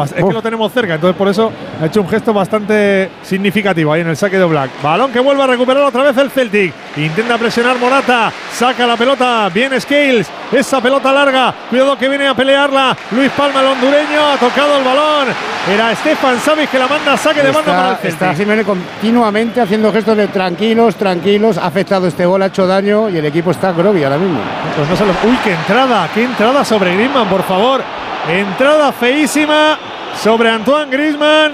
Es 0.04 0.12
que 0.24 0.32
lo 0.32 0.42
tenemos 0.42 0.72
cerca. 0.72 0.94
Entonces 0.94 1.16
por 1.16 1.28
eso 1.28 1.50
ha 1.82 1.86
hecho 1.86 2.00
un 2.00 2.08
gesto 2.08 2.32
bastante 2.32 3.10
significativo 3.22 3.92
ahí 3.92 4.00
en 4.02 4.08
el 4.08 4.16
saque 4.16 4.38
de 4.38 4.44
Black. 4.44 4.70
Balón 4.82 5.12
que 5.12 5.20
vuelve 5.20 5.42
a 5.42 5.46
recuperar 5.46 5.82
otra 5.84 6.02
vez 6.04 6.16
el 6.16 6.30
Celtic. 6.30 6.72
Intenta 6.96 7.36
presionar 7.38 7.78
Morata. 7.78 8.32
Saca 8.52 8.86
la 8.86 8.96
pelota. 8.96 9.48
Bien 9.52 9.78
Scales. 9.80 10.28
Esa 10.52 10.80
pelota 10.80 11.12
larga. 11.12 11.54
Cuidado 11.68 11.96
que 11.96 12.08
viene 12.08 12.26
a 12.28 12.34
pelearla. 12.34 12.96
Luis 13.12 13.30
Palma, 13.32 13.60
el 13.60 13.66
hondureño. 13.66 14.26
Ha 14.34 14.36
tocado 14.36 14.78
el 14.78 14.84
balón. 14.84 15.28
Era 15.72 15.94
Stefan 15.94 16.38
Savic 16.40 16.70
que 16.70 16.78
la 16.78 16.86
manda 16.88 17.16
saque 17.16 17.42
de 17.42 17.50
banda 17.50 17.72
para 17.72 17.90
el 17.90 17.96
Celtic. 17.96 18.12
está 18.12 18.34
Simeone 18.34 18.64
continuamente 18.64 19.60
haciendo 19.60 19.92
gestos 19.92 20.16
de 20.16 20.28
tranquilos, 20.28 20.94
tranquilos. 20.96 21.58
Ha 21.58 21.66
afectado 21.66 22.06
este 22.06 22.24
gol, 22.24 22.42
ha 22.42 22.46
hecho 22.46 22.66
daño 22.66 23.08
y 23.10 23.18
el 23.18 23.26
equipo 23.26 23.50
está 23.50 23.72
groggy 23.72 24.02
ahora 24.04 24.18
mismo. 24.18 24.40
Pues 24.76 24.88
no 24.88 24.96
se 24.96 25.04
lo- 25.04 25.12
Uy, 25.30 25.36
qué 25.44 25.52
entrada, 25.52 26.08
qué 26.14 26.24
entrada 26.24 26.64
sobre 26.64 26.94
Griezmann, 26.94 27.28
por 27.28 27.42
favor. 27.42 27.82
Entrada 28.28 28.92
feísima 28.92 29.78
sobre 30.22 30.50
Antoine 30.50 30.90
Griezmann. 30.90 31.52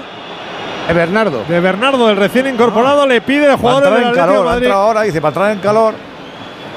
De 0.87 0.93
Bernardo. 0.93 1.43
De 1.47 1.59
Bernardo, 1.59 2.09
el 2.09 2.15
recién 2.15 2.47
incorporado, 2.47 3.05
le 3.05 3.19
pide 3.21 3.45
al 3.49 3.57
Para 3.57 3.75
jugador 3.81 3.93
del 3.95 4.03
en 4.03 4.09
de 4.11 4.15
calor, 4.17 4.37
ha 4.47 4.49
Madrid. 4.51 4.67
ahora, 4.71 5.01
dice, 5.01 5.19
para 5.21 5.29
entrar 5.31 5.51
en 5.51 5.59
calor. 5.59 5.93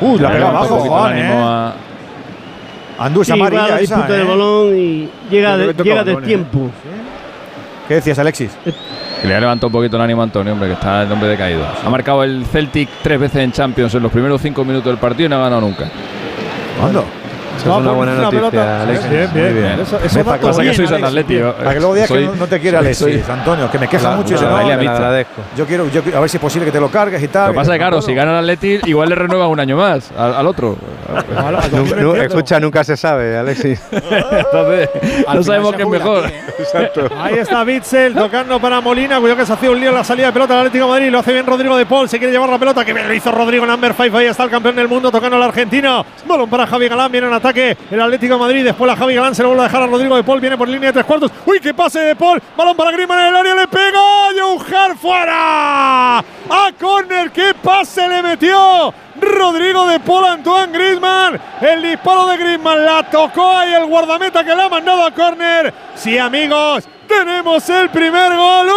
Uy, 0.01 0.19
la 0.19 0.31
pega 0.31 0.49
abajo, 0.49 0.79
Juan, 0.81 1.17
el 1.19 1.25
¿eh? 1.27 1.31
a- 1.33 1.73
Andú, 2.99 3.23
esa 3.23 3.35
Sí, 3.35 3.41
va 3.41 3.47
a 3.47 3.49
amarilla 3.49 3.81
esa, 3.81 3.95
disputa 3.97 4.15
¿eh? 4.15 4.19
del 4.19 4.27
balón 4.27 4.77
y 4.77 5.11
llega, 5.31 5.57
de, 5.57 5.73
llega 5.85 6.05
del 6.05 6.19
¿eh? 6.19 6.23
tiempo. 6.27 6.71
¿Qué 7.89 7.95
decías, 7.95 8.19
Alexis? 8.19 8.51
Que 9.23 9.27
le 9.29 9.35
ha 9.37 9.41
levantado 9.41 9.69
un 9.69 9.73
poquito 9.73 9.97
el 9.97 10.03
ánimo 10.03 10.21
a 10.21 10.25
Antonio, 10.25 10.53
hombre, 10.53 10.69
que 10.69 10.75
está 10.75 11.03
el 11.03 11.13
hombre 11.13 11.29
decaído. 11.29 11.63
Ha 11.85 11.89
marcado 11.91 12.23
el 12.25 12.45
Celtic 12.47 12.89
tres 13.03 13.19
veces 13.21 13.43
en 13.43 13.53
Champions 13.53 13.95
en 13.95 14.03
los 14.03 14.13
primeros 14.13 14.41
cinco 14.43 14.65
minutos 14.65 14.87
del 14.87 14.99
partido 14.99 15.27
y 15.27 15.29
no 15.31 15.37
ha 15.37 15.41
ganado 15.45 15.61
nunca. 15.63 15.85
¿Cuándo? 16.81 17.05
Eso 17.61 17.71
es 17.73 17.77
una 17.85 17.93
buena 17.93 18.15
noticia, 18.15 18.83
Alex. 18.83 19.11
Bien, 19.11 19.31
bien. 19.35 19.45
Muy 19.53 19.63
bien. 19.63 19.81
Eso, 19.81 19.99
Me 20.01 20.07
eso 20.07 20.19
pasa 20.25 20.31
datos 20.37 20.57
que 20.57 20.63
bien, 20.63 20.75
sois 20.75 20.91
Para 20.91 21.75
que 21.75 21.79
luego 21.81 21.95
digas 21.95 22.09
soy- 22.09 22.21
que 22.23 22.27
no, 22.27 22.35
no 22.37 22.47
te 22.47 22.61
quiere 22.61 22.77
Alexis, 22.77 22.99
soy- 22.99 23.25
Antonio, 23.33 23.71
que 23.71 23.79
me 23.79 23.89
queja 23.89 24.11
La- 24.11 24.17
mucho 24.17 24.35
y 24.35 24.39
la- 24.39 24.51
no, 24.51 24.57
agradezco. 24.91 25.43
yo 25.57 25.67
quiero, 25.67 25.89
yo 25.91 26.03
quiero- 26.03 26.19
a 26.19 26.21
ver 26.21 26.31
si 26.31 26.37
es 26.37 26.41
posible 26.41 26.67
que 26.67 26.73
te 26.73 26.81
lo 26.81 26.89
cargues 26.91 27.23
y 27.23 27.29
tal. 27.29 27.49
Lo 27.49 27.53
que 27.53 27.57
pasa 27.57 27.73
es 27.73 27.75
que, 27.75 27.79
claro, 27.79 28.03
si 28.03 28.15
gana 28.15 28.33
el 28.33 28.39
Atleti, 28.39 28.81
igual 28.87 29.09
le 29.09 29.15
renueva 29.15 29.47
un 29.49 29.61
año 29.61 29.77
más 29.77 30.11
al, 30.17 30.35
al 30.35 30.47
otro. 30.47 30.77
Escucha, 32.25 32.61
nunca 32.61 32.85
se 32.85 32.97
sabe, 32.97 33.37
Alexis. 33.37 33.81
Entonces, 33.91 34.89
no 35.35 35.43
sabemos 35.43 35.75
qué 35.75 35.83
es 35.83 35.89
mejor. 35.89 36.25
Exacto. 36.59 37.09
Ahí 37.19 37.35
está 37.35 37.65
Bitzel 37.65 38.15
tocando 38.15 38.61
para 38.61 38.81
Molina. 38.81 39.19
Cuidado 39.19 39.39
que 39.41 39.47
se 39.47 39.53
hacía 39.53 39.71
un 39.71 39.81
lío 39.81 39.91
en 39.91 39.95
la 39.97 40.05
salida 40.05 40.27
de 40.27 40.33
pelota 40.33 40.55
del 40.55 40.67
Atlético 40.67 40.85
de 40.87 40.91
Madrid. 40.91 41.11
Lo 41.11 41.19
hace 41.19 41.33
bien 41.33 41.47
Rodrigo 41.47 41.77
de 41.77 41.87
Paul. 41.87 42.09
Se 42.09 42.19
quiere 42.19 42.33
llevar 42.33 42.49
la 42.49 42.59
pelota. 42.59 42.85
Que 42.85 42.93
bien 42.93 43.09
lo 43.09 43.15
hizo 43.15 43.33
Rodrigo 43.33 43.67
Number 43.67 43.93
5. 43.95 44.17
Ahí 44.17 44.27
está 44.27 44.45
el 44.45 44.51
campeón 44.51 44.77
del 44.77 44.89
mundo 44.89 45.11
tocando 45.11 45.37
al 45.37 45.43
argentino. 45.43 46.05
Balón 46.27 46.49
para 46.49 46.67
Javi 46.67 46.89
Galán. 46.89 47.11
Viene 47.11 47.27
en 47.27 47.33
ataque 47.33 47.50
el 47.57 48.01
Atlético 48.01 48.39
Madrid. 48.39 48.65
Después 48.65 48.89
la 48.89 48.97
Javi 48.97 49.15
Galán 49.15 49.35
se 49.35 49.43
lo 49.43 49.49
vuelve 49.49 49.65
a 49.65 49.67
dejar 49.67 49.83
a 49.83 49.87
Rodrigo 49.87 50.17
de 50.17 50.25
Paul. 50.25 50.41
Viene 50.41 50.57
por 50.57 50.69
línea 50.69 50.89
de 50.89 50.93
tres 50.93 51.05
cuartos. 51.05 51.31
¡Uy, 51.47 51.61
qué 51.61 51.75
pase 51.75 52.01
de 52.01 52.17
Paul! 52.17 52.41
Balón 52.57 52.77
para 52.77 52.91
Griezmann 52.93 53.21
en 53.21 53.27
el 53.27 53.37
área. 53.37 53.55
Le 53.55 53.69
pega. 53.69 54.01
Johan 54.41 54.97
fuera. 54.97 56.19
A 56.19 56.71
córner. 56.79 57.31
¡Qué 57.31 57.55
pase 57.55 58.09
le 58.09 58.23
metió! 58.23 58.93
Rodrigo 59.21 59.87
de 59.87 60.01
Paul 60.01 60.25
Antoine 60.25 60.73
Griezmann. 60.73 61.41
El 61.61 61.83
disparo 61.83 62.27
de 62.27 62.37
Griezmann 62.39 62.85
la 62.85 63.03
tocó 63.11 63.57
ahí 63.57 63.75
el 63.75 63.87
guardameta 63.87 64.45
que 64.45 64.55
la 64.55 64.65
ha 64.65 64.69
mandado 64.69 65.05
a 65.05 65.11
córner. 65.11 65.73
Sí, 65.95 66.17
amigos, 66.17 66.89
tenemos 67.07 67.69
el 67.69 67.91
primer 67.91 68.35
gol. 68.37 68.71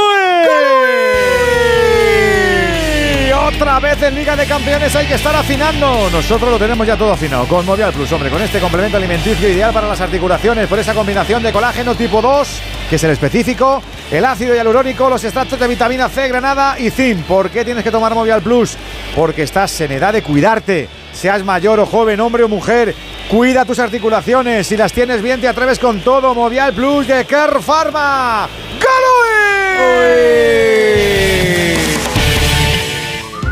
Otra 3.46 3.78
vez 3.82 4.02
en 4.02 4.16
Liga 4.16 4.38
de 4.38 4.46
Campeones 4.46 4.96
hay 4.96 5.06
que 5.06 5.16
estar 5.16 5.36
afinando. 5.36 6.10
Nosotros 6.10 6.50
lo 6.50 6.58
tenemos 6.58 6.88
ya 6.88 6.96
todo 6.96 7.12
afinado 7.12 7.46
con 7.46 7.66
Movial 7.66 7.92
Plus, 7.92 8.10
hombre, 8.14 8.30
con 8.30 8.42
este 8.42 8.60
complemento 8.60 8.96
alimenticio 8.96 9.50
ideal 9.50 9.74
para 9.74 9.86
las 9.86 10.00
articulaciones, 10.00 10.66
por 10.70 10.80
esa 10.80 10.94
combinación 10.94 11.44
de 11.44 11.52
colágeno 11.52 11.94
tipo 11.94 12.22
2, 12.22 12.62
que 12.90 12.96
es 12.96 13.04
el 13.04 13.12
específico, 13.12 13.84
el 14.10 14.24
ácido 14.24 14.56
hialurónico, 14.56 15.10
los 15.10 15.22
extractos 15.26 15.60
de 15.60 15.68
vitamina 15.68 16.08
C, 16.08 16.30
granada 16.30 16.80
y 16.80 16.90
zinc. 16.90 17.26
¿Por 17.26 17.50
qué 17.50 17.66
tienes 17.66 17.84
que 17.84 17.92
tomar 17.92 18.16
Movial 18.16 18.42
Plus? 18.42 18.78
Porque 19.14 19.44
estás 19.44 19.82
en 19.82 19.92
edad 19.92 20.14
de 20.14 20.24
cuidarte. 20.24 20.88
Seas 21.12 21.44
mayor 21.44 21.82
o 21.82 21.86
joven, 21.86 22.22
hombre 22.22 22.44
o 22.44 22.48
mujer, 22.48 22.96
cuida 23.30 23.66
tus 23.66 23.80
articulaciones. 23.80 24.68
Si 24.68 24.78
las 24.78 24.94
tienes 24.94 25.22
bien, 25.22 25.42
te 25.42 25.50
atreves 25.50 25.80
con 25.80 26.00
todo. 26.00 26.34
Movial 26.34 26.72
Plus 26.74 27.08
de 27.08 27.26
Care 27.26 27.60
Pharma. 27.60 28.48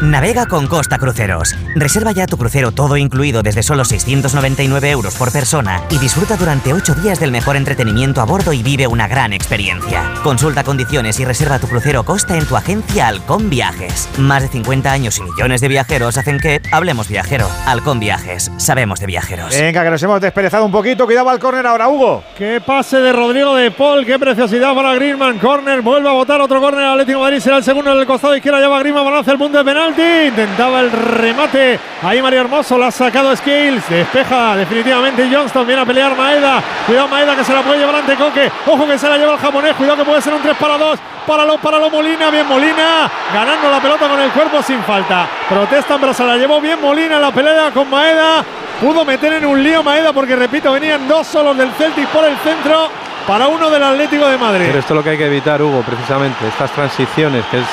Navega 0.01 0.47
con 0.47 0.65
Costa 0.65 0.97
Cruceros. 0.97 1.55
Reserva 1.75 2.11
ya 2.11 2.25
tu 2.25 2.35
crucero 2.35 2.71
todo 2.71 2.97
incluido 2.97 3.43
desde 3.43 3.61
solo 3.61 3.85
699 3.85 4.89
euros 4.89 5.15
por 5.15 5.31
persona 5.31 5.83
y 5.91 5.99
disfruta 5.99 6.37
durante 6.37 6.73
8 6.73 6.95
días 6.95 7.19
del 7.19 7.31
mejor 7.31 7.55
entretenimiento 7.55 8.19
a 8.19 8.25
bordo 8.25 8.51
y 8.51 8.63
vive 8.63 8.87
una 8.87 9.07
gran 9.07 9.31
experiencia. 9.31 10.11
Consulta 10.23 10.63
condiciones 10.63 11.19
y 11.19 11.25
reserva 11.25 11.59
tu 11.59 11.67
crucero 11.67 12.03
Costa 12.03 12.35
en 12.35 12.47
tu 12.47 12.55
agencia 12.57 13.09
Halcón 13.09 13.51
Viajes. 13.51 14.09
Más 14.17 14.41
de 14.41 14.49
50 14.49 14.91
años 14.91 15.19
y 15.19 15.21
millones 15.21 15.61
de 15.61 15.67
viajeros 15.67 16.17
hacen 16.17 16.39
que 16.39 16.61
hablemos 16.71 17.07
viajero. 17.07 17.47
Halcón 17.67 17.99
Viajes. 17.99 18.51
Sabemos 18.57 18.99
de 18.99 19.05
viajeros. 19.05 19.51
Venga, 19.51 19.83
que 19.83 19.91
nos 19.91 20.01
hemos 20.01 20.19
desperezado 20.19 20.65
un 20.65 20.71
poquito. 20.71 21.05
Cuidado 21.05 21.29
al 21.29 21.37
córner 21.37 21.67
ahora, 21.67 21.89
Hugo. 21.89 22.23
Qué 22.35 22.59
pase 22.65 22.97
de 22.97 23.13
Rodrigo 23.13 23.53
de 23.55 23.69
Paul, 23.69 24.03
qué 24.03 24.17
preciosidad 24.17 24.73
para 24.73 24.95
Griezmann. 24.95 25.37
Corner, 25.37 25.81
vuelve 25.81 26.09
a 26.09 26.13
botar 26.13 26.41
otro 26.41 26.59
córner 26.59 26.85
al 26.85 26.93
Atlético 26.93 27.19
de 27.19 27.25
Madrid. 27.25 27.39
Será 27.39 27.57
el 27.57 27.63
segundo 27.63 27.91
en 27.91 27.99
el 27.99 28.07
costado 28.07 28.35
izquierdo. 28.35 28.59
Lleva 28.59 28.79
Griezmann, 28.79 29.05
balance 29.05 29.29
el 29.29 29.37
punto 29.37 29.59
de 29.59 29.63
penalti. 29.93 30.27
Intentaba 30.27 30.81
el 30.81 30.91
remate. 30.91 31.79
Ahí 32.03 32.21
Mario 32.21 32.41
Hermoso 32.41 32.77
la 32.77 32.87
ha 32.87 32.91
sacado 32.91 33.35
Skills. 33.35 33.89
Despeja 33.89 34.55
definitivamente 34.55 35.29
Johnston. 35.31 35.65
Viene 35.65 35.81
a 35.81 35.85
pelear 35.85 36.15
Maeda. 36.15 36.61
Cuidado 36.85 37.07
Maeda 37.07 37.35
que 37.35 37.43
se 37.43 37.53
la 37.53 37.61
puede 37.61 37.79
llevar 37.79 37.95
ante 37.95 38.15
Coque. 38.15 38.51
Ojo 38.67 38.87
que 38.87 38.97
se 38.97 39.09
la 39.09 39.17
lleva 39.17 39.33
el 39.33 39.39
japonés. 39.39 39.73
Cuidado 39.75 39.97
que 39.97 40.05
puede 40.05 40.21
ser 40.21 40.33
un 40.33 40.41
3 40.41 40.57
para 40.57 40.77
2. 40.77 40.99
Para 41.27 41.45
lo, 41.45 41.57
para 41.57 41.77
lo 41.77 41.89
Molina. 41.89 42.29
Bien 42.29 42.47
Molina. 42.47 43.09
Ganando 43.33 43.69
la 43.69 43.79
pelota 43.79 44.07
con 44.07 44.19
el 44.19 44.31
cuerpo 44.31 44.61
sin 44.61 44.81
falta. 44.83 45.27
Protestan, 45.49 45.99
pero 45.99 46.13
se 46.13 46.25
la 46.25 46.37
llevó 46.37 46.59
bien 46.61 46.79
Molina 46.81 47.19
la 47.19 47.31
pelea 47.31 47.71
con 47.71 47.89
Maeda. 47.89 48.43
Pudo 48.79 49.05
meter 49.05 49.33
en 49.33 49.45
un 49.45 49.61
lío 49.61 49.83
Maeda 49.83 50.11
porque, 50.11 50.35
repito, 50.35 50.71
venían 50.71 51.07
dos 51.07 51.27
solos 51.27 51.55
del 51.55 51.71
Celtic 51.73 52.07
por 52.07 52.25
el 52.25 52.35
centro 52.37 52.89
para 53.27 53.47
uno 53.47 53.69
del 53.69 53.83
Atlético 53.83 54.27
de 54.27 54.37
Madrid. 54.37 54.65
Pero 54.67 54.79
esto 54.79 54.93
es 54.93 54.97
lo 54.97 55.03
que 55.03 55.11
hay 55.11 55.17
que 55.17 55.27
evitar, 55.27 55.61
Hugo, 55.61 55.81
precisamente, 55.81 56.47
estas 56.47 56.71
transiciones, 56.71 57.45
que 57.45 57.59
es 57.59 57.65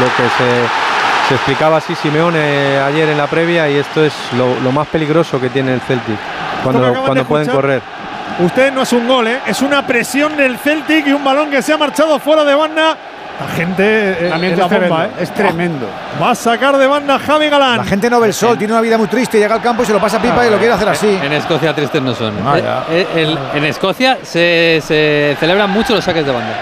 lo 0.00 0.06
que 0.16 0.22
se, 0.22 0.91
se 1.32 1.36
explicaba 1.36 1.78
así 1.78 1.94
Simeone 1.94 2.78
ayer 2.78 3.08
en 3.08 3.16
la 3.16 3.26
previa 3.26 3.66
y 3.70 3.78
esto 3.78 4.04
es 4.04 4.12
lo, 4.36 4.54
lo 4.60 4.70
más 4.70 4.86
peligroso 4.88 5.40
que 5.40 5.48
tiene 5.48 5.72
el 5.72 5.80
Celtic 5.80 6.16
cuando, 6.62 6.92
cuando 6.92 7.14
de 7.14 7.24
pueden 7.24 7.46
escuchar. 7.48 7.54
correr. 7.62 7.82
Usted 8.40 8.70
no 8.70 8.82
es 8.82 8.92
un 8.92 9.08
gol, 9.08 9.28
¿eh? 9.28 9.38
es 9.46 9.62
una 9.62 9.86
presión 9.86 10.36
del 10.36 10.58
Celtic 10.58 11.06
y 11.06 11.12
un 11.12 11.24
balón 11.24 11.50
que 11.50 11.62
se 11.62 11.72
ha 11.72 11.78
marchado 11.78 12.18
fuera 12.18 12.44
de 12.44 12.54
banda. 12.54 12.96
La 13.40 13.48
gente 13.56 13.82
eh, 14.26 14.28
También 14.28 14.52
es 14.52 14.58
la 14.58 14.64
bomba, 14.66 14.78
tremendo, 14.78 15.04
¿eh? 15.04 15.22
es 15.22 15.34
tremendo. 15.34 15.86
Va 16.22 16.30
a 16.32 16.34
sacar 16.34 16.76
de 16.76 16.86
banda 16.86 17.18
Javi 17.18 17.48
Galán. 17.48 17.78
La 17.78 17.84
gente 17.84 18.10
no 18.10 18.20
ve 18.20 18.26
el 18.28 18.34
sol, 18.34 18.58
tiene 18.58 18.74
una 18.74 18.82
vida 18.82 18.98
muy 18.98 19.06
triste, 19.08 19.38
llega 19.38 19.54
al 19.54 19.62
campo 19.62 19.82
y 19.84 19.86
se 19.86 19.94
lo 19.94 20.00
pasa 20.00 20.20
pipa 20.20 20.46
y 20.46 20.50
lo 20.50 20.58
quiere 20.58 20.74
hacer 20.74 20.88
así. 20.90 21.18
En 21.22 21.32
Escocia 21.32 21.74
tristes 21.74 22.02
no 22.02 22.14
son. 22.14 22.34
Ah, 22.46 22.84
eh, 22.90 23.06
el- 23.16 23.38
en 23.54 23.64
Escocia 23.64 24.18
se, 24.22 24.82
se 24.86 25.34
celebran 25.40 25.70
mucho 25.70 25.94
los 25.94 26.04
saques 26.04 26.26
de 26.26 26.30
banda. 26.32 26.54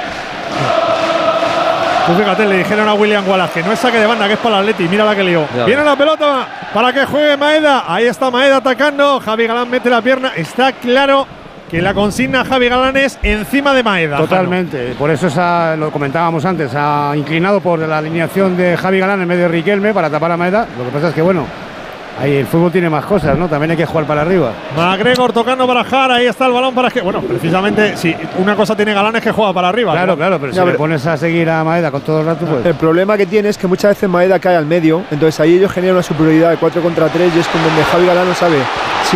Tú 2.07 2.15
fíjate, 2.15 2.47
le 2.47 2.59
dijeron 2.59 2.89
a 2.89 2.95
William 2.95 3.29
Wallace 3.29 3.61
que 3.61 3.67
no 3.67 3.73
es 3.73 3.79
saque 3.79 3.99
de 3.99 4.07
banda, 4.07 4.27
que 4.27 4.35
es 4.35 4.39
para 4.39 4.57
el 4.57 4.61
Atleti. 4.63 4.89
Mira 4.89 5.05
la 5.05 5.15
que 5.15 5.23
lió. 5.25 5.47
Ya 5.57 5.65
Viene 5.65 5.85
la 5.85 5.97
pelota 5.97 6.47
para 6.73 6.93
que 6.93 7.05
juegue 7.05 7.37
Maeda. 7.37 7.85
Ahí 7.87 8.07
está 8.07 8.31
Maeda 8.31 8.57
atacando. 8.57 9.21
Javi 9.21 9.47
Galán 9.47 9.71
mete 9.71 9.89
la 9.91 10.01
pierna. 10.03 10.33
Está 10.35 10.73
claro 10.73 11.27
que 11.71 11.81
la 11.81 11.95
consigna 11.95 12.45
Javi 12.45 12.69
Galán 12.69 12.97
es 12.97 13.19
encima 13.23 13.73
de 13.75 13.83
Maeda. 13.83 14.17
Totalmente. 14.17 14.95
Por 14.99 15.11
eso 15.11 15.29
esa- 15.29 15.77
lo 15.77 15.91
comentábamos 15.93 16.45
antes. 16.45 16.73
Ha 16.75 17.13
inclinado 17.17 17.61
por 17.61 17.79
la 17.79 17.99
alineación 17.99 18.57
de 18.57 18.77
Javi 18.77 18.99
Galán 18.99 19.21
en 19.23 19.29
medio 19.29 19.43
de 19.43 19.49
Riquelme 19.49 19.95
para 19.95 20.11
tapar 20.11 20.33
a 20.33 20.37
Maeda. 20.37 20.67
Lo 20.77 20.85
que 20.85 20.91
pasa 20.91 21.09
es 21.11 21.15
que, 21.15 21.23
bueno, 21.23 21.45
ahí 22.19 22.37
el 22.37 22.47
fútbol 22.47 22.73
tiene 22.73 22.89
más 22.89 23.05
cosas, 23.05 23.37
¿no? 23.37 23.49
También 23.49 23.73
hay 23.73 23.77
que 23.77 23.87
jugar 23.87 24.07
para 24.07 24.23
arriba. 24.23 24.53
McGregor 24.77 25.33
tocando 25.33 25.67
para 25.67 25.85
Jara. 25.85 26.17
Ahí 26.17 26.27
está 26.27 26.47
el 26.47 26.53
balón 26.53 26.75
para 26.75 26.91
que. 26.91 27.01
Bueno, 27.01 27.21
precisamente, 27.23 27.97
si 27.97 28.15
una 28.39 28.57
cosa 28.57 28.77
tiene 28.77 28.95
Galán 28.95 29.17
es 29.17 29.23
que 29.23 29.33
juega 29.33 29.53
para 29.53 29.69
arriba. 29.69 29.93
Claro, 29.93 30.13
¿no? 30.13 30.17
claro, 30.17 30.39
pero 30.41 30.53
si 30.53 30.61
le 30.61 30.73
pones 30.73 31.07
a 31.07 31.17
seguir 31.17 31.49
a 31.51 31.63
Maeda 31.65 31.91
con 31.91 32.01
todo 32.03 32.21
el 32.21 32.27
rato, 32.27 32.47
pues. 32.47 32.65
El 32.67 32.75
problema 32.75 33.17
que 33.17 33.27
tiene 33.27 33.49
es 33.49 33.59
que 33.59 33.67
muchas 33.67 33.93
veces 33.93 34.09
Maeda 34.09 34.39
cae 34.39 34.57
al 34.57 34.67
medio, 34.67 35.03
entonces 35.11 35.39
ahí 35.41 35.57
ellos 35.57 35.73
generan 35.73 35.97
una 35.97 36.03
superioridad 36.03 36.51
de 36.51 36.57
4 36.57 36.83
contra 36.83 37.09
3 37.09 37.33
y 37.35 37.39
es 37.39 37.49
con 37.49 37.63
donde 37.63 37.85
Javi 37.85 38.07
Galán 38.07 38.29
no 38.29 38.35
sabe 38.35 38.57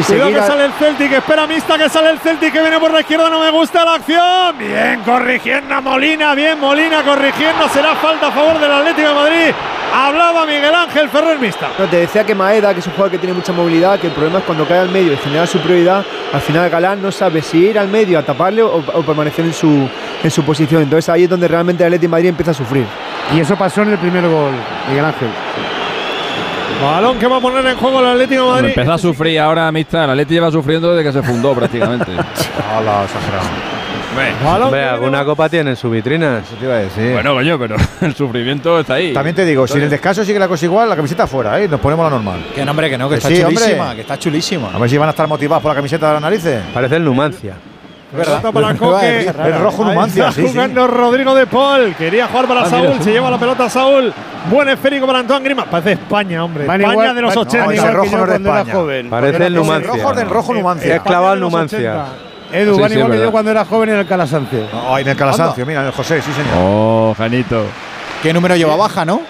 si 0.03 0.13
Cuidado 0.13 0.33
que 0.33 0.43
sale 0.43 0.65
el 0.65 0.73
Celtic, 0.73 1.13
espera 1.13 1.47
Mista 1.47 1.79
que 1.79 1.89
sale 1.89 2.11
el 2.11 2.19
Celtic 2.19 2.53
que 2.53 2.61
viene 2.61 2.79
por 2.79 2.93
la 2.93 3.01
izquierda, 3.01 3.31
no 3.31 3.41
me 3.41 3.51
gusta 3.51 3.85
la 3.85 3.95
acción. 3.95 4.59
Bien 4.59 5.01
corrigiendo 5.05 5.75
a 5.75 5.81
Molina, 5.81 6.35
bien 6.35 6.59
Molina 6.59 7.03
corrigiendo, 7.03 7.69
será 7.69 7.95
falta 7.95 8.29
a 8.29 8.33
favor 8.33 8.59
del 8.59 8.73
Atlético 8.73 9.09
de 9.09 9.15
Madrid. 9.15 9.55
Hablaba 9.95 10.45
Miguel 10.47 10.75
Ángel 10.75 11.09
Ferrer 11.09 11.39
Mista. 11.39 11.69
No, 11.79 11.87
te 11.87 11.99
decía 11.99 12.25
que 12.25 12.35
Maeda, 12.35 12.75
que 12.75 12.81
es 12.81 12.87
un 12.87 12.95
jugador 12.95 13.13
que 13.13 13.19
tiene 13.19 13.33
mucha 13.35 13.53
movilidad, 13.53 14.01
que 14.01 14.09
el 14.09 14.13
problema 14.13 14.41
es 14.41 14.45
cuando 14.45 14.67
cae 14.67 14.79
al 14.79 14.89
medio 14.89 15.13
y 15.13 15.17
genera 15.17 15.47
superioridad, 15.47 16.05
al 16.33 16.41
final 16.41 16.69
Galán 16.69 17.01
no 17.01 17.13
sabe 17.13 17.43
si 17.43 17.59
ir 17.59 17.79
al 17.79 17.89
medio 17.89 18.19
a 18.19 18.23
taparle 18.23 18.63
o, 18.63 18.77
o 18.79 19.03
permanecer 19.03 19.45
en 19.45 19.53
su, 19.53 19.89
en 20.23 20.31
su 20.31 20.43
posición. 20.45 20.83
Entonces 20.83 21.09
ahí 21.09 21.25
es 21.25 21.31
donde 21.31 21.47
realmente 21.47 21.85
el 21.85 21.89
Atlético 21.89 22.09
de 22.09 22.11
Madrid 22.11 22.29
empieza 22.31 22.51
a 22.51 22.55
sufrir. 22.55 22.87
Y 23.33 23.39
eso 23.39 23.55
pasó 23.57 23.83
en 23.83 23.91
el 23.91 23.99
primer 23.99 24.27
gol, 24.29 24.53
Miguel 24.89 25.05
Ángel. 25.05 25.29
Balón 26.85 27.19
que 27.19 27.27
va 27.27 27.37
a 27.37 27.41
poner 27.41 27.67
en 27.67 27.77
juego 27.77 28.01
el 28.01 28.07
Atlético 28.07 28.45
de 28.45 28.51
Madrid. 28.51 28.69
empezó 28.69 28.93
a 28.93 28.99
sufrir 28.99 29.41
ahora, 29.41 29.69
amistad, 29.69 30.05
el 30.05 30.11
Atleti 30.11 30.35
lleva 30.35 30.51
sufriendo 30.51 30.95
desde 30.95 31.11
que 31.11 31.13
se 31.13 31.23
fundó 31.27 31.55
prácticamente. 31.57 32.13
Hola, 32.13 33.05
exagerado. 33.05 34.65
Hombre, 34.67 34.85
alguna 34.85 35.25
copa 35.25 35.49
tiene 35.49 35.71
en 35.71 35.77
su 35.77 35.91
vitrina. 35.91 36.39
Eso 36.39 36.55
te 36.55 36.67
iba 36.67 36.75
a 36.75 36.79
decir. 36.79 37.13
bueno, 37.13 37.35
coño, 37.35 37.59
pero 37.59 37.77
el 38.01 38.15
sufrimiento 38.15 38.79
está 38.79 38.95
ahí. 38.95 39.13
También 39.13 39.35
te 39.35 39.45
digo, 39.45 39.67
si 39.67 39.77
en 39.79 39.85
el 39.85 39.91
descanso 39.91 40.25
sigue 40.25 40.39
la 40.39 40.47
cosa 40.47 40.65
igual, 40.67 40.89
la 40.89 40.95
camiseta 40.95 41.27
fuera, 41.27 41.61
¿eh? 41.61 41.67
Nos 41.67 41.81
ponemos 41.81 42.05
la 42.05 42.11
normal. 42.11 42.45
Que 42.55 42.65
no, 42.65 42.71
hombre, 42.71 42.91
que 42.91 42.97
no, 42.99 43.09
que 43.09 43.17
está 43.17 43.29
sí, 43.29 43.43
chulísima, 43.43 43.83
hombre. 43.83 43.97
que 43.97 44.01
está 44.03 44.19
chulísima. 44.19 44.71
A 44.73 44.79
ver 44.79 44.89
si 44.89 44.99
van 44.99 45.09
a 45.09 45.11
estar 45.11 45.27
motivados 45.27 45.63
por 45.63 45.73
la 45.73 45.77
camiseta 45.77 46.07
de 46.07 46.13
las 46.13 46.23
narices. 46.23 46.63
Parece 46.73 46.97
el 46.97 47.05
Numancia. 47.05 47.55
Pelota 48.15 48.53
para 48.53 48.75
Coque. 48.79 49.21
El 49.45 49.59
rojo 49.61 49.85
Numancia, 49.85 50.29
está 50.29 50.41
sí, 50.41 50.47
sí. 50.47 50.53
jugando 50.53 50.87
Rodrigo 50.87 51.35
de 51.35 51.47
Paul. 51.47 51.95
Quería 51.97 52.27
jugar 52.29 52.47
para 52.47 52.61
Ah, 52.63 52.67
Saúl. 52.71 53.03
Se 53.03 53.13
lleva 53.13 53.31
la 53.31 53.39
pelota 53.39 53.69
Saúl. 53.69 54.13
Buen 54.51 54.69
esférico 54.69 55.07
para 55.07 55.21
Antoine 55.21 55.45
Grima. 55.45 55.65
Parece 55.65 55.93
España, 55.93 56.45
hombre. 56.45 56.67
Van 56.67 56.81
España 56.81 56.93
igual- 56.95 57.15
de 57.17 57.23
los 57.23 57.35
van- 57.35 57.47
80. 57.47 57.65
no, 57.67 57.73
ese 57.73 57.91
rojo 57.91 58.17
no 58.17 58.23
de 58.23 58.27
cuando 58.27 58.49
era 58.51 58.59
España. 58.61 58.75
joven. 58.75 59.11
Parece 59.11 59.47
el 59.47 59.55
Numancia. 59.55 59.91
rojo 59.93 60.13
del 60.15 60.29
rojo 60.31 60.55
Numancia. 60.55 60.97
Es 60.97 61.03
clavado 61.03 61.35
el 61.35 61.41
Numancia. 61.41 62.05
Edu, 62.53 62.75
Sí, 62.77 62.81
van 62.81 62.91
sí, 62.91 62.97
igual 62.99 63.13
que 63.13 63.19
yo 63.19 63.33
cuando 63.33 63.51
era 63.51 63.65
joven 63.65 63.89
en 63.89 63.97
el 63.97 64.07
Calasancio. 64.07 64.67
No, 64.73 64.97
en 64.99 65.09
el 65.09 65.17
Calasancio, 65.17 65.67
mira, 65.67 65.81
en 65.81 65.87
el 65.87 65.93
José, 65.93 66.23
sí, 66.23 66.31
señor. 66.33 66.53
Oh, 66.59 67.15
Janito. 67.19 67.65
¿Qué 68.23 68.33
número 68.33 68.55
lleva 68.55 68.77
baja, 68.77 69.05
no? 69.05 69.23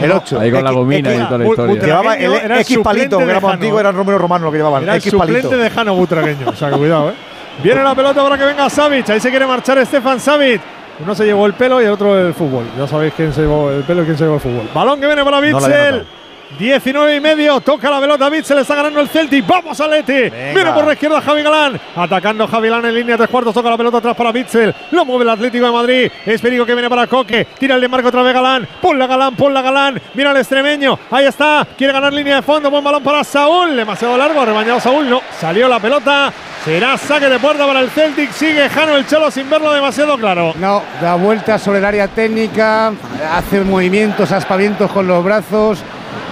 El 0.00 0.12
8. 0.12 0.40
Ahí 0.40 0.50
con 0.50 0.62
la 0.64 0.70
gomina 0.72 1.14
y 1.14 1.18
toda 1.18 1.38
la 1.38 1.46
historia. 1.46 1.82
Llevaba 1.82 2.14
el 2.16 2.32
Era 2.34 2.54
el 2.56 2.60
X 2.60 2.78
palito, 2.82 3.16
que 3.18 3.24
era 3.24 3.38
antiguo, 3.38 3.80
era 3.80 3.92
Romero 3.92 4.18
Romano 4.18 4.44
lo 4.46 4.52
que 4.52 4.58
llevaban. 4.58 4.82
Era 4.82 4.92
el 4.94 4.98
X 4.98 5.10
suplente 5.12 5.42
palito. 5.48 5.56
de 5.62 5.70
Jano 5.70 5.94
Butragueño. 5.94 6.48
O 6.48 6.54
sea, 6.56 6.70
que 6.70 6.76
cuidado, 6.76 7.10
¿eh? 7.10 7.14
Viene 7.62 7.82
la 7.82 7.94
pelota 7.94 8.22
para 8.22 8.36
que 8.38 8.44
venga 8.44 8.68
Savic. 8.68 9.08
Ahí 9.10 9.20
se 9.20 9.30
quiere 9.30 9.46
marchar 9.46 9.84
Stefan 9.86 10.20
Savic. 10.20 10.60
Uno 10.98 11.14
se 11.14 11.24
llevó 11.24 11.46
el 11.46 11.54
pelo 11.54 11.80
y 11.80 11.84
el 11.84 11.90
otro 11.90 12.18
el 12.18 12.32
fútbol. 12.34 12.64
Ya 12.76 12.86
sabéis 12.86 13.12
quién 13.14 13.32
se 13.32 13.42
llevó 13.42 13.70
el 13.70 13.82
pelo 13.82 14.02
y 14.02 14.04
quién 14.06 14.16
se 14.16 14.24
llevó 14.24 14.36
el 14.36 14.40
fútbol. 14.40 14.68
Balón 14.74 15.00
que 15.00 15.06
viene 15.06 15.24
para 15.24 15.40
Bitzel. 15.40 16.06
19 16.58 17.16
y 17.16 17.20
medio, 17.20 17.60
toca 17.60 17.90
la 17.90 18.00
pelota 18.00 18.28
Bitzel, 18.28 18.58
está 18.58 18.74
ganando 18.74 19.00
el 19.00 19.08
Celtic, 19.08 19.46
vamos 19.46 19.80
a 19.80 19.86
Leti, 19.86 20.30
viene 20.30 20.72
por 20.72 20.86
la 20.86 20.94
izquierda 20.94 21.20
Javi 21.20 21.42
Galán, 21.42 21.80
atacando 21.94 22.46
Javi 22.46 22.68
Galán 22.68 22.86
en 22.86 22.94
línea 22.94 23.16
tres 23.16 23.28
cuartos, 23.28 23.52
toca 23.52 23.68
la 23.68 23.76
pelota 23.76 23.98
atrás 23.98 24.16
para 24.16 24.32
Bitzel, 24.32 24.74
lo 24.90 25.04
mueve 25.04 25.24
el 25.24 25.30
Atlético 25.30 25.66
de 25.66 25.72
Madrid, 25.72 26.10
es 26.24 26.40
Perico 26.40 26.64
que 26.64 26.74
viene 26.74 26.88
para 26.88 27.06
Coque, 27.06 27.46
tira 27.58 27.74
el 27.74 27.80
de 27.80 27.88
marco 27.88 28.08
otra 28.08 28.22
vez 28.22 28.32
Galán, 28.32 28.66
ponla 28.80 29.06
Galán, 29.06 29.34
ponla 29.34 29.60
Galán, 29.60 30.00
mira 30.14 30.30
al 30.30 30.36
extremeño, 30.38 30.98
ahí 31.10 31.26
está, 31.26 31.66
quiere 31.76 31.92
ganar 31.92 32.12
línea 32.12 32.36
de 32.36 32.42
fondo, 32.42 32.70
buen 32.70 32.82
balón 32.82 33.02
para 33.02 33.22
Saúl, 33.22 33.76
demasiado 33.76 34.16
largo, 34.16 34.44
rebañado 34.44 34.80
Saúl, 34.80 35.10
no, 35.10 35.20
salió 35.38 35.68
la 35.68 35.80
pelota, 35.80 36.32
será 36.64 36.96
saque 36.96 37.28
de 37.28 37.38
puerta 37.38 37.66
para 37.66 37.80
el 37.80 37.90
Celtic, 37.90 38.32
sigue 38.32 38.68
Jano 38.68 38.96
el 38.96 39.06
Cholo 39.06 39.30
sin 39.30 39.48
verlo 39.48 39.72
demasiado 39.72 40.16
claro. 40.16 40.54
No, 40.58 40.82
da 41.00 41.14
vueltas 41.16 41.62
sobre 41.62 41.78
el 41.78 41.84
área 41.84 42.08
técnica, 42.08 42.92
hace 43.32 43.60
movimientos, 43.60 44.32
aspavientos 44.32 44.90
con 44.90 45.06
los 45.06 45.22
brazos. 45.22 45.84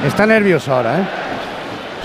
Está 0.02 0.26
nervioso 0.26 0.74
ahora, 0.74 1.00
¿eh? 1.00 1.04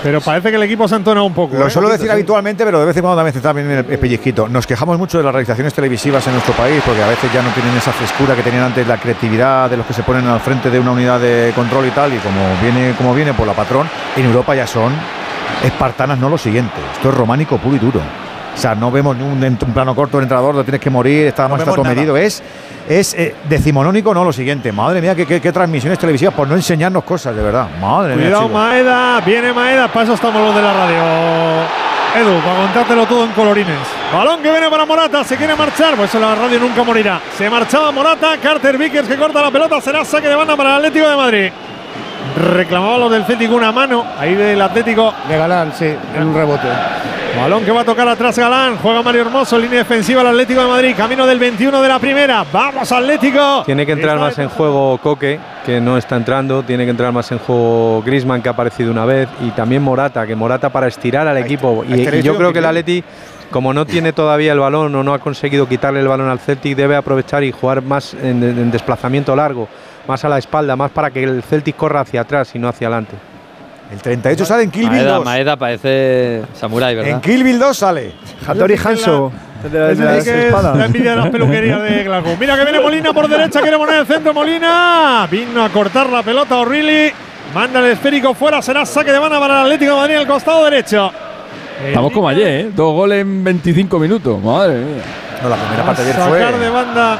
Pero 0.02 0.20
parece 0.22 0.50
que 0.50 0.56
el 0.56 0.62
equipo 0.62 0.88
se 0.88 0.94
ha 0.94 0.98
entonado 0.98 1.26
un 1.26 1.34
poco. 1.34 1.56
Lo 1.56 1.66
¿eh? 1.66 1.70
suelo 1.70 1.88
decir 1.90 2.06
sí. 2.06 2.12
habitualmente, 2.12 2.64
pero 2.64 2.80
de 2.80 2.86
vez 2.86 2.96
en 2.96 3.02
cuando 3.02 3.16
también 3.16 3.36
está 3.36 3.52
bien 3.52 3.70
el, 3.70 3.84
el 3.86 3.98
pellizquito. 3.98 4.48
Nos 4.48 4.66
quejamos 4.66 4.96
mucho 4.98 5.18
de 5.18 5.24
las 5.24 5.32
realizaciones 5.32 5.74
televisivas 5.74 6.26
en 6.26 6.32
nuestro 6.32 6.54
país, 6.54 6.82
porque 6.86 7.02
a 7.02 7.08
veces 7.08 7.30
ya 7.32 7.42
no 7.42 7.50
tienen 7.50 7.76
esa 7.76 7.92
frescura 7.92 8.34
que 8.34 8.42
tenían 8.42 8.64
antes, 8.64 8.86
la 8.86 8.96
creatividad 8.96 9.68
de 9.68 9.76
los 9.76 9.84
que 9.84 9.92
se 9.92 10.02
ponen 10.02 10.26
al 10.26 10.40
frente 10.40 10.70
de 10.70 10.80
una 10.80 10.92
unidad 10.92 11.20
de 11.20 11.52
control 11.54 11.86
y 11.86 11.90
tal, 11.90 12.14
y 12.14 12.16
como 12.18 12.40
viene, 12.62 12.94
como 12.96 13.14
viene 13.14 13.34
por 13.34 13.46
la 13.46 13.52
patrón, 13.52 13.88
en 14.16 14.24
Europa 14.24 14.54
ya 14.54 14.66
son 14.66 14.92
espartanas, 15.62 16.18
no 16.18 16.30
lo 16.30 16.38
siguiente. 16.38 16.80
Esto 16.94 17.10
es 17.10 17.14
románico 17.14 17.58
puro 17.58 17.76
y 17.76 17.78
duro. 17.78 18.00
O 18.60 18.62
sea, 18.62 18.74
no 18.74 18.90
vemos 18.90 19.16
ni 19.16 19.22
un, 19.22 19.42
un 19.42 19.72
plano 19.72 19.94
corto 19.94 20.18
del 20.18 20.24
entrenador, 20.24 20.54
lo 20.54 20.62
tienes 20.62 20.82
que 20.82 20.90
morir, 20.90 21.28
está 21.28 21.44
No 21.44 21.48
más 21.50 21.60
está 21.60 21.70
todo 21.72 21.82
nada. 21.82 21.94
medido. 21.96 22.14
Es, 22.18 22.42
es 22.86 23.14
eh, 23.14 23.34
decimonónico, 23.48 24.12
no 24.12 24.22
lo 24.22 24.34
siguiente. 24.34 24.70
Madre 24.70 25.00
mía, 25.00 25.14
qué, 25.14 25.24
qué- 25.24 25.40
qué 25.40 25.50
transmisiones 25.50 25.98
televisivas 25.98 26.34
por 26.34 26.46
no 26.46 26.56
enseñarnos 26.56 27.02
cosas, 27.04 27.34
de 27.34 27.42
verdad. 27.42 27.68
Madre 27.80 28.16
mía. 28.16 28.26
Cuidado, 28.26 28.42
chicos. 28.48 28.60
Maeda. 28.60 29.20
Viene 29.22 29.52
Maeda. 29.54 29.88
Para 29.88 30.04
eso 30.04 30.12
estamos 30.12 30.42
los 30.42 30.54
de 30.54 30.60
la 30.60 30.74
radio. 30.74 31.00
Edu, 32.20 32.38
para 32.40 32.56
contártelo 32.64 33.06
todo 33.06 33.24
en 33.24 33.30
colorines. 33.30 33.78
Balón 34.12 34.42
que 34.42 34.50
viene 34.50 34.68
para 34.68 34.84
Morata. 34.84 35.24
Se 35.24 35.38
quiere 35.38 35.56
marchar. 35.56 35.94
Pues 35.96 36.10
eso 36.10 36.18
la 36.20 36.34
radio 36.34 36.58
nunca 36.60 36.82
morirá. 36.82 37.18
Se 37.38 37.48
marchaba 37.48 37.90
Morata. 37.92 38.36
Carter 38.42 38.76
Vickers 38.76 39.08
que 39.08 39.16
corta 39.16 39.40
la 39.40 39.50
pelota. 39.50 39.80
Será 39.80 40.04
saque 40.04 40.28
de 40.28 40.34
banda 40.34 40.54
para 40.54 40.70
el 40.70 40.76
Atlético 40.76 41.08
de 41.08 41.16
Madrid. 41.16 41.52
Reclamaba 42.36 42.98
los 42.98 43.10
del 43.10 43.22
Atlético 43.22 43.54
una 43.54 43.72
mano. 43.72 44.04
Ahí 44.18 44.34
del 44.34 44.60
Atlético. 44.60 45.12
De 45.28 45.36
Galán, 45.36 45.72
sí, 45.72 45.86
en 46.14 46.22
un 46.22 46.34
rebote. 46.34 46.68
Balón 47.36 47.64
que 47.64 47.70
va 47.70 47.82
a 47.82 47.84
tocar 47.84 48.08
atrás 48.08 48.38
Galán. 48.38 48.76
Juega 48.76 49.02
Mario 49.02 49.22
Hermoso. 49.22 49.58
Línea 49.58 49.78
defensiva 49.78 50.20
al 50.20 50.28
Atlético 50.28 50.60
de 50.60 50.68
Madrid. 50.68 50.94
Camino 50.96 51.26
del 51.26 51.38
21 51.38 51.80
de 51.80 51.88
la 51.88 51.98
primera. 51.98 52.44
Vamos, 52.52 52.90
Atlético. 52.90 53.62
Tiene 53.64 53.86
que 53.86 53.92
entrar 53.92 54.18
más 54.18 54.38
en 54.38 54.48
juego 54.48 54.98
Coque, 54.98 55.38
que 55.64 55.80
no 55.80 55.96
está 55.96 56.16
entrando. 56.16 56.62
Tiene 56.62 56.84
que 56.84 56.90
entrar 56.90 57.12
más 57.12 57.30
en 57.32 57.38
juego 57.38 58.02
Grisman, 58.04 58.42
que 58.42 58.48
ha 58.48 58.52
aparecido 58.52 58.90
una 58.90 59.04
vez. 59.04 59.28
Y 59.40 59.50
también 59.50 59.82
Morata, 59.82 60.26
que 60.26 60.34
Morata 60.34 60.70
para 60.70 60.88
estirar 60.88 61.26
al 61.28 61.38
equipo. 61.38 61.84
Y, 61.88 62.22
yo 62.22 62.36
creo 62.36 62.52
que 62.52 62.58
el. 62.58 62.66
Atleti, 62.66 63.02
como 63.50 63.72
no 63.72 63.84
tiene 63.86 64.12
todavía 64.12 64.52
el 64.52 64.60
balón 64.60 64.94
o 64.94 65.02
no 65.02 65.14
ha 65.14 65.18
conseguido 65.18 65.68
quitarle 65.68 66.00
el 66.00 66.08
balón 66.08 66.28
al 66.28 66.38
Celtic, 66.38 66.76
debe 66.76 66.96
aprovechar 66.96 67.42
y 67.42 67.52
jugar 67.52 67.82
más 67.82 68.14
en, 68.14 68.42
en 68.42 68.70
desplazamiento 68.70 69.34
largo, 69.34 69.68
más 70.06 70.24
a 70.24 70.28
la 70.28 70.38
espalda, 70.38 70.76
más 70.76 70.90
para 70.90 71.10
que 71.10 71.22
el 71.22 71.42
Celtic 71.42 71.76
corra 71.76 72.00
hacia 72.00 72.22
atrás 72.22 72.50
y 72.54 72.58
no 72.58 72.68
hacia 72.68 72.86
adelante. 72.88 73.16
El 73.92 74.00
38 74.00 74.44
sale 74.44 74.62
en 74.64 74.70
Kill 74.70 74.82
Bill 74.88 74.98
Maeda, 75.00 75.14
2. 75.16 75.24
Maeda 75.24 75.56
parece 75.56 76.42
Samurai, 76.54 76.94
¿verdad? 76.94 77.10
En 77.12 77.20
Kill 77.20 77.42
Bill 77.42 77.58
2 77.58 77.76
sale. 77.76 78.12
Hattori 78.46 78.76
Hanso. 78.82 79.32
la- 79.72 80.84
envidia 80.86 81.10
de 81.10 81.16
las 81.16 81.28
peluquerías 81.30 81.82
de 81.82 82.04
Glasgow. 82.04 82.36
Mira 82.38 82.56
que 82.56 82.64
viene 82.64 82.80
Molina 82.80 83.12
por 83.12 83.28
derecha, 83.28 83.60
quiere 83.60 83.76
poner 83.76 83.96
el 83.96 84.06
centro 84.06 84.32
Molina. 84.32 85.26
Vino 85.30 85.64
a 85.64 85.68
cortar 85.70 86.08
la 86.08 86.22
pelota 86.22 86.56
O'Reilly. 86.58 87.12
Manda 87.54 87.80
el 87.80 87.86
esférico 87.86 88.32
fuera, 88.32 88.62
será 88.62 88.86
saque 88.86 89.10
de 89.10 89.18
banda 89.18 89.40
para 89.40 89.54
el 89.60 89.60
Atlético 89.66 89.92
de 89.94 89.96
Madrid 89.98 90.14
el 90.16 90.26
costado 90.26 90.64
derecho. 90.64 91.10
Estamos 91.84 92.12
como 92.12 92.28
ayer, 92.28 92.46
¿eh? 92.66 92.70
Dos 92.74 92.94
goles 92.94 93.22
en 93.22 93.42
25 93.42 93.98
minutos. 93.98 94.40
Madre 94.40 94.74
mía. 94.76 95.02
No, 95.42 95.48
la 95.48 95.56
primera 95.56 95.76
Va 95.78 95.82
a 95.82 95.86
parte 95.86 96.04
de 96.04 96.10
ayer 96.12 96.22
fue. 96.28 96.38
sacar 96.38 96.58
de 96.60 96.68
banda 96.70 97.18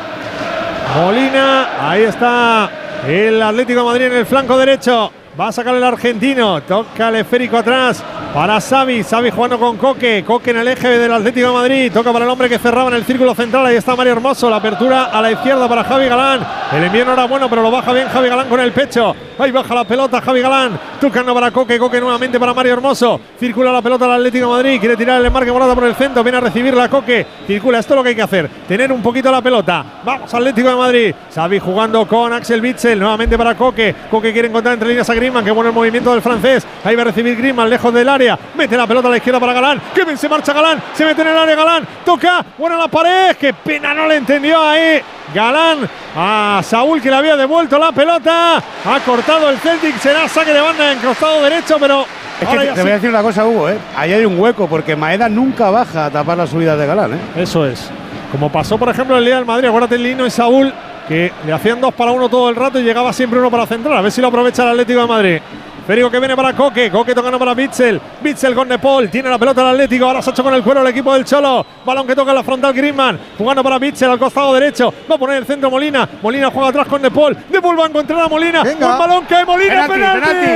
Molina. 0.96 1.90
Ahí 1.90 2.02
está 2.02 2.70
el 3.06 3.42
Atlético 3.42 3.84
Madrid 3.84 4.06
en 4.06 4.16
el 4.16 4.26
flanco 4.26 4.58
derecho. 4.58 5.12
Va 5.40 5.48
a 5.48 5.52
sacar 5.52 5.74
el 5.74 5.82
argentino. 5.82 6.60
Toca 6.64 7.08
el 7.08 7.14
esférico 7.16 7.56
atrás 7.56 8.04
para 8.34 8.60
Xavi. 8.60 9.02
Xavi 9.02 9.30
jugando 9.30 9.58
con 9.58 9.78
Coque. 9.78 10.22
Coque 10.22 10.50
en 10.50 10.58
el 10.58 10.68
eje 10.68 10.86
del 10.98 11.10
Atlético 11.10 11.46
de 11.46 11.52
Madrid. 11.54 11.90
Toca 11.90 12.12
para 12.12 12.26
el 12.26 12.30
hombre 12.30 12.46
que 12.46 12.58
cerraba 12.58 12.90
en 12.90 12.96
el 12.96 13.04
círculo 13.06 13.34
central. 13.34 13.64
Ahí 13.64 13.76
está 13.76 13.96
Mario 13.96 14.12
Hermoso. 14.12 14.50
La 14.50 14.56
apertura 14.56 15.04
a 15.04 15.22
la 15.22 15.32
izquierda 15.32 15.66
para 15.66 15.82
Javi 15.82 16.08
Galán. 16.08 16.46
El 16.76 16.84
envío 16.84 17.06
no 17.06 17.14
era 17.14 17.24
bueno, 17.24 17.48
pero 17.48 17.62
lo 17.62 17.70
baja 17.70 17.90
bien 17.94 18.08
Javi 18.08 18.28
Galán 18.28 18.50
con 18.50 18.60
el 18.60 18.70
pecho. 18.72 19.16
Ahí 19.38 19.50
baja 19.50 19.74
la 19.74 19.84
pelota 19.84 20.20
Javi 20.20 20.42
Galán. 20.42 20.78
Tocando 21.00 21.32
para 21.32 21.50
Coque. 21.50 21.78
Coque 21.78 22.02
nuevamente 22.02 22.38
para 22.38 22.52
Mario 22.52 22.74
Hermoso. 22.74 23.18
Circula 23.38 23.72
la 23.72 23.80
pelota 23.80 24.04
al 24.04 24.12
Atlético 24.12 24.46
de 24.46 24.52
Madrid. 24.52 24.78
Quiere 24.78 24.96
tirar 24.98 25.20
el 25.20 25.26
embarque 25.26 25.50
Morata 25.50 25.74
por 25.74 25.84
el 25.84 25.94
centro. 25.94 26.22
Viene 26.22 26.36
a 26.36 26.42
recibirla 26.42 26.90
Coque. 26.90 27.26
Circula. 27.46 27.78
Esto 27.78 27.94
es 27.94 27.96
lo 27.96 28.02
que 28.02 28.10
hay 28.10 28.16
que 28.16 28.22
hacer. 28.22 28.46
Tener 28.68 28.92
un 28.92 29.00
poquito 29.00 29.30
la 29.30 29.40
pelota. 29.40 29.86
Vamos 30.04 30.34
Atlético 30.34 30.68
de 30.68 30.76
Madrid. 30.76 31.14
Xavi 31.34 31.58
jugando 31.58 32.06
con 32.06 32.30
Axel 32.30 32.60
Witzel. 32.60 32.98
Nuevamente 32.98 33.38
para 33.38 33.54
Coque. 33.54 33.94
Coque 34.10 34.34
quiere 34.34 34.48
encontrar 34.48 34.74
entre 34.74 34.90
líneas 34.90 35.08
a 35.08 35.14
Griezmann. 35.31 35.44
Qué 35.44 35.50
bueno 35.50 35.70
el 35.70 35.75
movimiento 35.75 36.12
del 36.12 36.23
francés. 36.23 36.67
Ahí 36.84 36.97
va 36.97 37.02
a 37.02 37.05
recibir 37.07 37.36
Griezmann 37.36 37.70
lejos 37.70 37.92
del 37.94 38.09
área. 38.09 38.39
Mete 38.57 38.76
la 38.76 38.86
pelota 38.86 39.09
a 39.09 39.10
la 39.12 39.17
izquierda 39.17 39.41
para 39.41 39.52
Galán. 39.52 39.81
Que 39.94 40.05
bien 40.05 40.18
se 40.18 40.28
marcha 40.28 40.52
Galán. 40.52 40.83
Se 40.94 41.05
mete 41.05 41.23
en 41.23 41.28
el 41.28 41.36
área 41.36 41.57
Galán. 41.57 41.86
Toca. 42.05 42.44
Buena 42.59 42.76
la 42.76 42.89
pared. 42.89 43.36
Qué 43.36 43.55
pena 43.55 43.94
no 43.94 44.07
le 44.07 44.17
entendió 44.17 44.60
ahí. 44.60 45.00
Galán 45.34 45.89
a 46.17 46.60
Saúl 46.65 47.00
que 47.00 47.09
le 47.09 47.17
había 47.17 47.36
devuelto 47.36 47.78
la 47.78 47.92
pelota. 47.92 48.57
Ha 48.57 49.00
cortado 49.05 49.49
el 49.50 49.59
Celtic. 49.59 49.97
Será 49.99 50.28
saque 50.28 50.52
de 50.52 50.60
banda 50.60 50.92
en 50.92 50.99
costado 50.99 51.42
derecho, 51.42 51.76
pero. 51.78 52.05
Es 52.41 52.49
que 52.49 52.57
te, 52.59 52.65
ya 52.65 52.70
te 52.73 52.76
sí. 52.76 52.83
voy 52.83 52.91
a 52.91 52.94
decir 52.94 53.10
una 53.10 53.23
cosa, 53.23 53.47
Hugo, 53.47 53.68
¿eh? 53.68 53.78
Ahí 53.94 54.12
hay 54.12 54.25
un 54.25 54.39
hueco 54.41 54.67
porque 54.67 54.97
Maeda 54.97 55.28
nunca 55.28 55.70
baja 55.70 56.07
a 56.07 56.10
tapar 56.10 56.39
las 56.39 56.50
subidas 56.50 56.78
de 56.78 56.86
Galán, 56.86 57.15
¿eh? 57.15 57.18
Eso 57.36 57.67
es. 57.67 57.91
Como 58.33 58.50
pasó, 58.50 58.78
por 58.78 58.89
ejemplo, 58.89 59.18
el 59.18 59.25
día 59.25 59.36
del 59.36 59.44
Madrid. 59.44 59.68
Acuérdate, 59.68 59.99
Lino 59.99 60.25
y 60.25 60.31
Saúl, 60.31 60.73
que 61.10 61.32
le 61.44 61.52
hacían 61.52 61.80
dos 61.80 61.92
para 61.92 62.12
uno 62.12 62.28
todo 62.28 62.48
el 62.48 62.55
rato 62.55 62.78
y 62.78 62.84
llegaba 62.84 63.12
siempre 63.12 63.40
uno 63.40 63.50
para 63.50 63.66
centrar. 63.66 63.97
A 63.97 64.00
ver 64.00 64.12
si 64.12 64.20
lo 64.20 64.28
aprovecha 64.28 64.62
el 64.62 64.68
Atlético 64.68 65.00
de 65.00 65.06
Madrid. 65.08 65.40
Férico 65.84 66.08
que 66.08 66.20
viene 66.20 66.36
para 66.36 66.52
Coque, 66.52 66.89
Coque 66.89 67.16
tocando 67.16 67.36
para 67.36 67.52
Bitzel, 67.52 68.00
Bitzel 68.20 68.55
con 68.55 68.68
De 68.68 68.78
Paul, 68.78 69.10
tiene 69.10 69.28
la 69.28 69.36
pelota 69.36 69.62
el 69.62 69.68
Atlético, 69.68 70.05
ahora 70.05 70.22
se 70.22 70.30
ha 70.30 70.32
hecho 70.32 70.44
con 70.44 70.55
el 70.55 70.62
cuero 70.62 70.82
el 70.82 70.86
equipo 70.86 71.12
del 71.14 71.24
Cholo, 71.24 71.66
balón 71.84 72.06
que 72.06 72.14
toca 72.14 72.30
en 72.30 72.36
la 72.36 72.44
frontal 72.44 72.72
Griezmann, 72.72 73.18
jugando 73.36 73.64
para 73.64 73.78
Bitzel 73.80 74.08
al 74.08 74.18
costado 74.20 74.55
derecho, 74.55 74.94
va 75.10 75.16
a 75.16 75.18
poner 75.18 75.39
el 75.39 75.47
centro 75.47 75.68
Molina, 75.68 76.08
Molina 76.22 76.48
juega 76.52 76.68
atrás 76.68 76.86
con 76.86 77.02
De 77.02 77.10
Paul. 77.10 77.36
Va 77.36 77.84
a 77.84 77.89
encontrar 77.89 78.20
a 78.20 78.28
Molina, 78.28 78.62
Venga. 78.62 78.86
un 78.86 78.98
balón 78.98 79.26
que 79.26 79.34
hay 79.34 79.44
Molina, 79.44 79.89
Penalti, 79.89 80.20
penalti, 80.20 80.47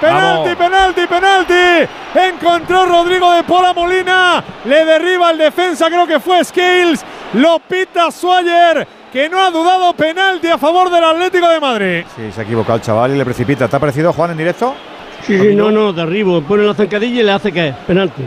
penalti, 0.00 0.54
penalti, 0.54 1.06
penalti, 1.06 1.06
penalti, 1.06 1.92
encontró 2.28 2.84
Rodrigo 2.84 3.32
De 3.32 3.44
Paul 3.44 3.64
a 3.64 3.72
Molina, 3.72 4.44
le 4.66 4.84
derriba 4.84 5.30
el 5.30 5.38
defensa, 5.38 5.86
creo 5.86 6.06
que 6.06 6.20
fue 6.20 6.44
Scales, 6.44 7.02
lo 7.34 7.58
pita 7.60 8.10
Swagger, 8.10 8.86
que 9.12 9.28
no 9.28 9.38
ha 9.40 9.50
dudado 9.50 9.92
penalti 9.92 10.48
a 10.48 10.56
favor 10.58 10.90
del 10.90 11.04
Atlético 11.04 11.48
de 11.48 11.60
Madrid. 11.60 12.04
Sí, 12.16 12.32
se 12.32 12.40
ha 12.40 12.44
equivocado 12.44 12.76
el 12.76 12.82
chaval 12.82 13.14
y 13.14 13.18
le 13.18 13.24
precipita. 13.24 13.68
¿Te 13.68 13.76
ha 13.76 13.78
parecido 13.78 14.12
Juan 14.12 14.30
en 14.32 14.38
directo? 14.38 14.74
Sí, 15.26 15.38
sí, 15.38 15.54
no, 15.54 15.70
no, 15.70 15.92
de 15.92 16.02
arriba. 16.02 16.40
Pone 16.40 16.64
la 16.64 16.74
zancadilla 16.74 17.20
y 17.20 17.24
le 17.24 17.32
hace 17.32 17.52
que 17.52 17.74
penalti. 17.86 18.22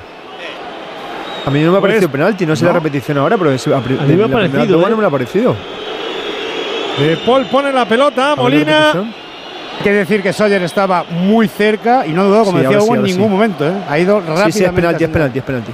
A 1.45 1.49
mí 1.49 1.61
no 1.61 1.72
me 1.72 1.77
ha 1.77 1.80
Pues, 1.81 1.91
parecido 1.93 2.11
penalti, 2.11 2.45
no 2.45 2.55
sé 2.55 2.65
la 2.65 2.72
¿no? 2.72 2.77
repetición 2.80 3.17
ahora, 3.17 3.38
pero 3.38 3.51
es, 3.51 3.67
a, 3.67 3.77
A 3.77 3.80
mí 3.81 3.97
me 4.15 4.23
ha 4.23 4.27
la 4.27 4.33
parecido, 4.33 4.80
¿eh? 4.81 4.89
no 4.89 4.95
me 4.95 5.01
lo 5.01 5.07
ha 5.07 5.11
parecido. 5.11 5.55
De 6.99 7.17
Paul 7.25 7.45
pone 7.47 7.72
la 7.73 7.85
pelota, 7.85 8.30
la 8.30 8.35
Molina. 8.35 8.91
Hay 8.91 9.83
que 9.83 9.91
decir 9.91 10.23
que 10.23 10.31
Sawyer 10.31 10.61
estaba 10.64 11.03
muy 11.03 11.47
cerca 11.49 12.05
y 12.07 12.11
no 12.14 12.23
dudó, 12.23 12.45
como 12.45 12.59
Sí, 12.59 12.64
decía 12.64 12.80
sí, 12.80 12.88
en 12.93 13.03
ningún 13.03 13.25
sí. 13.25 13.30
momento, 13.30 13.67
¿eh? 13.67 13.73
Ha 13.89 13.99
ido 13.99 14.19
rápidamente. 14.22 14.51
Sí, 14.53 14.59
sí, 14.59 14.64
es 14.65 14.72
penalti, 14.72 15.03
es 15.03 15.09
a 15.09 15.14
penalti, 15.14 15.39
es 15.39 15.43
penalti. 15.45 15.72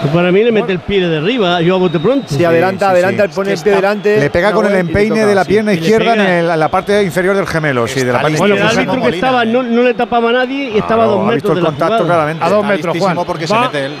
Pues 0.00 0.14
para 0.14 0.32
mí 0.32 0.42
le 0.42 0.50
mete 0.50 0.72
el 0.72 0.78
pie 0.78 1.06
de 1.06 1.18
arriba, 1.18 1.60
yo 1.60 1.74
a 1.74 1.78
bote 1.78 1.98
pronto. 2.00 2.26
Sí, 2.28 2.42
adelanta, 2.42 2.86
sí, 2.86 2.92
adelanta, 2.92 3.24
sí. 3.28 3.32
pone 3.34 3.52
Es 3.52 3.60
el 3.60 3.64
pie 3.64 3.74
delante. 3.74 4.18
Le 4.18 4.30
pega 4.30 4.52
con 4.52 4.64
el 4.66 4.74
empeine 4.74 5.26
de 5.26 5.34
la 5.34 5.44
pierna 5.44 5.74
izquierda 5.74 6.12
en, 6.14 6.18
pega. 6.20 6.38
el- 6.40 6.50
en 6.50 6.58
la 6.58 6.68
parte 6.68 7.02
inferior 7.02 7.36
del 7.36 7.46
gemelo. 7.46 7.86
Sí, 7.86 8.00
de 8.02 8.12
la 8.12 8.22
parte 8.22 8.38
Bueno, 8.38 8.54
listísimo 8.54 8.54
el 8.54 8.56
izquierda. 8.56 8.80
árbitro 8.80 8.94
que 8.94 9.00
Molina, 9.00 9.26
estaba 9.26 9.44
no, 9.44 9.62
no 9.62 9.82
le 9.82 9.94
tapaba 9.94 10.30
a 10.30 10.32
nadie 10.32 10.70
y 10.70 10.78
estaba 10.78 11.04
a 11.04 11.06
dos 11.06 11.28
ha 11.28 11.32
visto 11.34 11.48
metros 11.48 11.50
el 11.50 11.62
de 11.62 11.66
contacto 11.66 11.94
jugada. 11.98 12.06
claramente. 12.06 12.44
A 12.44 12.48
dos 12.48 12.64
metros, 12.66 12.98
Juan. 12.98 13.16
porque 13.26 13.46
Va. 13.46 13.56
se 13.56 13.60
mete 13.62 13.86
él. 13.86 13.92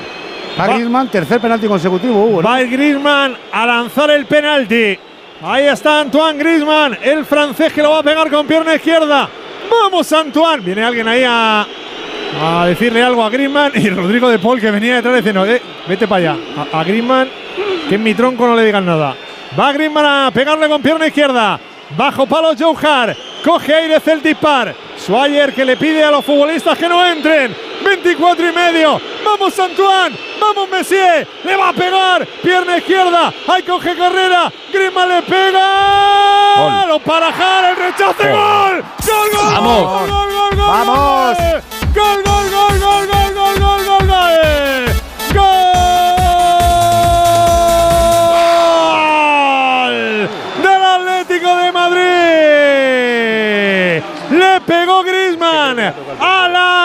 Va 0.58 0.66
Griezmann, 0.68 1.08
tercer 1.08 1.40
penalti 1.40 1.66
consecutivo, 1.66 2.24
Hugo. 2.24 2.42
¿no? 2.42 2.48
Va 2.48 2.60
el 2.60 2.70
Griezmann 2.70 3.36
a 3.52 3.66
lanzar 3.66 4.10
el 4.10 4.24
penalti. 4.24 4.98
Ahí 5.42 5.66
está 5.66 6.00
Antoine 6.00 6.38
Griezmann, 6.38 6.96
el 7.02 7.24
francés 7.26 7.72
que 7.74 7.82
lo 7.82 7.90
va 7.90 7.98
a 7.98 8.02
pegar 8.02 8.30
con 8.30 8.46
pierna 8.46 8.74
izquierda. 8.74 9.28
Vamos 9.70 10.10
Antoine. 10.12 10.62
Viene 10.62 10.82
alguien 10.82 11.06
ahí 11.08 11.24
a, 11.26 11.66
a 12.38 12.66
decirle 12.66 13.02
algo 13.02 13.24
a 13.24 13.30
Griezmann 13.30 13.72
y 13.74 13.88
Rodrigo 13.90 14.28
de 14.28 14.38
Paul 14.38 14.60
que 14.60 14.70
venía 14.70 14.96
detrás 14.96 15.16
diciendo, 15.16 15.44
eh, 15.46 15.60
vete 15.88 16.06
para 16.06 16.32
allá. 16.32 16.42
A, 16.72 16.80
a 16.80 16.84
que 16.84 17.94
en 17.96 18.02
mi 18.02 18.14
tronco 18.14 18.46
no 18.46 18.54
le 18.54 18.64
digan 18.64 18.86
nada. 18.86 19.16
Va 19.58 19.72
Griezmann 19.72 20.26
a 20.26 20.30
pegarle 20.30 20.68
con 20.68 20.80
pierna 20.80 21.06
izquierda. 21.06 21.58
Bajo 21.96 22.26
palo 22.26 22.52
Joe 22.56 22.74
Hart. 22.80 23.18
Coge 23.44 23.74
aire 23.74 24.00
Celtic 24.00 24.38
Par. 24.38 24.74
Swire 24.96 25.52
que 25.52 25.64
le 25.64 25.76
pide 25.76 26.04
a 26.04 26.10
los 26.10 26.24
futbolistas 26.24 26.78
que 26.78 26.88
no 26.88 27.04
entren. 27.04 27.56
24 27.84 28.48
y 28.48 28.52
medio. 28.52 29.00
Vamos 29.24 29.58
Antoine. 29.58 30.16
Vamos 30.40 30.68
Messier. 30.70 31.26
Le 31.44 31.56
va 31.56 31.70
a 31.70 31.72
pegar. 31.72 32.26
Pierna 32.42 32.76
izquierda. 32.76 33.32
Ahí 33.48 33.62
coge 33.62 33.96
carrera. 33.96 34.52
Griezmann 34.72 35.08
le 35.08 35.22
pega. 35.22 36.86
Lo 36.86 37.00
para 37.00 37.32
Jara. 37.32 37.70
El 37.70 37.76
rechace. 37.76 38.30
Gol. 38.30 38.84
Gol, 39.06 39.30
gol. 39.32 39.54
Vamos. 39.54 39.82
Gol, 39.82 40.10
gol, 40.10 40.28
gol, 40.30 40.56
gol, 40.56 40.66
Vamos. 40.68 40.88
Gol, 40.90 41.36
gol, 41.36 41.40
gol, 41.40 41.60
gol, 41.60 41.62
gol, 41.70 41.79
gol, 41.94 42.22
gol, 42.24 42.50
gol, 42.50 42.78
gol. 42.78 43.00
Gol 49.00 50.28
del 50.62 50.82
Atlético 50.84 51.50
de 51.56 51.72
Madrid. 51.72 52.02
Le 54.30 54.60
pegó 54.66 55.02
Griezmann 55.02 55.78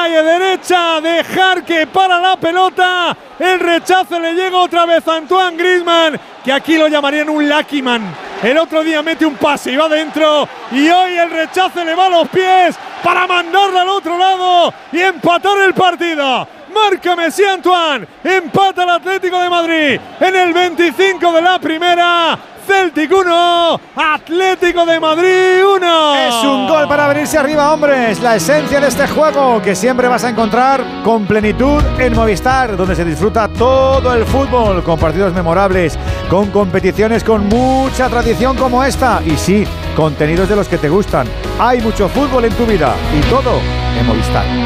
la 0.09 0.24
derecha 0.24 1.01
de 1.01 1.24
Jarque 1.24 1.88
para 1.88 2.19
la 2.19 2.38
pelota. 2.38 3.16
El 3.40 3.59
rechazo 3.59 4.19
le 4.19 4.34
llega 4.34 4.58
otra 4.58 4.85
vez 4.85 5.08
a 5.08 5.16
Antoine 5.16 5.58
Griezmann, 5.58 6.19
que 6.43 6.51
aquí 6.51 6.77
lo 6.77 6.88
llamarían 6.88 7.30
un 7.30 7.50
lucky 7.50 7.82
man. 7.82 8.01
El 8.43 8.58
otro 8.58 8.84
día 8.84 9.01
mete 9.01 9.25
un 9.25 9.35
pase 9.35 9.72
y 9.72 9.75
va 9.75 9.90
dentro. 9.90 10.48
Y 10.72 10.90
hoy 10.90 11.17
el 11.17 11.30
rechazo 11.30 11.84
le 11.84 11.95
va 11.95 12.06
a 12.06 12.09
los 12.09 12.27
pies 12.30 12.77
para 13.03 13.25
mandarla 13.25 13.82
al 13.82 13.90
otro 13.90 14.17
lado 14.17 14.74
y 14.92 15.01
empatar 15.01 15.58
el 15.59 15.74
partido. 15.74 16.48
Marca 16.76 17.16
Messi 17.16 17.44
Antoine. 17.44 18.06
Empata 18.24 18.84
el 18.84 18.90
Atlético 18.90 19.40
de 19.40 19.50
Madrid 19.50 20.00
en 20.20 20.36
el 20.36 20.54
25 20.54 21.32
de 21.32 21.42
la 21.42 21.58
primera. 21.58 22.38
Celtic 22.66 23.12
1, 23.12 23.80
Atlético 23.95 24.86
de 24.86 25.00
Madrid 25.00 25.64
1. 25.64 26.16
Es 26.16 26.34
un 26.44 26.68
gol 26.68 26.88
para 26.88 27.08
venirse 27.08 27.38
arriba, 27.38 27.72
hombres. 27.72 28.20
La 28.22 28.36
esencia 28.36 28.80
de 28.80 28.88
este 28.88 29.08
juego 29.08 29.62
que 29.62 29.76
siempre 29.76 30.08
vas 30.08 30.24
a 30.24 30.30
encontrar 30.30 30.84
con 31.04 31.28
plenitud 31.28 31.82
en 32.00 32.14
Movistar, 32.16 32.76
donde 32.76 32.95
se 32.95 33.06
disfruta 33.06 33.48
todo 33.48 34.14
el 34.16 34.26
fútbol, 34.26 34.84
con 34.84 35.00
partidos 35.00 35.34
memorables, 35.34 35.98
con 36.28 36.50
competiciones 36.50 37.24
con 37.24 37.48
mucha 37.48 38.10
tradición 38.10 38.58
como 38.58 38.84
esta. 38.84 39.22
Y 39.24 39.38
sí, 39.38 39.64
contenidos 39.95 40.50
de 40.50 40.56
los 40.56 40.68
que 40.68 40.80
te 40.80 40.90
gustan. 40.90 41.28
Hay 41.60 41.82
mucho 41.82 42.10
fútbol 42.10 42.45
en 42.45 42.54
tu 42.54 42.66
vida 42.66 42.95
y 43.16 43.22
todo 43.30 43.60
en 44.00 44.08
Movistar. 44.08 44.65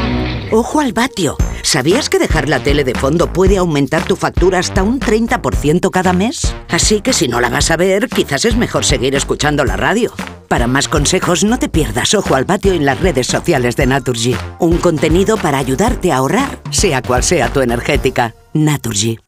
Ojo 0.52 0.80
al 0.80 0.92
vatio. 0.92 1.36
¿Sabías 1.62 2.10
que 2.10 2.18
dejar 2.18 2.48
la 2.48 2.58
tele 2.58 2.82
de 2.82 2.96
fondo 2.96 3.32
puede 3.32 3.58
aumentar 3.58 4.02
tu 4.02 4.16
factura 4.16 4.58
hasta 4.58 4.82
un 4.82 4.98
30% 4.98 5.90
cada 5.92 6.12
mes? 6.12 6.56
Así 6.68 7.00
que 7.02 7.12
si 7.12 7.28
no 7.28 7.40
la 7.40 7.50
vas 7.50 7.70
a 7.70 7.76
ver, 7.76 8.08
quizás 8.08 8.44
es 8.44 8.56
mejor 8.56 8.84
seguir 8.84 9.14
escuchando 9.14 9.64
la 9.64 9.76
radio. 9.76 10.12
Para 10.48 10.66
más 10.66 10.88
consejos, 10.88 11.44
no 11.44 11.60
te 11.60 11.68
pierdas 11.68 12.14
Ojo 12.14 12.34
al 12.34 12.46
Vatio 12.46 12.72
en 12.72 12.84
las 12.84 12.98
redes 13.00 13.28
sociales 13.28 13.76
de 13.76 13.86
Naturgy. 13.86 14.36
Un 14.58 14.78
contenido 14.78 15.36
para 15.36 15.58
ayudarte 15.58 16.10
a 16.10 16.16
ahorrar, 16.16 16.58
sea 16.70 17.00
cual 17.00 17.22
sea 17.22 17.52
tu 17.52 17.60
energética. 17.60 18.34
Naturgy. 18.52 19.20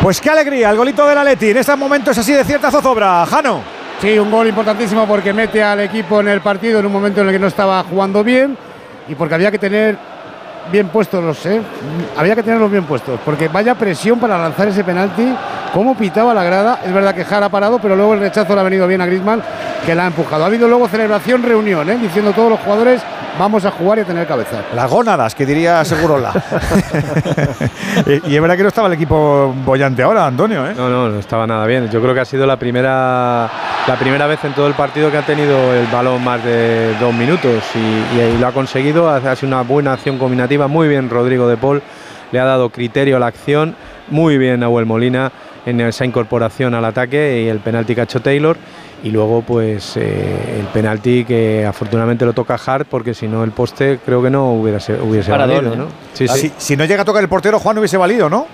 Pues 0.00 0.22
qué 0.22 0.30
alegría, 0.30 0.70
el 0.70 0.78
golito 0.78 1.06
del 1.06 1.18
Atleti. 1.18 1.50
En 1.50 1.58
estos 1.58 1.76
momentos 1.76 2.16
así 2.16 2.32
de 2.32 2.44
cierta 2.44 2.70
zozobra. 2.70 3.26
Jano. 3.26 3.62
Sí, 4.00 4.18
un 4.18 4.30
gol 4.30 4.48
importantísimo 4.48 5.06
porque 5.06 5.34
mete 5.34 5.62
al 5.62 5.80
equipo 5.80 6.22
en 6.22 6.28
el 6.28 6.40
partido 6.40 6.80
en 6.80 6.86
un 6.86 6.92
momento 6.92 7.20
en 7.20 7.26
el 7.26 7.34
que 7.34 7.38
no 7.38 7.48
estaba 7.48 7.84
jugando 7.84 8.24
bien 8.24 8.56
y 9.06 9.14
porque 9.14 9.34
había 9.34 9.50
que 9.50 9.58
tener 9.58 10.09
bien 10.70 10.88
puestos 10.88 11.22
los, 11.22 11.44
¿eh? 11.46 11.60
había 12.16 12.34
que 12.34 12.42
tenerlos 12.42 12.70
bien 12.70 12.84
puestos, 12.84 13.20
porque 13.24 13.48
vaya 13.48 13.74
presión 13.74 14.18
para 14.18 14.38
lanzar 14.38 14.68
ese 14.68 14.84
penalti, 14.84 15.34
cómo 15.72 15.96
pitaba 15.96 16.32
la 16.34 16.44
grada, 16.44 16.80
es 16.84 16.92
verdad 16.92 17.14
que 17.14 17.24
Jara 17.24 17.46
ha 17.46 17.48
parado, 17.48 17.78
pero 17.78 17.96
luego 17.96 18.14
el 18.14 18.20
rechazo 18.20 18.54
le 18.54 18.60
ha 18.60 18.64
venido 18.64 18.86
bien 18.86 19.00
a 19.00 19.06
Griezmann, 19.06 19.42
que 19.84 19.94
la 19.94 20.04
ha 20.04 20.06
empujado. 20.06 20.44
Ha 20.44 20.46
habido 20.46 20.68
luego 20.68 20.88
celebración, 20.88 21.42
reunión, 21.42 21.88
¿eh? 21.90 21.98
diciendo 21.98 22.32
todos 22.32 22.50
los 22.50 22.60
jugadores, 22.60 23.02
vamos 23.38 23.64
a 23.64 23.70
jugar 23.70 23.98
y 23.98 24.00
a 24.02 24.04
tener 24.04 24.26
cabeza. 24.26 24.62
Las 24.74 24.90
gónadas, 24.90 25.34
que 25.34 25.46
diría 25.46 25.84
Segurola. 25.84 26.32
y, 28.06 28.30
y 28.32 28.36
es 28.36 28.40
verdad 28.40 28.56
que 28.56 28.62
no 28.62 28.68
estaba 28.68 28.88
el 28.88 28.94
equipo 28.94 29.54
bollante 29.64 30.02
ahora, 30.02 30.26
Antonio, 30.26 30.66
¿eh? 30.68 30.74
No, 30.76 30.88
no, 30.88 31.08
no 31.08 31.18
estaba 31.18 31.46
nada 31.46 31.66
bien. 31.66 31.88
Yo 31.90 32.00
creo 32.00 32.14
que 32.14 32.20
ha 32.20 32.24
sido 32.24 32.46
la 32.46 32.56
primera, 32.56 33.48
la 33.86 33.96
primera 33.98 34.26
vez 34.26 34.44
en 34.44 34.52
todo 34.52 34.66
el 34.66 34.74
partido 34.74 35.10
que 35.10 35.18
ha 35.18 35.22
tenido 35.26 35.74
el 35.74 35.86
balón 35.86 36.22
más 36.22 36.42
de 36.44 36.94
dos 37.00 37.14
minutos 37.14 37.62
y, 37.74 38.16
y 38.16 38.20
ahí 38.20 38.38
lo 38.38 38.46
ha 38.46 38.52
conseguido. 38.52 39.08
Ha, 39.08 39.16
ha 39.16 39.36
sido 39.36 39.48
una 39.48 39.62
buena 39.62 39.92
acción 39.94 40.18
combinativa. 40.18 40.68
Muy 40.68 40.88
bien 40.88 41.10
Rodrigo 41.10 41.48
de 41.48 41.56
Paul, 41.56 41.82
le 42.32 42.40
ha 42.40 42.44
dado 42.44 42.70
criterio 42.70 43.16
a 43.16 43.20
la 43.20 43.26
acción. 43.26 43.74
Muy 44.08 44.38
bien 44.38 44.60
Nahuel 44.60 44.86
Molina 44.86 45.30
en 45.66 45.80
esa 45.80 46.04
incorporación 46.04 46.74
al 46.74 46.84
ataque 46.84 47.42
y 47.44 47.48
el 47.48 47.60
penalti 47.60 47.94
que 47.94 48.00
ha 48.00 48.04
hecho 48.04 48.20
Taylor. 48.20 48.56
Y 49.02 49.10
luego, 49.10 49.40
pues 49.42 49.96
eh, 49.96 50.58
el 50.60 50.66
penalti 50.66 51.24
que 51.24 51.64
afortunadamente 51.64 52.26
lo 52.26 52.34
toca 52.34 52.58
Hart, 52.66 52.86
porque 52.90 53.14
si 53.14 53.26
no 53.28 53.42
el 53.44 53.50
poste 53.52 53.98
creo 54.04 54.22
que 54.22 54.28
no 54.28 54.52
hubiera, 54.52 54.78
se- 54.78 55.00
hubiese 55.00 55.30
Parador, 55.30 55.64
valido, 55.64 55.72
¿eh? 55.74 55.76
¿no? 55.78 55.86
Sí, 56.12 56.28
Si, 56.28 56.38
sí. 56.48 56.52
si 56.58 56.76
no 56.76 56.84
llega 56.84 57.02
a 57.02 57.04
tocar 57.06 57.22
el 57.22 57.28
portero, 57.28 57.58
Juan 57.58 57.78
hubiese 57.78 57.96
valido, 57.96 58.28
¿no? 58.28 58.46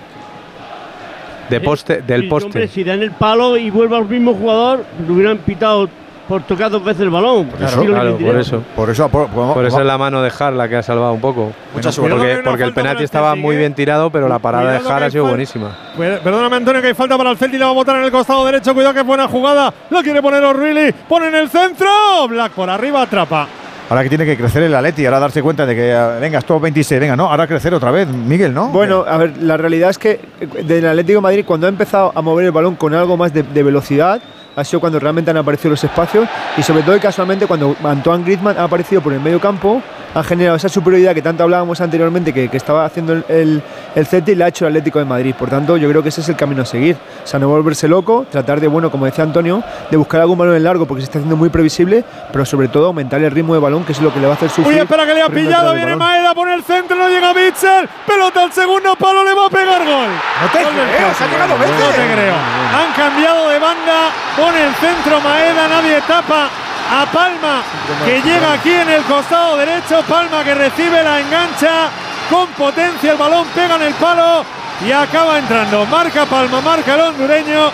De 1.49 1.59
poste, 1.61 2.01
del 2.01 2.23
Sí, 2.23 2.27
poste. 2.27 2.45
Hombre, 2.47 2.67
si 2.67 2.83
da 2.83 2.93
en 2.93 3.03
el 3.03 3.11
palo 3.11 3.57
y 3.57 3.69
vuelve 3.69 3.95
al 3.97 4.07
mismo 4.07 4.33
jugador, 4.33 4.85
le 5.05 5.13
hubieran 5.13 5.37
pitado 5.39 5.89
por 6.27 6.43
tocar 6.43 6.69
dos 6.69 6.83
veces 6.83 7.01
el 7.01 7.09
balón. 7.09 7.45
Claro, 7.57 7.83
claro, 7.83 8.17
por 8.17 8.35
eso. 8.35 8.63
Por 8.75 8.89
eso, 8.89 9.09
por, 9.09 9.27
Por 9.29 9.65
eso 9.65 9.79
es 9.79 9.85
la 9.85 9.97
mano 9.97 10.21
de 10.21 10.31
Hart 10.37 10.55
la 10.55 10.67
que 10.67 10.75
ha 10.75 10.83
salvado 10.83 11.13
un 11.13 11.21
poco. 11.21 11.51
Mucha 11.73 11.91
suerte. 11.91 12.41
Porque, 12.43 12.63
el 12.63 12.73
penalti 12.73 13.03
estaba 13.03 13.35
muy 13.35 13.55
Celtic, 13.55 13.59
bien 13.59 13.73
tirado, 13.73 14.09
pero 14.09 14.27
la 14.27 14.39
parada 14.39 14.73
de 14.73 14.79
que 14.79 14.89
ha 14.89 15.09
sido 15.09 15.25
buenísima. 15.25 15.75
Perdóname, 15.97 16.57
Antonio, 16.57 16.81
que 16.81 16.89
hay 16.89 16.93
falta 16.93 17.17
para 17.17 17.31
el 17.31 17.37
Celtic. 17.37 17.59
La 17.59 17.67
va 17.67 17.71
a 17.71 17.75
botar 17.75 17.95
en 17.97 18.03
el 18.03 18.11
costado 18.11 18.45
derecho. 18.45 18.73
Cuidado 18.73 18.93
que 18.93 18.99
es 19.01 19.05
buena 19.05 19.27
jugada. 19.27 19.73
La 19.89 20.03
quiere 20.03 20.21
poner 20.21 20.43
O'Reilly. 20.43 20.93
Pone 21.07 21.27
en 21.27 21.35
el 21.35 21.49
centro. 21.49 21.87
Black 22.27 22.51
por 22.51 22.69
arriba, 22.69 23.01
atrapa. 23.01 23.47
Ahora 23.89 24.03
que 24.03 24.09
tiene 24.09 24.25
que 24.25 24.35
crecer 24.35 24.63
el 24.63 24.75
Atleti, 24.75 25.05
ahora 25.05 25.19
darse 25.19 25.41
cuenta 25.41 25.65
de 25.65 25.73
que, 25.73 25.91
eh, 25.91 26.19
venga, 26.19 26.39
esto 26.39 26.59
26, 26.59 26.99
venga, 26.99 27.15
no, 27.15 27.29
ahora 27.29 27.47
crecer 27.47 27.73
otra 27.73 27.89
vez, 27.89 28.05
Miguel, 28.05 28.53
¿no? 28.53 28.67
Bueno, 28.67 29.05
a 29.07 29.15
ver, 29.15 29.37
la 29.41 29.55
realidad 29.55 29.91
es 29.91 29.97
que 29.97 30.19
eh, 30.41 30.63
del 30.63 30.87
Atlético 30.87 31.19
de 31.19 31.21
Madrid, 31.21 31.45
cuando 31.47 31.67
ha 31.67 31.69
empezado 31.69 32.11
a 32.13 32.21
mover 32.21 32.47
el 32.47 32.51
balón 32.51 32.75
con 32.75 32.93
algo 32.93 33.15
más 33.15 33.33
de, 33.33 33.43
de 33.43 33.63
velocidad, 33.63 34.21
ha 34.57 34.63
sido 34.63 34.79
cuando 34.79 34.99
realmente 34.99 35.29
han 35.29 35.37
aparecido 35.37 35.69
los 35.69 35.83
espacios 35.83 36.27
y 36.57 36.63
sobre 36.63 36.81
todo 36.81 36.95
y 36.95 36.99
casualmente 36.99 37.45
cuando 37.45 37.75
Antoine 37.83 38.23
Griezmann 38.23 38.57
ha 38.57 38.63
aparecido 38.63 39.01
por 39.01 39.13
el 39.13 39.21
medio 39.21 39.39
campo, 39.39 39.83
ha 40.15 40.23
generado 40.23 40.57
esa 40.57 40.67
superioridad 40.67 41.13
que 41.13 41.21
tanto 41.21 41.43
hablábamos 41.43 41.79
anteriormente 41.79 42.33
que, 42.33 42.49
estaba 42.57 42.83
haciendo 42.83 43.23
el, 43.27 43.61
el 43.97 44.05
Celtic 44.05 44.35
y 44.35 44.37
la 44.37 44.45
ha 44.45 44.47
hecho 44.49 44.65
el 44.65 44.73
Atlético 44.73 44.99
de 44.99 45.05
Madrid. 45.05 45.33
Por 45.33 45.49
tanto, 45.49 45.75
yo 45.75 45.89
creo 45.89 46.03
que 46.03 46.09
ese 46.09 46.21
es 46.21 46.29
el 46.29 46.35
camino 46.35 46.61
a 46.61 46.65
seguir. 46.65 46.95
O 47.23 47.27
sea, 47.27 47.39
no 47.39 47.49
volverse 47.49 47.87
loco, 47.87 48.27
tratar 48.29 48.61
de, 48.61 48.67
bueno, 48.67 48.91
como 48.91 49.05
decía 49.05 49.23
Antonio, 49.23 49.63
de 49.89 49.97
buscar 49.97 50.21
algún 50.21 50.37
balón 50.37 50.55
en 50.55 50.63
largo 50.63 50.85
porque 50.85 51.01
se 51.01 51.05
está 51.05 51.17
haciendo 51.17 51.35
muy 51.35 51.49
previsible, 51.49 52.03
pero 52.31 52.45
sobre 52.45 52.67
todo 52.67 52.85
aumentar 52.85 53.23
el 53.23 53.31
ritmo 53.31 53.55
de 53.55 53.59
balón, 53.59 53.83
que 53.85 53.93
es 53.93 54.01
lo 54.01 54.13
que 54.13 54.19
le 54.19 54.27
va 54.27 54.33
a 54.33 54.35
hacer 54.35 54.49
sufrir. 54.49 54.75
Uy, 54.75 54.79
espera 54.81 55.03
que 55.03 55.15
le 55.15 55.21
ha 55.23 55.25
por 55.25 55.33
pillado. 55.33 55.73
Viene. 55.73 55.95
Maeda, 55.95 56.35
pone 56.35 56.53
el 56.53 56.63
centro. 56.63 56.95
No 56.95 57.09
llega 57.09 57.33
Bitzel. 57.33 57.89
Pelota 58.05 58.43
al 58.43 58.53
segundo 58.53 58.95
palo. 58.95 59.23
Le 59.23 59.33
va 59.33 59.47
a 59.47 59.49
pegar 59.49 59.83
gol. 59.83 60.09
No 60.41 60.47
te 60.51 60.59
creo, 60.59 61.13
se 61.17 61.23
ha 61.23 61.27
llegado 61.27 61.57
No 61.57 61.65
te 61.65 62.13
creo. 62.13 62.35
Han 62.77 62.93
cambiado 62.95 63.49
de 63.49 63.57
banda. 63.57 64.11
Pone 64.37 64.63
el 64.63 64.75
centro 64.75 65.19
Maeda. 65.21 65.67
Nadie 65.67 66.01
tapa. 66.07 66.49
A 66.89 67.05
Palma, 67.11 67.63
que 68.05 68.21
llega 68.21 68.53
aquí 68.53 68.71
en 68.71 68.87
el 68.87 69.03
costado 69.03 69.57
derecho. 69.57 70.03
Palma 70.07 70.41
que 70.45 70.55
recibe 70.55 71.03
la 71.03 71.19
engancha 71.19 71.89
con 72.29 72.47
potencia. 72.49 73.11
El 73.11 73.17
balón 73.17 73.47
pega 73.55 73.75
en 73.75 73.83
el 73.83 73.93
palo 73.95 74.43
y 74.85 74.91
acaba 74.91 75.39
entrando. 75.39 75.85
Marca 75.85 76.25
Palma, 76.25 76.61
marca 76.61 76.95
el 76.95 77.01
hondureño. 77.01 77.71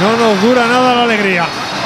No 0.00 0.16
nos 0.16 0.42
dura 0.42 0.66
nada 0.66 0.94
la 0.94 1.02
alegría. 1.04 1.44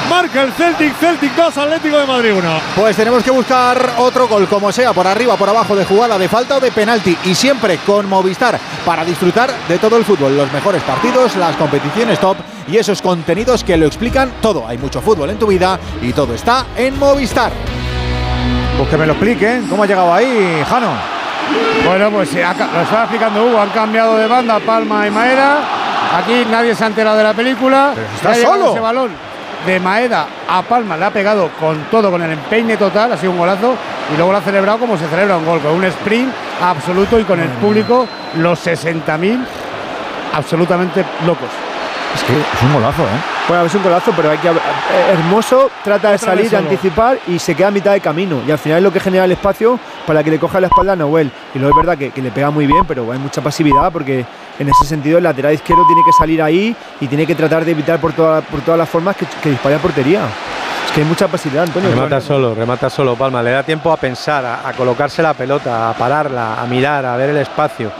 Marca 0.09 0.43
el 0.43 0.53
Celtic, 0.53 0.95
Celtic 0.97 1.35
2, 1.35 1.57
Atlético 1.57 1.97
de 1.97 2.05
Madrid 2.05 2.33
1. 2.33 2.59
Pues 2.77 2.95
tenemos 2.95 3.23
que 3.23 3.31
buscar 3.31 3.95
otro 3.97 4.27
gol, 4.27 4.47
como 4.47 4.71
sea, 4.71 4.93
por 4.93 5.05
arriba, 5.05 5.35
por 5.35 5.49
abajo, 5.49 5.75
de 5.75 5.83
jugada, 5.83 6.17
de 6.17 6.29
falta 6.29 6.57
o 6.57 6.59
de 6.61 6.71
penalti. 6.71 7.17
Y 7.25 7.35
siempre 7.35 7.77
con 7.85 8.07
Movistar, 8.07 8.57
para 8.85 9.03
disfrutar 9.03 9.51
de 9.67 9.77
todo 9.77 9.97
el 9.97 10.05
fútbol, 10.05 10.37
los 10.37 10.51
mejores 10.53 10.81
partidos, 10.83 11.35
las 11.35 11.57
competiciones 11.57 12.19
top 12.19 12.37
y 12.69 12.77
esos 12.77 13.01
contenidos 13.01 13.65
que 13.65 13.75
lo 13.75 13.85
explican 13.85 14.31
todo. 14.41 14.65
Hay 14.65 14.77
mucho 14.77 15.01
fútbol 15.01 15.29
en 15.29 15.39
tu 15.39 15.47
vida 15.47 15.77
y 16.01 16.13
todo 16.13 16.33
está 16.33 16.67
en 16.77 16.97
Movistar. 16.97 17.51
Pues 18.77 18.89
que 18.89 18.97
me 18.97 19.07
lo 19.07 19.13
expliquen, 19.13 19.67
¿cómo 19.67 19.83
ha 19.83 19.87
llegado 19.87 20.13
ahí, 20.13 20.63
Jano? 20.69 21.16
Bueno, 21.85 22.11
pues 22.11 22.35
acá- 22.35 22.67
lo 22.73 22.81
estaba 22.81 23.03
explicando 23.03 23.45
Hugo, 23.45 23.61
han 23.61 23.69
cambiado 23.69 24.17
de 24.17 24.27
banda 24.27 24.59
Palma 24.59 25.07
y 25.07 25.11
Maeda. 25.11 25.59
Aquí 26.17 26.45
nadie 26.49 26.73
se 26.75 26.83
ha 26.83 26.87
enterado 26.87 27.17
de 27.17 27.23
la 27.23 27.33
película. 27.33 27.93
está 28.15 28.31
ha 28.31 28.33
llegado 28.35 28.55
solo. 28.55 28.71
Ese 28.71 28.79
balón 28.79 29.11
de 29.65 29.79
Maeda 29.79 30.25
a 30.47 30.61
Palma 30.61 30.95
le 30.97 31.05
ha 31.05 31.09
pegado 31.11 31.49
con 31.59 31.83
todo, 31.91 32.09
con 32.11 32.21
el 32.21 32.31
empeine 32.31 32.77
total, 32.77 33.11
ha 33.13 33.17
sido 33.17 33.31
un 33.31 33.37
golazo. 33.37 33.75
Y 34.13 34.15
luego 34.15 34.31
lo 34.31 34.37
ha 34.37 34.41
celebrado 34.41 34.77
como 34.79 34.97
se 34.97 35.07
celebra 35.07 35.37
un 35.37 35.45
gol, 35.45 35.59
con 35.59 35.71
un 35.73 35.83
sprint 35.85 36.31
absoluto 36.61 37.19
y 37.19 37.23
con 37.23 37.39
el 37.39 37.49
público, 37.49 38.07
los 38.35 38.59
60.000 38.65 39.45
absolutamente 40.33 41.03
locos. 41.25 41.49
Es 42.15 42.23
que 42.23 42.33
es 42.33 42.61
un 42.63 42.73
golazo, 42.73 43.03
¿eh? 43.03 43.36
Bueno, 43.47 43.63
es 43.65 43.73
un 43.75 43.81
golazo, 43.83 44.11
pero 44.15 44.29
hay 44.31 44.37
que. 44.39 44.49
eh, 44.49 44.53
Hermoso 45.13 45.69
trata 45.83 46.09
de 46.09 46.15
Otra 46.15 46.27
salir, 46.31 46.49
de 46.49 46.57
anticipar 46.57 47.17
y 47.27 47.39
se 47.39 47.55
queda 47.55 47.69
a 47.69 47.71
mitad 47.71 47.93
de 47.93 48.01
camino. 48.01 48.41
Y 48.45 48.51
al 48.51 48.57
final 48.57 48.79
es 48.79 48.83
lo 48.83 48.91
que 48.91 48.99
genera 48.99 49.23
el 49.23 49.31
espacio 49.31 49.79
para 50.05 50.21
que 50.23 50.29
le 50.31 50.37
coja 50.39 50.59
la 50.59 50.67
espalda 50.67 50.93
a 50.93 50.95
Noel. 50.97 51.31
Y 51.55 51.59
luego 51.59 51.79
es 51.79 51.85
verdad 51.85 51.97
que, 51.97 52.11
que 52.11 52.21
le 52.21 52.31
pega 52.31 52.49
muy 52.51 52.67
bien, 52.67 52.83
pero 52.85 53.09
hay 53.11 53.19
mucha 53.19 53.41
pasividad 53.41 53.89
porque 53.91 54.25
en 54.59 54.67
ese 54.69 54.85
sentido 54.85 55.17
el 55.17 55.23
lateral 55.23 55.53
izquierdo 55.53 55.85
tiene 55.87 56.01
que 56.05 56.11
salir 56.11 56.41
ahí 56.41 56.75
y 56.99 57.07
tiene 57.07 57.25
que 57.25 57.35
tratar 57.35 57.63
de 57.63 57.71
evitar 57.71 57.99
por, 58.01 58.11
toda- 58.11 58.41
por 58.41 58.59
todas 58.61 58.77
las 58.77 58.89
formas 58.89 59.15
que, 59.15 59.25
que 59.41 59.49
dispare 59.51 59.75
a 59.75 59.79
portería. 59.79 60.21
Es 60.85 60.91
que 60.91 61.01
hay 61.01 61.07
mucha 61.07 61.27
facilidad, 61.29 61.63
Antonio. 61.63 61.89
Remata 61.89 62.19
solo, 62.19 62.53
remata 62.53 62.89
solo, 62.89 63.15
Palma. 63.15 63.41
Le 63.43 63.51
da 63.51 63.63
tiempo 63.63 63.91
a 63.93 63.97
pensar, 63.97 64.45
a, 64.45 64.67
a 64.67 64.73
colocarse 64.73 65.21
la 65.21 65.33
pelota, 65.33 65.89
a 65.89 65.93
pararla, 65.93 66.61
a 66.61 66.65
mirar, 66.65 67.05
a 67.05 67.15
ver 67.15 67.29
el 67.29 67.37
espacio. 67.37 67.91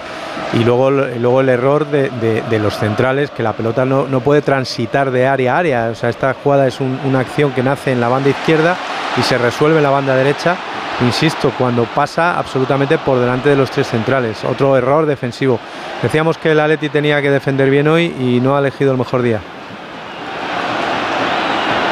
Y 0.53 0.63
luego, 0.63 0.89
luego 0.91 1.41
el 1.41 1.49
error 1.49 1.85
de, 1.87 2.09
de- 2.09 2.41
de 2.43 2.59
los 2.59 2.77
centrales, 2.77 3.29
que 3.31 3.43
la 3.43 3.51
pelota 3.53 3.83
no, 3.85 4.07
no 4.07 4.21
puede 4.21 4.41
transitar 4.41 5.11
de 5.11 5.27
área 5.27 5.36
a 5.45 5.57
área. 5.57 5.89
O 5.91 5.95
sea, 5.95 6.09
esta 6.09 6.33
jugada 6.41 6.67
es 6.67 6.79
un- 6.79 6.99
una 7.05 7.19
acción 7.19 7.51
que 7.51 7.61
nace 7.63 7.91
en 7.91 8.01
la 8.01 8.07
banda 8.07 8.29
izquierda 8.29 8.75
y 9.17 9.21
se 9.21 9.37
resuelve 9.37 9.77
en 9.77 9.83
la 9.83 9.89
banda 9.89 10.15
derecha. 10.15 10.55
Insisto, 11.01 11.51
cuando 11.57 11.83
pasa 11.83 12.37
absolutamente 12.39 12.97
por 12.97 13.19
delante 13.19 13.49
de 13.49 13.55
los 13.55 13.69
tres 13.69 13.87
centrales. 13.87 14.43
Otro 14.43 14.75
error 14.75 15.05
defensivo. 15.05 15.59
Decíamos 16.01 16.37
que 16.39 16.51
el 16.51 16.59
Atleti 16.59 16.89
tenía 16.89 17.21
que 17.21 17.29
defender 17.29 17.69
bien 17.69 17.87
hoy 17.87 18.05
y 18.19 18.39
no 18.41 18.55
ha 18.55 18.59
elegido 18.59 18.91
el 18.93 18.97
mejor 18.97 19.21
día. 19.21 19.39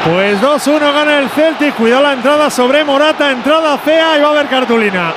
Pues 0.04 0.40
2-1 0.40 0.92
gana 0.92 1.18
el 1.18 1.28
Celtic. 1.30 1.74
Cuidado 1.74 2.02
la 2.02 2.12
entrada 2.12 2.48
sobre 2.50 2.84
Morata. 2.84 3.30
Entrada 3.30 3.76
fea 3.78 4.18
y 4.18 4.20
va 4.22 4.28
a 4.28 4.30
haber 4.32 4.46
cartulina. 4.46 5.12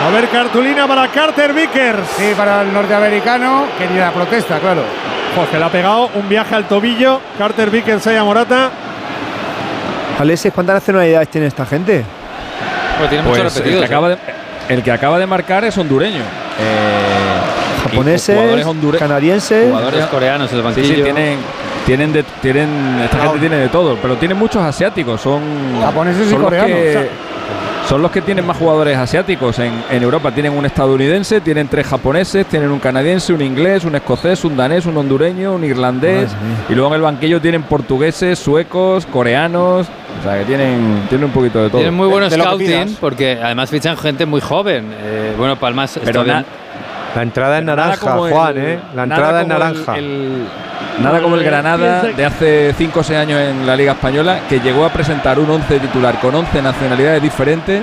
Va 0.00 0.04
a 0.04 0.08
haber 0.08 0.28
cartulina 0.28 0.86
para 0.86 1.08
Carter 1.08 1.52
Vickers. 1.52 2.06
Sí, 2.16 2.32
para 2.36 2.62
el 2.62 2.72
norteamericano, 2.72 3.64
que 3.78 3.86
ni 3.88 3.98
la 3.98 4.10
protesta, 4.12 4.58
claro. 4.60 4.82
Jorge 5.34 5.58
le 5.58 5.64
ha 5.64 5.68
pegado 5.70 6.10
un 6.14 6.28
viaje 6.28 6.54
al 6.54 6.66
tobillo. 6.66 7.20
Carter 7.38 7.70
Vickers 7.70 8.06
a 8.06 8.24
Morata. 8.24 8.70
Alexis, 10.18 10.52
¿cuántas 10.52 10.74
nacionalidades 10.76 11.28
tiene 11.28 11.46
esta 11.46 11.64
gente? 11.64 12.04
Pues 12.98 13.08
tiene 13.08 13.24
Pues 13.24 13.38
muchos 13.38 13.56
el, 13.56 13.62
repetidos. 13.62 13.80
que 13.80 13.86
acaba 13.94 14.08
de, 14.08 14.18
el 14.68 14.82
que 14.82 14.90
acaba 14.92 15.18
de 15.18 15.26
marcar 15.26 15.64
es 15.64 15.78
hondureño. 15.78 16.18
Eh, 16.60 17.84
y 17.86 17.88
Japoneses, 17.90 18.36
jugadores 18.36 18.66
hondure- 18.66 18.98
canadienses. 18.98 19.68
Jugadores 19.68 20.06
coreanos 20.06 20.52
el 20.52 20.62
banquillo. 20.62 20.94
sí, 20.96 21.02
tienen, 21.02 21.38
tienen, 21.86 22.12
de- 22.12 22.24
tienen, 22.42 23.00
esta 23.04 23.18
gente 23.20 23.38
tiene 23.38 23.56
de 23.58 23.68
todo, 23.68 23.96
pero 24.02 24.16
tiene 24.16 24.34
muchos 24.34 24.60
asiáticos, 24.60 25.20
son 25.20 25.40
Japoneses 25.80 26.26
y 26.26 26.30
son 26.30 26.40
los 26.40 26.44
coreanos, 26.50 26.70
que- 26.76 26.88
o 26.88 26.92
sea. 26.92 27.08
Son 27.88 28.02
los 28.02 28.10
que 28.10 28.20
tienen 28.20 28.46
más 28.46 28.56
jugadores 28.58 28.98
asiáticos 28.98 29.58
en, 29.60 29.72
en 29.90 30.02
Europa. 30.02 30.30
Tienen 30.30 30.52
un 30.52 30.66
estadounidense, 30.66 31.40
tienen 31.40 31.68
tres 31.68 31.86
japoneses, 31.86 32.44
tienen 32.46 32.70
un 32.70 32.78
canadiense, 32.80 33.32
un 33.32 33.40
inglés, 33.40 33.84
un 33.84 33.94
escocés, 33.94 34.44
un 34.44 34.56
danés, 34.58 34.84
un 34.84 34.96
hondureño, 34.98 35.54
un 35.54 35.64
irlandés. 35.64 36.30
Y 36.68 36.74
luego 36.74 36.88
en 36.90 36.96
el 36.96 37.02
banquillo 37.02 37.40
tienen 37.40 37.62
portugueses, 37.62 38.38
suecos, 38.38 39.06
coreanos. 39.06 39.86
O 40.20 40.22
sea 40.22 40.38
que 40.38 40.44
tienen, 40.44 41.06
tienen 41.08 41.26
un 41.26 41.30
poquito 41.32 41.62
de 41.62 41.68
todo. 41.70 41.78
Tienen 41.78 41.94
muy 41.94 42.08
buenos 42.08 42.30
scouting 42.32 42.96
porque 43.00 43.38
además 43.42 43.70
fichan 43.70 43.96
gente 43.96 44.26
muy 44.26 44.40
joven. 44.42 44.92
Eh, 45.00 45.34
bueno, 45.38 45.56
Palmas. 45.56 45.98
Pero 46.04 46.24
La 46.24 47.22
entrada 47.22 47.58
es 47.58 47.64
naranja, 47.64 48.14
el- 48.26 48.32
Juan, 48.32 48.58
¿eh? 48.58 48.78
La 48.94 49.04
entrada 49.04 49.38
es 49.38 49.42
el- 49.44 49.48
naranja. 49.48 49.96
el- 49.96 50.46
nada 51.02 51.20
como 51.20 51.36
el 51.36 51.44
Granada 51.44 52.02
de 52.02 52.24
hace 52.24 52.74
5 52.76 53.00
o 53.00 53.02
6 53.02 53.18
años 53.18 53.40
en 53.40 53.66
la 53.66 53.76
Liga 53.76 53.92
Española, 53.92 54.40
que 54.48 54.60
llegó 54.60 54.84
a 54.84 54.90
presentar 54.90 55.38
un 55.38 55.50
11 55.50 55.80
titular 55.80 56.18
con 56.20 56.34
11 56.34 56.62
nacionalidades 56.62 57.22
diferentes 57.22 57.82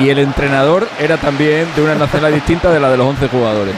y 0.00 0.08
el 0.08 0.18
entrenador 0.18 0.86
era 0.98 1.16
también 1.16 1.66
de 1.76 1.82
una 1.82 1.94
nacionalidad 1.94 2.34
distinta 2.44 2.70
de 2.70 2.80
la 2.80 2.90
de 2.90 2.96
los 2.96 3.06
11 3.06 3.28
jugadores. 3.28 3.74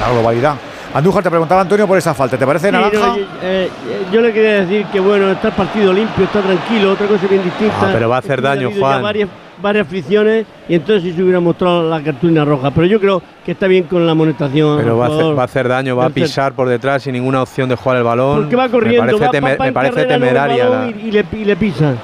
La 0.00 0.10
globalidad. 0.10 0.54
Andújar 0.94 1.22
te 1.22 1.28
preguntaba 1.30 1.60
Antonio 1.60 1.86
por 1.86 1.98
esa 1.98 2.14
falta. 2.14 2.38
¿Te 2.38 2.46
parece 2.46 2.68
Sí, 2.68 2.72
naranja? 2.72 2.98
no, 2.98 3.16
yo, 3.16 3.24
eh, 3.42 3.70
yo 4.10 4.20
le 4.22 4.32
quería 4.32 4.64
decir 4.64 4.86
que 4.86 4.98
bueno, 4.98 5.30
está 5.30 5.48
el 5.48 5.54
partido 5.54 5.92
limpio, 5.92 6.24
está 6.24 6.40
tranquilo, 6.40 6.92
otra 6.92 7.06
cosa 7.06 7.26
bien 7.28 7.44
distinta. 7.44 7.74
Ah, 7.82 7.90
pero 7.92 8.08
va 8.08 8.16
a 8.16 8.18
hacer 8.20 8.38
es 8.38 8.42
que 8.42 8.48
hubiera 8.48 8.70
daño, 8.70 8.80
Juan. 8.80 9.28
Varias, 9.62 9.86
fricciones 9.88 10.46
y 10.68 10.74
entonces 10.74 11.02
sí 11.02 11.12
se 11.12 11.22
hubiera 11.22 11.40
mostrado 11.40 11.88
la 11.88 12.02
cartulina 12.02 12.44
roja. 12.44 12.70
Pero 12.70 12.86
yo 12.86 13.00
creo 13.00 13.22
que 13.44 13.52
está 13.52 13.66
bien 13.66 13.84
con 13.84 14.04
la 14.04 14.12
amonestación. 14.12 14.78
Pero 14.78 14.96
va 14.98 15.04
a, 15.04 15.06
hacer, 15.06 15.16
jugador 15.16 15.38
va 15.38 15.42
a 15.42 15.44
hacer 15.46 15.68
daño, 15.68 15.96
va 15.96 16.06
a 16.06 16.10
pisar 16.10 16.52
por 16.52 16.68
detrás 16.68 17.02
sin 17.02 17.12
ninguna 17.14 17.42
opción 17.42 17.68
de 17.68 17.76
jugar 17.76 17.98
el 17.98 18.04
balón. 18.04 18.40
Porque 18.42 18.56
va 18.56 18.68
corriendo, 18.68 19.02
me 19.04 19.12
parece, 19.18 19.24
va, 19.24 19.30
teme- 19.32 19.58
me 19.66 19.72
parece 19.72 20.04
temeraria. 20.04 20.68
la- 20.68 20.86
y, 20.90 21.08
y 21.08 21.10
le, 21.12 21.24
y 21.32 21.44
le 21.44 21.56
pisa. 21.56 21.94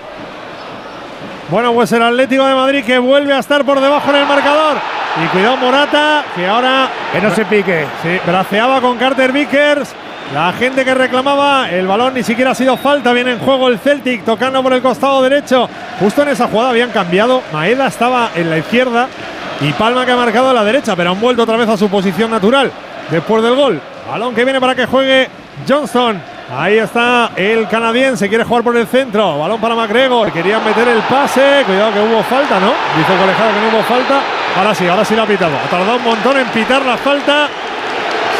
Bueno, 1.50 1.72
pues 1.74 1.92
el 1.92 2.02
Atlético 2.02 2.46
de 2.46 2.54
Madrid 2.54 2.82
que 2.84 2.98
vuelve 2.98 3.32
a 3.34 3.38
estar 3.38 3.64
por 3.64 3.80
debajo 3.80 4.08
en 4.10 4.16
el 4.16 4.26
marcador. 4.26 4.76
Y 5.22 5.26
cuidado 5.28 5.58
Morata, 5.58 6.24
que 6.34 6.46
ahora 6.46 6.88
Que 7.12 7.20
no 7.20 7.30
se 7.34 7.44
pique. 7.44 7.84
sí, 8.02 8.08
braceaba 8.26 8.80
con 8.80 8.96
Carter 8.96 9.30
Vickers. 9.32 9.94
La 10.32 10.50
gente 10.54 10.82
que 10.82 10.94
reclamaba 10.94 11.68
el 11.70 11.86
balón 11.86 12.14
ni 12.14 12.22
siquiera 12.22 12.52
ha 12.52 12.54
sido 12.54 12.78
falta. 12.78 13.12
Viene 13.12 13.32
en 13.32 13.38
juego 13.40 13.68
el 13.68 13.78
Celtic 13.78 14.24
tocando 14.24 14.62
por 14.62 14.72
el 14.72 14.80
costado 14.80 15.20
derecho. 15.22 15.68
Justo 16.02 16.22
en 16.22 16.30
esa 16.30 16.48
jugada 16.48 16.70
habían 16.70 16.90
cambiado. 16.90 17.42
Maeda 17.52 17.86
estaba 17.86 18.30
en 18.34 18.50
la 18.50 18.58
izquierda 18.58 19.06
y 19.60 19.72
Palma 19.74 20.04
que 20.04 20.10
ha 20.10 20.16
marcado 20.16 20.50
a 20.50 20.52
la 20.52 20.64
derecha, 20.64 20.96
pero 20.96 21.12
han 21.12 21.20
vuelto 21.20 21.44
otra 21.44 21.56
vez 21.56 21.68
a 21.68 21.76
su 21.76 21.88
posición 21.88 22.28
natural 22.28 22.72
después 23.08 23.40
del 23.40 23.54
gol. 23.54 23.80
Balón 24.10 24.34
que 24.34 24.42
viene 24.42 24.60
para 24.60 24.74
que 24.74 24.86
juegue 24.86 25.28
Johnston. 25.68 26.20
Ahí 26.58 26.78
está 26.78 27.30
el 27.36 27.68
canadiense, 27.68 28.28
quiere 28.28 28.42
jugar 28.42 28.64
por 28.64 28.76
el 28.76 28.88
centro. 28.88 29.38
Balón 29.38 29.60
para 29.60 29.76
McGregor. 29.76 30.32
Querían 30.32 30.64
meter 30.64 30.88
el 30.88 31.02
pase. 31.02 31.62
Cuidado 31.66 31.92
que 31.92 32.00
hubo 32.00 32.20
falta, 32.24 32.58
¿no? 32.58 32.72
Dice 32.98 33.12
el 33.12 33.18
colegiado 33.20 33.52
que 33.52 33.60
no 33.60 33.68
hubo 33.68 33.84
falta. 33.84 34.20
Ahora 34.58 34.74
sí, 34.74 34.88
ahora 34.88 35.04
sí 35.04 35.14
la 35.14 35.22
ha 35.22 35.26
pitado. 35.26 35.52
Ha 35.56 35.70
tardado 35.70 35.98
un 35.98 36.04
montón 36.04 36.36
en 36.36 36.46
pitar 36.48 36.84
la 36.84 36.96
falta 36.96 37.46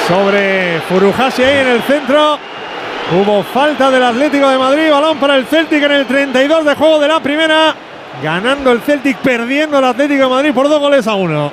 sobre 0.08 0.80
Furuhashi 0.88 1.44
ahí 1.44 1.58
en 1.58 1.68
el 1.68 1.82
centro. 1.82 2.40
Hubo 3.10 3.42
falta 3.42 3.90
del 3.90 4.02
Atlético 4.02 4.48
de 4.48 4.58
Madrid. 4.58 4.90
Balón 4.90 5.18
para 5.18 5.36
el 5.36 5.46
Celtic 5.46 5.82
en 5.82 5.92
el 5.92 6.06
32 6.06 6.64
de 6.64 6.74
juego 6.74 6.98
de 6.98 7.08
la 7.08 7.20
primera. 7.20 7.74
Ganando 8.22 8.72
el 8.72 8.80
Celtic, 8.80 9.18
perdiendo 9.18 9.78
el 9.78 9.84
Atlético 9.84 10.24
de 10.24 10.28
Madrid 10.30 10.52
por 10.54 10.68
dos 10.68 10.80
goles 10.80 11.06
a 11.06 11.14
uno. 11.14 11.50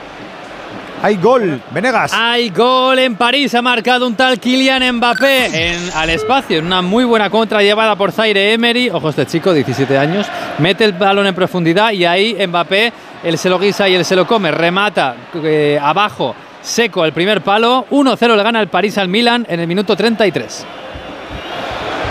Hay 1.02 1.16
gol. 1.16 1.62
Venegas. 1.72 2.12
Hay 2.14 2.50
gol 2.50 3.00
en 3.00 3.16
París, 3.16 3.56
ha 3.56 3.62
marcado 3.62 4.06
un 4.06 4.16
tal 4.16 4.38
Kylian 4.38 4.98
Mbappé 4.98 5.72
en, 5.72 5.92
al 5.96 6.10
espacio, 6.10 6.60
en 6.60 6.66
una 6.66 6.82
muy 6.82 7.06
buena 7.06 7.30
contra 7.30 7.62
llevada 7.62 7.96
por 7.96 8.12
Zaire 8.12 8.54
Emery. 8.54 8.90
Ojo, 8.90 9.10
este 9.10 9.26
chico, 9.26 9.54
17 9.54 9.98
años, 9.98 10.28
mete 10.58 10.84
el 10.84 10.94
balón 10.94 11.26
en 11.28 11.34
profundidad 11.34 11.92
y 11.92 12.06
ahí 12.06 12.36
Mbappé, 12.46 12.92
él 13.24 13.38
se 13.38 13.50
lo 13.50 13.58
guisa 13.58 13.88
y 13.88 13.96
él 13.96 14.04
se 14.04 14.16
lo 14.16 14.28
come, 14.28 14.52
remata 14.52 15.16
eh, 15.42 15.80
abajo, 15.82 16.36
seco 16.62 17.06
el 17.06 17.14
primer 17.14 17.42
palo. 17.42 17.86
1-0 17.90 18.36
le 18.36 18.44
gana 18.44 18.60
el 18.60 18.68
París 18.68 18.98
al 18.98 19.08
Milan 19.08 19.46
en 19.50 19.62
el 19.62 19.68
minuto 19.68 19.96
33. 19.96 20.66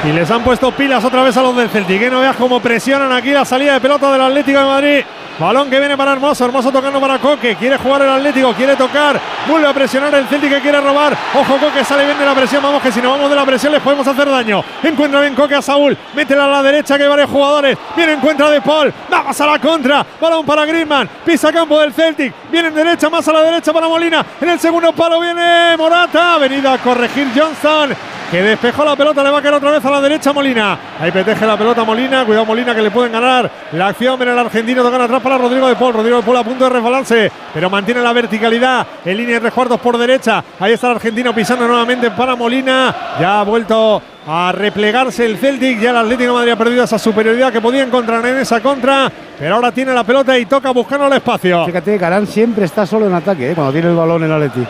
Y 0.05 0.13
les 0.13 0.31
han 0.31 0.43
puesto 0.43 0.71
pilas 0.71 1.05
otra 1.05 1.23
vez 1.23 1.37
a 1.37 1.43
los 1.43 1.57
del 1.57 1.69
Celtic. 1.71 1.99
Que 1.99 2.11
no 2.11 2.21
veas 2.21 2.37
cómo 2.37 2.61
presionan 2.61 3.13
aquí 3.13 3.33
la 3.33 3.45
salida 3.45 3.75
de 3.75 3.81
pelota 3.81 4.13
del 4.13 4.21
Atlético 4.21 4.59
de 4.59 4.65
Madrid. 4.65 5.05
Balón 5.41 5.69
que 5.69 5.79
viene 5.79 5.97
para 5.97 6.13
Hermoso. 6.13 6.45
Hermoso 6.45 6.71
tocando 6.71 7.01
para 7.01 7.19
Coque. 7.19 7.57
Quiere 7.57 7.79
jugar 7.79 8.03
el 8.03 8.11
Atlético. 8.11 8.53
Quiere 8.55 8.77
tocar. 8.77 9.21
Vuelve 9.49 9.67
a 9.69 9.75
presionar 9.75 10.15
el 10.15 10.27
Celtic 10.27 10.51
que 10.51 10.61
quiere 10.61 10.81
robar. 10.81 11.17
Ojo, 11.35 11.59
Coque 11.59 11.85
sale 11.85 12.05
bien 12.05 12.17
de 12.17 12.25
la 12.25 12.35
presión. 12.35 12.63
Vamos 12.63 12.81
que 12.81 12.93
si 12.93 13.03
no 13.03 13.11
vamos 13.11 13.29
de 13.29 13.37
la 13.37 13.45
presión 13.45 13.73
les 13.73 13.83
podemos 13.83 14.07
hacer 14.07 14.31
daño. 14.31 14.65
Encuentra 14.85 15.21
bien 15.21 15.35
Coque 15.35 15.57
a 15.57 15.63
Saúl. 15.63 15.97
Métela 16.15 16.45
a 16.45 16.49
la 16.49 16.63
derecha 16.63 16.97
que 16.97 17.03
hay 17.03 17.09
varios 17.09 17.31
jugadores. 17.31 17.77
Viene 17.97 18.13
encuentra 18.13 18.51
de 18.51 18.61
Paul. 18.61 18.95
Vamos 19.11 19.41
a 19.41 19.47
la 19.47 19.59
contra. 19.59 20.07
Balón 20.21 20.47
para 20.47 20.65
Griezmann. 20.65 21.09
Pisa 21.25 21.53
campo 21.53 21.81
del 21.81 21.93
Celtic. 21.93 22.33
Viene 22.53 22.69
en 22.69 22.75
derecha, 22.75 23.11
más 23.11 23.27
a 23.27 23.33
la 23.33 23.43
derecha 23.43 23.73
para 23.73 23.89
Molina. 23.89 24.25
En 24.41 24.49
el 24.49 24.61
segundo 24.61 24.93
palo 24.93 25.21
viene 25.21 25.77
Morata. 25.77 26.35
Ha 26.35 26.39
venido 26.39 26.71
a 26.71 26.79
corregir 26.79 27.29
Johnson 27.37 28.18
que 28.31 28.43
despejó 28.43 28.85
la 28.85 28.95
pelota, 28.95 29.23
le 29.23 29.31
va 29.31 29.39
a 29.39 29.43
caer 29.43 29.55
otra 29.55 29.71
vez 29.71 29.85
a 29.85 29.91
la 29.91 30.01
derecha 30.01 30.33
Molina. 30.33 30.79
Ahí 31.01 31.11
peteje 31.11 31.47
la 31.47 31.57
pelota 31.57 31.85
Molina, 31.85 32.25
cuidado 32.25 32.45
Molina 32.45 32.75
que 32.75 32.83
le 32.83 32.91
pueden 32.91 33.13
ganar. 33.13 33.51
La 33.73 33.89
acción 33.89 34.19
viene 34.19 34.33
el 34.33 34.39
argentino, 34.39 34.83
tocan 34.83 35.01
atrás 35.01 35.23
para 35.23 35.39
Rodrigo 35.39 35.67
de 35.67 35.77
Paul. 35.77 35.95
Rodrigo 35.95 36.19
de 36.19 36.23
Paul 36.23 36.37
a 36.37 36.45
punto 36.45 36.65
de 36.65 36.71
resbalarse, 36.71 37.33
pero 37.55 37.71
mantiene 37.71 38.03
la 38.03 38.13
verticalidad 38.13 38.87
en 39.05 39.17
línea 39.17 39.35
de 39.35 39.41
resguardos 39.41 39.81
por 39.81 39.97
derecha. 39.97 40.45
Ahí 40.61 40.73
está 40.73 40.89
el 40.89 40.97
argentino 40.97 41.35
pisando 41.35 41.67
nuevamente 41.67 42.11
para 42.11 42.37
Molina. 42.37 42.95
Ya 43.19 43.41
ha 43.41 43.45
vuelto 43.45 44.03
a 44.27 44.53
replegarse 44.53 45.25
el 45.25 45.39
Celtic. 45.39 45.81
Ya 45.81 45.91
el 45.91 45.97
Atlético 45.97 46.33
de 46.33 46.39
Madrid 46.39 46.53
ha 46.53 46.57
perdido 46.57 46.85
esa 46.85 46.99
superioridad 46.99 47.51
que 47.51 47.63
podía 47.63 47.83
encontrar 47.83 48.25
en 48.27 48.39
esa 48.39 48.61
contra, 48.61 49.11
pero 49.39 49.55
ahora 49.55 49.73
tiene 49.73 49.95
la 49.95 50.05
pelota 50.05 50.39
y 50.39 50.45
toca 50.45 50.71
buscando 50.71 51.07
el 51.07 51.15
espacio. 51.15 51.65
Fíjate, 51.65 51.97
Galán 51.97 52.27
siempre 52.27 52.67
está 52.67 52.85
solo 52.85 53.07
en 53.07 53.15
ataque, 53.15 53.53
¿eh? 53.53 53.55
cuando 53.55 53.73
tiene 53.73 53.89
el 53.89 53.97
balón 53.97 54.23
en 54.25 54.33
Atleti. 54.33 54.67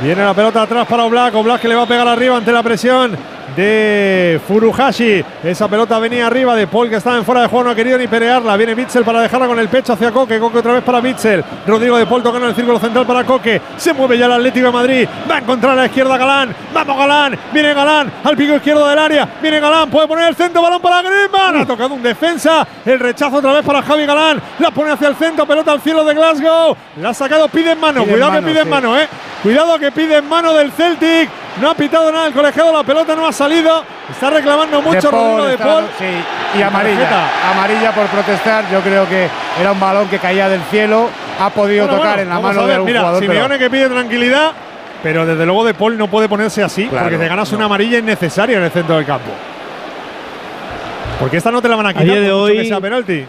Viene 0.00 0.24
la 0.24 0.34
pelota 0.34 0.62
atrás 0.62 0.86
para 0.86 1.04
Oblak. 1.04 1.34
Oblak 1.34 1.60
que 1.60 1.68
le 1.68 1.74
va 1.74 1.82
a 1.82 1.86
pegar 1.86 2.08
arriba 2.08 2.36
ante 2.36 2.52
la 2.52 2.62
presión 2.62 3.16
de 3.56 4.40
Furuhashi. 4.46 5.24
Esa 5.42 5.68
pelota 5.68 5.98
venía 5.98 6.26
arriba 6.26 6.54
de 6.54 6.66
Paul 6.66 6.88
que 6.88 6.96
estaba 6.96 7.16
en 7.16 7.24
fuera 7.24 7.42
de 7.42 7.48
juego, 7.48 7.64
no 7.64 7.70
ha 7.70 7.74
querido 7.74 7.98
ni 7.98 8.06
pelearla. 8.06 8.56
Viene 8.56 8.74
Bitzel 8.74 9.04
para 9.04 9.20
dejarla 9.20 9.46
con 9.46 9.58
el 9.58 9.68
pecho 9.68 9.92
hacia 9.92 10.10
Coque. 10.10 10.38
Coque 10.38 10.58
otra 10.58 10.72
vez 10.72 10.82
para 10.82 11.00
Bitzel. 11.00 11.44
Rodrigo 11.66 11.96
de 11.96 12.06
Paul 12.06 12.22
tocando 12.22 12.48
el 12.48 12.54
círculo 12.54 12.78
central 12.78 13.06
para 13.06 13.24
Coque. 13.24 13.60
Se 13.76 13.92
mueve 13.92 14.18
ya 14.18 14.26
el 14.26 14.32
Atlético 14.32 14.66
de 14.66 14.72
Madrid. 14.72 15.08
Va 15.30 15.36
a 15.36 15.38
encontrar 15.38 15.72
a 15.72 15.76
la 15.76 15.86
izquierda 15.86 16.16
Galán. 16.16 16.54
Vamos 16.72 16.96
Galán. 16.96 17.38
Viene 17.52 17.74
Galán 17.74 18.12
al 18.24 18.36
pico 18.36 18.56
izquierdo 18.56 18.86
del 18.88 18.98
área. 18.98 19.28
Viene 19.40 19.60
Galán. 19.60 19.90
Puede 19.90 20.08
poner 20.08 20.28
el 20.28 20.34
centro. 20.34 20.62
Balón 20.62 20.80
para 20.80 21.02
Griezmann. 21.02 21.56
Ha 21.56 21.66
tocado 21.66 21.94
un 21.94 22.02
defensa. 22.02 22.66
El 22.84 22.98
rechazo 22.98 23.36
otra 23.36 23.52
vez 23.52 23.64
para 23.64 23.82
Javi 23.82 24.06
Galán. 24.06 24.40
La 24.58 24.70
pone 24.70 24.90
hacia 24.90 25.08
el 25.08 25.16
centro. 25.16 25.46
Pelota 25.46 25.72
al 25.72 25.80
cielo 25.80 26.04
de 26.04 26.14
Glasgow. 26.14 26.76
La 27.00 27.10
ha 27.10 27.14
sacado. 27.14 27.48
Pide 27.48 27.72
en 27.72 27.80
mano. 27.80 28.02
Pide 28.02 28.14
en 28.14 28.14
Cuidado 28.14 28.32
mano, 28.32 28.46
que 28.46 28.52
pide 28.52 28.62
en 28.62 28.68
mano, 28.68 28.98
eh. 28.98 29.08
Cuidado 29.42 29.78
que 29.78 29.92
pide 29.92 30.16
en 30.16 30.28
mano 30.28 30.52
del 30.54 30.72
Celtic. 30.72 31.43
No 31.60 31.70
ha 31.70 31.74
pitado 31.74 32.10
nada 32.10 32.26
el 32.26 32.32
colegiado, 32.32 32.72
la 32.72 32.82
pelota 32.82 33.14
no 33.14 33.26
ha 33.28 33.32
salido. 33.32 33.84
Está 34.10 34.28
reclamando 34.30 34.82
mucho 34.82 35.10
Paul 35.10 35.38
Rodrigo 35.38 35.46
de 35.46 35.58
Paul. 35.58 35.84
sí, 35.98 36.58
y 36.58 36.62
amarilla. 36.62 36.98
Tarjeta. 37.08 37.50
Amarilla 37.52 37.92
por 37.92 38.06
protestar. 38.06 38.64
Yo 38.72 38.80
creo 38.80 39.08
que 39.08 39.28
era 39.60 39.70
un 39.72 39.78
balón 39.80 40.08
que 40.08 40.18
caía 40.18 40.48
del 40.48 40.60
cielo. 40.70 41.08
Ha 41.40 41.50
podido 41.50 41.84
Bueno, 41.86 41.98
tocar 41.98 42.16
bueno, 42.16 42.22
en 42.22 42.28
la 42.28 42.40
mano 42.40 42.60
a 42.60 42.62
ver, 42.62 42.66
de 42.68 42.74
algún 42.74 42.86
Mira, 42.88 43.00
jugador. 43.00 43.20
pero- 43.20 43.32
Simeone 43.32 43.58
que 43.58 43.70
pide 43.70 43.88
tranquilidad, 43.88 44.50
pero 45.02 45.26
desde 45.26 45.46
luego 45.46 45.64
de 45.64 45.74
Paul 45.74 45.96
no 45.96 46.08
puede 46.08 46.28
ponerse 46.28 46.62
así 46.62 46.86
Claro, 46.86 47.04
porque 47.06 47.18
te 47.18 47.28
ganas 47.28 47.52
una 47.52 47.64
amarilla 47.66 47.98
innecesaria 47.98 48.56
en 48.58 48.64
el 48.64 48.70
centro 48.70 48.96
del 48.96 49.06
campo. 49.06 49.30
Porque 51.20 51.36
esta 51.36 51.50
no 51.50 51.62
te 51.62 51.68
la 51.68 51.76
van 51.76 51.86
a 51.86 51.92
quitar 51.92 52.04
día 52.06 52.20
de 52.20 52.32
hoy- 52.32 52.56
que 52.56 52.64
sea 52.66 52.80
penalti. 52.80 53.24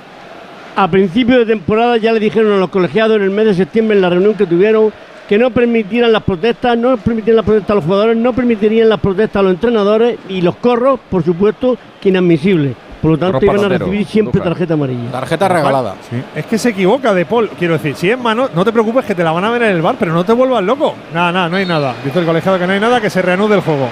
A 0.75 0.87
principio 0.89 1.37
de 1.39 1.45
temporada 1.45 1.97
ya 1.97 2.11
le 2.11 2.19
dijeron 2.19 2.51
a 2.53 2.57
los 2.57 2.69
colegiados 2.69 3.17
en 3.17 3.23
el 3.23 3.29
mes 3.29 3.45
de 3.45 3.53
septiembre 3.53 3.95
en 3.95 4.01
la 4.01 4.09
reunión 4.09 4.33
que 4.33 4.45
tuvieron 4.45 4.91
que 5.27 5.37
no 5.37 5.49
permitieran 5.51 6.11
las 6.11 6.23
protestas, 6.23 6.77
no 6.77 6.97
permitirían 6.97 7.37
las 7.37 7.45
protestas 7.45 7.71
a 7.71 7.75
los 7.75 7.83
jugadores, 7.85 8.17
no 8.17 8.33
permitirían 8.33 8.89
las 8.89 8.99
protestas 8.99 9.39
a 9.39 9.43
los 9.43 9.53
entrenadores 9.53 10.17
y 10.29 10.41
los 10.41 10.55
corros, 10.57 10.99
por 11.09 11.23
supuesto, 11.23 11.77
que 12.01 12.09
inadmisibles. 12.09 12.75
Por 13.01 13.11
lo 13.11 13.17
tanto, 13.19 13.45
iban 13.45 13.63
a 13.63 13.67
recibir 13.69 14.05
siempre 14.07 14.41
tarjeta 14.41 14.73
amarilla. 14.73 15.11
Tarjeta 15.11 15.47
regalada. 15.47 15.95
Es 16.35 16.45
que 16.47 16.57
se 16.57 16.69
equivoca 16.69 17.13
De 17.13 17.25
Paul. 17.25 17.49
Quiero 17.57 17.73
decir, 17.73 17.95
si 17.95 18.09
es 18.09 18.17
mano, 18.17 18.49
no 18.55 18.65
te 18.65 18.71
preocupes 18.71 19.05
que 19.05 19.13
te 19.13 19.23
la 19.23 19.31
van 19.31 19.43
a 19.43 19.51
ver 19.51 19.61
en 19.63 19.75
el 19.75 19.81
bar, 19.83 19.95
pero 19.99 20.11
no 20.11 20.23
te 20.23 20.33
vuelvas 20.33 20.63
loco. 20.63 20.95
Nada, 21.13 21.31
nada, 21.31 21.49
no 21.49 21.57
hay 21.57 21.67
nada. 21.67 21.93
Dice 22.03 22.17
el 22.19 22.25
colegiado 22.25 22.57
que 22.57 22.65
no 22.65 22.73
hay 22.73 22.79
nada, 22.79 22.99
que 22.99 23.09
se 23.11 23.21
reanude 23.21 23.55
el 23.55 23.61
juego. 23.61 23.89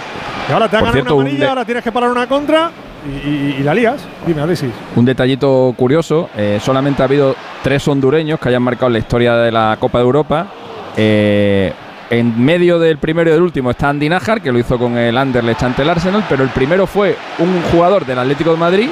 Y 0.49 0.51
ahora 0.51 0.67
te 0.67 0.77
hagan 0.77 0.93
cierto, 0.93 1.13
una 1.15 1.23
un 1.23 1.27
amarilla, 1.27 1.49
ahora 1.49 1.65
tienes 1.65 1.83
que 1.83 1.91
parar 1.91 2.09
una 2.09 2.25
contra 2.27 2.71
y, 3.05 3.29
y- 3.29 3.55
y 3.59 3.63
la 3.63 3.75
lías. 3.75 4.03
Dime, 4.25 4.41
Alexis. 4.41 4.71
Un 4.95 5.05
detallito 5.05 5.73
curioso, 5.77 6.29
eh, 6.35 6.57
solamente 6.59 7.03
ha 7.03 7.05
habido 7.05 7.35
tres 7.61 7.87
hondureños 7.87 8.39
que 8.39 8.49
hayan 8.49 8.63
marcado 8.63 8.89
la 8.89 8.97
historia 8.97 9.35
de 9.35 9.51
la 9.51 9.77
Copa 9.79 9.99
de 9.99 10.05
Europa. 10.05 10.47
Eh, 10.97 11.73
en 12.09 12.43
medio 12.43 12.77
del 12.77 12.97
primero 12.97 13.29
y 13.29 13.33
del 13.33 13.41
último 13.41 13.71
está 13.71 13.89
Andy 13.89 14.09
Najar, 14.09 14.41
que 14.41 14.51
lo 14.51 14.59
hizo 14.59 14.77
con 14.77 14.97
el 14.97 15.17
Anderlecht 15.17 15.63
ante 15.63 15.81
el 15.81 15.89
Arsenal, 15.89 16.23
pero 16.29 16.43
el 16.43 16.49
primero 16.49 16.85
fue 16.85 17.17
un 17.39 17.61
jugador 17.71 18.05
del 18.05 18.19
Atlético 18.19 18.51
de 18.51 18.57
Madrid, 18.57 18.89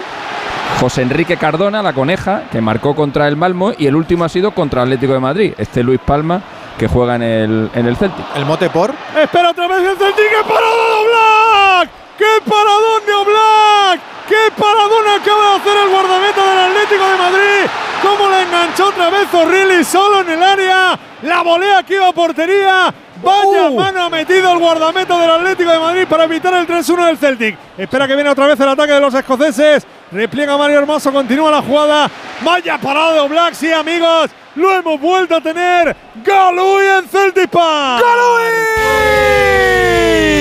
José 0.80 1.04
Enrique 1.04 1.38
Cardona, 1.38 1.84
la 1.84 1.94
coneja, 1.94 2.44
que 2.52 2.62
marcó 2.62 2.96
contra 2.96 3.28
el 3.28 3.36
Malmo, 3.36 3.74
y 3.78 3.86
el 3.86 3.96
último 3.96 4.24
ha 4.24 4.30
sido 4.30 4.52
contra 4.52 4.82
el 4.82 4.88
Atlético 4.88 5.14
de 5.14 5.20
Madrid, 5.20 5.54
este 5.58 5.84
Luis 5.84 6.00
Palma, 6.04 6.42
que 6.80 6.88
juega 6.88 7.16
en 7.16 7.22
el, 7.22 7.70
en 7.76 7.86
el 7.86 7.96
Celtic. 7.96 8.26
El 8.36 8.46
mote 8.46 8.70
por. 8.70 8.92
Espera 9.22 9.52
otra 9.52 9.68
vez 9.68 9.80
el 9.80 9.98
Celtic. 9.98 10.16
¡Qué 10.16 10.44
paradón 10.48 10.88
de 10.88 10.96
Oblak! 11.04 11.90
¡Qué 12.18 12.50
paradón 12.50 13.06
de 13.06 13.14
Oblak! 13.14 14.11
¡Qué 14.32 14.50
paradón 14.56 15.06
acaba 15.10 15.44
de 15.44 15.56
hacer 15.58 15.78
el 15.84 15.90
guardameta 15.90 16.50
del 16.50 16.60
Atlético 16.60 17.06
de 17.06 17.18
Madrid! 17.18 17.70
¡Cómo 18.02 18.30
la 18.30 18.42
enganchó 18.44 18.88
otra 18.88 19.10
vez 19.10 19.30
Zorrilli 19.30 19.84
solo 19.84 20.22
en 20.22 20.30
el 20.30 20.42
área! 20.42 20.98
¡La 21.24 21.42
volea 21.42 21.84
que 21.84 21.96
iba 21.96 22.08
a 22.08 22.14
portería! 22.14 22.94
Vaya 23.22 23.70
mano 23.72 24.06
ha 24.06 24.10
metido 24.10 24.54
el 24.54 24.60
guardameta 24.60 25.20
del 25.20 25.32
Atlético 25.32 25.70
de 25.70 25.80
Madrid 25.80 26.08
para 26.10 26.24
evitar 26.24 26.54
el 26.54 26.66
3-1 26.66 27.06
del 27.08 27.18
Celtic. 27.18 27.58
Espera 27.78 28.08
que 28.08 28.16
viene 28.16 28.30
otra 28.30 28.48
vez 28.48 28.58
el 28.58 28.70
ataque 28.70 28.94
de 28.94 29.02
los 29.02 29.14
escoceses. 29.14 29.86
Repliega 30.14 30.58
Mario 30.58 30.80
Hermoso, 30.80 31.12
continúa 31.12 31.52
la 31.52 31.62
jugada. 31.62 32.10
Vaya 32.42 32.78
parada 32.78 33.12
de 33.12 33.20
Oblak, 33.20 33.54
sí 33.54 33.70
amigos. 33.74 34.32
Lo 34.56 34.76
hemos 34.76 35.00
vuelto 35.00 35.36
a 35.36 35.42
tener. 35.42 35.96
Galui 36.24 36.86
en 36.86 37.48
Park. 37.48 38.04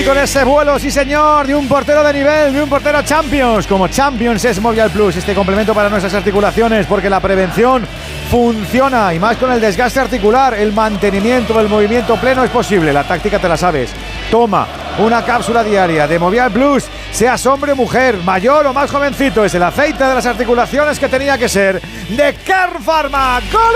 Y 0.00 0.05
con 0.05 0.18
ese 0.18 0.44
vuelo, 0.44 0.78
sí 0.78 0.90
señor, 0.90 1.47
de 1.47 1.55
un 1.55 1.68
portero 1.68 2.02
de 2.02 2.12
nivel, 2.12 2.55
de 2.55 2.62
un 2.62 2.68
portero 2.68 3.02
Champions, 3.02 3.66
como 3.66 3.86
Champions 3.89 4.44
es 4.44 4.60
Movial 4.60 4.90
Plus, 4.90 5.16
este 5.16 5.34
complemento 5.34 5.74
para 5.74 5.89
nuestras 5.89 6.14
articulaciones, 6.14 6.86
porque 6.86 7.10
la 7.10 7.20
prevención 7.20 7.86
funciona 8.30 9.12
y 9.12 9.18
más 9.18 9.36
con 9.36 9.52
el 9.52 9.60
desgaste 9.60 10.00
articular, 10.00 10.55
el 10.55 10.72
mantenimiento 10.72 11.55
del 11.55 11.68
movimiento 11.68 12.16
pleno 12.16 12.42
es 12.42 12.50
posible, 12.50 12.92
la 12.92 13.05
táctica 13.05 13.39
te 13.39 13.48
la 13.48 13.56
sabes. 13.56 13.90
Toma 14.31 14.68
una 14.99 15.25
cápsula 15.25 15.65
diaria 15.65 16.07
de 16.07 16.18
Movial 16.18 16.52
Plus, 16.52 16.84
seas 17.10 17.44
hombre 17.47 17.73
o 17.73 17.76
mujer, 17.76 18.17
mayor 18.18 18.67
o 18.67 18.73
más 18.73 18.91
jovencito, 18.91 19.44
es 19.44 19.55
el 19.55 19.62
aceite 19.62 20.05
de 20.05 20.15
las 20.15 20.26
articulaciones 20.26 20.99
que 20.99 21.09
tenía 21.09 21.39
que 21.39 21.49
ser 21.49 21.81
de 21.81 22.34
Kern 22.44 22.83
Pharma. 22.83 23.41
¡Golui! 23.50 23.70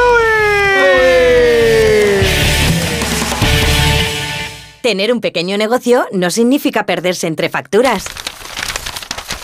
Tener 4.80 5.12
un 5.12 5.20
pequeño 5.20 5.56
negocio 5.56 6.06
no 6.12 6.30
significa 6.30 6.84
perderse 6.84 7.26
entre 7.26 7.48
facturas. 7.48 8.04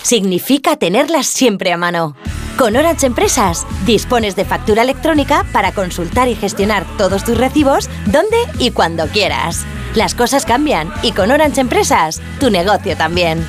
Significa 0.02 0.76
tenerlas 0.76 1.26
siempre 1.26 1.72
a 1.72 1.76
mano. 1.76 2.14
Con 2.58 2.76
Orange 2.76 3.06
Empresas 3.06 3.66
dispones 3.86 4.36
de 4.36 4.44
factura 4.44 4.82
electrónica 4.82 5.46
para 5.52 5.72
consultar 5.72 6.28
y 6.28 6.34
gestionar 6.34 6.84
todos 6.98 7.24
tus 7.24 7.38
recibos 7.38 7.88
donde 8.06 8.36
y 8.58 8.72
cuando 8.72 9.06
quieras. 9.06 9.64
Las 9.94 10.14
cosas 10.14 10.46
cambian 10.46 10.92
y 11.02 11.12
con 11.12 11.30
Orange 11.30 11.60
Empresas 11.60 12.22
tu 12.38 12.48
negocio 12.48 12.96
también. 12.96 13.44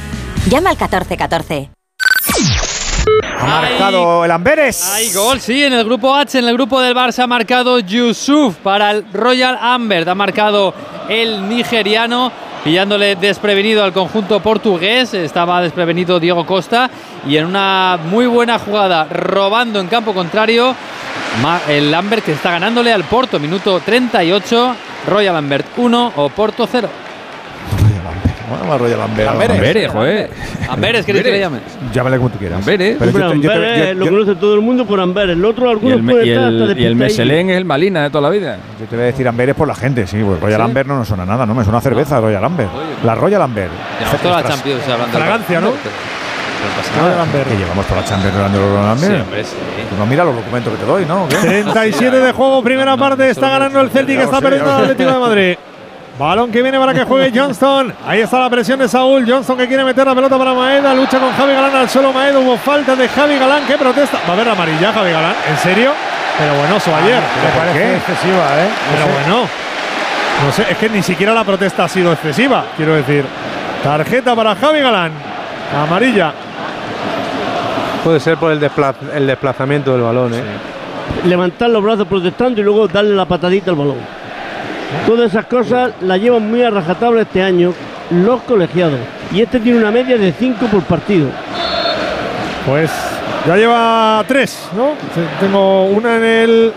Llama 0.49 0.71
al 0.71 0.75
1414. 0.75 1.69
Ha 3.39 3.45
marcado 3.45 4.25
el 4.25 4.31
Amberes. 4.31 4.83
Hay 4.91 5.11
gol, 5.13 5.39
sí, 5.39 5.63
en 5.63 5.73
el 5.73 5.85
grupo 5.85 6.15
H, 6.15 6.39
en 6.39 6.47
el 6.47 6.53
grupo 6.53 6.81
del 6.81 6.95
Barça 6.95 7.23
ha 7.23 7.27
marcado 7.27 7.79
Yusuf 7.79 8.55
para 8.57 8.91
el 8.91 9.05
Royal 9.13 9.57
Ambert. 9.61 10.07
Ha 10.07 10.15
marcado 10.15 10.73
el 11.09 11.47
nigeriano, 11.47 12.31
pillándole 12.63 13.15
desprevenido 13.15 13.83
al 13.83 13.93
conjunto 13.93 14.39
portugués. 14.39 15.13
Estaba 15.13 15.61
desprevenido 15.61 16.19
Diego 16.19 16.45
Costa 16.45 16.89
y 17.27 17.37
en 17.37 17.45
una 17.45 17.99
muy 18.09 18.25
buena 18.25 18.59
jugada, 18.59 19.05
robando 19.05 19.79
en 19.79 19.87
campo 19.87 20.13
contrario, 20.13 20.75
el 21.67 21.93
Ambert 21.93 22.25
que 22.25 22.33
está 22.33 22.51
ganándole 22.51 22.91
al 22.93 23.03
Porto. 23.03 23.39
Minuto 23.39 23.79
38, 23.79 24.75
Royal 25.07 25.35
Ambert 25.35 25.67
1 25.77 26.13
o 26.15 26.29
Porto 26.29 26.67
0. 26.69 26.89
Bueno, 28.57 28.77
Royal 28.77 29.01
Amberes. 29.01 29.31
Amberes, 29.49 29.91
joder. 29.91 30.29
Amberes, 30.69 31.05
¿queréis 31.05 31.25
que 31.25 31.31
le 31.31 31.39
llames? 31.39 31.61
Llámale 31.93 32.17
como 32.17 32.29
tú 32.29 32.37
quieras. 32.39 32.59
Amberes. 32.59 32.97
Pero 32.99 33.11
yo 33.11 33.17
Hombre, 33.25 33.39
te- 33.39 33.41
yo 33.41 33.49
te- 33.49 33.55
Amberes 33.55 33.87
yo- 33.87 33.93
lo 33.95 34.05
yo- 34.05 34.11
conoce 34.11 34.35
todo 34.35 34.55
el 34.55 34.61
mundo 34.61 34.85
por 34.85 34.99
Amberes. 34.99 35.35
El 35.37 35.45
otro, 35.45 35.67
Y 35.67 35.69
algunos 35.71 35.97
el, 35.97 36.03
me- 36.03 36.11
pueden 36.13 36.27
y 36.27 36.31
estar 36.31 36.45
hasta 36.45 36.63
el, 36.71 36.79
y 36.79 36.85
el. 36.85 36.95
Meselén 36.95 37.49
es 37.49 37.57
el 37.57 37.65
Malina 37.65 38.03
de 38.03 38.09
toda 38.09 38.21
la 38.21 38.29
vida. 38.29 38.57
Yo 38.79 38.85
te 38.85 38.95
voy 38.95 39.03
a 39.03 39.05
decir 39.07 39.27
Amberes 39.27 39.55
por 39.55 39.67
la 39.67 39.75
gente, 39.75 40.05
sí, 40.07 40.21
pues 40.25 40.39
Royal 40.39 40.59
¿Sí? 40.59 40.65
Amber 40.65 40.87
no 40.87 40.97
nos 40.97 41.07
suena 41.07 41.25
nada, 41.25 41.45
no 41.45 41.53
me 41.55 41.63
suena 41.63 41.79
a 41.79 41.81
cerveza 41.81 42.19
Royal 42.19 42.43
Amber. 42.43 42.67
La 43.03 43.15
Royal 43.15 43.41
Amber. 43.41 43.69
Llevamos 43.99 44.21
toda 44.21 44.41
la 44.41 44.47
Champions 44.47 44.83
hablando 44.87 45.17
Fragancia, 45.17 45.61
¿no? 45.61 45.67
No 45.67 46.67
pasa 46.77 47.01
nada. 47.01 47.43
Que 47.49 47.57
llevamos 47.57 47.85
toda 47.87 48.01
la 48.01 48.07
Champions 48.07 48.35
hablando 48.35 48.59
de 48.59 48.67
Royal 48.67 48.89
Amber. 48.91 49.09
Sí, 49.15 49.21
hombre, 49.21 49.43
sí. 49.43 49.55
Pues 49.89 49.99
no 49.99 50.05
mira 50.05 50.23
los 50.23 50.35
documentos 50.35 50.73
que 50.73 50.79
te 50.79 50.85
doy, 50.85 51.05
¿no? 51.05 51.27
¿Qué? 51.27 51.35
37 51.63 52.19
de 52.19 52.31
juego, 52.31 52.61
primera 52.63 52.95
parte, 52.97 53.29
está 53.29 53.49
ganando 53.49 53.81
el 53.81 53.89
Celtic, 53.89 54.19
está 54.19 54.39
perdiendo 54.41 54.69
el. 54.77 54.83
Atlético 54.83 55.11
de 55.11 55.19
Madrid. 55.19 55.55
Balón 56.19 56.51
que 56.51 56.61
viene 56.61 56.77
para 56.77 56.93
que 56.93 57.03
juegue 57.03 57.31
Johnston. 57.37 57.93
Ahí 58.05 58.21
está 58.21 58.39
la 58.39 58.49
presión 58.49 58.77
de 58.79 58.87
Saúl. 58.87 59.25
Johnston 59.27 59.57
que 59.57 59.67
quiere 59.67 59.83
meter 59.83 60.05
la 60.05 60.13
pelota 60.13 60.37
para 60.37 60.53
Maeda. 60.53 60.93
Lucha 60.93 61.19
con 61.19 61.31
Javi 61.33 61.53
Galán 61.53 61.75
al 61.75 61.89
suelo. 61.89 62.13
Maeda 62.13 62.37
hubo 62.39 62.57
falta 62.57 62.95
de 62.95 63.07
Javi 63.07 63.39
Galán 63.39 63.63
que 63.65 63.77
protesta. 63.77 64.19
Va 64.27 64.29
a 64.29 64.33
haber 64.33 64.49
amarilla 64.49 64.93
Javi 64.93 65.11
Galán. 65.11 65.33
¿En 65.49 65.57
serio? 65.57 65.91
Pero 66.37 66.53
bueno, 66.55 66.75
eso 66.77 66.95
ayer. 66.95 67.19
¿Pero 67.41 67.53
por 67.65 67.73
qué? 67.73 67.95
excesiva, 67.95 68.45
¿eh? 68.61 68.69
Pero 68.93 69.13
bueno. 69.13 69.47
No 70.45 70.51
sé, 70.51 70.65
es 70.69 70.77
que 70.77 70.89
ni 70.89 71.01
siquiera 71.03 71.33
la 71.33 71.43
protesta 71.43 71.83
ha 71.85 71.87
sido 71.89 72.11
excesiva, 72.13 72.65
quiero 72.77 72.93
decir. 72.95 73.25
Tarjeta 73.83 74.35
para 74.35 74.55
Javi 74.55 74.79
Galán. 74.79 75.11
Amarilla. 75.83 76.33
Puede 78.03 78.19
ser 78.19 78.37
por 78.37 78.51
el, 78.51 78.59
despla- 78.59 78.95
el 79.13 79.27
desplazamiento 79.27 79.91
del 79.93 80.01
balón, 80.01 80.33
¿eh? 80.33 80.41
levantar 81.25 81.69
los 81.69 81.83
brazos 81.83 82.07
protestando 82.07 82.59
y 82.61 82.63
luego 82.63 82.87
darle 82.87 83.13
la 83.15 83.25
patadita 83.25 83.69
al 83.71 83.77
balón. 83.77 84.20
Todas 85.05 85.31
esas 85.31 85.45
cosas 85.45 85.93
las 86.01 86.19
llevan 86.19 86.49
muy 86.49 86.61
a 86.63 86.69
rajatabla 86.69 87.21
este 87.21 87.41
año 87.41 87.73
los 88.09 88.41
colegiados. 88.41 88.99
Y 89.33 89.41
este 89.41 89.59
tiene 89.59 89.79
una 89.79 89.91
media 89.91 90.17
de 90.17 90.31
5 90.31 90.65
por 90.67 90.83
partido. 90.83 91.29
Pues 92.65 92.91
ya 93.47 93.55
lleva 93.57 94.23
tres, 94.27 94.69
¿no? 94.75 94.91
Tengo 95.39 95.85
una 95.85 96.17
en 96.17 96.23
el 96.23 96.73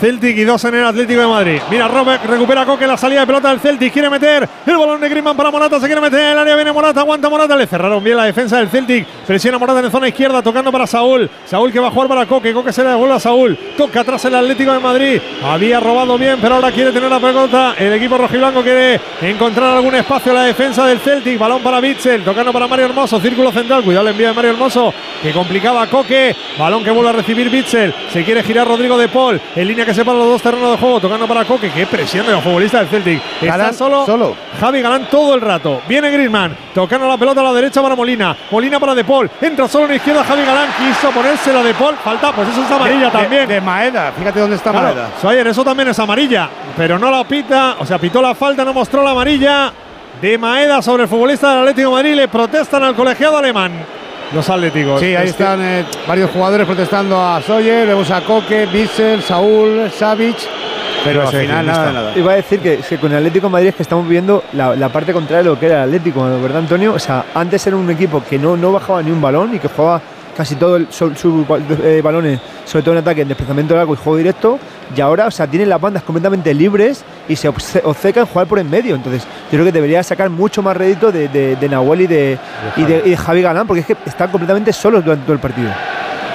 Celtic 0.00 0.36
y 0.36 0.44
dos 0.44 0.64
en 0.64 0.74
el 0.74 0.84
Atlético 0.84 1.20
de 1.20 1.26
Madrid. 1.26 1.60
Mira, 1.70 1.88
Robert 1.88 2.24
recupera 2.24 2.64
Coque 2.64 2.86
la 2.86 2.96
salida 2.96 3.20
de 3.20 3.26
pelota 3.26 3.50
del 3.50 3.60
Celtic. 3.60 3.92
Quiere 3.92 4.10
meter 4.10 4.48
el 4.66 4.76
balón 4.76 5.00
de 5.00 5.08
Griezmann 5.08 5.36
para 5.36 5.50
Morata. 5.50 5.80
Se 5.80 5.86
quiere 5.86 6.00
meter 6.00 6.20
en 6.20 6.26
el 6.32 6.38
área. 6.38 6.54
Viene 6.54 6.72
Morata, 6.72 7.00
aguanta 7.00 7.28
Morata. 7.28 7.56
Le 7.56 7.66
cerraron 7.66 8.02
bien 8.04 8.16
la 8.16 8.24
defensa 8.24 8.58
del 8.58 8.68
Celtic. 8.68 9.06
Presiona 9.26 9.58
Morata 9.58 9.80
en 9.80 9.90
zona 9.90 10.08
izquierda, 10.08 10.42
tocando 10.42 10.70
para 10.70 10.86
Saúl. 10.86 11.28
Saúl 11.46 11.72
que 11.72 11.80
va 11.80 11.88
a 11.88 11.90
jugar 11.90 12.08
para 12.08 12.26
Coque. 12.26 12.52
Coque 12.52 12.72
se 12.72 12.82
le 12.84 12.90
devuelve 12.90 13.14
a 13.14 13.20
Saúl. 13.20 13.56
Toca 13.76 14.00
atrás 14.00 14.24
el 14.26 14.34
Atlético 14.34 14.72
de 14.72 14.80
Madrid. 14.80 15.20
Había 15.42 15.80
robado 15.80 16.18
bien, 16.18 16.38
pero 16.40 16.56
ahora 16.56 16.70
quiere 16.70 16.92
tener 16.92 17.10
la 17.10 17.20
pelota. 17.20 17.74
El 17.78 17.92
equipo 17.94 18.18
rojiblanco 18.18 18.62
quiere 18.62 19.00
encontrar 19.22 19.76
algún 19.76 19.94
espacio 19.94 20.32
en 20.32 20.38
la 20.38 20.44
defensa 20.44 20.84
del 20.86 20.98
Celtic. 21.00 21.38
Balón 21.38 21.62
para 21.62 21.80
Bitzel, 21.80 22.22
tocando 22.22 22.52
para 22.52 22.66
Mario 22.66 22.86
Hermoso. 22.86 23.18
Círculo 23.18 23.50
central. 23.50 23.82
Cuidado 23.82 24.06
el 24.06 24.12
envío 24.12 24.28
de 24.28 24.34
Mario 24.34 24.50
Hermoso, 24.50 24.92
que 25.22 25.32
complicaba 25.32 25.82
a 25.82 25.86
Coque. 25.86 26.36
Balón 26.58 26.84
que 26.84 26.90
vuelve 26.90 27.10
a 27.10 27.14
recibir 27.14 27.48
Bitzel. 27.48 27.94
Se 28.12 28.22
quiere 28.24 28.42
girar 28.42 28.68
Rodrigo 28.68 28.98
de 28.98 29.08
Paul. 29.08 29.40
En 29.54 29.66
línea 29.66 29.85
que 29.86 29.94
separa 29.94 30.18
los 30.18 30.26
dos 30.28 30.42
terrenos 30.42 30.72
de 30.72 30.76
juego, 30.76 31.00
tocando 31.00 31.26
para 31.26 31.44
Coque. 31.46 31.70
Qué 31.70 31.86
presión 31.86 32.26
de 32.26 32.32
los 32.32 32.42
futbolistas 32.44 32.80
del 32.82 32.90
Celtic. 32.90 33.22
Está 33.40 33.72
solo, 33.72 34.04
solo. 34.04 34.36
Javi 34.60 34.82
Galán 34.82 35.08
todo 35.10 35.34
el 35.34 35.40
rato. 35.40 35.80
Viene 35.88 36.10
Griezmann, 36.10 36.54
tocando 36.74 37.08
la 37.08 37.16
pelota 37.16 37.40
a 37.40 37.44
la 37.44 37.52
derecha 37.54 37.80
para 37.80 37.94
Molina. 37.96 38.36
Molina 38.50 38.78
para 38.78 38.94
De 38.94 39.04
Paul. 39.04 39.30
Entra 39.40 39.66
solo 39.68 39.84
en 39.84 39.90
la 39.92 39.96
izquierda 39.96 40.24
Javi 40.24 40.44
Galán. 40.44 40.68
Quiso 40.76 41.10
ponérsela 41.10 41.62
De 41.62 41.72
Paul. 41.72 41.94
Falta, 42.04 42.32
pues 42.32 42.48
eso 42.48 42.62
es 42.62 42.70
amarilla 42.70 43.06
De- 43.06 43.10
también. 43.12 43.48
De 43.48 43.60
Maeda, 43.62 44.12
fíjate 44.12 44.40
dónde 44.40 44.56
está 44.56 44.70
Claro, 44.72 44.88
Maeda. 44.88 45.08
Soyer, 45.22 45.46
eso 45.46 45.64
también 45.64 45.88
es 45.88 45.98
amarilla, 45.98 46.50
pero 46.76 46.98
no 46.98 47.10
la 47.10 47.24
pita, 47.24 47.76
o 47.78 47.86
sea, 47.86 47.98
pitó 47.98 48.20
la 48.20 48.34
falta, 48.34 48.64
no 48.64 48.74
mostró 48.74 49.02
la 49.02 49.12
amarilla 49.12 49.72
de 50.20 50.36
Maeda 50.36 50.82
sobre 50.82 51.04
el 51.04 51.08
futbolista 51.08 51.50
del 51.50 51.58
Atlético 51.60 51.88
de 51.90 51.94
Madrid. 51.94 52.14
Le 52.16 52.28
protestan 52.28 52.82
al 52.82 52.94
colegiado 52.96 53.36
alemán. 53.38 53.72
Los 54.34 54.48
atléticos. 54.50 55.00
Sí, 55.00 55.14
ahí 55.14 55.28
están 55.28 55.60
eh, 55.62 55.84
varios 56.06 56.30
jugadores 56.30 56.66
protestando 56.66 57.20
a 57.20 57.40
Sawyer, 57.40 57.86
vemos 57.86 58.10
a 58.10 58.20
Coque, 58.22 58.66
Bissell, 58.66 59.22
Saúl, 59.22 59.90
Savic, 59.90 60.36
pero 61.04 61.22
al 61.22 61.28
final 61.28 61.46
¿quién 61.46 61.66
nada, 61.66 61.80
está? 61.88 61.92
nada. 61.92 62.12
Iba 62.18 62.32
a 62.32 62.36
decir 62.36 62.58
que, 62.58 62.78
que 62.78 62.98
con 62.98 63.12
el 63.12 63.18
Atlético 63.18 63.46
de 63.46 63.52
Madrid 63.52 63.68
es 63.68 63.74
que 63.76 63.82
estamos 63.82 64.08
viendo 64.08 64.42
la, 64.52 64.74
la 64.74 64.88
parte 64.88 65.12
contraria 65.12 65.44
de 65.44 65.48
lo 65.50 65.58
que 65.58 65.66
era 65.66 65.84
el 65.84 65.90
Atlético, 65.90 66.24
¿verdad, 66.40 66.58
Antonio? 66.58 66.94
O 66.94 66.98
sea, 66.98 67.26
antes 67.34 67.64
era 67.68 67.76
un 67.76 67.88
equipo 67.88 68.22
que 68.28 68.36
no, 68.38 68.56
no 68.56 68.72
bajaba 68.72 69.00
ni 69.02 69.12
un 69.12 69.20
balón 69.20 69.54
y 69.54 69.58
que 69.60 69.68
jugaba 69.68 70.00
casi 70.36 70.54
todo 70.56 70.78
sus 70.90 71.46
eh, 71.82 72.00
balones, 72.02 72.40
sobre 72.64 72.82
todo 72.82 72.94
en 72.94 72.98
ataque, 72.98 73.22
en 73.22 73.28
desplazamiento 73.28 73.74
largo 73.74 73.94
y 73.94 73.96
juego 73.96 74.16
directo, 74.18 74.58
y 74.94 75.00
ahora, 75.00 75.26
o 75.26 75.30
sea, 75.30 75.46
tienen 75.46 75.68
las 75.68 75.80
bandas 75.80 76.02
completamente 76.02 76.52
libres 76.54 77.04
y 77.28 77.36
se 77.36 77.48
obcecan 77.48 78.24
en 78.24 78.26
jugar 78.26 78.46
por 78.46 78.58
en 78.58 78.70
medio. 78.70 78.94
Entonces, 78.94 79.24
yo 79.24 79.50
creo 79.50 79.64
que 79.64 79.72
debería 79.72 80.02
sacar 80.02 80.30
mucho 80.30 80.62
más 80.62 80.76
rédito 80.76 81.10
de, 81.10 81.28
de, 81.28 81.68
Nahuel 81.68 82.02
y 82.02 82.06
de, 82.06 82.38
y 82.76 82.82
de, 82.82 83.02
y 83.04 83.10
de 83.10 83.16
Javi 83.16 83.42
Galán, 83.42 83.66
porque 83.66 83.80
es 83.80 83.86
que 83.86 83.96
están 84.04 84.30
completamente 84.30 84.72
solos 84.72 85.04
durante 85.04 85.24
todo 85.24 85.32
el 85.34 85.40
partido. 85.40 85.70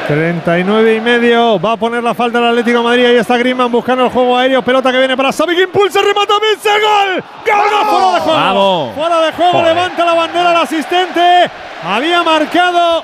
39 0.07 0.95
y 0.95 0.99
medio. 1.01 1.59
Va 1.59 1.73
a 1.73 1.77
poner 1.77 2.03
la 2.03 2.13
falta 2.13 2.39
el 2.39 2.45
Atlético 2.45 2.79
de 2.79 2.83
Madrid. 2.83 3.05
Ahí 3.05 3.15
está 3.15 3.37
Griezmann 3.37 3.71
buscando 3.71 4.05
el 4.05 4.09
juego 4.09 4.37
aéreo. 4.37 4.61
Pelota 4.61 4.91
que 4.91 4.97
viene 4.97 5.15
para 5.15 5.31
Savic. 5.31 5.59
Impulsa, 5.59 6.01
remata 6.01 6.33
Vitzel. 6.39 6.81
¡Gol! 6.81 7.23
¡Gol! 7.45 7.55
¡Fuera 7.69 8.13
de 8.13 8.19
juego! 8.19 8.37
Vamos. 8.37 8.95
Fuera 8.95 9.21
de 9.21 9.31
juego. 9.31 9.63
Levanta 9.63 10.05
la 10.05 10.13
bandera 10.13 10.51
el 10.51 10.57
asistente. 10.57 11.51
Había 11.83 12.23
marcado 12.23 13.03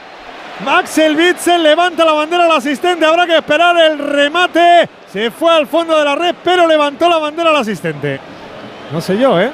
Maxel 0.64 1.16
Witzel. 1.16 1.64
Levanta 1.64 2.06
la 2.06 2.14
bandera 2.14 2.46
el 2.46 2.52
asistente. 2.52 3.06
Habrá 3.06 3.26
que 3.26 3.38
esperar 3.38 3.76
el 3.78 4.00
remate. 4.00 4.90
Se 5.12 5.32
fue 5.32 5.52
al 5.52 5.68
fondo 5.68 5.98
de 5.98 6.06
la 6.06 6.16
red, 6.16 6.36
pero 6.44 6.68
levantó 6.68 7.10
la 7.10 7.18
bandera 7.18 7.52
el 7.52 7.58
asistente. 7.58 8.20
No 8.92 9.02
sé 9.02 9.18
yo, 9.18 9.40
¿eh? 9.40 9.52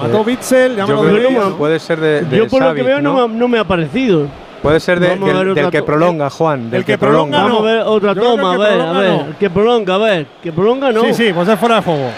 Mató 0.00 0.22
Witzel. 0.22 0.76
Me 0.76 1.50
Puede 1.56 1.78
ser 1.78 2.00
de, 2.00 2.26
Yo 2.30 2.48
por 2.48 2.62
lo 2.62 2.74
que 2.74 2.82
veo 2.82 3.00
no 3.00 3.48
me 3.48 3.58
ha 3.58 3.64
parecido. 3.64 4.28
Puede 4.66 4.80
ser 4.80 4.98
del, 4.98 5.70
que 5.70 5.82
prolonga, 5.82 6.28
Juan. 6.28 6.70
Del 6.70 6.84
que, 6.84 6.98
prolonga. 6.98 7.42
Vamos 7.42 7.60
a 7.60 7.62
ver 7.62 7.80
otra 7.86 8.14
toma, 8.16 8.54
a 8.54 8.56
ver, 8.56 8.80
a 8.80 8.92
ver. 8.92 9.20
Que 9.38 9.48
prolonga, 9.48 9.94
a 9.94 9.98
ver. 9.98 10.26
Que 10.42 10.52
prolonga 10.52 10.90
no. 10.90 11.02
Sí, 11.02 11.14
sí, 11.14 11.32
pues 11.32 11.48
es 11.48 11.56
fuera 11.56 11.76
de 11.76 11.82
juego. 11.82 12.10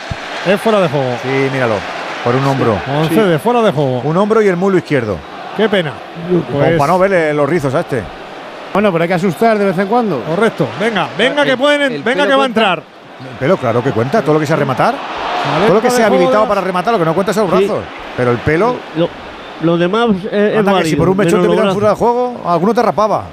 Es 0.47 0.59
fuera 0.59 0.81
de 0.81 0.89
juego. 0.89 1.11
Sí, 1.23 1.29
míralo. 1.53 1.75
Por 2.25 2.35
un 2.35 2.47
hombro. 2.47 2.79
de 3.11 3.39
fuera 3.39 3.61
de 3.61 3.71
juego. 3.71 4.01
Un 4.03 4.17
hombro 4.17 4.41
y 4.41 4.49
el 4.49 4.57
mulo 4.57 4.79
izquierdo. 4.79 5.19
Qué 5.59 5.69
pena. 5.69 5.93
Pues, 6.53 6.79
para 6.79 6.93
no 6.93 7.01
verle 7.01 7.35
los 7.35 7.49
rizos 7.49 7.75
a 7.75 7.81
este. 7.81 8.01
Bueno, 8.73 8.93
pero 8.93 9.03
hay 9.03 9.09
que 9.09 9.15
asustar 9.15 9.59
de 9.59 9.65
vez 9.65 9.77
en 9.77 9.89
cuando. 9.89 10.23
Correcto. 10.23 10.69
Venga, 10.79 11.09
venga 11.19 11.45
que 11.45 11.57
pueden, 11.57 12.05
venga 12.05 12.29
que 12.29 12.35
va 12.35 12.45
a 12.45 12.47
entrar. 12.47 12.83
El 13.21 13.39
pelo, 13.39 13.57
claro 13.57 13.83
que 13.83 13.91
cuenta. 13.91 14.23
Todo 14.23 14.35
lo 14.35 14.41
que 14.41 14.47
sea 14.47 14.55
rematar. 14.55 14.95
todo 15.67 15.75
lo 15.75 15.83
que 15.83 15.91
sea 15.91 16.07
habilitado 16.07 16.47
para 16.47 16.61
rematar, 16.61 16.93
lo 16.93 17.01
que 17.01 17.05
no 17.05 17.13
cuenta 17.13 17.33
son 17.33 17.51
los 17.51 17.59
brazos. 17.59 17.85
Pero 18.17 18.31
el 18.31 18.39
pelo. 18.39 18.77
Lo 19.63 19.77
demás 19.77 20.11
es, 20.31 20.65
que 20.65 20.85
si 20.85 20.95
por 20.95 21.09
un 21.09 21.17
mechón 21.17 21.43
te 21.43 21.49
miran 21.49 21.73
fuera 21.73 21.89
de 21.89 21.97
juego, 21.97 22.41
alguno 22.47 22.73
te 22.73 22.81
rapaba. 22.81 23.25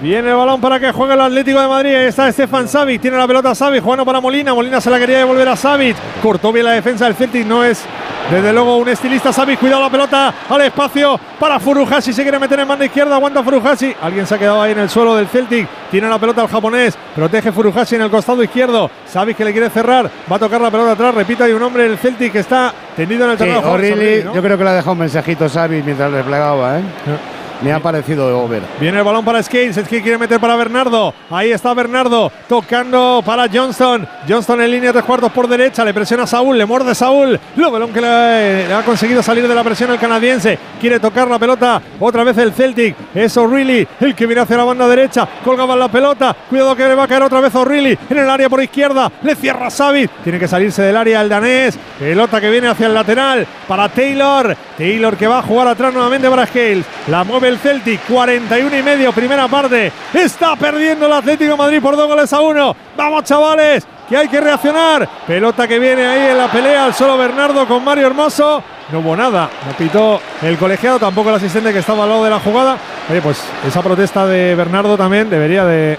Viene 0.00 0.30
el 0.30 0.36
balón 0.36 0.62
para 0.62 0.80
que 0.80 0.92
juegue 0.92 1.12
el 1.12 1.20
Atlético 1.20 1.60
de 1.60 1.68
Madrid. 1.68 1.94
Ahí 1.94 2.06
está 2.06 2.26
Estefan 2.26 2.66
Savic. 2.66 3.02
Tiene 3.02 3.18
la 3.18 3.26
pelota 3.26 3.54
Savic. 3.54 3.82
Jugando 3.82 4.06
para 4.06 4.18
Molina. 4.18 4.54
Molina 4.54 4.80
se 4.80 4.88
la 4.88 4.98
quería 4.98 5.18
devolver 5.18 5.46
a 5.46 5.56
Savic. 5.56 5.94
Cortó 6.22 6.50
bien 6.52 6.64
la 6.64 6.72
defensa 6.72 7.04
del 7.04 7.14
Celtic. 7.14 7.46
No 7.46 7.62
es 7.62 7.84
desde 8.30 8.50
luego 8.50 8.78
un 8.78 8.88
estilista 8.88 9.30
Savic. 9.30 9.60
Cuidado 9.60 9.82
la 9.82 9.90
pelota 9.90 10.32
al 10.48 10.60
espacio 10.62 11.20
para 11.38 11.60
Furuhashi. 11.60 12.14
Se 12.14 12.22
quiere 12.22 12.38
meter 12.38 12.60
en 12.60 12.68
mano 12.68 12.82
izquierda. 12.82 13.14
Aguanta 13.16 13.42
Furuhashi. 13.42 13.94
Alguien 14.00 14.26
se 14.26 14.34
ha 14.34 14.38
quedado 14.38 14.62
ahí 14.62 14.72
en 14.72 14.78
el 14.78 14.88
suelo 14.88 15.14
del 15.16 15.28
Celtic. 15.28 15.68
Tiene 15.90 16.08
la 16.08 16.18
pelota 16.18 16.40
el 16.42 16.48
japonés. 16.48 16.96
Protege 17.14 17.52
Furuhashi 17.52 17.96
en 17.96 18.02
el 18.02 18.10
costado 18.10 18.42
izquierdo. 18.42 18.90
Savic 19.06 19.36
que 19.36 19.44
le 19.44 19.52
quiere 19.52 19.68
cerrar. 19.68 20.10
Va 20.32 20.36
a 20.36 20.38
tocar 20.38 20.62
la 20.62 20.70
pelota 20.70 20.92
atrás. 20.92 21.14
Repito, 21.14 21.44
hay 21.44 21.52
un 21.52 21.62
hombre 21.62 21.82
del 21.82 21.98
Celtic 21.98 22.32
que 22.32 22.38
está 22.38 22.72
tendido 22.96 23.26
en 23.26 23.32
el 23.32 23.36
terreno. 23.36 23.60
Yo 24.32 24.40
creo 24.40 24.56
que 24.56 24.64
le 24.64 24.70
ha 24.70 24.74
dejado 24.74 24.92
un 24.92 24.98
mensajito 25.00 25.46
Savic 25.46 25.84
mientras 25.84 26.10
le 26.10 26.22
plegaba. 26.22 26.78
¿eh? 26.78 26.82
Me 27.62 27.72
ha 27.72 27.80
parecido 27.80 28.48
ver. 28.48 28.62
Viene 28.80 28.98
el 28.98 29.04
balón 29.04 29.24
para 29.24 29.42
Skates. 29.42 29.76
Skate 29.76 30.02
quiere 30.02 30.16
meter 30.16 30.40
para 30.40 30.56
Bernardo. 30.56 31.12
Ahí 31.30 31.52
está 31.52 31.74
Bernardo. 31.74 32.32
Tocando 32.48 33.22
para 33.24 33.48
Johnston. 33.52 34.08
Johnston 34.26 34.62
en 34.62 34.70
línea 34.70 34.92
de 34.92 35.02
cuartos 35.02 35.30
por 35.30 35.46
derecha. 35.46 35.84
Le 35.84 35.92
presiona 35.92 36.22
a 36.22 36.26
Saúl. 36.26 36.56
Le 36.56 36.64
morde 36.64 36.94
Saúl. 36.94 37.38
Lo 37.56 37.70
balón 37.70 37.92
que 37.92 38.00
le, 38.00 38.72
ha 38.72 38.82
conseguido 38.82 39.22
salir 39.22 39.46
de 39.46 39.54
la 39.54 39.62
presión 39.62 39.90
el 39.90 39.98
canadiense. 39.98 40.58
Quiere 40.80 40.98
tocar 40.98 41.28
la 41.28 41.38
pelota. 41.38 41.82
Otra 41.98 42.24
vez 42.24 42.38
el 42.38 42.52
Celtic. 42.52 42.96
Es 43.14 43.36
O'Reilly. 43.36 43.86
El 44.00 44.14
que 44.14 44.26
viene 44.26 44.40
hacia 44.40 44.56
la 44.56 44.64
banda 44.64 44.88
derecha. 44.88 45.28
Colgaba 45.44 45.76
la 45.76 45.88
pelota. 45.88 46.34
Cuidado 46.48 46.74
que 46.74 46.88
le 46.88 46.94
va 46.94 47.04
a 47.04 47.08
caer 47.08 47.22
otra 47.22 47.40
vez 47.40 47.54
O'Reilly. 47.54 47.98
En 48.08 48.18
el 48.18 48.30
área 48.30 48.48
por 48.48 48.62
izquierda. 48.62 49.12
Le 49.22 49.34
cierra 49.34 49.68
Savit. 49.68 50.10
Tiene 50.24 50.38
que 50.38 50.48
salirse 50.48 50.80
del 50.80 50.96
área 50.96 51.20
el 51.20 51.28
danés. 51.28 51.78
Pelota 51.98 52.40
que 52.40 52.48
viene 52.48 52.68
hacia 52.68 52.86
el 52.86 52.94
lateral. 52.94 53.46
Para 53.68 53.90
Taylor. 53.90 54.56
Taylor 54.78 55.14
que 55.14 55.26
va 55.26 55.40
a 55.40 55.42
jugar 55.42 55.68
atrás 55.68 55.92
nuevamente 55.92 56.30
para 56.30 56.46
Scales. 56.46 56.86
La 57.08 57.22
mueve 57.22 57.49
el 57.50 57.58
Celtic, 57.58 58.00
41 58.08 58.78
y 58.78 58.82
medio, 58.82 59.12
primera 59.12 59.48
parte. 59.48 59.92
Está 60.14 60.56
perdiendo 60.56 61.06
el 61.06 61.12
Atlético 61.12 61.56
Madrid 61.56 61.82
por 61.82 61.96
dos 61.96 62.06
goles 62.06 62.32
a 62.32 62.40
uno. 62.40 62.74
Vamos, 62.96 63.24
chavales, 63.24 63.86
que 64.08 64.16
hay 64.16 64.28
que 64.28 64.40
reaccionar. 64.40 65.08
Pelota 65.26 65.66
que 65.66 65.78
viene 65.78 66.06
ahí 66.06 66.30
en 66.30 66.38
la 66.38 66.50
pelea 66.50 66.84
al 66.84 66.94
solo 66.94 67.18
Bernardo 67.18 67.66
con 67.66 67.84
Mario 67.84 68.06
Hermoso. 68.06 68.62
No 68.92 69.00
hubo 69.00 69.16
nada, 69.16 69.50
no 69.66 69.72
pitó 69.72 70.20
el 70.42 70.56
colegiado, 70.56 70.98
tampoco 70.98 71.30
el 71.30 71.36
asistente 71.36 71.72
que 71.72 71.80
estaba 71.80 72.04
al 72.04 72.08
lado 72.08 72.24
de 72.24 72.30
la 72.30 72.40
jugada. 72.40 72.76
Pues 73.22 73.42
esa 73.66 73.82
protesta 73.82 74.26
de 74.26 74.54
Bernardo 74.54 74.96
también 74.96 75.28
debería 75.28 75.64
de, 75.64 75.98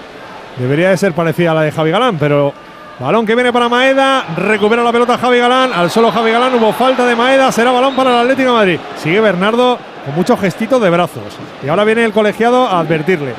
debería 0.56 0.90
de 0.90 0.96
ser 0.96 1.12
parecida 1.12 1.52
a 1.52 1.54
la 1.54 1.62
de 1.62 1.72
Javi 1.72 1.90
Galán, 1.90 2.16
pero 2.18 2.52
Balón 2.98 3.26
que 3.26 3.34
viene 3.34 3.52
para 3.52 3.68
Maeda, 3.68 4.24
recupera 4.36 4.82
la 4.82 4.92
pelota 4.92 5.18
Javi 5.18 5.38
Galán, 5.38 5.72
al 5.72 5.90
solo 5.90 6.12
Javi 6.12 6.30
Galán 6.30 6.54
hubo 6.54 6.72
falta 6.72 7.04
de 7.04 7.16
Maeda, 7.16 7.50
será 7.50 7.72
balón 7.72 7.96
para 7.96 8.10
el 8.10 8.18
Atlético 8.18 8.52
Madrid. 8.52 8.78
Sigue 9.02 9.20
Bernardo 9.20 9.78
con 10.04 10.14
muchos 10.14 10.40
gestitos 10.40 10.80
de 10.80 10.90
brazos. 10.90 11.38
Y 11.62 11.68
ahora 11.68 11.84
viene 11.84 12.04
el 12.04 12.12
colegiado 12.12 12.66
a 12.66 12.80
advertirle. 12.80 13.34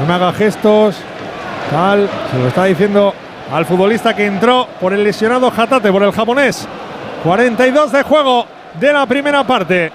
No 0.00 0.06
me 0.06 0.14
haga 0.14 0.32
gestos, 0.32 0.96
tal, 1.70 2.08
se 2.30 2.38
lo 2.38 2.48
está 2.48 2.64
diciendo 2.64 3.14
al 3.52 3.66
futbolista 3.66 4.14
que 4.14 4.26
entró 4.26 4.66
por 4.80 4.92
el 4.92 5.04
lesionado 5.04 5.50
Jatate, 5.50 5.92
por 5.92 6.02
el 6.02 6.12
japonés. 6.12 6.66
42 7.24 7.92
de 7.92 8.02
juego 8.02 8.46
de 8.80 8.92
la 8.92 9.06
primera 9.06 9.44
parte. 9.44 9.92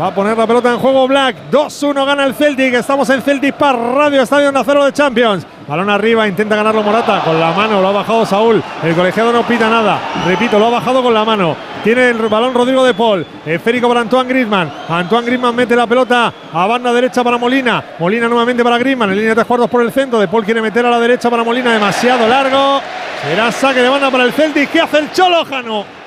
Va 0.00 0.08
a 0.08 0.14
poner 0.14 0.36
la 0.36 0.44
pelota 0.44 0.72
en 0.72 0.78
juego 0.80 1.06
Black. 1.06 1.36
2-1 1.52 2.04
gana 2.04 2.24
el 2.24 2.34
Celtic. 2.34 2.74
Estamos 2.74 3.08
en 3.10 3.22
Celtic 3.22 3.54
Park, 3.54 3.78
Radio 3.94 4.22
Estadio 4.22 4.50
Nacero 4.50 4.84
de 4.84 4.92
Champions. 4.92 5.46
Balón 5.68 5.88
arriba, 5.88 6.26
intenta 6.26 6.56
ganarlo 6.56 6.82
Morata 6.82 7.20
con 7.24 7.38
la 7.38 7.52
mano, 7.52 7.80
lo 7.80 7.88
ha 7.88 7.92
bajado 7.92 8.26
Saúl. 8.26 8.60
El 8.82 8.94
colegiado 8.96 9.32
no 9.32 9.44
pita 9.44 9.70
nada. 9.70 9.98
Repito, 10.26 10.58
lo 10.58 10.66
ha 10.66 10.70
bajado 10.70 11.00
con 11.00 11.14
la 11.14 11.24
mano. 11.24 11.56
Tiene 11.84 12.10
el 12.10 12.18
balón 12.28 12.52
Rodrigo 12.52 12.84
de 12.84 12.92
Paul. 12.92 13.24
Esférico 13.46 13.86
para 13.86 14.00
Antoine 14.00 14.28
Griezmann. 14.28 14.70
Antoine 14.88 15.26
Griezmann 15.26 15.54
mete 15.54 15.76
la 15.76 15.86
pelota 15.86 16.32
a 16.52 16.66
banda 16.66 16.92
derecha 16.92 17.22
para 17.22 17.38
Molina. 17.38 17.84
Molina 18.00 18.26
nuevamente 18.26 18.64
para 18.64 18.78
Griezmann. 18.78 19.10
En 19.10 19.16
línea 19.16 19.30
de 19.30 19.36
tres 19.36 19.46
cuartos 19.46 19.70
por 19.70 19.80
el 19.80 19.92
centro. 19.92 20.18
De 20.18 20.26
Paul 20.26 20.44
quiere 20.44 20.60
meter 20.60 20.84
a 20.84 20.90
la 20.90 20.98
derecha 20.98 21.30
para 21.30 21.44
Molina. 21.44 21.72
Demasiado 21.72 22.26
largo. 22.26 22.80
Será 23.22 23.52
saque 23.52 23.80
de 23.80 23.88
banda 23.88 24.10
para 24.10 24.24
el 24.24 24.32
Celtic. 24.32 24.72
¿Qué 24.72 24.80
hace 24.80 24.98
el 24.98 25.12
Cholo 25.12 25.44
Jano? 25.44 26.03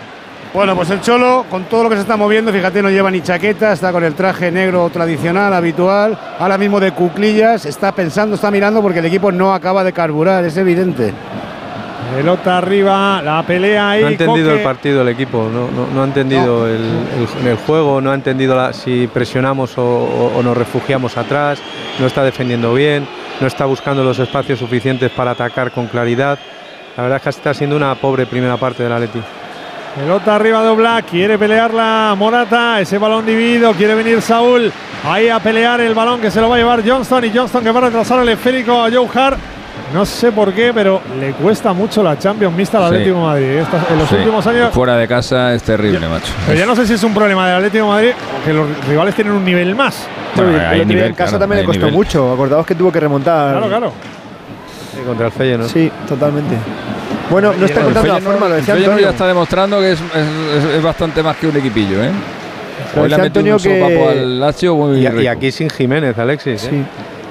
Bueno, 0.54 0.76
pues 0.76 0.90
el 0.90 1.02
Cholo, 1.02 1.46
con 1.50 1.66
todo 1.66 1.84
lo 1.84 1.90
que 1.90 1.96
se 1.96 2.02
está 2.02 2.18
moviendo, 2.18 2.52
fíjate, 2.52 2.82
no 2.82 2.90
lleva 2.90 3.12
ni 3.12 3.22
chaqueta, 3.22 3.74
está 3.74 3.92
con 3.92 4.04
el 4.04 4.16
traje 4.16 4.52
negro 4.52 4.90
tradicional, 4.90 5.54
habitual, 5.54 6.18
ahora 6.40 6.58
mismo 6.58 6.80
de 6.80 6.94
cuclillas, 6.94 7.66
está 7.66 7.92
pensando, 7.92 8.36
está 8.36 8.50
mirando 8.50 8.82
porque 8.82 9.00
el 9.00 9.06
equipo 9.06 9.32
no 9.32 9.54
acaba 9.54 9.84
de 9.84 9.94
carburar, 9.94 10.44
es 10.46 10.58
evidente. 10.58 11.14
Pelota 12.16 12.58
arriba, 12.58 13.22
la 13.22 13.44
pelea 13.46 13.92
ahí. 13.92 14.02
No 14.02 14.08
ha 14.08 14.12
entendido 14.12 14.54
el 14.54 14.64
partido 14.64 15.02
el 15.02 15.10
equipo, 15.10 15.50
no, 15.50 16.02
ha 16.02 16.06
entendido 16.06 16.66
El, 16.68 17.58
juego, 17.66 18.00
no 18.00 18.12
ha 18.12 18.16
entendido 18.16 18.72
si 18.74 19.08
presionamos 19.08 19.74
o, 19.78 20.42
nos 20.44 20.58
refugiamos 20.58 21.18
atrás, 21.18 21.60
no 22.00 22.08
está 22.08 22.24
defendiendo 22.24 22.74
bien, 22.74 23.06
no 23.42 23.48
está 23.48 23.66
buscando 23.66 24.04
los 24.04 24.18
espacios 24.20 24.60
suficientes 24.60 25.12
para 25.12 25.32
atacar 25.32 25.72
con 25.72 25.88
claridad. 25.88 26.40
La 26.96 27.04
verdad 27.04 27.18
es 27.18 27.24
que 27.24 27.30
está 27.30 27.54
siendo 27.54 27.76
una 27.76 27.94
pobre 27.96 28.26
primera 28.26 28.58
parte 28.58 28.84
del 28.84 28.94
Atleti. 28.94 29.20
Pelota 29.96 30.36
arriba 30.36 30.62
de 30.62 30.70
Oblak, 30.70 31.06
quiere 31.06 31.38
pelear 31.40 31.74
la 31.74 32.14
Morata, 32.18 32.80
ese 32.80 32.98
balón 32.98 33.26
dividido, 33.26 33.74
quiere 33.74 33.96
venir 33.96 34.22
Saúl 34.22 34.72
ahí 35.04 35.30
a 35.30 35.40
pelear 35.40 35.82
el 35.82 35.96
balón 35.96 36.22
que 36.22 36.30
se 36.30 36.40
lo 36.40 36.50
va 36.50 36.56
a 36.56 36.58
llevar 36.60 36.88
Johnston 36.88 37.26
y 37.26 37.32
Johnston 37.34 37.64
que 37.64 37.72
va 37.72 37.80
a 37.80 37.84
retrasar 37.84 38.20
el 38.20 38.30
esférico 38.30 38.84
a 38.84 38.92
Joe 38.92 39.08
Hart. 39.14 39.40
No 39.94 40.06
sé 40.06 40.32
por 40.32 40.54
qué, 40.54 40.72
pero 40.74 41.02
le 41.20 41.32
cuesta 41.32 41.72
mucho 41.72 42.04
la 42.04 42.20
Champions 42.20 42.56
Mixta 42.56 42.78
al 42.78 42.86
Atlético 42.86 43.16
de 43.16 43.22
Madrid. 43.22 43.46
en 43.90 44.00
los 44.00 44.12
últimos 44.12 44.46
años. 44.46 44.74
Fuera 44.74 44.98
de 44.98 45.08
casa 45.08 45.54
es 45.54 45.64
terrible, 45.64 46.08
macho. 46.08 46.34
Pero 46.46 46.60
ya 46.60 46.66
no 46.66 46.76
sé 46.76 46.86
si 46.86 46.94
es 46.94 47.04
un 47.04 47.14
problema 47.14 47.48
del 47.48 47.56
Atlético 47.58 47.86
de 47.86 47.90
Madrid 47.90 48.12
o 48.12 48.46
que 48.46 48.54
los 48.54 48.88
rivales 48.88 49.16
tienen 49.16 49.34
un 49.34 49.46
nivel 49.46 49.76
más. 49.76 50.08
en 50.38 51.14
casa 51.14 51.40
también 51.40 51.62
le 51.62 51.66
costó 51.66 51.90
mucho. 51.90 52.34
Acordaos 52.34 52.66
que 52.66 52.76
tuvo 52.76 52.92
que 52.92 53.00
remontar. 53.00 53.52
Claro, 53.52 53.68
claro. 53.68 53.94
contra 55.06 55.28
el 55.28 55.32
Feyenoord. 55.32 55.68
¿no? 55.68 55.74
Sí, 55.74 55.92
totalmente. 56.08 56.56
Bueno, 57.30 57.54
no 57.54 57.66
está 57.66 57.82
contando 57.82 58.14
la 58.14 58.22
forma, 58.22 58.48
lo 58.48 58.56
decía 58.56 58.74
Antonio. 58.74 59.00
ya 59.00 59.10
está 59.10 59.28
demostrando 59.28 59.80
que 59.80 59.92
es, 59.94 60.00
es, 60.76 60.82
bastante 60.82 61.22
más 61.22 61.36
que 61.38 61.48
un 61.48 61.58
equipillo, 61.58 62.04
¿eh? 62.04 62.12
Hoy 62.96 63.10
le 63.10 63.16
Antonio 63.16 63.58
que... 63.58 63.84
al 63.84 64.40
Lazio 64.40 64.96
y, 64.96 65.28
aquí 65.28 65.52
sin 65.52 65.70
Jiménez, 65.70 66.18
Alexis. 66.18 66.66
¿eh? 66.66 66.84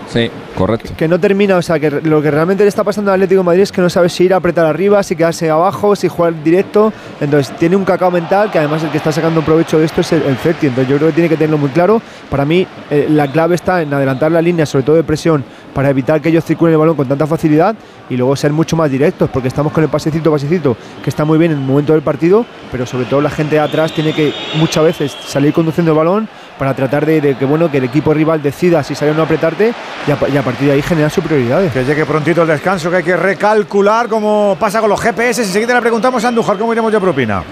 Sí. 0.08 0.30
Correcto. 0.56 0.94
Que 0.96 1.06
no 1.06 1.20
termina, 1.20 1.58
o 1.58 1.62
sea, 1.62 1.78
que 1.78 1.90
lo 1.90 2.22
que 2.22 2.30
realmente 2.30 2.64
le 2.64 2.68
está 2.68 2.82
pasando 2.82 3.10
al 3.10 3.16
Atlético 3.16 3.40
de 3.40 3.44
Madrid 3.44 3.62
es 3.62 3.72
que 3.72 3.82
no 3.82 3.90
sabe 3.90 4.08
si 4.08 4.24
ir 4.24 4.32
a 4.32 4.38
apretar 4.38 4.64
arriba, 4.64 5.02
si 5.02 5.14
quedarse 5.14 5.50
abajo, 5.50 5.94
si 5.94 6.08
jugar 6.08 6.42
directo. 6.42 6.92
Entonces 7.20 7.54
tiene 7.58 7.76
un 7.76 7.84
cacao 7.84 8.10
mental 8.10 8.50
que 8.50 8.58
además 8.58 8.82
el 8.82 8.90
que 8.90 8.96
está 8.96 9.12
sacando 9.12 9.42
provecho 9.42 9.78
de 9.78 9.84
esto 9.84 10.00
es 10.00 10.12
el, 10.12 10.22
el 10.22 10.38
Entonces 10.42 10.88
yo 10.88 10.96
creo 10.96 11.08
que 11.08 11.12
tiene 11.12 11.28
que 11.28 11.36
tenerlo 11.36 11.58
muy 11.58 11.68
claro. 11.70 12.00
Para 12.30 12.46
mí 12.46 12.66
eh, 12.90 13.06
la 13.10 13.30
clave 13.30 13.54
está 13.54 13.82
en 13.82 13.92
adelantar 13.92 14.32
la 14.32 14.40
línea, 14.40 14.64
sobre 14.64 14.84
todo 14.84 14.96
de 14.96 15.04
presión, 15.04 15.44
para 15.74 15.90
evitar 15.90 16.22
que 16.22 16.30
ellos 16.30 16.44
circulen 16.44 16.72
el 16.72 16.78
balón 16.78 16.96
con 16.96 17.06
tanta 17.06 17.26
facilidad 17.26 17.76
y 18.08 18.16
luego 18.16 18.34
ser 18.34 18.52
mucho 18.52 18.76
más 18.76 18.90
directos, 18.90 19.28
porque 19.30 19.48
estamos 19.48 19.72
con 19.74 19.84
el 19.84 19.90
pasecito, 19.90 20.30
pasecito, 20.30 20.74
que 21.04 21.10
está 21.10 21.26
muy 21.26 21.38
bien 21.38 21.52
en 21.52 21.58
el 21.58 21.64
momento 21.64 21.92
del 21.92 22.02
partido, 22.02 22.46
pero 22.72 22.86
sobre 22.86 23.04
todo 23.04 23.20
la 23.20 23.30
gente 23.30 23.56
de 23.56 23.60
atrás 23.60 23.92
tiene 23.92 24.14
que 24.14 24.32
muchas 24.54 24.84
veces 24.84 25.16
salir 25.26 25.52
conduciendo 25.52 25.92
el 25.92 25.98
balón 25.98 26.28
para 26.58 26.74
tratar 26.74 27.04
de, 27.06 27.20
de 27.20 27.36
que 27.36 27.44
bueno 27.44 27.70
que 27.70 27.78
el 27.78 27.84
equipo 27.84 28.14
rival 28.14 28.42
decida 28.42 28.82
si 28.82 28.94
sale 28.94 29.10
o 29.10 29.14
no 29.14 29.22
apretarte 29.22 29.72
y 30.06 30.10
a, 30.10 30.18
y 30.32 30.36
a 30.36 30.42
partir 30.42 30.68
de 30.68 30.74
ahí 30.74 30.82
generar 30.82 31.10
superioridades. 31.10 31.72
Que 31.72 31.84
llegue 31.84 32.04
prontito 32.06 32.42
el 32.42 32.48
descanso, 32.48 32.90
que 32.90 32.96
hay 32.96 33.02
que 33.02 33.16
recalcular 33.16 34.08
cómo 34.08 34.56
pasa 34.58 34.80
con 34.80 34.90
los 34.90 35.00
GPS. 35.00 35.42
Enseguida 35.42 35.74
le 35.74 35.80
preguntamos 35.80 36.24
a 36.24 36.28
Andújar 36.28 36.56
cómo 36.58 36.72
iremos 36.72 36.92
de 36.92 37.00
propina. 37.00 37.42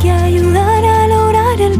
Que 0.00 0.08
el 0.28 0.39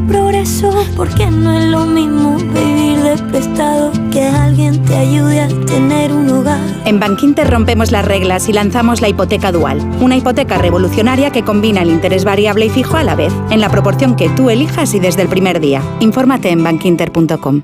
progreso, 0.06 0.72
porque 0.96 1.26
no 1.30 1.52
es 1.52 1.64
lo 1.66 1.84
mismo 1.86 2.36
vivir 2.36 2.98
de 2.98 3.16
prestado 3.30 3.92
que 4.12 4.22
alguien 4.22 4.82
te 4.84 4.96
ayude 4.96 5.40
a 5.40 5.48
tener 5.66 6.12
un 6.12 6.28
hogar. 6.30 6.60
En 6.84 7.00
Bankinter 7.00 7.50
rompemos 7.50 7.90
las 7.92 8.04
reglas 8.04 8.48
y 8.48 8.52
lanzamos 8.52 9.00
la 9.00 9.08
hipoteca 9.08 9.52
dual, 9.52 9.80
una 10.00 10.16
hipoteca 10.16 10.58
revolucionaria 10.58 11.30
que 11.30 11.44
combina 11.44 11.82
el 11.82 11.90
interés 11.90 12.24
variable 12.24 12.66
y 12.66 12.70
fijo 12.70 12.96
a 12.96 13.04
la 13.04 13.14
vez, 13.14 13.32
en 13.50 13.60
la 13.60 13.68
proporción 13.68 14.16
que 14.16 14.28
tú 14.30 14.50
elijas 14.50 14.94
y 14.94 15.00
desde 15.00 15.22
el 15.22 15.28
primer 15.28 15.60
día. 15.60 15.82
Infórmate 16.00 16.50
en 16.50 16.62
bankinter.com. 16.64 17.62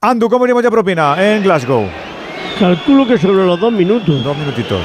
Andu, 0.00 0.28
¿cómo 0.28 0.44
iremos 0.44 0.62
de 0.62 0.70
propina 0.70 1.16
en 1.18 1.42
Glasgow? 1.42 1.86
Calculo 2.58 3.06
que 3.06 3.18
sobre 3.18 3.44
los 3.44 3.60
dos 3.60 3.72
minutos. 3.72 4.22
Dos 4.24 4.36
minutitos. 4.36 4.80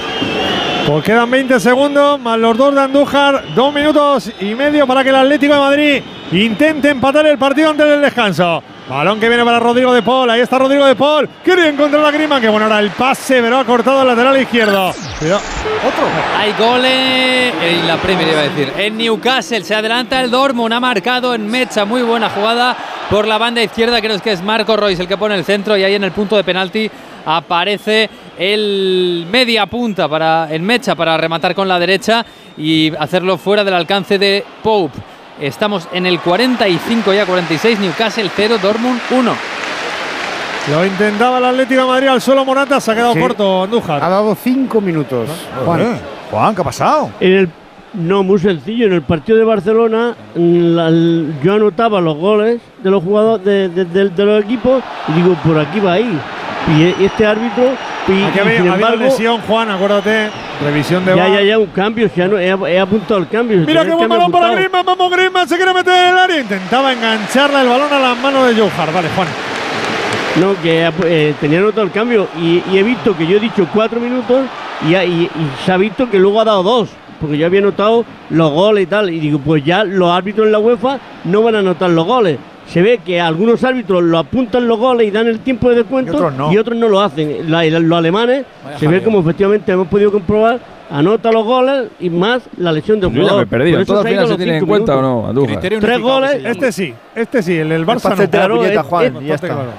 Pues 0.87 1.03
quedan 1.05 1.29
20 1.29 1.59
segundos, 1.59 2.19
más 2.19 2.39
los 2.39 2.57
dos 2.57 2.73
de 2.73 2.81
Andújar, 2.81 3.53
dos 3.53 3.73
minutos 3.73 4.31
y 4.39 4.55
medio 4.55 4.87
para 4.87 5.03
que 5.03 5.09
el 5.09 5.15
Atlético 5.15 5.53
de 5.53 5.59
Madrid 5.59 6.03
intente 6.31 6.89
empatar 6.89 7.25
el 7.27 7.37
partido 7.37 7.69
antes 7.69 7.87
del 7.87 8.01
descanso. 8.01 8.63
Balón 8.89 9.19
que 9.19 9.29
viene 9.29 9.45
para 9.45 9.59
Rodrigo 9.59 9.93
de 9.93 10.01
Paul, 10.01 10.29
ahí 10.29 10.41
está 10.41 10.57
Rodrigo 10.57 10.85
de 10.85 10.95
Paul, 10.95 11.29
quería 11.45 11.67
encontrar 11.67 12.03
a 12.03 12.11
Grima, 12.11 12.41
que 12.41 12.49
bueno, 12.49 12.65
ahora 12.65 12.79
el 12.79 12.89
pase, 12.91 13.41
pero 13.41 13.59
ha 13.59 13.63
cortado 13.63 14.01
el 14.01 14.07
lateral 14.07 14.41
izquierdo. 14.41 14.89
Otro. 14.89 16.07
Hay 16.37 16.53
goles 16.53 17.53
en 17.63 17.87
la 17.87 17.97
Premier, 17.97 18.27
iba 18.27 18.39
a 18.39 18.43
decir. 18.43 18.73
En 18.77 18.97
Newcastle 18.97 19.63
se 19.63 19.75
adelanta 19.75 20.19
el 20.21 20.31
Dortmund, 20.31 20.73
ha 20.73 20.79
marcado 20.79 21.33
en 21.35 21.47
Mecha, 21.47 21.85
muy 21.85 22.01
buena 22.01 22.29
jugada 22.29 22.75
por 23.09 23.27
la 23.27 23.37
banda 23.37 23.61
izquierda, 23.61 24.01
creo 24.01 24.19
que 24.19 24.31
es 24.31 24.41
Marco 24.41 24.75
Royce 24.75 25.03
el 25.03 25.07
que 25.07 25.17
pone 25.17 25.35
el 25.35 25.45
centro 25.45 25.77
y 25.77 25.83
ahí 25.83 25.95
en 25.95 26.03
el 26.03 26.11
punto 26.11 26.35
de 26.35 26.43
penalti 26.43 26.89
aparece 27.25 28.09
el 28.37 29.25
media 29.31 29.65
punta 29.65 30.07
para 30.07 30.47
en 30.51 30.63
Mecha 30.63 30.95
para 30.95 31.17
rematar 31.17 31.53
con 31.55 31.67
la 31.67 31.79
derecha 31.79 32.25
y 32.57 32.91
hacerlo 32.97 33.37
fuera 33.37 33.63
del 33.63 33.73
alcance 33.73 34.17
de 34.17 34.43
Pope. 34.63 34.97
Estamos 35.39 35.87
en 35.93 36.05
el 36.05 36.19
45 36.19 37.13
ya 37.13 37.25
46 37.25 37.79
Newcastle 37.79 38.29
0 38.35 38.57
Dortmund 38.61 38.99
1. 39.11 39.31
Lo 40.71 40.85
intentaba 40.85 41.39
el 41.39 41.45
Atlético 41.45 41.81
de 41.81 41.87
Madrid 41.87 42.07
al 42.07 42.21
suelo 42.21 42.45
Morata, 42.45 42.79
se 42.79 42.91
ha 42.91 42.95
quedado 42.95 43.13
Sí. 43.13 43.19
corto 43.19 43.63
Andújar. 43.63 44.03
Ha 44.03 44.09
dado 44.09 44.35
cinco 44.35 44.79
minutos. 44.79 45.27
Juan. 45.65 45.99
Juan, 46.29 46.53
¿qué 46.55 46.61
ha 46.61 46.63
pasado? 46.63 47.09
En 47.19 47.33
el, 47.33 47.49
no, 47.95 48.21
muy 48.23 48.37
sencillo. 48.39 48.85
En 48.85 48.93
el 48.93 49.01
partido 49.01 49.37
de 49.39 49.43
Barcelona, 49.43 50.15
mm, 50.35 50.75
la- 50.75 50.87
el- 50.89 51.33
yo 51.43 51.55
anotaba 51.55 51.99
los 51.99 52.15
goles 52.15 52.61
de 52.83 52.91
los 52.91 53.03
jugadores 53.03 53.43
de, 53.43 53.69
de- 53.69 53.85
de- 53.85 54.09
de 54.09 54.25
los 54.25 54.43
equipos 54.43 54.83
y 55.07 55.13
digo, 55.13 55.33
por 55.43 55.57
aquí 55.59 55.79
va 55.79 55.93
a 55.93 55.99
ir. 55.99 56.19
Y 56.77 56.83
e- 56.83 56.95
este 57.05 57.25
árbitro, 57.25 57.63
y, 58.07 58.23
Aquí 58.23 58.37
y 58.37 58.39
había, 58.39 58.57
sin 58.61 58.67
embargo, 58.71 58.97
lesión, 59.03 59.41
Juan, 59.41 59.69
acuérdate. 59.71 60.29
Revisión 60.63 61.03
de 61.05 61.15
ya, 61.15 61.27
ya, 61.27 61.41
ya, 61.41 61.57
un 61.57 61.65
cambio. 61.67 62.09
ya 62.15 62.27
no, 62.27 62.37
he, 62.37 62.47
he 62.73 62.79
apuntado 62.79 63.19
el 63.19 63.27
cambio. 63.27 63.57
Mira 63.65 63.83
qué 63.83 63.91
buen 63.91 64.07
balón 64.09 64.31
para. 64.31 64.53
Griezmann, 64.53 64.85
vamos 64.85 65.11
Griezmann, 65.11 65.47
se 65.49 65.55
quiere 65.57 65.73
meter 65.73 65.93
en 65.93 66.09
el 66.09 66.17
área. 66.17 66.39
Intentaba 66.39 66.93
engancharle 66.93 67.61
el 67.61 67.67
balón 67.67 67.91
a 67.91 67.99
las 67.99 68.17
manos 68.19 68.47
de 68.47 68.61
Joe 68.61 68.69
Hart. 68.77 68.93
Vale, 68.93 69.07
Juan. 69.15 69.27
No, 70.39 70.53
que 70.61 70.89
eh, 71.05 71.33
tenía 71.41 71.59
anotado 71.59 71.83
el 71.83 71.91
cambio 71.91 72.27
y, 72.39 72.63
y 72.71 72.77
he 72.77 72.83
visto 72.83 73.17
que 73.17 73.27
yo 73.27 73.35
he 73.37 73.39
dicho 73.39 73.67
cuatro 73.73 73.99
minutos 73.99 74.45
y, 74.87 74.95
y- 74.95 75.29
se 75.65 75.71
ha 75.73 75.77
visto 75.77 76.09
que 76.09 76.17
luego 76.19 76.39
ha 76.39 76.45
dado 76.45 76.63
dos, 76.63 76.89
porque 77.19 77.37
yo 77.37 77.45
había 77.47 77.59
anotado 77.59 78.05
los 78.29 78.49
goles 78.51 78.83
y 78.83 78.87
tal. 78.87 79.09
Y 79.09 79.19
digo, 79.19 79.39
pues 79.39 79.65
ya 79.65 79.83
los 79.83 80.09
árbitros 80.11 80.45
en 80.45 80.53
la 80.53 80.59
UEFA 80.59 80.99
no 81.25 81.41
van 81.41 81.55
a 81.55 81.59
anotar 81.59 81.89
los 81.89 82.05
goles. 82.05 82.37
Se 82.67 82.81
ve 82.81 82.99
que 83.05 83.19
algunos 83.19 83.63
árbitros 83.63 84.01
lo 84.03 84.17
apuntan 84.17 84.67
los 84.67 84.77
goles 84.79 85.07
y 85.07 85.11
dan 85.11 85.27
el 85.27 85.39
tiempo 85.39 85.69
de 85.69 85.75
descuento 85.77 86.13
Y 86.51 86.57
otros 86.57 86.77
no. 86.77 86.87
lo 86.87 87.01
hacen. 87.01 87.51
La- 87.51 87.65
los 87.65 87.97
alemanes 87.97 88.45
Vaya 88.63 88.77
se 88.79 88.87
ve 88.87 89.03
como 89.03 89.19
efectivamente 89.19 89.71
hemos 89.71 89.87
podido 89.87 90.11
comprobar, 90.11 90.59
anota 90.89 91.31
los 91.31 91.43
goles 91.43 91.89
y 91.99 92.09
más 92.09 92.43
la 92.57 92.71
lesión 92.71 92.99
de 93.01 93.07
un 93.07 93.13
Yo 93.13 93.17
ya 93.19 93.23
me 93.23 93.29
jugador. 93.29 93.43
he 93.47 93.49
perdido. 93.49 93.75
Por 93.77 93.81
eso 93.83 93.93
¿Todo 93.93 94.01
al 94.01 94.07
se 94.07 94.15
se 94.21 94.27
los 94.27 94.37
tiene 94.37 94.57
en 94.57 94.65
cuenta 94.65 94.97
o 94.97 95.01
no, 95.01 95.27
Andújar? 95.27 95.59
Tres 95.59 95.99
goles. 95.99 96.31
Este 96.45 96.71
sí, 96.71 96.93
este 97.15 97.43
sí, 97.43 97.57
el, 97.57 97.71
el 97.73 97.85
Barça 97.85 98.05
no. 98.07 98.13
hacerte 98.13 98.37
la 98.37 98.47
puñeta, 98.49 98.83
Juan, 98.83 99.03
es 99.05 99.09
y 99.09 99.13
ya 99.25 99.31
bastante 99.33 99.33
está. 99.35 99.47
claro. 99.47 99.71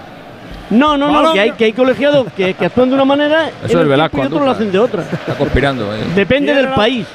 No, 0.70 0.96
no, 0.96 1.22
no, 1.22 1.32
que 1.34 1.40
hay, 1.40 1.50
que 1.52 1.64
hay 1.66 1.72
colegiados 1.74 2.26
que, 2.34 2.54
que 2.54 2.64
actúan 2.66 2.88
de 2.88 2.94
una 2.94 3.04
manera 3.04 3.48
Eso 3.48 3.54
en 3.64 3.70
es 3.70 3.74
el 3.76 3.88
Velasco, 3.88 4.16
tiempo 4.16 4.34
y 4.34 4.36
otros 4.36 4.46
lo 4.46 4.52
hacen 4.52 4.72
de 4.72 4.78
otra. 4.78 5.02
Está 5.02 5.34
conspirando. 5.34 5.84
eh. 5.94 5.98
Depende 6.14 6.54
del 6.54 6.64
la- 6.64 6.74
país. 6.74 7.06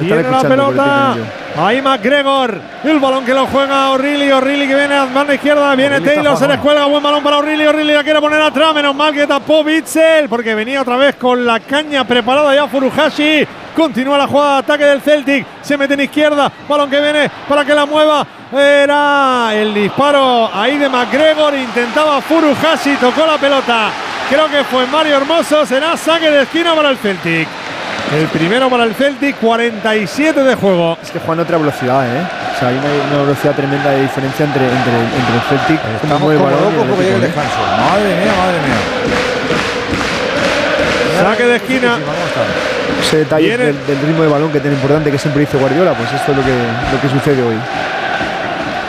Tiene 0.00 0.22
la 0.22 0.40
pelota. 0.40 1.16
Ahí 1.56 1.82
McGregor. 1.82 2.60
El 2.84 2.98
balón 2.98 3.24
que 3.24 3.34
lo 3.34 3.46
juega 3.46 3.90
O'Reilly. 3.90 4.30
O'Reilly 4.32 4.66
que 4.66 4.74
viene 4.74 4.94
a 4.94 5.04
banda 5.04 5.34
izquierda. 5.34 5.74
Viene 5.74 6.00
Taylor. 6.00 6.36
Se 6.36 6.46
le 6.46 6.56
jugando. 6.56 6.62
cuelga. 6.62 6.84
Buen 6.86 7.02
balón 7.02 7.22
para 7.22 7.38
O'Reilly. 7.38 7.66
O'Reilly 7.66 7.92
la 7.92 8.02
quiere 8.02 8.20
poner 8.20 8.40
atrás. 8.40 8.74
Menos 8.74 8.94
mal 8.94 9.12
que 9.12 9.26
tapó 9.26 9.62
Bitzel. 9.62 10.28
Porque 10.28 10.54
venía 10.54 10.80
otra 10.82 10.96
vez 10.96 11.16
con 11.16 11.44
la 11.44 11.60
caña 11.60 12.04
preparada 12.04 12.54
ya 12.54 12.66
Furuhashi. 12.66 13.46
Continúa 13.76 14.18
la 14.18 14.26
jugada 14.26 14.54
de 14.54 14.58
ataque 14.60 14.84
del 14.84 15.00
Celtic. 15.00 15.46
Se 15.60 15.76
mete 15.76 15.94
en 15.94 16.00
izquierda. 16.00 16.50
Balón 16.68 16.88
que 16.88 17.00
viene 17.00 17.30
para 17.48 17.64
que 17.64 17.74
la 17.74 17.84
mueva. 17.86 18.26
Era 18.52 19.50
el 19.54 19.74
disparo 19.74 20.50
ahí 20.52 20.78
de 20.78 20.88
McGregor. 20.88 21.54
Intentaba 21.54 22.20
Furuhashi. 22.20 22.96
Tocó 22.96 23.26
la 23.26 23.38
pelota. 23.38 23.90
Creo 24.30 24.48
que 24.48 24.64
fue 24.64 24.86
Mario 24.86 25.16
Hermoso. 25.16 25.66
Será 25.66 25.96
saque 25.96 26.30
de 26.30 26.42
esquina 26.42 26.74
para 26.74 26.90
el 26.90 26.96
Celtic. 26.98 27.48
El 28.14 28.26
primero 28.26 28.68
para 28.68 28.84
el 28.84 28.94
Celtic, 28.94 29.36
47 29.36 30.42
de 30.42 30.54
juego. 30.56 30.98
Es 31.02 31.10
que 31.10 31.20
Juan 31.20 31.38
otra 31.40 31.58
velocidad, 31.58 32.04
¿eh? 32.04 32.22
O 32.54 32.58
sea, 32.58 32.68
hay 32.68 32.76
una, 32.76 32.88
una 33.12 33.22
velocidad 33.22 33.54
tremenda 33.54 33.90
de 33.90 34.02
diferencia 34.02 34.46
entre, 34.46 34.64
entre, 34.64 34.92
entre 34.98 35.34
el 35.34 35.40
Celtic, 35.48 35.80
Estamos 36.02 36.22
como 36.22 36.50
locos 36.50 36.86
porque 36.88 37.04
llegue 37.04 37.16
el 37.16 37.22
¿eh? 37.22 37.26
descanso. 37.26 37.56
Madre 37.60 38.16
mía, 38.16 38.32
madre 38.36 38.58
mía. 38.66 38.80
Saque 41.22 41.44
de 41.44 41.56
esquina. 41.56 41.98
Ese 43.00 43.16
detalle 43.18 43.56
del 43.56 44.00
ritmo 44.06 44.22
de 44.22 44.28
balón 44.28 44.50
que 44.50 44.58
es 44.58 44.64
tan 44.64 44.72
importante 44.72 45.10
que 45.10 45.18
siempre 45.18 45.40
dice 45.40 45.56
Guardiola, 45.56 45.94
pues 45.94 46.12
esto 46.12 46.32
es 46.32 46.36
lo 46.38 46.44
que, 46.44 46.50
lo 46.50 47.00
que 47.00 47.08
sucede 47.08 47.42
hoy. 47.42 47.56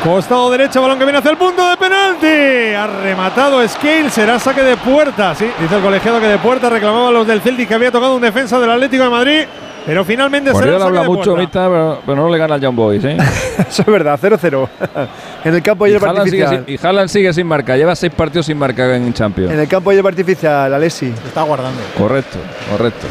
Costado 0.03 0.49
derecho, 0.49 0.81
balón 0.81 0.97
que 0.97 1.05
viene 1.05 1.19
hacia 1.19 1.29
el 1.29 1.37
punto 1.37 1.69
de 1.69 1.77
penalti. 1.77 2.73
Ha 2.73 2.87
rematado 3.03 3.67
Scale, 3.67 4.09
será 4.09 4.39
saque 4.39 4.63
de 4.63 4.75
puerta. 4.75 5.35
Sí, 5.35 5.47
dice 5.59 5.75
el 5.75 5.81
colegiado 5.83 6.19
que 6.19 6.25
de 6.25 6.39
puerta 6.39 6.71
reclamaba 6.71 7.09
a 7.09 7.11
los 7.11 7.27
del 7.27 7.39
Celtic 7.39 7.67
que 7.67 7.75
había 7.75 7.91
tocado 7.91 8.15
un 8.15 8.21
defensa 8.21 8.59
del 8.59 8.71
Atlético 8.71 9.03
de 9.03 9.09
Madrid. 9.11 9.41
Pero 9.85 10.03
finalmente 10.03 10.53
saque 10.53 10.69
habla 10.71 11.01
de 11.01 11.07
mucho, 11.07 11.33
puerta. 11.35 11.41
Mista, 11.41 11.69
pero, 11.69 11.99
pero 12.03 12.17
no 12.17 12.29
le 12.29 12.37
gana 12.39 12.55
al 12.55 12.61
Young 12.61 12.75
Boys, 12.75 13.03
¿eh? 13.05 13.17
Eso 13.69 13.81
es 13.83 13.85
verdad, 13.85 14.19
0-0. 14.19 14.67
en 15.43 15.55
el 15.55 15.61
campo 15.61 15.85
y, 15.85 15.91
hierba 15.91 16.09
Haaland 16.09 16.29
sigue 16.29 16.43
artificial. 16.43 16.65
sin, 16.65 16.75
y 16.75 16.87
Haaland 16.87 17.09
sigue 17.09 17.33
sin 17.33 17.47
marca. 17.47 17.77
Lleva 17.77 17.95
seis 17.95 18.11
partidos 18.11 18.47
sin 18.47 18.57
marca 18.57 18.95
en 18.95 19.13
Champions. 19.13 19.53
En 19.53 19.59
el 19.59 19.67
campo 19.67 19.91
hierba 19.91 20.09
artificial, 20.09 20.73
Alessi. 20.73 21.13
Está 21.27 21.43
guardando. 21.43 21.79
Correcto, 21.95 22.39
correcto. 22.71 23.05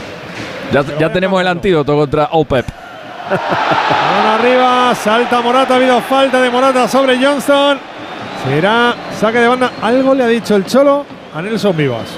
Ya, 0.73 0.85
ya 0.99 1.13
tenemos 1.13 1.41
el 1.41 1.47
antídoto 1.47 1.97
contra 1.97 2.29
OPEP. 2.33 2.67
Balón 3.31 4.41
arriba, 4.41 4.95
salta 4.95 5.41
Morata, 5.41 5.75
ha 5.75 5.77
habido 5.77 6.01
falta 6.01 6.41
de 6.41 6.51
Morata 6.51 6.89
sobre 6.89 7.25
Johnston. 7.25 7.79
Será 8.45 8.95
saque 9.19 9.39
de 9.39 9.49
banda. 9.49 9.71
Algo 9.83 10.15
le 10.15 10.25
ha 10.25 10.27
dicho 10.27 10.57
el 10.57 10.65
Cholo 10.65 11.05
a 11.35 11.43
Nelson 11.43 11.77
Vivas. 11.77 12.09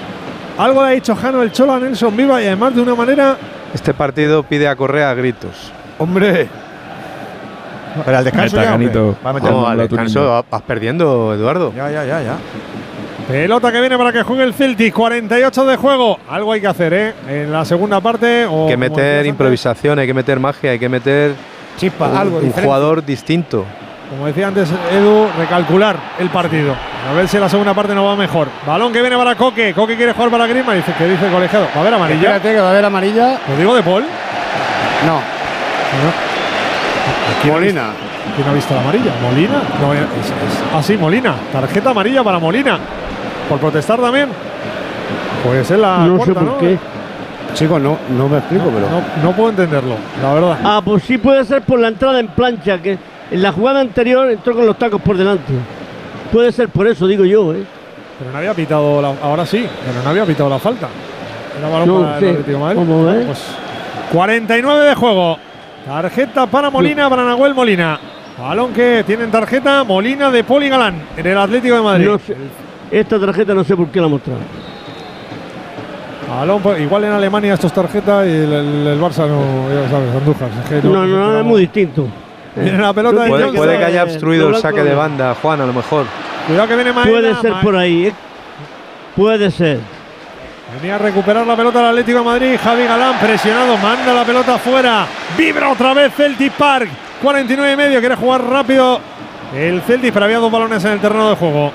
Algo 0.57 0.83
le 0.83 0.89
ha 0.89 0.91
dicho 0.93 1.15
Jano 1.15 1.43
el 1.43 1.53
Cholo 1.53 1.75
a 1.75 1.81
Nelson 1.81 2.17
Vivas 2.17 2.43
y 2.43 2.47
además 2.47 2.75
de 2.75 2.81
una 2.81 2.95
manera. 2.95 3.37
Este 3.75 3.93
partido 3.93 4.43
pide 4.43 4.69
a 4.69 4.77
Correa 4.77 5.11
a 5.11 5.15
gritos. 5.15 5.73
Hombre. 5.99 6.49
Pero 8.05 8.19
al 8.19 8.25
descanso 8.25 8.57
Meta, 8.57 8.79
ya. 8.79 9.15
Va 9.25 9.31
a 9.31 9.33
meter 9.35 9.53
al 9.53 9.79
descanso 9.79 10.45
vas 10.51 10.63
perdiendo, 10.63 11.35
Eduardo. 11.35 11.73
Ya, 11.77 11.91
ya, 11.91 12.05
ya, 12.05 12.23
ya. 12.23 12.37
Pelota 13.29 13.73
que 13.73 13.81
viene 13.81 13.97
para 13.97 14.13
que 14.13 14.23
juegue 14.23 14.45
el 14.45 14.53
Celtic. 14.55 14.93
48 14.95 15.65
de 15.67 15.77
juego. 15.77 16.19
Algo 16.29 16.53
hay 16.53 16.61
que 16.61 16.67
hacer, 16.67 16.93
¿eh? 16.93 17.15
En 17.29 17.53
la 17.53 17.65
segunda 17.65 18.01
parte. 18.01 18.45
O 18.47 18.65
Hay 18.65 18.71
que 18.73 18.77
meter 18.77 19.27
improvisación, 19.27 19.99
hay 19.99 20.07
que 20.07 20.15
meter 20.15 20.39
magia, 20.41 20.73
hay 20.73 20.79
que 20.79 20.89
meter 20.89 21.35
Chispa, 21.79 22.09
un, 22.09 22.17
algo 22.17 22.37
un 22.37 22.43
diferente. 22.43 22.65
jugador 22.65 23.05
distinto. 23.05 23.65
Como 24.11 24.27
decía 24.27 24.49
antes 24.49 24.69
Edu, 24.93 25.27
recalcular 25.39 25.97
el 26.19 26.29
partido. 26.29 26.75
A 27.11 27.15
ver 27.15 27.27
si 27.29 27.39
la 27.39 27.49
segunda 27.49 27.73
parte 27.73 27.95
no 27.95 28.05
va 28.05 28.15
mejor. 28.15 28.49
Balón 28.67 28.93
que 28.93 29.01
viene 29.01 29.17
para 29.17 29.35
Coque. 29.37 29.73
Coque 29.73 29.97
quiere 29.97 30.13
jugar 30.13 30.31
para 30.31 30.47
Grima. 30.47 30.75
Dice 30.75 30.93
que 30.99 31.07
dice 31.09 31.27
el 31.27 31.33
colegiado. 31.33 31.67
Va 31.75 31.79
a 31.79 31.81
haber 31.81 31.95
amarilla. 31.95 32.21
Espérate 32.37 32.53
que 32.55 32.61
va 32.61 32.67
a 32.69 32.71
haber 32.73 32.85
amarilla. 32.85 33.39
Lo 33.49 33.57
digo 33.57 33.75
de 33.75 33.83
Paul. 33.83 34.05
No. 35.07 35.21
Molina. 37.51 37.91
¿Quién 38.37 38.49
ha 38.49 38.53
visto 38.53 38.75
la 38.75 38.81
amarilla? 38.81 39.13
¿Molina? 39.23 39.63
No, 39.81 39.93
es, 39.93 40.01
es- 40.01 40.63
ah, 40.75 40.83
sí, 40.83 40.97
Molina. 40.97 41.35
Tarjeta 41.53 41.91
amarilla 41.91 42.23
para 42.23 42.39
Molina. 42.39 42.79
Por 43.49 43.59
protestar 43.59 44.01
también. 44.01 44.29
Pues 45.45 45.71
es 45.71 45.79
la. 45.79 45.99
No 46.07 46.25
sé 46.25 46.33
por 46.33 46.59
qué. 46.59 46.79
Chicos, 47.55 47.81
no, 47.81 47.99
no 48.17 48.29
me 48.29 48.39
explico, 48.39 48.65
pero. 48.67 48.89
No, 48.89 49.03
no 49.23 49.37
puedo 49.37 49.51
entenderlo, 49.51 49.97
la 50.23 50.35
verdad. 50.35 50.59
Ah, 50.65 50.83
pues 50.85 51.03
sí 51.03 51.19
puede 51.19 51.45
ser 51.45 51.63
por 51.63 51.79
la 51.79 51.89
entrada 51.89 52.19
en 52.21 52.29
plancha, 52.29 52.81
que 52.81 52.99
en 53.31 53.43
la 53.43 53.53
jugada 53.53 53.81
anterior 53.81 54.31
entró 54.31 54.55
con 54.55 54.67
los 54.67 54.79
tacos 54.79 55.01
por 55.03 55.17
delante. 55.17 55.53
Puede 56.33 56.51
ser 56.53 56.69
por 56.69 56.87
eso, 56.87 57.07
digo 57.07 57.25
yo, 57.25 57.53
¿eh? 57.53 57.65
Pero 58.19 58.31
no 58.31 58.39
había 58.39 58.55
pitado 58.55 59.03
la, 59.03 59.15
ahora 59.23 59.45
sí, 59.45 59.67
pero 59.85 60.03
no 60.03 60.11
había 60.11 60.25
pitado 60.25 60.49
la 60.49 60.59
falta. 60.59 60.89
Era 61.59 61.69
balón 61.69 61.89
No 61.89 62.01
para 62.01 62.19
el 62.19 62.29
Atlético 62.29 62.51
de 62.51 62.59
Madrid. 62.59 62.79
¿cómo? 62.79 63.27
Pues 63.27 63.45
49 64.13 64.85
de 64.89 64.95
juego. 64.95 65.39
Tarjeta 65.87 66.47
para 66.47 66.71
Molina, 66.71 67.11
para 67.11 67.25
Nahuel 67.25 67.55
Molina. 67.55 67.99
Balón 68.39 68.73
que 68.73 69.05
tienen 69.07 69.31
tarjeta 69.31 69.85
Molina 69.85 70.31
de 70.31 70.45
Poli 70.45 70.69
Galán 70.69 70.95
en 71.17 71.27
el 71.27 71.37
Atlético 71.37 71.75
de 71.75 71.83
Madrid. 71.83 72.07
No 72.07 72.19
sé, 72.19 72.37
esta 72.93 73.19
tarjeta 73.19 73.55
no 73.55 73.65
sé 73.65 73.77
por 73.77 73.89
qué 73.89 74.01
la. 74.01 74.09
Balón, 76.29 76.63
por- 76.63 76.81
igual 76.81 77.05
en 77.05 77.13
Alemania 77.13 77.55
esto 77.55 77.67
es 77.67 77.73
tarjeta 77.73 78.25
y 78.27 78.31
el, 78.31 78.53
el- 78.53 78.87
el 78.87 79.01
Barça 79.01 79.27
no, 79.29 79.69
ya 79.69 79.91
sabes, 79.91 80.15
Andújar. 80.17 80.49
Es 80.63 80.69
que 80.83 80.89
No, 80.89 81.05
no, 81.07 81.39
es 81.39 81.45
muy 81.45 81.61
distinto. 81.63 82.07
Viene 82.57 82.79
la 82.79 82.93
pelota 82.93 83.23
de 83.25 83.31
Puede, 83.53 83.79
que 83.79 83.85
haya 83.85 84.03
obstruido 84.05 84.49
el 84.49 84.57
saque 84.57 84.83
de 84.83 84.91
no. 84.93 84.99
banda, 84.99 85.35
Juan, 85.41 85.61
a 85.61 85.67
lo 85.67 85.73
mejor. 85.73 86.05
Cuidado 86.47 86.69
que 86.69 86.75
viene 86.75 86.93
Maeda. 86.93 87.11
Puede 87.11 87.35
ser 87.41 87.53
por 87.63 87.77
ahí, 87.77 88.07
¿eh? 88.07 88.13
Puede 89.17 89.51
ser. 89.51 89.81
Venía 90.81 90.95
a 90.95 90.99
recuperar 90.99 91.47
la 91.47 91.55
pelota 91.57 91.81
el 91.81 91.87
Atlético 91.87 92.19
de 92.19 92.25
Madrid. 92.25 92.57
Javi 92.63 92.85
Galán 92.85 93.19
presionado, 93.21 93.77
manda 93.77 94.13
la 94.15 94.25
pelota 94.25 94.55
afuera. 94.55 95.07
Vibra 95.37 95.71
otra 95.71 95.93
vez 95.95 96.15
Celtic 96.15 96.53
Park. 96.53 96.89
49 97.23 97.73
y 97.73 97.77
medio, 97.77 98.01
quiere 98.01 98.17
jugar 98.17 98.43
rápido 98.45 99.01
el 99.55 99.81
Celtic, 99.83 100.13
pero 100.13 100.25
había 100.25 100.39
dos 100.39 100.51
balones 100.51 100.83
en 100.85 100.93
el 100.93 100.99
terreno 101.01 101.29
de 101.31 101.37
juego. 101.37 101.73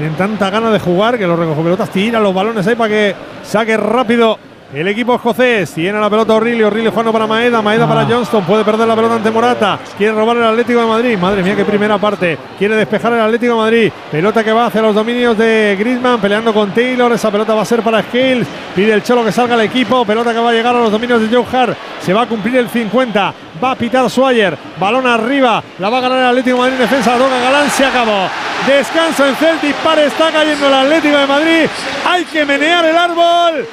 Tienen 0.00 0.16
tanta 0.16 0.48
gana 0.48 0.70
de 0.70 0.78
jugar 0.78 1.18
que 1.18 1.26
los 1.26 1.38
recogepelotas 1.38 1.90
tiran 1.90 2.22
los 2.22 2.32
balones 2.32 2.66
ahí 2.66 2.74
para 2.74 2.88
que 2.88 3.14
saque 3.42 3.76
rápido 3.76 4.38
el 4.72 4.88
equipo 4.88 5.14
escocés. 5.14 5.72
Tiene 5.72 6.00
la 6.00 6.08
pelota 6.08 6.32
O'Reilly, 6.32 6.62
O'Reilly 6.62 6.88
jugando 6.88 7.12
para 7.12 7.26
Maeda, 7.26 7.60
Maeda 7.60 7.86
para 7.86 8.06
Johnston. 8.06 8.42
Puede 8.44 8.64
perder 8.64 8.88
la 8.88 8.96
pelota 8.96 9.16
ante 9.16 9.30
Morata. 9.30 9.78
Quiere 9.98 10.14
robar 10.14 10.38
el 10.38 10.44
Atlético 10.44 10.80
de 10.80 10.86
Madrid. 10.86 11.18
Madre 11.18 11.42
mía, 11.42 11.54
qué 11.54 11.66
primera 11.66 11.98
parte. 11.98 12.38
Quiere 12.58 12.76
despejar 12.76 13.12
el 13.12 13.20
Atlético 13.20 13.52
de 13.52 13.58
Madrid. 13.58 13.92
Pelota 14.10 14.42
que 14.42 14.52
va 14.52 14.64
hacia 14.68 14.80
los 14.80 14.94
dominios 14.94 15.36
de 15.36 15.76
Griezmann, 15.78 16.18
peleando 16.18 16.54
con 16.54 16.70
Taylor. 16.70 17.12
Esa 17.12 17.30
pelota 17.30 17.54
va 17.54 17.60
a 17.60 17.66
ser 17.66 17.82
para 17.82 18.02
Scales. 18.02 18.48
Pide 18.74 18.94
el 18.94 19.02
Cholo 19.02 19.22
que 19.22 19.32
salga 19.32 19.54
el 19.54 19.60
equipo. 19.60 20.06
Pelota 20.06 20.32
que 20.32 20.38
va 20.38 20.48
a 20.48 20.54
llegar 20.54 20.74
a 20.74 20.80
los 20.80 20.90
dominios 20.90 21.20
de 21.20 21.28
Joe 21.28 21.44
Hart. 21.52 21.76
Se 22.00 22.14
va 22.14 22.22
a 22.22 22.26
cumplir 22.26 22.56
el 22.56 22.70
50. 22.70 23.34
Va 23.62 23.72
a 23.72 23.76
pitar 23.76 24.08
Swire. 24.08 24.56
Balón 24.78 25.06
arriba. 25.06 25.62
La 25.78 25.90
va 25.90 25.98
a 25.98 26.00
ganar 26.00 26.18
el 26.18 26.26
Atlético 26.26 26.56
de 26.56 26.62
Madrid. 26.62 26.78
Defensa 26.78 27.12
la 27.12 27.18
toca 27.18 27.40
Galán. 27.40 27.70
Se 27.70 27.84
acabó. 27.84 28.28
Descanso 28.66 29.26
en 29.26 29.36
Celtic. 29.36 29.74
Para 29.76 30.04
está 30.04 30.30
cayendo 30.30 30.66
el 30.66 30.74
Atlético 30.74 31.18
de 31.18 31.26
Madrid. 31.26 31.68
Hay 32.06 32.24
que 32.24 32.44
menear 32.44 32.84
el 32.84 32.96
árbol. 32.96 33.66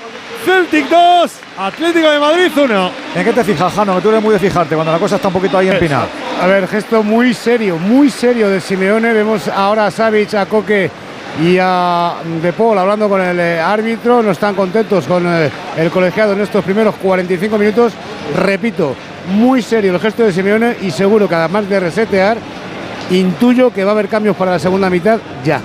Celtic 0.45 0.87
2, 0.87 1.31
Atlético 1.57 2.09
de 2.09 2.19
Madrid 2.19 2.51
1. 2.55 2.91
¿En 3.15 3.23
qué 3.23 3.33
te 3.33 3.43
fijas, 3.43 3.73
Jano? 3.73 3.95
Que 3.95 4.01
tú 4.01 4.09
eres 4.09 4.21
muy 4.21 4.33
de 4.33 4.39
fijarte 4.39 4.75
cuando 4.75 4.93
la 4.93 4.99
cosa 4.99 5.17
está 5.17 5.27
un 5.27 5.33
poquito 5.33 5.57
ahí 5.57 5.67
empinada. 5.67 6.07
A 6.41 6.47
ver, 6.47 6.67
gesto 6.67 7.03
muy 7.03 7.33
serio, 7.33 7.77
muy 7.77 8.09
serio 8.09 8.47
de 8.49 8.61
Simeone. 8.61 9.11
Vemos 9.11 9.47
ahora 9.47 9.87
a 9.87 9.91
Savic, 9.91 10.35
a 10.35 10.45
Coque 10.45 10.89
y 11.41 11.57
a 11.59 12.15
De 12.41 12.53
Paul 12.53 12.77
hablando 12.77 13.07
con 13.07 13.21
el 13.21 13.39
eh, 13.39 13.59
árbitro. 13.59 14.23
No 14.23 14.31
están 14.31 14.55
contentos 14.55 15.05
con 15.05 15.25
eh, 15.27 15.49
el 15.77 15.89
colegiado 15.91 16.33
en 16.33 16.41
estos 16.41 16.63
primeros 16.63 16.95
45 16.95 17.57
minutos. 17.57 17.93
Repito, 18.35 18.95
muy 19.33 19.61
serio 19.61 19.93
el 19.93 19.99
gesto 19.99 20.23
de 20.23 20.31
Simeone 20.31 20.77
y 20.81 20.91
seguro 20.91 21.27
que 21.27 21.35
además 21.35 21.69
de 21.69 21.79
resetear, 21.79 22.37
intuyo 23.11 23.71
que 23.71 23.83
va 23.83 23.91
a 23.91 23.93
haber 23.93 24.07
cambios 24.07 24.35
para 24.35 24.51
la 24.51 24.59
segunda 24.59 24.89
mitad 24.89 25.19
ya. 25.43 25.61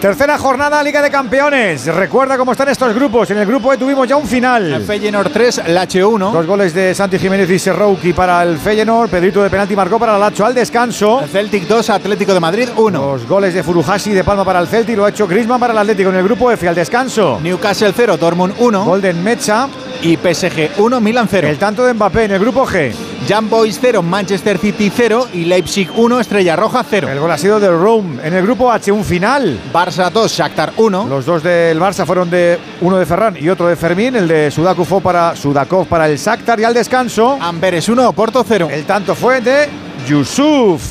Tercera 0.00 0.38
jornada 0.38 0.82
Liga 0.82 1.02
de 1.02 1.10
Campeones. 1.10 1.84
Recuerda 1.94 2.38
cómo 2.38 2.52
están 2.52 2.70
estos 2.70 2.94
grupos. 2.94 3.30
En 3.32 3.36
el 3.36 3.44
grupo 3.44 3.70
E 3.70 3.76
tuvimos 3.76 4.08
ya 4.08 4.16
un 4.16 4.26
final. 4.26 4.82
Feyenoord 4.86 5.30
3, 5.30 5.68
Lache 5.68 6.02
1. 6.02 6.32
Dos 6.32 6.46
goles 6.46 6.72
de 6.72 6.94
Santi 6.94 7.18
Jiménez 7.18 7.50
y 7.50 7.58
Serrouki 7.58 8.14
para 8.14 8.42
el 8.42 8.56
Feyenoord. 8.56 9.10
Pedrito 9.10 9.42
de 9.42 9.50
penalti 9.50 9.76
marcó 9.76 9.98
para 9.98 10.14
el 10.14 10.20
Lacho 10.20 10.46
al 10.46 10.54
descanso. 10.54 11.20
Celtic 11.30 11.68
2, 11.68 11.90
Atlético 11.90 12.32
de 12.32 12.40
Madrid 12.40 12.70
1. 12.74 12.98
Los 12.98 13.28
goles 13.28 13.52
de 13.52 13.62
Furuhashi 13.62 14.12
de 14.12 14.24
Palma 14.24 14.42
para 14.42 14.60
el 14.60 14.68
Celtic. 14.68 14.96
Lo 14.96 15.04
ha 15.04 15.10
hecho 15.10 15.28
Griezmann 15.28 15.60
para 15.60 15.74
el 15.74 15.78
Atlético 15.78 16.08
en 16.08 16.16
el 16.16 16.24
grupo 16.24 16.50
F 16.50 16.66
al 16.66 16.74
descanso. 16.74 17.38
Newcastle 17.42 17.92
0, 17.94 18.16
Dortmund 18.16 18.54
1. 18.58 18.84
Golden 18.86 19.22
Mecha. 19.22 19.68
Y 20.00 20.16
PSG 20.16 20.70
1, 20.78 21.00
Milan 21.02 21.28
0. 21.30 21.46
El 21.46 21.58
tanto 21.58 21.84
de 21.84 21.92
Mbappé 21.92 22.24
en 22.24 22.30
el 22.30 22.38
grupo 22.38 22.66
G. 22.66 22.94
Young 23.30 23.48
Boys 23.48 23.78
0, 23.80 24.02
Manchester 24.02 24.58
City 24.58 24.90
0 24.92 25.28
y 25.32 25.44
Leipzig 25.44 25.88
1, 25.94 26.18
Estrella 26.18 26.56
Roja 26.56 26.82
0. 26.82 27.08
El 27.08 27.20
gol 27.20 27.30
ha 27.30 27.38
sido 27.38 27.60
del 27.60 27.78
Rome. 27.78 28.20
En 28.26 28.34
el 28.34 28.42
grupo 28.42 28.72
H, 28.72 28.90
un 28.90 29.04
final. 29.04 29.56
Barça 29.72 30.10
2, 30.10 30.32
Shakhtar 30.32 30.72
1. 30.76 31.06
Los 31.06 31.26
dos 31.26 31.40
del 31.40 31.78
Barça 31.78 32.04
fueron 32.04 32.28
de 32.28 32.58
uno 32.80 32.96
de 32.98 33.06
Ferran 33.06 33.36
y 33.40 33.48
otro 33.48 33.68
de 33.68 33.76
Fermín. 33.76 34.16
El 34.16 34.26
de 34.26 34.50
Sudakov 34.50 34.84
fue 34.84 35.00
para, 35.00 35.36
Sudakov 35.36 35.86
para 35.86 36.08
el 36.08 36.18
Shakhtar 36.18 36.58
y 36.58 36.64
al 36.64 36.74
descanso. 36.74 37.38
Amberes 37.40 37.88
1, 37.88 38.12
Porto 38.14 38.44
0. 38.44 38.66
El 38.68 38.84
tanto 38.84 39.14
fue 39.14 39.40
de 39.40 39.68
Yusuf. 40.08 40.90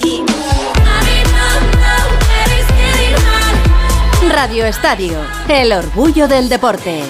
Radio 4.33 4.63
Estadio, 4.63 5.17
el 5.49 5.73
orgullo 5.73 6.29
del 6.29 6.47
deporte. 6.47 7.03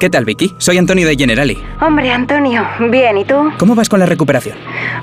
¿Qué 0.00 0.08
tal, 0.08 0.24
Vicky? 0.24 0.54
Soy 0.56 0.78
Antonio 0.78 1.06
de 1.06 1.14
Generali. 1.14 1.62
Hombre, 1.78 2.10
Antonio, 2.10 2.66
bien, 2.90 3.18
¿y 3.18 3.26
tú? 3.26 3.34
¿Cómo 3.58 3.74
vas 3.74 3.90
con 3.90 4.00
la 4.00 4.06
recuperación? 4.06 4.56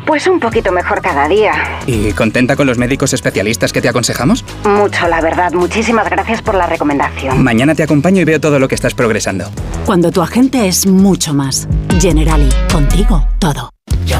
Pues 0.07 0.25
un 0.25 0.39
poquito 0.39 0.71
mejor 0.71 1.03
cada 1.03 1.27
día. 1.27 1.53
¿Y 1.85 2.13
contenta 2.13 2.55
con 2.55 2.65
los 2.65 2.79
médicos 2.79 3.13
especialistas 3.13 3.71
que 3.71 3.79
te 3.79 3.89
aconsejamos? 3.89 4.43
Mucho, 4.63 5.07
la 5.07 5.21
verdad. 5.21 5.51
Muchísimas 5.51 6.09
gracias 6.09 6.41
por 6.41 6.55
la 6.55 6.65
recomendación. 6.65 7.43
Mañana 7.43 7.75
te 7.75 7.83
acompaño 7.83 8.21
y 8.21 8.25
veo 8.25 8.39
todo 8.39 8.57
lo 8.57 8.67
que 8.67 8.73
estás 8.73 8.95
progresando. 8.95 9.51
Cuando 9.85 10.09
tu 10.09 10.23
agente 10.23 10.67
es 10.67 10.87
mucho 10.87 11.31
más. 11.31 11.67
Generali, 12.01 12.49
contigo 12.71 13.23
todo. 13.37 13.69
Ya 14.07 14.19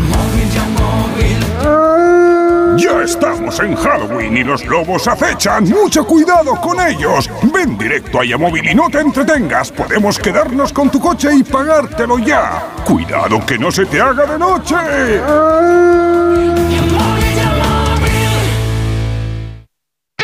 estamos 2.86 3.60
en 3.60 3.76
Halloween 3.76 4.38
y 4.38 4.44
los 4.44 4.66
lobos 4.66 5.08
acechan. 5.08 5.68
¡Mucho 5.70 6.06
cuidado 6.06 6.56
con 6.62 6.80
ellos! 6.80 7.30
Ven 7.54 7.78
directo 7.78 8.20
a 8.20 8.26
Yamóvil 8.26 8.70
y 8.70 8.76
no 8.76 8.90
te 8.90 9.00
entretengas. 9.00 9.72
Podemos 9.72 10.20
quedarnos 10.20 10.72
con 10.74 10.90
tu 10.90 11.00
coche 11.00 11.30
y 11.34 11.44
pagártelo 11.44 12.20
ya. 12.20 12.64
¡Cuidado 12.86 13.46
que 13.46 13.58
no 13.58 13.72
se 13.72 13.86
te 13.86 14.00
haga 14.00 14.26
de 14.26 14.40
noche! 14.40 14.76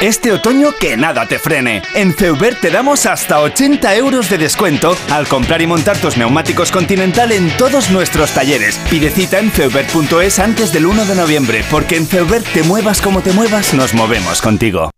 Este 0.04 0.34
otoño 0.34 0.74
que 0.78 0.98
nada 0.98 1.26
te 1.30 1.40
frene. 1.40 1.82
En 1.96 2.14
Feubert 2.14 2.60
te 2.60 2.70
damos 2.70 3.06
hasta 3.06 3.40
80 3.40 3.96
euros 3.96 4.30
de 4.30 4.38
descuento 4.38 4.98
al 5.10 5.30
comprar 5.30 5.62
y 5.62 5.66
montar 5.66 5.98
tus 5.98 6.18
neumáticos 6.18 6.74
Continental 6.74 7.32
en 7.32 7.50
todos 7.56 7.90
nuestros 7.90 8.32
talleres. 8.32 8.78
Pide 8.90 9.10
cita 9.10 9.40
en 9.40 9.50
feubert.es 9.50 10.40
antes 10.40 10.74
del 10.74 10.88
1 10.88 11.06
de 11.06 11.16
noviembre, 11.16 11.64
porque 11.72 11.96
en 11.96 12.06
Feubert 12.06 12.46
te 12.52 12.64
muevas 12.64 13.00
como 13.00 13.22
te 13.22 13.32
muevas, 13.32 13.74
nos 13.74 13.94
movemos 13.94 14.42
contigo. 14.42 14.92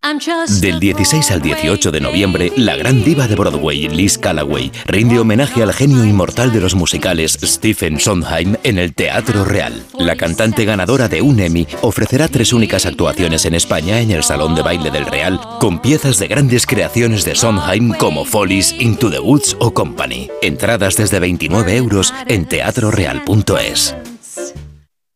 Del 0.60 0.80
16 0.80 1.30
al 1.30 1.42
18 1.44 1.92
de 1.92 2.02
noviembre, 2.02 2.52
la 2.56 2.76
gran 2.76 3.04
diva 3.04 3.28
de 3.28 3.36
Broadway, 3.36 3.88
Liz 3.90 4.18
Callaway, 4.18 4.72
rinde 4.88 5.20
homenaje 5.20 5.62
al 5.62 5.74
genio 5.74 6.04
inmortal 6.04 6.52
de 6.52 6.62
los 6.62 6.74
musicales 6.74 7.38
Stephen 7.44 8.00
Sondheim 8.00 8.56
en 8.64 8.80
el 8.80 8.96
Teatro 8.96 9.46
Real. 9.46 9.84
La 10.00 10.16
cantante 10.16 10.66
ganadora 10.66 11.08
de 11.10 11.22
un 11.22 11.40
Emmy 11.40 11.68
ofrecerá 11.82 12.28
tres 12.28 12.54
únicas 12.54 12.88
actuaciones 12.88 13.46
en 13.46 13.54
España 13.54 14.00
en 14.00 14.10
el 14.10 14.24
Salón 14.24 14.56
de 14.56 14.64
Baile 14.64 14.95
del 14.96 15.06
Real, 15.06 15.40
con 15.60 15.80
piezas 15.80 16.20
de 16.20 16.28
grandes 16.28 16.66
creaciones 16.66 17.26
de 17.26 17.36
Sondheim 17.36 17.94
como 18.00 18.24
Follies, 18.24 18.72
Into 18.80 19.12
the 19.12 19.20
Woods 19.20 19.58
o 19.60 19.74
Company. 19.74 20.30
Entradas 20.42 20.96
desde 20.96 21.20
29 21.20 21.76
euros 21.76 22.14
en 22.28 22.46
teatroreal.es. 22.46 23.96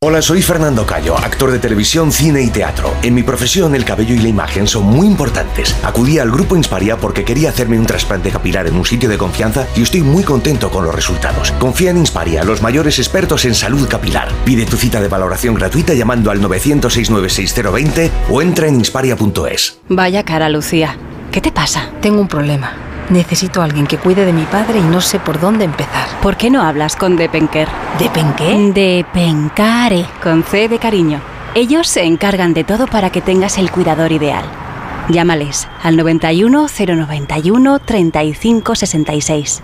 Hola, 0.02 0.22
soy 0.22 0.42
Fernando 0.42 0.86
Cayo, 0.86 1.18
actor 1.18 1.52
de 1.52 1.60
televisión, 1.60 2.14
cine 2.14 2.42
y 2.42 2.50
teatro. 2.50 2.94
En 3.04 3.14
mi 3.14 3.22
profesión, 3.22 3.76
el 3.76 3.84
cabello 3.84 4.16
y 4.16 4.20
la 4.20 4.30
imagen 4.30 4.66
son 4.66 4.86
muy 4.86 5.06
importantes. 5.06 5.76
Acudí 5.84 6.20
al 6.20 6.32
grupo 6.32 6.56
Insparia 6.56 6.96
porque 6.96 7.26
quería 7.26 7.50
hacerme 7.50 7.78
un 7.78 7.86
trasplante 7.86 8.32
capilar 8.32 8.66
en 8.66 8.78
un 8.78 8.86
sitio 8.86 9.10
de 9.10 9.18
confianza 9.18 9.68
y 9.76 9.82
estoy 9.82 10.02
muy 10.02 10.24
contento 10.24 10.72
con 10.72 10.86
los 10.86 10.96
resultados. 10.96 11.52
Confía 11.60 11.92
en 11.92 11.98
Insparia, 11.98 12.46
los 12.46 12.62
mayores 12.62 12.98
expertos 12.98 13.44
en 13.44 13.54
salud 13.54 13.90
capilar. 13.90 14.30
Pide 14.46 14.66
tu 14.66 14.78
cita 14.78 15.02
de 15.02 15.10
valoración 15.10 15.56
gratuita 15.56 15.94
llamando 15.94 16.32
al 16.32 16.42
900-696-020 16.44 18.10
o 18.30 18.42
entra 18.42 18.70
en 18.70 18.76
insparia.es. 18.76 19.82
Vaya 19.90 20.24
cara, 20.24 20.48
Lucía. 20.48 20.96
¿Qué 21.34 21.42
te 21.42 21.52
pasa? 21.52 21.90
Tengo 22.00 22.22
un 22.22 22.30
problema. 22.30 22.89
Necesito 23.10 23.62
a 23.62 23.66
alguien 23.66 23.88
que 23.88 23.98
cuide 23.98 24.24
de 24.24 24.34
mi 24.34 24.44
padre 24.44 24.80
y 24.80 24.84
no 24.84 25.02
sé 25.02 25.20
por 25.20 25.40
dónde 25.40 25.66
empezar. 25.66 26.08
¿Por 26.22 26.38
qué 26.38 26.52
no 26.52 26.62
hablas 26.62 26.96
con 26.96 27.16
Depenker? 27.16 27.68
¿Depenqué? 27.98 28.72
Depencare, 28.74 30.06
con 30.22 30.44
C 30.44 30.68
de 30.68 30.78
cariño. 30.78 31.20
Ellos 31.56 31.88
se 31.88 32.04
encargan 32.04 32.54
de 32.54 32.64
todo 32.64 32.86
para 32.86 33.10
que 33.10 33.22
tengas 33.22 33.58
el 33.58 33.72
cuidador 33.72 34.12
ideal. 34.12 34.46
Llámales 35.10 35.68
al 35.82 35.98
91 35.98 36.68
091 36.68 37.80
35 37.80 38.76
66. 38.76 39.64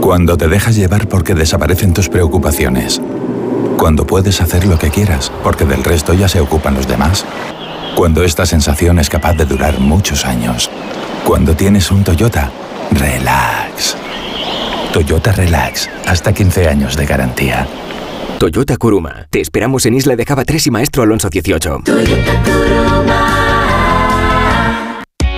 Cuando 0.00 0.36
te 0.36 0.48
dejas 0.48 0.74
llevar 0.74 1.08
porque 1.08 1.34
desaparecen 1.34 1.94
tus 1.94 2.08
preocupaciones. 2.08 3.00
Cuando 3.78 4.04
puedes 4.04 4.40
hacer 4.40 4.66
lo 4.66 4.76
que 4.76 4.90
quieras 4.90 5.30
porque 5.44 5.64
del 5.64 5.84
resto 5.84 6.14
ya 6.14 6.26
se 6.26 6.40
ocupan 6.40 6.74
los 6.74 6.88
demás. 6.88 7.24
Cuando 7.94 8.24
esta 8.24 8.46
sensación 8.46 8.98
es 8.98 9.10
capaz 9.10 9.34
de 9.34 9.44
durar 9.44 9.78
muchos 9.78 10.24
años. 10.24 10.70
Cuando 11.24 11.54
tienes 11.54 11.90
un 11.90 12.02
Toyota, 12.02 12.50
relax. 12.92 13.96
Toyota 14.92 15.30
Relax, 15.30 15.88
hasta 16.06 16.32
15 16.32 16.68
años 16.68 16.96
de 16.96 17.06
garantía. 17.06 17.66
Toyota 18.38 18.76
Kuruma. 18.76 19.28
Te 19.30 19.40
esperamos 19.40 19.86
en 19.86 19.94
Isla 19.94 20.16
de 20.16 20.24
Cava 20.24 20.44
3 20.44 20.66
y 20.66 20.70
Maestro 20.70 21.02
Alonso 21.04 21.30
18. 21.30 21.82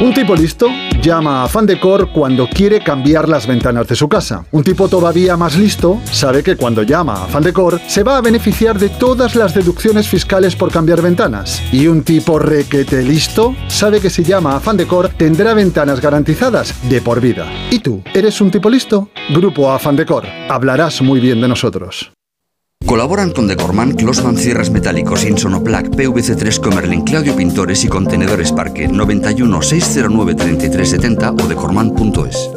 Un 0.02 0.12
tipo 0.12 0.34
listo 0.34 0.66
llama 1.00 1.44
a 1.44 1.48
Fandecor 1.48 2.10
cuando 2.10 2.48
quiere 2.48 2.80
cambiar 2.82 3.28
las 3.28 3.46
ventanas 3.46 3.86
de 3.86 3.94
su 3.94 4.08
casa. 4.08 4.44
Un 4.50 4.64
tipo 4.64 4.88
todavía 4.88 5.36
más 5.36 5.56
listo 5.56 6.00
sabe 6.10 6.42
que 6.42 6.56
cuando 6.56 6.82
llama 6.82 7.22
a 7.22 7.26
Fandecor 7.28 7.78
se 7.86 8.02
va 8.02 8.16
a 8.16 8.20
beneficiar 8.20 8.80
de 8.80 8.88
todas 8.88 9.36
las 9.36 9.54
deducciones 9.54 10.08
fiscales 10.08 10.56
por 10.56 10.72
cambiar 10.72 11.02
ventanas. 11.02 11.62
Y 11.70 11.86
un 11.86 12.02
tipo 12.02 12.40
requete 12.40 13.00
listo 13.04 13.54
sabe 13.68 14.00
que 14.00 14.10
si 14.10 14.24
llama 14.24 14.56
a 14.56 14.60
Fandecor 14.60 15.10
tendrá 15.10 15.54
ventanas 15.54 16.00
garantizadas 16.00 16.74
de 16.90 17.00
por 17.00 17.20
vida. 17.20 17.46
¿Y 17.70 17.78
tú? 17.78 18.02
¿Eres 18.12 18.40
un 18.40 18.50
tipo 18.50 18.68
listo? 18.68 19.08
Grupo 19.32 19.70
Afandecor. 19.70 20.26
Hablarás 20.48 21.00
muy 21.00 21.20
bien 21.20 21.40
de 21.40 21.46
nosotros. 21.46 22.10
Colaboran 22.86 23.32
con 23.32 23.46
Decorman, 23.46 23.92
Closman 23.92 24.36
Cierres 24.36 24.70
Metálicos, 24.70 25.24
Insonoplac, 25.24 25.88
PVC3 25.88 26.60
Comerlin, 26.60 27.02
Claudio 27.02 27.36
Pintores 27.36 27.84
y 27.84 27.88
Contenedores 27.88 28.52
Parque 28.52 28.88
91 28.88 29.62
609 29.62 30.34
3370 30.34 31.32
o 31.32 31.48
decorman.es. 31.48 32.50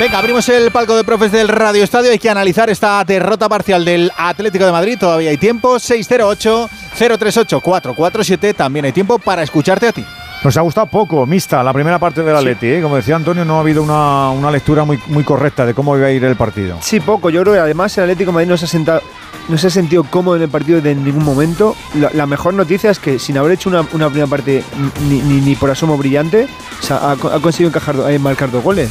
Venga, 0.00 0.18
abrimos 0.18 0.48
el 0.48 0.70
palco 0.70 0.96
de 0.96 1.04
profes 1.04 1.30
del 1.30 1.46
Radio 1.46 1.84
Estadio. 1.84 2.10
Hay 2.10 2.18
que 2.18 2.30
analizar 2.30 2.70
esta 2.70 3.04
derrota 3.04 3.50
parcial 3.50 3.84
del 3.84 4.10
Atlético 4.16 4.64
de 4.64 4.72
Madrid. 4.72 4.96
Todavía 4.98 5.28
hay 5.28 5.36
tiempo. 5.36 5.76
608-038-447. 5.76 8.56
También 8.56 8.86
hay 8.86 8.92
tiempo 8.92 9.18
para 9.18 9.42
escucharte 9.42 9.88
a 9.88 9.92
ti. 9.92 10.02
Nos 10.42 10.56
ha 10.56 10.62
gustado 10.62 10.86
poco, 10.86 11.26
mixta, 11.26 11.62
la 11.62 11.72
primera 11.72 11.98
parte 11.98 12.22
del 12.22 12.34
Atleti. 12.34 12.66
¿eh? 12.66 12.80
Como 12.80 12.96
decía 12.96 13.14
Antonio, 13.14 13.44
no 13.44 13.58
ha 13.58 13.60
habido 13.60 13.82
una, 13.82 14.30
una, 14.30 14.50
lectura 14.50 14.84
muy, 14.84 14.98
muy 15.08 15.22
correcta 15.22 15.66
de 15.66 15.74
cómo 15.74 15.94
iba 15.98 16.06
a 16.06 16.10
ir 16.10 16.24
el 16.24 16.34
partido. 16.34 16.78
Sí, 16.80 16.98
poco. 16.98 17.28
Yo 17.28 17.42
creo 17.42 17.54
que 17.54 17.60
además 17.60 17.96
el 17.98 18.04
Atlético 18.04 18.30
de 18.30 18.34
Madrid 18.36 18.48
no 18.48 18.56
se 18.56 18.64
ha, 18.64 18.68
sentado, 18.68 19.02
no 19.50 19.58
se 19.58 19.66
ha 19.66 19.70
sentido 19.70 20.02
cómodo 20.04 20.36
en 20.36 20.42
el 20.42 20.48
partido 20.48 20.80
de 20.80 20.94
ningún 20.94 21.24
momento. 21.24 21.76
La, 21.94 22.10
la 22.14 22.26
mejor 22.26 22.54
noticia 22.54 22.90
es 22.90 22.98
que 22.98 23.18
sin 23.18 23.36
haber 23.36 23.52
hecho 23.52 23.68
una, 23.68 23.82
una 23.92 24.08
primera 24.08 24.26
parte 24.26 24.64
ni, 25.10 25.20
ni, 25.20 25.42
ni, 25.42 25.56
por 25.56 25.70
asomo 25.70 25.98
brillante, 25.98 26.48
o 26.80 26.82
sea, 26.82 26.96
ha, 26.96 27.12
ha, 27.12 27.16
conseguido 27.16 27.68
encajar, 27.68 27.96
eh, 28.08 28.18
marcar 28.18 28.50
dos 28.50 28.64
goles 28.64 28.90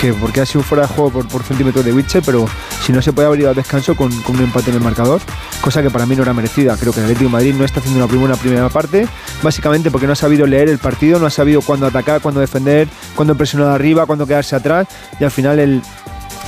que 0.00 0.14
porque 0.14 0.40
ha 0.40 0.46
sido 0.46 0.62
fuera 0.62 0.86
de 0.86 0.94
juego 0.94 1.22
por, 1.22 1.42
centímetros 1.42 1.84
de 1.84 1.92
Witcher, 1.92 2.22
pero 2.24 2.46
si 2.84 2.92
no 2.92 3.02
se 3.02 3.12
puede 3.12 3.26
haber 3.26 3.40
ido 3.40 3.50
al 3.50 3.56
descanso 3.56 3.96
con, 3.96 4.12
con, 4.22 4.36
un 4.36 4.44
empate 4.44 4.70
en 4.70 4.76
el 4.76 4.82
marcador, 4.82 5.20
cosa 5.60 5.82
que 5.82 5.90
para 5.90 6.06
mí 6.06 6.14
no 6.14 6.22
era 6.22 6.32
merecida. 6.32 6.76
Creo 6.76 6.92
que 6.92 7.00
el 7.00 7.06
Atlético 7.06 7.28
de 7.28 7.32
Madrid 7.32 7.54
no 7.54 7.64
está 7.64 7.80
haciendo 7.80 8.04
una 8.04 8.08
primera, 8.08 8.36
primera 8.36 8.68
parte, 8.68 9.08
básicamente 9.42 9.90
porque 9.90 10.06
no 10.06 10.12
ha 10.12 10.16
sabido 10.16 10.46
leer 10.46 10.68
el 10.68 10.78
partido, 10.78 11.18
no 11.18 11.26
ha 11.26 11.30
sabido 11.30 11.62
cuándo 11.62 11.86
atacar, 11.86 12.20
cuándo 12.20 12.40
defender, 12.40 12.88
cuándo 13.14 13.34
presionar 13.34 13.68
arriba, 13.68 14.06
cuándo 14.06 14.26
quedarse 14.26 14.54
atrás, 14.54 14.86
y 15.18 15.24
al 15.24 15.30
final 15.30 15.58
el, 15.58 15.82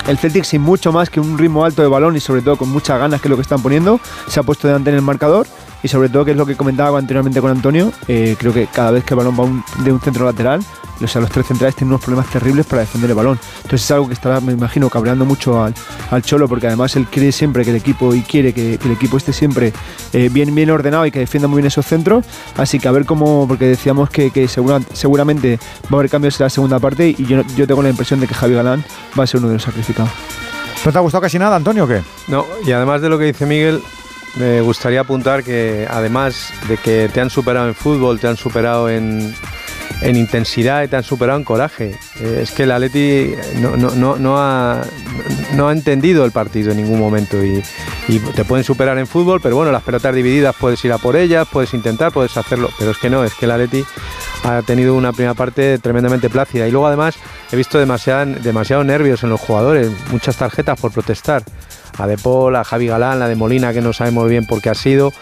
el 0.07 0.19
Celtic 0.19 0.45
sin 0.45 0.63
mucho 0.63 0.93
más 0.93 1.11
que 1.11 1.21
un 1.21 1.37
ritmo 1.37 1.65
alto 1.65 1.83
de 1.83 1.89
balón 1.89 2.17
y 2.17 2.21
sobre 2.21 2.43
todo 2.43 2.57
con 2.57 2.69
muchas 2.69 2.99
ganas 2.99 3.21
que 3.21 3.29
es 3.29 3.31
lo 3.31 3.37
que 3.37 3.43
están 3.43 3.63
poniendo, 3.63 4.01
se 4.29 4.41
ha 4.41 4.43
puesto 4.43 4.69
delante 4.69 4.91
en 4.91 4.97
el 4.97 5.03
marcador 5.03 5.47
y 5.83 5.89
sobre 5.89 6.09
todo 6.09 6.25
que 6.25 6.33
es 6.33 6.37
lo 6.37 6.47
que 6.47 6.57
comentaba 6.57 6.99
anteriormente 6.99 7.41
con 7.41 7.51
Antonio, 7.51 7.93
eh, 8.09 8.37
creo 8.39 8.53
que 8.53 8.67
cada 8.67 8.91
vez 8.91 9.05
que 9.05 9.15
el 9.15 9.19
balón 9.19 9.39
va 9.39 9.45
un, 9.45 9.65
de 9.85 9.93
un 9.93 10.01
centro 10.01 10.25
lateral, 10.25 10.61
o 11.03 11.09
sea, 11.09 11.21
los 11.21 11.31
tres 11.31 11.47
centrales 11.47 11.75
tienen 11.75 11.93
unos 11.93 12.05
problemas 12.05 12.31
terribles 12.31 12.67
para 12.67 12.81
defender 12.81 13.11
el 13.11 13.17
balón. 13.17 13.39
Entonces 13.57 13.83
es 13.85 13.91
algo 13.91 14.09
que 14.09 14.15
estará, 14.15 14.41
me 14.41 14.53
imagino, 14.53 14.91
cabreando 14.91 15.25
mucho 15.25 15.63
al, 15.63 15.75
al 16.11 16.23
Cholo, 16.23 16.49
porque 16.49 16.67
además 16.67 16.95
él 16.97 17.07
quiere 17.07 17.33
siempre 17.33 17.65
que 17.65 17.71
el 17.71 17.77
equipo 17.77 18.15
y 18.15 18.23
quiere 18.23 18.53
que, 18.53 18.79
que 18.79 18.87
el 18.87 18.93
equipo 18.93 19.17
esté 19.17 19.33
siempre 19.33 19.73
eh, 20.13 20.29
bien, 20.31 20.55
bien 20.55 20.71
ordenado 20.71 21.07
y 21.07 21.11
que 21.11 21.21
defienda 21.21 21.49
muy 21.49 21.59
bien 21.59 21.67
esos 21.67 21.87
centros. 21.87 22.27
Así 22.57 22.79
que 22.79 22.89
a 22.89 22.93
ver 22.93 23.07
cómo, 23.07 23.47
porque 23.49 23.67
decíamos 23.67 24.11
que, 24.11 24.31
que 24.31 24.47
segura, 24.49 24.81
seguramente 24.93 25.59
va 25.85 25.97
a 25.97 26.01
haber 26.01 26.11
cambios 26.11 26.39
en 26.39 26.45
la 26.45 26.51
segunda 26.51 26.79
parte 26.79 27.15
y 27.17 27.25
yo, 27.25 27.43
yo 27.57 27.67
tengo 27.67 27.83
la 27.83 27.91
impresión 27.91 28.21
de 28.21 28.27
que 28.27 28.35
Javi 28.35 28.55
Galán 28.55 28.85
va 29.19 29.25
a 29.25 29.27
ser 29.27 29.41
uno 29.41 29.49
de 29.49 29.55
los 29.55 29.63
sacrificados. 29.63 30.11
¿No 30.85 30.93
te 30.93 30.99
ha 30.99 31.01
gustado 31.03 31.23
casi 31.23 31.39
nada, 31.39 31.57
Antonio, 31.57 31.85
o 31.85 31.89
qué? 31.89 32.03
No, 32.29 32.47
y 32.67 32.73
además 32.73 33.03
de 33.03 33.11
lo 33.11 33.19
que 33.19 33.27
dice 33.27 33.45
Miguel, 33.45 33.83
me 34.37 34.61
gustaría 34.61 35.01
apuntar 35.01 35.43
que 35.43 35.87
además 35.91 36.53
de 36.69 36.77
que 36.77 37.11
te 37.13 37.21
han 37.21 37.31
superado 37.31 37.69
en 37.69 37.75
fútbol, 37.75 38.21
te 38.21 38.29
han 38.29 38.37
superado 38.37 38.89
en, 38.89 39.35
en 40.03 40.17
intensidad 40.17 40.83
y 40.83 40.89
te 40.89 40.97
han 40.97 41.03
superado 41.03 41.39
en 41.39 41.45
coraje. 41.45 41.99
Eh, 42.21 42.41
es 42.43 42.53
que 42.53 42.65
el 42.65 42.73
Atleti 42.73 43.35
no, 43.59 44.37
ha, 44.39 44.83
entendido 45.73 46.25
el 46.25 46.33
partido 46.33 46.71
en 46.71 46.79
ningún 46.79 46.99
momento 46.99 47.45
y, 47.45 47.63
y, 48.09 48.19
te 48.19 48.45
pueden 48.45 48.65
superar 48.65 48.99
en 48.99 49.07
fútbol, 49.07 49.41
pero 49.43 49.57
bueno, 49.57 49.73
las 49.73 49.83
pelotas 49.83 50.15
divididas 50.15 50.55
puedes 50.59 50.85
ir 50.85 50.93
a 50.93 50.99
por 50.99 51.17
ellas, 51.17 51.47
puedes 51.51 51.75
intentar, 51.75 52.13
puedes 52.13 52.37
hacerlo, 52.37 52.71
pero 52.79 52.93
es 52.93 52.99
que 52.99 53.11
no, 53.11 53.25
es 53.25 53.35
que 53.35 53.45
el 53.45 53.51
Atleti 53.51 53.85
ha 54.45 54.63
tenido 54.63 54.95
una 54.95 55.13
primera 55.13 55.35
parte 55.35 55.79
tremendamente 55.79 56.31
plácida 56.31 56.67
y 56.67 56.71
luego 56.71 56.87
además 56.87 57.17
he 57.53 57.57
visto 57.57 57.79
demasiado, 57.79 58.27
demasiado 58.41 58.85
nervios 58.85 59.23
en 59.23 59.31
los 59.31 59.41
jugadores, 59.41 59.91
muchas 60.11 60.37
tarjetas 60.37 60.81
por 60.81 60.93
protestar. 60.93 61.43
A 61.99 62.07
De 62.07 62.17
a 62.57 62.65
Javi 62.65 62.87
Galán, 62.87 63.19
la 63.19 63.29
de 63.29 63.37
Molina, 63.37 63.73
que 63.73 63.81
no 63.81 63.93
sabemos 63.93 64.29
bien 64.29 64.47
por 64.47 64.61
qué 64.61 64.71
ha 64.71 64.75
sido. 64.75 65.13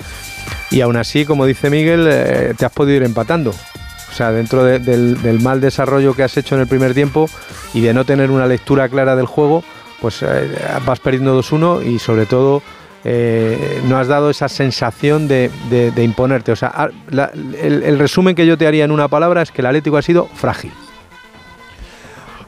Y 0.70 0.80
aún 0.80 0.96
así, 0.96 1.24
como 1.24 1.46
dice 1.46 1.70
Miguel, 1.70 2.06
eh, 2.08 2.54
te 2.56 2.64
has 2.64 2.72
podido 2.72 2.96
ir 2.96 3.02
empatando. 3.02 3.50
O 3.50 4.14
sea, 4.14 4.32
dentro 4.32 4.64
de, 4.64 4.78
del, 4.78 5.40
mal 5.40 5.60
desarrollo 5.60 6.14
que 6.14 6.22
has 6.22 6.36
hecho 6.36 6.54
en 6.54 6.62
el 6.62 6.66
primer 6.66 6.94
tiempo 6.94 7.28
y 7.74 7.80
de 7.80 7.94
no 7.94 8.04
tener 8.04 8.30
una 8.30 8.46
lectura 8.46 8.88
clara 8.88 9.16
del 9.16 9.26
juego, 9.26 9.62
pues 10.00 10.22
eh, 10.22 10.50
vas 10.84 11.00
perdiendo 11.00 11.38
2-1 11.40 11.86
y 11.86 11.98
sobre 11.98 12.26
todo 12.26 12.62
eh, 13.04 13.80
no 13.86 13.98
has 13.98 14.08
dado 14.08 14.30
esa 14.30 14.48
sensación 14.48 15.28
de, 15.28 15.50
imponerte. 15.96 16.52
O 16.52 16.56
sea, 16.56 16.90
el, 17.10 17.82
el, 17.84 17.98
resumen 17.98 18.34
que 18.34 18.46
yo 18.46 18.58
te 18.58 18.66
haría 18.66 18.84
en 18.84 18.90
una 18.90 19.08
palabra 19.08 19.42
es 19.42 19.52
que 19.52 19.62
el 19.62 19.66
Atlético 19.66 19.96
ha 19.96 20.02
sido 20.02 20.26
frágil. 20.34 20.72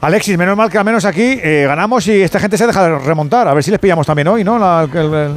Alexis, 0.01 0.35
menos 0.35 0.57
mal 0.57 0.67
que 0.71 0.79
al 0.79 0.83
menos 0.85 1.05
aquí 1.05 1.39
eh, 1.43 1.65
ganamos 1.67 2.07
y 2.07 2.21
esta 2.21 2.39
gente 2.39 2.57
se 2.57 2.65
deja 2.65 2.83
de 2.83 2.97
remontar. 2.97 3.47
A 3.47 3.53
ver 3.53 3.63
si 3.63 3.69
les 3.69 3.79
pillamos 3.79 4.07
también 4.07 4.27
hoy, 4.27 4.43
¿no? 4.43 4.57
La, 4.57 4.87
la, 4.91 5.31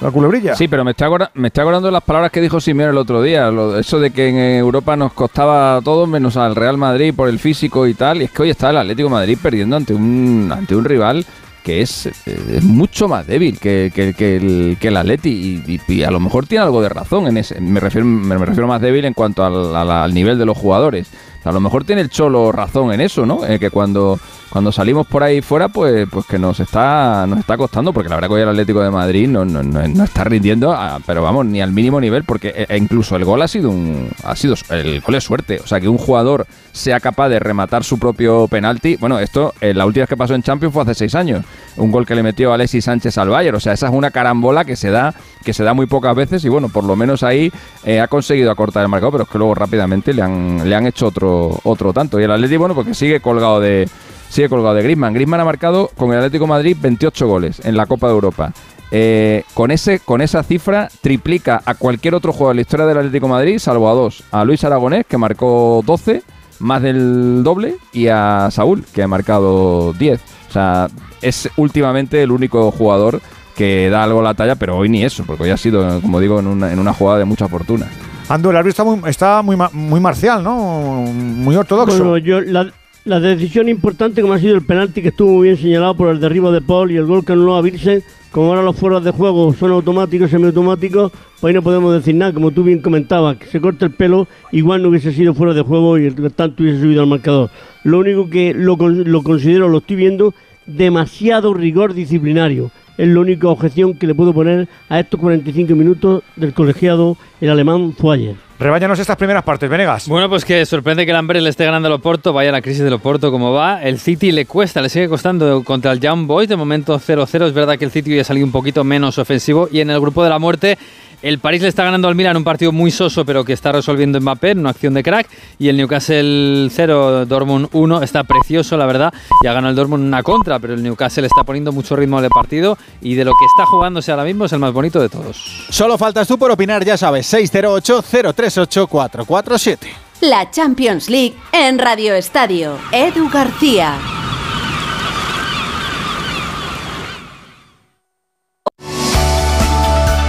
la 0.00 0.10
culebrilla. 0.12 0.54
Sí, 0.54 0.68
pero 0.68 0.84
me 0.84 0.92
está, 0.92 1.08
me 1.34 1.48
acordando 1.48 1.88
de 1.88 1.92
las 1.92 2.04
palabras 2.04 2.30
que 2.30 2.40
dijo 2.40 2.60
Simeone 2.60 2.92
el 2.92 2.98
otro 2.98 3.20
día. 3.20 3.50
Lo, 3.50 3.76
eso 3.76 3.98
de 3.98 4.12
que 4.12 4.28
en 4.28 4.36
Europa 4.36 4.94
nos 4.94 5.12
costaba 5.12 5.80
todo 5.82 6.06
menos 6.06 6.36
al 6.36 6.54
Real 6.54 6.76
Madrid 6.76 7.12
por 7.16 7.28
el 7.28 7.40
físico 7.40 7.84
y 7.88 7.94
tal. 7.94 8.22
Y 8.22 8.26
es 8.26 8.30
que 8.30 8.42
hoy 8.42 8.50
está 8.50 8.70
el 8.70 8.76
Atlético 8.76 9.10
Madrid 9.10 9.36
perdiendo 9.42 9.74
ante 9.74 9.92
un, 9.92 10.52
ante 10.56 10.76
un 10.76 10.84
rival 10.84 11.26
que 11.64 11.82
es, 11.82 12.06
es, 12.06 12.62
mucho 12.62 13.08
más 13.08 13.26
débil 13.26 13.58
que, 13.58 13.90
que, 13.92 14.14
que, 14.14 14.36
el, 14.36 14.76
que 14.80 14.86
el 14.86 15.20
y, 15.24 16.02
a 16.04 16.12
lo 16.12 16.20
mejor 16.20 16.46
tiene 16.46 16.62
algo 16.62 16.80
de 16.80 16.88
razón 16.88 17.26
en 17.26 17.38
ese. 17.38 17.60
Me 17.60 17.80
refiero, 17.80 18.06
me, 18.06 18.38
refiero 18.38 18.68
más 18.68 18.80
débil 18.80 19.04
en 19.04 19.14
cuanto 19.14 19.44
al, 19.44 19.74
al 19.74 20.14
nivel 20.14 20.38
de 20.38 20.46
los 20.46 20.56
jugadores. 20.56 21.10
A 21.46 21.52
lo 21.52 21.60
mejor 21.60 21.84
tiene 21.84 22.02
el 22.02 22.10
Cholo 22.10 22.50
razón 22.50 22.92
en 22.92 23.00
eso, 23.00 23.24
¿no? 23.24 23.46
Eh, 23.46 23.60
que 23.60 23.70
cuando, 23.70 24.18
cuando 24.50 24.72
salimos 24.72 25.06
por 25.06 25.22
ahí 25.22 25.42
fuera, 25.42 25.68
pues, 25.68 26.08
pues 26.10 26.26
que 26.26 26.38
nos 26.38 26.60
está, 26.60 27.26
nos 27.26 27.40
está 27.40 27.56
costando, 27.56 27.92
porque 27.92 28.08
la 28.08 28.16
verdad 28.16 28.28
que 28.28 28.34
hoy 28.34 28.42
el 28.42 28.48
Atlético 28.48 28.80
de 28.80 28.90
Madrid 28.90 29.28
no, 29.28 29.44
no, 29.44 29.62
no, 29.62 29.86
no 29.86 30.04
está 30.04 30.24
rindiendo, 30.24 30.76
pero 31.04 31.22
vamos, 31.22 31.46
ni 31.46 31.60
al 31.60 31.72
mínimo 31.72 32.00
nivel, 32.00 32.24
porque 32.24 32.66
e, 32.68 32.76
incluso 32.76 33.16
el 33.16 33.24
gol 33.24 33.42
ha 33.42 33.48
sido 33.48 33.70
un. 33.70 34.10
ha 34.24 34.36
sido 34.36 34.54
El 34.70 35.00
gol 35.00 35.14
es 35.16 35.24
suerte. 35.24 35.60
O 35.62 35.66
sea, 35.66 35.80
que 35.80 35.88
un 35.88 35.98
jugador 35.98 36.46
sea 36.72 37.00
capaz 37.00 37.28
de 37.28 37.38
rematar 37.38 37.84
su 37.84 37.98
propio 37.98 38.48
penalti. 38.48 38.96
Bueno, 38.96 39.18
esto, 39.18 39.54
eh, 39.60 39.74
la 39.74 39.86
última 39.86 40.02
vez 40.02 40.08
que 40.08 40.16
pasó 40.16 40.34
en 40.34 40.42
Champions 40.42 40.72
fue 40.72 40.82
hace 40.82 40.94
seis 40.94 41.14
años. 41.14 41.44
Un 41.76 41.90
gol 41.90 42.06
que 42.06 42.14
le 42.14 42.22
metió 42.22 42.52
Alexis 42.52 42.84
Sánchez 42.84 43.18
al 43.18 43.28
Bayern. 43.28 43.56
O 43.56 43.60
sea, 43.60 43.72
esa 43.72 43.86
es 43.88 43.92
una 43.92 44.10
carambola 44.10 44.64
que 44.64 44.76
se 44.76 44.90
da, 44.90 45.14
que 45.44 45.52
se 45.52 45.64
da 45.64 45.74
muy 45.74 45.86
pocas 45.86 46.14
veces, 46.14 46.44
y 46.44 46.48
bueno, 46.48 46.68
por 46.68 46.84
lo 46.84 46.96
menos 46.96 47.22
ahí 47.22 47.50
eh, 47.84 48.00
ha 48.00 48.08
conseguido 48.08 48.50
acortar 48.50 48.82
el 48.82 48.88
marcador, 48.88 49.12
pero 49.12 49.24
es 49.24 49.30
que 49.30 49.38
luego 49.38 49.54
rápidamente 49.54 50.14
le 50.14 50.22
han, 50.22 50.68
le 50.68 50.74
han 50.74 50.86
hecho 50.86 51.06
otro 51.08 51.58
otro 51.64 51.92
tanto. 51.92 52.20
Y 52.20 52.24
el 52.24 52.30
Atlético, 52.30 52.60
bueno, 52.60 52.74
porque 52.74 52.94
sigue 52.94 53.20
colgado 53.20 53.60
de 53.60 53.88
sigue 54.28 54.48
colgado 54.48 54.74
de 54.74 54.82
Griezmann. 54.82 55.14
Griezmann 55.14 55.40
ha 55.40 55.44
marcado 55.44 55.90
con 55.96 56.12
el 56.12 56.18
Atlético 56.18 56.46
Madrid 56.46 56.76
28 56.80 57.26
goles 57.26 57.60
en 57.64 57.76
la 57.76 57.86
Copa 57.86 58.08
de 58.08 58.14
Europa. 58.14 58.52
Eh, 58.92 59.42
con, 59.54 59.70
ese, 59.70 59.98
con 59.98 60.20
esa 60.20 60.42
cifra 60.42 60.88
triplica 61.00 61.60
a 61.64 61.74
cualquier 61.74 62.14
otro 62.14 62.32
jugador 62.32 62.54
de 62.54 62.56
la 62.56 62.60
historia 62.62 62.86
del 62.86 62.98
Atlético 62.98 63.28
Madrid, 63.28 63.58
salvo 63.58 63.88
a 63.88 63.94
dos. 63.94 64.22
A 64.30 64.44
Luis 64.44 64.62
Aragonés, 64.64 65.06
que 65.06 65.18
marcó 65.18 65.82
12, 65.84 66.22
más 66.60 66.82
del 66.82 67.42
doble, 67.42 67.76
y 67.92 68.08
a 68.08 68.48
Saúl, 68.50 68.84
que 68.92 69.02
ha 69.02 69.08
marcado 69.08 69.92
10. 69.94 70.20
O 70.48 70.52
sea, 70.52 70.88
es 71.20 71.48
últimamente 71.56 72.22
el 72.22 72.30
único 72.30 72.70
jugador 72.70 73.20
que 73.56 73.88
da 73.90 74.04
algo 74.04 74.20
a 74.20 74.22
la 74.22 74.34
talla, 74.34 74.54
pero 74.54 74.76
hoy 74.76 74.88
ni 74.88 75.02
eso, 75.02 75.24
porque 75.26 75.44
hoy 75.44 75.50
ha 75.50 75.56
sido, 75.56 76.00
como 76.00 76.20
digo, 76.20 76.38
en 76.38 76.46
una, 76.46 76.72
en 76.72 76.78
una 76.78 76.92
jugada 76.92 77.18
de 77.18 77.24
mucha 77.24 77.48
fortuna. 77.48 77.86
Ando, 78.28 78.50
el 78.50 78.56
árbitro 78.56 78.70
está 78.70 78.84
muy, 78.84 79.10
está 79.10 79.42
muy, 79.42 79.56
muy 79.72 80.00
marcial, 80.00 80.42
¿no? 80.42 80.56
Muy 80.56 81.56
ortodoxo. 81.56 82.04
Bueno, 82.04 82.18
yo, 82.18 82.40
la, 82.40 82.70
la, 83.06 83.20
decisión 83.20 83.68
importante, 83.68 84.20
como 84.20 84.34
ha 84.34 84.38
sido 84.38 84.56
el 84.56 84.64
penalti, 84.64 85.00
que 85.00 85.08
estuvo 85.08 85.32
muy 85.32 85.48
bien 85.48 85.56
señalado 85.56 85.96
por 85.96 86.10
el 86.10 86.20
derribo 86.20 86.52
de 86.52 86.60
Paul 86.60 86.90
y 86.90 86.96
el 86.96 87.06
gol 87.06 87.24
que 87.24 87.32
anuló 87.32 87.56
a 87.56 87.62
Virsen, 87.62 88.02
como 88.30 88.48
ahora 88.48 88.62
los 88.62 88.76
fueros 88.76 89.02
de 89.02 89.12
juego 89.12 89.54
son 89.54 89.70
automáticos, 89.72 90.30
semiautomáticos, 90.30 91.12
pues 91.40 91.44
ahí 91.44 91.54
no 91.54 91.62
podemos 91.62 91.94
decir 91.94 92.14
nada. 92.14 92.32
Como 92.32 92.50
tú 92.50 92.64
bien 92.64 92.80
comentabas, 92.80 93.36
que 93.38 93.46
se 93.46 93.60
corta 93.60 93.86
el 93.86 93.92
pelo, 93.92 94.28
igual 94.52 94.82
no 94.82 94.88
hubiese 94.88 95.12
sido 95.12 95.32
fuera 95.32 95.54
de 95.54 95.62
juego 95.62 95.96
y 95.98 96.06
el 96.06 96.32
tanto 96.32 96.62
hubiese 96.62 96.80
subido 96.80 97.02
al 97.02 97.08
marcador. 97.08 97.50
Lo 97.84 97.98
único 97.98 98.28
que 98.28 98.52
lo, 98.52 98.76
lo 98.76 99.22
considero, 99.22 99.68
lo 99.68 99.78
estoy 99.78 99.96
viendo, 99.96 100.34
demasiado 100.66 101.54
rigor 101.54 101.94
disciplinario 101.94 102.70
es 102.98 103.08
la 103.08 103.20
única 103.20 103.48
objeción 103.48 103.94
que 103.94 104.06
le 104.06 104.14
puedo 104.14 104.32
poner 104.32 104.68
a 104.88 105.00
estos 105.00 105.20
45 105.20 105.74
minutos 105.74 106.22
del 106.34 106.54
colegiado 106.54 107.16
el 107.40 107.50
alemán 107.50 107.92
Fuayer. 107.92 108.45
Rebáñanos 108.58 108.98
estas 108.98 109.18
primeras 109.18 109.42
partes, 109.42 109.68
Venegas. 109.68 110.08
Bueno, 110.08 110.30
pues 110.30 110.42
que 110.42 110.64
sorprende 110.64 111.04
que 111.04 111.10
el 111.10 111.16
Amber 111.18 111.42
le 111.42 111.50
esté 111.50 111.66
ganando 111.66 111.88
al 111.88 111.92
Oporto, 111.92 112.32
vaya 112.32 112.50
la 112.50 112.62
crisis 112.62 112.82
del 112.82 112.94
Oporto 112.94 113.30
como 113.30 113.52
va. 113.52 113.82
El 113.82 113.98
City 113.98 114.32
le 114.32 114.46
cuesta, 114.46 114.80
le 114.80 114.88
sigue 114.88 115.10
costando 115.10 115.62
contra 115.62 115.92
el 115.92 116.00
Young 116.00 116.26
Boys, 116.26 116.48
de 116.48 116.56
momento 116.56 116.98
0-0. 116.98 117.46
Es 117.46 117.52
verdad 117.52 117.76
que 117.76 117.84
el 117.84 117.90
City 117.90 118.14
ya 118.14 118.22
ha 118.22 118.24
salido 118.24 118.46
un 118.46 118.52
poquito 118.52 118.82
menos 118.82 119.18
ofensivo 119.18 119.68
y 119.70 119.80
en 119.80 119.90
el 119.90 120.00
grupo 120.00 120.24
de 120.24 120.30
la 120.30 120.38
muerte 120.38 120.78
el 121.22 121.38
París 121.38 121.62
le 121.62 121.68
está 121.68 121.84
ganando 121.84 122.08
al 122.08 122.14
Milan 122.14 122.36
un 122.36 122.44
partido 122.44 122.72
muy 122.72 122.90
soso, 122.90 123.24
pero 123.24 123.44
que 123.44 123.52
está 123.52 123.72
resolviendo 123.72 124.20
Mbappé, 124.20 124.52
una 124.52 124.70
acción 124.70 124.94
de 124.94 125.02
crack. 125.02 125.28
Y 125.58 125.68
el 125.68 125.76
Newcastle 125.76 126.68
0, 126.70 127.26
Dortmund 127.26 127.68
1, 127.72 128.02
está 128.02 128.24
precioso, 128.24 128.76
la 128.76 128.86
verdad. 128.86 129.12
Ya 129.42 129.52
ganado 129.52 129.70
el 129.70 129.76
Dortmund 129.76 130.04
una 130.04 130.22
contra, 130.22 130.58
pero 130.58 130.74
el 130.74 130.82
Newcastle 130.82 131.26
está 131.26 131.44
poniendo 131.44 131.72
mucho 131.72 131.96
ritmo 131.96 132.18
al 132.18 132.28
partido. 132.28 132.76
Y 133.00 133.14
de 133.14 133.24
lo 133.24 133.32
que 133.32 133.46
está 133.46 133.64
jugándose 133.66 134.10
ahora 134.10 134.24
mismo 134.24 134.44
es 134.44 134.52
el 134.52 134.58
más 134.58 134.72
bonito 134.72 135.00
de 135.00 135.08
todos. 135.08 135.66
Solo 135.70 135.96
faltas 135.98 136.28
tú 136.28 136.38
por 136.38 136.50
opinar, 136.50 136.84
ya 136.84 136.96
sabes, 136.96 137.32
608-038-447. 137.32 139.78
La 140.20 140.50
Champions 140.50 141.10
League 141.10 141.34
en 141.52 141.78
Radio 141.78 142.14
Estadio. 142.14 142.78
Edu 142.92 143.28
García. 143.28 144.25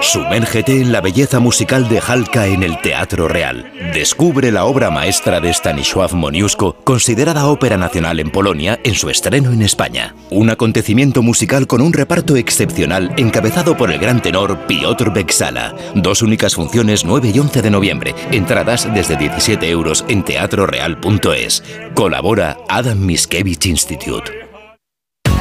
Sumérgete 0.00 0.80
en 0.80 0.92
la 0.92 1.00
belleza 1.00 1.40
musical 1.40 1.88
de 1.88 2.00
Halka 2.00 2.46
en 2.46 2.62
el 2.62 2.80
Teatro 2.80 3.28
Real. 3.28 3.72
Descubre 3.94 4.52
la 4.52 4.64
obra 4.64 4.90
maestra 4.90 5.40
de 5.40 5.52
Stanisław 5.52 6.14
Moniuszko, 6.14 6.76
considerada 6.84 7.46
ópera 7.46 7.76
nacional 7.76 8.20
en 8.20 8.30
Polonia, 8.30 8.78
en 8.84 8.94
su 8.94 9.10
estreno 9.10 9.52
en 9.52 9.62
España. 9.62 10.14
Un 10.30 10.50
acontecimiento 10.50 11.22
musical 11.22 11.66
con 11.66 11.80
un 11.80 11.92
reparto 11.92 12.36
excepcional 12.36 13.12
encabezado 13.16 13.76
por 13.76 13.90
el 13.90 13.98
gran 13.98 14.22
tenor 14.22 14.66
Piotr 14.66 15.12
Beksala. 15.12 15.74
Dos 15.94 16.22
únicas 16.22 16.54
funciones 16.54 17.04
9 17.04 17.32
y 17.34 17.38
11 17.38 17.62
de 17.62 17.70
noviembre. 17.70 18.14
Entradas 18.30 18.88
desde 18.94 19.16
17 19.16 19.68
euros 19.68 20.04
en 20.08 20.24
teatroreal.es. 20.24 21.62
Colabora 21.94 22.56
Adam 22.68 22.98
Miskevich 22.98 23.66
Institute. 23.66 24.51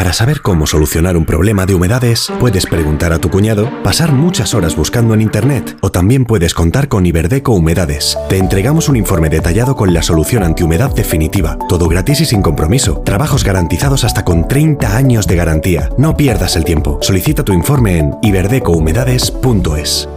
Para 0.00 0.14
saber 0.14 0.40
cómo 0.40 0.66
solucionar 0.66 1.14
un 1.18 1.26
problema 1.26 1.66
de 1.66 1.74
humedades, 1.74 2.32
puedes 2.40 2.64
preguntar 2.64 3.12
a 3.12 3.18
tu 3.18 3.28
cuñado, 3.28 3.70
pasar 3.82 4.12
muchas 4.12 4.54
horas 4.54 4.74
buscando 4.74 5.12
en 5.12 5.20
Internet 5.20 5.76
o 5.82 5.90
también 5.92 6.24
puedes 6.24 6.54
contar 6.54 6.88
con 6.88 7.04
Iberdeco 7.04 7.52
Humedades. 7.52 8.16
Te 8.30 8.38
entregamos 8.38 8.88
un 8.88 8.96
informe 8.96 9.28
detallado 9.28 9.76
con 9.76 9.92
la 9.92 10.02
solución 10.02 10.42
antihumedad 10.42 10.94
definitiva, 10.94 11.58
todo 11.68 11.86
gratis 11.86 12.22
y 12.22 12.24
sin 12.24 12.40
compromiso, 12.40 13.02
trabajos 13.04 13.44
garantizados 13.44 14.04
hasta 14.04 14.24
con 14.24 14.48
30 14.48 14.96
años 14.96 15.26
de 15.26 15.36
garantía. 15.36 15.90
No 15.98 16.16
pierdas 16.16 16.56
el 16.56 16.64
tiempo. 16.64 16.98
Solicita 17.02 17.44
tu 17.44 17.52
informe 17.52 17.98
en 17.98 18.14
iberdecohumedades.es. 18.22 20.08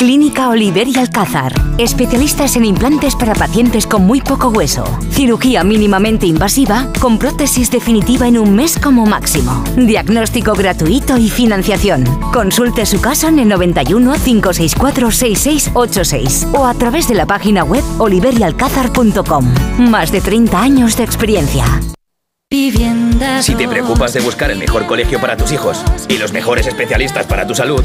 Clínica 0.00 0.48
Oliver 0.48 0.88
y 0.88 0.96
Alcázar. 0.98 1.52
Especialistas 1.76 2.56
en 2.56 2.64
implantes 2.64 3.14
para 3.14 3.34
pacientes 3.34 3.86
con 3.86 4.06
muy 4.06 4.22
poco 4.22 4.48
hueso. 4.48 4.82
Cirugía 5.10 5.62
mínimamente 5.62 6.24
invasiva 6.24 6.88
con 6.98 7.18
prótesis 7.18 7.70
definitiva 7.70 8.26
en 8.26 8.38
un 8.38 8.56
mes 8.56 8.78
como 8.78 9.04
máximo. 9.04 9.62
Diagnóstico 9.76 10.54
gratuito 10.54 11.18
y 11.18 11.28
financiación. 11.28 12.04
Consulte 12.32 12.86
su 12.86 12.98
caso 13.02 13.28
en 13.28 13.40
el 13.40 13.48
91 13.48 14.14
564 14.24 15.10
6686 15.10 16.48
o 16.54 16.64
a 16.64 16.72
través 16.72 17.06
de 17.06 17.16
la 17.16 17.26
página 17.26 17.62
web 17.62 17.84
oliverialcázar.com. 17.98 19.52
Más 19.80 20.10
de 20.10 20.22
30 20.22 20.62
años 20.62 20.96
de 20.96 21.04
experiencia. 21.04 21.66
Si 23.42 23.54
te 23.54 23.68
preocupas 23.68 24.14
de 24.14 24.20
buscar 24.20 24.50
el 24.50 24.58
mejor 24.58 24.86
colegio 24.86 25.20
para 25.20 25.36
tus 25.36 25.52
hijos 25.52 25.84
y 26.08 26.16
los 26.16 26.32
mejores 26.32 26.66
especialistas 26.66 27.26
para 27.26 27.46
tu 27.46 27.54
salud, 27.54 27.84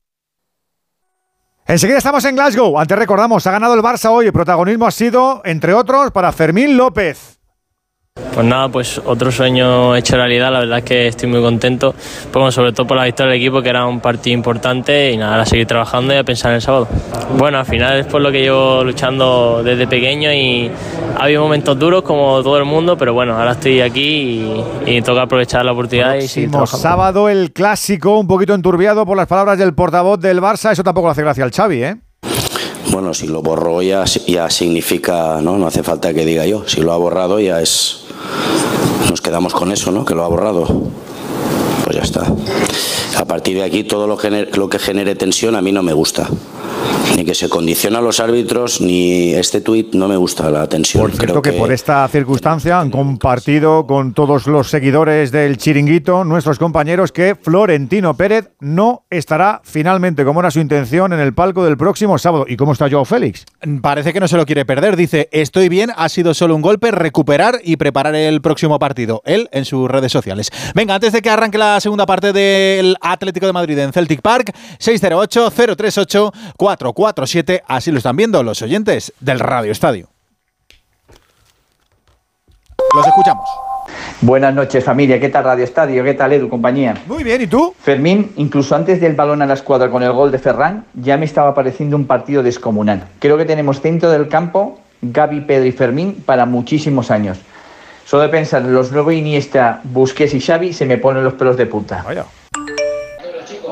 Enseguida 1.71 1.99
estamos 1.99 2.25
en 2.25 2.35
Glasgow. 2.35 2.77
Antes 2.77 2.97
recordamos, 2.97 3.47
ha 3.47 3.51
ganado 3.51 3.75
el 3.75 3.79
Barça 3.79 4.09
hoy. 4.11 4.25
El 4.25 4.33
protagonismo 4.33 4.85
ha 4.87 4.91
sido, 4.91 5.41
entre 5.45 5.73
otros, 5.73 6.11
para 6.11 6.33
Fermín 6.33 6.75
López. 6.75 7.40
Pues 8.33 8.45
nada, 8.45 8.67
pues 8.67 9.01
otro 9.05 9.31
sueño 9.31 9.95
hecho 9.95 10.17
realidad, 10.17 10.51
la 10.51 10.59
verdad 10.59 10.79
es 10.79 10.83
que 10.83 11.07
estoy 11.07 11.29
muy 11.29 11.41
contento, 11.41 11.93
pues 11.93 12.33
bueno, 12.33 12.51
sobre 12.51 12.73
todo 12.73 12.85
por 12.85 12.97
la 12.97 13.05
victoria 13.05 13.31
del 13.31 13.39
equipo, 13.41 13.61
que 13.61 13.69
era 13.69 13.85
un 13.85 14.01
partido 14.01 14.33
importante 14.33 15.11
y 15.13 15.17
nada, 15.17 15.41
a 15.41 15.45
seguir 15.45 15.65
trabajando 15.65 16.13
y 16.13 16.17
a 16.17 16.23
pensar 16.25 16.51
en 16.51 16.55
el 16.55 16.61
sábado. 16.61 16.89
Bueno, 17.37 17.59
al 17.59 17.65
final 17.65 17.99
es 17.99 18.05
por 18.07 18.19
lo 18.21 18.29
que 18.29 18.41
llevo 18.41 18.83
luchando 18.83 19.61
desde 19.63 19.87
pequeño 19.87 20.33
y 20.33 20.69
ha 21.17 21.23
habido 21.23 21.41
momentos 21.41 21.79
duros 21.79 22.01
como 22.03 22.43
todo 22.43 22.57
el 22.57 22.65
mundo, 22.65 22.97
pero 22.97 23.13
bueno, 23.13 23.37
ahora 23.37 23.53
estoy 23.53 23.79
aquí 23.79 24.61
y, 24.85 24.97
y 24.97 25.01
toca 25.01 25.21
aprovechar 25.21 25.63
la 25.63 25.71
oportunidad 25.71 26.15
y 26.15 26.27
seguir 26.27 26.49
Próximo 26.51 26.79
trabajando. 26.79 26.81
sábado 26.81 27.29
el 27.29 27.53
clásico, 27.53 28.19
un 28.19 28.27
poquito 28.27 28.53
enturbiado 28.53 29.05
por 29.05 29.15
las 29.15 29.27
palabras 29.27 29.57
del 29.57 29.73
portavoz 29.73 30.19
del 30.19 30.41
Barça. 30.41 30.73
Eso 30.73 30.83
tampoco 30.83 31.07
le 31.07 31.11
hace 31.13 31.21
gracia 31.21 31.45
al 31.45 31.51
Xavi, 31.51 31.83
¿eh? 31.83 31.95
Bueno, 32.91 33.13
si 33.13 33.27
lo 33.27 33.41
borró 33.41 33.81
ya, 33.81 34.03
ya 34.27 34.49
significa, 34.49 35.39
¿no? 35.41 35.57
No 35.57 35.67
hace 35.67 35.81
falta 35.81 36.13
que 36.13 36.25
diga 36.25 36.45
yo. 36.45 36.67
Si 36.67 36.81
lo 36.81 36.91
ha 36.91 36.97
borrado 36.97 37.39
ya 37.39 37.61
es... 37.61 38.00
Nos 39.09 39.21
quedamos 39.21 39.53
con 39.53 39.71
eso, 39.71 39.91
¿no? 39.91 40.05
Que 40.05 40.15
lo 40.15 40.23
ha 40.23 40.27
borrado. 40.27 40.65
Pues 41.83 41.95
ya 41.95 42.01
está. 42.03 42.25
A 43.21 43.25
partir 43.25 43.55
de 43.55 43.63
aquí 43.63 43.83
todo 43.83 44.07
lo, 44.07 44.17
gener- 44.17 44.55
lo 44.57 44.67
que 44.67 44.79
genere 44.79 45.13
tensión 45.13 45.55
a 45.55 45.61
mí 45.61 45.71
no 45.71 45.83
me 45.83 45.93
gusta. 45.93 46.27
Ni 47.15 47.23
que 47.25 47.35
se 47.35 47.49
condiciona 47.49 47.99
a 47.99 48.01
los 48.01 48.19
árbitros, 48.19 48.81
ni 48.81 49.33
este 49.33 49.61
tuit 49.61 49.93
no 49.93 50.07
me 50.07 50.15
gusta 50.15 50.49
la 50.49 50.65
tensión. 50.67 51.01
Por 51.03 51.11
cierto 51.11 51.25
Creo 51.33 51.41
que, 51.41 51.51
que 51.51 51.57
por 51.57 51.71
esta 51.71 52.07
circunstancia 52.07 52.79
han 52.79 52.89
compartido 52.89 53.85
con 53.85 54.13
todos 54.13 54.47
los 54.47 54.69
seguidores 54.69 55.31
del 55.31 55.57
chiringuito, 55.57 56.23
nuestros 56.23 56.57
compañeros, 56.57 57.11
que 57.11 57.35
Florentino 57.35 58.15
Pérez 58.15 58.49
no 58.59 59.03
estará 59.09 59.61
finalmente, 59.63 60.23
como 60.25 60.39
era 60.39 60.49
su 60.49 60.59
intención, 60.59 61.13
en 61.13 61.19
el 61.19 61.33
palco 61.33 61.63
del 61.65 61.77
próximo 61.77 62.17
sábado. 62.17 62.45
¿Y 62.47 62.55
cómo 62.55 62.71
está 62.71 62.89
Joao 62.89 63.05
Félix? 63.05 63.45
Parece 63.81 64.13
que 64.13 64.19
no 64.21 64.27
se 64.27 64.37
lo 64.37 64.45
quiere 64.45 64.65
perder. 64.65 64.95
Dice, 64.95 65.27
estoy 65.31 65.69
bien, 65.69 65.91
ha 65.95 66.09
sido 66.09 66.33
solo 66.33 66.55
un 66.55 66.61
golpe, 66.61 66.89
recuperar 66.91 67.59
y 67.63 67.75
preparar 67.75 68.15
el 68.15 68.41
próximo 68.41 68.79
partido. 68.79 69.21
Él 69.25 69.47
en 69.51 69.65
sus 69.65 69.91
redes 69.91 70.11
sociales. 70.11 70.49
Venga, 70.73 70.95
antes 70.95 71.11
de 71.11 71.21
que 71.21 71.29
arranque 71.29 71.57
la 71.57 71.79
segunda 71.81 72.05
parte 72.05 72.31
del 72.33 72.95
Atlético 73.11 73.45
de 73.45 73.53
Madrid 73.53 73.77
en 73.79 73.93
Celtic 73.93 74.21
Park, 74.21 74.53
608-038-447. 74.79 77.61
Así 77.67 77.91
lo 77.91 77.97
están 77.97 78.15
viendo 78.15 78.41
los 78.43 78.61
oyentes 78.61 79.11
del 79.19 79.39
Radio 79.39 79.71
Estadio. 79.71 80.07
Los 82.95 83.07
escuchamos. 83.07 83.49
Buenas 84.21 84.53
noches 84.53 84.83
familia, 84.83 85.19
¿qué 85.19 85.29
tal 85.29 85.43
Radio 85.43 85.63
Estadio? 85.63 86.03
¿Qué 86.03 86.13
tal 86.13 86.33
Edu, 86.33 86.47
compañía? 86.47 86.93
Muy 87.07 87.23
bien, 87.23 87.41
¿y 87.41 87.47
tú? 87.47 87.73
Fermín, 87.79 88.31
incluso 88.37 88.75
antes 88.75 89.01
del 89.01 89.15
balón 89.15 89.41
a 89.41 89.47
la 89.47 89.55
escuadra 89.55 89.89
con 89.89 90.03
el 90.03 90.11
gol 90.11 90.31
de 90.31 90.37
Ferran, 90.37 90.85
ya 90.93 91.17
me 91.17 91.25
estaba 91.25 91.55
pareciendo 91.55 91.95
un 91.95 92.05
partido 92.05 92.43
descomunal. 92.43 93.07
Creo 93.19 93.37
que 93.37 93.45
tenemos 93.45 93.81
dentro 93.81 94.11
del 94.11 94.27
campo 94.27 94.79
Gaby, 95.01 95.41
Pedro 95.41 95.65
y 95.65 95.71
Fermín 95.71 96.23
para 96.25 96.45
muchísimos 96.45 97.09
años. 97.09 97.39
Solo 98.05 98.23
de 98.23 98.29
pensar 98.29 98.61
en 98.61 98.73
los 98.73 98.91
nuevos 98.91 99.13
Iniesta, 99.13 99.81
Busquets 99.83 100.33
y 100.33 100.41
Xavi 100.41 100.73
se 100.73 100.85
me 100.85 100.97
ponen 100.97 101.23
los 101.23 101.33
pelos 101.33 101.57
de 101.57 101.65
punta. 101.65 102.05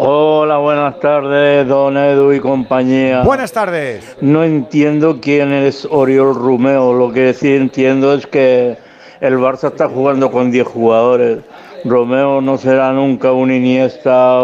Hola, 0.01 0.59
buenas 0.59 0.97
tardes, 1.01 1.67
don 1.67 1.97
Edu 1.97 2.31
y 2.31 2.39
compañía. 2.39 3.21
Buenas 3.23 3.51
tardes. 3.51 4.15
No 4.21 4.45
entiendo 4.45 5.19
quién 5.19 5.51
es 5.51 5.85
Oriol 5.91 6.35
Romeo. 6.35 6.93
Lo 6.93 7.11
que 7.11 7.33
sí 7.33 7.53
entiendo 7.53 8.13
es 8.13 8.25
que 8.25 8.77
el 9.19 9.33
Barça 9.35 9.67
está 9.67 9.89
jugando 9.89 10.31
con 10.31 10.51
10 10.51 10.65
jugadores. 10.65 11.39
Romeo 11.83 12.39
no 12.39 12.57
será 12.57 12.93
nunca 12.93 13.33
un 13.33 13.51
Iniesta, 13.51 14.39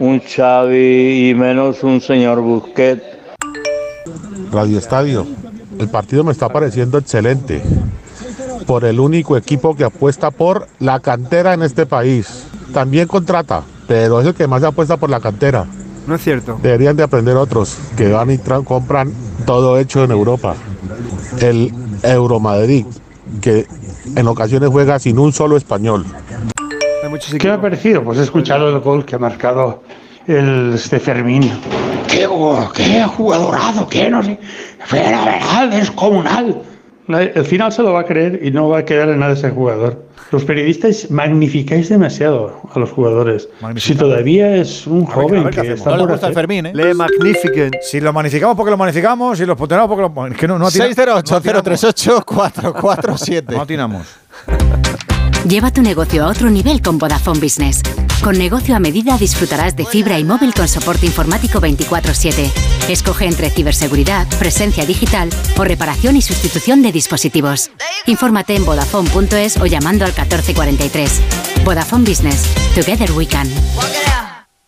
un 0.00 0.20
Xavi 0.20 1.30
y 1.30 1.34
menos 1.36 1.84
un 1.84 2.00
señor 2.00 2.40
Busquets. 2.40 3.04
Radio 4.50 4.78
Estadio, 4.78 5.24
el 5.78 5.88
partido 5.90 6.24
me 6.24 6.32
está 6.32 6.48
pareciendo 6.48 6.98
excelente. 6.98 7.62
Por 8.66 8.84
el 8.84 8.98
único 8.98 9.36
equipo 9.36 9.76
que 9.76 9.84
apuesta 9.84 10.32
por 10.32 10.66
la 10.80 10.98
cantera 10.98 11.54
en 11.54 11.62
este 11.62 11.86
país. 11.86 12.48
También 12.72 13.06
contrata, 13.06 13.62
pero 13.86 14.20
es 14.20 14.26
el 14.26 14.34
que 14.34 14.46
más 14.46 14.62
apuesta 14.62 14.96
por 14.96 15.10
la 15.10 15.20
cantera. 15.20 15.64
No 16.06 16.14
es 16.16 16.22
cierto. 16.22 16.58
Deberían 16.62 16.96
de 16.96 17.02
aprender 17.04 17.36
otros 17.36 17.76
que 17.96 18.10
van 18.10 18.30
y 18.30 18.38
tra- 18.38 18.64
compran 18.64 19.12
todo 19.46 19.78
hecho 19.78 20.02
en 20.04 20.10
Europa. 20.10 20.54
El 21.40 21.72
Euromadrid, 22.02 22.86
que 23.40 23.66
en 24.16 24.26
ocasiones 24.26 24.68
juega 24.70 24.98
sin 24.98 25.18
un 25.18 25.32
solo 25.32 25.56
español. 25.56 26.04
¿Qué 27.38 27.46
me 27.48 27.54
ha 27.54 27.60
parecido? 27.60 28.02
Pues 28.02 28.18
he 28.18 28.22
escuchado 28.22 28.68
el 28.68 28.80
gol 28.80 29.04
que 29.04 29.16
ha 29.16 29.18
marcado 29.18 29.82
el 30.26 30.72
este 30.74 30.98
Fermín. 30.98 31.50
¡Qué, 32.08 32.28
qué 32.74 33.04
jugadorado! 33.04 33.88
¡Qué 33.88 34.10
no 34.10 34.22
sé! 34.22 34.38
¡Fenomenal! 34.84 35.70
¡Descomunal! 35.70 36.62
El 37.08 37.44
final 37.44 37.72
se 37.72 37.82
lo 37.82 37.92
va 37.92 38.00
a 38.00 38.04
creer 38.04 38.40
y 38.42 38.50
no 38.52 38.68
va 38.68 38.78
a 38.78 38.84
quedar 38.84 39.08
en 39.08 39.18
nada 39.20 39.32
ese 39.32 39.50
jugador. 39.50 40.04
Los 40.30 40.44
periodistas 40.44 41.10
magnificáis 41.10 41.88
demasiado 41.88 42.60
a 42.72 42.78
los 42.78 42.90
jugadores. 42.90 43.48
Si 43.76 43.94
todavía 43.94 44.56
es 44.56 44.86
un 44.86 45.04
joven 45.04 45.50
que 45.50 45.60
está 45.74 45.90
por 46.06 46.14
hacer- 46.14 46.28
¿eh? 46.66 46.72
Le 46.74 46.94
Magnificent. 46.94 47.74
Si 47.82 48.00
lo 48.00 48.12
magnificamos 48.12 48.56
porque 48.56 48.70
lo 48.70 48.76
magnificamos, 48.76 49.36
si 49.36 49.44
lo 49.44 49.56
ponderamos 49.56 49.94
porque 49.94 50.20
lo. 50.20 50.26
Es 50.28 50.36
que 50.38 50.48
no, 50.48 50.58
no 50.58 50.68
atina- 50.68 50.86
608-038-447. 50.86 53.56
No 53.56 53.62
atinamos. 53.62 54.06
Lleva 55.46 55.70
tu 55.72 55.82
negocio 55.82 56.24
a 56.24 56.28
otro 56.28 56.48
nivel 56.50 56.80
con 56.80 56.98
Vodafone 56.98 57.40
Business. 57.40 57.82
Con 58.22 58.38
negocio 58.38 58.76
a 58.76 58.78
medida 58.78 59.18
disfrutarás 59.18 59.74
de 59.74 59.84
fibra 59.84 60.16
y 60.16 60.22
móvil 60.22 60.54
con 60.54 60.68
soporte 60.68 61.06
informático 61.06 61.60
24/7. 61.60 62.52
Escoge 62.88 63.26
entre 63.26 63.50
ciberseguridad, 63.50 64.28
presencia 64.38 64.86
digital 64.86 65.28
o 65.58 65.64
reparación 65.64 66.16
y 66.16 66.22
sustitución 66.22 66.82
de 66.82 66.92
dispositivos. 66.92 67.72
Infórmate 68.06 68.54
en 68.54 68.64
vodafone.es 68.64 69.56
o 69.56 69.66
llamando 69.66 70.04
al 70.04 70.12
1443. 70.12 71.20
Vodafone 71.64 72.08
Business. 72.08 72.46
Together 72.76 73.10
we 73.12 73.26
can. 73.26 73.48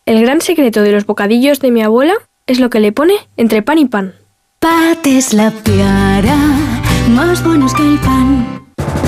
El 0.05 0.21
gran 0.23 0.41
secreto 0.41 0.83
de 0.83 0.91
los 0.91 1.07
bocadillos 1.07 1.61
de 1.61 1.71
mi 1.71 1.83
abuela 1.83 2.15
es 2.47 2.59
lo 2.59 2.71
que 2.71 2.81
le 2.81 2.91
pone 2.91 3.15
entre 3.37 3.63
pan 3.63 3.79
y 3.79 3.87
pan. 3.87 4.15
Pates 4.59 5.33
la 5.33 5.53
piara, 5.53 6.37
más 7.09 7.45
buenos 7.45 7.73
que 7.73 7.83
el 7.83 7.99
pan. 8.01 8.64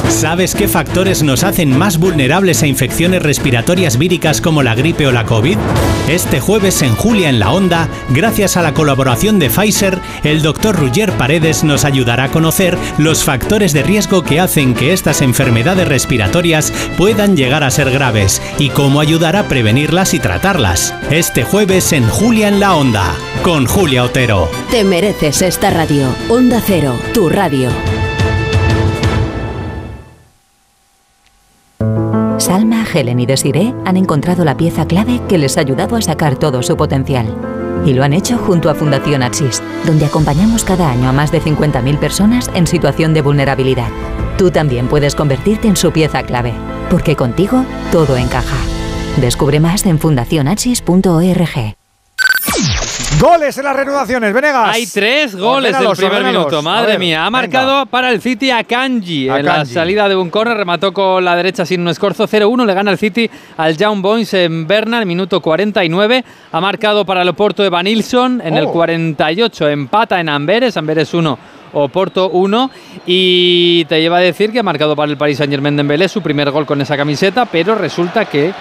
¿Sabes 0.09 0.55
qué 0.55 0.67
factores 0.67 1.23
nos 1.23 1.45
hacen 1.45 1.77
más 1.77 1.99
vulnerables 1.99 2.63
a 2.63 2.67
infecciones 2.67 3.23
respiratorias 3.23 3.99
víricas 3.99 4.41
como 4.41 4.63
la 4.63 4.75
gripe 4.75 5.07
o 5.07 5.13
la 5.13 5.25
COVID? 5.25 5.59
Este 6.09 6.41
jueves 6.41 6.81
en 6.83 6.95
Julia 6.95 7.29
en 7.29 7.39
la 7.39 7.53
Onda, 7.53 7.89
gracias 8.11 8.57
a 8.57 8.63
la 8.63 8.73
colaboración 8.73 9.39
de 9.39 9.51
Pfizer, 9.51 9.99
el 10.25 10.43
doctor 10.43 10.77
Ruger 10.77 11.13
Paredes 11.13 11.65
nos 11.65 11.85
ayudará 11.85 12.25
a 12.25 12.31
conocer 12.31 12.79
los 12.97 13.25
factores 13.25 13.73
de 13.73 13.83
riesgo 13.83 14.23
que 14.23 14.41
hacen 14.41 14.75
que 14.75 14.93
estas 14.93 15.21
enfermedades 15.21 15.89
respiratorias 15.89 16.73
puedan 16.97 17.37
llegar 17.37 17.65
a 17.65 17.71
ser 17.71 17.91
graves 17.91 18.41
y 18.59 18.71
cómo 18.71 19.01
ayudar 19.01 19.37
a 19.37 19.49
prevenirlas 19.49 20.15
y 20.15 20.21
tratarlas. 20.21 20.95
Este 21.11 21.43
jueves 21.43 21.93
en 21.93 22.09
Julia 22.09 22.49
en 22.49 22.61
la 22.61 22.77
Onda, 22.77 23.15
con 23.43 23.67
Julia 23.67 24.05
Otero. 24.05 24.49
Te 24.71 24.85
mereces 24.85 25.43
esta 25.43 25.71
radio. 25.71 26.09
Onda 26.29 26.63
Cero, 26.65 26.99
tu 27.13 27.29
radio. 27.29 27.71
Helen 32.97 33.21
y 33.21 33.27
Desiree 33.27 33.75
han 33.85 33.97
encontrado 33.97 34.45
la 34.45 34.57
pieza 34.57 34.87
clave 34.87 35.21
que 35.29 35.39
les 35.39 35.57
ha 35.57 35.61
ayudado 35.61 35.97
a 35.97 36.03
sacar 36.03 36.37
todo 36.37 36.63
su 36.63 36.77
potencial. 36.77 37.27
Y 37.85 37.93
lo 37.93 38.03
han 38.03 38.13
hecho 38.13 38.39
junto 38.39 38.71
a 38.71 38.75
Fundación 38.75 39.23
Axis, 39.23 39.63
donde 39.85 40.07
acompañamos 40.07 40.65
cada 40.65 40.91
año 40.91 41.09
a 41.09 41.13
más 41.13 41.31
de 41.31 41.41
50.000 41.41 41.99
personas 41.99 42.51
en 42.55 42.67
situación 42.67 43.15
de 43.15 43.23
vulnerabilidad. 43.23 43.89
Tú 44.39 44.51
también 44.51 44.89
puedes 44.89 45.15
convertirte 45.15 45.69
en 45.69 45.77
su 45.77 45.93
pieza 45.93 46.23
clave, 46.23 46.53
porque 46.91 47.17
contigo 47.17 47.65
todo 47.93 48.17
encaja. 48.17 48.57
Descubre 49.21 49.61
más 49.61 49.87
en 49.87 49.99
fundacionachis.org. 49.99 51.86
Goles 53.21 53.57
en 53.57 53.65
las 53.65 53.75
reanudaciones, 53.75 54.35
Venegas. 54.35 54.75
Hay 54.75 54.87
tres 54.87 55.35
goles 55.35 55.73
del 55.79 55.87
Ordénalos, 55.87 55.99
primer 55.99 56.23
minuto. 56.25 56.61
Madre 56.61 56.93
ver, 56.93 56.99
mía. 56.99 57.23
Ha 57.23 57.25
venga. 57.27 57.31
marcado 57.31 57.87
para 57.87 58.11
el 58.11 58.21
City 58.21 58.51
a 58.51 58.63
Kanji. 58.63 59.31
En 59.31 59.47
la 59.47 59.65
salida 59.65 60.07
de 60.07 60.17
un 60.17 60.29
córner 60.29 60.55
remató 60.59 60.93
con 60.93 61.25
la 61.25 61.35
derecha 61.35 61.65
sin 61.65 61.81
un 61.81 61.89
escorzo. 61.89 62.29
0-1 62.29 62.67
le 62.67 62.75
gana 62.75 62.91
el 62.91 62.99
City 62.99 63.31
al 63.57 63.75
Young 63.75 64.03
Boys 64.03 64.35
en 64.35 64.67
Berna, 64.67 64.99
el 64.99 65.07
minuto 65.07 65.41
49. 65.41 66.25
Ha 66.53 66.61
marcado 66.61 67.07
para 67.07 67.23
el 67.23 67.29
Oporto 67.31 67.63
de 67.63 67.71
Vanilson 67.71 68.43
en 68.45 68.55
el 68.55 68.67
Oh. 68.67 68.73
48. 68.73 69.69
Empata 69.71 70.21
en 70.21 70.29
Amberes. 70.29 70.77
Amberes 70.77 71.15
1. 71.15 71.39
Oporto 71.73 72.29
1 72.31 72.71
y 73.07 73.85
te 73.87 74.01
lleva 74.01 74.19
a 74.19 74.21
decir 74.21 74.53
que 74.53 74.59
ha 74.59 74.63
marcado 74.63 74.95
para 74.95 75.11
el 75.11 75.17
Paris 75.17 75.39
Saint 75.39 75.51
Germain 75.51 75.77
Dembélé 75.77 76.09
su 76.09 76.21
primer 76.23 76.51
gol 76.51 76.67
con 76.67 76.81
esa 76.83 76.97
camiseta, 76.97 77.45
pero 77.47 77.75
resulta 77.75 78.25
que 78.27 78.53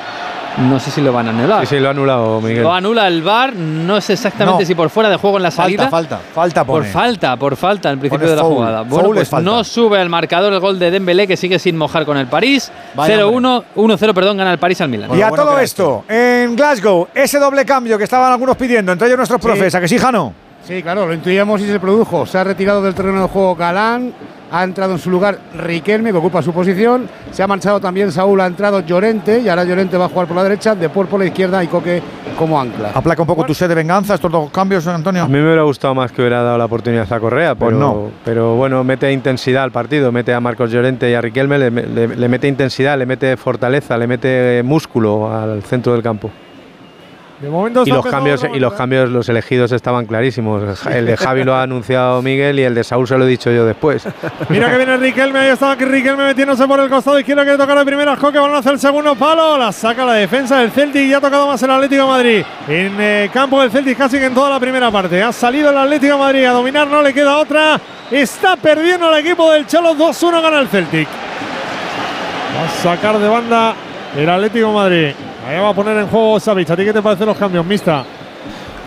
no 0.57 0.79
sé 0.79 0.89
si 0.91 1.01
lo 1.01 1.11
van 1.11 1.27
a 1.27 1.29
anular. 1.31 1.61
Sí, 1.67 1.75
sí, 1.75 1.79
lo 1.81 1.87
ha 1.89 1.91
anulado, 1.91 2.39
Miguel. 2.41 2.63
Lo 2.63 2.73
anula 2.73 3.07
el 3.07 3.21
VAR, 3.21 3.55
no 3.55 3.99
sé 4.01 4.13
exactamente 4.13 4.63
No. 4.63 4.67
si 4.67 4.73
por 4.75 4.89
fuera 4.89 5.09
de 5.09 5.17
juego 5.17 5.37
en 5.37 5.43
la 5.43 5.51
salida. 5.51 5.89
Falta, 5.89 6.17
falta. 6.17 6.33
Falta 6.33 6.63
Por 6.65 6.81
pone. 6.81 6.91
falta, 6.91 7.35
por 7.37 7.55
falta 7.55 7.91
en 7.91 7.99
principio 7.99 8.19
Pone 8.25 8.29
de 8.31 8.35
la 8.37 8.41
foul. 8.41 8.55
jugada. 8.55 8.81
Bueno, 8.83 9.13
es 9.19 9.29
pues 9.29 9.43
no 9.43 9.63
sube 9.63 9.99
al 9.99 10.09
marcador 10.09 10.53
el 10.53 10.59
gol 10.59 10.79
de 10.79 10.91
Dembélé 10.91 11.27
que 11.27 11.37
sigue 11.37 11.59
sin 11.59 11.77
mojar 11.77 12.05
con 12.05 12.17
el 12.17 12.27
París. 12.27 12.71
Vaya 12.95 13.17
0-1, 13.17 13.63
1-0, 13.75 14.13
perdón, 14.13 14.37
gana 14.37 14.51
el 14.53 14.59
París 14.59 14.79
al 14.81 14.89
Milan. 14.89 15.13
y 15.17 15.21
a 15.21 15.29
todo 15.29 15.59
esto, 15.59 16.05
en 16.07 16.55
Glasgow, 16.55 17.07
ese 17.13 17.37
doble 17.39 17.65
cambio 17.65 17.97
que 17.97 18.03
estaban 18.05 18.31
algunos 18.31 18.55
pidiendo, 18.55 18.91
entre 18.91 19.07
ellos 19.07 19.17
nuestros 19.17 19.41
profes, 19.41 19.73
¿a 19.75 19.81
que 19.81 19.87
sí, 19.87 19.97
Jano? 19.97 20.33
Sí, 20.67 20.81
claro, 20.81 21.05
lo 21.05 21.13
intuíamos 21.13 21.61
y 21.61 21.67
se 21.67 21.79
produjo. 21.79 22.25
Se 22.25 22.37
ha 22.39 22.43
retirado 22.43 22.81
del 22.81 22.95
terreno 22.95 23.21
de 23.21 23.27
juego 23.27 23.55
Galán, 23.55 24.11
ha 24.51 24.63
entrado 24.63 24.93
en 24.93 24.99
su 24.99 25.11
lugar 25.11 25.37
Riquelme, 25.55 26.11
que 26.11 26.17
ocupa 26.17 26.41
su 26.41 26.51
posición. 26.53 27.07
Se 27.31 27.43
ha 27.43 27.47
marchado 27.47 27.79
también 27.79 28.11
Saúl, 28.11 28.41
ha 28.41 28.47
entrado 28.47 28.79
Llorente 28.79 29.39
y 29.41 29.47
ahora 29.49 29.63
Llorente 29.63 29.95
va 29.95 30.05
a 30.05 30.09
jugar 30.09 30.25
por 30.27 30.35
la 30.35 30.43
derecha, 30.43 30.73
De 30.73 30.89
por 30.89 31.11
la 31.19 31.25
izquierda 31.25 31.63
y 31.63 31.67
Coque 31.67 32.01
como 32.35 32.59
ancla. 32.59 32.89
Aplaca 32.95 33.21
un 33.21 33.27
poco 33.27 33.43
tu 33.45 33.53
sed 33.53 33.69
de 33.69 33.75
venganza 33.75 34.15
estos 34.15 34.31
dos 34.31 34.49
cambios, 34.49 34.87
Antonio. 34.87 35.23
A 35.23 35.27
mí 35.27 35.33
me 35.37 35.45
hubiera 35.45 35.61
gustado 35.61 35.93
más 35.93 36.11
que 36.11 36.21
hubiera 36.21 36.41
dado 36.41 36.57
la 36.57 36.65
oportunidad 36.65 37.11
a 37.13 37.19
Correa, 37.19 37.53
pero, 37.53 37.67
Pues 37.69 37.75
no. 37.79 38.09
pero 38.23 38.55
bueno, 38.55 38.83
mete 38.83 39.11
intensidad 39.11 39.63
al 39.63 39.71
partido, 39.71 40.11
mete 40.11 40.33
a 40.33 40.39
Marcos 40.39 40.71
Llorente 40.71 41.11
y 41.11 41.13
a 41.13 41.21
Riquelme, 41.21 41.59
le, 41.59 41.69
le- 41.69 42.07
le 42.15 42.27
mete 42.27 42.47
intensidad, 42.47 42.97
le 42.97 43.05
mete 43.05 43.37
fortaleza, 43.37 43.97
le 43.99 44.07
mete 44.07 44.63
músculo 44.63 45.31
al 45.31 45.61
centro 45.61 45.93
del 45.93 46.01
campo. 46.01 46.31
De 47.39 47.49
momento 47.49 47.83
Y 47.85 47.89
los 47.89 48.05
cambios, 48.05 48.43
la 48.43 48.55
y 48.55 48.59
los 48.59 48.73
cambios, 48.73 49.09
los 49.09 49.27
elegidos 49.27 49.71
estaban 49.73 50.05
clarísimos. 50.05 50.85
El 50.85 51.05
de 51.05 51.17
Javi 51.17 51.43
lo 51.43 51.53
ha 51.53 51.63
anunciado 51.63 52.21
Miguel 52.21 52.59
y 52.59 52.63
el 52.63 52.73
de 52.73 52.83
Saúl 52.83 53.07
se 53.07 53.17
lo 53.17 53.25
he 53.25 53.27
dicho 53.27 53.51
yo 53.51 53.65
después. 53.65 54.07
Mira 54.49 54.71
que 54.71 54.77
viene 54.77 54.95
Riquelme, 54.95 55.39
ahí 55.39 55.49
está 55.49 55.75
Riquelme 55.75 56.23
metiéndose 56.23 56.65
por 56.65 56.79
el 56.79 56.89
costado 56.89 57.19
izquierdo, 57.19 57.43
quiere 57.43 57.57
tocar 57.57 57.77
el 57.77 57.85
primera 57.85 58.15
Coque, 58.15 58.39
van 58.39 58.53
a 58.53 58.59
hacer 58.59 58.73
el 58.73 58.79
segundo 58.79 59.15
palo, 59.15 59.57
la 59.57 59.73
saca 59.73 60.05
la 60.05 60.13
defensa 60.13 60.59
del 60.59 60.71
Celtic 60.71 61.01
y 61.01 61.13
ha 61.13 61.19
tocado 61.19 61.47
más 61.47 61.61
el 61.61 61.71
Atlético 61.71 62.03
de 62.03 62.07
Madrid. 62.07 62.45
En 62.69 62.95
eh, 63.01 63.29
campo 63.33 63.59
del 63.59 63.69
Celtic 63.69 63.97
casi 63.97 64.17
que 64.17 64.27
en 64.27 64.33
toda 64.33 64.49
la 64.49 64.59
primera 64.59 64.89
parte. 64.89 65.21
Ha 65.21 65.33
salido 65.33 65.71
el 65.71 65.77
Atlético 65.77 66.13
de 66.13 66.19
Madrid 66.19 66.45
a 66.45 66.51
dominar, 66.51 66.87
no 66.87 67.01
le 67.01 67.13
queda 67.13 67.37
otra. 67.37 67.79
Está 68.09 68.55
perdiendo 68.55 69.13
el 69.13 69.19
equipo 69.19 69.51
del 69.51 69.67
Cholo, 69.67 69.93
2-1 69.93 70.41
gana 70.41 70.59
el 70.61 70.69
Celtic. 70.69 71.07
Va 72.57 72.65
a 72.65 72.95
sacar 72.95 73.19
de 73.19 73.27
banda 73.27 73.73
el 74.15 74.29
Atlético 74.29 74.67
de 74.67 74.73
Madrid. 74.73 75.15
Ahí 75.45 75.59
va 75.59 75.69
a 75.69 75.73
poner 75.75 75.95
en 75.97 76.07
juego 76.07 76.39
Savic. 76.39 76.71
¿A 76.71 76.75
ti 76.75 76.83
qué 76.83 76.91
te 76.91 77.03
parecen 77.03 77.27
los 77.27 77.37
cambios, 77.37 77.63
Mista? 77.63 78.03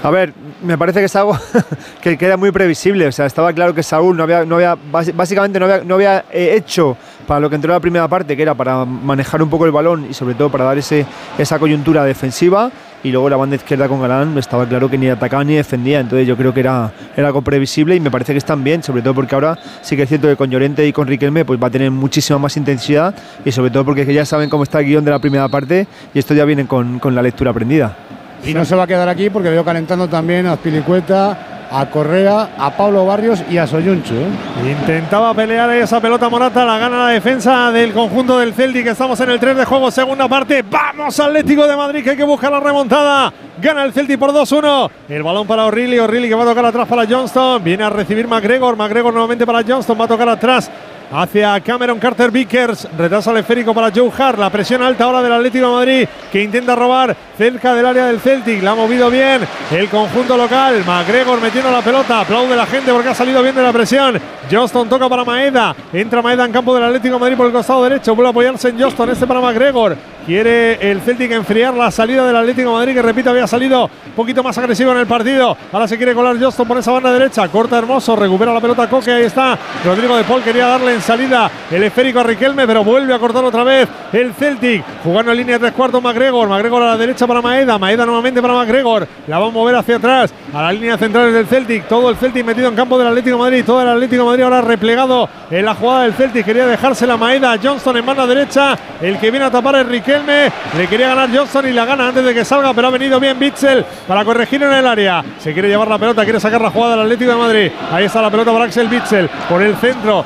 A 0.02 0.10
ver, 0.10 0.32
me 0.60 0.76
parece 0.76 0.98
que 0.98 1.04
es 1.04 1.14
algo 1.14 1.38
que 2.02 2.18
queda 2.18 2.36
muy 2.36 2.50
previsible. 2.50 3.06
O 3.06 3.12
sea, 3.12 3.26
estaba 3.26 3.52
claro 3.52 3.72
que 3.72 3.84
Saúl 3.84 4.16
no 4.16 4.24
había, 4.24 4.44
no 4.44 4.56
había 4.56 4.76
básicamente 5.14 5.60
no 5.60 5.66
había, 5.66 5.84
no 5.84 5.94
había 5.94 6.24
eh, 6.32 6.54
hecho 6.56 6.96
para 7.28 7.38
lo 7.38 7.48
que 7.48 7.54
entró 7.54 7.70
en 7.70 7.76
la 7.76 7.80
primera 7.80 8.08
parte, 8.08 8.36
que 8.36 8.42
era 8.42 8.54
para 8.54 8.84
manejar 8.84 9.40
un 9.40 9.48
poco 9.48 9.66
el 9.66 9.70
balón 9.70 10.08
y 10.10 10.14
sobre 10.14 10.34
todo 10.34 10.50
para 10.50 10.64
dar 10.64 10.78
ese, 10.78 11.06
esa 11.38 11.60
coyuntura 11.60 12.04
defensiva. 12.04 12.72
Y 13.02 13.10
luego 13.10 13.28
la 13.28 13.36
banda 13.36 13.56
izquierda 13.56 13.88
con 13.88 14.00
Galán 14.00 14.36
estaba 14.38 14.66
claro 14.66 14.90
que 14.90 14.98
ni 14.98 15.08
atacaba 15.08 15.44
ni 15.44 15.54
defendía, 15.54 16.00
entonces 16.00 16.26
yo 16.26 16.36
creo 16.36 16.52
que 16.52 16.60
era, 16.60 16.90
era 17.16 17.28
algo 17.28 17.42
previsible 17.42 17.94
y 17.96 18.00
me 18.00 18.10
parece 18.10 18.32
que 18.32 18.38
están 18.38 18.64
bien, 18.64 18.82
sobre 18.82 19.02
todo 19.02 19.14
porque 19.14 19.34
ahora 19.34 19.58
sí 19.82 19.96
que 19.96 20.02
es 20.02 20.08
cierto 20.08 20.28
que 20.28 20.36
con 20.36 20.50
Llorente 20.50 20.86
y 20.86 20.92
con 20.92 21.06
Riquelme 21.06 21.44
pues 21.44 21.62
va 21.62 21.68
a 21.68 21.70
tener 21.70 21.90
muchísima 21.90 22.38
más 22.38 22.56
intensidad 22.56 23.14
y 23.44 23.52
sobre 23.52 23.70
todo 23.70 23.84
porque 23.84 24.12
ya 24.12 24.24
saben 24.24 24.50
cómo 24.50 24.62
está 24.62 24.80
el 24.80 24.86
guion 24.86 25.04
de 25.04 25.10
la 25.10 25.18
primera 25.18 25.48
parte 25.48 25.86
y 26.12 26.18
esto 26.18 26.34
ya 26.34 26.44
viene 26.44 26.66
con, 26.66 26.98
con 26.98 27.14
la 27.14 27.22
lectura 27.22 27.50
aprendida. 27.50 27.96
Y 28.44 28.54
no 28.54 28.64
se 28.64 28.76
va 28.76 28.84
a 28.84 28.86
quedar 28.86 29.08
aquí 29.08 29.30
porque 29.30 29.50
veo 29.50 29.64
calentando 29.64 30.08
también 30.08 30.46
a 30.46 30.54
Spilicueta, 30.54 31.57
a 31.70 31.86
Correa, 31.90 32.50
a 32.58 32.76
Pablo 32.76 33.06
Barrios 33.06 33.42
y 33.50 33.58
a 33.58 33.66
Soyunchu. 33.66 34.14
¿eh? 34.14 34.70
Intentaba 34.70 35.34
pelear 35.34 35.70
esa 35.70 36.00
pelota 36.00 36.28
Morata, 36.28 36.64
la 36.64 36.78
gana 36.78 36.98
la 36.98 37.08
defensa 37.08 37.70
del 37.70 37.92
conjunto 37.92 38.38
del 38.38 38.54
Celtic. 38.54 38.86
Estamos 38.86 39.20
en 39.20 39.30
el 39.30 39.40
3 39.40 39.56
de 39.56 39.64
juego, 39.64 39.90
segunda 39.90 40.28
parte. 40.28 40.64
Vamos 40.68 41.18
Atlético 41.20 41.66
de 41.66 41.76
Madrid 41.76 42.02
que 42.02 42.10
hay 42.10 42.16
que 42.16 42.24
buscar 42.24 42.50
la 42.50 42.60
remontada. 42.60 43.32
Gana 43.60 43.84
el 43.84 43.92
Celtic 43.92 44.18
por 44.18 44.30
2-1. 44.30 44.90
El 45.08 45.22
balón 45.22 45.46
para 45.46 45.66
O'Reilly, 45.66 45.98
O'Reilly 45.98 46.28
que 46.28 46.34
va 46.34 46.44
a 46.44 46.46
tocar 46.46 46.64
atrás 46.64 46.88
para 46.88 47.06
Johnston. 47.06 47.62
Viene 47.62 47.84
a 47.84 47.90
recibir 47.90 48.26
McGregor, 48.28 48.76
McGregor 48.76 49.12
nuevamente 49.12 49.46
para 49.46 49.62
Johnston, 49.66 49.98
va 50.00 50.04
a 50.04 50.08
tocar 50.08 50.28
atrás 50.28 50.70
hacia 51.10 51.60
Cameron 51.60 51.98
Carter 51.98 52.30
Vickers. 52.30 52.88
Retrasa 52.96 53.30
el 53.30 53.38
esférico 53.38 53.74
para 53.74 53.90
Joe 53.94 54.10
Hart. 54.16 54.38
La 54.38 54.50
presión 54.50 54.82
alta 54.82 55.04
ahora 55.04 55.22
del 55.22 55.32
Atlético 55.32 55.72
Madrid 55.72 56.06
que 56.30 56.42
intenta 56.42 56.74
robar 56.74 57.16
cerca 57.36 57.74
del 57.74 57.86
área 57.86 58.06
del 58.06 58.20
Celtic. 58.20 58.62
La 58.62 58.72
ha 58.72 58.74
movido 58.74 59.10
bien 59.10 59.42
el 59.70 59.88
conjunto 59.88 60.36
local. 60.36 60.84
McGregor 60.86 61.40
metiendo 61.40 61.70
la 61.70 61.82
pelota. 61.82 62.20
Aplaude 62.20 62.56
la 62.56 62.66
gente 62.66 62.92
porque 62.92 63.08
ha 63.08 63.14
salido 63.14 63.42
bien 63.42 63.54
de 63.54 63.62
la 63.62 63.72
presión. 63.72 64.20
Johnston 64.50 64.88
toca 64.88 65.08
para 65.08 65.24
Maeda. 65.24 65.74
Entra 65.92 66.22
Maeda 66.22 66.44
en 66.44 66.52
campo 66.52 66.74
del 66.74 66.84
Atlético 66.84 67.18
Madrid 67.18 67.36
por 67.36 67.46
el 67.46 67.52
costado 67.52 67.84
derecho. 67.84 68.14
Vuelve 68.14 68.28
a 68.28 68.30
apoyarse 68.30 68.68
en 68.68 68.80
Johnston. 68.80 69.10
Este 69.10 69.26
para 69.26 69.40
McGregor. 69.40 69.96
Quiere 70.26 70.90
el 70.90 71.00
Celtic 71.00 71.32
enfriar 71.32 71.72
la 71.72 71.90
salida 71.90 72.26
del 72.26 72.36
Atlético 72.36 72.72
Madrid, 72.72 72.92
que 72.92 73.00
repito, 73.00 73.30
había 73.30 73.46
salido 73.46 73.84
un 73.84 74.12
poquito 74.14 74.42
más 74.42 74.58
agresivo 74.58 74.92
en 74.92 74.98
el 74.98 75.06
partido. 75.06 75.56
Ahora 75.72 75.88
se 75.88 75.96
quiere 75.96 76.12
colar 76.12 76.36
Johnston 76.38 76.68
por 76.68 76.76
esa 76.76 76.92
banda 76.92 77.10
derecha. 77.10 77.48
Corta 77.48 77.78
hermoso, 77.78 78.14
recupera 78.14 78.52
la 78.52 78.60
pelota 78.60 78.90
Coque. 78.90 79.10
Ahí 79.10 79.22
está. 79.22 79.58
Rodrigo 79.82 80.14
de 80.18 80.24
Paul 80.24 80.42
quería 80.42 80.66
darle 80.66 80.97
salida 81.00 81.50
el 81.70 81.82
esférico 81.82 82.20
a 82.20 82.22
Riquelme, 82.22 82.66
pero 82.66 82.84
vuelve 82.84 83.14
a 83.14 83.18
cortar 83.18 83.44
otra 83.44 83.64
vez 83.64 83.88
el 84.12 84.32
Celtic. 84.34 84.82
Jugando 85.04 85.32
en 85.32 85.38
línea 85.38 85.54
de 85.56 85.60
tres 85.60 85.72
cuartos 85.72 86.02
McGregor. 86.02 86.48
McGregor 86.48 86.82
a 86.82 86.86
la 86.86 86.96
derecha 86.96 87.26
para 87.26 87.42
Maeda. 87.42 87.78
Maeda 87.78 88.04
nuevamente 88.06 88.40
para 88.40 88.54
McGregor. 88.54 89.06
La 89.26 89.38
va 89.38 89.46
a 89.46 89.50
mover 89.50 89.76
hacia 89.76 89.96
atrás 89.96 90.32
a 90.52 90.62
la 90.62 90.72
línea 90.72 90.96
central 90.96 91.32
del 91.32 91.46
Celtic. 91.46 91.88
Todo 91.88 92.10
el 92.10 92.16
Celtic 92.16 92.44
metido 92.44 92.68
en 92.68 92.74
campo 92.74 92.98
del 92.98 93.08
Atlético 93.08 93.38
Madrid. 93.38 93.64
Todo 93.64 93.82
el 93.82 93.88
Atlético 93.88 94.24
Madrid 94.24 94.44
ahora 94.44 94.60
replegado 94.60 95.28
en 95.50 95.64
la 95.64 95.74
jugada 95.74 96.02
del 96.02 96.14
Celtic. 96.14 96.44
Quería 96.44 96.66
dejársela 96.66 97.16
Maeda. 97.16 97.56
Johnston 97.62 97.96
en 97.96 98.06
banda 98.06 98.26
derecha. 98.26 98.76
El 99.00 99.18
que 99.18 99.30
viene 99.30 99.46
a 99.46 99.50
tapar 99.50 99.76
es 99.76 99.86
Riquelme. 99.86 100.50
Le 100.76 100.86
quería 100.86 101.08
ganar 101.08 101.28
Johnson 101.34 101.68
y 101.68 101.72
la 101.72 101.84
gana 101.84 102.08
antes 102.08 102.24
de 102.24 102.34
que 102.34 102.44
salga, 102.44 102.72
pero 102.74 102.88
ha 102.88 102.90
venido 102.90 103.20
bien 103.20 103.38
Bitzel 103.38 103.84
para 104.06 104.24
corregir 104.24 104.62
en 104.62 104.72
el 104.72 104.86
área. 104.86 105.24
Se 105.38 105.52
quiere 105.52 105.68
llevar 105.68 105.88
la 105.88 105.98
pelota, 105.98 106.24
quiere 106.24 106.40
sacar 106.40 106.60
la 106.60 106.70
jugada 106.70 106.96
del 106.96 107.04
Atlético 107.04 107.30
de 107.30 107.36
Madrid. 107.36 107.70
Ahí 107.92 108.04
está 108.04 108.22
la 108.22 108.30
pelota 108.30 108.52
para 108.52 108.64
Axel 108.64 108.88
Bitzel 108.88 109.28
por 109.48 109.62
el 109.62 109.76
centro, 109.76 110.24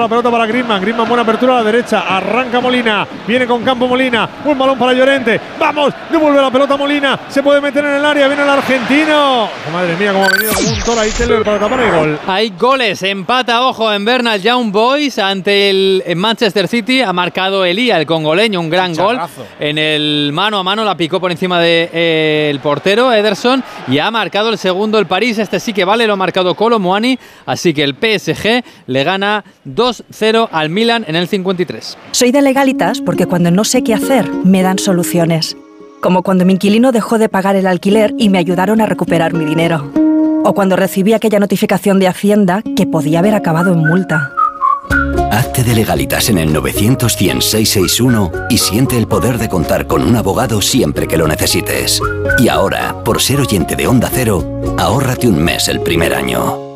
la 0.00 0.08
pelota 0.08 0.30
para 0.30 0.46
Griezmann. 0.46 0.80
Griezmann 0.80 1.08
buena 1.08 1.22
apertura 1.22 1.54
a 1.54 1.56
la 1.62 1.64
derecha, 1.64 2.00
arranca 2.00 2.60
Molina, 2.60 3.06
viene 3.26 3.46
con 3.46 3.62
campo 3.62 3.86
Molina, 3.86 4.28
un 4.44 4.58
balón 4.58 4.78
para 4.78 4.92
Llorente. 4.92 5.40
Vamos, 5.58 5.94
devuelve 6.10 6.40
la 6.40 6.50
pelota 6.50 6.76
Molina, 6.76 7.18
se 7.28 7.42
puede 7.42 7.60
meter 7.60 7.84
en 7.84 7.94
el 7.94 8.04
área, 8.04 8.26
viene 8.26 8.42
el 8.42 8.48
argentino. 8.48 9.44
Oh, 9.44 9.70
madre 9.72 9.96
mía, 9.96 10.12
cómo 10.12 10.24
ha 10.24 10.28
venido 10.28 10.52
un 10.52 10.84
toro 10.84 11.00
ahí 11.00 11.10
Taylor 11.10 11.44
para 11.44 11.58
tapar 11.58 11.80
el 11.80 11.90
gol. 11.90 12.18
Hay 12.26 12.50
goles, 12.58 13.02
empata, 13.02 13.66
ojo, 13.66 13.92
en 13.92 14.04
Bernal 14.04 14.40
Young 14.40 14.70
Boys 14.70 15.18
ante 15.18 15.70
el 15.70 16.02
Manchester 16.16 16.68
City. 16.68 17.02
Ha 17.02 17.12
marcado 17.12 17.64
Elía, 17.64 17.98
el 17.98 18.06
congoleño, 18.06 18.60
un 18.60 18.70
gran 18.70 18.94
gol 18.94 19.18
en 19.58 19.78
el 19.78 20.30
mano 20.32 20.58
a 20.58 20.62
mano, 20.62 20.84
la 20.84 20.96
picó 20.96 21.20
por 21.20 21.30
encima 21.30 21.60
del 21.60 21.88
de, 21.88 21.90
eh, 21.92 22.58
portero 22.62 23.12
Ederson 23.12 23.62
y 23.86 23.98
ha 23.98 24.10
marcado 24.10 24.50
el 24.50 24.58
segundo 24.58 24.98
el 24.98 25.06
París. 25.06 25.38
Este 25.38 25.60
sí 25.60 25.72
que 25.72 25.84
vale, 25.84 26.06
lo 26.06 26.14
ha 26.14 26.16
marcado 26.16 26.54
Colo 26.54 26.78
Muani. 26.78 27.18
Así 27.46 27.72
que 27.72 27.82
el 27.82 27.94
PSG 27.94 28.62
le 28.86 29.04
gana 29.04 29.44
2-0 29.88 30.48
al 30.52 30.70
Milan 30.70 31.04
en 31.06 31.16
el 31.16 31.28
53. 31.28 31.96
Soy 32.12 32.30
de 32.30 32.42
legalitas 32.42 33.00
porque 33.00 33.26
cuando 33.26 33.50
no 33.50 33.64
sé 33.64 33.82
qué 33.82 33.94
hacer, 33.94 34.30
me 34.44 34.62
dan 34.62 34.78
soluciones. 34.78 35.56
Como 36.00 36.22
cuando 36.22 36.44
mi 36.44 36.52
inquilino 36.54 36.92
dejó 36.92 37.18
de 37.18 37.28
pagar 37.28 37.56
el 37.56 37.66
alquiler 37.66 38.14
y 38.18 38.28
me 38.28 38.38
ayudaron 38.38 38.80
a 38.80 38.86
recuperar 38.86 39.32
mi 39.32 39.44
dinero. 39.44 39.90
O 40.44 40.54
cuando 40.54 40.76
recibí 40.76 41.12
aquella 41.12 41.40
notificación 41.40 41.98
de 41.98 42.08
Hacienda 42.08 42.62
que 42.76 42.86
podía 42.86 43.18
haber 43.18 43.34
acabado 43.34 43.72
en 43.72 43.80
multa. 43.80 44.32
Hazte 45.30 45.62
de 45.62 45.74
legalitas 45.74 46.30
en 46.30 46.38
el 46.38 46.52
900 46.52 47.16
y 48.50 48.58
siente 48.58 48.96
el 48.96 49.06
poder 49.06 49.38
de 49.38 49.48
contar 49.48 49.86
con 49.86 50.02
un 50.02 50.16
abogado 50.16 50.60
siempre 50.62 51.06
que 51.06 51.16
lo 51.16 51.26
necesites. 51.28 52.00
Y 52.38 52.48
ahora, 52.48 52.94
por 53.04 53.20
ser 53.20 53.40
oyente 53.40 53.76
de 53.76 53.86
Onda 53.86 54.10
Cero, 54.12 54.44
ahórrate 54.78 55.28
un 55.28 55.42
mes 55.42 55.68
el 55.68 55.80
primer 55.80 56.14
año. 56.14 56.67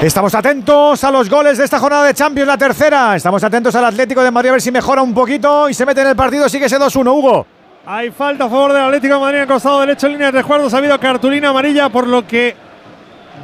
Estamos 0.00 0.32
atentos 0.32 1.02
a 1.02 1.10
los 1.10 1.28
goles 1.28 1.58
de 1.58 1.64
esta 1.64 1.80
jornada 1.80 2.04
de 2.04 2.14
Champions, 2.14 2.46
la 2.46 2.56
tercera. 2.56 3.16
Estamos 3.16 3.42
atentos 3.42 3.74
al 3.74 3.84
Atlético 3.84 4.22
de 4.22 4.30
Madrid 4.30 4.50
a 4.50 4.52
ver 4.52 4.62
si 4.62 4.70
mejora 4.70 5.02
un 5.02 5.12
poquito 5.12 5.68
y 5.68 5.74
se 5.74 5.84
mete 5.84 6.02
en 6.02 6.06
el 6.06 6.14
partido. 6.14 6.48
Sigue 6.48 6.66
ese 6.66 6.78
2-1, 6.78 7.12
Hugo. 7.12 7.46
Hay 7.84 8.12
falta 8.12 8.44
a 8.44 8.48
favor 8.48 8.72
del 8.72 8.82
Atlético 8.82 9.14
de 9.14 9.20
Madrid 9.20 9.38
en 9.40 9.48
costado 9.48 9.80
derecho, 9.80 10.06
en 10.06 10.12
línea 10.12 10.30
de 10.30 10.38
recuerdos. 10.38 10.72
Ha 10.72 10.78
habido 10.78 11.00
cartulina 11.00 11.48
amarilla, 11.48 11.88
por 11.88 12.06
lo 12.06 12.24
que 12.24 12.54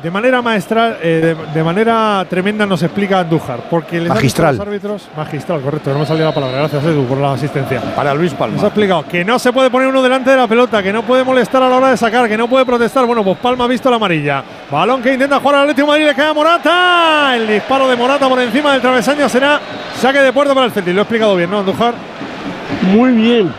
de 0.05 0.11
manera 0.11 0.43
maestral, 0.43 0.99
eh, 1.01 1.35
de, 1.55 1.65
manera 1.65 2.27
tremenda 2.29 2.67
nos 2.67 2.83
explica 2.83 3.21
Andújar. 3.21 3.61
Porque 3.71 4.03
magistral. 4.03 4.55
Los 4.59 4.67
árbitros, 4.67 5.09
magistral, 5.17 5.63
correcto, 5.63 5.95
no 5.95 6.01
me 6.01 6.05
salido 6.05 6.27
la 6.27 6.35
palabra. 6.35 6.59
Gracias, 6.59 6.85
Edu, 6.85 7.07
por 7.07 7.17
la 7.17 7.33
asistencia. 7.33 7.81
Para 7.97 8.13
Luis 8.13 8.35
Palma. 8.35 8.57
Nos 8.57 8.65
ha 8.65 8.67
explicado 8.67 9.07
que 9.07 9.25
no 9.25 9.39
se 9.39 9.51
puede 9.51 9.71
poner 9.71 9.89
uno 9.89 10.03
delante 10.03 10.29
de 10.29 10.37
la 10.37 10.47
pelota, 10.47 10.83
que 10.83 10.93
no 10.93 11.05
puede 11.05 11.25
molestar 11.25 11.63
a 11.63 11.71
la 11.71 11.77
hora 11.77 11.89
de 11.89 11.97
sacar, 11.97 12.29
que 12.29 12.37
no 12.37 12.49
puede 12.49 12.67
protestar. 12.67 13.07
Bueno, 13.07 13.25
pues 13.25 13.39
Palma 13.39 13.65
ha 13.65 13.67
visto 13.67 13.89
la 13.89 13.97
amarilla. 13.97 14.45
Balón 14.71 15.01
que 15.01 15.15
intenta 15.15 15.41
jugar 15.41 15.55
al 15.55 15.61
Atlético 15.63 15.87
de 15.87 15.93
Madrid, 15.93 16.07
le 16.09 16.15
queda 16.15 16.35
Morata. 16.35 17.37
El 17.37 17.49
disparo 17.49 17.89
de 17.89 17.97
Morata 17.97 18.29
por 18.29 18.39
encima 18.41 18.73
del 18.73 18.83
travesaño 18.83 19.27
será 19.31 19.59
saque 19.99 20.21
de 20.21 20.35
puerto 20.35 20.53
para 20.53 20.67
el 20.67 20.73
Celtic. 20.73 20.93
Lo 20.93 21.01
he 21.01 21.05
explicado 21.05 21.35
bien, 21.35 21.51
¿no, 21.51 21.61
Andújar? 21.61 21.95
Muy 22.93 23.11
bien. 23.13 23.51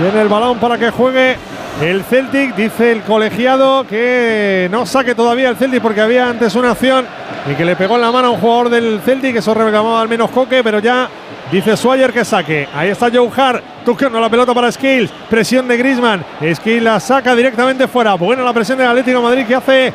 Viene 0.00 0.22
el 0.22 0.28
balón 0.28 0.56
para 0.56 0.78
que 0.78 0.88
juegue 0.88 1.36
el 1.82 2.04
Celtic, 2.04 2.54
dice 2.54 2.92
el 2.92 3.02
colegiado 3.02 3.84
que 3.86 4.68
no 4.70 4.86
saque 4.86 5.14
todavía 5.14 5.48
el 5.48 5.56
Celtic 5.56 5.82
porque 5.82 6.00
había 6.00 6.28
antes 6.28 6.54
una 6.54 6.70
acción 6.70 7.04
y 7.50 7.54
que 7.54 7.64
le 7.64 7.76
pegó 7.76 7.96
en 7.96 8.02
la 8.02 8.12
mano 8.12 8.28
a 8.28 8.30
un 8.30 8.38
jugador 8.38 8.70
del 8.70 9.00
Celtic, 9.04 9.36
eso 9.36 9.52
reclamaba 9.54 10.00
al 10.00 10.08
menos 10.08 10.30
Coque, 10.30 10.62
pero 10.62 10.78
ya 10.78 11.08
dice 11.50 11.76
Swagger 11.76 12.12
que 12.12 12.24
saque. 12.24 12.68
Ahí 12.74 12.90
está 12.90 13.10
Joe 13.12 13.28
Hart, 13.36 13.62
tocando 13.84 14.20
la 14.20 14.30
pelota 14.30 14.54
para 14.54 14.70
Skills, 14.70 15.10
presión 15.28 15.66
de 15.66 15.76
Grisman, 15.76 16.24
Skills 16.54 16.82
la 16.82 17.00
saca 17.00 17.34
directamente 17.34 17.88
fuera. 17.88 18.14
Buena 18.14 18.42
la 18.42 18.52
presión 18.52 18.78
del 18.78 18.86
Atlético 18.86 19.20
Madrid 19.20 19.46
que 19.46 19.54
hace 19.54 19.92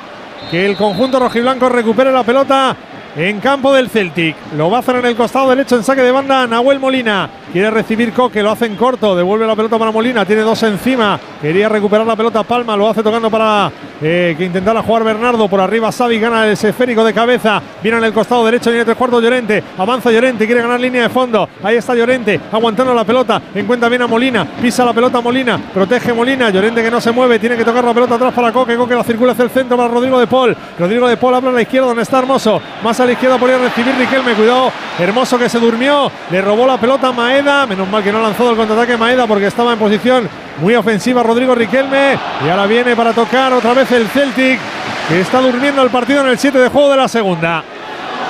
que 0.52 0.66
el 0.66 0.76
conjunto 0.76 1.20
rojiblanco 1.20 1.70
recupere 1.70 2.12
la 2.12 2.24
pelota 2.24 2.76
en 3.16 3.40
campo 3.40 3.74
del 3.74 3.90
Celtic. 3.90 4.36
Lo 4.58 4.70
va 4.70 4.84
en 4.88 5.06
el 5.06 5.16
costado 5.16 5.50
derecho 5.50 5.76
en 5.76 5.84
saque 5.84 6.02
de 6.02 6.12
banda 6.12 6.48
Nahuel 6.48 6.80
Molina. 6.80 7.30
Quiere 7.52 7.72
recibir 7.72 8.14
Coque, 8.14 8.44
lo 8.44 8.52
hace 8.52 8.68
en 8.68 8.76
corto, 8.76 9.16
devuelve 9.16 9.48
la 9.48 9.56
pelota 9.56 9.80
para 9.80 9.92
Molina, 9.92 10.24
tiene 10.24 10.44
dos 10.44 10.62
encima. 10.64 11.20
Quería 11.42 11.68
recuperar 11.68 12.06
la 12.06 12.16
pelota 12.16 12.44
Palma, 12.44 12.78
lo 12.78 12.88
hace 12.88 13.02
tocando 13.02 13.30
para 13.32 13.72
eh, 14.02 14.36
que 14.38 14.46
intentara 14.46 14.84
jugar 14.84 15.04
Bernardo. 15.04 15.48
Por 15.48 15.60
arriba 15.60 15.92
Savi 15.92 16.20
gana 16.20 16.46
el 16.46 16.52
esférico 16.52 17.04
de 17.04 17.14
cabeza. 17.14 17.62
Viene 17.82 17.98
en 17.98 18.04
el 18.04 18.14
costado 18.14 18.46
derecho, 18.46 18.70
viene 18.70 18.86
tres 18.86 18.96
cuartos 18.96 19.24
Llorente. 19.24 19.64
Avanza 19.78 20.12
Llorente, 20.12 20.46
quiere 20.46 20.62
ganar 20.62 20.80
línea 20.80 21.04
de 21.04 21.10
fondo. 21.10 21.50
Ahí 21.64 21.78
está 21.78 21.96
Llorente, 21.96 22.40
aguantando 22.52 22.94
la 22.94 23.04
pelota. 23.04 23.42
Encuentra 23.56 23.90
bien 23.90 24.04
a 24.04 24.08
Molina, 24.08 24.46
pisa 24.62 24.86
la 24.86 24.94
pelota 24.94 25.20
Molina, 25.20 25.60
protege 25.74 26.14
Molina. 26.14 26.52
Llorente 26.52 26.84
que 26.84 26.92
no 26.92 27.02
se 27.02 27.12
mueve, 27.12 27.40
tiene 27.40 27.58
que 27.58 27.66
tocar 27.66 27.84
la 27.84 27.94
pelota 27.94 28.16
atrás 28.16 28.34
para 28.34 28.52
Coque. 28.52 28.76
Coque 28.76 28.94
la 28.94 29.04
circula 29.04 29.32
hacia 29.32 29.46
el 29.46 29.50
centro 29.50 29.76
para 29.76 29.90
Rodrigo 29.90 30.20
de 30.20 30.28
Paul. 30.28 30.56
Rodrigo 30.78 31.08
de 31.08 31.18
Paul 31.18 31.34
habla 31.34 31.50
a 31.50 31.54
la 31.54 31.62
izquierda 31.64 31.88
donde 31.88 32.04
está 32.04 32.20
Hermoso. 32.20 32.62
Más 32.84 32.99
a 33.00 33.06
la 33.06 33.14
izquierda 33.14 33.38
podría 33.38 33.58
recibir 33.58 33.96
Riquelme. 33.96 34.34
Cuidado, 34.34 34.72
Hermoso 34.98 35.38
que 35.38 35.50
se 35.50 35.60
durmió. 35.60 36.12
Le 36.30 36.42
robó 36.42 36.66
la 36.66 36.78
pelota 36.78 37.12
Maeda. 37.12 37.66
Menos 37.66 37.88
mal 37.88 38.04
que 38.04 38.12
no 38.12 38.20
ha 38.20 38.24
lanzado 38.24 38.52
el 38.52 38.58
contraataque 38.58 38.98
Maeda 38.98 39.28
porque 39.28 39.48
estaba 39.48 39.74
en 39.74 39.80
posición 39.80 40.30
muy 40.62 40.76
ofensiva 40.76 41.24
Rodrigo 41.24 41.56
Riquelme. 41.56 42.18
Y 42.46 42.50
ahora 42.50 42.66
viene 42.66 42.96
para 42.96 43.14
tocar 43.14 43.54
otra 43.54 43.74
vez 43.74 43.92
el 43.92 44.08
Celtic, 44.08 44.60
que 45.08 45.22
está 45.22 45.40
durmiendo 45.40 45.82
el 45.82 45.90
partido 45.90 46.22
en 46.22 46.28
el 46.28 46.38
7 46.38 46.58
de 46.58 46.70
juego 46.70 46.92
de 46.92 46.98
la 46.98 47.08
segunda. 47.08 47.64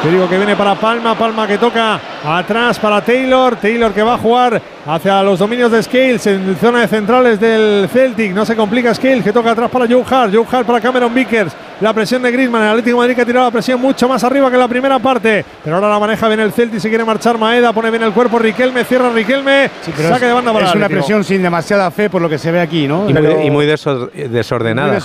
Te 0.02 0.10
digo 0.10 0.30
que 0.30 0.38
viene 0.38 0.56
para 0.56 0.76
Palma, 0.76 1.16
Palma 1.16 1.46
que 1.46 1.58
toca 1.58 2.00
atrás 2.24 2.80
para 2.80 3.02
Taylor, 3.02 3.56
Taylor 3.56 3.94
que 3.94 4.02
va 4.02 4.16
a 4.16 4.18
jugar 4.18 4.62
hacia 4.86 5.22
los 5.24 5.40
dominios 5.40 5.72
de 5.72 5.84
Scales 5.84 6.26
en 6.28 6.56
zona 6.58 6.82
de 6.82 6.88
centrales 6.88 7.40
del 7.40 7.88
Celtic, 7.90 8.34
no 8.34 8.46
se 8.46 8.56
complica 8.56 8.94
Scales 8.94 9.24
que 9.24 9.32
toca 9.32 9.52
atrás 9.52 9.70
para 9.70 9.88
Joe 9.88 10.04
Hart, 10.10 10.34
Joe 10.34 10.46
Hart 10.52 10.66
para 10.66 10.82
Cameron 10.82 11.14
Vickers, 11.14 11.54
la 11.80 11.94
presión 11.94 12.22
de 12.22 12.32
Griezmann, 12.32 12.64
el 12.64 12.70
Atlético 12.70 12.98
de 12.98 13.02
Madrid 13.02 13.16
que 13.16 13.22
ha 13.22 13.26
tirado 13.26 13.46
la 13.46 13.52
presión 13.52 13.80
mucho 13.80 14.08
más 14.10 14.24
arriba 14.24 14.50
que 14.52 14.58
la 14.58 14.68
primera 14.68 15.00
parte, 15.00 15.46
pero 15.64 15.76
ahora 15.76 15.90
la 15.90 16.00
maneja 16.00 16.28
bien 16.28 16.40
el 16.40 16.52
Celtic, 16.52 16.80
se 16.80 16.90
quiere 16.90 17.06
marchar 17.06 17.38
Maeda, 17.38 17.72
pone 17.72 17.90
bien 17.90 18.04
el 18.04 18.12
cuerpo 18.12 18.40
Riquelme, 18.40 18.84
cierra 18.84 19.10
Riquelme, 19.12 19.70
saque 19.96 20.26
de 20.26 20.34
banda 20.34 20.52
para 20.52 20.68
Es 20.68 20.76
una 20.76 20.90
presión 20.90 21.24
sin 21.24 21.42
demasiada 21.42 21.90
fe 21.92 22.10
por 22.10 22.22
lo 22.22 22.30
que 22.30 22.38
se 22.38 22.52
ve 22.52 22.60
aquí, 22.60 22.88
¿no? 22.88 23.10
Y, 23.10 23.50
muy, 23.50 23.66
desordenada, 23.66 25.00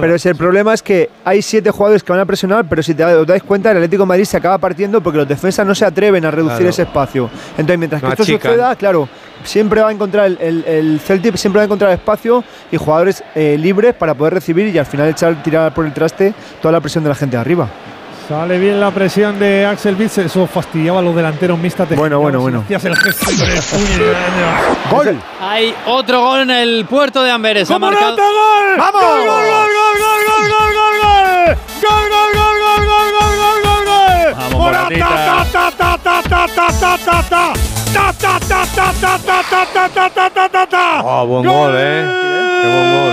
Pero 0.00 0.16
el 0.22 0.36
problema 0.36 0.74
es 0.74 0.82
que 0.82 1.10
hay 1.24 1.42
siete 1.42 1.70
jugadores 1.70 2.02
que 2.02 2.12
van 2.12 2.20
a 2.20 2.26
presionar, 2.26 2.64
pero 2.68 2.82
si 2.82 2.94
te 2.94 3.02
dais 3.02 3.42
cuenta, 3.42 3.70
el 3.70 3.78
Atlético 3.78 4.04
de 4.04 4.08
Madrid 4.08 4.24
se 4.24 4.36
acaba 4.36 4.58
partiendo 4.58 5.00
porque 5.00 5.18
los 5.18 5.28
defensas 5.28 5.66
no 5.66 5.74
se 5.74 5.84
atreven 5.84 5.97
a 6.06 6.30
reducir 6.30 6.66
ese 6.66 6.82
espacio. 6.82 7.28
Entonces, 7.52 7.78
mientras 7.78 8.00
que 8.00 8.08
esto 8.08 8.24
suceda, 8.48 8.76
claro, 8.76 9.08
siempre 9.44 9.80
va 9.82 9.88
a 9.88 9.92
encontrar 9.92 10.26
el, 10.26 10.38
el- 10.40 10.64
el 10.66 11.00
Celtic 11.00 11.36
siempre 11.36 11.58
va 11.58 11.62
a 11.62 11.66
encontrar 11.66 11.90
espacio 11.92 12.42
y 12.72 12.76
jugadores 12.76 13.22
eh, 13.34 13.56
libres 13.58 13.94
para 13.94 14.14
poder 14.14 14.34
recibir 14.34 14.68
y 14.74 14.78
al 14.78 14.86
final 14.86 15.08
echar 15.08 15.42
tirar 15.42 15.72
por 15.74 15.84
el 15.86 15.92
traste 15.92 16.34
toda 16.62 16.72
la 16.72 16.80
presión 16.80 17.04
de 17.04 17.10
la 17.10 17.14
gente 17.16 17.36
de 17.36 17.40
arriba. 17.40 17.68
Sale 18.28 18.58
bien 18.58 18.78
la 18.78 18.90
presión 18.90 19.38
de 19.38 19.64
Axel 19.64 19.96
Witsel. 19.98 20.26
Eso 20.26 20.46
fastidiaba 20.46 20.98
a 20.98 21.02
los 21.02 21.16
delanteros 21.16 21.58
mixta. 21.58 21.86
Bueno, 21.96 22.20
bueno, 22.20 22.40
bueno. 22.40 22.62
El. 22.68 22.94
¡Gol! 24.90 25.18
Hay 25.40 25.74
otro 25.86 26.20
gol 26.22 26.40
en 26.40 26.50
el 26.50 26.84
puerto 26.84 27.22
de 27.22 27.30
Amberes. 27.30 27.70
Ha 27.70 27.74
¡Como 27.74 27.86
marcado- 27.90 28.16
Morata, 28.16 28.22
gol! 28.22 28.76
¡Vamos! 28.76 29.00
¡Gol, 29.00 29.18
gol, 29.18 29.26
gol, 29.26 29.68
gol, 29.78 30.20
gol, 30.28 30.50
gol, 30.50 30.74
gol, 30.74 30.94
gol! 31.02 31.56
¡Gol, 31.80 32.08
gol, 32.10 32.10
gol, 32.10 32.32
gol, 32.34 32.57
gol, 32.57 32.57
Oh, 41.04 41.26
buen 41.26 41.44
gol, 41.44 41.74
eh. 41.76 42.04
Qué 42.62 42.68
buen 42.68 42.92
gol. 42.92 43.12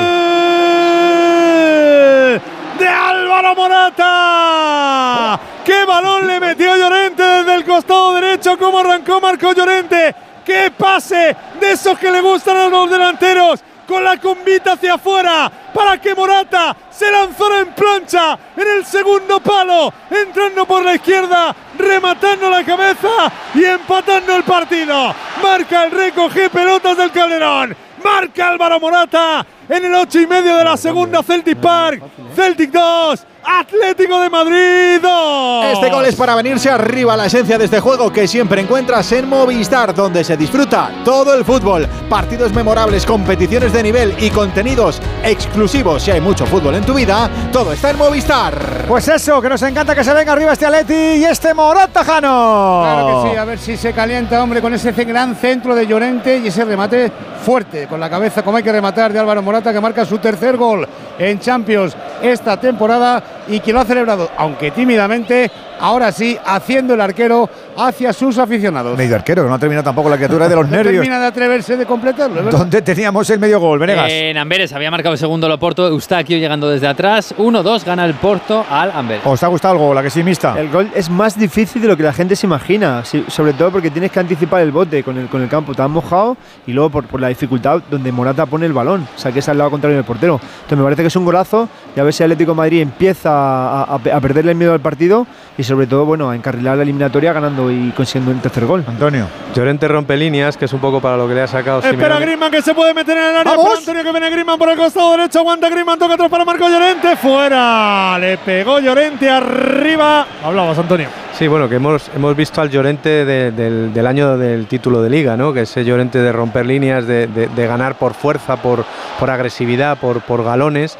de 2.80 2.88
Álvaro 2.88 3.56
Morata. 3.56 5.40
¡Qué 5.64 5.86
balón 5.86 6.28
le 6.28 6.40
metió 6.40 6.76
Llorente 6.78 7.24
desde 7.24 7.56
el 7.56 7.66
costado 7.66 8.14
derecho! 8.14 8.58
¿Cómo 8.58 8.80
arrancó 8.80 9.20
Marco 9.20 9.52
Llorente? 9.54 10.16
¡Qué 10.46 10.72
pase 10.78 11.36
de 11.60 11.72
esos 11.72 11.98
que 11.98 12.12
le 12.12 12.22
gustan 12.22 12.58
a 12.58 12.68
los 12.68 12.90
delanteros! 12.90 13.64
Con 13.88 14.04
la 14.04 14.18
combita 14.18 14.74
hacia 14.74 14.96
afuera 14.96 15.52
para 15.74 16.00
que 16.00 16.16
Morata 16.16 16.76
se 16.90 17.12
lanzara 17.12 17.60
en 17.60 17.74
plancha 17.74 18.38
en 18.56 18.68
el 18.78 18.86
segundo 18.86 19.40
palo, 19.40 19.94
entrando 20.10 20.66
por 20.66 20.84
la 20.84 20.96
izquierda, 20.96 21.56
rematando 21.78 22.50
la 22.50 22.64
cabeza 22.64 23.32
y 23.54 23.64
empatando 23.64 24.36
el 24.36 24.44
partido. 24.44 25.14
Marca 25.44 25.84
el 25.86 25.92
recoge 25.92 26.50
pelotas 26.50 26.98
del 26.98 27.12
Calderón. 27.12 27.76
Marca 28.04 28.48
Álvaro 28.48 28.80
Morata 28.80 29.46
en 29.70 29.86
el 29.86 29.94
8 29.94 30.22
y 30.22 30.28
medio 30.28 30.58
de 30.58 30.64
la 30.64 30.78
segunda 30.78 31.24
Celtic 31.24 31.58
Park. 31.58 32.02
Celtic 32.36 32.72
2, 32.72 33.26
Atlético 33.44 34.20
de 34.20 34.30
Madrid 34.30 35.00
2. 35.02 35.66
Este 35.74 35.90
gol 35.90 36.06
es 36.06 36.16
para 36.16 36.36
venirse 36.36 36.70
arriba 36.70 37.16
la 37.16 37.26
esencia 37.26 37.58
de 37.58 37.66
este 37.66 37.80
juego 37.80 38.12
que 38.12 38.28
siempre 38.28 38.62
encuentras 38.62 39.12
en 39.12 39.28
Movistar, 39.28 39.94
donde 39.94 40.24
se 40.24 40.36
disfruta 40.38 40.92
todo 41.04 41.34
el 41.34 41.46
fútbol, 41.46 41.88
partidos 42.10 42.54
memorables, 42.54 43.06
competiciones 43.06 43.74
de 43.74 43.84
nivel 43.84 44.16
y 44.20 44.30
contenidos 44.30 45.02
exclusivos. 45.24 46.04
Si 46.04 46.12
hay 46.12 46.22
mucho 46.22 46.46
fútbol 46.46 46.76
en 46.76 46.86
tu 46.86 46.94
vida, 46.94 47.30
todo 47.52 47.74
está 47.74 47.92
en 47.92 47.98
Movistar. 47.98 48.86
Pues 48.88 49.08
eso, 49.08 49.42
que 49.42 49.50
nos 49.50 49.62
encanta 49.64 49.96
que 49.96 50.04
se 50.04 50.14
venga 50.14 50.34
arriba 50.34 50.54
este 50.54 50.66
Atleti 50.66 50.94
y 50.94 51.26
este 51.26 51.54
Morata 51.54 52.04
Jano. 52.04 52.82
Claro 52.84 53.24
que 53.24 53.30
sí, 53.30 53.38
a 53.38 53.46
ver 53.46 53.60
si 53.60 53.78
se 53.78 53.94
calienta, 53.94 54.42
hombre, 54.44 54.62
con 54.62 54.74
ese 54.74 54.92
gran 55.06 55.36
centro 55.36 55.74
de 55.76 55.88
Llorente 55.88 56.38
y 56.38 56.48
ese 56.48 56.66
remate 56.66 57.12
fuerte 57.46 57.86
con 57.88 58.00
la 58.00 58.10
cabeza, 58.10 58.42
como 58.42 58.58
hay 58.58 58.64
que 58.64 58.72
rematar 58.72 59.14
de 59.14 59.20
Álvaro 59.20 59.44
Morata, 59.44 59.55
que 59.62 59.82
marca 59.82 60.06
su 60.06 60.18
tercer 60.18 60.58
gol 60.58 60.88
en 61.18 61.40
Champions 61.40 61.96
esta 62.22 62.58
temporada 62.58 63.24
y 63.48 63.60
que 63.60 63.72
lo 63.72 63.80
ha 63.80 63.86
celebrado, 63.86 64.30
aunque 64.38 64.72
tímidamente, 64.72 65.50
ahora 65.80 66.12
sí, 66.12 66.38
haciendo 66.46 66.94
el 66.94 67.02
arquero 67.02 67.50
hacia 67.78 68.14
sus 68.14 68.38
aficionados. 68.38 68.98
Medio 68.98 69.16
arquero, 69.16 69.44
que 69.44 69.50
no 69.50 69.56
ha 69.56 69.60
terminado 69.60 69.84
tampoco 69.84 70.10
la 70.10 70.16
criatura 70.18 70.48
de 70.50 70.56
los 70.56 70.66
No 70.66 70.72
nervios. 70.78 70.94
termina 71.02 71.20
de 71.20 71.26
atreverse 71.28 71.78
de 71.78 71.86
completarlo, 71.86 72.36
verdad. 72.44 72.52
¿Dónde 72.60 72.82
teníamos 72.82 73.30
el 73.30 73.40
medio 73.40 73.60
gol, 73.60 73.80
Venegas? 73.80 74.08
En 74.12 74.38
Amberes 74.38 74.72
había 74.74 74.90
marcado 74.92 75.14
el 75.14 75.20
segundo 75.20 75.48
el 75.48 75.60
Porto. 75.60 75.88
Eustaquio 75.88 76.38
llegando 76.38 76.70
desde 76.70 76.88
atrás. 76.88 77.34
1-2 77.38 77.84
gana 77.86 78.06
el 78.06 78.14
Porto 78.16 78.66
al 78.70 78.92
Amberes. 78.92 79.24
¿Os 79.26 79.42
ha 79.44 79.48
gustado 79.48 79.74
el 79.76 79.80
gol, 79.80 79.96
la 79.96 80.04
que 80.04 80.10
sí, 80.10 80.24
mista? 80.24 80.60
El 80.60 80.70
gol 80.70 80.90
es 80.96 81.10
más 81.10 81.38
difícil 81.38 81.82
de 81.82 81.88
lo 81.88 81.98
que 81.98 82.04
la 82.04 82.14
gente 82.14 82.36
se 82.36 82.46
imagina, 82.48 83.04
sobre 83.28 83.54
todo 83.54 83.72
porque 83.72 83.90
tienes 83.92 84.12
que 84.12 84.20
anticipar 84.20 84.62
el 84.62 84.72
bote 84.72 85.04
con 85.04 85.18
el, 85.18 85.28
con 85.28 85.42
el 85.42 85.50
campo 85.50 85.74
tan 85.74 85.92
mojado 85.92 86.38
y 86.68 86.74
luego 86.74 86.90
por, 86.90 87.06
por 87.06 87.20
la 87.22 87.28
dificultad 87.30 87.82
donde 87.90 88.12
Morata 88.12 88.46
pone 88.46 88.66
el 88.66 88.74
balón, 88.74 89.08
o 89.16 89.20
sea 89.20 89.32
que 89.32 89.40
es 89.40 89.50
al 89.50 89.58
lado 89.58 89.72
contrario 89.72 89.96
del 89.98 90.06
portero. 90.06 90.40
Entonces 90.42 90.78
me 90.78 90.84
parece 90.84 91.02
que 91.04 91.08
es 91.08 91.16
un 91.16 91.26
golazo 91.26 91.68
y 91.96 92.00
a 92.00 92.04
ver 92.04 92.14
si 92.14 92.24
Atlético 92.24 92.52
de 92.52 92.58
Madrid 92.58 92.82
empieza 92.82 93.30
a, 93.32 93.84
a- 93.84 93.96
a 93.96 94.20
perderle 94.22 94.52
el 94.52 94.58
miedo 94.58 94.74
al 94.74 94.80
partido 94.80 95.28
y 95.58 95.64
sobre 95.64 95.88
todo 95.88 96.06
bueno 96.06 96.30
a 96.30 96.36
encarrilar 96.36 96.78
la 96.78 96.84
eliminatoria 96.84 97.34
ganando 97.34 97.65
y 97.72 97.92
consiguiendo 97.92 98.32
el 98.32 98.40
tercer 98.42 98.66
gol. 98.66 98.84
Antonio. 98.88 99.28
Llorente 99.54 99.88
rompe 99.88 100.16
líneas, 100.18 100.58
que 100.58 100.66
es 100.66 100.74
un 100.74 100.80
poco 100.80 101.00
para 101.02 101.18
lo 101.18 101.28
que 101.28 101.34
le 101.34 101.42
ha 101.42 101.48
sacado 101.48 101.80
Espera 101.80 101.96
Simeone. 101.98 102.26
Griezmann 102.26 102.52
que 102.52 102.62
se 102.62 102.74
puede 102.74 102.94
meter 102.94 103.18
en 103.18 103.24
el 103.24 103.36
área. 103.38 103.52
¡Vamos! 103.52 103.66
Para 103.68 103.80
Antonio 103.80 104.04
que 104.04 104.12
viene 104.12 104.30
Griezmann 104.30 104.58
por 104.60 104.70
el 104.70 104.78
costado 104.78 105.12
derecho. 105.18 105.40
Aguanta 105.40 105.70
Griezmann, 105.70 106.00
toca 106.00 106.14
atrás 106.16 106.30
para 106.30 106.46
Marco 106.46 106.68
Llorente. 106.70 107.16
Fuera. 107.16 108.18
Le 108.20 108.38
pegó 108.40 108.80
Llorente 108.80 109.30
arriba. 109.30 110.26
Hablabas, 110.44 110.78
Antonio. 110.78 111.08
Sí, 111.38 111.48
bueno, 111.48 111.68
que 111.68 111.76
hemos, 111.76 112.10
hemos 112.16 112.36
visto 112.36 112.62
al 112.62 112.70
Llorente 112.70 113.26
de- 113.26 113.52
del, 113.52 113.94
del 113.94 114.08
año 114.08 114.38
del 114.38 114.68
título 114.68 115.02
de 115.02 115.10
liga, 115.10 115.36
¿no? 115.36 115.52
Que 115.54 115.62
ese 115.62 115.84
Llorente 115.84 116.20
de 116.20 116.32
romper 116.32 116.66
líneas, 116.66 117.06
de, 117.08 117.28
de- 117.28 117.48
de 117.48 117.68
ganar 117.68 117.96
por 117.96 118.14
fuerza, 118.14 118.56
por, 118.58 118.86
por 119.20 119.30
agresividad, 119.30 119.98
por, 119.98 120.22
por 120.22 120.44
galones. 120.44 120.98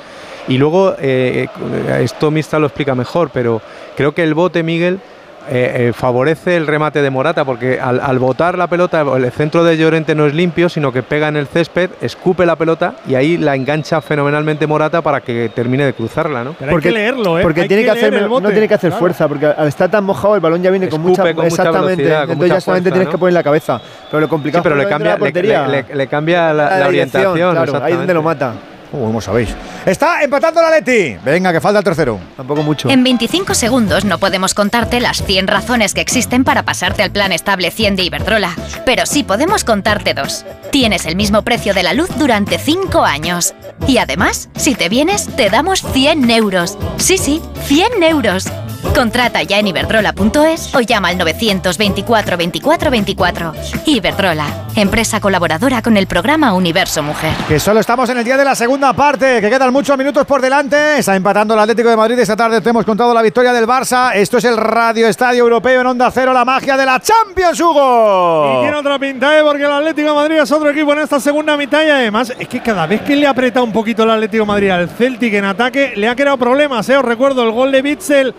Y 0.48 0.58
luego, 0.58 0.94
eh, 1.00 1.48
eh, 1.88 2.02
esto 2.04 2.30
Mista 2.32 2.60
lo 2.60 2.68
explica 2.68 2.94
mejor, 2.96 3.30
pero 3.34 3.62
creo 3.96 4.14
que 4.14 4.24
el 4.24 4.34
bote, 4.34 4.62
Miguel, 4.62 5.00
eh, 5.50 5.88
eh, 5.90 5.94
favorece 5.94 6.56
el 6.58 6.68
remate 6.68 7.02
de 7.02 7.10
Morata, 7.10 7.46
porque 7.46 7.80
al, 7.80 8.00
al 8.00 8.20
botar 8.20 8.58
la 8.58 8.68
pelota, 8.68 9.02
el 9.16 9.32
centro 9.32 9.64
de 9.64 9.78
Llorente 9.78 10.16
no 10.16 10.26
es 10.26 10.34
limpio, 10.34 10.70
sino 10.70 10.92
que 10.92 11.04
pega 11.04 11.28
en 11.28 11.36
el 11.38 11.48
césped, 11.48 11.90
escupe 12.02 12.46
la 12.46 12.56
pelota 12.56 12.96
y 13.08 13.16
ahí 13.16 13.38
la 13.38 13.56
engancha 13.56 14.02
fenomenalmente 14.02 14.68
Morata 14.68 15.02
para 15.02 15.22
que 15.22 15.50
termine 15.54 15.86
de 15.86 15.94
cruzarla, 15.94 16.44
¿no? 16.44 16.54
Pero 16.60 16.72
hay 16.76 16.82
que 16.82 16.92
leerlo, 16.92 17.40
¿eh? 17.40 17.42
Porque 17.44 17.62
Hay 17.62 17.68
tiene 17.68 17.84
que, 17.84 17.92
hacer, 17.92 18.30
no 18.30 18.42
tiene 18.52 18.68
que 18.68 18.74
hacer 18.74 18.90
Claro. 18.92 19.00
fuerza, 19.00 19.28
porque 19.28 19.46
al 19.48 19.68
estar 19.68 19.90
tan 19.90 20.04
mojado 20.04 20.36
el 20.36 20.42
balón 20.42 20.62
ya 20.62 20.70
viene 20.72 20.90
con 20.90 21.02
mucha, 21.02 21.24
con 21.24 21.36
mucha 21.36 21.48
exactamente, 21.48 22.04
entonces 22.14 22.50
ya 22.50 22.62
solamente 22.62 22.90
fuerza, 22.90 22.94
tienes 22.94 23.06
¿no? 23.06 23.12
que 23.12 23.18
poner 23.18 23.34
la 23.34 23.44
cabeza. 23.44 23.82
Pero 24.10 24.22
lo 24.22 24.26
Sí, 24.28 24.30
complicado 24.30 24.64
pero 24.64 24.76
es 24.76 24.80
le 24.80 24.84
la 24.86 24.90
cambia, 24.90 25.12
le, 25.14 25.18
portería. 25.20 25.68
le- 25.68 25.84
le- 25.84 25.96
le 25.96 26.08
cambia 26.08 26.54
la, 26.54 26.78
la 26.80 26.90
dirección, 26.90 27.26
orientación. 27.32 27.52
claro, 27.66 27.84
ahí 27.86 27.92
es 27.94 27.98
donde 27.98 28.14
lo 28.14 28.22
mata. 28.24 28.54
Uh, 28.96 29.08
¿Cómo 29.08 29.22
sabéis? 29.22 29.50
Está 29.86 30.24
empatando 30.24 30.62
la 30.62 30.72
Leti. 30.72 31.18
Venga, 31.24 31.52
que 31.52 31.60
falta 31.60 31.80
el 31.80 31.86
tercero. 31.86 32.20
Tampoco 32.38 32.64
mucho. 32.64 32.90
En 32.90 33.04
25 33.04 33.54
segundos 33.54 34.06
no 34.06 34.20
podemos 34.20 34.54
contarte 34.54 35.00
las 35.00 35.24
100 35.24 35.48
razones 35.48 35.94
que 35.94 36.02
existen 36.02 36.44
para 36.44 36.64
pasarte 36.64 37.04
al 37.04 37.12
plan 37.12 37.32
estable 37.32 37.72
100 37.72 37.98
de 37.98 38.04
Iberdrola, 38.04 38.56
pero 38.86 39.06
sí 39.06 39.24
podemos 39.24 39.64
contarte 39.64 40.14
dos. 40.14 40.46
Tienes 40.72 41.06
el 41.06 41.16
mismo 41.16 41.42
precio 41.42 41.74
de 41.74 41.84
la 41.84 41.94
luz 41.94 42.10
durante 42.18 42.58
5 42.58 43.04
años. 43.04 43.54
Y 43.88 43.98
además, 43.98 44.50
si 44.56 44.76
te 44.76 44.88
vienes, 44.88 45.28
te 45.36 45.50
damos 45.50 45.82
100 45.82 46.32
euros. 46.32 46.78
Sí, 46.98 47.18
sí, 47.18 47.42
100 47.66 48.04
euros. 48.04 48.46
Contrata 48.94 49.44
ya 49.44 49.60
en 49.60 49.68
iberdrola.es 49.68 50.74
o 50.76 50.82
llama 50.82 51.10
al 51.10 51.18
924 51.18 52.38
24 52.38 52.92
24. 52.92 53.54
Iberdrola, 53.86 54.46
empresa 54.76 55.20
colaboradora 55.20 55.82
con 55.82 55.98
el 55.98 56.08
programa 56.08 56.54
Universo 56.54 57.04
Mujer. 57.04 57.34
Que 57.48 57.60
solo 57.60 57.80
estamos 57.80 58.10
en 58.10 58.18
el 58.18 58.24
día 58.24 58.38
de 58.38 58.46
la 58.46 58.56
segunda 58.56 58.94
parte, 58.94 59.42
que 59.42 59.50
quedan 59.50 59.74
muchos 59.74 59.98
minutos 59.98 60.26
por 60.26 60.42
delante. 60.42 61.00
Está 61.00 61.16
empatando 61.16 61.54
el 61.54 61.60
Atlético 61.60 61.90
de 61.90 61.98
Madrid. 61.98 62.20
Esta 62.20 62.36
tarde 62.36 62.62
te 62.62 62.70
hemos 62.70 62.86
contado 62.86 63.14
la 63.14 63.22
victoria 63.22 63.54
del 63.54 63.68
Barça. 63.68 64.14
Esto 64.14 64.38
es 64.38 64.46
el 64.46 64.58
Radio 64.58 65.08
Estadio 65.08 65.44
Europeo 65.44 65.82
en 65.82 65.88
Onda 65.88 66.10
Cero, 66.12 66.34
la 66.34 66.46
magia 66.46 66.78
de 66.78 66.86
la 66.86 67.00
Champions, 67.00 67.60
Hugo. 67.60 68.60
Y 68.60 68.62
tiene 68.64 68.78
otra 68.78 68.98
pinta, 69.00 69.38
¿eh? 69.38 69.42
porque 69.44 69.64
el 69.64 69.72
Atlético 69.72 70.10
de 70.10 70.16
Madrid 70.16 70.36
es 70.38 70.52
otro 70.52 70.70
equipo 70.70 70.94
en 70.94 71.00
esta 71.00 71.20
segunda 71.20 71.58
mitad 71.58 71.84
y 71.84 71.90
además 71.90 72.34
es 72.38 72.48
que 72.48 72.62
cada 72.62 72.86
vez 72.86 73.02
que 73.02 73.16
le 73.16 73.28
aprieta 73.28 73.62
un 73.62 73.72
poquito 73.72 74.04
el 74.04 74.12
Atlético 74.12 74.44
de 74.44 74.48
Madrid 74.48 74.70
al 74.70 74.90
Celtic 74.90 75.34
en 75.34 75.46
ataque, 75.46 75.94
le 75.96 76.08
ha 76.08 76.16
creado 76.16 76.38
problemas. 76.38 76.88
¿eh? 76.90 76.98
Os 76.98 77.06
recuerdo 77.06 77.44
el 77.44 77.52
gol 77.52 77.72
de 77.72 77.82
Bitzel 77.82 78.34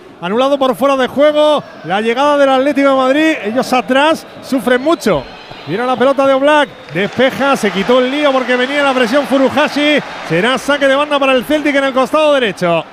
por 0.58 0.76
fuera 0.76 0.96
de 0.96 1.06
juego, 1.06 1.62
la 1.84 2.00
llegada 2.00 2.36
del 2.36 2.50
Atlético 2.50 2.90
de 2.90 2.94
Madrid, 2.94 3.32
ellos 3.44 3.72
atrás 3.72 4.26
sufren 4.42 4.82
mucho. 4.82 5.24
Viene 5.66 5.84
la 5.84 5.96
pelota 5.96 6.26
de 6.26 6.34
Oblak, 6.34 6.68
despeja, 6.92 7.56
se 7.56 7.70
quitó 7.70 7.98
el 7.98 8.10
lío 8.10 8.30
porque 8.32 8.54
venía 8.54 8.82
la 8.82 8.94
presión 8.94 9.26
Furuhashi. 9.26 9.98
Será 10.28 10.58
saque 10.58 10.86
de 10.86 10.94
banda 10.94 11.18
para 11.18 11.32
el 11.32 11.44
Celtic 11.44 11.74
en 11.74 11.84
el 11.84 11.92
costado 11.92 12.34
derecho. 12.34 12.84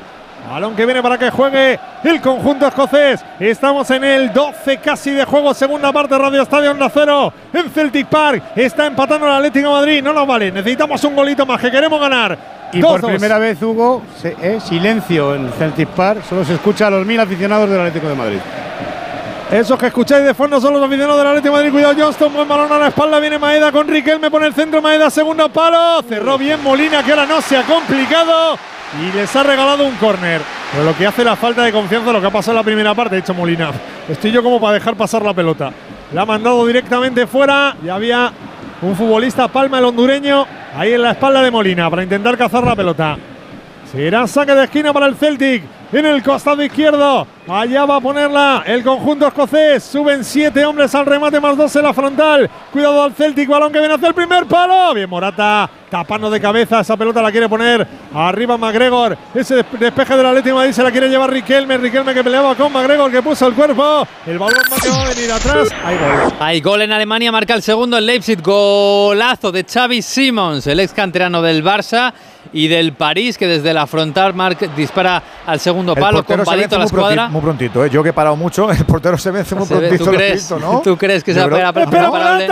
Balón 0.49 0.75
que 0.75 0.85
viene 0.85 1.01
para 1.01 1.17
que 1.17 1.29
juegue 1.31 1.79
el 2.03 2.21
conjunto 2.21 2.67
escocés. 2.67 3.23
Estamos 3.39 3.89
en 3.91 4.03
el 4.03 4.33
12 4.33 4.77
casi 4.77 5.11
de 5.11 5.25
juego, 5.25 5.53
segunda 5.53 5.91
parte, 5.91 6.17
Radio 6.17 6.41
Estadio 6.41 6.71
Onda 6.71 6.89
Cero 6.93 7.33
en 7.53 7.69
Celtic 7.71 8.07
Park. 8.07 8.43
Está 8.55 8.85
empatando 8.85 9.25
el 9.25 9.33
Atlético 9.33 9.69
de 9.69 9.73
Madrid, 9.73 10.03
no 10.03 10.13
nos 10.13 10.27
vale, 10.27 10.51
necesitamos 10.51 11.03
un 11.05 11.15
golito 11.15 11.45
más 11.45 11.59
que 11.61 11.71
queremos 11.71 11.99
ganar. 11.99 12.37
Y 12.73 12.81
por 12.81 13.01
primera 13.11 13.37
vez, 13.37 13.61
Hugo, 13.61 14.01
se- 14.19 14.35
eh, 14.41 14.59
silencio 14.59 15.35
en 15.35 15.51
Celtic 15.53 15.87
Park. 15.89 16.23
Solo 16.27 16.43
se 16.43 16.55
escucha 16.55 16.87
a 16.87 16.89
los 16.89 17.05
mil 17.05 17.19
aficionados 17.19 17.69
del 17.69 17.79
Atlético 17.79 18.09
de 18.09 18.15
Madrid. 18.15 18.39
Esos 19.51 19.77
que 19.77 19.85
escucháis 19.87 20.25
de 20.25 20.33
fondo 20.33 20.59
son 20.59 20.73
los 20.73 20.83
aficionados 20.83 21.17
del 21.19 21.27
Atlético 21.27 21.55
de 21.55 21.61
Madrid. 21.63 21.71
Cuidado 21.71 21.93
Johnston, 21.97 22.33
buen 22.33 22.47
balón 22.47 22.71
a 22.71 22.79
la 22.79 22.87
espalda. 22.87 23.19
Viene 23.19 23.37
Maeda 23.37 23.71
con 23.71 23.87
Riquelme 23.87 24.31
por 24.31 24.43
el 24.43 24.53
centro. 24.53 24.81
Maeda, 24.81 25.09
segundo 25.11 25.47
palo. 25.49 26.01
Cerró 26.09 26.37
bien 26.39 26.61
Molina, 26.63 27.03
que 27.03 27.11
ahora 27.11 27.27
no 27.27 27.39
se 27.41 27.57
ha 27.57 27.61
complicado. 27.63 28.57
Y 29.01 29.15
les 29.15 29.35
ha 29.35 29.43
regalado 29.43 29.85
un 29.85 29.95
córner. 29.95 30.41
Pero 30.71 30.83
lo 30.83 30.95
que 30.95 31.07
hace 31.07 31.23
la 31.23 31.35
falta 31.35 31.63
de 31.63 31.71
confianza, 31.71 32.11
lo 32.11 32.21
que 32.21 32.27
ha 32.27 32.31
pasado 32.31 32.51
en 32.51 32.57
la 32.57 32.63
primera 32.63 32.93
parte, 32.93 33.15
ha 33.15 33.19
dicho 33.19 33.33
Molina. 33.33 33.71
Estoy 34.07 34.31
yo 34.31 34.43
como 34.43 34.59
para 34.59 34.73
dejar 34.73 34.95
pasar 34.95 35.23
la 35.23 35.33
pelota. 35.33 35.71
La 36.13 36.21
ha 36.21 36.25
mandado 36.25 36.65
directamente 36.65 37.25
fuera. 37.27 37.75
Y 37.83 37.89
había 37.89 38.31
un 38.81 38.95
futbolista, 38.95 39.47
Palma, 39.47 39.79
el 39.79 39.85
hondureño, 39.85 40.45
ahí 40.75 40.93
en 40.93 41.01
la 41.01 41.11
espalda 41.11 41.41
de 41.41 41.51
Molina 41.51 41.89
para 41.89 42.03
intentar 42.03 42.37
cazar 42.37 42.63
la 42.63 42.75
pelota. 42.75 43.17
Será 43.91 44.27
saque 44.27 44.53
de 44.53 44.65
esquina 44.65 44.91
para 44.91 45.05
el 45.05 45.15
Celtic. 45.15 45.63
En 45.93 46.05
el 46.07 46.23
costado 46.23 46.63
izquierdo. 46.63 47.27
Allá 47.47 47.85
va 47.85 47.97
a 47.97 48.01
ponerla 48.01 48.63
el 48.65 48.83
conjunto 48.83 49.27
escocés. 49.27 49.83
Suben 49.83 50.23
siete 50.23 50.65
hombres 50.65 50.93
al 50.95 51.05
remate, 51.05 51.39
más 51.39 51.55
dos 51.55 51.75
en 51.75 51.83
la 51.83 51.93
frontal. 51.93 52.49
Cuidado 52.71 53.03
al 53.03 53.13
Celtic, 53.13 53.47
balón 53.47 53.71
que 53.71 53.79
viene 53.79 53.93
hacia 53.93 54.07
el 54.07 54.13
primer 54.13 54.45
palo. 54.45 54.93
Bien, 54.93 55.09
Morata 55.09 55.69
tapando 55.91 56.31
de 56.31 56.41
cabeza. 56.41 56.79
Esa 56.79 56.97
pelota 56.97 57.21
la 57.21 57.31
quiere 57.31 57.47
poner 57.47 57.85
arriba 58.15 58.57
McGregor. 58.57 59.15
Ese 59.35 59.57
des- 59.57 59.65
despeje 59.79 60.17
del 60.17 60.25
Atlético 60.25 60.55
de 60.55 60.61
Madrid 60.61 60.73
se 60.73 60.81
la 60.83 60.91
quiere 60.91 61.07
llevar 61.09 61.29
Riquelme. 61.29 61.77
Riquelme 61.77 62.13
que 62.15 62.23
peleaba 62.23 62.55
con 62.55 62.71
McGregor 62.73 63.11
que 63.11 63.21
puso 63.21 63.45
el 63.45 63.53
cuerpo. 63.53 64.07
El 64.25 64.39
balón 64.39 64.57
va 64.71 65.03
a 65.05 65.09
venir 65.13 65.31
atrás. 65.31 65.69
Ahí 65.85 65.97
gol. 65.97 66.33
Hay 66.39 66.61
gol 66.61 66.81
en 66.81 66.91
Alemania, 66.93 67.31
marca 67.31 67.53
el 67.53 67.61
segundo 67.61 67.97
en 67.99 68.05
Leipzig. 68.07 68.41
Golazo 68.41 69.51
de 69.51 69.63
Xavi 69.63 70.01
Simons, 70.01 70.65
el 70.65 70.79
ex 70.79 70.93
canterano 70.93 71.41
del 71.43 71.63
Barça 71.63 72.11
y 72.51 72.67
del 72.67 72.93
París, 72.93 73.37
que 73.37 73.47
desde 73.47 73.73
la 73.73 73.87
frontal 73.87 74.33
Marc 74.33 74.59
dispara 74.75 75.21
al 75.45 75.59
segundo 75.59 75.93
El 75.93 76.01
palo 76.01 76.17
portero 76.17 76.37
con 76.39 76.45
se 76.45 76.51
palito 76.51 76.61
vence 76.63 76.75
a 76.75 76.79
la 76.79 76.85
escuadra. 76.85 77.29
muy 77.29 77.41
prontito, 77.41 77.85
¿eh? 77.85 77.89
Yo 77.89 78.03
que 78.03 78.09
he 78.09 78.13
parado 78.13 78.35
mucho, 78.35 78.69
el 78.71 78.85
portero 78.85 79.17
se 79.17 79.31
vence 79.31 79.55
muy 79.55 79.65
Se 79.65 79.75
prontito. 79.75 80.05
¿tú 80.05 80.11
crees- 80.11 80.33
visto, 80.33 80.59
¿no? 80.59 80.81
tú 80.83 80.97
crees 80.97 81.23
que 81.23 81.33
se 81.33 81.39
va 81.39 81.45
a 81.45 81.49
pegar 81.49 81.73
¡Pero 81.73 82.11
parable, 82.11 82.47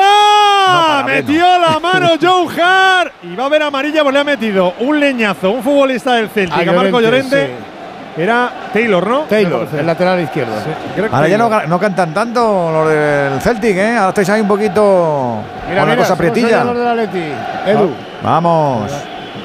Metió 1.06 1.44
la 1.60 1.80
mano 1.80 2.10
Joe 2.22 2.48
Hart. 2.62 3.14
Y 3.24 3.36
va 3.36 3.46
a 3.46 3.50
ver 3.50 3.64
amarilla, 3.64 4.04
pues 4.04 4.14
le 4.14 4.20
ha 4.20 4.24
metido 4.24 4.74
un 4.80 5.00
leñazo, 5.00 5.52
un 5.52 5.64
futbolista 5.64 6.14
del 6.14 6.30
Celtic, 6.30 6.68
A 6.68 6.72
a 6.72 6.74
Marco 6.74 7.00
Llorente, 7.02 7.36
Llorente. 7.36 7.72
Era 8.18 8.52
Taylor, 8.74 9.08
¿no? 9.08 9.20
Taylor, 9.22 9.68
el 9.78 9.86
lateral 9.86 10.20
izquierdo. 10.22 10.52
Creo 10.96 11.10
que 11.10 11.16
Ahora 11.16 11.28
ya 11.30 11.38
no, 11.38 11.50
no 11.68 11.80
cantan 11.80 12.14
tanto 12.14 12.70
los 12.72 12.90
del 12.90 13.40
Celtic, 13.42 13.76
¿eh? 13.78 13.96
Ahora 13.96 14.10
estáis 14.10 14.30
ahí 14.30 14.42
un 14.42 14.48
poquito 14.50 15.38
Mira, 15.70 15.82
con 15.82 15.90
la 15.90 15.96
mira, 15.96 15.96
cosa 15.96 16.08
somos 16.08 16.18
prietilla. 16.18 16.64
los 16.66 16.78
del 16.78 16.88
Atleti. 16.88 17.24
Edu. 17.68 17.90
Vamos. 18.22 18.92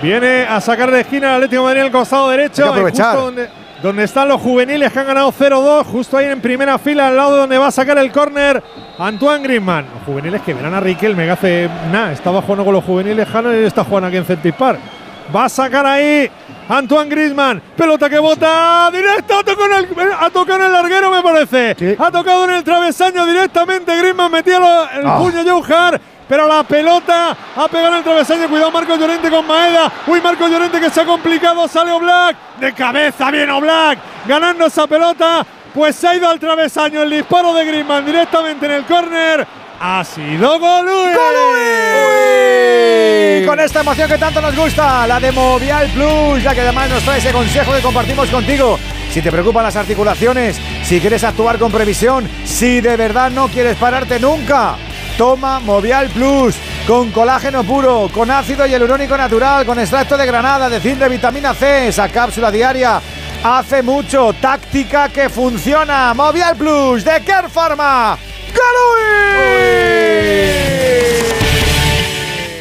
Viene 0.03 0.43
a 0.45 0.61
sacar 0.61 0.91
de 0.91 1.01
esquina 1.01 1.29
el 1.31 1.35
Atlético 1.37 1.63
de 1.63 1.67
Madrid 1.69 1.81
en 1.81 1.87
el 1.87 1.93
costado 1.93 2.29
derecho. 2.31 2.63
Hay 2.65 2.69
que 2.69 2.75
aprovechar. 2.75 3.07
justo 3.13 3.25
donde, 3.25 3.49
donde 3.83 4.05
están 4.05 4.29
los 4.29 4.41
juveniles 4.41 4.93
que 4.93 4.99
han 4.99 5.07
ganado 5.07 5.33
0-2, 5.33 5.85
justo 5.85 6.17
ahí 6.17 6.27
en 6.27 6.41
primera 6.41 6.79
fila, 6.79 7.09
al 7.09 7.17
lado 7.17 7.33
de 7.35 7.39
donde 7.41 7.59
va 7.59 7.69
a 7.69 7.71
sacar 7.71 7.97
el 7.99 8.13
córner 8.13 8.63
Antoine 8.99 9.43
Griezmann. 9.43 9.87
Los 9.95 10.05
juveniles 10.05 10.43
que 10.43 10.55
verán 10.55 10.75
a 10.75 10.81
Riquelme, 10.81 11.25
que 11.25 11.31
hace 11.31 11.71
nada, 11.91 12.13
estaba 12.13 12.43
jugando 12.43 12.65
con 12.65 12.75
los 12.75 12.85
juveniles, 12.85 13.27
Hanna 13.33 13.55
y 13.57 13.65
está 13.65 13.85
jugando 13.85 14.09
aquí 14.09 14.17
en 14.19 14.25
Celtic 14.25 14.55
Park. 14.55 14.81
Va 15.35 15.47
a 15.47 15.49
sacar 15.49 15.85
ahí 15.87 16.31
Antoine 16.69 17.11
Griezmann. 17.11 17.61
Pelota 17.77 18.09
que 18.09 18.19
bota 18.19 18.89
directo. 18.93 19.35
Ha 19.39 19.43
tocado 20.31 20.57
en 20.59 20.67
el, 20.67 20.73
larguero, 20.73 21.11
me 21.11 21.21
parece. 21.23 21.97
Ha 21.99 22.11
tocado 22.13 22.45
en 22.45 22.51
el 22.53 22.63
travesaño 22.65 23.27
directamente. 23.27 23.97
Griezmann 23.99 24.31
metía 24.31 24.59
el 24.95 25.07
Ah. 25.07 25.19
puño 25.19 25.43
Joe 25.45 25.75
Hart, 25.75 26.01
Pero 26.29 26.49
la 26.49 26.65
pelota 26.65 27.37
ha 27.55 27.69
pegado 27.69 27.93
en 27.93 27.99
el 27.99 28.05
travesaño. 28.05 28.49
Cuidado 28.49 28.71
Marco 28.71 28.97
Llorente 28.97 29.31
con 29.31 29.47
Maeda. 29.47 29.93
Uy, 30.07 30.21
Marco 30.21 30.49
Llorente 30.49 30.81
que 30.81 30.91
se 30.91 31.01
ha 31.01 31.05
complicado. 31.05 31.69
Sale 31.69 31.93
Oblak. 31.93 32.37
De 32.59 32.73
cabeza 32.73 33.31
viene 33.31 33.53
Oblak. 33.53 33.99
Ganando 34.27 34.67
esa 34.67 34.87
pelota. 34.87 35.47
Pues 35.73 35.95
se 35.95 36.09
ha 36.09 36.17
ido 36.17 36.29
al 36.29 36.41
travesaño. 36.41 37.03
El 37.03 37.11
disparo 37.11 37.55
de 37.55 37.65
Griezmann 37.65 38.05
directamente 38.05 38.67
en 38.67 38.73
el 38.73 38.85
córner. 38.85 39.47
Ha 39.81 40.03
sido 40.05 40.59
gol. 40.59 40.89
Y 43.39 43.45
con 43.47 43.61
esta 43.61 43.81
emoción 43.81 44.09
que 44.09 44.17
tanto 44.19 44.41
nos 44.41 44.57
gusta, 44.57 45.07
la 45.07 45.21
de 45.21 45.31
Movial 45.33 45.89
Plus, 45.91 46.43
la 46.43 46.55
que 46.55 46.63
además 46.63 46.89
nos 46.89 47.03
trae 47.03 47.19
ese 47.19 47.31
consejo 47.31 47.75
que 47.75 47.83
compartimos 47.83 48.29
contigo. 48.31 48.79
Si 49.11 49.21
te 49.21 49.31
preocupan 49.31 49.63
las 49.63 49.77
articulaciones, 49.77 50.59
si 50.83 50.99
quieres 51.01 51.23
actuar 51.25 51.59
con 51.59 51.71
previsión, 51.71 52.29
si 52.45 52.81
de 52.81 52.97
verdad 52.97 53.31
no 53.31 53.49
quieres 53.49 53.77
pararte 53.77 54.19
nunca, 54.19 54.77
toma 55.17 55.61
Movial 55.61 56.09
Plus. 56.11 56.55
Con 56.87 57.11
colágeno 57.11 57.65
puro, 57.65 58.09
con 58.13 58.31
ácido 58.31 58.67
hialurónico 58.67 59.17
natural, 59.17 59.67
con 59.67 59.79
extracto 59.79 60.17
de 60.17 60.27
granada, 60.27 60.69
de 60.69 60.81
zinc, 60.81 60.99
de 60.99 61.09
vitamina 61.09 61.55
C, 61.55 61.89
esa 61.89 62.09
cápsula 62.09 62.51
diaria. 62.51 63.01
Hace 63.43 63.83
mucho, 63.83 64.33
táctica 64.35 65.09
que 65.09 65.29
funciona. 65.29 66.15
Movial 66.15 66.57
Plus 66.57 67.05
de 67.05 67.23
Care 67.25 67.49
Pharma. 67.49 68.19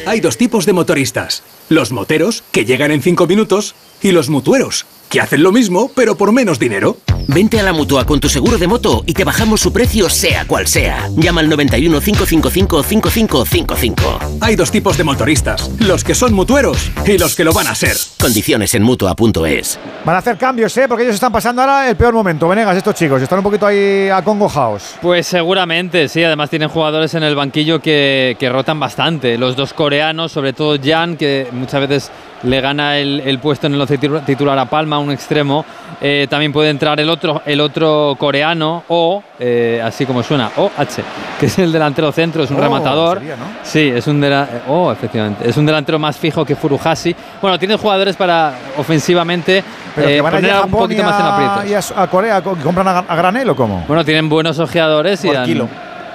Hay 0.06 0.20
dos 0.20 0.36
tipos 0.36 0.66
de 0.66 0.72
motoristas. 0.72 1.42
Los 1.68 1.90
moteros, 1.90 2.44
que 2.52 2.64
llegan 2.64 2.92
en 2.92 3.02
5 3.02 3.26
minutos, 3.26 3.74
y 4.02 4.12
los 4.12 4.28
mutueros, 4.28 4.86
que 5.08 5.20
hacen 5.20 5.42
lo 5.42 5.52
mismo, 5.52 5.90
pero 5.94 6.16
por 6.16 6.32
menos 6.32 6.58
dinero. 6.58 6.96
Vente 7.28 7.58
a 7.58 7.62
la 7.64 7.72
mutua 7.72 8.04
con 8.04 8.20
tu 8.20 8.28
seguro 8.28 8.56
de 8.56 8.68
moto 8.68 9.02
y 9.04 9.12
te 9.12 9.24
bajamos 9.24 9.60
su 9.60 9.72
precio 9.72 10.08
sea 10.08 10.46
cual 10.46 10.68
sea. 10.68 11.08
Llama 11.16 11.40
al 11.40 11.48
91 11.48 12.00
555 12.00 12.82
5555. 12.82 14.18
Hay 14.40 14.54
dos 14.54 14.70
tipos 14.70 14.96
de 14.96 15.02
motoristas. 15.02 15.70
Los 15.80 16.04
que 16.04 16.14
son 16.14 16.34
mutueros 16.34 16.90
y 17.04 17.18
los 17.18 17.34
que 17.34 17.42
lo 17.42 17.52
van 17.52 17.66
a 17.66 17.74
ser. 17.74 17.96
Condiciones 18.20 18.74
en 18.74 18.84
mutua.es. 18.84 19.78
Van 20.04 20.14
a 20.14 20.18
hacer 20.18 20.38
cambios, 20.38 20.76
¿eh? 20.76 20.86
Porque 20.86 21.02
ellos 21.02 21.16
están 21.16 21.32
pasando 21.32 21.62
ahora 21.62 21.90
el 21.90 21.96
peor 21.96 22.14
momento. 22.14 22.46
Venegas, 22.48 22.76
estos 22.76 22.94
chicos, 22.94 23.20
están 23.20 23.40
un 23.40 23.44
poquito 23.44 23.66
ahí 23.66 24.08
acongojados. 24.08 24.94
Pues 25.02 25.26
seguramente, 25.26 26.08
sí. 26.08 26.22
Además 26.22 26.48
tienen 26.48 26.68
jugadores 26.68 27.12
en 27.14 27.24
el 27.24 27.34
banquillo 27.34 27.80
que, 27.80 28.36
que 28.38 28.48
rotan 28.48 28.78
bastante. 28.78 29.36
Los 29.36 29.56
dos 29.56 29.72
coreanos, 29.72 30.30
sobre 30.30 30.52
todo 30.52 30.78
Jan, 30.82 31.16
que 31.16 31.48
muchas 31.50 31.88
veces 31.88 32.10
le 32.42 32.60
gana 32.60 32.98
el, 32.98 33.20
el 33.20 33.38
puesto 33.38 33.66
en 33.66 33.74
el 33.74 33.80
once 33.80 33.98
titu- 33.98 34.24
titular 34.24 34.58
a 34.58 34.66
Palma, 34.66 34.98
un 34.98 35.10
extremo. 35.10 35.64
Eh, 36.00 36.26
también 36.28 36.52
puede 36.52 36.68
entrar 36.70 37.00
el 37.00 37.08
otro, 37.08 37.40
el 37.46 37.60
otro 37.60 38.14
coreano, 38.18 38.84
O, 38.88 39.22
eh, 39.38 39.80
así 39.82 40.04
como 40.04 40.22
suena, 40.22 40.50
OH, 40.56 41.02
que 41.40 41.46
es 41.46 41.58
el 41.58 41.72
delantero 41.72 42.12
centro, 42.12 42.42
es 42.44 42.50
un 42.50 42.58
Oh, 42.58 42.60
rematador. 42.60 43.18
sería, 43.18 43.36
¿no? 43.36 43.44
Sí, 43.62 43.88
es 43.94 44.06
un, 44.06 44.22
eh, 44.22 44.46
oh, 44.68 44.92
efectivamente. 44.92 45.48
es 45.48 45.56
un 45.56 45.64
delantero 45.64 45.98
más 45.98 46.18
fijo 46.18 46.44
que 46.44 46.54
Furuhashi. 46.54 47.14
Bueno, 47.40 47.58
tiene 47.58 47.76
jugadores 47.76 48.14
para 48.16 48.52
ofensivamente 48.76 49.64
Pero 49.94 50.08
eh, 50.08 50.14
que 50.16 50.20
van 50.20 50.32
poner 50.34 50.50
a 50.52 50.62
un 50.64 50.70
poquito 50.70 51.02
más 51.02 51.18
en 51.20 51.26
aprietos. 51.26 51.88
y 51.96 52.00
a- 52.00 52.06
Corea, 52.08 52.42
co- 52.42 52.56
¿compran 52.62 52.88
a, 52.88 52.98
a 52.98 53.16
granel 53.16 53.48
o 53.50 53.56
cómo? 53.56 53.84
Bueno, 53.88 54.04
tienen 54.04 54.28
buenos 54.28 54.58
ojeadores 54.58 55.24
y, 55.24 55.30
kilo. 55.44 55.68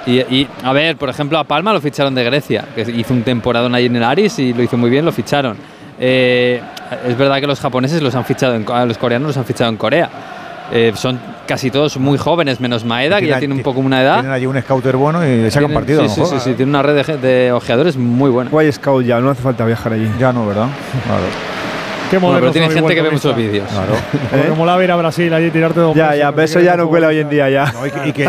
y, 0.06 0.20
y, 0.20 0.48
a 0.64 0.74
ver, 0.74 0.96
por 0.98 1.10
ejemplo, 1.10 1.40
a 1.40 1.44
Palma 1.44 1.74
lo 1.74 1.82
ficharon 1.82 2.14
de 2.14 2.24
Grecia, 2.24 2.66
que 2.76 2.82
hizo 2.82 3.14
un 3.14 3.24
temporadón 3.24 3.74
ahí 3.74 3.88
en 3.88 3.96
el 3.96 4.04
Aris 4.04 4.38
y 4.40 4.54
lo 4.54 4.62
hizo 4.62 4.78
muy 4.78 4.90
bien, 4.92 5.06
lo 5.06 5.12
ficharon. 5.12 5.58
Eh, 6.04 6.60
es 7.08 7.16
verdad 7.16 7.40
que 7.40 7.46
los 7.46 7.60
japoneses 7.60 8.02
los 8.02 8.16
han 8.16 8.26
fichado, 8.26 8.56
en, 8.56 8.66
a 8.70 8.86
los 8.86 8.98
coreanos 8.98 9.28
los 9.28 9.38
han 9.38 9.46
fichado 9.46 9.70
en 9.70 9.78
Corea. 9.78 10.10
Eh, 10.74 10.94
son 10.96 11.20
casi 11.48 11.70
todos 11.70 11.98
muy 11.98 12.18
jóvenes, 12.18 12.60
menos 12.60 12.84
Maeda, 12.86 13.20
que 13.20 13.28
ya 13.28 13.40
tiene 13.40 13.54
un 13.54 13.62
poco 13.62 13.82
una 13.82 14.02
edad. 14.02 14.16
Tienen 14.16 14.32
allí 14.32 14.48
un 14.48 14.60
scouter 14.60 14.96
bueno 14.96 15.24
y 15.26 15.42
le 15.42 15.52
sacan 15.52 15.72
partido. 15.72 16.00
a 16.00 16.04
lo 16.04 16.10
Sí, 16.10 16.22
sí, 16.26 16.30
sí, 16.32 16.40
sí, 16.40 16.54
tiene 16.54 16.72
una 16.72 16.82
red 16.82 17.06
de, 17.06 17.18
de 17.18 17.52
ojeadores 17.52 17.98
muy 17.98 18.32
buena. 18.32 18.50
Guay 18.50 18.72
Scout 18.72 19.06
ya, 19.06 19.20
no 19.20 19.30
hace 19.30 19.44
falta 19.44 19.64
viajar 19.66 19.94
allí. 19.94 20.10
Ya 20.20 20.34
no, 20.34 20.48
¿verdad? 20.48 20.68
Claro. 21.06 21.61
Qué 22.12 22.18
Bueno, 22.18 22.40
pero 22.40 22.52
tiene 22.52 22.70
gente 22.70 22.94
que 22.94 23.02
ve 23.02 23.10
muchos 23.10 23.36
vídeos. 23.36 23.68
Claro. 23.70 23.94
Como 24.44 24.56
molaba 24.58 24.84
ir 24.84 24.92
a 24.92 24.96
Brasil 24.98 25.34
allí 25.34 25.50
tirarte 25.50 25.80
dos 25.80 25.96
Ya, 25.96 26.08
meses, 26.08 26.20
ya, 26.20 26.32
pero 26.32 26.42
eso 26.44 26.60
ya 26.60 26.76
no 26.78 26.88
cuela 26.90 27.08
hoy 27.08 27.20
en 27.20 27.30
día 27.30 27.50
ya. 27.50 27.72
No, 27.72 27.88
y, 27.88 27.92
que, 27.92 28.08
y 28.10 28.12
que- 28.12 28.24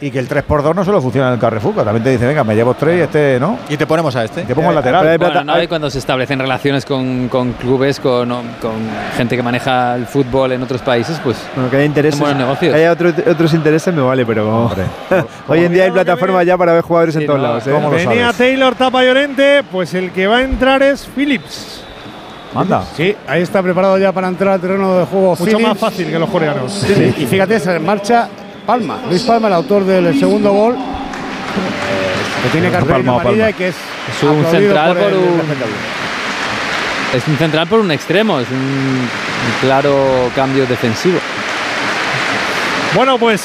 y- 0.00 0.06
y 0.06 0.10
que 0.10 0.18
el 0.18 0.28
3x2 0.28 0.74
no 0.74 0.84
solo 0.84 1.00
funciona 1.00 1.28
en 1.28 1.34
el 1.34 1.40
Carrefour, 1.40 1.74
que 1.74 1.82
también 1.82 2.04
te 2.04 2.10
dice, 2.10 2.26
venga, 2.26 2.44
me 2.44 2.54
llevo 2.54 2.74
tres 2.74 2.98
y 2.98 3.00
este, 3.00 3.38
¿no? 3.40 3.58
Y 3.68 3.76
te 3.76 3.86
ponemos 3.86 4.14
a 4.16 4.24
este. 4.24 4.42
Y 4.42 4.44
te 4.44 4.54
pongo 4.54 4.68
el 4.68 4.74
lateral. 4.74 5.16
Bueno, 5.18 5.44
no, 5.44 5.62
y 5.62 5.66
cuando 5.66 5.88
se 5.90 5.98
establecen 5.98 6.38
relaciones 6.38 6.84
con, 6.84 7.28
con 7.28 7.52
clubes, 7.54 7.98
con, 8.00 8.28
con 8.60 8.72
gente 9.16 9.34
que 9.36 9.42
maneja 9.42 9.94
el 9.96 10.06
fútbol 10.06 10.52
en 10.52 10.62
otros 10.62 10.82
países, 10.82 11.18
pues 11.24 11.38
Bueno, 11.54 11.70
que 11.70 11.76
haya 11.76 11.86
intereses. 11.86 12.20
Buenos 12.20 12.38
negocios. 12.38 12.72
Que 12.74 12.78
haya 12.80 12.92
otro- 12.92 13.12
otros 13.30 13.54
intereses 13.54 13.94
me 13.94 14.02
vale, 14.02 14.26
pero 14.26 14.70
hoy 15.48 15.64
en 15.64 15.72
día 15.72 15.84
hay 15.84 15.90
plataformas 15.90 16.44
ya 16.44 16.58
para 16.58 16.74
ver 16.74 16.82
jugadores 16.82 17.16
en 17.16 17.26
todos 17.26 17.40
lados. 17.40 17.66
¿eh? 17.66 17.72
Venía 18.06 18.32
Taylor, 18.32 18.74
tapa 18.74 19.02
Llorente, 19.02 19.62
pues 19.72 19.94
el 19.94 20.10
que 20.10 20.26
va 20.26 20.38
a 20.38 20.42
entrar 20.42 20.82
es 20.82 21.06
Phillips. 21.16 21.82
Manda. 22.56 22.84
Sí, 22.96 23.14
ahí 23.28 23.42
está 23.42 23.62
preparado 23.62 23.98
ya 23.98 24.12
para 24.12 24.28
entrar 24.28 24.54
al 24.54 24.60
terreno 24.60 24.98
de 24.98 25.06
juego. 25.06 25.30
Mucho 25.30 25.44
Phillips. 25.44 25.62
más 25.62 25.78
fácil 25.78 26.10
que 26.10 26.18
los 26.18 26.28
coreanos. 26.30 26.72
Sí, 26.72 27.14
Y 27.18 27.26
fíjate, 27.26 27.60
se 27.60 27.78
marcha 27.78 28.28
Palma. 28.66 28.98
Luis 29.08 29.22
Palma, 29.22 29.48
el 29.48 29.54
autor 29.54 29.84
del 29.84 30.18
segundo 30.18 30.52
gol. 30.52 30.74
eh, 30.74 30.78
que 32.42 32.48
tiene 32.50 32.70
cartulina 32.70 32.96
Palma 33.16 33.22
Palma. 33.22 33.50
y 33.50 33.52
que 33.54 33.68
es, 33.68 33.74
Es 34.16 34.22
un 34.22 34.44
central 34.46 34.88
por 34.94 34.98
por 35.04 35.12
el 35.12 35.18
un- 35.18 35.40
es 37.14 37.28
un 37.28 37.36
central 37.38 37.66
por 37.66 37.80
un 37.80 37.90
extremo, 37.92 38.40
es 38.40 38.48
un, 38.50 38.56
un 38.56 39.08
claro 39.60 40.30
cambio 40.34 40.66
defensivo. 40.66 41.18
Bueno, 42.94 43.18
pues 43.18 43.42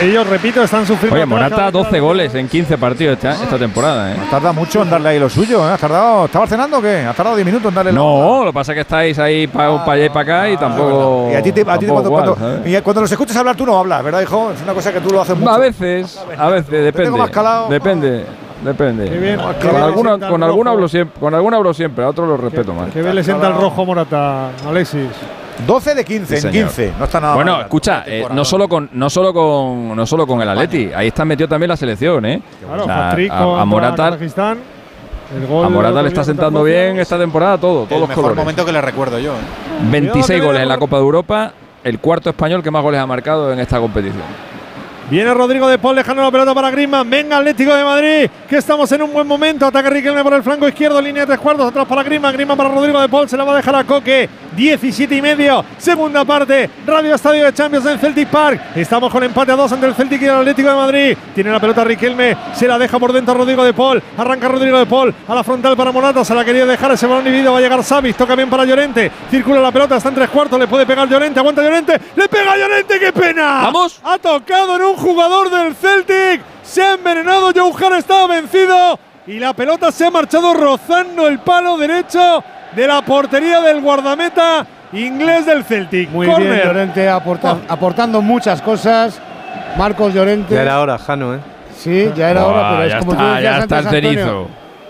ellos, 0.00 0.26
repito, 0.28 0.62
están 0.62 0.86
sufriendo. 0.86 1.16
Oye, 1.16 1.26
Morata 1.26 1.50
cada 1.56 1.64
vez 1.66 1.72
12 1.72 1.90
más. 1.92 2.00
goles 2.00 2.34
en 2.34 2.48
15 2.48 2.78
partidos 2.78 3.14
esta, 3.16 3.32
esta 3.32 3.58
temporada, 3.58 4.12
¿eh? 4.12 4.16
Tarda 4.30 4.52
mucho 4.52 4.82
en 4.82 4.90
darle 4.90 5.08
ahí 5.10 5.18
lo 5.18 5.28
suyo, 5.28 5.68
¿eh? 5.68 5.72
¿Has 5.72 5.80
tardado, 5.80 6.26
¿Estabas 6.26 6.48
cenando 6.48 6.78
o 6.78 6.82
qué? 6.82 6.98
¿Has 7.04 7.16
tardado 7.16 7.36
10 7.36 7.46
minutos 7.46 7.68
en 7.68 7.74
darle 7.74 7.92
la- 7.92 7.98
No, 7.98 8.40
lo 8.44 8.50
que 8.50 8.54
pasa 8.54 8.72
es 8.72 8.76
que 8.76 8.80
estáis 8.82 9.18
ahí 9.18 9.46
para 9.48 9.82
allá 9.84 10.04
y 10.04 10.08
para 10.08 10.20
acá 10.20 10.50
y 10.50 10.56
tampoco. 10.56 11.28
Y 11.32 11.34
a 11.34 11.42
ti, 11.42 11.50
te- 11.52 11.60
a 11.68 11.78
ti 11.78 11.86
cuando, 11.86 12.08
igual, 12.10 12.34
cuando- 12.36 12.68
y 12.68 12.80
cuando 12.80 13.00
los 13.02 13.10
escuchas 13.12 13.36
hablar 13.36 13.56
tú 13.56 13.66
no 13.66 13.76
hablas, 13.78 14.02
¿verdad, 14.04 14.20
hijo? 14.22 14.52
Es 14.54 14.62
una 14.62 14.72
cosa 14.74 14.92
que 14.92 15.00
tú 15.00 15.10
lo 15.10 15.20
haces 15.22 15.36
mucho. 15.36 15.50
A 15.50 15.58
veces, 15.58 16.18
a 16.36 16.48
veces, 16.48 16.70
depende. 16.70 17.02
tengo 17.04 17.18
más 17.18 17.30
calado. 17.30 17.68
Depende, 17.68 18.24
depende. 18.62 19.04
Qué 19.10 19.18
bien, 19.18 19.36
qué 19.38 19.66
con 19.66 19.70
bien 19.72 19.82
alguna, 19.82 20.28
con 20.28 20.42
alguna 20.44 20.70
hablo 20.70 20.88
siempre, 20.88 21.18
con 21.20 21.34
alguna 21.34 21.56
hablo 21.56 21.74
siempre, 21.74 22.04
a 22.04 22.08
otros 22.10 22.28
los 22.28 22.38
respeto 22.38 22.72
más. 22.72 22.90
Que 22.92 23.02
bien 23.02 23.14
le 23.14 23.24
sienta 23.24 23.48
el 23.48 23.54
rojo 23.54 23.84
Morata, 23.84 24.50
Alexis. 24.68 25.08
12 25.66 25.94
de 25.94 26.04
15, 26.04 26.26
Sí, 26.26 26.34
en 26.46 26.52
señor. 26.52 26.68
15. 26.68 26.92
No 26.98 27.04
está 27.04 27.20
nada 27.20 27.34
Bueno, 27.34 27.52
mal. 27.52 27.60
escucha, 27.62 28.04
eh, 28.06 28.24
no 28.32 28.44
solo 28.44 28.68
con 28.68 28.88
no 28.92 29.10
solo 29.10 29.32
con 29.34 29.96
no 29.96 30.06
solo 30.06 30.26
con 30.26 30.40
el 30.40 30.48
Atleti, 30.48 30.90
ahí 30.94 31.08
está 31.08 31.24
metido 31.24 31.48
también 31.48 31.68
la 31.68 31.76
selección, 31.76 32.24
¿eh? 32.26 32.40
Claro, 32.64 32.82
O 32.82 32.86
sea, 32.86 33.10
a, 33.10 33.60
a 33.62 33.64
Morata, 33.64 34.10
Kazajistán. 34.10 34.58
El 35.36 35.46
gol 35.46 35.66
a 35.66 35.68
Morata 35.68 36.00
le 36.02 36.08
está 36.08 36.24
sentando 36.24 36.62
bien 36.62 36.98
esta 36.98 37.18
temporada 37.18 37.58
todo, 37.58 37.84
todos 37.84 37.92
El 37.92 38.00
los 38.00 38.08
mejor 38.08 38.22
colores. 38.24 38.44
momento 38.44 38.64
que 38.64 38.72
le 38.72 38.80
recuerdo 38.80 39.18
yo. 39.18 39.32
¿eh? 39.34 39.36
26 39.90 40.24
Cuidado 40.24 40.40
que 40.40 40.46
goles 40.46 40.62
en 40.62 40.68
la 40.68 40.78
Copa 40.78 40.96
de 40.96 41.02
Europa 41.02 41.52
el 41.84 41.98
cuarto 41.98 42.30
español 42.30 42.62
que 42.62 42.70
más 42.70 42.82
goles 42.82 43.00
ha 43.00 43.06
marcado 43.06 43.52
en 43.52 43.58
esta 43.60 43.78
competición. 43.78 44.22
Viene 45.10 45.32
Rodrigo 45.32 45.66
de 45.66 45.78
Paul 45.78 45.96
dejando 45.96 46.22
la 46.22 46.30
pelota 46.30 46.54
para 46.54 46.70
Griezmann. 46.70 47.08
Venga 47.08 47.38
Atlético 47.38 47.74
de 47.74 47.82
Madrid, 47.82 48.30
que 48.46 48.58
estamos 48.58 48.92
en 48.92 49.00
un 49.00 49.10
buen 49.10 49.26
momento. 49.26 49.64
Ataca 49.64 49.88
Riquelme 49.88 50.22
por 50.22 50.34
el 50.34 50.42
flanco 50.42 50.68
izquierdo, 50.68 51.00
línea 51.00 51.22
de 51.22 51.28
tres 51.28 51.38
cuartos. 51.38 51.66
Atrás 51.66 51.86
para 51.86 52.02
Griezmann, 52.02 52.34
Griezmann 52.34 52.58
para 52.58 52.68
Rodrigo 52.68 53.00
de 53.00 53.08
Paul. 53.08 53.26
Se 53.26 53.34
la 53.34 53.44
va 53.44 53.54
a 53.54 53.56
dejar 53.56 53.74
a 53.74 53.84
Coque. 53.84 54.28
17 54.54 55.14
y 55.14 55.22
medio. 55.22 55.64
Segunda 55.78 56.24
parte. 56.26 56.68
Radio 56.86 57.14
Estadio 57.14 57.44
de 57.44 57.54
Champions 57.54 57.86
en 57.86 57.98
Celtic 57.98 58.28
Park. 58.28 58.60
Estamos 58.74 59.10
con 59.10 59.22
empate 59.22 59.52
a 59.52 59.56
dos 59.56 59.72
entre 59.72 59.88
el 59.88 59.94
Celtic 59.94 60.20
y 60.20 60.24
el 60.26 60.32
Atlético 60.32 60.68
de 60.68 60.74
Madrid. 60.74 61.16
Tiene 61.34 61.50
la 61.52 61.60
pelota 61.60 61.84
Riquelme. 61.84 62.36
Se 62.54 62.66
la 62.68 62.76
deja 62.76 62.98
por 62.98 63.12
dentro 63.12 63.32
Rodrigo 63.32 63.64
de 63.64 63.72
Paul. 63.72 64.02
Arranca 64.18 64.48
Rodrigo 64.48 64.78
de 64.78 64.84
Paul. 64.84 65.14
A 65.26 65.34
la 65.34 65.42
frontal 65.42 65.74
para 65.74 65.90
Morata. 65.90 66.22
Se 66.22 66.34
la 66.34 66.44
quería 66.44 66.66
dejar 66.66 66.92
ese 66.92 67.06
balón 67.06 67.24
dividido. 67.24 67.52
Va 67.52 67.58
a 67.58 67.62
llegar 67.62 67.82
Savic. 67.82 68.14
Toca 68.14 68.34
bien 68.34 68.50
para 68.50 68.66
Llorente. 68.66 69.10
Circula 69.30 69.60
la 69.60 69.72
pelota. 69.72 69.96
Está 69.96 70.10
en 70.10 70.16
tres 70.16 70.28
cuartos. 70.28 70.58
Le 70.58 70.66
puede 70.66 70.84
pegar 70.84 71.08
Llorente. 71.08 71.40
Aguanta 71.40 71.62
Llorente. 71.62 71.98
Le 72.14 72.28
pega 72.28 72.56
Llorente. 72.58 72.98
¡Qué 72.98 73.12
pena! 73.12 73.60
¡Vamos! 73.62 74.00
Ha 74.04 74.18
tocado 74.18 74.76
en 74.76 74.82
un 74.82 74.97
jugador 74.98 75.50
del 75.50 75.74
Celtic. 75.74 76.42
Se 76.62 76.82
ha 76.82 76.94
envenenado. 76.94 77.50
Joe 77.54 77.72
Hart 77.86 77.96
estaba 77.98 78.26
vencido. 78.26 78.98
Y 79.26 79.38
la 79.38 79.52
pelota 79.52 79.92
se 79.92 80.06
ha 80.06 80.10
marchado 80.10 80.54
rozando 80.54 81.26
el 81.28 81.38
palo 81.40 81.76
derecho 81.76 82.42
de 82.74 82.86
la 82.86 83.02
portería 83.02 83.60
del 83.60 83.80
guardameta 83.80 84.66
inglés 84.92 85.44
del 85.46 85.64
Celtic. 85.64 86.10
Muy 86.10 86.26
Corner. 86.26 86.50
bien, 86.52 86.64
Llorente 86.64 87.08
aporta- 87.08 87.58
aportando 87.68 88.22
muchas 88.22 88.62
cosas. 88.62 89.20
Marcos 89.76 90.14
Llorente. 90.14 90.54
Ya 90.54 90.62
era 90.62 90.80
hora, 90.80 90.98
Jano, 90.98 91.34
¿eh? 91.34 91.40
Sí, 91.76 92.10
ya 92.16 92.30
era 92.30 92.44
hora, 92.46 92.70
pero 92.70 92.82
es 92.84 92.90
ya 92.92 92.98
como 93.00 93.12
está, 93.12 93.22
tú 93.24 93.28
decías 93.34 93.42
ya 93.42 93.58
está 93.62 93.78
antes, 93.78 93.92
el 93.92 94.02
cenizo. 94.02 94.48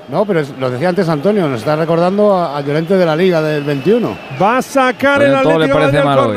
No, 0.08 0.24
pero 0.24 0.40
es- 0.40 0.54
lo 0.58 0.70
decía 0.70 0.88
antes 0.88 1.08
Antonio, 1.08 1.48
nos 1.48 1.60
está 1.60 1.76
recordando 1.76 2.34
a, 2.34 2.56
a 2.56 2.60
Llorente 2.62 2.96
de 2.96 3.04
la 3.04 3.14
Liga 3.16 3.42
del 3.42 3.62
21. 3.64 4.16
Va 4.40 4.58
a 4.58 4.62
sacar 4.62 5.18
Pero 5.18 5.30
el 5.32 5.36
Atlético 5.48 5.78
de 5.80 6.02
Madrid 6.02 6.08
al 6.08 6.18
hoy. 6.18 6.36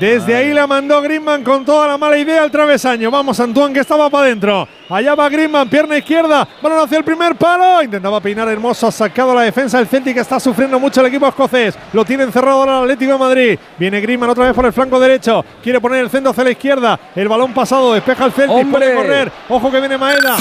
Desde 0.00 0.34
ahí 0.34 0.52
la 0.52 0.66
mandó 0.66 1.02
Griezmann 1.02 1.42
con 1.42 1.64
toda 1.64 1.88
la 1.88 1.98
mala 1.98 2.16
idea 2.16 2.42
al 2.44 2.50
travesaño. 2.50 3.10
Vamos, 3.10 3.40
Antoine, 3.40 3.74
que 3.74 3.80
estaba 3.80 4.08
para 4.08 4.26
adentro. 4.26 4.68
Allá 4.88 5.14
va 5.16 5.28
Griezmann, 5.28 5.68
pierna 5.68 5.98
izquierda. 5.98 6.46
Balón 6.62 6.84
hacia 6.84 6.98
el 6.98 7.04
primer 7.04 7.34
palo. 7.34 7.82
Intentaba 7.82 8.20
peinar 8.20 8.48
hermoso. 8.48 8.86
Ha 8.86 8.92
sacado 8.92 9.34
la 9.34 9.42
defensa 9.42 9.78
del 9.78 9.88
Celtic. 9.88 10.16
Está 10.16 10.38
sufriendo 10.38 10.78
mucho 10.78 11.00
el 11.00 11.08
equipo 11.08 11.26
escocés. 11.26 11.76
Lo 11.92 12.04
tiene 12.04 12.22
encerrado 12.22 12.60
ahora 12.60 12.78
el 12.78 12.82
Atlético 12.84 13.12
de 13.12 13.18
Madrid. 13.18 13.58
Viene 13.76 14.00
Griezmann 14.00 14.30
otra 14.30 14.44
vez 14.44 14.54
por 14.54 14.66
el 14.66 14.72
flanco 14.72 15.00
derecho. 15.00 15.44
Quiere 15.62 15.80
poner 15.80 16.00
el 16.04 16.10
centro 16.10 16.30
hacia 16.30 16.44
la 16.44 16.50
izquierda. 16.50 17.00
El 17.16 17.26
balón 17.26 17.52
pasado. 17.52 17.94
Despeja 17.94 18.24
el 18.24 18.32
Celtic. 18.32 18.56
¡Hombre! 18.56 18.90
Puede 18.90 18.94
correr. 18.94 19.32
Ojo 19.48 19.70
que 19.70 19.80
viene 19.80 19.98
Maeda. 19.98 20.36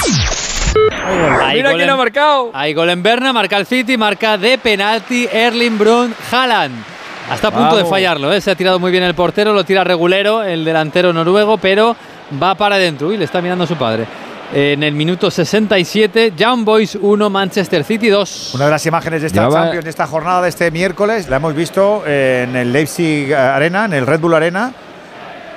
Hay 1.42 1.58
Mira 1.58 1.74
quién 1.74 1.90
ha 1.90 1.95
marcado. 1.95 2.52
Hay 2.53 2.74
gol 2.74 2.90
en 2.90 3.02
Berna, 3.02 3.34
marca 3.34 3.58
el 3.58 3.66
City, 3.66 3.98
marca 3.98 4.38
de 4.38 4.58
penalti 4.60 5.27
Erling 5.32 5.77
Brun 5.80 6.14
Haaland. 6.32 6.97
Hasta 7.30 7.50
a 7.50 7.52
punto 7.52 7.76
de 7.78 7.86
fallarlo, 7.86 8.32
¿eh? 8.32 8.40
se 8.42 8.52
ha 8.52 8.56
tirado 8.56 8.80
muy 8.80 8.92
bien 8.92 9.04
el 9.04 9.14
portero, 9.14 9.54
lo 9.54 9.64
tira 9.66 9.84
regulero 9.84 10.44
el 10.44 10.64
delantero 10.64 11.12
noruego, 11.12 11.58
pero 11.58 11.96
va 12.42 12.56
para 12.56 12.76
adentro 12.76 13.12
y 13.12 13.18
le 13.18 13.26
está 13.26 13.42
mirando 13.42 13.66
a 13.66 13.68
su 13.68 13.76
padre. 13.76 14.06
En 14.54 14.82
el 14.82 14.94
minuto 14.94 15.30
67, 15.30 16.32
Young 16.38 16.64
Boys 16.64 16.98
1, 17.02 17.30
Manchester 17.30 17.84
City 17.84 18.08
2. 18.08 18.52
Una 18.56 18.66
de 18.66 18.72
las 18.72 18.86
imágenes 18.86 19.20
de 19.22 19.28
esta 19.28 19.42
Ya 19.42 19.48
va- 19.50 19.62
Champions, 19.64 19.84
de 19.84 19.90
esta 19.90 20.08
jornada 20.08 20.42
de 20.42 20.48
este 20.50 20.72
miércoles, 20.72 21.28
la 21.28 21.36
hemos 21.36 21.54
visto 21.54 22.04
en 22.08 22.56
el 22.56 22.72
Leipzig 22.72 23.34
Arena, 23.34 23.84
en 23.86 23.94
el 23.94 24.08
Red 24.08 24.22
Bull 24.22 24.34
Arena. 24.36 24.72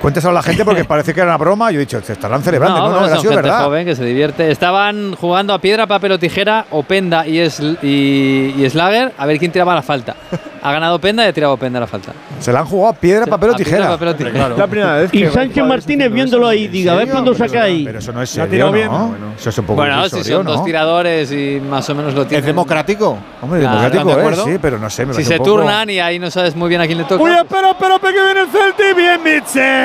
Cuéntaselo 0.01 0.31
a 0.31 0.33
la 0.33 0.41
gente 0.43 0.65
porque 0.65 0.83
parece 0.85 1.13
que 1.13 1.19
era 1.21 1.29
una 1.29 1.37
broma. 1.37 1.71
Yo 1.71 1.77
he 1.77 1.81
dicho, 1.81 2.01
se 2.01 2.13
estarán 2.13 2.41
celebrando. 2.41 2.79
No, 2.79 2.85
no, 2.89 2.99
bueno, 2.99 3.05
ha 3.05 3.09
son 3.17 3.19
gente 3.21 3.35
verdad. 3.35 3.63
joven 3.65 3.85
que 3.85 3.95
se 3.95 4.03
divierte. 4.03 4.49
Estaban 4.51 5.15
jugando 5.15 5.53
a 5.53 5.59
piedra, 5.59 5.85
papel 5.87 6.13
o 6.13 6.19
tijera, 6.19 6.65
Openda 6.71 7.27
y, 7.27 7.39
y, 7.39 8.55
y 8.57 8.69
Slager, 8.69 9.13
a 9.17 9.25
ver 9.25 9.37
quién 9.37 9.51
tiraba 9.51 9.75
la 9.75 9.81
falta. 9.81 10.15
Ha 10.63 10.71
ganado 10.71 10.95
Openda 10.95 11.23
y 11.25 11.27
ha 11.27 11.33
tirado 11.33 11.53
Openda 11.53 11.79
la 11.79 11.87
falta. 11.87 12.11
Se 12.39 12.51
la 12.51 12.59
han 12.59 12.65
jugado 12.65 12.89
a 12.93 12.93
piedra, 12.93 13.25
papel 13.25 13.49
o 13.51 13.55
piedra, 13.55 13.71
tijera. 13.71 13.89
papel 13.89 14.07
o 14.09 14.15
tijera. 14.15 14.49
La 14.49 14.67
primera 14.67 14.93
vez 14.97 15.09
Y 15.13 15.19
que 15.21 15.31
Sánchez 15.31 15.63
Martínez 15.65 16.11
viéndolo 16.11 16.47
ahí, 16.47 16.67
diga, 16.67 16.93
a 16.93 16.95
ver 16.95 17.07
cuándo 17.09 17.33
sacáis. 17.33 17.85
Pero 17.85 17.99
eso 17.99 18.11
no 18.11 18.21
es 18.21 18.29
serio, 18.29 18.49
tirado 18.49 18.71
bien. 18.71 18.87
¿no? 18.91 19.15
Eso 19.37 19.49
es 19.49 19.57
un 19.57 19.65
poco 19.65 19.77
Bueno, 19.77 20.07
si 20.09 20.23
son 20.23 20.45
dos 20.45 20.57
¿no? 20.57 20.63
tiradores 20.63 21.31
y 21.31 21.59
más 21.67 21.87
o 21.89 21.95
menos 21.95 22.13
lo 22.13 22.25
tienen. 22.25 22.39
¿Es 22.43 22.45
democrático? 22.45 23.17
Hombre, 23.41 23.61
Claro, 23.61 23.89
democrático 23.89 24.43
sí, 24.43 24.57
pero 24.61 24.77
no 24.79 24.89
sé. 24.89 25.05
me 25.05 25.13
Si 25.13 25.23
se 25.23 25.39
turnan 25.39 25.89
y 25.89 25.99
ahí 25.99 26.19
no 26.19 26.29
sabes 26.31 26.55
muy 26.55 26.69
bien 26.69 26.81
a 26.81 26.85
quién 26.85 26.97
le 26.97 27.03
toca. 27.05 27.23
Uy, 27.23 27.31
espera, 27.31 27.71
espera, 27.71 27.99
que 27.99 28.11
viene 28.11 28.41
el 28.41 28.47
Celtic. 28.49 28.95
Bien, 28.95 29.21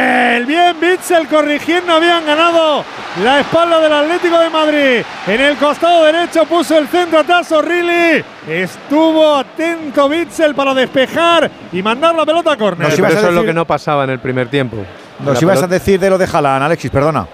Bitzel. 0.07 0.47
Bien, 0.47 0.77
Bitzel 0.81 1.27
corrigiendo. 1.29 1.93
Habían 1.93 2.25
ganado 2.25 2.85
la 3.23 3.41
espalda 3.41 3.81
del 3.81 3.93
Atlético 3.93 4.39
de 4.39 4.51
Madrid. 4.51 5.05
En 5.27 5.41
el 5.41 5.57
costado 5.57 6.05
derecho 6.05 6.45
puso 6.45 6.79
el 6.79 6.89
centro 6.89 7.21
atrás 7.21 7.51
O'Reilly. 7.53 8.25
Estuvo 8.49 9.37
atento 9.37 10.09
Bitzel 10.09 10.55
para 10.55 10.75
despejar 10.75 11.51
y 11.73 11.83
mandar 11.83 12.15
la 12.15 12.25
pelota 12.25 12.53
a 12.53 12.57
córner. 12.57 12.93
Eso 12.93 13.07
es 13.07 13.33
lo 13.33 13.45
que 13.45 13.55
no 13.55 13.65
pasaba 13.65 14.05
en 14.05 14.11
el 14.11 14.19
primer 14.19 14.49
tiempo. 14.49 14.79
Nos 15.21 15.41
ibas 15.41 15.63
a 15.63 15.67
decir 15.67 15.99
de 15.99 16.11
lo 16.11 16.19
de 16.19 16.27
Haaland, 16.31 16.65
Alexis, 16.65 16.91
perdona. 16.91 17.27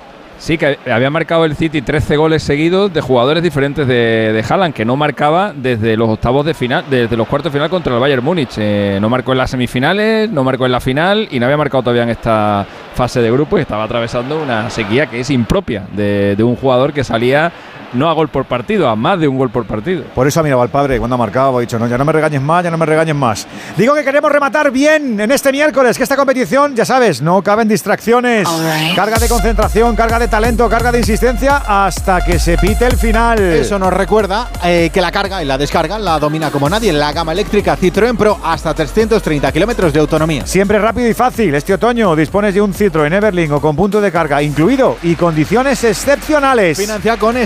Sí, 0.42 0.58
que 0.58 0.76
había 0.90 1.08
marcado 1.08 1.44
el 1.44 1.54
City 1.54 1.82
13 1.82 2.16
goles 2.16 2.42
seguidos 2.42 2.92
de 2.92 3.00
jugadores 3.00 3.44
diferentes 3.44 3.86
de, 3.86 4.32
de 4.32 4.44
Haaland, 4.48 4.74
que 4.74 4.84
no 4.84 4.96
marcaba 4.96 5.52
desde 5.54 5.96
los 5.96 6.08
octavos 6.08 6.44
de 6.44 6.52
final, 6.52 6.84
desde 6.90 7.16
los 7.16 7.28
cuartos 7.28 7.52
de 7.52 7.58
final 7.58 7.70
contra 7.70 7.94
el 7.94 8.00
Bayern 8.00 8.24
Múnich. 8.24 8.54
Eh, 8.56 8.98
no 9.00 9.08
marcó 9.08 9.30
en 9.30 9.38
las 9.38 9.52
semifinales, 9.52 10.28
no 10.28 10.42
marcó 10.42 10.66
en 10.66 10.72
la 10.72 10.80
final 10.80 11.28
y 11.30 11.38
no 11.38 11.46
había 11.46 11.56
marcado 11.56 11.84
todavía 11.84 12.02
en 12.02 12.08
esta 12.08 12.66
fase 12.92 13.22
de 13.22 13.30
grupo 13.30 13.56
y 13.56 13.60
estaba 13.60 13.84
atravesando 13.84 14.42
una 14.42 14.68
sequía 14.68 15.06
que 15.06 15.20
es 15.20 15.30
impropia 15.30 15.84
de, 15.92 16.34
de 16.34 16.42
un 16.42 16.56
jugador 16.56 16.92
que 16.92 17.04
salía 17.04 17.52
no 17.92 18.08
a 18.08 18.12
gol 18.12 18.28
por 18.28 18.44
partido, 18.44 18.88
a 18.88 18.96
más 18.96 19.18
de 19.18 19.28
un 19.28 19.36
gol 19.36 19.50
por 19.50 19.64
partido. 19.66 20.04
Por 20.14 20.26
eso 20.26 20.40
ha 20.40 20.42
mirado 20.42 20.62
al 20.62 20.68
padre 20.68 20.98
cuando 20.98 21.14
ha 21.14 21.18
marcado, 21.18 21.58
ha 21.58 21.60
dicho, 21.60 21.78
no, 21.78 21.86
ya 21.86 21.98
no 21.98 22.04
me 22.04 22.12
regañes 22.12 22.40
más, 22.40 22.64
ya 22.64 22.70
no 22.70 22.78
me 22.78 22.86
regañes 22.86 23.14
más. 23.14 23.46
Digo 23.76 23.94
que 23.94 24.04
queremos 24.04 24.30
rematar 24.30 24.70
bien 24.70 25.20
en 25.20 25.30
este 25.30 25.52
miércoles, 25.52 25.96
que 25.96 26.02
esta 26.02 26.16
competición, 26.16 26.74
ya 26.74 26.84
sabes, 26.84 27.22
no 27.22 27.42
caben 27.42 27.68
distracciones. 27.68 28.48
Carga 28.94 29.18
de 29.18 29.28
concentración, 29.28 29.96
carga 29.96 30.18
de 30.18 30.28
talento, 30.28 30.68
carga 30.68 30.92
de 30.92 30.98
insistencia, 30.98 31.62
hasta 31.66 32.24
que 32.24 32.38
se 32.38 32.58
pite 32.58 32.86
el 32.86 32.96
final. 32.96 33.38
Eso 33.40 33.78
nos 33.78 33.92
recuerda 33.92 34.48
eh, 34.64 34.90
que 34.92 35.00
la 35.00 35.12
carga 35.12 35.42
y 35.42 35.46
la 35.46 35.58
descarga 35.58 35.98
la 35.98 36.18
domina 36.18 36.50
como 36.50 36.68
nadie 36.68 36.90
en 36.90 36.98
la 36.98 37.12
gama 37.12 37.32
eléctrica 37.32 37.76
Citroën 37.76 38.16
Pro 38.16 38.38
hasta 38.42 38.74
330 38.74 39.52
kilómetros 39.52 39.92
de 39.92 40.00
autonomía. 40.00 40.46
Siempre 40.46 40.78
rápido 40.78 41.08
y 41.08 41.14
fácil. 41.14 41.54
Este 41.54 41.74
otoño 41.74 42.14
dispones 42.16 42.54
de 42.54 42.60
un 42.60 42.74
Citroën 42.74 43.12
Everling 43.12 43.52
o 43.52 43.60
con 43.60 43.76
punto 43.76 44.00
de 44.00 44.10
carga 44.10 44.42
incluido 44.42 44.96
y 45.02 45.14
condiciones 45.14 45.82
excepcionales. 45.84 46.78
Financia 46.78 47.16
con 47.16 47.36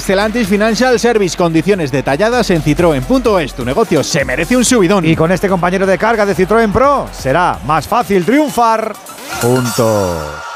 Financial 0.45 0.99
Service. 0.99 1.37
Condiciones 1.37 1.91
detalladas 1.91 2.51
en 2.51 2.63
citroen.es. 2.63 3.55
Tu 3.55 3.65
negocio 3.65 4.05
se 4.05 4.25
merece 4.25 4.57
un 4.57 4.65
subidón. 4.65 5.05
Y 5.07 5.17
con 5.17 5.33
este 5.33 5.49
compañero 5.49 5.87
de 5.87 5.97
carga 5.97 6.27
de 6.27 6.37
Citroën 6.37 6.73
Pro 6.73 7.09
será 7.13 7.59
más 7.65 7.89
fácil 7.89 8.25
triunfar 8.25 8.95
juntos. 9.41 10.56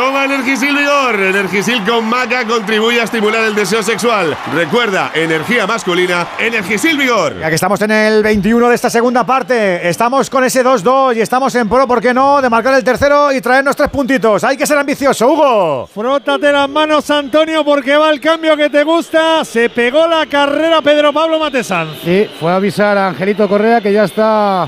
Toma 0.00 0.24
Energisil 0.24 0.74
Vigor. 0.74 1.14
Energisil 1.14 1.84
con 1.84 2.08
maca 2.08 2.46
contribuye 2.46 3.02
a 3.02 3.04
estimular 3.04 3.44
el 3.44 3.54
deseo 3.54 3.82
sexual. 3.82 4.34
Recuerda, 4.54 5.10
energía 5.14 5.66
masculina, 5.66 6.26
Energisil 6.38 6.96
Vigor. 6.96 7.38
Ya 7.38 7.50
que 7.50 7.56
estamos 7.56 7.82
en 7.82 7.90
el 7.90 8.22
21 8.22 8.70
de 8.70 8.74
esta 8.74 8.88
segunda 8.88 9.26
parte, 9.26 9.86
estamos 9.86 10.30
con 10.30 10.42
ese 10.42 10.64
2-2 10.64 11.16
y 11.16 11.20
estamos 11.20 11.54
en 11.54 11.68
pro, 11.68 11.86
¿por 11.86 12.00
qué 12.00 12.14
no?, 12.14 12.40
de 12.40 12.48
marcar 12.48 12.72
el 12.72 12.82
tercero 12.82 13.30
y 13.30 13.42
traernos 13.42 13.76
tres 13.76 13.90
puntitos. 13.90 14.42
Hay 14.42 14.56
que 14.56 14.66
ser 14.66 14.78
ambicioso, 14.78 15.30
Hugo. 15.30 15.86
Frótate 15.86 16.50
las 16.50 16.70
manos, 16.70 17.10
Antonio, 17.10 17.62
porque 17.62 17.94
va 17.98 18.08
el 18.08 18.22
cambio 18.22 18.56
que 18.56 18.70
te 18.70 18.82
gusta. 18.84 19.44
Se 19.44 19.68
pegó 19.68 20.06
la 20.06 20.24
carrera 20.24 20.80
Pedro 20.80 21.12
Pablo 21.12 21.38
Matesanz. 21.38 21.90
Sí, 22.02 22.26
fue 22.40 22.50
a 22.50 22.56
avisar 22.56 22.96
a 22.96 23.08
Angelito 23.08 23.46
Correa 23.46 23.82
que 23.82 23.92
ya 23.92 24.04
está 24.04 24.66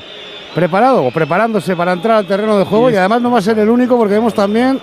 preparado 0.54 1.02
o 1.02 1.10
preparándose 1.10 1.74
para 1.74 1.94
entrar 1.94 2.18
al 2.18 2.26
terreno 2.26 2.58
de 2.58 2.66
juego 2.66 2.90
y 2.90 2.96
además 2.96 3.22
no 3.22 3.30
va 3.30 3.38
a 3.38 3.42
ser 3.42 3.58
el 3.58 3.70
único 3.70 3.96
porque 3.96 4.12
vemos 4.12 4.34
también 4.34 4.78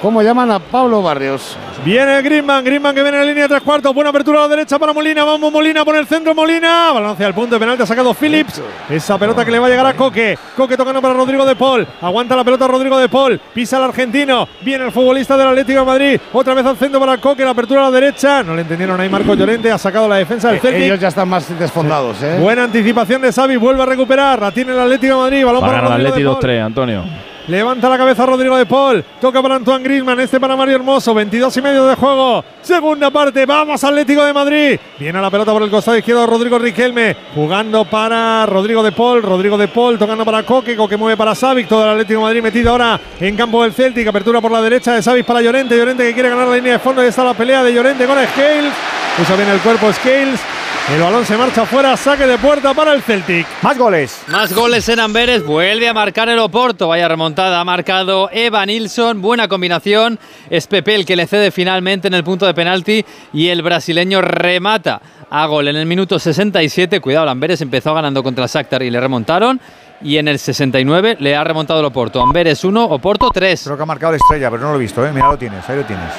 cómo 0.00 0.22
llaman 0.22 0.50
a 0.50 0.58
Pablo 0.58 1.02
Barrios. 1.02 1.56
Viene 1.84 2.20
Griezmann, 2.22 2.62
Griezmann 2.64 2.94
que 2.94 3.02
viene 3.02 3.16
en 3.18 3.22
la 3.24 3.28
línea 3.28 3.42
de 3.44 3.48
tres 3.48 3.62
cuartos. 3.62 3.94
Buena 3.94 4.10
apertura 4.10 4.38
a 4.38 4.42
la 4.42 4.48
derecha 4.48 4.78
para 4.78 4.92
Molina. 4.92 5.24
Vamos 5.24 5.50
Molina 5.50 5.84
por 5.84 5.96
el 5.96 6.06
centro, 6.06 6.34
Molina. 6.34 6.92
Balance 6.92 7.24
al 7.24 7.32
punto 7.34 7.54
de 7.56 7.60
penalti, 7.60 7.82
ha 7.82 7.86
sacado 7.86 8.12
Phillips. 8.14 8.60
Esa 8.88 9.16
pelota 9.18 9.44
que 9.44 9.50
le 9.50 9.58
va 9.58 9.66
a 9.66 9.70
llegar 9.70 9.86
a 9.86 9.94
Coque. 9.94 10.38
Coque 10.56 10.76
tocando 10.76 11.00
para 11.00 11.14
Rodrigo 11.14 11.44
de 11.46 11.56
Paul. 11.56 11.86
Aguanta 12.02 12.36
la 12.36 12.44
pelota 12.44 12.68
Rodrigo 12.68 12.98
de 12.98 13.08
Paul. 13.08 13.40
Pisa 13.54 13.78
el 13.78 13.84
argentino. 13.84 14.46
Viene 14.60 14.84
el 14.84 14.92
futbolista 14.92 15.36
del 15.36 15.48
Atlético 15.48 15.80
de 15.80 15.86
Madrid. 15.86 16.20
Otra 16.32 16.52
vez 16.54 16.66
al 16.66 16.76
centro 16.76 17.00
para 17.00 17.16
Coque. 17.18 17.44
La 17.44 17.50
apertura 17.52 17.80
a 17.86 17.90
la 17.90 18.00
derecha. 18.00 18.42
No 18.42 18.54
le 18.54 18.62
entendieron 18.62 19.00
ahí 19.00 19.08
Marco 19.08 19.34
Llorente. 19.34 19.70
Ha 19.72 19.78
sacado 19.78 20.06
la 20.08 20.16
defensa 20.16 20.48
del 20.48 20.58
Eh, 20.58 20.60
Celtic. 20.60 20.82
Ellos 20.82 21.00
ya 21.00 21.08
están 21.08 21.28
más 21.28 21.58
desfondados, 21.58 22.22
¿eh? 22.22 22.38
Buena 22.40 22.64
anticipación 22.64 23.22
de 23.22 23.32
Xavi. 23.32 23.56
Vuelve 23.56 23.82
a 23.82 23.86
recuperar. 23.86 24.40
La 24.40 24.50
tiene 24.50 24.72
el 24.72 24.80
Atlético 24.80 25.14
de 25.14 25.20
Madrid. 25.20 25.44
Balón 25.46 25.60
para 25.62 25.80
ganar 25.80 26.00
el 26.00 26.06
Paul. 26.08 26.24
2-3, 26.24 26.60
Antonio. 26.66 27.04
Levanta 27.48 27.88
la 27.88 27.98
cabeza 27.98 28.26
Rodrigo 28.26 28.56
de 28.56 28.66
Paul. 28.66 29.04
Toca 29.20 29.42
para 29.42 29.56
Antoine 29.56 29.82
Griezmann. 29.82 30.20
Este 30.20 30.38
para 30.38 30.56
Mario 30.56 30.76
Hermoso. 30.76 31.14
22 31.14 31.56
y 31.56 31.62
medio 31.62 31.86
de 31.86 31.96
juego. 31.96 32.44
Segunda 32.62 33.10
parte. 33.10 33.46
Vamos 33.46 33.82
Atlético 33.82 34.24
de 34.24 34.32
Madrid. 34.32 34.78
Viene 34.98 35.20
la 35.20 35.30
pelota 35.30 35.52
por 35.52 35.62
el 35.62 35.70
costado 35.70 35.96
izquierdo 35.96 36.26
Rodrigo 36.26 36.58
Riquelme. 36.58 37.16
Jugando 37.34 37.84
para 37.84 38.46
Rodrigo 38.46 38.82
de 38.82 38.92
Paul. 38.92 39.22
Rodrigo 39.22 39.58
de 39.58 39.68
Paul 39.68 39.98
tocando 39.98 40.24
para 40.24 40.44
Coque. 40.44 40.76
Coque 40.76 40.96
mueve 40.96 41.16
para 41.16 41.34
Savic. 41.34 41.66
Todo 41.66 41.84
el 41.84 41.90
Atlético 41.90 42.20
de 42.20 42.26
Madrid 42.26 42.42
metido 42.42 42.70
ahora 42.70 43.00
en 43.18 43.36
campo 43.36 43.62
del 43.62 43.72
Celtic. 43.72 44.06
Apertura 44.06 44.40
por 44.40 44.52
la 44.52 44.62
derecha 44.62 44.92
de 44.94 45.02
Savic 45.02 45.26
para 45.26 45.42
Llorente. 45.42 45.76
Llorente 45.76 46.04
que 46.04 46.14
quiere 46.14 46.28
ganar 46.28 46.46
la 46.46 46.56
línea 46.56 46.74
de 46.74 46.78
fondo. 46.78 47.02
Y 47.04 47.08
está 47.08 47.24
la 47.24 47.34
pelea 47.34 47.64
de 47.64 47.72
Llorente 47.72 48.06
con 48.06 48.16
Scales. 48.16 48.72
Puso 49.16 49.36
bien 49.36 49.48
el 49.48 49.58
cuerpo 49.60 49.92
Scales. 49.92 50.40
El 50.88 51.00
balón 51.00 51.24
se 51.24 51.36
marcha 51.36 51.64
fuera, 51.66 51.96
saque 51.96 52.26
de 52.26 52.36
puerta 52.38 52.74
para 52.74 52.92
el 52.92 53.02
Celtic. 53.02 53.46
Más 53.62 53.78
goles. 53.78 54.22
Más 54.26 54.52
goles 54.52 54.88
en 54.88 54.98
Amberes, 54.98 55.44
vuelve 55.44 55.88
a 55.88 55.94
marcar 55.94 56.28
el 56.28 56.38
Oporto. 56.40 56.88
Vaya 56.88 57.06
remontada, 57.06 57.60
ha 57.60 57.64
marcado 57.64 58.28
Eva 58.32 58.66
Nilsson, 58.66 59.22
buena 59.22 59.46
combinación. 59.46 60.18
Es 60.48 60.66
Pepe 60.66 60.96
el 60.96 61.06
que 61.06 61.14
le 61.14 61.28
cede 61.28 61.52
finalmente 61.52 62.08
en 62.08 62.14
el 62.14 62.24
punto 62.24 62.44
de 62.44 62.54
penalti 62.54 63.04
y 63.32 63.48
el 63.48 63.62
brasileño 63.62 64.20
remata 64.20 65.00
a 65.30 65.46
gol 65.46 65.68
en 65.68 65.76
el 65.76 65.86
minuto 65.86 66.18
67. 66.18 67.00
Cuidado, 67.00 67.30
Amberes 67.30 67.60
empezó 67.60 67.94
ganando 67.94 68.24
contra 68.24 68.44
el 68.44 68.50
Shakhtar 68.50 68.82
y 68.82 68.90
le 68.90 68.98
remontaron. 68.98 69.60
Y 70.02 70.16
en 70.16 70.26
el 70.26 70.40
69 70.40 71.18
le 71.20 71.36
ha 71.36 71.44
remontado 71.44 71.78
el 71.78 71.86
Oporto. 71.86 72.20
Amberes 72.20 72.64
1, 72.64 72.84
Oporto 72.86 73.30
3. 73.32 73.62
Creo 73.62 73.76
que 73.76 73.82
ha 73.82 73.86
marcado 73.86 74.10
la 74.12 74.16
estrella, 74.16 74.50
pero 74.50 74.62
no 74.64 74.70
lo 74.70 74.76
he 74.76 74.80
visto, 74.80 75.06
¿eh? 75.06 75.12
Mira, 75.12 75.28
lo 75.28 75.38
tienes, 75.38 75.68
ahí 75.68 75.76
lo 75.76 75.84
tienes. 75.84 76.14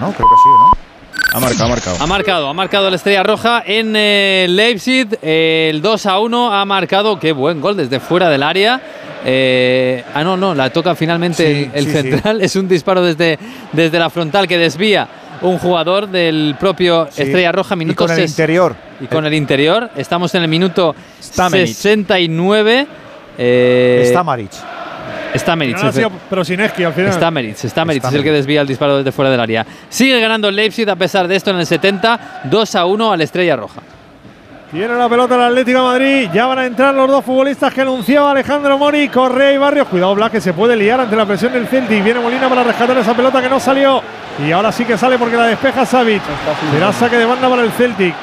No, 0.00 0.12
creo 0.12 0.28
que 0.28 0.36
sí, 0.36 0.48
¿no? 0.48 0.81
Ha 1.34 1.40
marcado, 1.40 1.64
ha 1.64 1.68
marcado. 1.68 1.96
Ha 2.00 2.06
marcado, 2.06 2.48
ha 2.48 2.52
marcado 2.54 2.90
la 2.90 2.96
estrella 2.96 3.22
roja 3.22 3.62
en 3.64 3.94
eh, 3.96 4.46
Leipzig. 4.48 5.08
eh, 5.22 5.68
el 5.70 5.80
2 5.80 6.06
a 6.06 6.18
1 6.18 6.52
ha 6.54 6.64
marcado. 6.64 7.18
Qué 7.18 7.32
buen 7.32 7.60
gol 7.60 7.76
desde 7.76 8.00
fuera 8.00 8.28
del 8.28 8.42
área. 8.42 8.80
Eh, 9.24 10.04
ah, 10.14 10.24
no, 10.24 10.36
no, 10.36 10.54
la 10.54 10.70
toca 10.70 10.94
finalmente 10.94 11.64
Sí, 11.64 11.70
el 11.72 11.86
sí, 11.86 11.90
central. 11.92 12.40
Es 12.42 12.56
un 12.56 12.68
disparo 12.68 13.02
desde, 13.02 13.38
desde 13.72 13.98
la 13.98 14.10
frontal 14.10 14.46
que 14.48 14.58
desvía 14.58 15.08
un 15.40 15.58
jugador 15.58 16.08
del 16.08 16.56
propio. 16.58 17.06
Estrella 17.06 17.52
Roja. 17.52 17.74
Y 17.74 17.78
Minuto 17.78 18.04
con 18.06 18.14
el 18.14 18.24
interior. 18.24 18.74
Y 19.00 19.06
con 19.06 19.24
el 19.24 19.34
interior. 19.34 19.90
Estamos 19.96 20.34
en 20.34 20.42
el 20.42 20.48
minuto 20.48 20.94
Stamenic. 21.22 21.68
69. 21.68 22.86
Eh, 23.38 24.06
Stamaric. 24.10 24.50
Ha 25.76 25.92
sido 25.92 26.08
efe- 26.10 26.18
Prosinecki 26.30 26.84
al 26.84 26.92
final. 26.92 27.12
Stamenic, 27.12 27.56
Stamenic 27.56 28.04
es 28.04 28.12
el 28.14 28.22
que 28.24 28.32
desvía 28.32 28.60
el 28.60 28.66
disparo 28.66 28.98
desde 28.98 29.12
fuera 29.12 29.30
del 29.30 29.40
área. 29.40 29.66
Sigue 29.88 30.20
ganando 30.20 30.48
el 30.48 30.56
Leipzig 30.56 30.88
a 30.88 30.96
pesar 30.96 31.26
de 31.28 31.36
esto 31.36 31.50
en 31.50 31.58
el 31.58 31.66
70, 31.66 32.40
2 32.44 32.74
a 32.74 32.84
1 32.86 33.12
al 33.12 33.20
Estrella 33.20 33.56
Roja. 33.56 33.80
Tiene 34.70 34.94
la 34.94 35.06
pelota 35.06 35.34
el 35.34 35.42
Atlético 35.42 35.80
de 35.80 35.84
Madrid. 35.84 36.28
Ya 36.32 36.46
van 36.46 36.58
a 36.60 36.64
entrar 36.64 36.94
los 36.94 37.06
dos 37.06 37.22
futbolistas 37.22 37.74
que 37.74 37.82
anunciaba 37.82 38.30
Alejandro 38.30 38.78
Mori, 38.78 39.06
Correa 39.10 39.52
y 39.52 39.58
Barrios. 39.58 39.86
Cuidado, 39.88 40.14
Blas, 40.14 40.30
que 40.30 40.40
se 40.40 40.54
puede 40.54 40.74
liar 40.76 40.98
ante 40.98 41.14
la 41.14 41.26
presión 41.26 41.52
del 41.52 41.66
Celtic. 41.66 42.02
Viene 42.02 42.20
Molina 42.20 42.48
para 42.48 42.64
rescatar 42.64 42.96
esa 42.96 43.12
pelota 43.14 43.42
que 43.42 43.50
no 43.50 43.60
salió. 43.60 44.00
Y 44.42 44.50
ahora 44.50 44.72
sí 44.72 44.86
que 44.86 44.96
sale 44.96 45.18
porque 45.18 45.36
la 45.36 45.44
despeja 45.44 45.84
Savic. 45.84 46.22
Será 46.72 46.90
saque 46.90 47.18
de 47.18 47.26
banda 47.26 47.50
para 47.50 47.60
el 47.64 47.70
Celtic. 47.72 48.14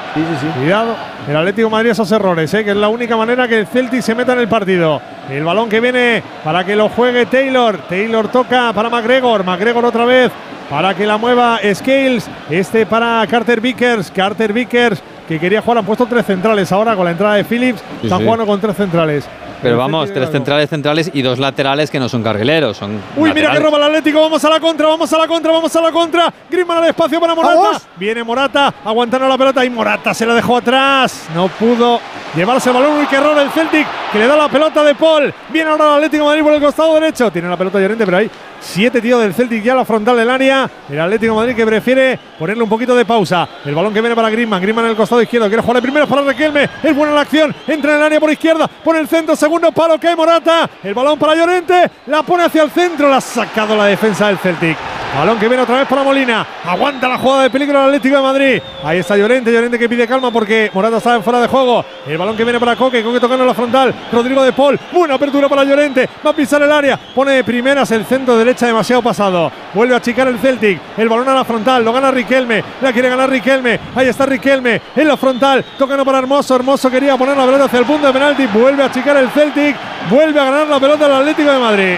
Cuidado. 0.58 0.96
El 1.30 1.36
Atlético 1.36 1.68
de 1.68 1.70
Madrid 1.70 1.90
esos 1.90 2.10
errores, 2.10 2.52
¿eh? 2.54 2.64
que 2.64 2.72
es 2.72 2.76
la 2.76 2.88
única 2.88 3.16
manera 3.16 3.46
que 3.46 3.60
el 3.60 3.66
Celtic 3.68 4.02
se 4.02 4.16
meta 4.16 4.32
en 4.32 4.40
el 4.40 4.48
partido. 4.48 5.00
El 5.30 5.44
balón 5.44 5.68
que 5.68 5.78
viene 5.78 6.24
para 6.42 6.64
que 6.64 6.74
lo 6.74 6.88
juegue 6.88 7.24
Taylor. 7.26 7.78
Taylor 7.88 8.26
toca 8.26 8.72
para 8.72 8.90
McGregor. 8.90 9.44
McGregor 9.44 9.84
otra 9.84 10.04
vez 10.06 10.32
para 10.68 10.92
que 10.92 11.06
la 11.06 11.18
mueva 11.18 11.60
Scales. 11.72 12.28
Este 12.50 12.84
para 12.84 13.24
Carter 13.30 13.60
Vickers. 13.60 14.10
Carter 14.10 14.52
Vickers 14.52 15.00
que 15.28 15.38
quería 15.38 15.62
jugar. 15.62 15.78
Han 15.78 15.84
puesto 15.84 16.04
tres 16.06 16.26
centrales 16.26 16.72
ahora 16.72 16.96
con 16.96 17.04
la 17.04 17.12
entrada 17.12 17.36
de 17.36 17.44
Phillips. 17.44 17.78
Sí, 17.78 18.06
están 18.06 18.18
sí. 18.18 18.24
jugando 18.24 18.44
con 18.44 18.60
tres 18.60 18.76
centrales. 18.76 19.28
Pero 19.62 19.76
vamos, 19.76 20.12
tres 20.12 20.30
centrales 20.30 20.70
centrales 20.70 21.10
y 21.12 21.22
dos 21.22 21.38
laterales 21.38 21.90
que 21.90 21.98
no 21.98 22.08
son 22.08 22.22
carrileros, 22.22 22.76
son 22.76 23.00
Uy, 23.16 23.32
mira 23.34 23.52
que 23.52 23.60
roba 23.60 23.78
el 23.78 23.84
Atlético. 23.84 24.20
Vamos 24.20 24.44
a 24.44 24.50
la 24.50 24.60
contra, 24.60 24.86
vamos 24.86 25.12
a 25.12 25.18
la 25.18 25.26
contra, 25.26 25.52
vamos 25.52 25.74
a 25.76 25.80
la 25.80 25.92
contra. 25.92 26.32
Griezmann 26.50 26.78
al 26.78 26.88
espacio 26.88 27.20
para 27.20 27.34
Morata. 27.34 27.54
¡Vamos! 27.54 27.82
Viene 27.96 28.24
Morata, 28.24 28.74
aguantando 28.84 29.28
la 29.28 29.36
pelota 29.38 29.64
y 29.64 29.70
Morata 29.70 30.14
se 30.14 30.26
la 30.26 30.34
dejó 30.34 30.56
atrás. 30.56 31.28
No 31.34 31.48
pudo 31.48 32.00
llevarse 32.34 32.70
el 32.70 32.76
balón. 32.76 32.98
Uy, 32.98 33.06
qué 33.06 33.16
error 33.16 33.36
el 33.38 33.50
Celtic 33.50 33.86
que 34.12 34.18
le 34.18 34.26
da 34.26 34.36
la 34.36 34.48
pelota 34.48 34.82
de 34.82 34.94
Paul. 34.94 35.32
Viene 35.50 35.70
ahora 35.70 35.84
el 35.84 35.94
Atlético 35.94 36.24
de 36.24 36.28
Madrid 36.28 36.42
por 36.42 36.52
el 36.54 36.60
costado 36.60 36.94
derecho. 36.94 37.30
Tiene 37.30 37.48
la 37.48 37.56
pelota 37.56 37.78
Llorente, 37.80 38.04
pero 38.04 38.16
hay 38.18 38.30
siete 38.60 39.00
tíos 39.00 39.20
del 39.20 39.34
Celtic 39.34 39.62
ya 39.62 39.72
a 39.72 39.76
la 39.76 39.84
frontal 39.84 40.16
del 40.16 40.30
área. 40.30 40.70
El 40.88 41.00
Atlético 41.00 41.34
Madrid 41.34 41.54
que 41.54 41.66
prefiere 41.66 42.18
ponerle 42.38 42.62
un 42.62 42.68
poquito 42.68 42.94
de 42.94 43.04
pausa. 43.04 43.48
El 43.64 43.74
balón 43.74 43.92
que 43.92 44.00
viene 44.00 44.14
para 44.14 44.30
Griezmann. 44.30 44.60
Griezmann 44.60 44.84
en 44.84 44.92
el 44.92 44.96
costado 44.96 45.22
izquierdo. 45.22 45.48
Quiere 45.48 45.62
jugar 45.62 45.76
de 45.76 45.82
primero 45.82 46.06
para 46.06 46.22
Requelme. 46.22 46.68
Es 46.82 46.94
buena 46.94 47.12
la 47.12 47.22
acción. 47.22 47.54
Entra 47.66 47.92
en 47.92 47.98
el 47.98 48.02
área 48.04 48.20
por 48.20 48.30
izquierda. 48.30 48.68
Pone 48.68 49.00
el 49.00 49.08
centro. 49.08 49.34
Segundo 49.36 49.72
palo 49.72 49.98
que 49.98 50.14
Morata. 50.14 50.68
El 50.82 50.94
balón 50.94 51.18
para 51.18 51.34
Llorente. 51.34 51.90
La 52.06 52.22
pone 52.22 52.44
hacia 52.44 52.62
el 52.62 52.70
centro. 52.70 53.08
La 53.08 53.16
ha 53.16 53.20
sacado 53.20 53.76
la 53.76 53.86
defensa 53.86 54.28
del 54.28 54.38
Celtic. 54.38 54.76
Balón 55.16 55.38
que 55.38 55.48
viene 55.48 55.62
otra 55.62 55.78
vez 55.78 55.88
para 55.88 56.04
Molina. 56.04 56.46
Aguanta 56.64 57.08
la 57.08 57.18
jugada 57.18 57.42
de 57.42 57.50
peligro 57.50 57.78
del 57.78 57.88
Atlético 57.88 58.16
de 58.16 58.22
Madrid. 58.22 58.62
Ahí 58.84 58.98
está 58.98 59.16
Llorente. 59.16 59.52
Llorente 59.52 59.78
que 59.78 59.88
pide 59.88 60.06
calma 60.06 60.30
porque 60.30 60.70
Morata 60.72 60.98
está 60.98 61.16
en 61.16 61.24
fuera 61.24 61.40
de 61.40 61.48
juego. 61.48 61.84
El 62.06 62.16
balón 62.16 62.36
que 62.36 62.44
viene 62.44 62.60
para 62.60 62.76
Coque. 62.76 63.02
Coque 63.02 63.18
tocando 63.18 63.44
la 63.44 63.54
frontal. 63.54 63.94
Rodrigo 64.12 64.42
de 64.44 64.52
Paul. 64.52 64.78
Buena 64.92 65.14
apertura 65.14 65.48
para 65.48 65.64
Llorente. 65.64 66.08
Va 66.24 66.30
a 66.30 66.34
pisar 66.34 66.62
el 66.62 66.70
área. 66.70 66.96
Pone 66.96 67.32
de 67.32 67.44
primeras 67.44 67.90
el 67.90 68.04
centro 68.04 68.36
derecha 68.50 68.66
demasiado 68.66 69.00
pasado. 69.00 69.52
Vuelve 69.72 69.94
a 69.94 69.98
achicar 69.98 70.26
el 70.26 70.38
Celtic. 70.38 70.80
El 70.96 71.08
balón 71.08 71.28
a 71.28 71.34
la 71.34 71.44
frontal. 71.44 71.84
Lo 71.84 71.92
gana 71.92 72.10
Riquelme. 72.10 72.64
La 72.80 72.92
quiere 72.92 73.08
ganar 73.08 73.30
Riquelme. 73.30 73.78
Ahí 73.94 74.08
está 74.08 74.26
Riquelme. 74.26 74.80
En 74.96 75.06
la 75.06 75.16
frontal. 75.16 75.64
Tocando 75.78 76.04
para 76.04 76.18
Hermoso. 76.18 76.56
Hermoso 76.56 76.90
quería 76.90 77.16
poner 77.16 77.36
la 77.36 77.44
pelota 77.44 77.64
hacia 77.66 77.78
el 77.78 77.84
punto 77.84 78.08
de 78.08 78.12
penalti. 78.12 78.46
Vuelve 78.46 78.82
a 78.82 78.86
achicar 78.86 79.16
el 79.16 79.30
Celtic. 79.30 79.76
Vuelve 80.10 80.40
a 80.40 80.44
ganar 80.44 80.66
la 80.66 80.80
pelota 80.80 81.06
el 81.06 81.12
Atlético 81.12 81.50
de 81.50 81.58
Madrid. 81.58 81.96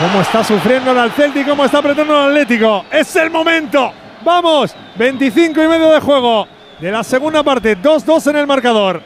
¿Cómo 0.00 0.22
está 0.22 0.44
sufriendo 0.44 0.92
el 0.92 1.10
Celtic? 1.10 1.48
¿Cómo 1.48 1.64
está 1.64 1.78
apretando 1.78 2.16
el 2.16 2.30
Atlético? 2.30 2.84
¡Es 2.90 3.16
el 3.16 3.30
momento! 3.30 3.92
¡Vamos! 4.24 4.74
25 4.96 5.62
y 5.62 5.68
medio 5.68 5.90
de 5.90 6.00
juego 6.00 6.46
de 6.78 6.92
la 6.92 7.02
segunda 7.02 7.42
parte. 7.42 7.76
2-2 7.76 8.30
en 8.30 8.36
el 8.36 8.46
marcador. 8.46 9.02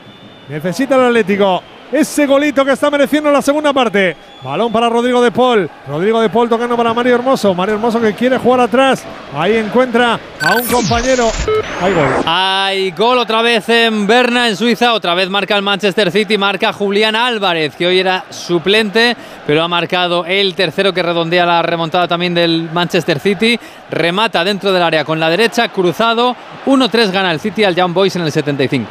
Necesita 0.48 0.96
el 0.96 1.06
Atlético 1.06 1.62
ese 1.92 2.26
golito 2.26 2.64
que 2.64 2.72
está 2.72 2.90
mereciendo 2.90 3.28
en 3.28 3.34
la 3.34 3.42
segunda 3.42 3.72
parte. 3.72 4.16
Balón 4.42 4.72
para 4.72 4.88
Rodrigo 4.88 5.22
de 5.22 5.30
Paul. 5.30 5.70
Rodrigo 5.86 6.20
de 6.20 6.28
Paul 6.28 6.48
tocando 6.48 6.76
para 6.76 6.92
Mario 6.92 7.14
Hermoso. 7.14 7.54
Mario 7.54 7.76
Hermoso 7.76 8.00
que 8.00 8.12
quiere 8.12 8.38
jugar 8.38 8.60
atrás. 8.60 9.04
Ahí 9.34 9.56
encuentra 9.56 10.18
a 10.40 10.54
un 10.54 10.66
compañero. 10.66 11.30
Hay 11.80 11.94
gol. 11.94 12.08
Hay 12.26 12.90
gol 12.90 13.18
otra 13.18 13.42
vez 13.42 13.68
en 13.68 14.06
Berna, 14.06 14.48
en 14.48 14.56
Suiza. 14.56 14.92
Otra 14.92 15.14
vez 15.14 15.30
marca 15.30 15.56
el 15.56 15.62
Manchester 15.62 16.10
City. 16.10 16.36
Marca 16.36 16.72
Julián 16.72 17.16
Álvarez, 17.16 17.74
que 17.76 17.86
hoy 17.86 17.98
era 17.98 18.24
suplente, 18.30 19.16
pero 19.46 19.62
ha 19.62 19.68
marcado 19.68 20.26
el 20.26 20.54
tercero 20.54 20.92
que 20.92 21.02
redondea 21.02 21.46
la 21.46 21.62
remontada 21.62 22.06
también 22.06 22.34
del 22.34 22.68
Manchester 22.72 23.20
City. 23.20 23.58
Remata 23.90 24.44
dentro 24.44 24.72
del 24.72 24.82
área 24.82 25.04
con 25.04 25.18
la 25.18 25.30
derecha, 25.30 25.68
cruzado. 25.68 26.36
1-3 26.66 27.10
gana 27.10 27.32
el 27.32 27.40
City 27.40 27.64
al 27.64 27.74
Young 27.74 27.92
Boys 27.92 28.16
en 28.16 28.22
el 28.22 28.32
75. 28.32 28.90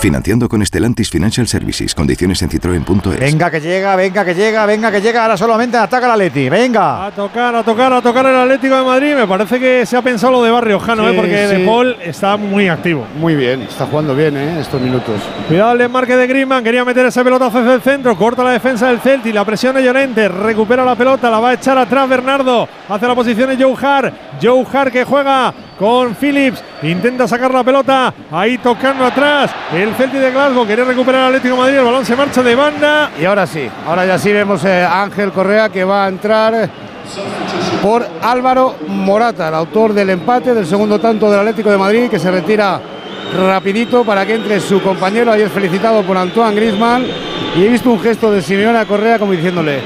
Financiando 0.00 0.48
con 0.48 0.64
Stellantis 0.64 1.10
Financial 1.10 1.46
Services. 1.48 1.92
Condiciones 1.92 2.40
en 2.42 2.50
citroen.es. 2.50 3.18
Venga 3.18 3.50
que 3.50 3.60
llega, 3.60 3.96
venga 3.96 4.24
que 4.24 4.32
llega, 4.32 4.64
venga 4.64 4.92
que 4.92 5.00
llega. 5.00 5.22
Ahora 5.22 5.36
solamente 5.36 5.76
ataca 5.76 6.06
el 6.06 6.12
Atleti. 6.12 6.48
Venga. 6.48 7.06
A 7.06 7.10
tocar, 7.10 7.52
a 7.56 7.64
tocar, 7.64 7.92
a 7.92 8.00
tocar 8.00 8.24
el 8.26 8.36
Atlético 8.36 8.76
de 8.76 8.84
Madrid. 8.84 9.14
Me 9.16 9.26
parece 9.26 9.58
que 9.58 9.84
se 9.84 9.96
ha 9.96 10.02
pensado 10.02 10.34
lo 10.34 10.44
de 10.44 10.52
Barrio 10.52 10.78
Jano, 10.78 11.02
Sí, 11.02 11.10
¿eh? 11.10 11.16
porque 11.16 11.48
sí. 11.48 11.54
De 11.56 11.66
Paul 11.66 11.96
está 12.00 12.36
muy 12.36 12.68
activo. 12.68 13.06
Muy 13.18 13.34
bien, 13.34 13.62
está 13.62 13.86
jugando 13.86 14.14
bien 14.14 14.36
¿eh? 14.36 14.60
estos 14.60 14.80
minutos. 14.80 15.20
Cuidado 15.48 15.72
el 15.72 15.78
desmarque 15.78 16.16
de 16.16 16.26
Griezmann, 16.28 16.62
quería 16.62 16.84
meter 16.84 17.06
ese 17.06 17.24
pelotazo 17.24 17.58
hacia 17.58 17.74
el 17.74 17.82
centro, 17.82 18.16
corta 18.16 18.44
la 18.44 18.52
defensa 18.52 18.86
del 18.86 19.00
Celtic, 19.00 19.34
la 19.34 19.44
presión 19.44 19.74
de 19.74 19.82
Llorente, 19.82 20.28
recupera 20.28 20.84
la 20.84 20.94
pelota, 20.94 21.28
la 21.28 21.40
va 21.40 21.50
a 21.50 21.54
echar 21.54 21.76
atrás 21.76 22.08
Bernardo, 22.08 22.68
hace 22.88 23.06
la 23.06 23.16
posición 23.16 23.50
de 23.56 23.62
Joe 23.62 23.74
Hart, 23.84 24.14
Joe 24.40 24.64
Hart 24.72 24.92
que 24.92 25.04
juega 25.04 25.52
con 25.78 26.14
Phillips, 26.16 26.62
intenta 26.82 27.28
sacar 27.28 27.52
la 27.52 27.62
pelota, 27.62 28.12
ahí 28.32 28.58
tocando 28.58 29.04
atrás, 29.04 29.50
el 29.72 29.87
Celtic 29.94 30.20
de 30.20 30.30
Glasgow, 30.30 30.66
quiere 30.66 30.84
recuperar 30.84 31.22
el 31.22 31.36
Atlético 31.36 31.56
Madrid, 31.56 31.78
el 31.78 31.84
balón 31.84 32.04
se 32.04 32.16
marcha 32.16 32.42
de 32.42 32.54
banda. 32.54 33.10
Y 33.20 33.24
ahora 33.24 33.46
sí, 33.46 33.68
ahora 33.86 34.06
ya 34.06 34.18
sí 34.18 34.32
vemos 34.32 34.64
eh, 34.64 34.82
a 34.82 35.02
Ángel 35.02 35.32
Correa 35.32 35.68
que 35.68 35.84
va 35.84 36.04
a 36.04 36.08
entrar 36.08 36.68
por 37.82 38.06
Álvaro 38.22 38.76
Morata, 38.88 39.48
el 39.48 39.54
autor 39.54 39.92
del 39.92 40.10
empate 40.10 40.54
del 40.54 40.66
segundo 40.66 40.98
tanto 40.98 41.30
del 41.30 41.40
Atlético 41.40 41.70
de 41.70 41.78
Madrid, 41.78 42.10
que 42.10 42.18
se 42.18 42.30
retira 42.30 42.80
rapidito 43.36 44.04
para 44.04 44.26
que 44.26 44.34
entre 44.34 44.60
su 44.60 44.82
compañero, 44.82 45.32
ayer 45.32 45.48
felicitado 45.48 46.02
por 46.02 46.16
Antoine 46.16 46.54
Griezmann, 46.54 47.06
y 47.56 47.64
he 47.64 47.68
visto 47.68 47.90
un 47.90 48.00
gesto 48.00 48.30
de 48.30 48.42
Simeone 48.42 48.78
a 48.78 48.84
Correa 48.84 49.18
como 49.18 49.32
diciéndole, 49.32 49.80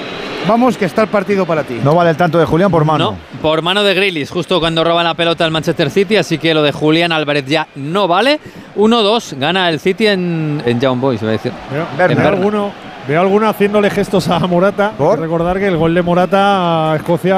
vamos 0.47 0.77
que 0.77 0.85
está 0.85 1.03
el 1.03 1.09
partido 1.09 1.47
para 1.47 1.63
ti. 1.65 1.79
No 1.83 1.95
vale 1.95 2.11
el 2.11 2.17
tanto 2.17 2.39
de 2.39 2.45
Julián 2.45 2.71
por 2.71 2.85
mano. 2.85 3.17
Por 3.41 3.63
mano 3.63 3.83
de 3.83 3.95
Grealish, 3.95 4.31
justo 4.31 4.61
cuando 4.61 4.85
roba 4.85 5.03
la 5.03 5.15
pelota 5.15 5.45
el 5.45 5.51
Manchester 5.51 5.91
City, 5.91 6.17
así 6.17 6.39
que 6.39 6.55
lo 6.55 6.63
de 6.63 6.73
Julián 6.73 7.13
Álvarez 7.13 7.45
ya 7.47 7.67
no 7.77 8.09
vale. 8.09 8.41
1-2, 8.77 9.39
gana 9.39 9.69
el 9.69 9.81
City 9.81 10.07
en, 10.07 10.63
en 10.65 10.81
Young 10.81 11.01
Boys, 11.01 11.23
iba 11.23 11.31
a 11.31 11.33
decir. 11.33 11.53
En 11.71 11.97
Berna, 11.99 12.23
Berna. 12.31 12.47
uno. 12.47 12.92
Veo 13.09 13.21
alguna 13.21 13.49
haciéndole 13.49 13.91
gestos 13.91 14.29
a 14.29 14.39
Morata. 14.41 14.93
Que 14.97 15.17
Recordar 15.17 15.59
que 15.59 15.67
el 15.67 15.77
gol 15.77 15.93
de 15.93 16.03
Morata 16.03 16.93
a 16.93 16.97
Escocia, 16.97 17.35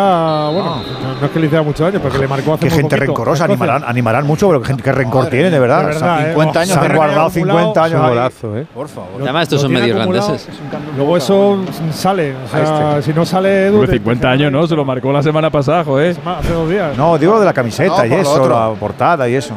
bueno, 0.52 0.82
no 1.20 1.26
es 1.26 1.32
que 1.32 1.40
le 1.40 1.46
hiciera 1.46 1.62
mucho 1.62 1.84
daño, 1.84 2.00
porque 2.00 2.18
le 2.18 2.28
marcó 2.28 2.52
hace 2.54 2.66
Qué 2.66 2.70
muy 2.74 2.80
gente 2.82 2.96
poquito 2.96 3.12
rencorosa, 3.12 3.44
animarán, 3.44 3.82
animarán 3.86 4.26
mucho, 4.26 4.46
pero 4.48 4.60
qué, 4.60 4.68
gente- 4.68 4.82
qué 4.82 4.92
rencor 4.92 5.26
tienen, 5.28 5.50
de 5.50 5.58
verdad. 5.58 5.86
verdad, 5.86 5.96
O 5.96 5.98
sea, 6.18 6.26
eh. 6.26 6.30
50 6.32 6.60
años 6.60 6.74
Se 6.78 6.78
han 6.86 6.94
guardado 6.96 7.26
acumulado. 7.28 7.58
50 7.58 7.84
años. 7.84 8.08
Golazo, 8.08 8.56
¿eh? 8.58 8.66
Por 8.74 8.88
favor. 8.88 9.08
Además, 9.22 9.42
estos 9.44 9.60
son 9.62 9.70
tiene 9.70 9.86
medio 9.86 9.94
irlandeses. 10.02 10.48
Luego 10.96 11.16
eso 11.16 11.58
sale. 11.92 12.34
O 12.44 12.48
sea, 12.50 13.00
si 13.02 13.12
no 13.14 13.24
sale 13.24 13.66
Edu. 13.68 13.74
Hombre, 13.76 13.88
te- 13.88 13.94
50 13.98 14.30
años, 14.30 14.52
¿no? 14.52 14.66
Se 14.66 14.76
lo 14.76 14.84
marcó 14.84 15.12
la 15.12 15.22
semana 15.22 15.48
pasada, 15.50 15.82
joder. 15.82 16.14
Hace 16.26 16.52
dos 16.52 16.68
días. 16.68 16.94
No, 16.96 17.16
digo 17.16 17.38
de 17.40 17.46
la 17.46 17.52
camiseta 17.54 17.98
No, 17.98 18.04
y 18.04 18.10
por 18.10 18.18
eso, 18.18 18.48
la 18.48 18.70
portada 18.78 19.28
y 19.30 19.34
eso. 19.34 19.54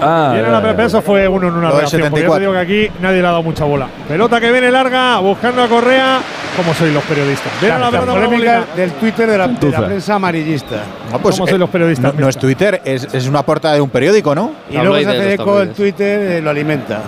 Ah, 0.00 0.30
Viene 0.34 0.50
la 0.50 0.76
ya. 0.76 0.84
eso 0.84 1.02
fue 1.02 1.26
uno 1.26 1.48
en 1.48 1.54
una 1.54 1.70
reacción. 1.70 2.02
porque 2.10 2.22
yo 2.22 2.32
74. 2.32 2.34
te 2.34 2.40
digo 2.40 2.52
que 2.52 2.58
aquí 2.58 3.00
nadie 3.02 3.20
le 3.20 3.26
ha 3.26 3.30
dado 3.30 3.42
mucha 3.42 3.64
bola. 3.64 3.88
Pelota 4.08 4.40
que 4.40 4.52
viene 4.52 4.70
larga, 4.70 5.18
buscando 5.18 5.62
a 5.62 5.68
Correa, 5.68 6.20
como 6.56 6.72
sois 6.74 6.92
los 6.92 7.02
periodistas. 7.04 7.52
Viene 7.60 7.78
la 7.78 7.90
la 7.90 8.00
polémica 8.00 8.64
del 8.76 8.92
Twitter 8.92 9.28
de 9.30 9.38
la, 9.38 9.48
de 9.48 9.54
la 9.54 9.60
Tuza. 9.60 9.86
prensa 9.86 10.14
amarillista. 10.14 10.76
pues, 11.22 11.34
¿Cómo 11.34 11.46
eh, 11.46 11.50
sois 11.50 11.60
los 11.60 11.70
periodistas? 11.70 12.14
No, 12.14 12.20
no 12.20 12.28
es 12.28 12.36
Twitter, 12.38 12.80
es, 12.84 13.12
es 13.12 13.26
una 13.26 13.42
portada 13.42 13.74
de 13.74 13.80
un 13.80 13.90
periódico, 13.90 14.34
¿no? 14.34 14.52
Y 14.70 14.76
luego 14.76 14.96
se 14.98 15.08
hace 15.08 15.34
eco 15.34 15.60
el 15.60 15.70
Twitter, 15.70 16.20
eh, 16.20 16.40
lo 16.40 16.50
alimenta. 16.50 17.00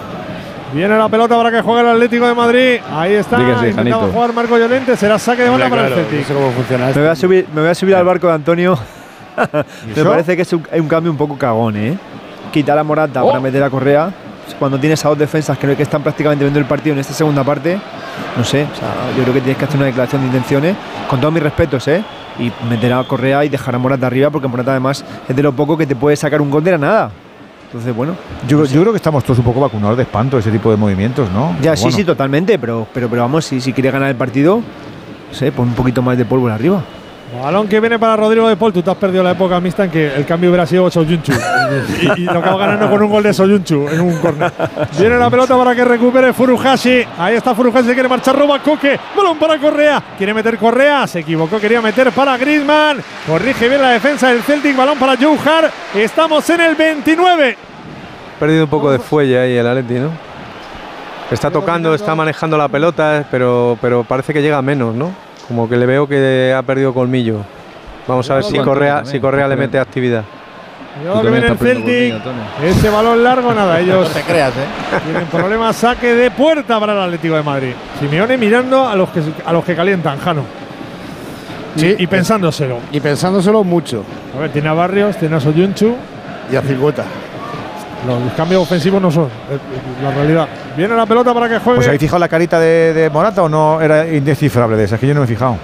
Viene 0.73 0.97
la 0.97 1.09
pelota 1.09 1.37
para 1.37 1.51
que 1.51 1.61
juegue 1.61 1.83
el 1.83 1.89
Atlético 1.89 2.27
de 2.27 2.35
Madrid. 2.35 2.81
Ahí 2.91 3.13
está. 3.13 3.37
Sí, 3.61 3.67
Intentaba 3.67 4.09
jugar 4.09 4.33
Marco 4.33 4.57
Llorente. 4.57 4.97
Será 4.97 5.19
saque 5.19 5.43
de 5.43 5.51
banda 5.51 5.69
para 5.69 5.87
el 5.89 5.95
Celtic. 5.95 6.21
no 6.21 6.27
sé 6.27 6.35
cómo 6.35 6.51
funciona 6.53 6.87
Me 6.87 6.93
voy 6.95 7.07
a 7.09 7.15
subir, 7.15 7.47
me 7.55 7.61
voy 7.61 7.71
a 7.71 7.75
subir 7.75 7.95
al 7.95 8.05
barco 8.05 8.27
de 8.27 8.33
Antonio. 8.33 8.79
me 9.97 10.05
parece 10.05 10.35
que 10.37 10.43
es 10.43 10.53
un 10.53 10.89
cambio 10.89 11.11
un 11.11 11.19
poco 11.19 11.37
cagón, 11.37 11.77
¿eh? 11.77 11.99
Quitar 12.53 12.79
a 12.79 12.85
Morata 12.85 13.25
Oh. 13.25 13.29
para 13.29 13.41
meter 13.41 13.63
a 13.63 13.71
Correa. 13.71 14.11
Cuando 14.59 14.79
tienes 14.79 15.05
a 15.05 15.09
dos 15.09 15.19
defensas 15.19 15.57
creo 15.59 15.77
que 15.77 15.83
están 15.85 16.03
prácticamente 16.03 16.45
viendo 16.45 16.59
el 16.61 16.67
partido 16.67 16.93
en 16.95 17.01
esta 17.01 17.15
segunda 17.15 17.43
parte, 17.43 17.79
no 18.37 18.45
sé, 18.45 18.65
o 18.65 18.77
sea, 18.77 18.89
yo 19.17 19.23
creo 19.23 19.35
que 19.35 19.41
tienes 19.41 19.57
que 19.57 19.65
hacer 19.65 19.77
una 19.77 19.87
declaración 19.87 20.21
de 20.23 20.27
intenciones, 20.29 20.77
con 21.09 21.21
todos 21.21 21.33
mis 21.33 21.43
respetos, 21.43 21.87
¿eh? 21.89 22.03
Y 22.39 22.53
meter 22.69 22.93
a 22.93 23.03
Correa 23.05 23.45
y 23.45 23.49
dejar 23.49 23.75
a 23.75 23.79
Morata 23.79 24.07
arriba, 24.07 24.31
porque 24.31 24.49
Morata 24.49 24.73
además 24.73 25.05
es 25.29 25.35
de 25.35 25.43
lo 25.43 25.53
poco 25.53 25.77
que 25.79 25.87
te 25.87 25.97
puede 25.97 26.17
sacar 26.17 26.41
un 26.43 26.51
gol 26.51 26.63
de 26.65 26.73
la 26.73 26.79
nada. 26.79 27.11
Entonces, 27.67 27.95
bueno. 27.95 28.15
Yo, 28.47 28.65
yo 28.67 28.81
creo 28.83 28.93
que 28.93 28.97
estamos 28.99 29.25
todos 29.25 29.39
un 29.39 29.45
poco 29.45 29.61
vacunados 29.61 29.97
de 29.97 30.03
espanto 30.03 30.37
ese 30.39 30.51
tipo 30.51 30.71
de 30.71 30.77
movimientos, 30.77 31.31
¿no? 31.31 31.53
Ya, 31.63 31.71
Pero 31.71 31.77
sí, 31.77 31.83
bueno. 31.85 31.97
sí, 31.97 32.05
totalmente, 32.05 32.59
pero, 32.59 32.87
pero, 32.93 33.09
pero 33.09 33.23
vamos, 33.23 33.45
si, 33.47 33.61
si 33.61 33.73
quiere 33.73 33.91
ganar 33.91 34.11
el 34.11 34.17
partido, 34.17 34.57
no 34.59 35.35
sé, 35.35 35.51
pon 35.53 35.69
un 35.69 35.75
poquito 35.75 36.03
más 36.03 36.19
de 36.19 36.25
polvo 36.25 36.49
arriba. 36.49 36.83
Balón 37.41 37.67
que 37.67 37.81
viene 37.81 37.99
para 37.99 38.17
Rodrigo 38.17 38.47
de 38.49 38.57
Paul. 38.57 38.73
Tú 38.73 38.83
te 38.83 38.91
has 38.91 38.97
perdido 38.97 39.23
la 39.23 39.31
época 39.31 39.59
mixta 39.61 39.85
en 39.85 39.91
que 39.91 40.15
el 40.15 40.27
cambio 40.27 40.51
hubiera 40.51 40.67
sido 40.67 40.91
Soyunchu. 40.91 41.33
y, 42.03 42.23
y 42.23 42.25
lo 42.25 42.39
acaba 42.41 42.59
ganando 42.59 42.91
con 42.91 43.03
un 43.03 43.11
gol 43.11 43.23
de 43.23 43.33
Soyunchu 43.33 43.89
en 43.89 44.01
un 44.01 44.19
córner. 44.19 44.53
Viene 44.99 45.17
la 45.17 45.31
pelota 45.31 45.57
para 45.57 45.75
que 45.75 45.85
recupere 45.85 46.33
Furuhashi. 46.33 47.05
Ahí 47.19 47.37
está 47.37 47.55
Furuhashi, 47.55 47.95
quiere 47.95 48.09
marchar, 48.09 48.39
roba 48.39 48.59
Coque. 48.61 48.99
Balón 49.17 49.39
para 49.39 49.59
Correa. 49.59 50.03
Quiere 50.19 50.35
meter 50.35 50.59
Correa. 50.59 51.07
Se 51.07 51.21
equivocó, 51.21 51.59
quería 51.59 51.81
meter 51.81 52.13
para 52.13 52.37
Griezmann. 52.37 53.03
Corrige 53.27 53.69
bien 53.69 53.81
la 53.81 53.91
defensa 53.91 54.29
del 54.29 54.43
Celtic. 54.43 54.77
Balón 54.77 54.99
para 54.99 55.17
Joe 55.17 55.39
Hart. 55.39 55.73
Estamos 55.95 56.49
en 56.51 56.61
el 56.61 56.75
29. 56.75 57.57
perdido 58.39 58.65
un 58.65 58.71
poco 58.71 58.91
de 58.91 58.99
fuelle 58.99 59.39
ahí 59.39 59.57
el 59.57 59.67
Atleti, 59.67 59.95
¿no? 59.95 60.11
Está 61.31 61.51
tocando, 61.51 61.95
está 61.95 62.15
manejando 62.15 62.59
la 62.59 62.69
pelota, 62.69 63.25
pero, 63.31 63.79
pero 63.81 64.05
parece 64.05 64.35
que 64.35 64.43
llega 64.43 64.61
menos, 64.61 64.95
¿no? 64.95 65.32
Como 65.53 65.69
que 65.69 65.77
le 65.77 65.85
veo 65.85 66.09
que 66.09 66.55
ha 66.57 66.63
perdido 66.63 66.95
colmillo. 66.95 67.41
Vamos 68.09 68.31
a 68.31 68.37
ver 68.37 68.45
si 68.45 68.57
Correa, 68.57 68.95
también, 68.95 69.13
si 69.13 69.21
Correa 69.21 69.47
le 69.47 69.57
mete 69.57 69.79
actividad. 69.79 70.25
Cuidado 70.97 71.21
que 71.21 71.31
viene 71.31 71.47
el 71.47 71.59
Celtic. 71.59 72.15
Ese 72.65 72.89
balón 72.89 73.23
largo, 73.23 73.53
nada. 73.53 73.79
Ellos 73.79 74.09
No 74.15 74.15
te 74.15 74.23
creas, 74.23 74.55
¿eh? 74.57 74.99
tienen 75.05 75.27
problemas. 75.27 75.77
Saque 75.77 76.15
de 76.15 76.31
puerta 76.31 76.81
para 76.81 76.95
el 76.95 77.01
Atlético 77.01 77.35
de 77.35 77.43
Madrid. 77.43 77.73
Simeone 78.01 78.39
mirando 78.39 78.89
a 78.89 78.97
los 78.97 79.11
que, 79.11 79.21
a 79.45 79.53
los 79.53 79.63
que 79.63 79.77
calientan, 79.77 80.19
Jano. 80.21 80.43
Y, 81.77 82.03
y 82.03 82.07
pensándoselo. 82.07 82.79
Y 82.91 83.01
pensándoselo 83.01 83.63
mucho. 83.63 84.05
A 84.35 84.41
ver, 84.41 84.53
tiene 84.53 84.71
a 84.71 84.73
Barrios, 84.73 85.19
tiene 85.19 85.37
a 85.37 85.41
Soyunchu. 85.41 85.95
Y 86.51 86.57
a 86.57 86.63
Cincuenta. 86.63 87.05
Los 88.07 88.33
cambios 88.33 88.63
ofensivos 88.63 89.03
no 89.03 89.11
son 89.11 89.25
eh, 89.27 89.59
la 90.03 90.13
realidad. 90.13 90.49
Viene 90.77 90.97
la 90.97 91.07
pelota 91.07 91.33
para 91.35 91.49
que 91.49 91.59
juegue. 91.59 91.77
Pues 91.77 91.87
habéis 91.89 92.01
fijado 92.01 92.19
la 92.19 92.29
carita 92.29 92.59
de, 92.59 92.93
de 92.95 93.11
Morata 93.11 93.43
o 93.43 93.49
no 93.49 93.81
era 93.81 94.07
indescifrable 94.09 94.77
de 94.77 94.85
esa, 94.85 94.95
es 94.97 95.01
que 95.01 95.07
yo 95.07 95.15
no 95.15 95.21
me 95.21 95.25
he 95.27 95.29
fijado. 95.29 95.57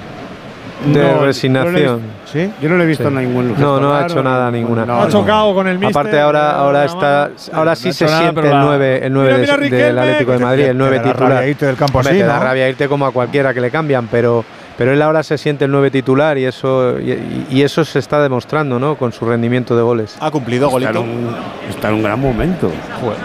De 0.86 1.02
No, 1.02 1.24
resignación. 1.24 1.72
lo 1.74 1.96
visto. 1.96 2.00
¿Sí? 2.32 2.52
Yo 2.62 2.68
no 2.68 2.76
le 2.76 2.84
he 2.84 2.86
visto 2.86 3.08
Sí. 3.08 3.14
ningún 3.16 3.48
gesto 3.48 3.80
No, 3.80 3.80
no 3.80 3.94
ha 3.94 4.04
hecho 4.04 4.22
nada 4.22 4.48
ni- 4.50 4.58
ninguna. 4.60 4.86
no, 4.86 5.02
ha 5.02 5.08
chocado 5.08 5.52
con 5.52 5.66
el 5.66 5.76
míster. 5.76 5.90
Aparte 5.90 6.20
ahora, 6.20 6.52
ahora 6.52 6.84
está, 6.84 7.30
ahora 7.52 7.74
sí 7.74 7.88
No 7.88 7.94
se 7.94 8.04
nada, 8.04 8.18
siente 8.20 8.40
el 8.42 8.50
la- 8.50 8.62
9, 8.62 9.00
el 9.06 9.12
9 9.12 9.38
Mira, 9.40 9.56
mira, 9.56 9.76
de- 9.76 9.82
del 9.86 9.98
Atlético 9.98 10.32
de 10.32 10.38
Madrid, 10.38 10.64
el 10.66 10.78
9 10.78 10.98
te 11.00 11.06
da 11.08 11.12
titular. 11.14 11.32
rabia 11.32 11.48
irte 11.48 11.66
del 11.66 11.76
campo 11.76 11.98
así, 11.98 12.10
te 12.10 12.22
da 12.22 12.38
¿no? 12.38 12.44
rabia 12.44 12.68
irte 12.68 12.86
como 12.88 13.06
a 13.06 13.10
cualquiera 13.10 13.52
que 13.52 13.60
le 13.60 13.72
cambian, 13.72 14.06
pero, 14.08 14.44
pero 14.76 14.92
él 14.92 15.02
ahora 15.02 15.24
se 15.24 15.36
siente 15.36 15.64
el 15.64 15.72
9 15.72 15.90
titular 15.90 16.38
y 16.38 16.44
eso, 16.44 17.00
y, 17.00 17.46
y 17.50 17.62
eso 17.62 17.84
se 17.84 17.98
está 17.98 18.22
demostrando, 18.22 18.78
¿no? 18.78 18.94
Con 18.94 19.10
su 19.10 19.24
rendimiento 19.24 19.74
de 19.76 19.82
goles. 19.82 20.16
Ha 20.20 20.30
cumplido 20.30 20.68
Está 20.78 20.90
en, 20.90 20.96
un, 20.98 21.36
está 21.68 21.88
en 21.88 21.94
un 21.94 22.02
gran 22.04 22.20
momento. 22.20 22.70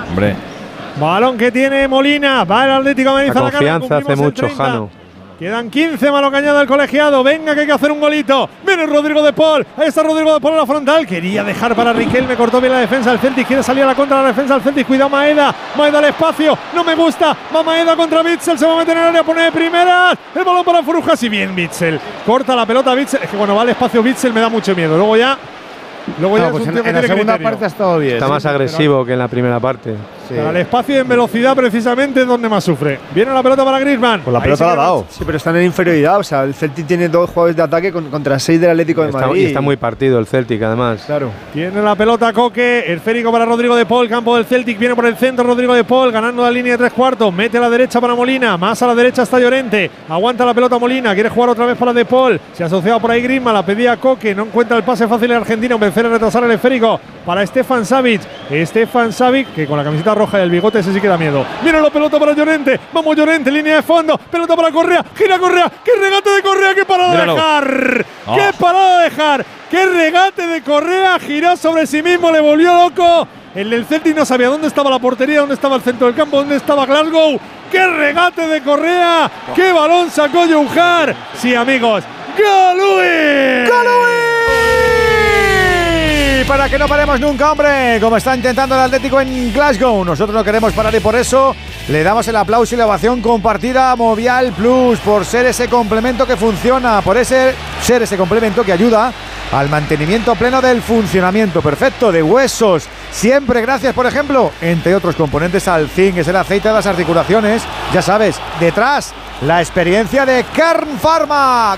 Hombre. 0.09 0.35
Balón 0.99 1.37
que 1.37 1.51
tiene 1.51 1.87
Molina. 1.87 2.43
Va 2.43 2.65
el 2.65 2.71
Atlético 2.71 3.09
de 3.09 3.15
Madrid 3.15 3.31
La 3.33 3.39
a 3.39 3.43
la 3.43 3.51
carga, 3.51 3.57
confianza 3.79 3.97
hace 3.97 4.05
cumplimos 4.05 4.19
el 4.19 4.25
mucho, 4.25 4.45
30. 4.45 4.63
Jano. 4.63 4.89
Quedan 5.39 5.69
15, 5.69 6.11
malo 6.11 6.31
cañada 6.31 6.59
del 6.59 6.67
colegiado. 6.67 7.21
Venga, 7.23 7.53
que 7.53 7.61
hay 7.61 7.65
que 7.65 7.73
hacer 7.73 7.91
un 7.91 7.99
golito. 7.99 8.47
Viene 8.65 8.85
Rodrigo 8.85 9.21
de 9.23 9.33
Paul. 9.33 9.65
Ahí 9.75 9.87
está 9.87 10.03
Rodrigo 10.03 10.33
de 10.35 10.39
Paul 10.39 10.53
en 10.53 10.59
la 10.59 10.65
frontal. 10.65 11.05
Quería 11.07 11.43
dejar 11.43 11.75
para 11.75 11.91
Riquelme. 11.91 12.35
Cortó 12.35 12.61
bien 12.61 12.71
la 12.71 12.79
defensa 12.79 13.09
del 13.09 13.19
Celtic. 13.19 13.47
Quiere 13.47 13.63
salir 13.63 13.83
a 13.83 13.87
la 13.87 13.95
contra 13.95 14.17
de 14.17 14.23
la 14.23 14.27
defensa 14.29 14.53
del 14.53 14.63
Celtic. 14.63 14.87
Cuidado 14.87 15.09
Maeda. 15.09 15.53
Maeda 15.75 15.97
al 15.97 16.05
espacio. 16.05 16.57
No 16.73 16.83
me 16.83 16.95
gusta. 16.95 17.35
Va 17.53 17.63
Maeda 17.63 17.95
contra 17.95 18.21
Bitzel. 18.21 18.57
Se 18.57 18.65
va 18.65 18.73
a 18.75 18.77
meter 18.77 18.95
en 18.95 19.03
el 19.03 19.09
área. 19.09 19.23
Pone 19.23 19.41
de 19.41 19.51
primeras. 19.51 20.15
El 20.33 20.43
balón 20.45 20.63
para 20.63 20.81
Furujas. 20.83 21.21
Y 21.23 21.29
bien 21.29 21.53
Bitzel. 21.53 21.99
Corta 22.25 22.55
la 22.55 22.65
pelota 22.65 22.93
Bitzel. 22.93 23.21
Es 23.23 23.29
que 23.29 23.35
cuando 23.35 23.55
va 23.55 23.63
al 23.63 23.69
espacio 23.69 24.01
Bitzel 24.03 24.31
me 24.31 24.39
da 24.39 24.47
mucho 24.49 24.73
miedo. 24.75 24.95
Luego 24.95 25.17
ya. 25.17 25.37
Luego 26.19 26.37
ya 26.37 26.45
es 26.45 26.51
pues 26.51 26.63
un 26.63 26.69
en, 26.69 26.73
tío 26.75 26.83
que 26.83 26.89
en 26.89 26.95
la 26.95 27.01
segunda 27.01 27.33
criterio. 27.33 27.49
parte 27.49 27.63
ha 27.65 27.67
estado 27.67 27.97
bien. 27.97 28.13
Está 28.15 28.25
sí, 28.27 28.31
más 28.31 28.43
pero- 28.43 28.55
agresivo 28.55 29.05
que 29.05 29.13
en 29.13 29.19
la 29.19 29.27
primera 29.27 29.59
parte. 29.59 29.95
Sí. 30.27 30.35
Pero 30.35 30.49
al 30.49 30.57
espacio 30.57 30.95
y 30.95 30.99
en 30.99 31.07
velocidad 31.07 31.55
precisamente 31.55 32.21
es 32.21 32.27
donde 32.27 32.49
más 32.49 32.63
sufre. 32.63 32.99
Viene 33.13 33.33
la 33.33 33.41
pelota 33.43 33.63
para 33.65 33.79
Griezmann. 33.79 34.21
Pues 34.21 34.31
la 34.33 34.39
Ahí 34.39 34.43
pelota 34.43 34.65
la 34.67 34.71
ha 34.73 34.75
dado. 34.75 35.05
Sí, 35.09 35.23
pero 35.25 35.37
están 35.37 35.55
en 35.57 35.63
inferioridad. 35.65 36.19
O 36.19 36.23
sea, 36.23 36.43
el 36.43 36.53
Celtic 36.53 36.85
tiene 36.87 37.09
dos 37.09 37.29
jugadores 37.29 37.55
de 37.55 37.63
ataque 37.63 37.91
con- 37.91 38.09
contra 38.09 38.37
seis 38.39 38.59
del 38.59 38.69
Atlético 38.71 39.01
de 39.03 39.09
Está, 39.09 39.27
Madrid. 39.27 39.41
y 39.41 39.45
está 39.45 39.61
muy 39.61 39.77
partido 39.77 40.19
el 40.19 40.25
Celtic, 40.27 40.61
además. 40.63 41.03
Claro. 41.05 41.29
Tiene 41.53 41.81
la 41.81 41.95
pelota 41.95 42.31
Coque, 42.33 42.83
esférico 42.93 43.31
para 43.31 43.45
Rodrigo 43.45 43.75
de 43.75 43.85
Paul, 43.85 44.07
campo 44.09 44.35
del 44.35 44.45
Celtic, 44.45 44.77
viene 44.79 44.95
por 44.95 45.05
el 45.05 45.15
centro 45.15 45.43
Rodrigo 45.45 45.73
de 45.73 45.83
Paul, 45.83 46.11
ganando 46.11 46.41
la 46.43 46.51
línea 46.51 46.73
de 46.73 46.77
tres 46.77 46.93
cuartos, 46.93 47.33
mete 47.33 47.57
a 47.57 47.61
la 47.61 47.69
derecha 47.69 47.99
para 48.01 48.15
Molina, 48.15 48.57
más 48.57 48.81
a 48.81 48.87
la 48.87 48.95
derecha 48.95 49.23
está 49.23 49.39
Llorente, 49.39 49.89
aguanta 50.09 50.45
la 50.45 50.53
pelota 50.53 50.77
Molina, 50.77 51.13
quiere 51.13 51.29
jugar 51.29 51.49
otra 51.51 51.65
vez 51.65 51.77
para 51.77 51.93
de 51.93 52.05
Paul, 52.05 52.39
se 52.53 52.63
ha 52.63 52.67
asociado 52.67 52.99
por 52.99 53.11
ahí 53.11 53.21
Griezmann, 53.21 53.53
la 53.53 53.65
pedía 53.65 53.97
Coque, 53.97 54.33
no 54.35 54.43
encuentra 54.43 54.77
el 54.77 54.83
pase 54.83 55.07
fácil 55.07 55.31
en 55.31 55.37
Argentina, 55.37 55.75
vencer 55.77 56.05
a 56.05 56.09
retrasar 56.09 56.43
el 56.43 56.51
esférico 56.51 56.99
para 57.25 57.45
Stefan 57.45 57.85
Savic, 57.85 58.21
Stefan 58.65 59.11
Savic, 59.13 59.53
que 59.53 59.65
con 59.65 59.77
la 59.77 59.83
camiseta 59.83 60.12
roja 60.15 60.39
y 60.39 60.43
el 60.43 60.49
bigote 60.49 60.79
ese 60.79 60.93
sí 60.93 60.99
que 61.01 61.07
da 61.07 61.17
miedo, 61.17 61.45
viene 61.63 61.81
la 61.81 61.89
pelota 61.89 62.19
para 62.19 62.33
Llorente, 62.33 62.79
vamos 62.91 63.15
Llorente, 63.15 63.51
línea 63.51 63.77
de 63.77 63.81
fondo, 63.83 64.17
pelota 64.17 64.55
para 64.55 64.71
Correa, 64.71 65.03
gira 65.15 65.37
Correa, 65.39 65.71
qué 65.83 65.91
regate 65.99 66.29
de 66.31 66.41
Correa, 66.41 66.75
qué 66.75 66.85
parada 66.85 67.09
de 67.11 67.17
Míralo. 67.17 67.35
dejar, 67.35 68.05
Oh. 68.25 68.35
qué 68.35 68.51
parada 68.59 68.97
de 68.99 69.03
dejar, 69.09 69.45
qué 69.69 69.85
regate 69.85 70.47
de 70.47 70.61
Correa, 70.61 71.19
giró 71.19 71.57
sobre 71.57 71.85
sí 71.87 72.01
mismo, 72.01 72.31
le 72.31 72.39
volvió 72.39 72.73
loco. 72.73 73.27
El 73.55 73.69
del 73.69 73.85
Celtic 73.85 74.15
no 74.15 74.25
sabía 74.25 74.47
dónde 74.47 74.67
estaba 74.67 74.89
la 74.89 74.97
portería, 74.97 75.41
dónde 75.41 75.53
estaba 75.53 75.75
el 75.75 75.81
centro 75.83 76.07
del 76.07 76.15
campo, 76.15 76.37
dónde 76.37 76.55
estaba 76.55 76.87
Glasgow. 76.87 77.39
¡Qué 77.71 77.85
regate 77.85 78.47
de 78.47 78.61
Correa! 78.63 79.29
¡Qué 79.55 79.71
balón 79.71 80.09
sacó 80.09 80.47
Jouhar! 80.47 81.13
Sí, 81.35 81.53
amigos. 81.53 82.03
¡Galui! 82.35 83.67
¡Galui! 83.69 84.32
Para 86.47 86.67
que 86.67 86.77
no 86.77 86.87
paremos 86.87 87.19
nunca, 87.19 87.51
hombre, 87.51 87.99
como 88.01 88.17
está 88.17 88.35
intentando 88.35 88.75
el 88.75 88.81
Atlético 88.81 89.19
en 89.21 89.53
Glasgow. 89.53 90.03
Nosotros 90.03 90.35
no 90.35 90.43
queremos 90.43 90.73
parar 90.73 90.93
y 90.93 90.99
por 90.99 91.15
eso 91.15 91.55
le 91.87 92.03
damos 92.03 92.27
el 92.27 92.35
aplauso 92.35 92.75
y 92.75 92.77
la 92.77 92.85
ovación 92.85 93.21
compartida 93.21 93.91
a 93.91 93.95
Movial 93.95 94.51
Plus 94.51 94.99
por 94.99 95.25
ser 95.25 95.45
ese 95.45 95.69
complemento 95.69 96.27
que 96.27 96.35
funciona, 96.35 97.01
por 97.01 97.17
ese 97.17 97.55
ser 97.81 98.01
ese 98.03 98.17
complemento 98.17 98.63
que 98.63 98.73
ayuda 98.73 99.13
al 99.51 99.69
mantenimiento 99.69 100.35
pleno 100.35 100.61
del 100.61 100.81
funcionamiento 100.81 101.61
perfecto 101.61 102.11
de 102.11 102.21
huesos. 102.21 102.87
Siempre 103.11 103.61
gracias, 103.61 103.93
por 103.93 104.05
ejemplo, 104.05 104.51
entre 104.61 104.95
otros 104.95 105.15
componentes 105.15 105.67
al 105.67 105.89
zinc, 105.89 106.17
es 106.17 106.27
el 106.27 106.35
aceite 106.35 106.67
de 106.67 106.73
las 106.73 106.85
articulaciones. 106.85 107.63
Ya 107.93 108.01
sabes, 108.01 108.35
detrás 108.59 109.13
la 109.41 109.61
experiencia 109.61 110.25
de 110.25 110.43
Kern 110.53 110.99
Pharma. 110.99 111.77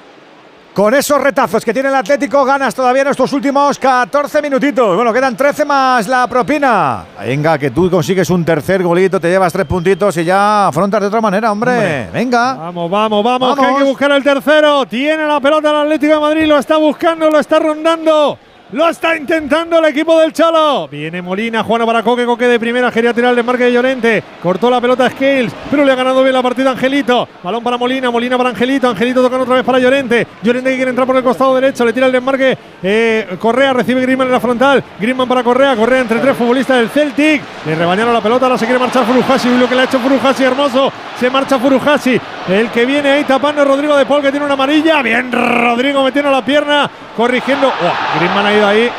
Con 0.73 0.93
esos 0.93 1.21
retazos 1.21 1.65
que 1.65 1.73
tiene 1.73 1.89
el 1.89 1.95
Atlético, 1.95 2.45
ganas 2.45 2.73
todavía 2.73 3.01
en 3.01 3.09
estos 3.09 3.33
últimos 3.33 3.77
14 3.77 4.41
minutitos. 4.41 4.95
Bueno, 4.95 5.11
quedan 5.11 5.35
13 5.35 5.65
más 5.65 6.07
la 6.07 6.25
propina. 6.27 7.03
Venga, 7.19 7.57
que 7.57 7.71
tú 7.71 7.89
consigues 7.91 8.29
un 8.29 8.45
tercer 8.45 8.81
golito, 8.81 9.19
te 9.19 9.29
llevas 9.29 9.51
tres 9.51 9.65
puntitos 9.65 10.15
y 10.15 10.23
ya 10.23 10.67
afrontas 10.67 11.01
de 11.01 11.07
otra 11.07 11.19
manera, 11.19 11.51
hombre. 11.51 12.09
Venga. 12.13 12.53
Vamos, 12.53 12.89
vamos, 12.89 13.21
vamos, 13.21 13.59
que 13.59 13.65
hay 13.65 13.75
que 13.75 13.83
buscar 13.83 14.11
el 14.11 14.23
tercero. 14.23 14.85
Tiene 14.85 15.27
la 15.27 15.41
pelota 15.41 15.71
el 15.71 15.75
Atlético 15.75 16.13
de 16.13 16.19
Madrid, 16.21 16.45
lo 16.45 16.57
está 16.57 16.77
buscando, 16.77 17.29
lo 17.29 17.39
está 17.39 17.59
rondando. 17.59 18.39
Lo 18.73 18.87
está 18.87 19.17
intentando 19.17 19.79
el 19.79 19.85
equipo 19.85 20.17
del 20.17 20.31
Cholo. 20.31 20.87
Viene 20.87 21.21
Molina, 21.21 21.61
Juana 21.61 21.85
para 21.85 22.01
Coque, 22.03 22.25
Coque 22.25 22.47
de 22.47 22.57
primera, 22.57 22.89
quería 22.89 23.13
tirar 23.13 23.31
el 23.31 23.35
desmarque 23.35 23.65
de 23.65 23.73
Llorente. 23.73 24.23
Cortó 24.41 24.69
la 24.69 24.79
pelota 24.79 25.07
a 25.07 25.09
Scales, 25.09 25.51
pero 25.69 25.83
le 25.83 25.91
ha 25.91 25.95
ganado 25.95 26.23
bien 26.23 26.33
la 26.33 26.41
partida 26.41 26.71
Angelito. 26.71 27.27
Balón 27.43 27.61
para 27.63 27.77
Molina, 27.77 28.09
Molina 28.09 28.37
para 28.37 28.51
Angelito. 28.51 28.87
Angelito 28.87 29.21
tocando 29.21 29.43
otra 29.43 29.55
vez 29.55 29.65
para 29.65 29.77
Llorente. 29.77 30.25
Llorente 30.41 30.69
que 30.69 30.75
quiere 30.77 30.89
entrar 30.91 31.05
por 31.05 31.17
el 31.17 31.23
costado 31.23 31.53
derecho, 31.55 31.83
le 31.83 31.91
tira 31.91 32.05
el 32.05 32.13
desmarque. 32.13 32.57
eh, 32.81 33.35
Correa 33.37 33.73
recibe 33.73 34.01
Griezmann 34.03 34.27
en 34.27 34.33
la 34.33 34.39
frontal. 34.39 34.81
Griezmann 34.97 35.27
para 35.27 35.43
Correa, 35.43 35.75
Correa 35.75 35.99
entre 35.99 36.19
tres 36.19 36.37
futbolistas 36.37 36.77
del 36.77 36.89
Celtic. 36.89 37.41
Le 37.65 37.75
rebañaron 37.75 38.13
la 38.13 38.21
pelota, 38.21 38.45
ahora 38.45 38.57
se 38.57 38.65
quiere 38.65 38.79
marchar 38.79 39.03
Furuhashi. 39.05 39.49
Lo 39.57 39.67
que 39.67 39.75
le 39.75 39.81
ha 39.81 39.83
hecho 39.83 39.99
Furuhashi, 39.99 40.43
hermoso. 40.45 40.93
Se 41.19 41.29
marcha 41.29 41.59
Furuhashi. 41.59 42.21
El 42.47 42.69
que 42.69 42.85
viene 42.85 43.11
ahí 43.11 43.23
tapando 43.25 43.63
es 43.63 43.67
Rodrigo 43.67 43.97
de 43.97 44.05
Paul, 44.05 44.21
que 44.21 44.31
tiene 44.31 44.45
una 44.45 44.53
amarilla. 44.53 45.01
Bien, 45.01 45.29
Rodrigo 45.29 46.03
metiendo 46.03 46.31
la 46.31 46.43
pierna, 46.43 46.89
corrigiendo. 47.17 47.67
Oh, 47.67 48.17
Griezmann 48.17 48.45
ha 48.45 48.60
ido 48.61 48.67
ahí. 48.67 48.89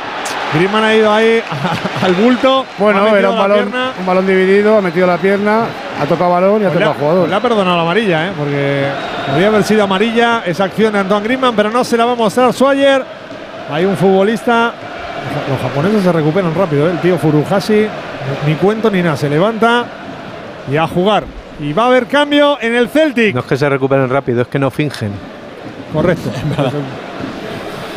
Griezmann 0.55 0.85
ha 0.85 0.95
ido 0.95 1.11
ahí 1.13 1.43
al 2.05 2.13
bulto. 2.15 2.67
Bueno, 2.79 3.07
era 3.17 3.31
un 3.31 3.39
balón, 3.39 3.73
un 4.01 4.07
balón 4.07 4.27
dividido, 4.27 4.77
ha 4.77 4.83
metido 4.83 5.07
la 5.07 5.17
pierna, 5.17 5.63
ha 6.01 6.05
tocado 6.05 6.31
balón 6.31 6.61
y 6.63 6.67
ha 6.67 6.69
Pues 6.69 6.75
tocado 6.79 6.95
jugador. 6.95 7.19
pues 7.21 7.31
le 7.31 7.37
ha 7.37 7.41
perdonado 7.41 7.77
la 7.77 7.83
amarilla, 7.83 8.27
¿eh? 8.29 8.33
porque 8.37 8.87
podría 9.29 9.49
haber 9.49 9.63
sido 9.65 9.85
amarilla 9.85 10.43
esa 10.45 10.65
acción 10.65 10.93
de 10.93 10.99
Antoine 10.99 11.25
Griezmann, 11.25 11.57
pero 11.57 11.71
no 11.71 11.83
se 11.85 11.97
la 11.97 12.05
va 12.05 12.13
a 12.13 12.17
mostrar 12.17 12.53
Swagger. 12.53 13.03
Hay 13.73 13.85
un 13.87 13.97
futbolista. 13.97 14.73
Los 15.49 15.61
japoneses 15.61 16.03
se 16.03 16.13
recuperan 16.13 16.55
rápido, 16.55 16.87
¿eh? 16.87 16.91
el 16.91 16.99
tío 17.01 17.17
Furuhashi. 17.17 17.87
Ni 18.47 18.55
cuento 18.57 18.91
ni 18.91 19.01
nada, 19.03 19.17
se 19.17 19.31
levanta 19.31 19.87
y 20.71 20.77
a 20.77 20.87
jugar. 20.87 21.25
Y 21.61 21.73
va 21.73 21.85
a 21.85 21.87
haber 21.87 22.07
cambio 22.07 22.59
en 22.61 22.75
el 22.75 22.89
Celtic. 22.91 23.35
No 23.35 23.41
es 23.41 23.47
que 23.47 23.57
se 23.57 23.69
recuperen 23.69 24.11
rápido, 24.11 24.43
es 24.43 24.49
que 24.49 24.59
no 24.59 24.71
fingen. 24.71 25.13
Correcto. 25.95 26.31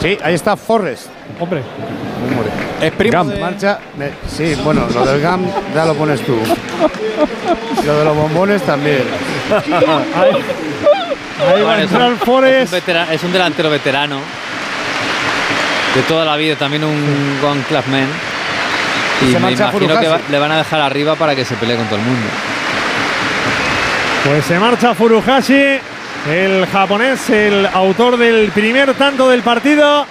Sí, 0.02 0.18
ahí 0.24 0.36
está 0.36 0.56
Forrest. 0.58 1.08
Hombre. 1.40 1.62
Es 2.82 2.92
primo 2.94 3.24
de 3.26 3.40
marcha. 3.40 3.80
de- 3.98 4.14
sí, 4.28 4.56
bueno, 4.64 4.88
lo 4.94 5.06
del 5.06 5.22
GAM 5.22 5.46
ya 5.74 5.86
lo 5.86 5.94
pones 5.96 6.22
tú. 6.26 6.36
Y 7.82 7.86
lo 7.86 8.00
de 8.00 8.06
los 8.06 8.16
bombones 8.16 8.62
también. 8.64 9.04
Ahí 9.50 9.72
va 9.72 11.48
a 11.48 11.52
Bueno, 11.52 11.74
es, 11.76 11.82
entrar 11.84 12.10
un, 12.12 12.18
Forrest. 12.18 12.62
es 12.62 12.72
un 12.74 12.80
vetera- 12.80 13.14
es 13.14 13.24
un 13.24 13.32
delantero 13.32 13.70
veterano. 13.70 14.20
De 15.96 16.02
toda 16.04 16.26
la 16.26 16.36
vida, 16.36 16.56
también 16.56 16.84
un 16.84 17.40
One 17.44 17.62
Clubman. 17.68 18.08
Y 19.22 19.32
Se 19.32 19.40
me 19.40 19.52
imagino 19.52 20.00
que 20.00 20.08
va- 20.08 20.20
le 20.30 20.40
van 20.40 20.52
a 20.52 20.58
dejar 20.58 20.82
arriba 20.82 21.16
para 21.16 21.36
que 21.36 21.46
se 21.46 21.56
pelee 21.56 21.76
con 21.78 21.86
todo 21.86 21.98
el 22.00 22.06
mundo. 22.06 22.28
Pues 24.26 24.46
se 24.46 24.60
marcha 24.60 24.94
Furuhashi, 24.96 25.78
el 26.32 26.66
japonés, 26.72 27.30
el 27.30 27.66
autor 27.72 28.18
del 28.18 28.50
primer 28.52 28.94
tanto 28.96 29.30
del 29.30 29.42
partido. 29.42 30.06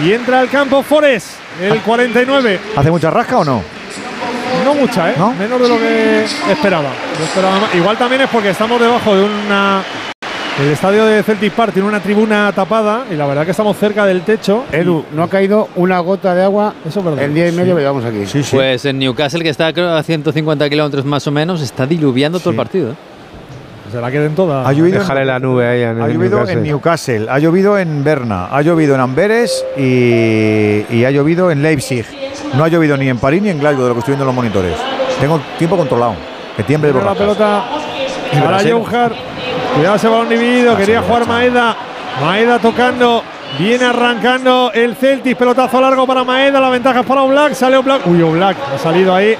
Y 0.00 0.12
entra 0.12 0.40
al 0.40 0.48
campo 0.48 0.82
Forest, 0.82 1.28
el 1.60 1.80
49. 1.80 2.60
¿Hace 2.76 2.90
mucha 2.90 3.10
rasca 3.10 3.38
o 3.38 3.44
no? 3.44 3.62
No 4.64 4.74
mucha, 4.74 5.10
¿eh? 5.10 5.14
Menos 5.38 5.60
de 5.60 5.68
lo 5.68 5.76
que 5.78 6.24
esperaba. 6.50 6.90
Yo 7.18 7.24
esperaba 7.24 7.58
más. 7.60 7.74
Igual 7.74 7.96
también 7.98 8.22
es 8.22 8.28
porque 8.28 8.50
estamos 8.50 8.80
debajo 8.80 9.14
de 9.14 9.24
una. 9.24 9.82
El 10.60 10.70
estadio 10.70 11.06
de 11.06 11.22
Celtic 11.22 11.52
Park 11.52 11.72
tiene 11.72 11.86
una 11.88 12.00
tribuna 12.00 12.50
tapada 12.52 13.04
y 13.10 13.14
la 13.14 13.26
verdad 13.26 13.44
que 13.44 13.52
estamos 13.52 13.76
cerca 13.76 14.04
del 14.06 14.22
techo. 14.22 14.64
Edu, 14.72 15.04
no 15.12 15.22
ha 15.22 15.28
caído 15.28 15.68
una 15.76 16.00
gota 16.00 16.34
de 16.34 16.42
agua 16.42 16.74
Eso 16.84 16.98
es 16.98 17.04
verdad. 17.04 17.22
el 17.24 17.32
día 17.32 17.48
y 17.48 17.52
medio 17.52 17.76
que 17.76 17.82
llevamos 17.82 18.04
aquí. 18.04 18.24
Pues 18.50 18.84
en 18.84 18.98
Newcastle, 18.98 19.42
que 19.42 19.50
está 19.50 19.72
creo, 19.72 19.94
a 19.94 20.02
150 20.02 20.68
kilómetros 20.68 21.04
más 21.04 21.24
o 21.28 21.30
menos, 21.30 21.60
está 21.62 21.86
diluviando 21.86 22.40
todo 22.40 22.50
el 22.50 22.56
partido. 22.56 22.96
Se 23.90 24.00
la 24.00 24.10
queden 24.10 24.34
todas. 24.34 24.66
Ha 24.66 24.72
llovido, 24.72 24.98
Déjale 25.00 25.24
la 25.24 25.38
nube 25.38 25.66
ahí 25.66 25.82
en 25.82 26.00
ha 26.02 26.06
el 26.06 26.12
llovido 26.14 26.38
Newcastle. 26.38 26.52
en 26.52 26.62
Newcastle, 26.62 27.26
ha 27.30 27.38
llovido 27.38 27.78
en 27.78 28.04
Berna, 28.04 28.46
ha 28.50 28.60
llovido 28.62 28.94
en 28.94 29.00
Amberes 29.00 29.64
y, 29.76 30.84
y 30.90 31.04
ha 31.04 31.10
llovido 31.10 31.50
en 31.50 31.62
Leipzig. 31.62 32.04
No 32.54 32.64
ha 32.64 32.68
llovido 32.68 32.96
ni 32.96 33.08
en 33.08 33.18
París 33.18 33.42
ni 33.42 33.50
en 33.50 33.58
Glasgow, 33.58 33.82
de 33.82 33.88
lo 33.88 33.94
que 33.94 34.00
estoy 34.00 34.12
viendo 34.12 34.24
en 34.24 34.26
los 34.28 34.34
monitores. 34.34 34.74
Tengo 35.20 35.40
tiempo 35.58 35.76
controlado. 35.76 36.14
Que 36.56 36.62
tiemble 36.64 36.88
de 36.88 36.92
Tiene 36.94 37.06
la 37.08 37.14
pelota 37.14 37.64
Y 38.32 38.36
para 38.36 38.48
Brasil. 38.48 38.72
Johar. 38.72 39.12
Cuidado 39.74 39.96
ese 39.96 40.08
balón 40.08 40.28
dividido. 40.28 40.76
Quería 40.76 41.02
jugar 41.02 41.26
Maeda. 41.26 41.76
Maeda 42.20 42.58
tocando. 42.58 43.22
Viene 43.58 43.84
arrancando 43.84 44.70
el 44.74 44.96
Celtic. 44.96 45.36
Pelotazo 45.38 45.80
largo 45.80 46.06
para 46.06 46.24
Maeda. 46.24 46.60
La 46.60 46.68
ventaja 46.70 47.00
es 47.00 47.06
para 47.06 47.22
Oblak. 47.22 47.52
Sale 47.54 47.76
Oblak. 47.76 48.06
Uy, 48.06 48.22
Oblak 48.22 48.56
ha 48.74 48.78
salido 48.78 49.14
ahí. 49.14 49.36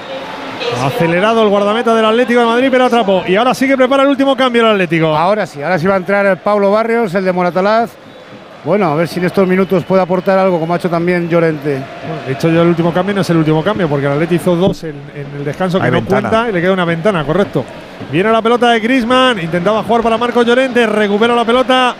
Acelerado 0.83 1.43
el 1.43 1.49
guardameta 1.49 1.93
del 1.93 2.05
Atlético 2.05 2.39
de 2.41 2.45
Madrid, 2.45 2.67
pero 2.71 2.85
atrapó. 2.85 3.23
Y 3.27 3.35
ahora 3.35 3.53
sí 3.53 3.67
que 3.67 3.75
prepara 3.75 4.03
el 4.03 4.09
último 4.09 4.35
cambio 4.35 4.61
el 4.63 4.71
Atlético. 4.73 5.15
Ahora 5.15 5.45
sí, 5.45 5.61
ahora 5.61 5.77
sí 5.79 5.87
va 5.87 5.95
a 5.95 5.97
entrar 5.97 6.25
el 6.25 6.37
Pablo 6.37 6.71
Barrios, 6.71 7.13
el 7.15 7.25
de 7.25 7.31
Moratalaz. 7.33 7.91
Bueno, 8.65 8.87
a 8.91 8.95
ver 8.95 9.07
si 9.07 9.19
en 9.19 9.25
estos 9.25 9.47
minutos 9.47 9.85
puede 9.85 10.01
aportar 10.01 10.37
algo, 10.37 10.59
como 10.59 10.73
ha 10.73 10.77
hecho 10.77 10.89
también 10.89 11.29
Llorente. 11.29 11.81
Bueno, 12.05 12.23
de 12.27 12.33
hecho, 12.33 12.49
yo 12.49 12.61
el 12.61 12.67
último 12.67 12.93
cambio 12.93 13.15
no 13.15 13.21
es 13.21 13.29
el 13.29 13.37
último 13.37 13.63
cambio, 13.63 13.87
porque 13.87 14.05
el 14.05 14.11
Atlético 14.11 14.41
hizo 14.41 14.55
dos 14.57 14.83
en, 14.83 14.95
en 15.15 15.27
el 15.37 15.45
descanso 15.45 15.79
que 15.79 15.85
Hay 15.85 15.91
no 15.91 15.97
ventana. 15.97 16.29
cuenta 16.29 16.49
y 16.49 16.53
le 16.53 16.61
queda 16.61 16.73
una 16.73 16.85
ventana, 16.85 17.23
correcto. 17.23 17.63
Viene 18.11 18.31
la 18.31 18.41
pelota 18.41 18.69
de 18.71 18.79
Grisman, 18.81 19.39
intentaba 19.39 19.81
jugar 19.83 20.01
para 20.03 20.17
Marco 20.17 20.43
Llorente, 20.43 20.85
recupera 20.87 21.33
la 21.35 21.45
pelota 21.45 21.95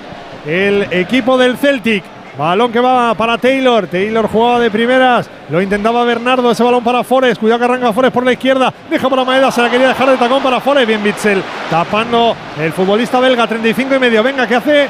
el 0.45 0.87
equipo 0.91 1.37
del 1.37 1.55
Celtic. 1.57 2.03
Balón 2.39 2.71
que 2.71 2.79
va 2.79 3.13
para 3.15 3.37
Taylor. 3.37 3.85
Taylor 3.87 4.25
jugaba 4.29 4.61
de 4.61 4.71
primeras. 4.71 5.29
Lo 5.49 5.61
intentaba 5.61 6.05
Bernardo. 6.05 6.49
Ese 6.49 6.63
balón 6.63 6.81
para 6.81 7.03
Forest. 7.03 7.41
Cuidado 7.41 7.59
que 7.59 7.65
arranca 7.65 7.91
Forest 7.91 8.13
por 8.13 8.23
la 8.23 8.31
izquierda. 8.31 8.73
Deja 8.89 9.09
para 9.09 9.25
Maeda. 9.25 9.51
Se 9.51 9.61
la 9.61 9.69
quería 9.69 9.89
dejar 9.89 10.09
de 10.09 10.15
tacón 10.15 10.41
para 10.41 10.61
Forest. 10.61 10.87
Bien 10.87 11.03
Bitzel. 11.03 11.43
Tapando 11.69 12.33
el 12.57 12.71
futbolista 12.71 13.19
belga. 13.19 13.45
35 13.45 13.93
y 13.93 13.99
medio. 13.99 14.23
Venga, 14.23 14.47
que 14.47 14.55
hace? 14.55 14.87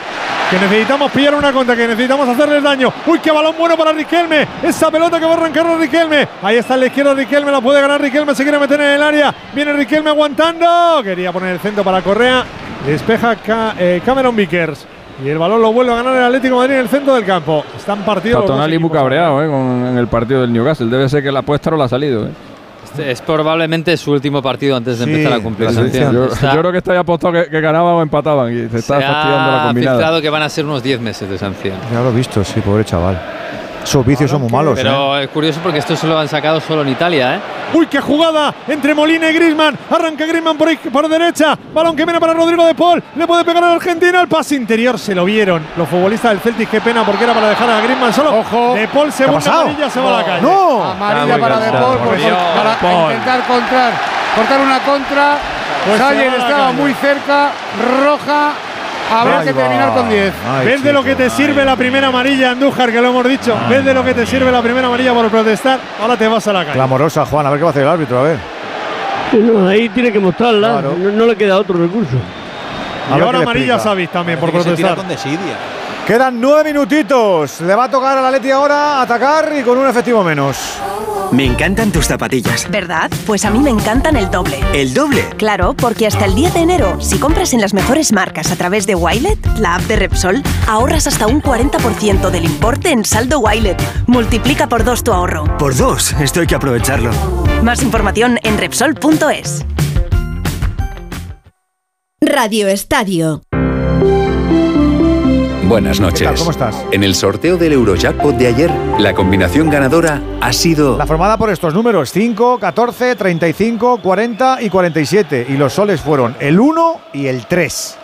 Que 0.51 0.59
necesitamos 0.59 1.11
pillar 1.11 1.33
una 1.33 1.51
contra. 1.51 1.75
Que 1.75 1.87
necesitamos 1.87 2.29
hacerle 2.29 2.61
daño. 2.61 2.93
Uy, 3.07 3.17
qué 3.17 3.31
balón 3.31 3.55
bueno 3.57 3.75
para 3.75 3.93
Riquelme. 3.93 4.45
Esa 4.61 4.91
pelota 4.91 5.19
que 5.19 5.25
va 5.25 5.31
a 5.31 5.37
arrancar 5.37 5.65
a 5.65 5.75
Riquelme. 5.75 6.27
Ahí 6.43 6.57
está 6.57 6.75
en 6.75 6.81
la 6.81 6.85
izquierda 6.85 7.15
Riquelme. 7.15 7.51
La 7.51 7.61
puede 7.61 7.81
ganar 7.81 7.99
Riquelme. 7.99 8.35
Se 8.35 8.43
quiere 8.43 8.59
meter 8.59 8.79
en 8.79 8.91
el 8.91 9.01
área. 9.01 9.33
Viene 9.55 9.73
Riquelme 9.73 10.11
aguantando. 10.11 11.01
Quería 11.03 11.31
poner 11.31 11.53
el 11.53 11.59
centro 11.59 11.83
para 11.83 12.03
Correa. 12.03 12.45
Despeja 12.85 13.35
eh, 13.79 14.03
Cameron 14.05 14.35
Vickers. 14.35 14.98
Y 15.23 15.29
el 15.29 15.37
balón 15.37 15.61
lo 15.61 15.73
vuelve 15.73 15.91
a 15.91 15.95
ganar 15.97 16.15
el 16.15 16.23
Atlético 16.23 16.55
de 16.55 16.59
Madrid 16.61 16.73
en 16.75 16.79
el 16.81 16.87
centro 16.89 17.13
del 17.15 17.25
campo. 17.25 17.63
Están 17.77 17.99
partidos. 18.05 18.45
Tonali 18.45 18.79
muy 18.79 18.89
cabreado 18.89 19.43
eh, 19.43 19.47
con, 19.47 19.85
en 19.87 19.97
el 19.97 20.07
partido 20.07 20.41
del 20.41 20.53
Newcastle. 20.53 20.87
Debe 20.87 21.09
ser 21.09 21.21
que 21.23 21.31
la 21.31 21.39
apuesta 21.39 21.69
no 21.71 21.77
la 21.77 21.85
ha 21.85 21.89
salido. 21.89 22.25
eh. 22.25 22.29
Este 22.85 23.11
es 23.11 23.21
probablemente 23.21 23.95
su 23.97 24.11
último 24.13 24.41
partido 24.41 24.75
antes 24.75 24.97
de 24.97 25.05
Sí, 25.05 25.11
empezar 25.11 25.33
a 25.33 25.43
cumplir 25.43 25.69
la 25.69 25.75
sanción. 25.75 26.13
Yo, 26.13 26.25
Está- 26.25 26.53
yo 26.55 26.59
creo 26.61 26.71
que 26.71 26.77
está 26.79 26.93
ya 26.93 27.01
apostado 27.01 27.33
que, 27.33 27.45
que 27.49 27.61
ganaban 27.61 27.93
o 27.95 28.01
empataban 28.01 28.51
y 28.51 28.67
se 28.69 28.77
está 28.79 28.99
se 28.99 29.05
fastidiando 29.05 29.51
la 29.51 29.63
ha 29.63 29.67
combinada. 29.67 29.97
filtrado 29.97 30.21
que 30.21 30.29
van 30.29 30.41
a 30.41 30.49
ser 30.49 30.65
unos 30.65 30.81
10 30.81 30.99
meses 31.01 31.29
de 31.29 31.37
sanción. 31.37 31.75
Ya 31.93 32.01
lo 32.01 32.09
he 32.09 32.13
visto, 32.13 32.43
sí, 32.43 32.61
pobre 32.61 32.83
chaval. 32.85 33.19
Esos 33.83 34.05
vicios 34.05 34.29
son 34.29 34.41
muy 34.41 34.51
malos. 34.51 34.77
¿eh? 34.77 34.81
Pero 34.83 35.17
es 35.17 35.27
curioso 35.29 35.59
porque 35.63 35.79
esto 35.79 35.95
se 35.95 36.05
lo 36.05 36.17
han 36.19 36.27
sacado 36.27 36.59
solo 36.59 36.81
en 36.83 36.89
Italia, 36.89 37.35
¿eh? 37.35 37.39
Uy, 37.73 37.87
qué 37.87 37.99
jugada 37.99 38.53
entre 38.67 38.93
Molina 38.93 39.29
y 39.29 39.33
Grisman. 39.33 39.77
Arranca 39.89 40.25
Grisman 40.25 40.57
por, 40.57 40.75
por 40.77 41.07
derecha. 41.07 41.57
Balón 41.73 41.95
que 41.95 42.03
viene 42.03 42.19
para 42.19 42.33
Rodrigo 42.33 42.65
de 42.65 42.75
Paul. 42.75 43.01
Le 43.15 43.25
puede 43.27 43.43
pegar 43.45 43.63
al 43.63 43.73
argentino. 43.73 44.19
El 44.21 44.27
pase 44.27 44.55
interior 44.55 44.99
se 44.99 45.15
lo 45.15 45.25
vieron. 45.25 45.65
Los 45.77 45.87
futbolistas 45.87 46.31
del 46.31 46.39
Celtic, 46.39 46.69
qué 46.69 46.81
pena 46.81 47.03
porque 47.03 47.23
era 47.23 47.33
para 47.33 47.49
dejar 47.49 47.69
a 47.69 47.81
Grisman 47.81 48.13
solo. 48.13 48.39
Ojo. 48.39 48.73
De 48.75 48.87
Paul, 48.87 49.05
¿Qué 49.05 49.09
ha 49.09 49.11
segunda 49.17 49.39
pasado? 49.39 49.61
amarilla, 49.61 49.89
se 49.89 49.99
va 49.99 50.09
a 50.09 50.17
la 50.19 50.25
calle. 50.25 50.41
¡No! 50.41 50.83
Amarilla 50.83 51.37
para 51.39 51.59
De 51.59 51.71
Paul, 51.71 51.97
por 51.97 52.07
por- 52.09 52.17
Dios, 52.17 52.37
para 52.55 52.79
Paul. 52.79 53.11
intentar 53.11 53.47
contrar, 53.47 53.91
cortar 54.35 54.59
una 54.61 54.79
contra. 54.79 55.37
Pues 55.85 55.97
Sayer 55.97 56.33
estaba 56.33 56.71
muy 56.73 56.93
cerca, 56.95 57.51
roja. 58.03 58.51
Habrá 59.11 59.39
Ahí 59.39 59.47
que 59.47 59.53
va. 59.53 59.61
terminar 59.61 59.93
con 59.93 60.09
10. 60.09 60.33
Ay, 60.47 60.65
¿Ves 60.67 60.83
de 60.83 60.93
lo 60.93 61.03
que 61.03 61.15
te 61.15 61.29
sirve 61.29 61.65
la 61.65 61.75
primera 61.75 62.07
amarilla, 62.07 62.51
Andújar, 62.51 62.91
que 62.91 63.01
lo 63.01 63.09
hemos 63.09 63.27
dicho? 63.27 63.55
¿Ves 63.69 63.83
de 63.83 63.93
lo 63.93 64.03
que 64.03 64.13
te 64.13 64.25
sirve 64.25 64.51
la 64.51 64.61
primera 64.61 64.87
amarilla 64.87 65.13
por 65.13 65.27
protestar? 65.29 65.79
Ahora 66.01 66.15
te 66.17 66.27
vas 66.27 66.47
a 66.47 66.53
la 66.53 66.59
calle. 66.61 66.73
Clamorosa, 66.73 67.25
Juan. 67.25 67.45
A 67.45 67.49
ver 67.49 67.59
qué 67.59 67.63
va 67.63 67.69
a 67.69 67.71
hacer 67.71 67.83
el 67.83 67.89
árbitro, 67.89 68.19
a 68.19 68.23
ver. 68.23 68.37
No, 69.33 69.67
ahí 69.67 69.89
tiene 69.89 70.11
que 70.11 70.19
mostrarla. 70.19 70.69
Claro. 70.73 70.95
No, 70.97 71.11
no 71.11 71.25
le 71.25 71.35
queda 71.35 71.57
otro 71.57 71.77
recurso. 71.77 72.17
Y 73.15 73.19
ahora 73.21 73.39
amarilla. 73.39 73.79
Savic 73.79 74.11
también 74.11 74.39
por 74.39 74.51
Parece 74.51 74.69
que 74.69 74.75
se 74.75 74.77
tira 74.83 74.95
protestar. 74.95 75.23
con 75.23 75.33
desidia. 75.33 75.55
Quedan 76.09 76.41
nueve 76.41 76.73
minutitos. 76.73 77.61
Le 77.61 77.75
va 77.75 77.83
a 77.83 77.91
tocar 77.91 78.17
al 78.17 78.25
Atleti 78.25 78.49
ahora 78.49 78.99
atacar 78.99 79.53
y 79.55 79.61
con 79.61 79.77
un 79.77 79.87
efectivo 79.87 80.23
menos. 80.23 80.57
Me 81.31 81.45
encantan 81.45 81.91
tus 81.91 82.07
zapatillas. 82.07 82.67
¿Verdad? 82.71 83.11
Pues 83.27 83.45
a 83.45 83.51
mí 83.51 83.59
me 83.59 83.69
encantan 83.69 84.15
el 84.15 84.31
doble. 84.31 84.59
¿El 84.73 84.95
doble? 84.95 85.23
Claro, 85.37 85.75
porque 85.75 86.07
hasta 86.07 86.25
el 86.25 86.33
10 86.33 86.55
de 86.55 86.59
enero, 86.61 86.99
si 86.99 87.19
compras 87.19 87.53
en 87.53 87.61
las 87.61 87.75
mejores 87.75 88.11
marcas 88.11 88.51
a 88.51 88.55
través 88.55 88.87
de 88.87 88.95
Wilet, 88.95 89.37
la 89.59 89.75
app 89.75 89.83
de 89.83 89.97
Repsol, 89.97 90.41
ahorras 90.67 91.05
hasta 91.05 91.27
un 91.27 91.43
40% 91.43 92.31
del 92.31 92.45
importe 92.45 92.89
en 92.89 93.05
saldo 93.05 93.37
Wilet. 93.41 93.79
Multiplica 94.07 94.67
por 94.67 94.83
dos 94.83 95.03
tu 95.03 95.13
ahorro. 95.13 95.43
Por 95.59 95.77
dos, 95.77 96.13
esto 96.13 96.41
hay 96.41 96.47
que 96.47 96.55
aprovecharlo. 96.55 97.11
Más 97.61 97.83
información 97.83 98.39
en 98.41 98.57
Repsol.es. 98.57 99.63
Radio 102.19 102.67
Estadio. 102.67 103.43
Buenas 105.69 105.99
noches. 105.99 106.21
¿Qué 106.21 106.25
tal? 106.25 106.35
¿Cómo 106.35 106.49
estás? 106.49 106.83
En 106.91 107.03
el 107.03 107.13
sorteo 107.13 107.55
del 107.55 107.73
Eurojackpot 107.73 108.35
de 108.35 108.47
ayer, 108.47 108.71
la 108.97 109.13
combinación 109.13 109.69
ganadora 109.69 110.19
ha 110.41 110.51
sido 110.51 110.97
La 110.97 111.05
formada 111.05 111.37
por 111.37 111.51
estos 111.51 111.75
números 111.75 112.11
5, 112.11 112.57
14, 112.57 113.15
35, 113.15 113.99
40 114.01 114.63
y 114.63 114.69
47. 114.71 115.45
Y 115.47 115.57
los 115.57 115.71
soles 115.73 116.01
fueron 116.01 116.35
el 116.39 116.59
1 116.59 117.01
y 117.13 117.27
el 117.27 117.45
3. 117.45 117.97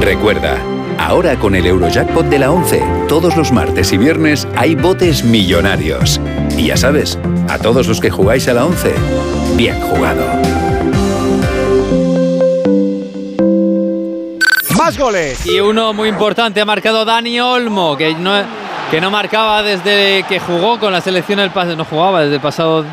Recuerda, 0.00 0.56
ahora 0.98 1.36
con 1.36 1.54
el 1.54 1.66
Eurojackpot 1.66 2.24
de 2.24 2.38
la 2.38 2.50
11, 2.50 2.82
todos 3.08 3.36
los 3.36 3.52
martes 3.52 3.92
y 3.92 3.98
viernes 3.98 4.48
hay 4.56 4.74
botes 4.74 5.22
millonarios. 5.22 6.18
Y 6.56 6.68
ya 6.68 6.78
sabes, 6.78 7.18
a 7.50 7.58
todos 7.58 7.88
los 7.88 8.00
que 8.00 8.08
jugáis 8.08 8.48
a 8.48 8.54
la 8.54 8.64
11, 8.64 8.94
bien 9.58 9.78
jugado. 9.82 10.55
¡Más 14.86 14.98
goles! 14.98 15.44
Y 15.44 15.58
uno 15.58 15.92
muy 15.92 16.08
importante 16.08 16.60
ha 16.60 16.64
marcado 16.64 17.04
Dani 17.04 17.40
Olmo, 17.40 17.96
que 17.96 18.14
no, 18.14 18.40
que 18.88 19.00
no 19.00 19.10
marcaba 19.10 19.60
desde 19.60 20.22
que 20.28 20.38
jugó 20.38 20.78
con 20.78 20.92
la 20.92 21.00
selección 21.00 21.40
el 21.40 21.50
no 21.76 21.84
jugaba 21.84 22.20
desde 22.20 22.36
el 22.36 22.40
pasado 22.40 22.84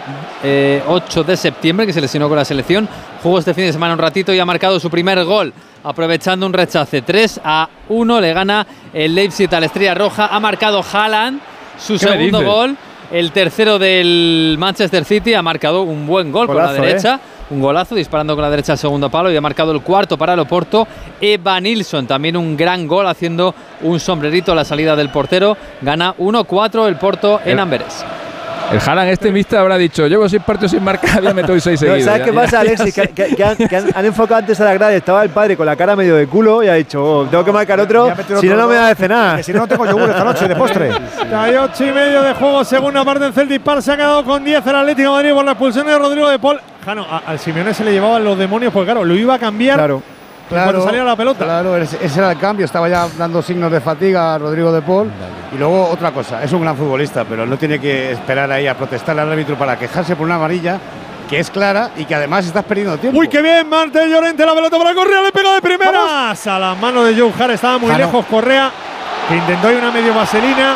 eh, 0.41 0.81
8 0.87 1.23
de 1.23 1.37
septiembre, 1.37 1.85
que 1.85 1.93
se 1.93 2.01
lesionó 2.01 2.27
con 2.27 2.37
la 2.39 2.45
selección. 2.45 2.89
Jugó 3.21 3.37
este 3.37 3.53
fin 3.53 3.65
de 3.65 3.73
semana 3.73 3.93
un 3.93 3.99
ratito 3.99 4.33
y 4.33 4.39
ha 4.39 4.45
marcado 4.45 4.79
su 4.79 4.89
primer 4.89 5.23
gol, 5.23 5.53
aprovechando 5.83 6.47
un 6.47 6.53
rechace. 6.53 7.03
3 7.03 7.41
a 7.43 7.69
1 7.89 8.21
le 8.21 8.33
gana 8.33 8.65
el 8.91 9.13
Leipzig 9.13 9.53
a 9.53 9.59
la 9.59 9.67
Estrella 9.67 9.93
Roja. 9.93 10.29
Ha 10.31 10.39
marcado 10.39 10.83
Haaland 10.91 11.41
su 11.77 11.99
¿Qué 11.99 12.07
me 12.07 12.11
segundo 12.13 12.43
gol. 12.43 12.75
El 13.11 13.31
tercero 13.31 13.77
del 13.77 14.55
Manchester 14.57 15.05
City 15.05 15.35
ha 15.35 15.43
marcado 15.43 15.83
un 15.83 16.07
buen 16.07 16.31
gol 16.31 16.47
con 16.47 16.55
Golazo, 16.55 16.73
la 16.73 16.81
derecha. 16.87 17.15
¿eh? 17.17 17.42
Un 17.53 17.61
golazo 17.61 17.93
disparando 17.93 18.33
con 18.33 18.41
la 18.41 18.49
derecha 18.49 18.71
al 18.71 18.79
segundo 18.79 19.11
palo 19.11 19.31
y 19.31 19.37
ha 19.37 19.41
marcado 19.41 19.71
el 19.73 19.81
cuarto 19.81 20.17
para 20.17 20.33
el 20.33 20.39
Oporto. 20.39 20.87
Eva 21.21 21.59
Nilsson 21.59 22.07
también 22.07 22.35
un 22.35 22.57
gran 22.57 22.87
gol 22.87 23.05
haciendo 23.05 23.53
un 23.83 23.99
sombrerito 23.99 24.53
a 24.53 24.55
la 24.55 24.65
salida 24.65 24.95
del 24.95 25.09
portero. 25.09 25.55
Gana 25.83 26.15
1-4 26.17 26.87
el 26.87 26.95
Porto 26.95 27.41
en 27.45 27.59
Amberes. 27.59 28.03
El 28.73 28.79
Haaland 28.89 29.09
este 29.11 29.31
mista 29.31 29.59
habrá 29.59 29.77
dicho, 29.77 30.07
llevo 30.07 30.27
seis 30.27 30.41
partidos 30.45 30.71
sin 30.71 30.83
marcar, 30.83 31.21
ya 31.21 31.33
meto 31.33 31.57
seis 31.59 31.81
No, 31.81 31.87
seguidos. 31.87 32.03
¿Sabes 32.05 32.19
Ya- 32.19 32.25
qué 32.25 32.31
ya- 32.33 32.41
pasa, 32.41 32.59
Alexis? 32.59 32.93
Que, 32.93 33.07
que- 33.09 33.35
que 33.35 33.43
han, 33.43 33.55
que 33.55 33.75
han- 33.75 33.89
han 33.95 34.05
enfocado 34.05 34.39
antes 34.39 34.59
a 34.59 34.65
la 34.65 34.73
grada 34.73 34.93
y 34.93 34.95
estaba 34.97 35.23
el 35.23 35.29
padre 35.29 35.55
con 35.55 35.65
la 35.65 35.75
cara 35.75 35.95
medio 35.95 36.15
de 36.15 36.27
culo 36.27 36.63
y 36.63 36.67
ha 36.67 36.73
dicho, 36.73 37.03
oh, 37.03 37.25
tengo 37.25 37.45
que 37.45 37.51
marcar 37.51 37.79
otro, 37.79 38.11
si 38.39 38.47
no, 38.47 38.55
no 38.55 38.67
me 38.67 38.75
da 38.75 38.87
de 38.89 38.95
cenar. 38.95 39.37
que 39.37 39.43
si 39.43 39.53
no, 39.53 39.59
no 39.59 39.67
tengo 39.67 39.85
yogur 39.85 40.09
esta 40.09 40.23
noche 40.23 40.47
de 40.47 40.55
postre. 40.55 40.89
38 40.89 41.85
y 41.85 41.91
medio 41.91 42.21
de 42.23 42.33
juego, 42.33 42.63
segunda 42.63 43.03
parte 43.05 43.25
en 43.25 43.33
Celtic 43.33 43.61
Park. 43.61 43.81
Se 43.81 43.91
ha 43.91 43.95
quedado 43.97 44.23
con 44.23 44.43
10 44.43 44.65
el 44.65 44.75
Atlético 44.75 45.09
de 45.09 45.15
Madrid 45.15 45.33
por 45.33 45.45
la 45.45 45.51
expulsión 45.51 45.85
de 45.87 45.97
Rodrigo 45.97 46.29
de 46.29 46.39
Paul. 46.39 46.59
Jano, 46.83 47.05
al 47.25 47.39
Simeone 47.39 47.73
se 47.73 47.83
le 47.85 47.91
llevaban 47.93 48.23
los 48.23 48.37
demonios 48.37 48.73
porque, 48.73 48.85
claro, 48.87 49.05
lo 49.05 49.15
iba 49.15 49.35
a 49.35 49.39
cambiar 49.39 49.77
Claro. 49.77 50.01
Cuando 50.49 50.83
salía 50.83 51.03
la 51.03 51.15
pelota. 51.15 51.45
Claro, 51.45 51.77
ese 51.77 52.19
era 52.19 52.31
el 52.31 52.37
cambio. 52.37 52.65
Estaba 52.65 52.89
ya 52.89 53.07
dando 53.17 53.41
signos 53.41 53.71
de 53.71 53.81
fatiga 53.81 54.35
a 54.35 54.37
Rodrigo 54.37 54.71
de 54.71 54.81
Paul. 54.81 55.11
Y 55.53 55.57
luego 55.57 55.87
otra 55.89 56.11
cosa, 56.11 56.43
es 56.43 56.51
un 56.51 56.61
gran 56.61 56.75
futbolista, 56.75 57.25
pero 57.25 57.45
no 57.45 57.57
tiene 57.57 57.79
que 57.79 58.11
esperar 58.11 58.51
ahí 58.51 58.65
a 58.65 58.75
protestar 58.75 59.19
al 59.19 59.31
árbitro 59.31 59.55
para 59.55 59.77
quejarse 59.77 60.15
por 60.15 60.25
una 60.25 60.35
amarilla 60.35 60.79
que 61.29 61.39
es 61.39 61.49
clara 61.49 61.91
y 61.95 62.05
que 62.05 62.15
además 62.15 62.45
estás 62.45 62.63
perdiendo 62.63 62.97
tiempo. 62.97 63.19
Uy, 63.19 63.27
qué 63.27 63.41
bien, 63.41 63.69
Martel 63.69 64.09
Llorente, 64.09 64.45
la 64.45 64.53
pelota 64.53 64.77
para 64.77 64.93
Correa, 64.93 65.21
le 65.21 65.31
pega 65.31 65.53
de 65.53 65.61
primeras. 65.61 66.47
A 66.47 66.59
la 66.59 66.75
mano 66.75 67.03
de 67.03 67.15
Joe 67.19 67.31
Hart, 67.39 67.53
estaba 67.53 67.77
muy 67.77 67.95
lejos 67.95 68.25
Correa, 68.25 68.71
que 69.29 69.37
intentó 69.37 69.67
ahí 69.69 69.75
una 69.75 69.91
medio 69.91 70.13
vaselina. 70.13 70.75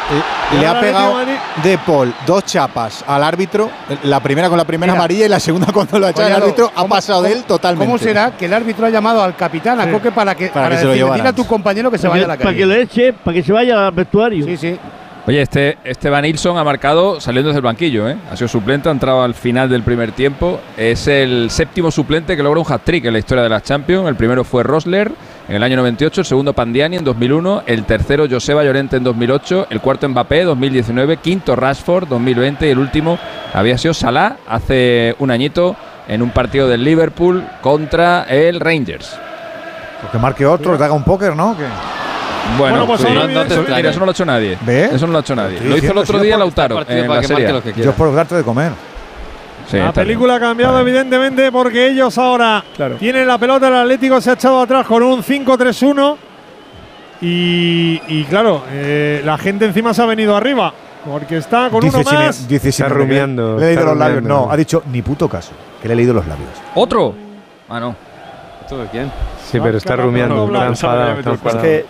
Le 0.60 0.66
ha 0.66 0.70
Ahora 0.70 0.82
pegado 0.82 1.16
de 1.64 1.78
Paul 1.80 2.14
dos 2.26 2.46
chapas 2.46 3.04
al 3.08 3.24
árbitro, 3.24 3.70
la 4.04 4.20
primera 4.22 4.48
con 4.50 4.58
la 4.58 4.64
primera 4.66 4.94
Mira. 4.94 5.02
amarilla 5.04 5.26
y 5.26 5.30
la 5.30 5.40
segunda 5.40 5.68
cuando 5.74 6.00
lo 6.00 6.08
ha 6.08 6.10
echado 6.12 6.28
el 6.28 6.34
árbitro, 6.36 6.72
ha 6.74 6.82
¿cómo- 6.82 6.90
pasado 6.96 7.22
de 7.24 7.34
él 7.34 7.44
totalmente. 7.44 7.86
¿Cómo 7.86 7.98
será 7.98 8.32
que 8.38 8.46
el 8.46 8.54
árbitro 8.54 8.86
ha 8.86 8.90
llamado 8.90 9.22
al 9.22 9.36
capitán, 9.36 9.80
a 9.82 9.92
Coque, 9.92 10.12
para 10.12 10.34
que, 10.36 10.48
Para 10.48 10.70
que 10.70 10.78
se 10.78 10.84
lo 10.84 10.90
decirle, 10.92 10.96
llevaran. 11.06 11.18
dile 11.26 11.30
a 11.30 11.34
tu 11.34 11.46
compañero 11.46 11.92
que 11.92 11.98
se 11.98 12.08
vaya 12.08 12.24
a 12.26 12.28
la 12.30 12.36
Para 12.38 12.46
calle? 12.50 12.58
que 12.60 12.66
le 12.66 12.82
eche, 12.82 13.14
para 13.14 13.36
que 13.36 13.44
se 13.44 13.52
vaya 13.52 13.88
al 13.88 13.92
vestuario. 13.94 14.46
Sí, 14.46 14.56
sí. 14.58 14.80
Oye, 15.28 15.42
este 15.42 15.78
Esteban 15.84 16.22
Nilsson 16.22 16.58
ha 16.58 16.64
marcado 16.64 17.20
saliendo 17.20 17.50
desde 17.50 17.58
el 17.58 17.66
banquillo, 17.66 18.08
¿eh? 18.08 18.16
Ha 18.32 18.38
sido 18.38 18.48
suplente, 18.48 18.88
ha 18.88 18.94
entrado 18.94 19.22
al 19.22 19.34
final 19.34 19.68
del 19.68 19.84
primer 19.84 20.14
tiempo. 20.14 20.62
Es 20.78 21.06
el 21.10 21.50
séptimo 21.52 21.92
suplente 21.92 22.38
que 22.38 22.44
logra 22.44 22.62
un 22.62 22.66
hat-trick 22.66 23.04
en 23.04 23.12
la 23.12 23.20
historia 23.20 23.44
de 23.44 23.50
las 23.50 23.64
Champions. 23.64 24.08
El 24.08 24.16
primero 24.16 24.46
fue 24.46 24.64
Rosler 24.64 25.12
en 25.50 25.56
el 25.56 25.64
año 25.64 25.76
98, 25.76 26.22
el 26.22 26.26
segundo 26.26 26.54
Pandiani 26.54 26.96
en 26.96 27.04
2001, 27.04 27.64
el 27.66 27.84
tercero 27.84 28.26
Joseba 28.30 28.64
Llorente 28.64 28.96
en 28.96 29.04
2008, 29.04 29.68
el 29.70 29.82
cuarto 29.82 30.08
Mbappé 30.08 30.46
2019, 30.46 31.18
quinto 31.18 31.58
Rashford 31.58 32.08
2020 32.08 32.66
y 32.66 32.70
el 32.70 32.80
último 32.80 33.20
había 33.54 33.78
sido 33.78 33.94
Salah 33.94 34.38
hace 34.48 35.14
un 35.20 35.32
añito 35.32 35.76
en 36.08 36.22
un 36.22 36.30
partido 36.30 36.70
del 36.70 36.86
Liverpool 36.86 37.44
contra 37.62 38.24
el 38.30 38.62
Rangers. 38.62 39.18
Pues 40.00 40.10
que 40.10 40.18
marque 40.20 40.46
otro, 40.46 40.78
que 40.78 40.84
haga 40.86 40.94
un 40.94 41.04
póker, 41.04 41.36
¿no? 41.36 41.54
Bueno, 42.58 42.86
Bueno, 42.86 42.88
pues 42.88 43.02
sí. 43.02 43.08
No- 43.14 43.28
no 43.28 43.46
te. 43.46 43.58
Mira, 43.76 43.90
eso 43.90 44.00
no 44.00 44.06
lo 44.06 44.12
ha 44.12 44.14
hecho 44.14 44.26
nadie. 44.26 44.58
¿Ve? 44.62 44.86
Eso 44.86 45.06
no 45.08 45.12
lo 45.14 45.18
ha 45.20 45.22
hecho 45.22 45.36
nadie. 45.36 45.60
Lo 45.62 45.78
hizo 45.78 45.92
el 45.92 45.98
otro 45.98 46.20
día 46.20 46.34
no 46.34 46.40
Lautaro 46.40 46.80
en 46.88 47.08
para 47.08 47.16
la 47.16 47.22
que 47.22 47.28
Serie. 47.28 47.62
Yo 47.84 47.94
por 47.94 48.14
darte 48.14 48.36
de 48.36 48.44
comer. 48.44 48.72
Sí, 49.70 49.76
la 49.78 49.84
bien. 49.84 49.94
película 49.94 50.36
ha 50.36 50.40
cambiado, 50.40 50.80
evidentemente, 50.80 51.52
porque 51.52 51.88
ellos 51.88 52.18
ahora 52.18 52.64
tienen 53.00 53.28
la 53.28 53.38
pelota. 53.38 53.68
El 53.68 53.76
Atlético 53.76 54.22
se 54.22 54.30
ha 54.30 54.34
echado 54.34 54.62
atrás 54.62 54.86
con 54.88 55.04
un 55.04 55.22
5-3-1. 55.22 56.16
Y, 57.20 58.00
y 58.08 58.24
claro, 58.30 58.64
eh, 58.72 59.22
la 59.26 59.38
gente 59.38 59.66
encima 59.66 59.94
se 59.94 60.02
ha 60.02 60.06
venido 60.06 60.36
arriba. 60.36 60.74
Porque 61.06 61.38
está 61.38 61.70
con 61.70 61.82
dice 61.82 61.98
uno 61.98 62.12
más. 62.12 62.48
dice 62.48 62.70
Está 62.70 62.90
rumiando, 62.90 63.58
Le 63.58 63.66
he 63.66 63.68
leído 63.76 63.86
los 63.86 63.98
labios. 63.98 64.24
No, 64.24 64.52
ha 64.52 64.58
dicho 64.58 64.84
ni 64.92 65.02
puto 65.02 65.28
caso. 65.30 65.52
Que 65.82 65.88
le 65.88 65.94
he 65.94 65.98
leído 65.98 66.14
los 66.14 66.28
labios. 66.28 66.50
¿Otro? 66.76 67.16
Ah, 67.70 67.80
no. 67.80 67.96
¿Esto 68.62 68.78
de 68.80 68.88
quién? 68.88 69.12
Sí, 69.50 69.60
pero 69.62 69.78
está 69.78 69.96
rumiando, 69.96 70.46
está 70.46 70.68
enfadado, 70.68 71.20
está 71.20 71.32
Es 71.50 71.56
que- 71.62 71.86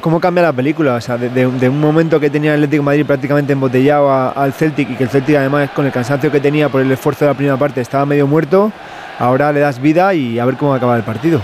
¿cómo 0.00 0.20
cambia 0.20 0.44
la 0.44 0.52
película? 0.52 0.94
O 0.94 1.00
sea, 1.00 1.16
de, 1.16 1.46
un 1.46 1.80
momento 1.80 2.20
que 2.20 2.30
tenía 2.30 2.54
el 2.54 2.60
Atlético 2.60 2.82
Madrid 2.82 3.04
prácticamente 3.06 3.52
embotellado 3.52 4.10
al 4.10 4.52
Celtic 4.52 4.90
y 4.90 4.94
que 4.94 5.04
el 5.04 5.10
Celtic 5.10 5.36
además 5.36 5.70
con 5.70 5.86
el 5.86 5.92
cansancio 5.92 6.30
que 6.30 6.40
tenía 6.40 6.68
por 6.68 6.80
el 6.80 6.90
esfuerzo 6.90 7.24
de 7.24 7.30
la 7.30 7.36
primera 7.36 7.56
parte 7.56 7.80
estaba 7.80 8.06
medio 8.06 8.26
muerto, 8.26 8.72
ahora 9.18 9.52
le 9.52 9.60
das 9.60 9.80
vida 9.80 10.12
y 10.14 10.38
a 10.38 10.44
ver 10.44 10.56
cómo 10.56 10.74
acaba 10.74 10.96
el 10.96 11.02
partido. 11.02 11.40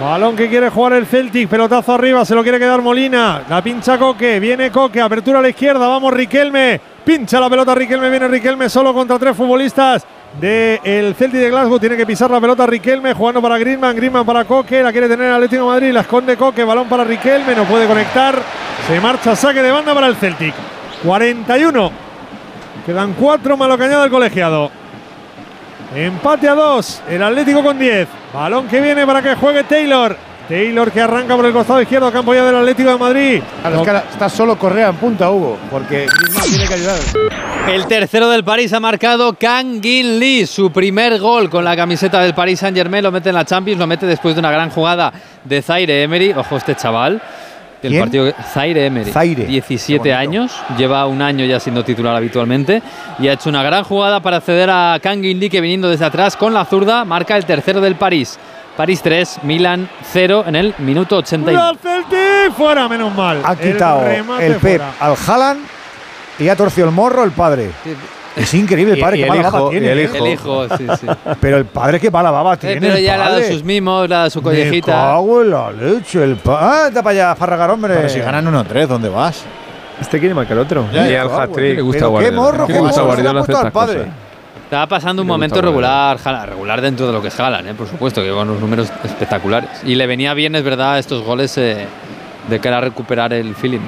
Balón 0.00 0.36
que 0.36 0.48
quiere 0.48 0.70
jugar 0.70 0.92
el 0.92 1.06
Celtic, 1.06 1.48
pelotazo 1.48 1.92
arriba, 1.92 2.24
se 2.24 2.34
lo 2.34 2.42
quiere 2.44 2.60
quedar 2.60 2.80
Molina, 2.80 3.42
la 3.48 3.60
pincha 3.62 3.98
Coque, 3.98 4.38
viene 4.38 4.70
Coque, 4.70 5.00
apertura 5.00 5.40
a 5.40 5.42
la 5.42 5.48
izquierda, 5.48 5.88
vamos 5.88 6.14
Riquelme, 6.14 6.80
pincha 7.04 7.40
la 7.40 7.50
pelota 7.50 7.74
Riquelme, 7.74 8.08
viene 8.08 8.28
Riquelme 8.28 8.68
solo 8.68 8.94
contra 8.94 9.18
tres 9.18 9.36
futbolistas 9.36 10.06
del 10.40 11.14
Celtic 11.14 11.40
de 11.40 11.50
Glasgow, 11.50 11.78
tiene 11.80 11.96
que 11.96 12.06
pisar 12.06 12.30
la 12.30 12.40
pelota 12.40 12.66
Riquelme, 12.66 13.12
jugando 13.14 13.42
para 13.42 13.58
Griezmann, 13.58 13.96
Griezmann 13.96 14.24
para 14.24 14.44
Coque, 14.44 14.82
la 14.82 14.92
quiere 14.92 15.08
tener 15.08 15.26
el 15.26 15.34
Atlético 15.34 15.62
de 15.62 15.68
Madrid, 15.68 15.92
la 15.92 16.00
esconde 16.00 16.36
Coque, 16.36 16.64
balón 16.64 16.88
para 16.88 17.04
Riquelme, 17.04 17.54
no 17.54 17.64
puede 17.64 17.86
conectar, 17.86 18.36
se 18.86 19.00
marcha 19.00 19.34
saque 19.34 19.62
de 19.62 19.72
banda 19.72 19.94
para 19.94 20.06
el 20.06 20.16
Celtic. 20.16 20.54
41, 21.02 21.90
quedan 22.86 23.14
cuatro 23.14 23.56
más 23.56 23.68
lo 23.68 23.78
que 23.78 23.84
añade 23.84 24.04
el 24.04 24.10
colegiado. 24.10 24.70
Empate 25.94 26.48
a 26.48 26.54
dos. 26.54 27.02
El 27.08 27.22
Atlético 27.22 27.62
con 27.62 27.78
10. 27.78 28.08
Balón 28.32 28.68
que 28.68 28.80
viene 28.80 29.06
para 29.06 29.22
que 29.22 29.34
juegue 29.34 29.64
Taylor. 29.64 30.27
Taylor 30.48 30.90
que 30.90 31.00
arranca 31.02 31.36
por 31.36 31.44
el 31.44 31.52
costado 31.52 31.82
izquierdo, 31.82 32.10
campo 32.10 32.34
ya 32.34 32.42
del 32.44 32.56
Atlético 32.56 32.90
de 32.90 32.96
Madrid. 32.96 33.42
Claro, 33.60 33.76
es 33.76 33.82
que 33.82 33.90
ahora 33.90 34.04
está 34.10 34.28
solo 34.30 34.58
Correa 34.58 34.88
en 34.88 34.96
punta, 34.96 35.30
Hugo, 35.30 35.58
porque 35.70 36.06
Griezmann 36.06 36.48
tiene 36.48 36.66
que 36.66 36.74
ayudar. 36.74 36.98
El 37.68 37.86
tercero 37.86 38.30
del 38.30 38.44
París 38.44 38.72
ha 38.72 38.80
marcado 38.80 39.34
Kang 39.34 39.82
Gin 39.82 40.18
Lee, 40.18 40.46
su 40.46 40.72
primer 40.72 41.18
gol 41.18 41.50
con 41.50 41.64
la 41.64 41.76
camiseta 41.76 42.22
del 42.22 42.32
Paris 42.32 42.60
Saint 42.60 42.74
Germain, 42.74 43.02
lo 43.04 43.12
mete 43.12 43.28
en 43.28 43.34
la 43.34 43.44
Champions, 43.44 43.78
lo 43.78 43.86
mete 43.86 44.06
después 44.06 44.34
de 44.34 44.40
una 44.40 44.50
gran 44.50 44.70
jugada 44.70 45.12
de 45.44 45.60
Zaire 45.60 46.02
Emery, 46.02 46.32
ojo 46.32 46.56
este 46.56 46.74
chaval, 46.74 47.20
el 47.82 47.90
¿Quién? 47.90 48.00
partido 48.00 48.32
Zaire 48.54 48.86
Emery, 48.86 49.12
Zaire. 49.12 49.44
17 49.44 50.14
años, 50.14 50.52
lleva 50.78 51.06
un 51.06 51.20
año 51.20 51.44
ya 51.44 51.60
siendo 51.60 51.84
titular 51.84 52.16
habitualmente 52.16 52.82
y 53.18 53.28
ha 53.28 53.34
hecho 53.34 53.50
una 53.50 53.62
gran 53.62 53.84
jugada 53.84 54.20
para 54.20 54.38
acceder 54.38 54.70
a 54.70 54.98
Kang 55.02 55.20
Gin 55.20 55.38
Lee 55.38 55.50
que 55.50 55.60
viniendo 55.60 55.90
desde 55.90 56.06
atrás 56.06 56.36
con 56.36 56.54
la 56.54 56.64
zurda 56.64 57.04
marca 57.04 57.36
el 57.36 57.44
tercero 57.44 57.82
del 57.82 57.96
París. 57.96 58.38
París 58.78 59.02
3, 59.02 59.40
Milan 59.42 59.90
0 60.12 60.44
en 60.46 60.54
el 60.54 60.72
minuto 60.78 61.16
81. 61.16 61.60
¡Al 61.62 61.76
Celtic! 61.78 62.52
Fuera, 62.56 62.88
menos 62.88 63.12
mal. 63.12 63.40
Ha 63.44 63.56
quitado 63.56 64.06
el 64.06 64.24
Pep 64.52 64.60
fuera. 64.60 64.92
al 65.00 65.14
Haaland 65.26 65.60
y 66.38 66.48
ha 66.48 66.54
torcido 66.54 66.86
el 66.86 66.94
morro 66.94 67.24
el 67.24 67.32
padre. 67.32 67.72
Es 68.36 68.54
increíble 68.54 68.94
el 68.94 69.00
padre 69.00 69.18
y 69.18 69.22
que 69.24 69.28
mala 69.28 69.50
baba 69.50 69.70
tiene. 69.70 69.90
el 69.90 69.98
¿eh? 69.98 70.02
hijo. 70.04 70.14
El 70.24 70.32
hijo, 70.32 70.76
sí, 70.76 70.86
sí. 71.00 71.06
Pero 71.40 71.56
el 71.56 71.64
padre 71.64 71.98
que 71.98 72.08
mala 72.08 72.30
baba 72.30 72.54
Eh, 72.54 72.58
tiene. 72.58 72.80
pero 72.80 72.94
ya 72.98 73.16
le 73.16 73.22
ha 73.22 73.26
dado 73.26 73.40
padre. 73.40 73.52
sus 73.52 73.64
mimos, 73.64 74.08
le 74.08 74.14
ha 74.14 74.18
dado 74.18 74.30
su 74.30 74.38
Me 74.38 74.44
collejita. 74.44 74.92
cago 74.92 75.42
en 75.42 75.50
la 75.50 75.72
leche. 75.72 76.22
El 76.22 76.36
pa 76.36 76.86
Anda 76.86 77.02
para 77.02 77.10
allá, 77.10 77.34
farragar, 77.34 77.70
hombre. 77.72 77.94
Pero 77.96 78.08
si 78.08 78.20
ganan 78.20 78.46
1-3, 78.46 78.86
¿dónde 78.86 79.08
vas? 79.08 79.42
Este 80.00 80.20
quiere 80.20 80.36
marcar 80.36 80.56
otro. 80.56 80.86
Y 80.92 80.96
al 80.96 81.08
¿Qué 81.08 81.18
hat-trick. 81.34 81.74
le 81.76 81.82
gusta 81.82 81.98
Pero 81.98 82.06
qué 82.06 82.30
Guardiola? 82.30 82.36
morro, 82.40 82.66
¿Qué 82.68 82.78
gusta 82.78 83.02
Guardiola 83.02 83.40
al 83.40 83.72
padre. 83.72 83.96
cosas? 83.98 84.12
Estaba 84.68 84.86
pasando 84.86 85.22
un 85.22 85.28
momento 85.28 85.62
regular, 85.62 86.18
Haaland, 86.22 86.50
regular 86.50 86.80
dentro 86.82 87.06
de 87.06 87.12
lo 87.14 87.22
que 87.22 87.28
es 87.28 87.40
Haaland, 87.40 87.68
¿eh? 87.68 87.74
por 87.74 87.88
supuesto, 87.88 88.22
que 88.22 88.30
con 88.30 88.50
unos 88.50 88.60
números 88.60 88.92
espectaculares. 89.02 89.70
Y 89.86 89.94
le 89.94 90.06
venía 90.06 90.34
bien, 90.34 90.54
es 90.56 90.62
verdad, 90.62 90.98
estos 90.98 91.24
goles 91.24 91.56
eh, 91.56 91.86
de 92.48 92.60
cara 92.60 92.76
a 92.76 92.80
recuperar 92.82 93.32
el 93.32 93.54
feeling. 93.54 93.80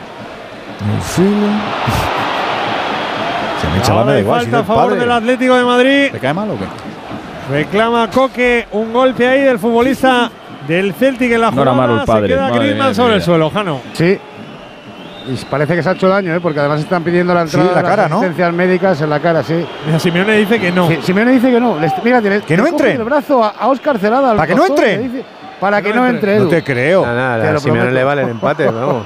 Se 3.61 3.69
me 3.69 3.79
echa 3.79 3.93
la 3.95 4.01
Ahora 4.01 4.05
me 4.07 4.13
da 4.13 4.17
hay 4.17 4.23
igual. 4.23 4.41
falta 4.41 4.57
a 4.57 4.61
el 4.61 4.67
favor 4.67 4.85
padre. 4.87 5.01
del 5.01 5.13
Atlético 5.13 5.55
de 5.55 5.65
Madrid. 5.65 6.09
¿Te 6.13 6.19
cae 6.19 6.33
mal 6.35 6.51
o 6.51 6.59
qué? 6.59 6.65
Reclama 7.53 8.09
Coque 8.11 8.67
un 8.73 8.93
golpe 8.93 9.27
ahí 9.29 9.43
del 9.43 9.59
futbolista 9.59 10.31
del 10.67 10.95
Celtic 10.95 11.33
en 11.33 11.41
la 11.43 11.51
No 11.51 11.61
era 11.63 11.73
jugada. 11.73 11.89
malo 11.89 12.01
el 12.01 12.07
padre, 12.07 12.29
Se 12.29 12.35
queda 12.35 12.51
Griezmann 12.51 12.87
mía, 12.89 12.95
sobre 12.95 13.15
el 13.17 13.23
suelo, 13.23 13.51
Jano. 13.51 13.81
Sí. 13.93 14.19
Y 15.31 15.37
parece 15.47 15.77
que 15.77 15.83
se 15.83 15.89
ha 15.89 15.93
hecho 15.93 16.09
daño, 16.09 16.35
¿eh? 16.35 16.41
porque 16.41 16.59
además 16.61 16.81
están 16.81 17.05
pidiendo 17.05 17.33
la 17.33 17.47
Sí, 17.47 17.57
entrada 17.57 17.71
la 17.77 17.83
de 17.83 17.89
cara, 17.89 18.03
las 18.03 18.11
¿no? 18.11 18.17
asistencias 18.19 18.53
médicas 18.53 19.01
en 19.01 19.11
la 19.11 19.21
cara, 19.21 19.43
sí. 19.45 19.65
Mira, 19.87 19.99
Simeone 19.99 20.33
dice 20.39 20.59
que 20.61 20.73
no. 20.73 20.89
Sí, 20.89 20.99
Simeone 21.03 21.33
dice 21.33 21.51
que 21.51 21.61
no. 21.61 21.79
Les- 21.79 21.93
mira, 22.05 22.21
le- 22.21 22.41
Que 22.43 22.57
no 22.57 22.67
entren. 22.67 22.97
el 22.97 23.05
brazo 23.05 23.45
a, 23.45 23.51
a 23.51 23.69
Oscar 23.69 23.99
Celada. 23.99 24.33
al 24.33 24.37
¿Para 24.37 24.47
que 24.49 24.55
no 24.57 24.65
dice- 24.65 25.25
para 25.61 25.83
que 25.83 25.93
no 25.95 26.07
entre, 26.07 26.39
No 26.39 26.49
te 26.49 26.65
creo. 26.65 27.05
Nada, 27.05 27.35
a 27.55 27.59
Simeone 27.59 27.81
prometo. 27.81 27.91
le 27.95 28.05
vale 28.05 28.23
el 28.23 28.29
empate, 28.31 28.65
vamos. 28.71 29.05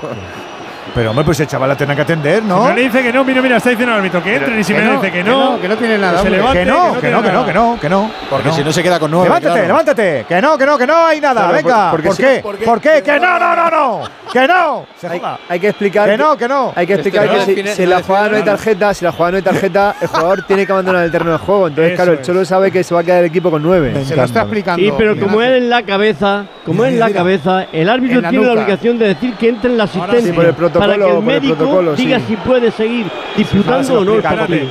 Pero 0.95 1.11
hombre, 1.11 1.25
pues 1.25 1.41
el 1.41 1.47
chaval 1.47 1.69
la 1.69 1.77
tendrá 1.77 1.97
que 1.97 2.03
atender, 2.03 2.43
¿no? 2.43 2.59
Simeone 2.59 2.81
dice 2.83 3.03
que 3.03 3.13
no. 3.13 3.25
Mira, 3.25 3.41
mira, 3.43 3.57
está 3.57 3.71
diciendo 3.71 3.93
el 3.95 3.99
árbitro 4.01 4.23
que 4.23 4.37
entren 4.37 4.59
y 4.59 4.65
Simeone 4.65 4.89
no, 4.89 4.95
dice 5.01 5.13
que 5.13 5.19
que 5.19 5.25
no. 5.25 5.53
no, 5.55 5.61
que 5.61 5.69
no 5.69 5.77
tiene 5.77 5.99
nada, 5.99 6.13
se 6.15 6.19
hombre. 6.21 6.37
levante, 6.37 6.59
Que 6.59 6.65
no, 6.67 7.01
que 7.01 7.11
no, 7.11 7.23
que 7.23 7.33
no, 7.33 7.47
que 7.47 7.53
no, 7.55 7.81
que 7.81 7.89
no. 7.89 8.11
Porque 8.31 8.49
Que 8.49 8.55
si 8.55 8.61
no. 8.61 8.67
no 8.67 8.73
se 8.73 8.83
queda 8.83 8.99
con 9.01 9.11
nueve. 9.11 9.27
Levántate, 9.29 9.53
claro. 9.53 9.67
levántate. 9.69 10.25
Que 10.29 10.41
no, 10.43 10.59
que 10.59 10.67
no, 10.67 10.79
que 10.79 10.87
no 10.87 11.07
hay 11.07 11.21
nada. 11.21 11.49
Claro, 11.49 11.55
Venga. 11.57 11.91
porque 11.91 12.07
¿Por 12.09 12.17
si- 12.17 12.23
qué? 12.23 12.45
¿Por 12.65 12.81
qué? 12.81 13.03
Que 13.03 13.19
no, 13.21 13.39
no, 13.39 13.57
no, 13.57 13.71
no. 13.71 14.01
Que 14.33 14.47
no. 14.49 14.87
Se 14.99 15.07
Hay, 15.09 15.21
hay 15.49 15.61
que 15.61 15.69
explicar 15.69 16.09
Que 16.09 16.17
no, 16.19 16.37
que 16.37 16.49
no. 16.49 16.73
Hay 16.75 16.87
que 16.87 16.95
explicar 16.95 17.25
Este 17.25 17.55
que 17.55 17.63
no 17.63 17.69
si, 17.71 17.77
si 17.77 17.83
no 17.85 17.91
la 17.91 18.03
jugada 18.03 18.29
no 18.31 18.37
hay 18.37 18.43
tarjeta, 18.43 18.95
si 18.95 19.05
la 19.05 19.13
jugada 19.13 19.31
no 19.33 19.37
hay 19.39 19.43
tarjeta, 19.43 19.95
el 20.01 20.09
jugador 20.09 20.43
tiene 20.43 20.67
que 20.67 20.73
abandonar 20.73 21.05
el 21.05 21.11
terreno 21.11 21.33
de 21.33 21.39
juego. 21.39 21.69
Entonces, 21.69 21.95
claro, 21.95 22.13
el. 22.13 22.23
Cholo 22.23 22.45
sabe 22.45 22.71
que 22.71 22.83
se 22.85 22.95
va 22.95 23.01
a 23.01 23.05
quedar 23.05 23.21
el 23.21 23.27
equipo 23.27 23.51
con 23.51 23.63
nueve. 23.63 24.05
Se 24.05 24.17
lo 24.17 24.25
está 24.25 24.41
explicando. 24.43 24.83
Sí, 24.83 24.93
pero 24.97 25.19
como 25.19 25.41
es 25.43 25.51
en 25.57 25.71
la 25.71 25.83
cabeza, 25.83 26.47
como 26.67 26.85
es 26.85 26.93
en 26.95 27.01
la 27.01 27.11
cabeza, 27.11 27.67
el 27.73 27.89
árbitro 27.89 28.21
tiene 28.29 28.45
la 28.47 28.53
obligación 28.53 28.99
de 28.99 29.09
decir 29.09 29.35
que 29.35 29.49
entre 29.49 29.71
en 29.71 29.79
la 29.79 29.85
asistencia 29.85 30.33
para 30.79 30.97
que 30.97 31.11
el 31.11 31.23
médico 31.23 31.95
diga 31.97 32.19
sí. 32.21 32.25
si 32.29 32.37
puede 32.37 32.71
seguir 32.71 33.07
disputando 33.37 34.01
o 34.01 34.05
no 34.05 34.15
el 34.15 34.23
partido. 34.23 34.67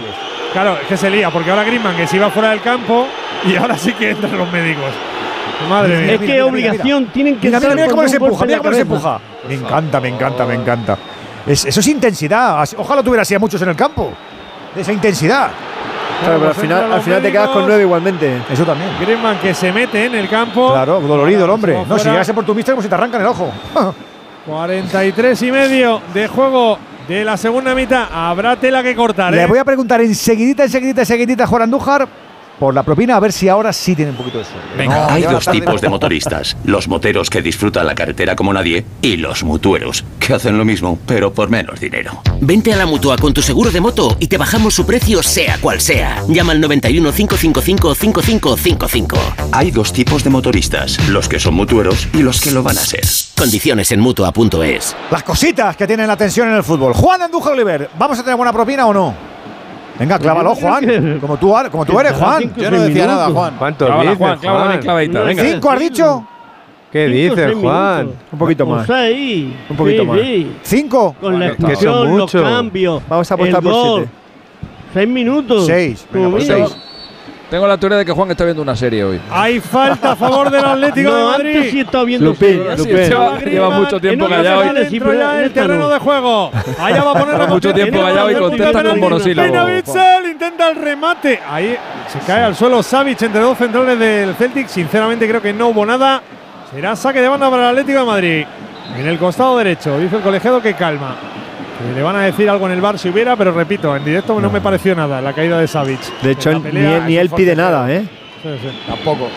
Claro, 0.51 0.77
es 0.82 0.88
que 0.88 0.98
se 0.98 1.09
lía, 1.09 1.30
porque 1.32 1.49
ahora 1.49 1.64
Griezmann 1.64 1.95
que 1.95 2.06
se 2.06 2.17
iba 2.17 2.30
fuera 2.30 2.51
del 2.51 2.61
campo 2.61 3.07
y 3.45 3.56
ahora 3.56 3.77
sí 3.77 3.93
que 3.93 4.11
entran 4.11 4.38
los 4.38 4.51
médicos. 4.51 4.85
Madre 5.69 5.98
mía. 5.98 6.14
Es 6.14 6.19
que 6.19 6.25
mira, 6.27 6.45
obligación, 6.45 7.06
tienen 7.07 7.38
que 7.40 7.48
Mira, 7.48 7.59
mira, 7.59 7.72
entrar 7.72 7.75
mira 7.75 7.88
cómo 7.90 8.01
golpe 8.01 8.17
empuja, 8.17 8.45
mira 8.45 8.57
cómo 8.59 8.69
les 8.69 8.80
cabeza. 8.80 8.95
empuja. 8.95 9.19
Me 9.48 9.53
encanta, 9.56 9.99
me 9.99 10.07
encanta, 10.09 10.45
me 10.45 10.53
encanta. 10.56 10.98
Es- 11.48 11.65
eso 11.65 11.80
es 11.80 11.88
intensidad. 11.88 12.64
Ojalá 12.77 13.01
tuviera 13.01 13.22
así 13.23 13.33
a 13.33 13.40
muchos 13.40 13.61
en 13.61 13.69
el 13.69 13.75
campo. 13.75 14.11
De 14.75 14.82
esa 14.82 14.91
intensidad. 14.93 15.49
Claro, 16.22 16.35
pero 16.38 16.49
al 16.49 16.56
final, 16.56 16.93
al 16.93 17.01
final 17.01 17.22
te 17.22 17.32
quedas 17.32 17.49
con 17.49 17.65
nueve 17.65 17.82
igualmente. 17.83 18.41
Eso 18.51 18.64
también. 18.65 18.90
Griezmann 18.99 19.38
que 19.40 19.53
se 19.53 19.72
mete 19.72 20.06
en 20.06 20.15
el 20.15 20.30
campo. 20.30 20.72
Claro, 20.72 20.99
dolorido 21.01 21.45
el 21.45 21.49
hombre. 21.49 21.82
Se 21.83 21.90
No, 21.90 21.98
si 21.99 22.09
llegase 22.09 22.33
por 22.33 22.45
tu 22.45 22.53
mister, 22.56 22.73
como 22.75 22.82
si 22.83 22.88
te 22.90 22.95
arrancan 22.95 23.22
el 23.22 23.27
ojo. 23.27 23.51
43 24.45 25.41
y 25.41 25.51
medio 25.51 26.01
de 26.13 26.27
juego 26.27 26.77
de 27.07 27.23
la 27.23 27.38
segunda 27.38 27.73
mitad. 27.73 28.07
Habrá 28.11 28.57
tela 28.57 28.83
que 28.83 28.95
cortar. 28.95 29.33
Le 29.33 29.43
¿eh? 29.43 29.47
voy 29.47 29.57
a 29.57 29.63
preguntar 29.63 30.01
enseguidita, 30.01 30.63
enseguidita, 30.63 31.01
enseguidita 31.01 31.43
a 31.45 31.47
Juan 31.47 31.63
Andújar 31.63 32.07
por 32.59 32.73
la 32.73 32.83
propina, 32.83 33.15
a 33.15 33.19
ver 33.19 33.32
si 33.32 33.49
ahora 33.49 33.73
sí 33.73 33.95
tiene 33.95 34.11
un 34.11 34.17
poquito 34.17 34.38
de 34.40 34.45
suerte. 34.45 34.88
No, 34.88 35.06
Hay 35.09 35.23
dos 35.23 35.45
tipos 35.45 35.82
de 35.82 35.90
motoristas, 35.90 36.56
los 36.64 36.88
moteros 36.88 37.30
que 37.30 37.41
disfrutan 37.41 37.85
la 37.85 37.95
carretera 37.95 38.35
como 38.35 38.53
nadie 38.53 38.85
y 39.01 39.17
los 39.17 39.43
mutueros, 39.43 40.06
que 40.19 40.33
hacen 40.33 40.57
lo 40.57 40.65
mismo, 40.65 40.99
pero 41.06 41.33
por 41.33 41.49
menos 41.49 41.80
dinero. 41.80 42.22
Vente 42.41 42.73
a 42.73 42.77
la 42.77 42.85
Mutua 42.85 43.17
con 43.17 43.33
tu 43.33 43.41
seguro 43.41 43.72
de 43.72 43.82
moto 43.82 44.15
y 44.19 44.27
te 44.27 44.38
bajamos 44.38 44.73
su 44.73 44.85
precio 44.85 45.23
sea 45.23 45.57
cual 45.59 45.82
sea. 45.82 46.23
Llama 46.27 46.53
al 46.53 46.61
91 46.61 47.11
555 47.11 47.95
5555. 47.95 49.17
Hay 49.51 49.72
dos 49.72 49.93
tipos 49.93 50.23
de 50.23 50.30
motoristas, 50.30 50.98
los 51.09 51.27
que 51.27 51.40
son 51.40 51.53
mutueros 51.56 52.07
y 52.14 52.19
los 52.19 52.41
que 52.41 52.51
lo 52.51 52.64
van 52.64 52.77
a 52.77 52.82
ser. 52.82 53.03
Condiciones 53.38 53.91
en 53.91 53.99
Mutua.es. 53.99 54.95
Las 55.11 55.23
cositas 55.23 55.75
que 55.75 55.88
tienen 55.88 56.07
la 56.07 56.17
tensión 56.17 56.49
en 56.49 56.56
el 56.56 56.64
fútbol. 56.64 56.93
Juan 56.93 57.22
Andújar 57.22 57.53
Oliver, 57.53 57.90
¿vamos 57.98 58.19
a 58.19 58.23
tener 58.23 58.38
buena 58.38 58.53
propina 58.53 58.85
o 58.85 58.93
no? 58.93 59.33
Venga, 59.99 60.17
clávalo, 60.19 60.55
Juan. 60.55 61.19
Como 61.22 61.38
tú, 61.38 61.53
como 61.72 61.85
tú 61.85 61.99
eres, 61.99 62.13
Juan. 62.13 62.53
Yo 62.55 62.72
no 62.72 62.81
decía 62.81 63.07
nada. 63.07 63.30
Juan. 63.30 63.55
¿Cuánto 63.57 63.85
dices, 64.01 64.17
Juan, 64.17 64.39
clavadita. 64.80 65.22
Venga. 65.23 65.43
¿Cinco 65.43 65.72
has 65.72 65.80
dicho? 65.80 66.27
¿Qué 66.91 67.07
dices, 67.07 67.55
Juan? 67.59 68.11
Un 68.31 68.39
poquito 68.39 68.65
más. 68.67 68.85
seis. 68.85 69.47
Un 69.69 69.75
poquito 69.75 70.03
Sí, 70.03 70.07
más. 70.07 70.19
sí. 70.19 70.55
¿Cinco? 70.61 71.15
Con 71.19 71.39
la 71.39 71.51
Que 71.55 71.57
son 71.57 71.72
expulsión, 71.72 72.17
los 72.17 72.31
cambios. 72.31 73.01
Vamos 73.09 73.31
a 73.31 73.33
apostar 73.33 73.63
por 73.63 73.73
siete. 73.95 74.09
Seis 74.93 75.07
minutos. 75.07 75.65
Seis. 75.65 76.05
Venga, 76.11 76.30
mira. 76.30 76.41
seis. 76.41 76.77
Tengo 77.53 77.67
la 77.67 77.77
teoría 77.77 77.99
de 77.99 78.06
que 78.06 78.11
Juan 78.11 78.32
está 78.32 78.45
viendo 78.45 78.64
una 78.64 78.75
serie 78.75 79.03
hoy. 79.03 79.22
Hay 79.30 79.59
falta 79.59 80.14
a 80.14 80.15
favor 80.15 80.49
del 80.49 80.65
Atlético 80.65 81.11
No, 81.11 81.30
de 81.30 81.35
antes 81.35 81.51
sí 81.51 81.57
Madrid. 81.67 81.82
estaba 81.82 82.03
viendo 82.03 82.25
Lupín, 82.25 82.48
series. 82.49 82.77
Lupín. 82.80 82.95
Lleva, 82.95 83.40
lleva 83.41 83.69
mucho 83.69 84.01
tiempo 84.01 84.27
callado. 84.27 84.64
Sí, 84.90 84.99
pero 84.99 85.14
ya 85.14 85.43
el 85.43 85.53
terreno 85.53 85.82
no. 85.82 85.90
de 85.90 85.99
juego. 85.99 86.51
Allá 86.80 87.03
va 87.03 87.11
a 87.11 87.14
poner 87.14 87.38
la 87.38 87.45
Mucho 87.45 87.72
tiempo 87.72 88.01
callado 88.01 88.32
y 88.32 88.35
contesta 88.38 88.72
con 88.73 88.83
Madrid. 88.85 89.01
monosílabo. 89.03 89.48
Reina 89.48 89.65
Bitzel 89.65 90.32
intenta 90.32 90.69
el 90.72 90.75
remate. 90.77 91.40
Ahí 91.48 91.77
se 92.07 92.17
cae 92.25 92.41
al 92.41 92.56
suelo 92.56 92.82
Savic 92.82 93.22
entre 93.22 93.41
dos 93.41 93.56
centrales 93.56 93.99
del 93.99 94.33
Celtic. 94.33 94.67
Sinceramente 94.67 95.27
creo 95.30 95.40
que 95.43 95.53
no 95.53 95.67
hubo 95.67 95.85
nada. 95.85 96.23
Será 96.73 96.95
saque 96.95 97.22
de 97.22 97.27
banda 97.27 97.51
para 97.51 97.65
el 97.65 97.69
Atlético 97.77 97.99
de 97.99 98.06
Madrid. 98.06 98.45
En 98.98 99.06
el 99.06 99.19
costado 99.19 99.59
derecho. 99.59 99.99
Dice 99.99 100.15
el 100.15 100.23
colegiado 100.23 100.59
que 100.59 100.73
calma. 100.73 101.17
Le 101.95 102.01
van 102.01 102.15
a 102.15 102.21
decir 102.21 102.49
algo 102.49 102.65
en 102.67 102.73
el 102.73 102.81
bar 102.81 102.97
si 102.99 103.09
hubiera, 103.09 103.35
pero 103.35 103.51
repito, 103.51 103.95
en 103.95 104.05
directo 104.05 104.39
no, 104.39 104.49
me 104.49 104.61
pareció 104.61 104.95
nada 104.95 105.21
la 105.21 105.33
caída 105.33 105.59
de 105.59 105.67
Savic. 105.67 105.99
De 106.21 106.31
hecho, 106.31 106.51
ni, 106.59 106.79
él- 106.79 107.05
ni 107.05 107.29
pide 107.29 107.55
nada, 107.55 107.91
¿eh? 107.91 108.05
Sí, 108.41 108.49
sí. 108.61 108.79
Tampoco. 108.87 109.27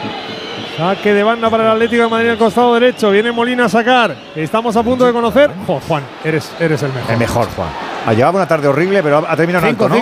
Saque 0.77 1.15
de 1.15 1.23
banda 1.23 1.49
para 1.49 1.65
el 1.65 1.71
Atlético 1.71 2.03
de 2.03 2.09
Madrid 2.09 2.29
el 2.31 2.39
costado 2.39 2.75
derecho. 2.75 3.11
Viene 3.11 3.33
Molina 3.33 3.65
a 3.65 3.69
sacar. 3.69 4.15
Estamos 4.35 4.77
a 4.77 4.83
punto 4.83 5.07
de 5.07 5.13
conocer. 5.13 5.51
Jo, 5.67 5.81
Juan, 5.89 6.03
eres, 6.25 6.53
eres 6.61 6.83
el 6.83 6.93
mejor. 6.93 7.13
El 7.13 7.19
mejor, 7.19 7.49
Juan. 7.57 7.69
Ha 8.07 8.13
llevado 8.13 8.37
una 8.37 8.47
tarde 8.47 8.69
horrible, 8.69 9.03
pero 9.03 9.25
ha 9.27 9.37
terminado 9.37 9.67
en 9.67 9.71
alto, 9.71 9.89
¿no? 9.89 9.95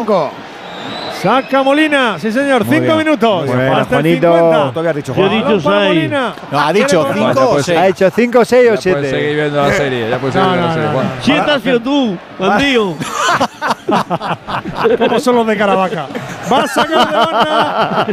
Saca 1.25 1.62
Molina, 1.62 2.19
sí 2.19 2.31
señor, 2.31 2.65
Muy 2.67 2.77
cinco 2.77 2.94
bien. 2.97 2.99
minutos. 3.07 3.44
Bien, 3.47 3.61
Hasta 3.61 3.81
el 3.81 3.86
Juanito. 4.03 4.33
50. 4.35 4.73
Tú 4.73 4.78
habías 4.78 4.97
dicho, 4.97 5.15
Yo 5.15 5.25
he 5.25 5.28
Juan. 5.28 5.39
dicho 5.39 5.61
seis. 5.61 6.11
No, 6.53 6.61
ha 6.61 6.73
dicho 6.73 7.07
cinco 7.15 7.41
o 7.41 7.51
pues 7.55 7.65
seis. 7.67 7.78
Ha 7.78 7.86
hecho 7.89 8.11
5, 8.11 8.44
6 8.44 8.70
o 8.70 8.77
7. 8.77 9.11
seguir 9.11 9.35
viendo 9.36 9.62
la 9.62 9.73
serie. 9.73 10.11
Ya 10.11 10.19
puedes 10.19 10.36
No, 10.36 10.43
seguir 10.44 10.59
viendo 10.61 10.61
no, 10.61 10.67
la 10.69 10.75
serie, 10.75 10.86
no, 10.89 10.93
Juan. 10.94 11.07
no. 11.07 11.23
Siete 11.23 11.51
has 11.51 11.62
sido 11.62 11.81
tú, 11.81 12.19
bandido. 12.39 12.94
¿Cómo 14.99 15.20
son 15.20 15.36
los 15.36 15.47
de 15.47 15.57
Caravaca? 15.57 16.07
Va 16.53 16.59
a 16.62 16.67
sacar 16.67 17.09
de 17.09 17.17
banda 17.17 18.07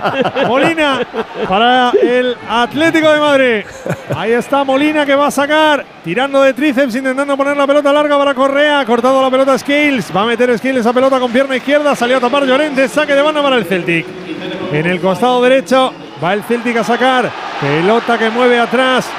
Molina 0.47 0.99
para 1.47 1.91
el 2.01 2.35
Atlético 2.49 3.11
de 3.11 3.19
Madrid. 3.19 3.65
Ahí 4.15 4.31
está 4.31 4.63
Molina 4.63 5.05
que 5.05 5.15
va 5.15 5.27
a 5.27 5.31
sacar, 5.31 5.85
tirando 6.03 6.41
de 6.41 6.53
tríceps, 6.53 6.95
intentando 6.95 7.35
poner 7.37 7.57
la 7.57 7.67
pelota 7.67 7.91
larga 7.93 8.17
para 8.17 8.33
Correa. 8.33 8.79
Ha 8.81 8.85
cortado 8.85 9.21
la 9.21 9.29
pelota 9.29 9.57
Skills. 9.57 10.15
Va 10.15 10.21
a 10.23 10.25
meter 10.25 10.57
Skills 10.57 10.77
esa 10.79 10.93
pelota 10.93 11.19
con 11.19 11.31
pierna 11.31 11.55
izquierda. 11.55 11.95
Salió 11.95 12.17
a 12.17 12.19
tapar 12.19 12.45
Llorente. 12.45 12.87
Saque 13.01 13.15
de 13.15 13.21
banda 13.23 13.41
para 13.41 13.55
el 13.55 13.65
Celtic. 13.65 14.05
En 14.71 14.85
el 14.85 15.01
costado 15.01 15.41
derecho 15.41 15.91
va 16.23 16.33
el 16.33 16.43
Celtic 16.43 16.77
a 16.77 16.83
sacar. 16.83 17.31
Pelota 17.59 18.15
que 18.15 18.29
mueve 18.29 18.59
atrás. 18.59 19.09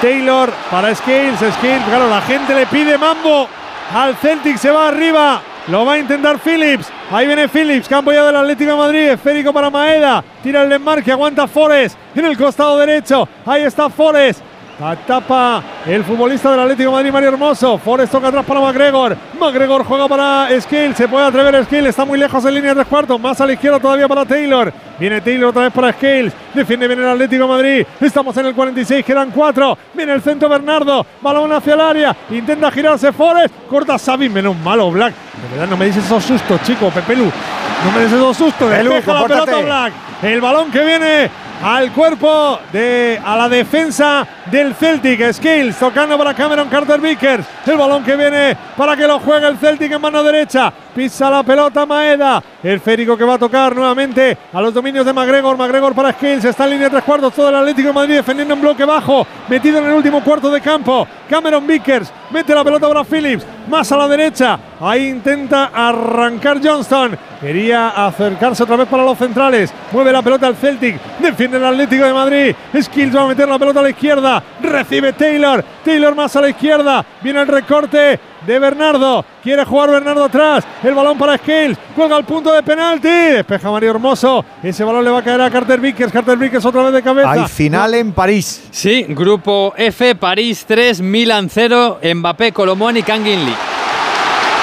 Taylor 0.00 0.48
para 0.70 0.94
Skills. 0.94 1.40
Skills, 1.40 1.84
claro, 1.88 2.08
la 2.08 2.20
gente 2.20 2.54
le 2.54 2.66
pide 2.66 2.96
mambo 2.96 3.48
al 3.92 4.14
Celtic. 4.14 4.58
Se 4.58 4.70
va 4.70 4.86
arriba. 4.86 5.42
Lo 5.66 5.84
va 5.84 5.94
a 5.94 5.98
intentar 5.98 6.38
Phillips. 6.38 6.86
Ahí 7.10 7.26
viene 7.26 7.48
Phillips, 7.48 7.88
campo 7.88 8.12
ya 8.12 8.24
del 8.24 8.36
Atlético 8.36 8.70
de 8.70 8.76
Madrid. 8.76 9.08
Esférico 9.08 9.52
para 9.52 9.70
Maeda. 9.70 10.22
Tira 10.40 10.62
el 10.62 10.68
desmarque, 10.68 11.10
aguanta 11.10 11.48
Forest 11.48 11.98
en 12.14 12.26
el 12.26 12.36
costado 12.38 12.78
derecho. 12.78 13.28
Ahí 13.44 13.62
está 13.64 13.90
Forest. 13.90 14.40
La 14.78 14.94
tapa 14.94 15.62
el 15.86 16.04
futbolista 16.04 16.50
del 16.50 16.60
Atlético 16.60 16.90
de 16.90 16.96
Madrid, 16.96 17.10
Mario 17.10 17.28
Hermoso. 17.30 17.78
Forest 17.78 18.12
toca 18.12 18.28
atrás 18.28 18.44
para 18.44 18.60
McGregor. 18.60 19.16
McGregor 19.40 19.84
juega 19.84 20.06
para 20.06 20.48
Skill. 20.60 20.94
Se 20.94 21.08
puede 21.08 21.24
atrever 21.24 21.64
Skill. 21.64 21.86
Está 21.86 22.04
muy 22.04 22.18
lejos 22.18 22.44
en 22.44 22.54
línea 22.54 22.70
de 22.70 22.74
tres 22.74 22.86
cuartos. 22.86 23.18
Más 23.18 23.40
a 23.40 23.46
la 23.46 23.54
izquierda 23.54 23.80
todavía 23.80 24.06
para 24.06 24.26
Taylor. 24.26 24.70
Viene 24.98 25.22
Taylor 25.22 25.48
otra 25.48 25.62
vez 25.62 25.72
para 25.72 25.92
Scales. 25.92 26.34
Defiende 26.52 26.88
bien 26.88 27.00
el 27.00 27.08
Atlético 27.08 27.44
de 27.44 27.48
Madrid. 27.48 27.86
Estamos 28.02 28.36
en 28.36 28.46
el 28.46 28.54
46. 28.54 29.02
Quedan 29.02 29.30
cuatro. 29.30 29.78
Viene 29.94 30.12
el 30.12 30.20
centro 30.20 30.46
Bernardo. 30.46 31.06
Balón 31.22 31.50
hacia 31.52 31.72
el 31.72 31.80
área. 31.80 32.16
Intenta 32.28 32.70
girarse 32.70 33.12
Forest. 33.14 33.54
Corta 33.70 33.98
Sabin. 33.98 34.30
Menos 34.30 34.54
malo 34.56 34.90
Black. 34.90 35.14
De 35.14 35.56
verdad 35.56 35.70
no 35.70 35.78
me 35.78 35.86
dices 35.86 36.04
esos 36.04 36.22
sustos, 36.22 36.60
chico. 36.64 36.90
Pepelu. 36.90 37.24
No 37.24 37.92
me 37.94 38.00
des 38.00 38.12
esos 38.12 38.36
sustos. 38.36 38.70
Pelu, 38.70 38.92
la 38.92 39.00
pelota 39.00 39.56
Black. 39.56 39.92
El 40.22 40.40
balón 40.42 40.70
que 40.70 40.84
viene 40.84 41.30
al 41.62 41.92
cuerpo 41.92 42.58
de 42.72 43.20
a 43.24 43.36
la 43.36 43.48
defensa 43.48 44.26
del 44.46 44.74
Celtic. 44.74 45.32
Skills 45.32 45.76
tocando 45.78 46.16
para 46.18 46.34
Cameron 46.34 46.68
Carter 46.68 47.00
Vickers. 47.00 47.46
El 47.66 47.76
balón 47.76 48.04
que 48.04 48.16
viene 48.16 48.56
para 48.76 48.96
que 48.96 49.06
lo 49.06 49.18
juegue 49.18 49.46
el 49.46 49.58
Celtic 49.58 49.92
en 49.92 50.00
mano 50.00 50.22
derecha. 50.22 50.72
Pisa 50.94 51.30
la 51.30 51.42
pelota 51.42 51.84
Maeda. 51.86 52.42
El 52.62 52.80
Férico 52.80 53.16
que 53.16 53.24
va 53.24 53.34
a 53.34 53.38
tocar 53.38 53.74
nuevamente 53.74 54.36
a 54.52 54.60
los 54.60 54.72
dominios 54.72 55.04
de 55.04 55.12
McGregor. 55.12 55.56
McGregor 55.56 55.94
para 55.94 56.12
Skills. 56.12 56.44
Está 56.44 56.64
en 56.64 56.70
línea 56.70 56.88
de 56.88 56.90
tres 56.90 57.04
cuartos. 57.04 57.32
Todo 57.34 57.48
el 57.48 57.56
Atlético 57.56 57.88
de 57.88 57.94
Madrid 57.94 58.14
defendiendo 58.16 58.54
en 58.54 58.60
bloque 58.60 58.84
bajo. 58.84 59.26
Metido 59.48 59.78
en 59.78 59.86
el 59.86 59.92
último 59.92 60.22
cuarto 60.22 60.50
de 60.50 60.60
campo. 60.60 61.06
Cameron 61.28 61.66
Vickers 61.66 62.12
mete 62.30 62.54
la 62.54 62.64
pelota 62.64 62.88
para 62.88 63.04
Phillips. 63.04 63.44
Más 63.68 63.90
a 63.90 63.96
la 63.96 64.08
derecha. 64.08 64.58
Ahí 64.80 65.08
intenta 65.08 65.70
arrancar 65.74 66.60
Johnston. 66.62 67.18
Quería 67.40 67.88
acercarse 68.06 68.62
otra 68.62 68.76
vez 68.76 68.88
para 68.88 69.04
los 69.04 69.18
centrales. 69.18 69.72
Mueve 69.92 70.12
la 70.12 70.22
pelota 70.22 70.46
al 70.46 70.56
Celtic. 70.56 71.00
Defiende 71.18 71.45
el 71.54 71.64
Atlético 71.64 72.04
de 72.04 72.12
Madrid. 72.12 72.54
Skills 72.80 73.16
va 73.16 73.22
a 73.22 73.26
meter 73.28 73.48
la 73.48 73.58
pelota 73.58 73.80
a 73.80 73.82
la 73.82 73.90
izquierda. 73.90 74.42
Recibe 74.60 75.12
Taylor. 75.12 75.64
Taylor 75.84 76.14
más 76.14 76.34
a 76.36 76.40
la 76.40 76.48
izquierda. 76.48 77.04
Viene 77.22 77.42
el 77.42 77.46
recorte 77.46 78.18
de 78.46 78.58
Bernardo. 78.58 79.24
Quiere 79.42 79.64
jugar 79.64 79.90
Bernardo 79.90 80.24
atrás. 80.24 80.64
El 80.82 80.94
balón 80.94 81.18
para 81.18 81.36
Scales. 81.38 81.78
Cuelga 81.94 82.16
el 82.16 82.24
punto 82.24 82.52
de 82.52 82.62
penalti. 82.62 83.08
Despeja 83.08 83.70
Mario 83.70 83.90
Hermoso. 83.90 84.44
Ese 84.62 84.84
balón 84.84 85.04
le 85.04 85.10
va 85.10 85.18
a 85.18 85.22
caer 85.22 85.40
a 85.40 85.50
Carter 85.50 85.80
Vickers. 85.80 86.12
Carter 86.12 86.36
Vickers 86.36 86.64
otra 86.64 86.82
vez 86.82 86.92
de 86.94 87.02
cabeza. 87.02 87.30
Hay 87.30 87.46
final 87.48 87.94
en 87.94 88.12
París. 88.12 88.68
Sí, 88.70 89.04
grupo 89.08 89.74
F, 89.76 90.14
París 90.16 90.64
3, 90.66 91.00
Milan 91.00 91.48
0, 91.50 92.00
Mbappé, 92.14 92.52
Colomón 92.52 92.96
y 92.96 93.02
Kangin 93.02 93.44
Lee. 93.44 93.75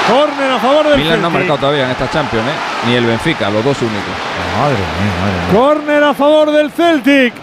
Corner 0.07 0.51
a 0.51 0.59
favor 0.59 0.87
del 0.89 0.97
Milan 0.99 1.21
no 1.21 1.27
ha 1.27 1.29
marcado 1.29 1.57
todavía 1.57 1.85
en 1.85 1.91
esta 1.91 2.09
Champions, 2.09 2.45
¿eh? 2.47 2.87
Ni 2.87 2.95
el 2.95 3.05
Benfica, 3.05 3.49
los 3.49 3.63
dos 3.63 3.81
únicos. 3.81 4.03
Madre 4.59 4.75
mía, 4.77 5.13
madre 5.21 5.51
mía. 5.51 5.59
Corner 5.59 6.03
a 6.03 6.13
favor 6.13 6.51
del 6.51 6.71
Celtic. 6.71 7.33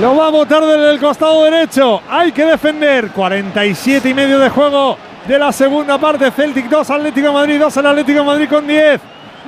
Lo 0.00 0.16
va 0.16 0.26
a 0.26 0.30
botar 0.30 0.64
desde 0.64 0.90
el 0.90 0.98
costado 0.98 1.44
derecho. 1.44 2.02
Hay 2.10 2.32
que 2.32 2.44
defender. 2.44 3.10
47 3.10 4.08
y 4.08 4.14
medio 4.14 4.38
de 4.38 4.48
juego 4.48 4.96
de 5.28 5.38
la 5.38 5.52
segunda 5.52 5.98
parte. 5.98 6.30
Celtic 6.30 6.68
2, 6.68 6.90
Atlético 6.90 7.28
de 7.28 7.32
Madrid 7.34 7.60
2, 7.60 7.76
el 7.76 7.86
Atlético 7.86 8.18
de 8.20 8.24
Madrid 8.26 8.48
con 8.48 8.66
10. 8.66 9.00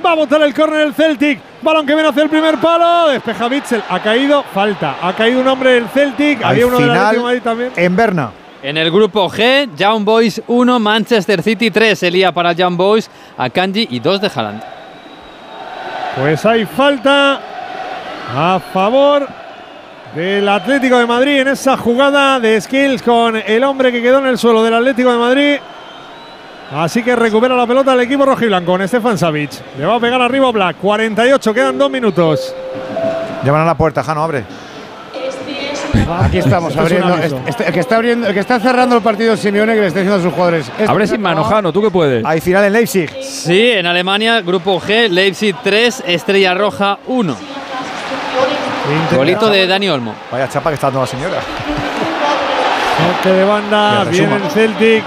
Va 0.05 0.11
a 0.11 0.15
botar 0.15 0.41
el 0.43 0.53
córner 0.53 0.81
el 0.81 0.93
Celtic. 0.93 1.39
Balón 1.61 1.85
que 1.87 1.95
viene 1.95 2.07
hacia 2.09 2.21
el 2.23 2.29
primer 2.29 2.57
palo. 2.59 3.09
Despeja 3.09 3.47
Bitzel. 3.47 3.83
Ha 3.89 3.99
caído. 3.99 4.43
Falta. 4.53 4.95
Ha 5.01 5.11
caído 5.13 5.41
un 5.41 5.47
hombre 5.47 5.71
del 5.71 5.89
Celtic. 5.89 6.37
Hay 6.43 6.51
Había 6.51 6.67
uno 6.67 6.77
del 6.77 6.85
final 6.85 6.97
Atlético 6.97 7.19
de 7.19 7.27
Madrid 7.33 7.41
también. 7.43 7.71
en 7.75 7.95
Berna. 7.95 8.29
En 8.63 8.75
el 8.75 8.89
grupo 8.89 9.29
G, 9.29 9.69
Young 9.75 10.03
Boys 10.03 10.41
1, 10.47 10.79
Manchester 10.79 11.43
City 11.43 11.69
3, 11.69 12.01
Elía 12.03 12.31
para 12.31 12.53
Young 12.53 12.75
Boys, 12.75 13.09
Akanji 13.37 13.87
y 13.91 13.99
2 13.99 14.21
de 14.21 14.31
Haaland. 14.33 14.63
Pues 16.19 16.43
hay 16.43 16.65
falta 16.65 17.39
a 18.35 18.59
favor 18.73 19.27
del 20.15 20.49
Atlético 20.49 20.97
de 20.97 21.05
Madrid 21.05 21.41
en 21.41 21.49
esa 21.49 21.77
jugada 21.77 22.39
de 22.39 22.59
skills 22.59 23.03
con 23.03 23.35
el 23.35 23.63
hombre 23.63 23.91
que 23.91 24.01
quedó 24.01 24.17
en 24.17 24.25
el 24.25 24.39
suelo 24.39 24.63
del 24.63 24.73
Atlético 24.73 25.11
de 25.11 25.17
Madrid. 25.19 25.57
Así 26.71 27.03
que 27.03 27.15
recupera 27.15 27.55
la 27.55 27.67
pelota 27.67 27.93
el 27.93 28.01
equipo 28.01 28.25
rojiblanco 28.25 28.71
con 28.71 28.85
Stefan 28.87 29.19
Savic. 29.19 29.51
Le 29.77 29.85
va 29.85 29.95
a 29.95 29.99
pegar 29.99 30.19
arriba 30.19 30.51
Black. 30.51 30.77
48, 30.77 31.53
quedan 31.53 31.77
dos 31.77 31.91
minutos. 31.91 32.53
Llaman 33.43 33.61
a 33.61 33.65
la 33.65 33.77
puerta, 33.77 34.03
Jano, 34.03 34.23
abre. 34.23 34.66
Aquí 36.23 36.37
estamos 36.37 36.75
abriendo. 36.77 37.13
aviso. 37.13 37.39
este- 37.45 37.67
el, 37.67 37.73
que 37.73 37.79
está 37.79 37.95
abriendo 37.97 38.27
el 38.27 38.33
que 38.33 38.39
está 38.39 38.59
cerrando 38.59 38.95
el 38.95 39.01
partido 39.01 39.33
es 39.33 39.39
Simeone 39.39 39.73
que 39.73 39.81
le 39.81 39.87
está 39.87 39.99
diciendo 39.99 40.19
a 40.19 40.23
sus 40.23 40.33
jugadores. 40.33 40.71
esto 40.77 40.91
Abre 40.91 41.07
sin 41.07 41.21
mano. 41.21 41.43
Jano, 41.43 41.71
tú 41.73 41.81
que 41.81 41.91
puedes. 41.91 42.25
Hay 42.25 42.41
final 42.41 42.63
en 42.65 42.73
Leipzig. 42.73 43.09
Sí, 43.21 43.71
en 43.71 43.85
Alemania, 43.85 44.41
grupo 44.41 44.79
G, 44.79 45.09
Leipzig 45.09 45.55
3, 45.63 46.03
Estrella 46.07 46.53
Roja 46.53 46.99
1. 47.07 47.35
Golito 49.15 49.49
de 49.49 49.67
Dani 49.67 49.89
Olmo. 49.89 50.13
Vaya 50.31 50.47
chapa 50.47 50.69
que 50.69 50.75
está 50.75 50.87
dando 50.87 51.01
la 51.01 51.07
señora. 51.07 51.37
Toque 53.23 53.35
de 53.35 53.43
banda, 53.43 54.03
viene 54.05 54.35
el 54.35 54.49
Celtic. 54.51 55.03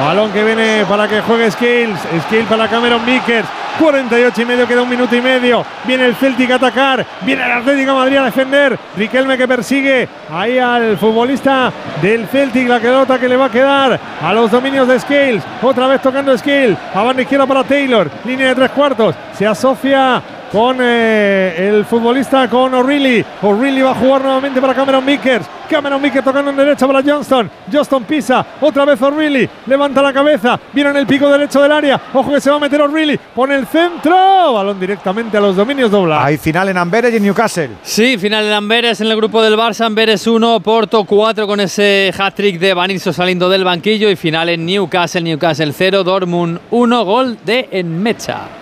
Balón 0.00 0.32
que 0.32 0.42
viene 0.42 0.84
para 0.88 1.06
que 1.06 1.20
juegue 1.20 1.50
Skills. 1.50 1.98
Skills 2.26 2.46
para 2.48 2.68
Cameron 2.68 3.04
Vickers. 3.04 3.46
48 3.78 4.42
y 4.42 4.44
medio, 4.44 4.68
queda 4.68 4.82
un 4.82 4.88
minuto 4.88 5.14
y 5.16 5.20
medio. 5.20 5.64
Viene 5.84 6.06
el 6.06 6.14
Celtic 6.14 6.50
a 6.50 6.56
atacar. 6.56 7.04
Viene 7.22 7.44
el 7.44 7.52
Atlético 7.52 7.94
Madrid 7.94 8.16
a 8.16 8.24
defender. 8.24 8.78
Riquelme 8.96 9.36
que 9.36 9.48
persigue 9.48 10.08
ahí 10.30 10.58
al 10.58 10.96
futbolista 10.98 11.72
del 12.00 12.26
Celtic. 12.28 12.68
La 12.68 12.80
pelota 12.80 13.18
que 13.18 13.28
le 13.28 13.36
va 13.36 13.46
a 13.46 13.50
quedar 13.50 13.98
a 14.22 14.32
los 14.32 14.50
dominios 14.50 14.86
de 14.88 15.00
Skills. 15.00 15.42
Otra 15.62 15.86
vez 15.86 16.00
tocando 16.00 16.36
Skill. 16.36 16.76
A 16.94 17.02
banda 17.02 17.22
izquierda 17.22 17.46
para 17.46 17.64
Taylor. 17.64 18.10
Línea 18.24 18.48
de 18.48 18.54
tres 18.54 18.70
cuartos. 18.70 19.14
Se 19.36 19.46
asocia 19.46 20.22
con 20.52 20.76
eh, 20.80 21.54
el 21.56 21.86
futbolista 21.86 22.48
con 22.48 22.74
O'Reilly. 22.74 23.24
O'Reilly 23.40 23.80
va 23.80 23.92
a 23.92 23.94
jugar 23.94 24.22
nuevamente 24.22 24.60
para 24.60 24.74
Cameron 24.74 25.04
Vickers. 25.06 25.46
Cameron 25.68 26.02
Vickers 26.02 26.22
tocando 26.22 26.50
en 26.50 26.56
derecha 26.58 26.86
para 26.86 27.02
Johnston. 27.02 27.50
Johnston 27.72 28.04
pisa. 28.04 28.44
Otra 28.60 28.84
vez 28.84 29.00
O'Reilly. 29.00 29.48
Levanta 29.66 30.02
la 30.02 30.12
cabeza. 30.12 30.60
Viene 30.74 30.90
en 30.90 30.96
el 30.96 31.06
pico 31.06 31.30
derecho 31.30 31.62
del 31.62 31.72
área. 31.72 31.98
Ojo 32.12 32.30
que 32.30 32.40
se 32.40 32.50
va 32.50 32.56
a 32.56 32.60
meter 32.60 32.82
O'Reilly. 32.82 33.18
Pone 33.34 33.54
el 33.54 33.66
centro. 33.66 34.52
Balón 34.52 34.78
directamente 34.78 35.38
a 35.38 35.40
los 35.40 35.56
dominios 35.56 35.90
dobla. 35.90 36.22
Hay 36.22 36.36
final 36.36 36.68
en 36.68 36.76
Amberes 36.76 37.14
y 37.14 37.16
en 37.16 37.22
Newcastle. 37.22 37.70
Sí, 37.82 38.18
final 38.18 38.44
en 38.44 38.52
Amberes 38.52 39.00
en 39.00 39.06
el 39.06 39.16
grupo 39.16 39.42
del 39.42 39.56
Barça, 39.56 39.86
Amberes 39.86 40.26
1, 40.26 40.60
Porto 40.60 41.04
4 41.04 41.46
con 41.46 41.60
ese 41.60 42.12
hat-trick 42.16 42.58
de 42.58 42.74
Vanilso 42.74 43.12
saliendo 43.12 43.48
del 43.48 43.64
banquillo 43.64 44.10
y 44.10 44.16
final 44.16 44.50
en 44.50 44.66
Newcastle, 44.66 45.22
Newcastle 45.22 45.72
0, 45.72 46.04
Dortmund 46.04 46.60
1, 46.70 47.04
gol 47.06 47.38
de 47.44 47.68
Enmecha. 47.70 48.61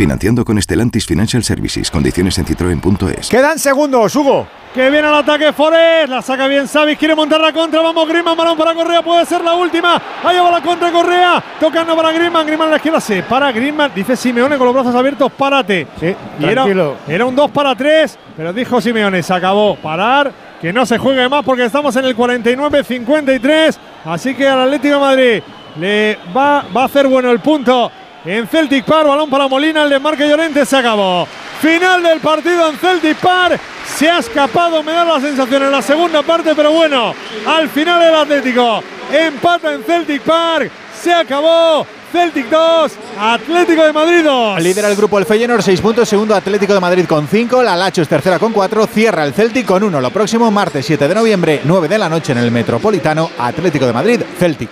Financiando 0.00 0.46
con 0.46 0.58
Stellantis 0.62 1.04
Financial 1.04 1.44
Services. 1.44 1.90
Condiciones 1.90 2.38
en 2.38 2.46
citroen.es. 2.46 3.28
Quedan 3.28 3.58
segundos, 3.58 4.16
Hugo. 4.16 4.46
Que 4.72 4.88
viene 4.88 5.06
al 5.06 5.16
ataque 5.16 5.52
Forest. 5.52 6.08
La 6.08 6.22
saca 6.22 6.46
bien 6.46 6.66
Savic. 6.66 6.98
Quiere 6.98 7.14
montar 7.14 7.38
la 7.38 7.52
contra. 7.52 7.82
Vamos 7.82 8.08
Griezmann. 8.08 8.34
Balón 8.34 8.56
para 8.56 8.72
Correa. 8.72 9.02
Puede 9.02 9.26
ser 9.26 9.44
la 9.44 9.52
última. 9.52 10.00
Ahí 10.24 10.38
va 10.38 10.50
la 10.52 10.62
contra 10.62 10.90
Correa. 10.90 11.44
Tocando 11.60 11.94
para 11.94 12.12
Griezmann. 12.12 12.46
Griezmann 12.46 12.68
a 12.68 12.70
la 12.70 12.76
izquierda. 12.78 12.98
Se 12.98 13.22
para 13.24 13.52
Griezmann. 13.52 13.92
Dice 13.94 14.16
Simeone 14.16 14.56
con 14.56 14.64
los 14.68 14.74
brazos 14.74 14.94
abiertos. 14.94 15.30
Párate. 15.32 15.86
Sí, 16.00 16.16
Y 16.38 16.44
era, 16.44 16.62
tranquilo. 16.62 16.96
era 17.06 17.26
un 17.26 17.36
2 17.36 17.50
para 17.50 17.74
3. 17.74 18.18
Pero 18.38 18.54
dijo 18.54 18.80
Simeone. 18.80 19.22
Se 19.22 19.34
acabó. 19.34 19.76
Parar. 19.76 20.32
Que 20.62 20.72
no 20.72 20.86
se 20.86 20.96
juegue 20.96 21.28
más 21.28 21.44
porque 21.44 21.66
estamos 21.66 21.94
en 21.96 22.06
el 22.06 22.16
49-53. 22.16 23.76
Así 24.06 24.34
que 24.34 24.48
al 24.48 24.62
Atlético 24.62 24.94
de 24.94 25.00
Madrid 25.00 25.42
le 25.78 26.18
va, 26.34 26.64
va 26.74 26.82
a 26.84 26.86
hacer 26.86 27.06
bueno 27.06 27.30
el 27.30 27.40
punto. 27.40 27.92
En 28.24 28.46
Celtic 28.46 28.84
Park, 28.84 29.08
balón 29.08 29.30
para 29.30 29.48
Molina, 29.48 29.82
el 29.84 29.90
desmarque 29.90 30.28
Llorente 30.28 30.66
se 30.66 30.76
acabó. 30.76 31.26
Final 31.60 32.02
del 32.02 32.20
partido 32.20 32.68
en 32.68 32.76
Celtic 32.76 33.16
Park. 33.16 33.58
Se 33.96 34.10
ha 34.10 34.18
escapado, 34.18 34.82
me 34.82 34.92
da 34.92 35.04
la 35.04 35.20
sensación 35.20 35.62
en 35.62 35.72
la 35.72 35.80
segunda 35.80 36.22
parte, 36.22 36.54
pero 36.54 36.70
bueno, 36.70 37.14
al 37.46 37.68
final 37.70 38.02
el 38.02 38.14
Atlético 38.14 38.82
empata 39.10 39.72
en 39.72 39.82
Celtic 39.84 40.22
Park. 40.22 40.70
Se 41.00 41.12
acabó. 41.14 41.86
Celtic 42.12 42.50
2, 42.50 42.92
Atlético 43.18 43.84
de 43.84 43.92
Madrid 43.92 44.24
2. 44.24 44.60
Lidera 44.62 44.88
el 44.88 44.96
grupo 44.96 45.18
el 45.18 45.26
Feyenoord, 45.26 45.62
6 45.62 45.80
puntos. 45.80 46.08
Segundo 46.08 46.34
Atlético 46.34 46.74
de 46.74 46.80
Madrid 46.80 47.06
con 47.06 47.28
5. 47.28 47.62
La 47.62 47.76
Lazio 47.76 48.02
es 48.02 48.08
tercera 48.08 48.38
con 48.38 48.52
4. 48.52 48.86
Cierra 48.86 49.24
el 49.24 49.32
Celtic 49.32 49.66
con 49.66 49.82
1. 49.82 50.00
Lo 50.00 50.10
próximo, 50.10 50.50
martes 50.50 50.86
7 50.86 51.06
de 51.06 51.14
noviembre, 51.14 51.60
9 51.64 51.88
de 51.88 51.98
la 51.98 52.08
noche 52.08 52.32
en 52.32 52.38
el 52.38 52.50
Metropolitano. 52.50 53.30
Atlético 53.38 53.86
de 53.86 53.92
Madrid, 53.92 54.20
Celtic. 54.38 54.70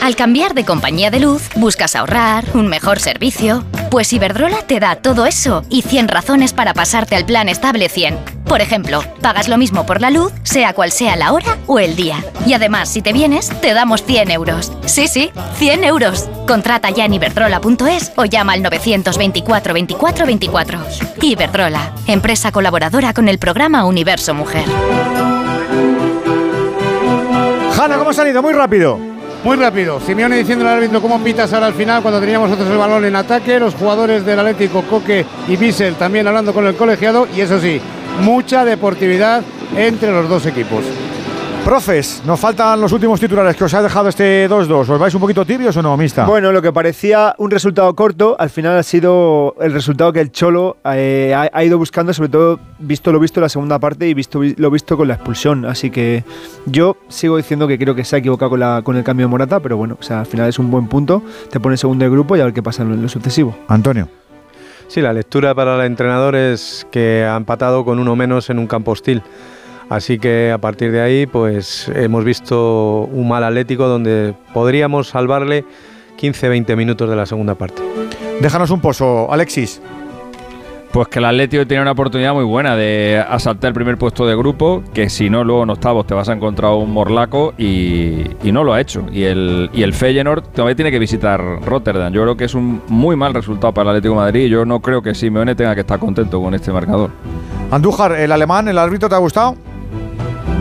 Al 0.00 0.16
cambiar 0.16 0.54
de 0.54 0.64
compañía 0.64 1.10
de 1.10 1.20
luz, 1.20 1.48
buscas 1.56 1.94
ahorrar, 1.94 2.44
un 2.54 2.68
mejor 2.68 2.98
servicio. 2.98 3.64
Pues 3.90 4.12
Iberdrola 4.12 4.62
te 4.62 4.80
da 4.80 4.96
todo 4.96 5.26
eso 5.26 5.64
y 5.68 5.82
100 5.82 6.08
razones 6.08 6.52
para 6.52 6.74
pasarte 6.74 7.16
al 7.16 7.26
plan 7.26 7.48
estable 7.48 7.88
100. 7.88 8.40
Por 8.50 8.60
ejemplo, 8.60 9.04
pagas 9.20 9.48
lo 9.48 9.58
mismo 9.58 9.86
por 9.86 10.00
la 10.00 10.10
luz, 10.10 10.32
sea 10.42 10.72
cual 10.72 10.90
sea 10.90 11.14
la 11.14 11.32
hora 11.32 11.58
o 11.66 11.78
el 11.78 11.94
día. 11.94 12.24
Y 12.46 12.54
además, 12.54 12.88
si 12.88 13.00
te 13.00 13.12
vienes, 13.12 13.48
te 13.60 13.74
damos 13.74 14.02
100 14.02 14.30
euros. 14.32 14.72
Sí, 14.86 15.06
sí, 15.06 15.30
100 15.58 15.84
euros. 15.84 16.28
Contrata 16.70 16.90
ya 16.90 17.04
en 17.04 17.14
iberdrola.es 17.14 18.12
o 18.14 18.26
llama 18.26 18.52
al 18.52 18.62
924 18.62 19.74
24 19.74 20.24
24. 20.24 20.78
Iberdrola, 21.20 21.92
empresa 22.06 22.52
colaboradora 22.52 23.12
con 23.12 23.28
el 23.28 23.40
programa 23.40 23.84
Universo 23.84 24.34
Mujer. 24.34 24.62
Hanna, 27.76 27.98
¿cómo 27.98 28.10
ha 28.10 28.14
salido? 28.14 28.40
Muy 28.40 28.52
rápido. 28.52 29.00
Muy 29.42 29.56
rápido. 29.56 29.98
Simeone 29.98 30.36
diciendo 30.36 30.64
al 30.64 30.76
árbitro 30.76 31.02
cómo 31.02 31.18
pitas 31.18 31.52
ahora 31.52 31.66
al 31.66 31.74
final 31.74 32.02
cuando 32.02 32.20
teníamos 32.20 32.48
nosotros 32.48 32.70
el 32.70 32.78
balón 32.78 33.04
en 33.04 33.16
ataque. 33.16 33.58
Los 33.58 33.74
jugadores 33.74 34.24
del 34.24 34.38
Atlético, 34.38 34.82
Coque 34.82 35.26
y 35.48 35.56
Bissell 35.56 35.96
también 35.96 36.28
hablando 36.28 36.54
con 36.54 36.68
el 36.68 36.76
colegiado. 36.76 37.26
Y 37.34 37.40
eso 37.40 37.60
sí, 37.60 37.80
mucha 38.20 38.64
deportividad 38.64 39.42
entre 39.76 40.12
los 40.12 40.28
dos 40.28 40.46
equipos. 40.46 40.84
Profes, 41.64 42.22
nos 42.26 42.40
faltan 42.40 42.80
los 42.80 42.90
últimos 42.90 43.20
titulares 43.20 43.54
que 43.54 43.62
os 43.64 43.72
ha 43.74 43.82
dejado 43.82 44.08
este 44.08 44.48
2-2. 44.48 44.88
¿Os 44.88 44.98
vais 44.98 45.14
un 45.14 45.20
poquito 45.20 45.44
tibios 45.44 45.76
o 45.76 45.82
no, 45.82 45.96
mista? 45.96 46.24
Bueno, 46.24 46.50
lo 46.50 46.60
que 46.62 46.72
parecía 46.72 47.34
un 47.38 47.50
resultado 47.50 47.94
corto, 47.94 48.34
al 48.40 48.50
final 48.50 48.76
ha 48.76 48.82
sido 48.82 49.54
el 49.60 49.72
resultado 49.72 50.12
que 50.12 50.20
el 50.20 50.32
Cholo 50.32 50.78
eh, 50.84 51.32
ha, 51.36 51.48
ha 51.52 51.62
ido 51.64 51.78
buscando, 51.78 52.12
sobre 52.12 52.30
todo 52.30 52.58
visto 52.80 53.12
lo 53.12 53.20
visto 53.20 53.38
en 53.38 53.42
la 53.42 53.48
segunda 53.50 53.78
parte 53.78 54.08
y 54.08 54.14
visto 54.14 54.40
lo 54.56 54.70
visto 54.70 54.96
con 54.96 55.06
la 55.06 55.14
expulsión. 55.14 55.64
Así 55.64 55.90
que 55.90 56.24
yo 56.66 56.96
sigo 57.08 57.36
diciendo 57.36 57.68
que 57.68 57.78
creo 57.78 57.94
que 57.94 58.04
se 58.04 58.16
ha 58.16 58.18
equivocado 58.18 58.50
con, 58.50 58.60
la- 58.60 58.80
con 58.82 58.96
el 58.96 59.04
cambio 59.04 59.26
de 59.26 59.30
Morata, 59.30 59.60
pero 59.60 59.76
bueno, 59.76 59.96
o 60.00 60.02
sea, 60.02 60.20
al 60.20 60.26
final 60.26 60.48
es 60.48 60.58
un 60.58 60.70
buen 60.72 60.88
punto. 60.88 61.22
Te 61.50 61.60
pone 61.60 61.76
segundo 61.76 62.04
de 62.04 62.10
grupo 62.10 62.36
y 62.36 62.40
a 62.40 62.44
ver 62.46 62.54
qué 62.54 62.62
pasa 62.64 62.82
en 62.82 63.00
lo 63.00 63.08
sucesivo. 63.08 63.56
Antonio. 63.68 64.08
Sí, 64.88 65.00
la 65.02 65.12
lectura 65.12 65.54
para 65.54 65.76
el 65.76 65.82
entrenador 65.82 66.34
es 66.34 66.84
que 66.90 67.24
ha 67.24 67.36
empatado 67.36 67.84
con 67.84 68.00
uno 68.00 68.16
menos 68.16 68.50
en 68.50 68.58
un 68.58 68.66
campo 68.66 68.90
hostil. 68.90 69.22
Así 69.90 70.20
que 70.20 70.52
a 70.52 70.58
partir 70.58 70.92
de 70.92 71.00
ahí, 71.02 71.26
pues 71.26 71.90
hemos 71.94 72.24
visto 72.24 73.08
un 73.12 73.28
mal 73.28 73.42
Atlético 73.42 73.88
donde 73.88 74.34
podríamos 74.54 75.08
salvarle 75.08 75.64
15-20 76.16 76.76
minutos 76.76 77.10
de 77.10 77.16
la 77.16 77.26
segunda 77.26 77.56
parte. 77.56 77.82
Déjanos 78.40 78.70
un 78.70 78.80
pozo, 78.80 79.30
Alexis. 79.32 79.82
Pues 80.92 81.08
que 81.08 81.18
el 81.18 81.24
Atlético 81.24 81.66
tiene 81.66 81.82
una 81.82 81.92
oportunidad 81.92 82.34
muy 82.34 82.44
buena 82.44 82.76
de 82.76 83.24
asaltar 83.28 83.68
el 83.68 83.74
primer 83.74 83.98
puesto 83.98 84.26
de 84.26 84.36
grupo, 84.36 84.82
que 84.94 85.08
si 85.08 85.28
no, 85.28 85.42
luego 85.42 85.64
en 85.64 85.70
octavos 85.70 86.06
te 86.06 86.14
vas 86.14 86.28
a 86.28 86.34
encontrar 86.34 86.72
un 86.72 86.92
morlaco 86.92 87.54
y, 87.58 88.22
y 88.44 88.52
no 88.52 88.62
lo 88.62 88.72
ha 88.72 88.80
hecho. 88.80 89.06
Y 89.12 89.24
el, 89.24 89.70
y 89.72 89.82
el 89.82 89.92
Feyenoord 89.92 90.48
todavía 90.52 90.76
tiene 90.76 90.92
que 90.92 91.00
visitar 91.00 91.40
Rotterdam. 91.64 92.12
Yo 92.12 92.22
creo 92.22 92.36
que 92.36 92.44
es 92.44 92.54
un 92.54 92.80
muy 92.88 93.16
mal 93.16 93.34
resultado 93.34 93.74
para 93.74 93.90
el 93.90 93.96
Atlético 93.96 94.14
de 94.14 94.20
Madrid 94.20 94.44
y 94.46 94.48
yo 94.50 94.64
no 94.64 94.80
creo 94.80 95.02
que 95.02 95.16
Simeone 95.16 95.56
tenga 95.56 95.74
que 95.74 95.80
estar 95.80 95.98
contento 95.98 96.40
con 96.40 96.54
este 96.54 96.72
marcador. 96.72 97.10
Andújar, 97.72 98.12
el 98.12 98.30
alemán, 98.30 98.68
el 98.68 98.78
árbitro, 98.78 99.08
¿te 99.08 99.16
ha 99.16 99.18
gustado? 99.18 99.56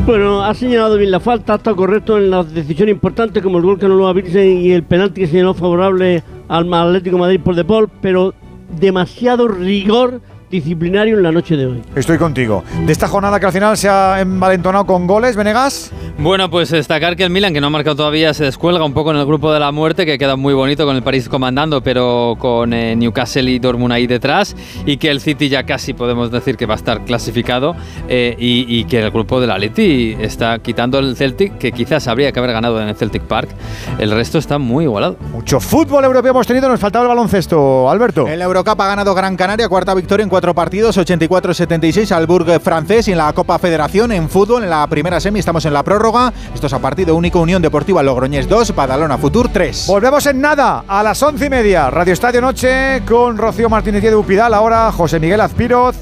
Bueno, 0.10 0.44
ha 0.44 0.56
señalado 0.56 0.98
bien 0.98 1.12
la 1.12 1.20
falta, 1.20 1.54
ha 1.54 1.56
estado 1.58 1.76
correcto 1.76 2.18
en 2.18 2.32
las 2.32 2.52
decisiones 2.52 2.94
importantes 2.94 3.44
como 3.44 3.60
el 3.60 3.64
gol 3.64 3.78
que 3.78 3.88
no 3.88 3.94
lo 3.94 4.12
Virgen 4.12 4.58
y 4.60 4.72
el 4.72 4.82
penalti 4.82 5.22
que 5.22 5.28
señaló 5.28 5.54
favorable 5.54 6.24
al 6.48 6.74
Atlético 6.74 7.18
de 7.18 7.22
Madrid 7.22 7.40
por 7.40 7.54
De 7.54 7.64
Paul, 7.64 7.92
pero 8.02 8.34
demasiado 8.80 9.48
rigor 9.48 10.20
disciplinario 10.50 11.18
en 11.18 11.24
la 11.24 11.32
noche 11.32 11.56
de 11.56 11.66
hoy. 11.66 11.82
Estoy 11.95 12.18
contigo. 12.18 12.64
De 12.86 12.92
esta 12.92 13.08
jornada 13.08 13.40
que 13.40 13.45
al 13.45 13.52
final 13.52 13.78
se 13.78 13.90
ha 13.90 14.19
envalentonado 14.22 14.86
con 14.86 15.08
goles, 15.08 15.36
Venegas. 15.36 15.92
Bueno, 16.18 16.50
pues 16.50 16.69
destacar 16.69 17.16
que 17.16 17.24
el 17.24 17.30
Milan, 17.30 17.53
que 17.53 17.61
no 17.61 17.68
ha 17.68 17.69
marcado 17.69 17.95
todavía, 17.95 18.34
se 18.34 18.44
descuelga 18.44 18.84
un 18.84 18.94
poco 18.94 19.11
en 19.11 19.18
el 19.18 19.26
grupo 19.26 19.53
de 19.53 19.60
la 19.60 19.72
muerte, 19.72 20.06
que 20.06 20.18
queda 20.18 20.36
muy 20.36 20.53
bonito 20.53 20.86
con 20.86 20.95
el 20.95 21.03
París 21.03 21.30
comandando, 21.30 21.82
pero 21.82 22.36
con 22.40 22.74
eh, 22.74 22.95
Newcastle 22.95 23.50
y 23.50 23.60
Dortmund 23.60 23.94
ahí 23.94 24.08
detrás, 24.08 24.56
y 24.86 24.98
que 24.98 25.10
el 25.10 25.22
City 25.22 25.48
ya 25.50 25.64
casi 25.64 25.94
podemos 25.94 26.32
decir 26.32 26.58
que 26.58 26.66
va 26.66 26.74
a 26.74 26.78
estar 26.78 27.06
clasificado, 27.06 27.76
eh, 28.10 28.36
y, 28.38 28.66
y 28.68 28.84
que 28.86 29.00
el 29.00 29.11
grupo 29.11 29.40
del 29.40 29.52
Atleti 29.52 30.18
está 30.19 30.60
quitando 30.60 31.00
el 31.00 31.16
Celtic, 31.16 31.58
que 31.58 31.72
quizás 31.72 32.08
habría 32.08 32.32
que 32.32 32.40
haber 32.40 32.52
ganado 32.52 32.82
en 32.82 32.90
el 32.90 32.95
Celtic 32.95 33.24
Park. 33.24 33.50
El 33.98 34.11
resto 34.11 34.40
está 34.40 34.58
muy 34.58 34.86
igualado. 34.86 35.16
Mucho 35.32 35.60
fútbol 35.60 36.03
europeo 36.03 36.32
hemos 36.32 36.48
tenido, 36.48 36.68
nos 36.68 36.80
faltaba 36.80 37.06
el 37.06 37.10
baloncesto, 37.10 37.90
Alberto. 37.90 38.28
En 38.28 38.40
la 38.40 38.45
Eurocup 38.45 38.80
ha 38.82 38.88
ganado 38.88 39.14
Gran 39.16 39.38
Canaria, 39.38 39.69
cuarta 39.69 39.94
victoria 39.94 40.24
en 40.24 40.30
cuatro 40.30 40.39
partidos, 40.56 40.98
84-76 40.98 42.11
al 42.11 42.27
Burg 42.27 42.59
francés 42.61 43.08
y 43.08 43.11
en 43.11 43.18
la 43.18 43.32
Copa 43.34 43.59
Federación 43.59 44.11
en 44.11 44.30
fútbol, 44.30 44.64
en 44.64 44.69
la 44.69 44.88
primera 44.88 45.19
semi 45.19 45.40
estamos 45.40 45.66
en 45.66 45.74
la 45.74 45.84
prórroga. 45.84 46.34
Esto 46.53 46.68
es 46.68 46.74
a 46.74 46.80
partido 46.80 47.16
único, 47.16 47.40
Unión 47.40 47.61
Deportiva 47.61 48.03
Logroñés 48.03 48.48
2, 48.48 48.76
Badalona 48.76 49.18
Futur 49.18 49.50
3. 49.50 49.85
Volvemos 49.88 50.26
en 50.26 50.42
nada, 50.42 50.84
a 50.88 51.03
las 51.03 51.22
once 51.22 51.45
y 51.45 51.50
media. 51.50 51.90
Radio 51.90 52.14
Estadio 52.14 52.42
Noche 52.42 53.03
con 53.08 53.38
Rocío 53.38 53.69
Martínez 53.69 54.03
y 54.03 54.08
Edu 54.08 54.24
Pidal, 54.24 54.53
ahora 54.53 54.92
José 54.92 55.19
Miguel 55.19 55.42
Azpiroz 55.42 55.95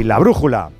y 0.00 0.04
La 0.04 0.18
Brújula. 0.18 0.77